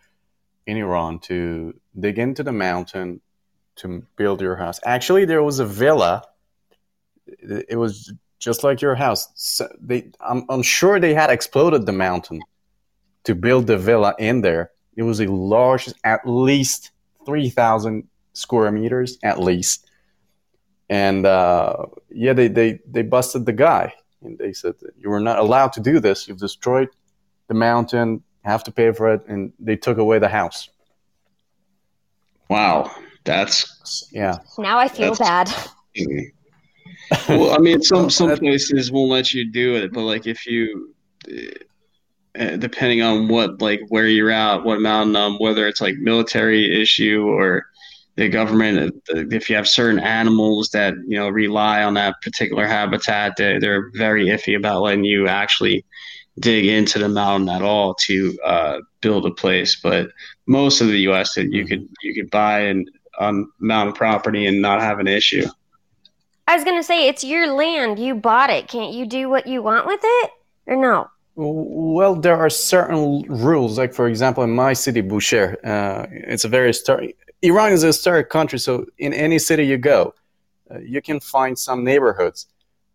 in 0.65 0.77
Iran 0.77 1.19
to 1.21 1.73
dig 1.99 2.19
into 2.19 2.43
the 2.43 2.51
mountain 2.53 3.19
to 3.77 4.05
build 4.15 4.39
your 4.41 4.55
house. 4.55 4.79
Actually, 4.85 5.25
there 5.25 5.43
was 5.43 5.59
a 5.59 5.65
villa. 5.65 6.23
It 7.27 7.65
it 7.69 7.75
was 7.75 8.13
just 8.39 8.63
like 8.63 8.81
your 8.81 8.95
house. 8.95 9.27
So 9.35 9.67
they, 9.81 10.11
I'm, 10.21 10.45
I'm 10.49 10.61
sure 10.63 10.99
they 10.99 11.13
had 11.13 11.29
exploded 11.29 11.85
the 11.85 11.91
mountain 11.91 12.39
to 13.25 13.35
build 13.35 13.67
the 13.67 13.77
villa 13.77 14.15
in 14.19 14.39
there. 14.41 14.71
It 14.95 15.03
was 15.03 15.19
a 15.19 15.25
large, 15.27 15.89
at 16.05 16.21
least 16.25 16.91
3,000 17.25 18.07
square 18.39 18.71
meters, 18.71 19.17
at 19.23 19.39
least. 19.39 19.89
And 20.89 21.25
uh, 21.25 21.85
yeah, 22.09 22.33
they, 22.33 22.47
they, 22.47 22.79
they 22.87 23.03
busted 23.03 23.45
the 23.45 23.53
guy. 23.53 23.93
And 24.21 24.37
they 24.37 24.53
said, 24.53 24.75
You 24.97 25.09
were 25.09 25.19
not 25.19 25.39
allowed 25.39 25.73
to 25.73 25.79
do 25.79 25.99
this. 25.99 26.27
You've 26.27 26.39
destroyed 26.39 26.89
the 27.47 27.53
mountain, 27.53 28.23
have 28.43 28.63
to 28.65 28.71
pay 28.71 28.91
for 28.91 29.13
it. 29.13 29.25
And 29.27 29.53
they 29.59 29.75
took 29.75 29.97
away 29.97 30.19
the 30.19 30.29
house. 30.29 30.69
Wow, 32.49 32.91
that's. 33.23 34.09
Yeah. 34.11 34.39
now 34.57 34.79
i 34.79 34.87
feel 34.87 35.15
bad 35.15 35.53
well, 37.27 37.53
I 37.53 37.57
mean, 37.57 37.81
some 37.81 38.09
some 38.19 38.35
places 38.37 38.91
won't 38.91 39.11
let 39.11 39.33
you 39.33 39.49
do 39.49 39.75
it, 39.75 39.93
but 39.93 40.01
like 40.01 40.27
if 40.27 40.45
you, 40.45 40.93
uh, 41.27 42.55
depending 42.57 43.01
on 43.01 43.27
what 43.27 43.61
like 43.61 43.81
where 43.89 44.07
you're 44.07 44.31
at, 44.31 44.63
what 44.63 44.81
mountain, 44.81 45.15
um, 45.15 45.37
whether 45.39 45.67
it's 45.67 45.81
like 45.81 45.95
military 45.97 46.81
issue 46.81 47.25
or 47.27 47.67
the 48.15 48.27
government, 48.29 49.01
uh, 49.13 49.23
if 49.31 49.49
you 49.49 49.55
have 49.55 49.67
certain 49.67 49.99
animals 49.99 50.69
that 50.69 50.93
you 51.07 51.17
know 51.17 51.29
rely 51.29 51.83
on 51.83 51.93
that 51.93 52.21
particular 52.21 52.67
habitat, 52.67 53.37
they 53.37 53.59
they're 53.59 53.91
very 53.95 54.25
iffy 54.25 54.57
about 54.57 54.81
letting 54.81 55.05
you 55.05 55.27
actually 55.27 55.85
dig 56.39 56.65
into 56.65 56.99
the 56.99 57.09
mountain 57.09 57.49
at 57.49 57.61
all 57.61 57.93
to 57.95 58.37
uh, 58.45 58.77
build 59.01 59.25
a 59.25 59.31
place. 59.31 59.75
But 59.75 60.09
most 60.47 60.81
of 60.81 60.87
the 60.87 60.99
U.S. 61.01 61.33
that 61.35 61.51
you 61.51 61.65
could 61.65 61.87
you 62.01 62.13
could 62.13 62.29
buy 62.29 62.61
and 62.61 62.89
on 63.19 63.49
mountain 63.59 63.93
property 63.93 64.45
and 64.45 64.61
not 64.61 64.81
have 64.81 64.99
an 64.99 65.07
issue. 65.07 65.45
I 66.47 66.55
was 66.55 66.63
gonna 66.63 66.83
say 66.83 67.07
it's 67.07 67.23
your 67.23 67.53
land. 67.53 67.99
You 67.99 68.15
bought 68.15 68.49
it. 68.49 68.67
Can't 68.67 68.93
you 68.93 69.05
do 69.05 69.29
what 69.29 69.47
you 69.47 69.61
want 69.61 69.85
with 69.85 70.01
it? 70.03 70.31
Or 70.67 70.75
no? 70.75 71.09
Well, 71.35 72.15
there 72.15 72.35
are 72.35 72.49
certain 72.49 73.21
rules. 73.29 73.77
Like 73.77 73.93
for 73.93 74.07
example, 74.07 74.43
in 74.43 74.51
my 74.51 74.73
city, 74.73 75.01
Bushehr, 75.01 75.55
uh, 75.63 76.07
it's 76.09 76.43
a 76.43 76.49
very 76.49 76.67
historic. 76.67 77.15
Iran 77.41 77.71
is 77.71 77.83
a 77.83 77.87
historic 77.87 78.29
country, 78.29 78.59
so 78.59 78.85
in 78.97 79.13
any 79.13 79.39
city 79.39 79.65
you 79.65 79.77
go, 79.77 80.13
uh, 80.69 80.79
you 80.79 81.01
can 81.01 81.19
find 81.19 81.57
some 81.57 81.83
neighborhoods 81.83 82.47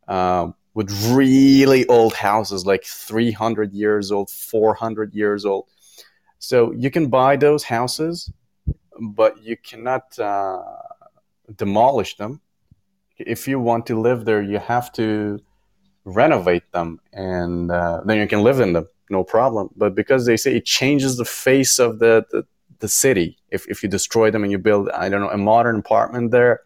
um, 0.07 0.55
with 0.75 0.93
really 1.13 1.87
old 1.87 2.15
houses, 2.15 2.67
like 2.67 2.85
300 2.85 3.73
years 3.73 4.13
old, 4.13 4.31
400 4.31 5.15
years 5.15 5.47
old. 5.47 5.67
So 6.39 6.73
you 6.73 6.91
can 6.91 7.09
buy 7.09 7.37
those 7.37 7.65
houses, 7.65 8.31
but 9.01 9.43
you 9.43 9.57
cannot 9.57 10.19
uh, 10.19 10.63
demolish 11.57 12.17
them. 12.17 12.41
If 13.17 13.49
you 13.49 13.59
want 13.59 13.87
to 13.87 13.99
live 13.99 14.27
there, 14.27 14.43
you 14.43 14.59
have 14.59 14.93
to 14.93 15.41
renovate 16.05 16.71
them, 16.73 17.01
and 17.15 17.71
uh, 17.71 18.03
then 18.05 18.19
you 18.19 18.27
can 18.27 18.43
live 18.43 18.61
in 18.61 18.75
them, 18.75 18.89
no 19.09 19.25
problem. 19.25 19.71
But 19.75 19.95
because 19.95 20.27
they 20.27 20.37
say 20.37 20.57
it 20.57 20.67
changes 20.67 21.17
the 21.17 21.25
face 21.25 21.79
of 21.79 21.99
the, 21.99 22.27
the 22.31 22.45
the 22.81 22.89
city. 22.89 23.39
If, 23.51 23.67
if 23.69 23.83
you 23.83 23.89
destroy 23.89 24.31
them 24.31 24.43
and 24.43 24.53
you 24.53 24.59
build 24.59 24.89
i 24.91 25.09
don't 25.09 25.21
know 25.21 25.31
a 25.31 25.39
modern 25.39 25.77
apartment 25.77 26.31
there 26.31 26.61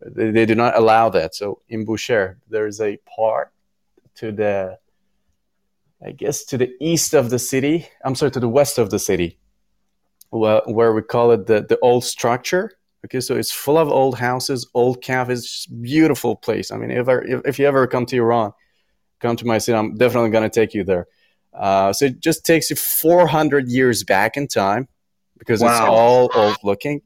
they, 0.00 0.30
they 0.30 0.46
do 0.46 0.54
not 0.54 0.76
allow 0.76 1.08
that. 1.10 1.34
So 1.34 1.62
in 1.68 1.86
Bushehr 1.86 2.36
there's 2.48 2.80
a 2.80 2.98
part 3.16 3.52
to 4.16 4.32
the 4.32 4.78
i 6.04 6.10
guess 6.10 6.44
to 6.44 6.58
the 6.58 6.70
east 6.80 7.14
of 7.14 7.30
the 7.30 7.38
city. 7.38 7.88
I'm 8.04 8.14
sorry 8.14 8.30
to 8.32 8.40
the 8.40 8.48
west 8.48 8.78
of 8.78 8.90
the 8.90 8.98
city. 8.98 9.38
Where, 10.30 10.60
where 10.66 10.92
we 10.92 11.02
call 11.02 11.30
it 11.30 11.46
the, 11.46 11.62
the 11.62 11.78
old 11.80 12.04
structure. 12.04 12.72
Okay 13.04 13.20
so 13.20 13.36
it's 13.36 13.52
full 13.52 13.78
of 13.78 13.88
old 13.88 14.18
houses 14.18 14.68
old 14.74 15.02
cafes 15.02 15.66
beautiful 15.66 16.36
place. 16.36 16.70
I 16.70 16.76
mean 16.76 16.90
if, 16.90 17.08
if, 17.08 17.42
if 17.44 17.58
you 17.58 17.66
ever 17.66 17.86
come 17.86 18.06
to 18.06 18.16
iran 18.16 18.52
come 19.20 19.36
to 19.36 19.46
my 19.46 19.58
city 19.58 19.76
i'm 19.76 19.94
definitely 19.96 20.30
going 20.30 20.48
to 20.48 20.54
take 20.54 20.74
you 20.74 20.84
there. 20.84 21.06
Uh, 21.54 21.90
so 21.90 22.04
it 22.06 22.20
just 22.20 22.44
takes 22.44 22.68
you 22.68 22.76
400 22.76 23.70
years 23.70 24.04
back 24.04 24.36
in 24.36 24.46
time 24.46 24.88
because 25.38 25.62
it's 25.62 25.80
all 25.80 26.30
old 26.34 26.56
looking 26.62 27.02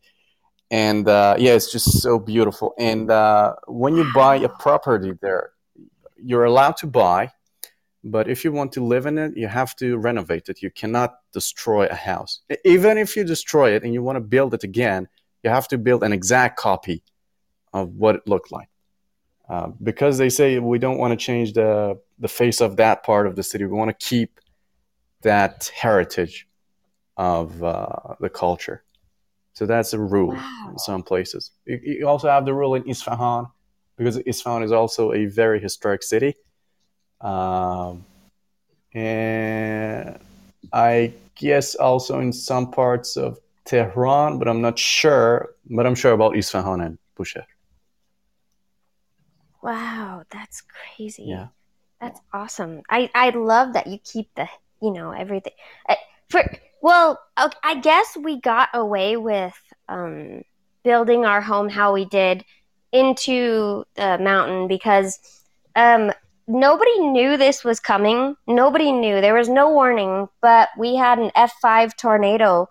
and 0.70 1.08
uh, 1.08 1.34
yeah 1.38 1.52
it's 1.52 1.72
just 1.72 2.00
so 2.00 2.18
beautiful. 2.18 2.74
And 2.78 3.10
uh, 3.10 3.54
when 3.66 3.96
you 3.96 4.10
buy 4.14 4.36
a 4.36 4.48
property 4.48 5.12
there 5.20 5.50
you're 6.16 6.44
allowed 6.44 6.76
to 6.78 6.86
buy 6.86 7.32
but 8.02 8.28
if 8.28 8.44
you 8.44 8.52
want 8.52 8.72
to 8.72 8.84
live 8.84 9.06
in 9.06 9.18
it 9.18 9.36
you 9.36 9.48
have 9.48 9.74
to 9.76 9.98
renovate 9.98 10.48
it. 10.48 10.62
You 10.62 10.70
cannot 10.70 11.18
destroy 11.32 11.86
a 11.86 11.94
house. 11.94 12.40
Even 12.64 12.98
if 12.98 13.16
you 13.16 13.24
destroy 13.24 13.72
it 13.74 13.82
and 13.84 13.92
you 13.92 14.02
want 14.02 14.16
to 14.16 14.20
build 14.20 14.54
it 14.54 14.64
again 14.64 15.08
you 15.42 15.50
have 15.50 15.68
to 15.68 15.78
build 15.78 16.02
an 16.02 16.12
exact 16.12 16.58
copy 16.58 17.02
of 17.72 17.94
what 17.94 18.16
it 18.16 18.22
looked 18.26 18.52
like. 18.52 18.68
Uh, 19.48 19.68
because 19.82 20.18
they 20.18 20.28
say 20.28 20.58
we 20.58 20.78
don't 20.78 20.98
want 20.98 21.10
to 21.12 21.16
change 21.16 21.54
the 21.54 21.98
the 22.20 22.28
face 22.28 22.60
of 22.60 22.76
that 22.76 23.02
part 23.02 23.26
of 23.26 23.34
the 23.34 23.42
city. 23.42 23.64
We 23.64 23.72
want 23.72 23.88
to 23.88 24.06
keep 24.06 24.38
that 25.22 25.70
heritage 25.74 26.46
of 27.20 27.62
uh, 27.62 28.14
the 28.18 28.30
culture. 28.30 28.82
So 29.52 29.66
that's 29.66 29.92
a 29.92 29.98
rule 29.98 30.32
in 30.70 30.78
some 30.78 31.02
places. 31.02 31.50
You, 31.66 31.78
you 31.82 32.08
also 32.08 32.28
have 32.30 32.46
the 32.46 32.54
rule 32.54 32.74
in 32.76 32.88
Isfahan 32.88 33.46
because 33.98 34.16
Isfahan 34.24 34.62
is 34.62 34.72
also 34.72 35.12
a 35.12 35.26
very 35.26 35.60
historic 35.60 36.02
city. 36.02 36.34
Um, 37.20 38.06
and 38.94 40.18
I 40.72 41.12
guess 41.34 41.74
also 41.74 42.20
in 42.20 42.32
some 42.32 42.70
parts 42.70 43.18
of 43.18 43.38
Tehran, 43.66 44.38
but 44.38 44.48
I'm 44.48 44.62
not 44.62 44.78
sure. 44.78 45.54
But 45.68 45.86
I'm 45.86 45.94
sure 45.94 46.12
about 46.12 46.36
Isfahan 46.38 46.80
and 46.80 46.98
Bushehr. 47.18 47.44
Wow, 49.62 50.24
that's 50.30 50.62
crazy. 50.62 51.24
Yeah. 51.24 51.48
That's 52.00 52.20
awesome. 52.32 52.80
I 52.88 53.10
I 53.14 53.28
love 53.36 53.74
that 53.74 53.88
you 53.88 53.98
keep 53.98 54.34
the 54.36 54.48
you 54.80 54.90
know 54.90 55.12
everything. 55.12 55.52
I, 55.86 55.98
for 56.30 56.42
well, 56.82 57.20
ok- 57.38 57.58
I 57.62 57.76
guess 57.80 58.16
we 58.16 58.40
got 58.40 58.68
away 58.74 59.16
with 59.16 59.54
um, 59.88 60.42
building 60.82 61.24
our 61.24 61.40
home 61.40 61.68
how 61.68 61.92
we 61.92 62.04
did 62.04 62.44
into 62.92 63.84
the 63.94 64.18
mountain 64.18 64.66
because 64.66 65.18
um, 65.76 66.12
nobody 66.46 66.98
knew 67.00 67.36
this 67.36 67.64
was 67.64 67.80
coming. 67.80 68.34
Nobody 68.46 68.92
knew. 68.92 69.20
There 69.20 69.34
was 69.34 69.48
no 69.48 69.70
warning, 69.70 70.28
but 70.40 70.68
we 70.78 70.96
had 70.96 71.18
an 71.18 71.30
F5 71.36 71.96
tornado 71.96 72.68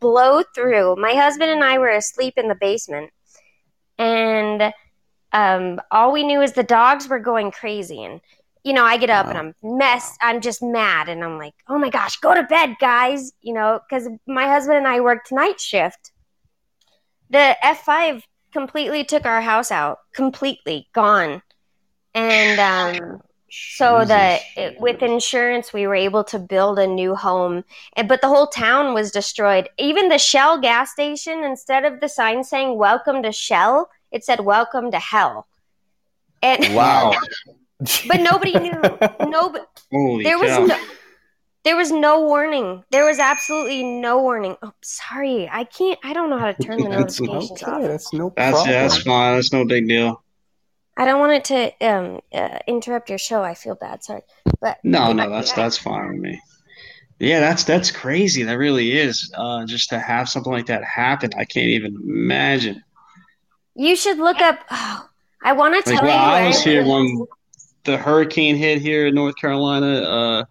blow 0.00 0.42
through. 0.54 0.96
My 0.96 1.14
husband 1.14 1.50
and 1.50 1.64
I 1.64 1.78
were 1.78 1.88
asleep 1.88 2.34
in 2.36 2.48
the 2.48 2.54
basement, 2.54 3.10
and 3.98 4.72
um, 5.32 5.80
all 5.90 6.12
we 6.12 6.24
knew 6.24 6.40
is 6.40 6.52
the 6.52 6.62
dogs 6.62 7.08
were 7.08 7.18
going 7.18 7.50
crazy 7.50 8.02
and 8.02 8.20
you 8.68 8.74
know 8.74 8.84
i 8.84 8.98
get 8.98 9.08
up 9.08 9.26
and 9.26 9.38
i'm 9.38 9.54
messed. 9.62 10.18
i'm 10.20 10.42
just 10.42 10.62
mad 10.62 11.08
and 11.08 11.24
i'm 11.24 11.38
like 11.38 11.54
oh 11.68 11.78
my 11.78 11.88
gosh 11.88 12.16
go 12.18 12.34
to 12.34 12.42
bed 12.42 12.76
guys 12.78 13.32
you 13.40 13.54
know 13.54 13.80
because 13.88 14.08
my 14.26 14.46
husband 14.46 14.76
and 14.76 14.86
i 14.86 15.00
worked 15.00 15.32
night 15.32 15.58
shift 15.58 16.12
the 17.30 17.56
f5 17.64 18.22
completely 18.52 19.04
took 19.04 19.24
our 19.24 19.40
house 19.40 19.72
out 19.72 19.98
completely 20.14 20.86
gone 20.92 21.40
and 22.14 22.60
um, 22.60 23.22
so 23.50 24.04
that 24.04 24.42
it, 24.54 24.78
with 24.78 25.02
insurance 25.02 25.72
we 25.72 25.86
were 25.86 25.94
able 25.94 26.22
to 26.22 26.38
build 26.38 26.78
a 26.78 26.86
new 26.86 27.14
home 27.14 27.64
and, 27.96 28.06
but 28.06 28.20
the 28.20 28.28
whole 28.28 28.48
town 28.48 28.92
was 28.92 29.10
destroyed 29.10 29.66
even 29.78 30.10
the 30.10 30.18
shell 30.18 30.60
gas 30.60 30.92
station 30.92 31.42
instead 31.42 31.86
of 31.86 32.00
the 32.00 32.08
sign 32.08 32.44
saying 32.44 32.76
welcome 32.76 33.22
to 33.22 33.32
shell 33.32 33.88
it 34.12 34.24
said 34.24 34.40
welcome 34.40 34.90
to 34.90 34.98
hell 34.98 35.46
and 36.42 36.74
Wow. 36.74 37.12
but 38.08 38.20
nobody 38.20 38.58
knew 38.58 38.72
nobody 39.28 39.64
Holy 39.92 40.24
there 40.24 40.38
was 40.38 40.68
no 40.68 40.78
there 41.64 41.76
was 41.76 41.90
no 41.92 42.20
warning 42.22 42.82
there 42.90 43.04
was 43.04 43.18
absolutely 43.18 43.82
no 43.82 44.20
warning 44.20 44.56
oh 44.62 44.72
sorry 44.82 45.48
i 45.50 45.64
can't 45.64 45.98
i 46.04 46.12
don't 46.12 46.30
know 46.30 46.38
how 46.38 46.50
to 46.52 46.62
turn 46.64 46.78
the 46.78 46.88
That's 46.88 47.20
notifications 47.20 47.62
off. 47.62 47.82
That's 47.82 48.12
no 48.12 48.32
That's 48.36 48.52
problem. 48.56 48.70
yeah, 48.72 48.82
that's 48.82 49.02
fine. 49.02 49.34
That's 49.36 49.52
no 49.52 49.64
big 49.64 49.86
deal. 49.88 50.22
i 50.96 51.04
don't 51.04 51.20
want 51.20 51.32
it 51.32 51.44
to 51.44 51.86
um, 51.88 52.20
uh, 52.32 52.58
interrupt 52.66 53.08
your 53.08 53.18
show 53.18 53.42
i 53.42 53.54
feel 53.54 53.74
bad 53.76 54.02
sorry 54.02 54.22
but 54.60 54.78
No, 54.82 55.12
no, 55.12 55.30
that's 55.30 55.52
that's 55.52 55.78
fine 55.78 56.08
with 56.08 56.20
me. 56.20 56.40
Yeah, 57.20 57.40
that's 57.40 57.64
that's 57.64 57.90
crazy. 57.90 58.44
That 58.44 58.58
really 58.58 58.96
is. 58.96 59.32
Uh, 59.36 59.66
just 59.66 59.88
to 59.90 59.98
have 59.98 60.28
something 60.28 60.52
like 60.52 60.66
that 60.66 60.84
happen, 60.84 61.30
I 61.36 61.44
can't 61.44 61.66
even 61.66 61.96
imagine. 62.04 62.82
you 63.74 63.96
should 63.96 64.18
look 64.18 64.40
up 64.40 64.58
oh, 64.70 65.08
i 65.42 65.52
want 65.52 65.72
to 65.74 65.90
Like 65.90 65.98
tell 65.98 66.08
when 66.08 66.16
you 66.16 66.24
I 66.24 66.46
was 66.46 66.58
I- 66.58 66.64
here 66.70 66.84
when 66.86 67.26
the 67.84 67.96
hurricane 67.96 68.56
hit 68.56 68.80
here 68.80 69.06
in 69.06 69.14
North 69.14 69.36
Carolina, 69.36 69.86
uh, 69.86 70.44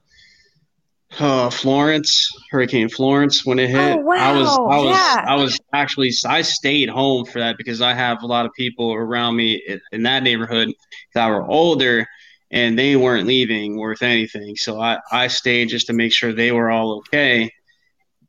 uh, 1.20 1.50
Florence, 1.50 2.30
Hurricane 2.52 2.90
Florence, 2.90 3.46
when 3.46 3.60
it 3.60 3.70
hit, 3.70 3.98
Oh, 3.98 4.12
I 4.12 4.38
was, 4.38 4.50
I 4.50 4.78
was, 4.78 4.96
yeah. 4.96 5.26
I 5.28 5.36
was 5.36 5.60
actually, 5.74 6.12
I 6.26 6.42
stayed 6.42 6.90
home 6.90 7.26
for 7.26 7.40
that 7.40 7.58
because 7.58 7.82
I 7.82 7.94
have 7.94 8.24
a 8.24 8.28
lot 8.28 8.46
of 8.46 8.54
people 8.54 8.94
around 8.94 9.36
me 9.36 9.62
in, 9.68 9.82
in 9.92 10.04
that 10.04 10.24
neighborhood 10.24 10.74
that 11.14 11.28
were 11.28 11.46
older 11.46 12.06
and 12.52 12.78
they 12.78 12.96
weren't 12.96 13.28
leaving 13.28 13.78
worth 13.78 14.02
anything. 14.02 14.56
So 14.56 14.80
I, 14.80 15.00
I 15.12 15.28
stayed 15.28 15.70
just 15.70 15.88
to 15.88 15.94
make 15.94 16.12
sure 16.12 16.34
they 16.34 16.52
were 16.52 16.70
all 16.70 16.98
okay. 17.00 17.52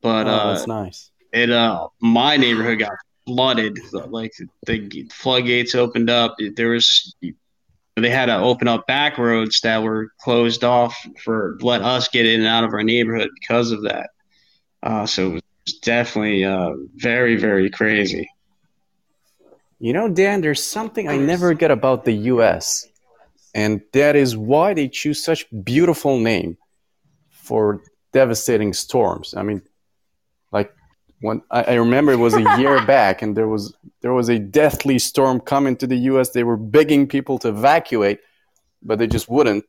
But 0.01 0.27
oh, 0.27 0.31
uh, 0.31 0.53
that's 0.55 0.67
nice. 0.67 1.11
it 1.33 1.51
uh 1.51 1.89
my 2.01 2.37
neighborhood 2.37 2.79
got 2.79 2.93
flooded 3.27 3.79
like 3.93 4.33
the 4.67 5.09
floodgates 5.13 5.75
opened 5.75 6.09
up 6.09 6.37
there 6.55 6.71
was 6.71 7.15
they 8.01 8.11
had 8.11 8.27
to 8.27 8.37
open 8.37 8.69
up 8.69 8.87
back 8.87 9.19
roads 9.19 9.61
that 9.63 9.83
were 9.83 10.13
closed 10.21 10.65
off 10.65 10.97
for 11.23 11.59
let 11.61 11.83
us 11.83 12.09
get 12.09 12.27
in 12.27 12.41
and 12.41 12.49
out 12.49 12.65
of 12.65 12.73
our 12.73 12.83
neighborhood 12.83 13.31
because 13.41 13.71
of 13.73 13.83
that 13.83 14.11
uh 14.83 15.07
so 15.07 15.29
it 15.37 15.45
was 15.65 15.75
definitely 15.81 16.45
uh 16.45 16.73
very 16.97 17.37
very 17.37 17.71
crazy 17.71 18.29
You 19.81 19.93
know, 19.93 20.09
Dan, 20.09 20.41
there's 20.41 20.65
something 20.65 21.09
I 21.09 21.17
never 21.17 21.55
get 21.55 21.71
about 21.71 22.05
the 22.05 22.13
US, 22.35 22.85
and 23.55 23.81
that 23.93 24.17
is 24.17 24.37
why 24.37 24.75
they 24.75 24.89
choose 24.89 25.23
such 25.23 25.47
beautiful 25.63 26.19
name 26.19 26.57
for 27.31 27.81
devastating 28.13 28.73
storms. 28.73 29.35
I 29.37 29.43
mean, 29.43 29.63
when 31.21 31.43
I, 31.51 31.63
I 31.63 31.75
remember 31.75 32.13
it 32.13 32.17
was 32.17 32.35
a 32.35 32.59
year 32.59 32.85
back, 32.87 33.23
and 33.23 33.37
there 33.37 33.49
was 33.49 33.75
there 34.01 34.13
was 34.13 34.29
a 34.29 34.39
deathly 34.39 34.99
storm 34.99 35.41
coming 35.41 35.77
to 35.77 35.87
the 35.87 35.97
US. 36.11 36.31
They 36.31 36.45
were 36.45 36.57
begging 36.57 37.07
people 37.07 37.39
to 37.41 37.49
evacuate, 37.49 38.21
but 38.83 38.99
they 38.99 39.07
just 39.07 39.29
wouldn't. 39.29 39.65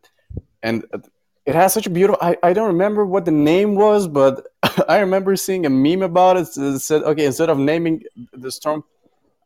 And 0.62 0.86
it 1.46 1.56
has 1.56 1.74
such 1.74 1.88
a 1.88 1.90
beautiful. 1.90 2.20
I, 2.22 2.38
I 2.44 2.54
don't 2.54 2.68
remember 2.68 3.06
what 3.06 3.26
the 3.26 3.32
name 3.32 3.76
was, 3.76 4.08
but 4.08 4.48
I 4.88 5.00
remember 5.00 5.36
seeing 5.36 5.66
a 5.66 5.70
meme 5.70 6.04
about 6.04 6.38
it. 6.38 6.48
It 6.56 6.80
said, 6.80 7.04
okay, 7.04 7.26
instead 7.26 7.50
of 7.50 7.58
naming 7.58 8.04
the 8.34 8.52
storm 8.52 8.84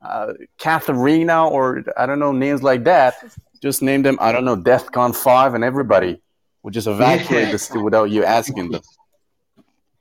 uh, 0.04 0.34
Katharina 0.60 1.48
or 1.48 1.84
I 1.98 2.06
don't 2.06 2.20
know 2.20 2.32
names 2.32 2.62
like 2.62 2.84
that. 2.84 3.16
Just 3.62 3.82
name 3.82 4.02
them 4.04 4.18
I 4.20 4.32
don't 4.32 4.46
know 4.46 4.58
DEFCON 4.58 5.16
five 5.16 5.54
and 5.54 5.64
everybody 5.64 6.22
would 6.64 6.74
just 6.74 6.88
evacuate 6.88 7.52
the 7.52 7.58
city 7.58 7.80
without 7.80 8.10
you 8.10 8.24
asking 8.26 8.72
them. 8.72 8.82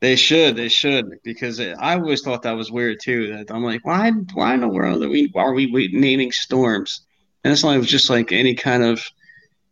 They 0.02 0.16
should, 0.16 0.56
they 0.56 0.68
should, 0.68 1.10
because 1.22 1.60
it, 1.60 1.76
I 1.78 1.94
always 1.94 2.22
thought 2.22 2.42
that 2.42 2.52
was 2.56 2.72
weird 2.72 2.98
too. 3.00 3.28
That 3.36 3.50
I'm 3.54 3.62
like, 3.64 3.86
why, 3.86 4.10
why 4.34 4.52
in 4.52 4.60
the 4.60 4.68
world 4.68 5.00
are 5.02 5.08
we 5.08 5.32
are 5.36 5.54
we 5.54 5.70
wait- 5.70 5.94
naming 5.94 6.32
storms? 6.32 7.02
And 7.44 7.52
it's 7.52 7.62
not 7.62 7.80
just 7.84 8.10
like 8.10 8.32
any 8.32 8.54
kind 8.54 8.82
of 8.82 9.00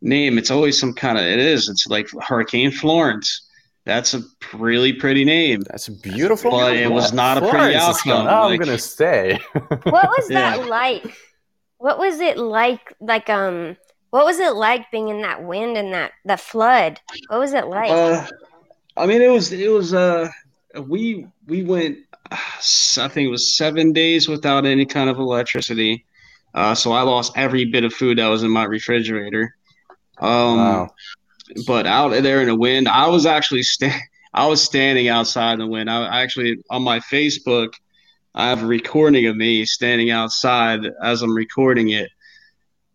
name. 0.03 0.39
It's 0.39 0.53
always 0.53 0.79
some 0.79 0.95
kind 0.95 1.19
of. 1.19 1.25
It 1.25 1.41
is. 1.41 1.69
It's 1.69 1.87
like 1.89 2.09
Hurricane 2.23 2.71
Florence. 2.71 3.49
That's 3.87 4.15
a 4.15 4.21
really 4.55 4.93
pretty 4.93 5.25
name. 5.25 5.63
That's 5.63 5.89
a 5.89 5.93
beautiful. 5.93 6.53
Name. 6.53 6.61
But 6.61 6.77
it 6.77 6.91
was 6.93 7.13
not 7.13 7.37
a 7.39 7.41
pretty 7.41 7.57
Florence 7.57 7.77
is 7.77 7.83
outcome. 8.07 8.27
gone. 8.27 8.29
I'm 8.29 8.51
Like- 8.51 8.61
gonna 8.61 8.79
stay. 8.79 9.41
What 9.55 10.09
was 10.17 10.31
Yeah. 10.31 10.57
that 10.59 10.69
like? 10.69 11.13
What 11.79 11.99
was 11.99 12.21
it 12.21 12.39
like? 12.39 12.95
Like 13.01 13.29
um, 13.29 13.77
what 14.11 14.25
was 14.25 14.39
it 14.39 14.55
like 14.55 14.91
being 14.93 15.09
in 15.09 15.23
that 15.23 15.43
wind 15.43 15.77
and 15.77 15.93
that 15.93 16.13
the 16.25 16.37
flood? 16.37 17.01
What 17.29 17.41
was 17.41 17.53
it 17.53 17.67
like? 17.67 17.91
Uh, 17.91 18.27
I 19.01 19.07
mean, 19.07 19.23
it 19.23 19.31
was 19.31 19.53
it 19.53 19.71
was 19.71 19.95
uh 19.95 20.29
we 20.89 21.27
we 21.47 21.63
went 21.65 21.99
uh, 22.31 22.37
I 22.99 23.09
think 23.09 23.27
it 23.27 23.31
was 23.31 23.57
seven 23.57 23.93
days 23.93 24.29
without 24.29 24.67
any 24.67 24.87
kind 24.87 25.11
of 25.11 25.19
electricity. 25.19 26.05
Uh, 26.55 26.75
so 26.75 26.93
I 26.93 27.03
lost 27.03 27.33
every 27.37 27.65
bit 27.67 27.85
of 27.85 27.93
food 27.95 28.19
that 28.19 28.29
was 28.29 28.43
in 28.45 28.51
my 28.51 28.65
refrigerator. 28.65 29.55
Um, 30.21 30.57
Wow. 30.57 30.91
but 31.67 31.87
out 31.87 32.11
there 32.23 32.41
in 32.41 32.49
the 32.49 32.57
wind, 32.57 32.89
I 32.89 33.09
was 33.09 33.27
actually 33.27 33.63
sta- 33.63 34.01
I 34.35 34.47
was 34.47 34.63
standing 34.63 35.09
outside 35.09 35.55
in 35.55 35.59
the 35.61 35.67
wind. 35.67 35.91
I 35.91 36.05
I 36.07 36.23
actually 36.23 36.59
on 36.71 36.83
my 36.83 37.01
Facebook, 37.01 37.75
I 38.35 38.49
have 38.51 38.63
a 38.63 38.67
recording 38.67 39.27
of 39.27 39.37
me 39.37 39.65
standing 39.67 40.11
outside 40.11 40.81
as 41.03 41.23
I'm 41.23 41.35
recording 41.35 41.91
it, 41.91 42.11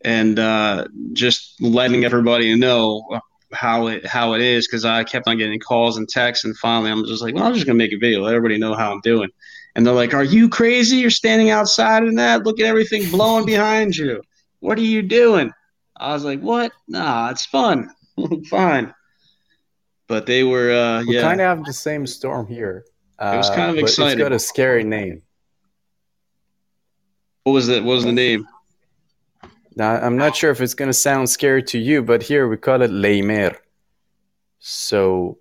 and 0.04 0.40
uh, 0.40 0.88
just 1.14 1.62
letting 1.62 2.06
everybody 2.06 2.56
know 2.56 3.04
how 3.56 3.88
it 3.88 4.06
how 4.06 4.34
it 4.34 4.42
is 4.42 4.68
because 4.68 4.86
I 4.86 5.04
kept 5.04 5.28
on 5.28 5.38
getting 5.38 5.60
calls 5.60 5.98
and 5.98 6.08
texts, 6.08 6.46
and 6.46 6.56
finally 6.58 6.92
I'm 6.92 7.06
just 7.06 7.22
like, 7.24 7.34
well, 7.34 7.46
I'm 7.46 7.54
just 7.54 7.66
gonna 7.66 7.78
make 7.78 7.94
a 7.94 7.98
video, 7.98 8.22
let 8.22 8.36
everybody 8.36 8.60
know 8.60 8.76
how 8.76 8.92
I'm 8.92 9.02
doing. 9.02 9.30
And 9.76 9.86
they're 9.86 9.94
like, 9.94 10.14
"Are 10.14 10.24
you 10.24 10.48
crazy? 10.48 10.98
You're 10.98 11.10
standing 11.10 11.50
outside 11.50 12.04
in 12.04 12.16
that? 12.16 12.44
Look 12.44 12.60
at 12.60 12.66
everything 12.66 13.10
blowing 13.10 13.46
behind 13.46 13.96
you. 13.96 14.22
What 14.60 14.78
are 14.78 14.82
you 14.82 15.02
doing?" 15.02 15.52
I 15.98 16.14
was 16.14 16.24
like, 16.24 16.42
"What? 16.42 16.72
Nah, 16.88 17.30
it's 17.30 17.46
fun, 17.46 17.90
fine." 18.50 18.94
But 20.08 20.28
they 20.28 20.44
were, 20.44 20.72
uh, 20.72 21.04
We 21.06 21.16
yeah, 21.16 21.22
kind 21.22 21.42
of 21.42 21.48
have 21.48 21.66
the 21.66 21.74
same 21.74 22.06
storm 22.06 22.48
here. 22.48 22.86
It 23.20 23.38
was 23.38 23.50
kind 23.50 23.72
of 23.72 23.78
exciting. 23.78 24.20
It's 24.20 24.22
got 24.22 24.34
a 24.34 24.40
scary 24.40 24.84
name. 24.84 25.22
What 27.44 27.54
was 27.54 27.70
it? 27.70 27.84
What 27.84 27.94
was 27.94 28.04
the 28.06 28.12
name? 28.12 28.48
Now, 29.76 29.96
I'm 29.96 30.16
not 30.16 30.36
sure 30.36 30.52
if 30.52 30.62
it's 30.62 30.74
going 30.74 30.90
to 30.90 30.94
sound 30.94 31.30
scary 31.30 31.62
to 31.64 31.78
you, 31.78 32.02
but 32.02 32.24
here 32.24 32.48
we 32.48 32.58
call 32.58 32.82
it 32.82 32.92
Leimer. 32.92 33.56
So 34.60 35.38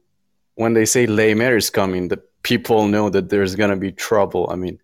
when 0.56 0.72
they 0.74 0.84
say 0.84 1.06
Leimer 1.06 1.56
is 1.56 1.70
coming, 1.70 2.08
the 2.08 2.20
people 2.42 2.88
know 2.88 3.08
that 3.10 3.28
there's 3.28 3.54
going 3.54 3.70
to 3.70 3.76
be 3.76 3.92
trouble. 3.92 4.48
I 4.50 4.56
mean, 4.56 4.80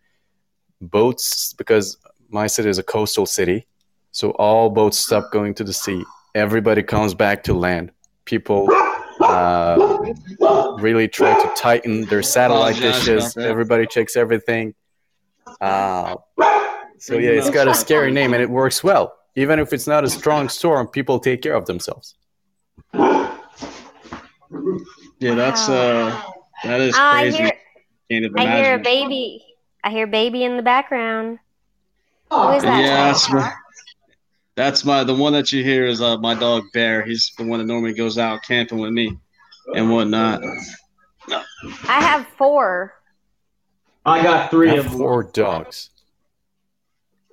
boats, 0.80 1.52
because 1.52 1.98
my 2.28 2.46
city 2.46 2.68
is 2.68 2.78
a 2.78 2.82
coastal 2.82 3.26
city, 3.26 3.66
so 4.12 4.30
all 4.32 4.70
boats 4.70 4.98
stop 4.98 5.32
going 5.32 5.54
to 5.54 5.64
the 5.64 5.72
sea. 5.72 6.04
Everybody 6.34 6.82
comes 6.82 7.14
back 7.14 7.42
to 7.44 7.54
land. 7.54 7.90
People 8.24 8.68
uh, 9.20 10.14
really 10.78 11.08
try 11.08 11.34
to 11.40 11.52
tighten 11.56 12.06
their 12.06 12.22
satellite 12.22 12.76
dishes. 12.76 13.36
Everybody 13.36 13.86
checks 13.86 14.16
everything. 14.16 14.74
Uh, 15.60 16.14
so 16.98 17.18
yeah, 17.18 17.30
it's 17.30 17.50
got 17.50 17.66
a 17.66 17.74
scary 17.74 18.12
name 18.12 18.32
and 18.32 18.42
it 18.42 18.48
works 18.50 18.84
well. 18.84 19.19
Even 19.36 19.58
if 19.58 19.72
it's 19.72 19.86
not 19.86 20.04
a 20.04 20.10
strong 20.10 20.48
storm, 20.48 20.88
people 20.88 21.18
take 21.20 21.42
care 21.42 21.54
of 21.54 21.66
themselves. 21.66 22.14
Yeah, 25.20 25.34
that's 25.34 25.68
uh, 25.68 26.22
that 26.64 26.80
is 26.80 26.94
I 26.96 27.30
crazy. 27.30 27.36
hear 27.38 27.52
I 28.36 28.62
hear 28.62 28.74
a 28.74 28.78
baby. 28.78 29.44
I 29.84 29.90
hear 29.90 30.06
baby 30.06 30.44
in 30.44 30.56
the 30.56 30.62
background. 30.62 31.38
Who 32.30 32.50
is 32.52 32.62
that? 32.62 32.80
Yeah, 32.80 33.06
that's 33.06 33.30
my, 33.30 33.52
that's 34.56 34.84
my 34.84 35.04
the 35.04 35.14
one 35.14 35.32
that 35.32 35.52
you 35.52 35.62
hear 35.62 35.86
is 35.86 36.00
uh, 36.00 36.18
my 36.18 36.34
dog 36.34 36.64
Bear. 36.72 37.02
He's 37.02 37.32
the 37.38 37.44
one 37.44 37.60
that 37.60 37.66
normally 37.66 37.94
goes 37.94 38.18
out 38.18 38.42
camping 38.42 38.78
with 38.78 38.92
me 38.92 39.16
and 39.74 39.90
whatnot. 39.90 40.42
I 41.30 42.00
have 42.02 42.26
four. 42.36 42.94
I 44.04 44.22
got 44.22 44.46
I 44.46 44.48
three 44.48 44.70
of 44.70 44.76
have 44.76 44.92
them. 44.92 44.98
four 44.98 45.22
dogs. 45.24 45.90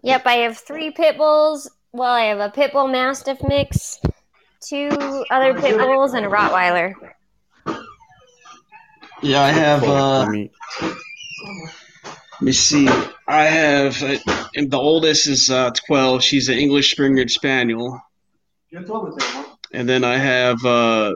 Yep, 0.04 0.28
I 0.28 0.34
have 0.36 0.58
three 0.58 0.92
pit 0.92 1.18
bulls. 1.18 1.70
Well, 1.98 2.12
I 2.14 2.26
have 2.26 2.40
a 2.40 2.52
pit 2.52 2.74
bull 2.74 2.88
mastiff 2.88 3.40
mix, 3.48 4.00
two 4.62 4.90
other 5.32 5.60
pit 5.60 5.80
bulls, 5.80 6.14
and 6.14 6.28
a 6.28 6.30
Rottweiler. 6.30 6.94
Yeah, 9.24 9.42
I 9.42 9.50
have. 9.50 9.84
Uh, 9.84 10.20
Let 10.20 10.30
me- 10.30 10.52
Let 10.84 12.42
me 12.42 12.52
see. 12.52 12.88
I 13.28 13.46
have 13.46 14.04
uh, 14.04 14.18
and 14.56 14.70
the 14.70 14.78
oldest 14.78 15.28
is 15.28 15.50
uh, 15.50 15.72
twelve. 15.88 16.24
She's 16.24 16.50
an 16.50 16.60
English 16.60 16.92
Springer 16.92 17.28
Spaniel, 17.28 18.00
and 19.74 19.90
then 19.90 20.04
I 20.04 20.18
have 20.18 20.64
uh, 20.64 21.14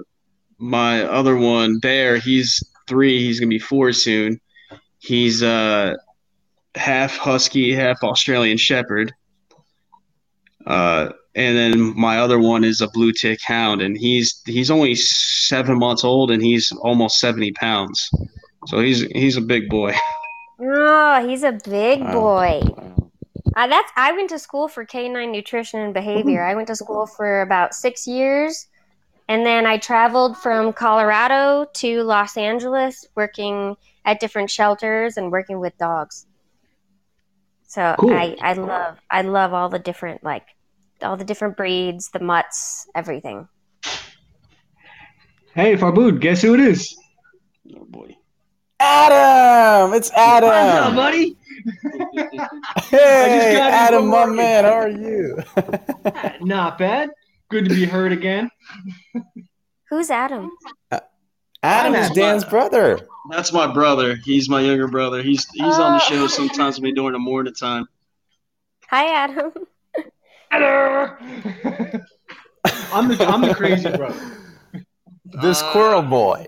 my 0.58 1.04
other 1.04 1.38
one, 1.38 1.78
Bear. 1.78 2.18
He's 2.18 2.64
three. 2.88 3.20
He's 3.20 3.40
gonna 3.40 3.50
be 3.50 3.60
four 3.60 3.94
soon. 3.94 4.42
He's 4.98 5.44
uh, 5.44 5.94
half 6.74 7.18
Husky, 7.18 7.72
half 7.72 8.02
Australian 8.04 8.58
Shepherd. 8.58 9.14
Uh, 10.66 11.12
and 11.36 11.58
then 11.58 11.98
my 11.98 12.20
other 12.20 12.40
one 12.40 12.64
is 12.64 12.82
a 12.82 12.88
blue 12.90 13.12
tick 13.12 13.40
hound, 13.42 13.82
and 13.82 13.98
he's 13.98 14.42
he's 14.46 14.70
only 14.70 14.96
seven 14.96 15.80
months 15.80 16.04
old, 16.04 16.32
and 16.32 16.44
he's 16.44 16.72
almost 16.82 17.20
seventy 17.20 17.52
pounds. 17.52 18.10
So 18.68 18.80
he's 18.80 19.02
he's 19.12 19.38
a 19.38 19.42
big 19.42 19.70
boy. 19.70 19.94
Oh, 20.64 21.28
he's 21.28 21.42
a 21.42 21.54
big 21.54 22.02
boy. 22.12 22.62
Uh, 23.56 23.68
that's. 23.68 23.92
I 23.96 24.12
went 24.12 24.30
to 24.30 24.38
school 24.38 24.68
for 24.68 24.86
canine 24.86 25.32
nutrition 25.32 25.80
and 25.80 25.92
behavior. 25.92 26.44
I 26.44 26.54
went 26.54 26.68
to 26.68 26.76
school 26.76 27.08
for 27.08 27.42
about 27.42 27.74
six 27.74 28.06
years, 28.06 28.68
and 29.28 29.44
then 29.44 29.66
I 29.66 29.78
traveled 29.78 30.38
from 30.38 30.72
Colorado 30.72 31.66
to 31.74 32.04
Los 32.04 32.38
Angeles, 32.38 33.08
working 33.16 33.76
at 34.06 34.20
different 34.20 34.52
shelters 34.52 35.18
and 35.18 35.32
working 35.32 35.60
with 35.60 35.76
dogs. 35.80 36.28
So 37.72 37.96
Cool. 38.00 38.12
I, 38.14 38.36
I 38.42 38.52
love, 38.52 38.98
I 39.10 39.22
love 39.22 39.54
all 39.54 39.70
the 39.70 39.80
different 39.80 40.26
like, 40.26 40.44
all 41.02 41.16
the 41.16 41.24
different 41.24 41.56
breeds, 41.56 42.10
the 42.10 42.20
mutts, 42.20 42.86
everything. 42.94 43.48
Hey, 45.56 45.78
Farbood, 45.78 46.20
guess 46.20 46.42
who 46.42 46.54
it 46.54 46.60
is? 46.60 46.98
Oh 47.74 47.86
boy. 47.86 48.18
Adam! 48.78 49.94
It's 49.94 50.10
What's 50.10 50.44
up, 50.44 50.44
Adam! 50.44 50.96
buddy? 50.98 51.38
Hey, 52.90 53.54
got 53.56 53.72
Adam, 53.72 54.08
my 54.10 54.26
work. 54.26 54.36
man, 54.36 54.66
how 54.66 54.74
are 54.74 54.90
you? 54.90 55.38
Not 56.46 56.78
bad. 56.78 57.10
Good 57.50 57.70
to 57.70 57.74
be 57.74 57.86
heard 57.86 58.12
again. 58.12 58.50
Who's 59.90 60.10
Adam? 60.12 60.52
Uh, 60.92 61.00
Adam 61.64 61.96
is 61.96 62.06
Adam. 62.08 62.16
Dan's 62.16 62.44
brother. 62.44 63.00
That's 63.32 63.54
my 63.54 63.72
brother. 63.72 64.16
He's 64.26 64.50
my 64.50 64.60
younger 64.60 64.88
brother. 64.90 65.24
He's 65.24 65.48
he's 65.54 65.64
on 65.80 65.94
the 65.98 66.04
Oh. 66.04 66.10
show 66.10 66.28
sometimes 66.28 66.76
with 66.76 66.84
me 66.84 66.92
during 66.92 67.14
the 67.14 67.20
morning 67.20 67.54
time. 67.54 67.86
Hi, 68.90 69.06
Adam. 69.06 69.54
Hello. 70.52 71.16
I'm 72.94 73.08
the 73.08 73.26
I'm 73.26 73.42
the 73.42 73.54
crazy 73.56 73.90
brother. 73.90 74.20
The 75.26 75.54
squirrel 75.54 76.02
boy. 76.02 76.46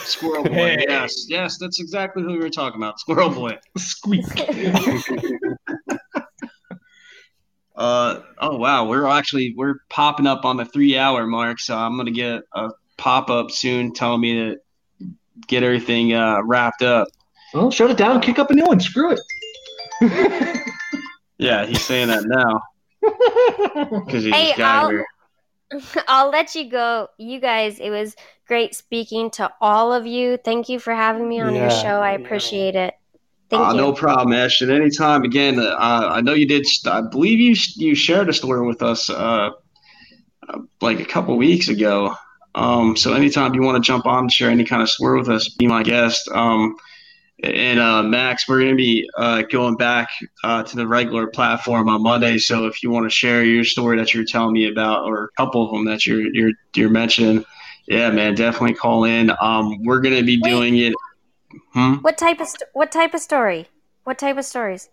Squirrel 0.00 0.42
boy. 0.42 0.50
Hey. 0.52 0.84
Yes, 0.88 1.26
yes, 1.28 1.56
that's 1.58 1.78
exactly 1.80 2.24
who 2.24 2.32
we 2.32 2.38
were 2.38 2.50
talking 2.50 2.80
about. 2.82 2.98
Squirrel 2.98 3.30
boy. 3.30 3.56
Squeak. 3.76 4.26
Uh 7.76 8.22
oh 8.40 8.56
wow, 8.56 8.86
we're 8.88 9.06
actually 9.06 9.54
we're 9.56 9.76
popping 9.88 10.26
up 10.26 10.44
on 10.44 10.56
the 10.56 10.64
three 10.64 10.98
hour 10.98 11.28
mark, 11.28 11.60
so 11.60 11.76
I'm 11.78 11.96
gonna 11.96 12.10
get 12.10 12.42
a 12.52 12.70
pop 12.96 13.30
up 13.30 13.52
soon 13.52 13.92
telling 13.92 14.20
me 14.20 14.34
to 14.34 14.56
get 15.46 15.62
everything 15.62 16.12
uh, 16.14 16.42
wrapped 16.42 16.82
up. 16.82 17.08
Well, 17.54 17.70
shut 17.70 17.90
it 17.90 17.96
down. 17.96 18.20
Kick 18.20 18.38
up 18.38 18.50
a 18.50 18.54
new 18.54 18.64
one. 18.66 18.80
Screw 18.80 19.12
it. 19.12 19.20
Yeah, 21.40 21.66
he's 21.66 21.82
saying 21.82 22.08
that 22.08 22.24
now 22.26 22.62
because 24.04 24.24
he 24.24 24.30
Hey, 24.32 24.46
just 24.46 24.58
got 24.58 24.84
I'll- 24.84 24.90
here. 24.90 25.06
I'll 26.08 26.30
let 26.30 26.54
you 26.56 26.68
go. 26.68 27.06
You 27.16 27.38
guys, 27.40 27.78
it 27.78 27.90
was 27.90 28.16
great 28.48 28.74
speaking 28.74 29.30
to 29.32 29.48
all 29.60 29.92
of 29.92 30.04
you. 30.04 30.36
Thank 30.38 30.68
you 30.68 30.80
for 30.80 30.92
having 30.92 31.28
me 31.28 31.38
on 31.40 31.54
your 31.54 31.70
show. 31.70 32.00
I 32.00 32.12
appreciate 32.12 32.74
it. 32.74 32.94
Thank 33.50 33.62
Uh, 33.62 33.70
you. 33.70 33.76
no 33.76 33.92
problem, 33.92 34.32
Ash. 34.32 34.60
At 34.62 34.70
any. 34.70 34.90
Again, 34.98 35.60
uh, 35.60 35.76
I 35.78 36.20
know 36.22 36.34
you 36.34 36.46
did. 36.48 36.66
I 36.86 37.02
believe 37.02 37.38
you 37.38 37.54
you 37.76 37.94
shared 37.94 38.28
a 38.28 38.32
story 38.32 38.66
with 38.66 38.82
us 38.82 39.08
uh, 39.08 39.50
uh, 40.48 40.58
like 40.80 40.98
a 40.98 41.04
couple 41.04 41.36
weeks 41.36 41.68
ago. 41.68 42.16
Um, 42.58 42.96
so 42.96 43.12
anytime 43.12 43.54
you 43.54 43.62
want 43.62 43.82
to 43.82 43.86
jump 43.86 44.04
on 44.04 44.24
and 44.24 44.32
share 44.32 44.50
any 44.50 44.64
kind 44.64 44.82
of 44.82 44.90
story 44.90 45.16
with 45.16 45.28
us, 45.28 45.48
be 45.48 45.68
my 45.68 45.84
guest. 45.84 46.28
Um, 46.28 46.76
and 47.40 47.78
uh, 47.78 48.02
Max, 48.02 48.48
we're 48.48 48.58
going 48.58 48.72
to 48.72 48.76
be 48.76 49.08
uh, 49.16 49.42
going 49.42 49.76
back 49.76 50.08
uh, 50.42 50.64
to 50.64 50.76
the 50.76 50.84
regular 50.84 51.28
platform 51.28 51.88
on 51.88 52.02
Monday. 52.02 52.36
So 52.38 52.66
if 52.66 52.82
you 52.82 52.90
want 52.90 53.04
to 53.04 53.10
share 53.10 53.44
your 53.44 53.62
story 53.62 53.96
that 53.98 54.12
you're 54.12 54.24
telling 54.24 54.54
me 54.54 54.68
about, 54.68 55.04
or 55.04 55.24
a 55.24 55.28
couple 55.36 55.64
of 55.64 55.70
them 55.70 55.84
that 55.84 56.04
you're 56.04 56.26
you're 56.34 56.50
you're 56.74 56.90
mentioning, 56.90 57.44
yeah, 57.86 58.10
man, 58.10 58.34
definitely 58.34 58.74
call 58.74 59.04
in. 59.04 59.30
Um, 59.40 59.84
we're 59.84 60.00
gonna 60.00 60.24
be 60.24 60.40
Wait. 60.42 60.50
doing 60.50 60.78
it. 60.78 60.94
Hmm? 61.74 61.94
What 62.00 62.18
type 62.18 62.40
of 62.40 62.48
st- 62.48 62.68
what 62.72 62.90
type 62.90 63.14
of 63.14 63.20
story? 63.20 63.68
What 64.02 64.18
type 64.18 64.36
of 64.36 64.44
stories? 64.44 64.88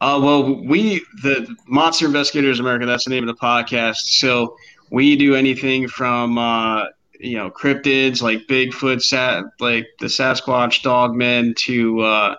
Uh, 0.00 0.18
well, 0.22 0.64
we 0.64 1.04
the 1.22 1.54
Monster 1.66 2.06
Investigators 2.06 2.60
America. 2.60 2.86
That's 2.86 3.04
the 3.04 3.10
name 3.10 3.28
of 3.28 3.36
the 3.36 3.40
podcast. 3.40 3.96
So 3.96 4.56
we 4.90 5.16
do 5.16 5.34
anything 5.34 5.88
from 5.88 6.38
uh, 6.38 6.84
you 7.20 7.36
know 7.36 7.50
cryptids 7.50 8.22
like 8.22 8.46
Bigfoot, 8.46 9.02
sat 9.02 9.44
like 9.60 9.86
the 10.00 10.06
Sasquatch, 10.06 10.82
Dogmen, 10.82 11.54
to 11.56 12.00
uh, 12.00 12.36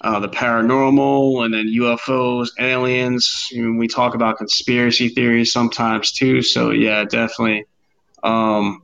uh, 0.00 0.20
the 0.20 0.28
paranormal, 0.28 1.44
and 1.44 1.52
then 1.52 1.66
UFOs, 1.66 2.50
aliens. 2.58 3.48
I 3.52 3.58
mean, 3.58 3.76
we 3.76 3.88
talk 3.88 4.14
about 4.14 4.38
conspiracy 4.38 5.08
theories 5.08 5.52
sometimes 5.52 6.12
too. 6.12 6.42
So 6.42 6.70
yeah, 6.70 7.04
definitely. 7.04 7.64
Um, 8.22 8.82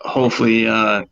hopefully, 0.00 0.66
uh, 0.66 1.04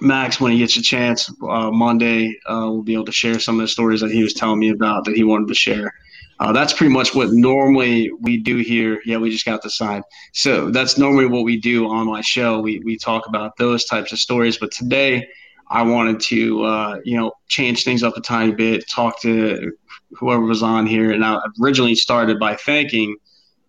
Max, 0.00 0.40
when 0.40 0.52
he 0.52 0.58
gets 0.58 0.76
a 0.76 0.82
chance 0.82 1.30
uh, 1.42 1.70
Monday, 1.70 2.38
uh, 2.48 2.66
will 2.68 2.82
be 2.82 2.94
able 2.94 3.04
to 3.04 3.12
share 3.12 3.38
some 3.38 3.56
of 3.56 3.62
the 3.62 3.68
stories 3.68 4.00
that 4.00 4.10
he 4.10 4.22
was 4.22 4.32
telling 4.32 4.58
me 4.58 4.70
about 4.70 5.04
that 5.04 5.14
he 5.14 5.24
wanted 5.24 5.48
to 5.48 5.54
share. 5.54 5.92
Uh, 6.40 6.52
that's 6.52 6.72
pretty 6.72 6.92
much 6.92 7.14
what 7.14 7.30
normally 7.32 8.10
we 8.22 8.38
do 8.38 8.56
here. 8.56 9.00
Yeah, 9.04 9.18
we 9.18 9.30
just 9.30 9.44
got 9.44 9.62
the 9.62 9.68
sign. 9.70 10.02
So 10.32 10.70
that's 10.70 10.96
normally 10.96 11.26
what 11.26 11.44
we 11.44 11.60
do 11.60 11.86
on 11.88 12.06
my 12.06 12.22
show. 12.22 12.60
We 12.60 12.80
we 12.80 12.96
talk 12.96 13.26
about 13.28 13.56
those 13.58 13.84
types 13.84 14.10
of 14.12 14.18
stories. 14.18 14.56
But 14.56 14.72
today, 14.72 15.28
I 15.68 15.82
wanted 15.82 16.18
to 16.20 16.64
uh, 16.64 16.98
you 17.04 17.16
know 17.18 17.32
change 17.48 17.84
things 17.84 18.02
up 18.02 18.16
a 18.16 18.22
tiny 18.22 18.52
bit, 18.52 18.88
talk 18.88 19.20
to 19.20 19.70
whoever 20.12 20.40
was 20.42 20.62
on 20.62 20.86
here, 20.86 21.10
and 21.12 21.22
I 21.24 21.38
originally 21.62 21.94
started 21.94 22.38
by 22.40 22.56
thanking 22.56 23.16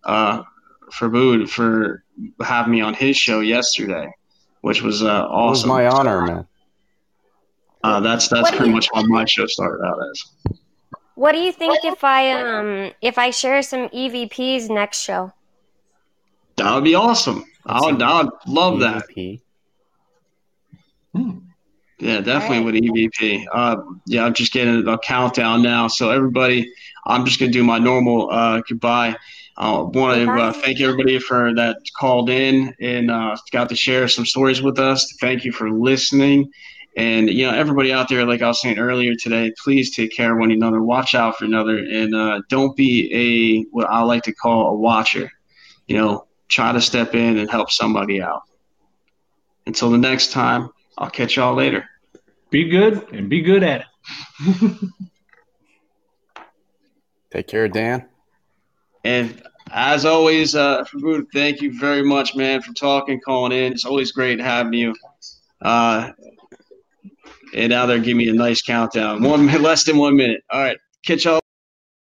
uh, 0.04 0.42
Farbood 0.94 1.50
for 1.50 2.02
having 2.42 2.72
me 2.72 2.80
on 2.80 2.94
his 2.94 3.18
show 3.18 3.40
yesterday, 3.40 4.10
which 4.62 4.80
was 4.82 5.02
uh, 5.02 5.06
It 5.06 5.10
was 5.10 5.58
awesome. 5.60 5.68
my 5.68 5.86
honor, 5.88 6.22
man. 6.22 6.46
Uh, 7.84 8.00
that's 8.00 8.28
that's 8.28 8.44
What 8.50 8.54
pretty 8.56 8.70
you- 8.70 8.76
much 8.76 8.88
how 8.94 9.02
my 9.06 9.26
show 9.26 9.46
started 9.46 9.84
out 9.84 9.98
as. 10.10 10.56
What 11.22 11.36
do 11.36 11.38
you 11.38 11.52
think 11.52 11.78
if 11.84 12.02
I 12.02 12.32
um 12.32 12.90
if 13.00 13.16
I 13.16 13.30
share 13.30 13.62
some 13.62 13.88
EVPs 13.90 14.68
next 14.68 15.02
show? 15.02 15.32
That 16.56 16.74
would 16.74 16.82
be 16.82 16.96
awesome. 16.96 17.44
I 17.64 17.80
would, 17.80 18.02
I 18.02 18.22
would 18.22 18.32
love 18.48 18.80
that. 18.80 19.04
EVP. 19.08 19.40
Yeah, 22.00 22.20
definitely 22.22 22.64
with 22.64 22.74
EVP. 22.74 23.46
Uh, 23.52 23.76
yeah, 24.06 24.24
I'm 24.24 24.34
just 24.34 24.52
getting 24.52 24.88
a 24.88 24.98
countdown 24.98 25.62
now. 25.62 25.86
So 25.86 26.10
everybody, 26.10 26.68
I'm 27.06 27.24
just 27.24 27.38
gonna 27.38 27.52
do 27.52 27.62
my 27.62 27.78
normal 27.78 28.28
uh, 28.28 28.60
goodbye. 28.68 29.14
I 29.56 29.70
want 29.78 30.16
to 30.16 30.28
uh, 30.28 30.52
thank 30.52 30.80
everybody 30.80 31.20
for 31.20 31.54
that 31.54 31.76
called 31.96 32.30
in 32.30 32.74
and 32.80 33.12
uh, 33.12 33.36
got 33.52 33.68
to 33.68 33.76
share 33.76 34.08
some 34.08 34.26
stories 34.26 34.60
with 34.60 34.80
us. 34.80 35.14
Thank 35.20 35.44
you 35.44 35.52
for 35.52 35.70
listening. 35.70 36.50
And 36.96 37.30
you 37.30 37.46
know, 37.46 37.54
everybody 37.54 37.92
out 37.92 38.08
there, 38.08 38.26
like 38.26 38.42
I 38.42 38.48
was 38.48 38.60
saying 38.60 38.78
earlier 38.78 39.14
today, 39.14 39.52
please 39.62 39.94
take 39.94 40.14
care 40.14 40.32
of 40.32 40.38
one 40.38 40.50
another. 40.50 40.82
Watch 40.82 41.14
out 41.14 41.38
for 41.38 41.46
another, 41.46 41.78
and 41.78 42.14
uh, 42.14 42.42
don't 42.48 42.76
be 42.76 43.10
a 43.12 43.62
what 43.70 43.88
I 43.88 44.02
like 44.02 44.24
to 44.24 44.32
call 44.32 44.68
a 44.68 44.74
watcher. 44.74 45.30
You 45.86 45.96
know, 45.96 46.26
try 46.48 46.72
to 46.72 46.80
step 46.80 47.14
in 47.14 47.38
and 47.38 47.50
help 47.50 47.70
somebody 47.70 48.20
out. 48.20 48.42
Until 49.66 49.90
the 49.90 49.98
next 49.98 50.32
time, 50.32 50.68
I'll 50.98 51.10
catch 51.10 51.36
y'all 51.36 51.54
later. 51.54 51.88
Be 52.50 52.68
good 52.68 53.10
and 53.12 53.30
be 53.30 53.40
good 53.40 53.62
at 53.62 53.84
it. 54.50 54.90
Take 57.30 57.46
care, 57.46 57.68
Dan. 57.68 58.06
And 59.04 59.42
as 59.70 60.04
always, 60.04 60.54
uh, 60.54 60.84
Farbood, 60.84 61.26
thank 61.32 61.62
you 61.62 61.78
very 61.78 62.02
much, 62.02 62.36
man, 62.36 62.60
for 62.60 62.74
talking, 62.74 63.20
calling 63.20 63.52
in. 63.52 63.72
It's 63.72 63.86
always 63.86 64.12
great 64.12 64.38
having 64.38 64.74
you. 64.74 64.94
Uh, 65.62 66.10
and 67.54 67.70
now 67.70 67.86
they're 67.86 67.98
giving 67.98 68.18
me 68.18 68.28
a 68.28 68.32
nice 68.32 68.62
countdown. 68.62 69.22
One 69.22 69.46
less 69.62 69.84
than 69.84 69.98
one 69.98 70.16
minute. 70.16 70.42
All 70.50 70.60
right, 70.60 70.78
catch 71.04 71.24
y'all. 71.24 71.40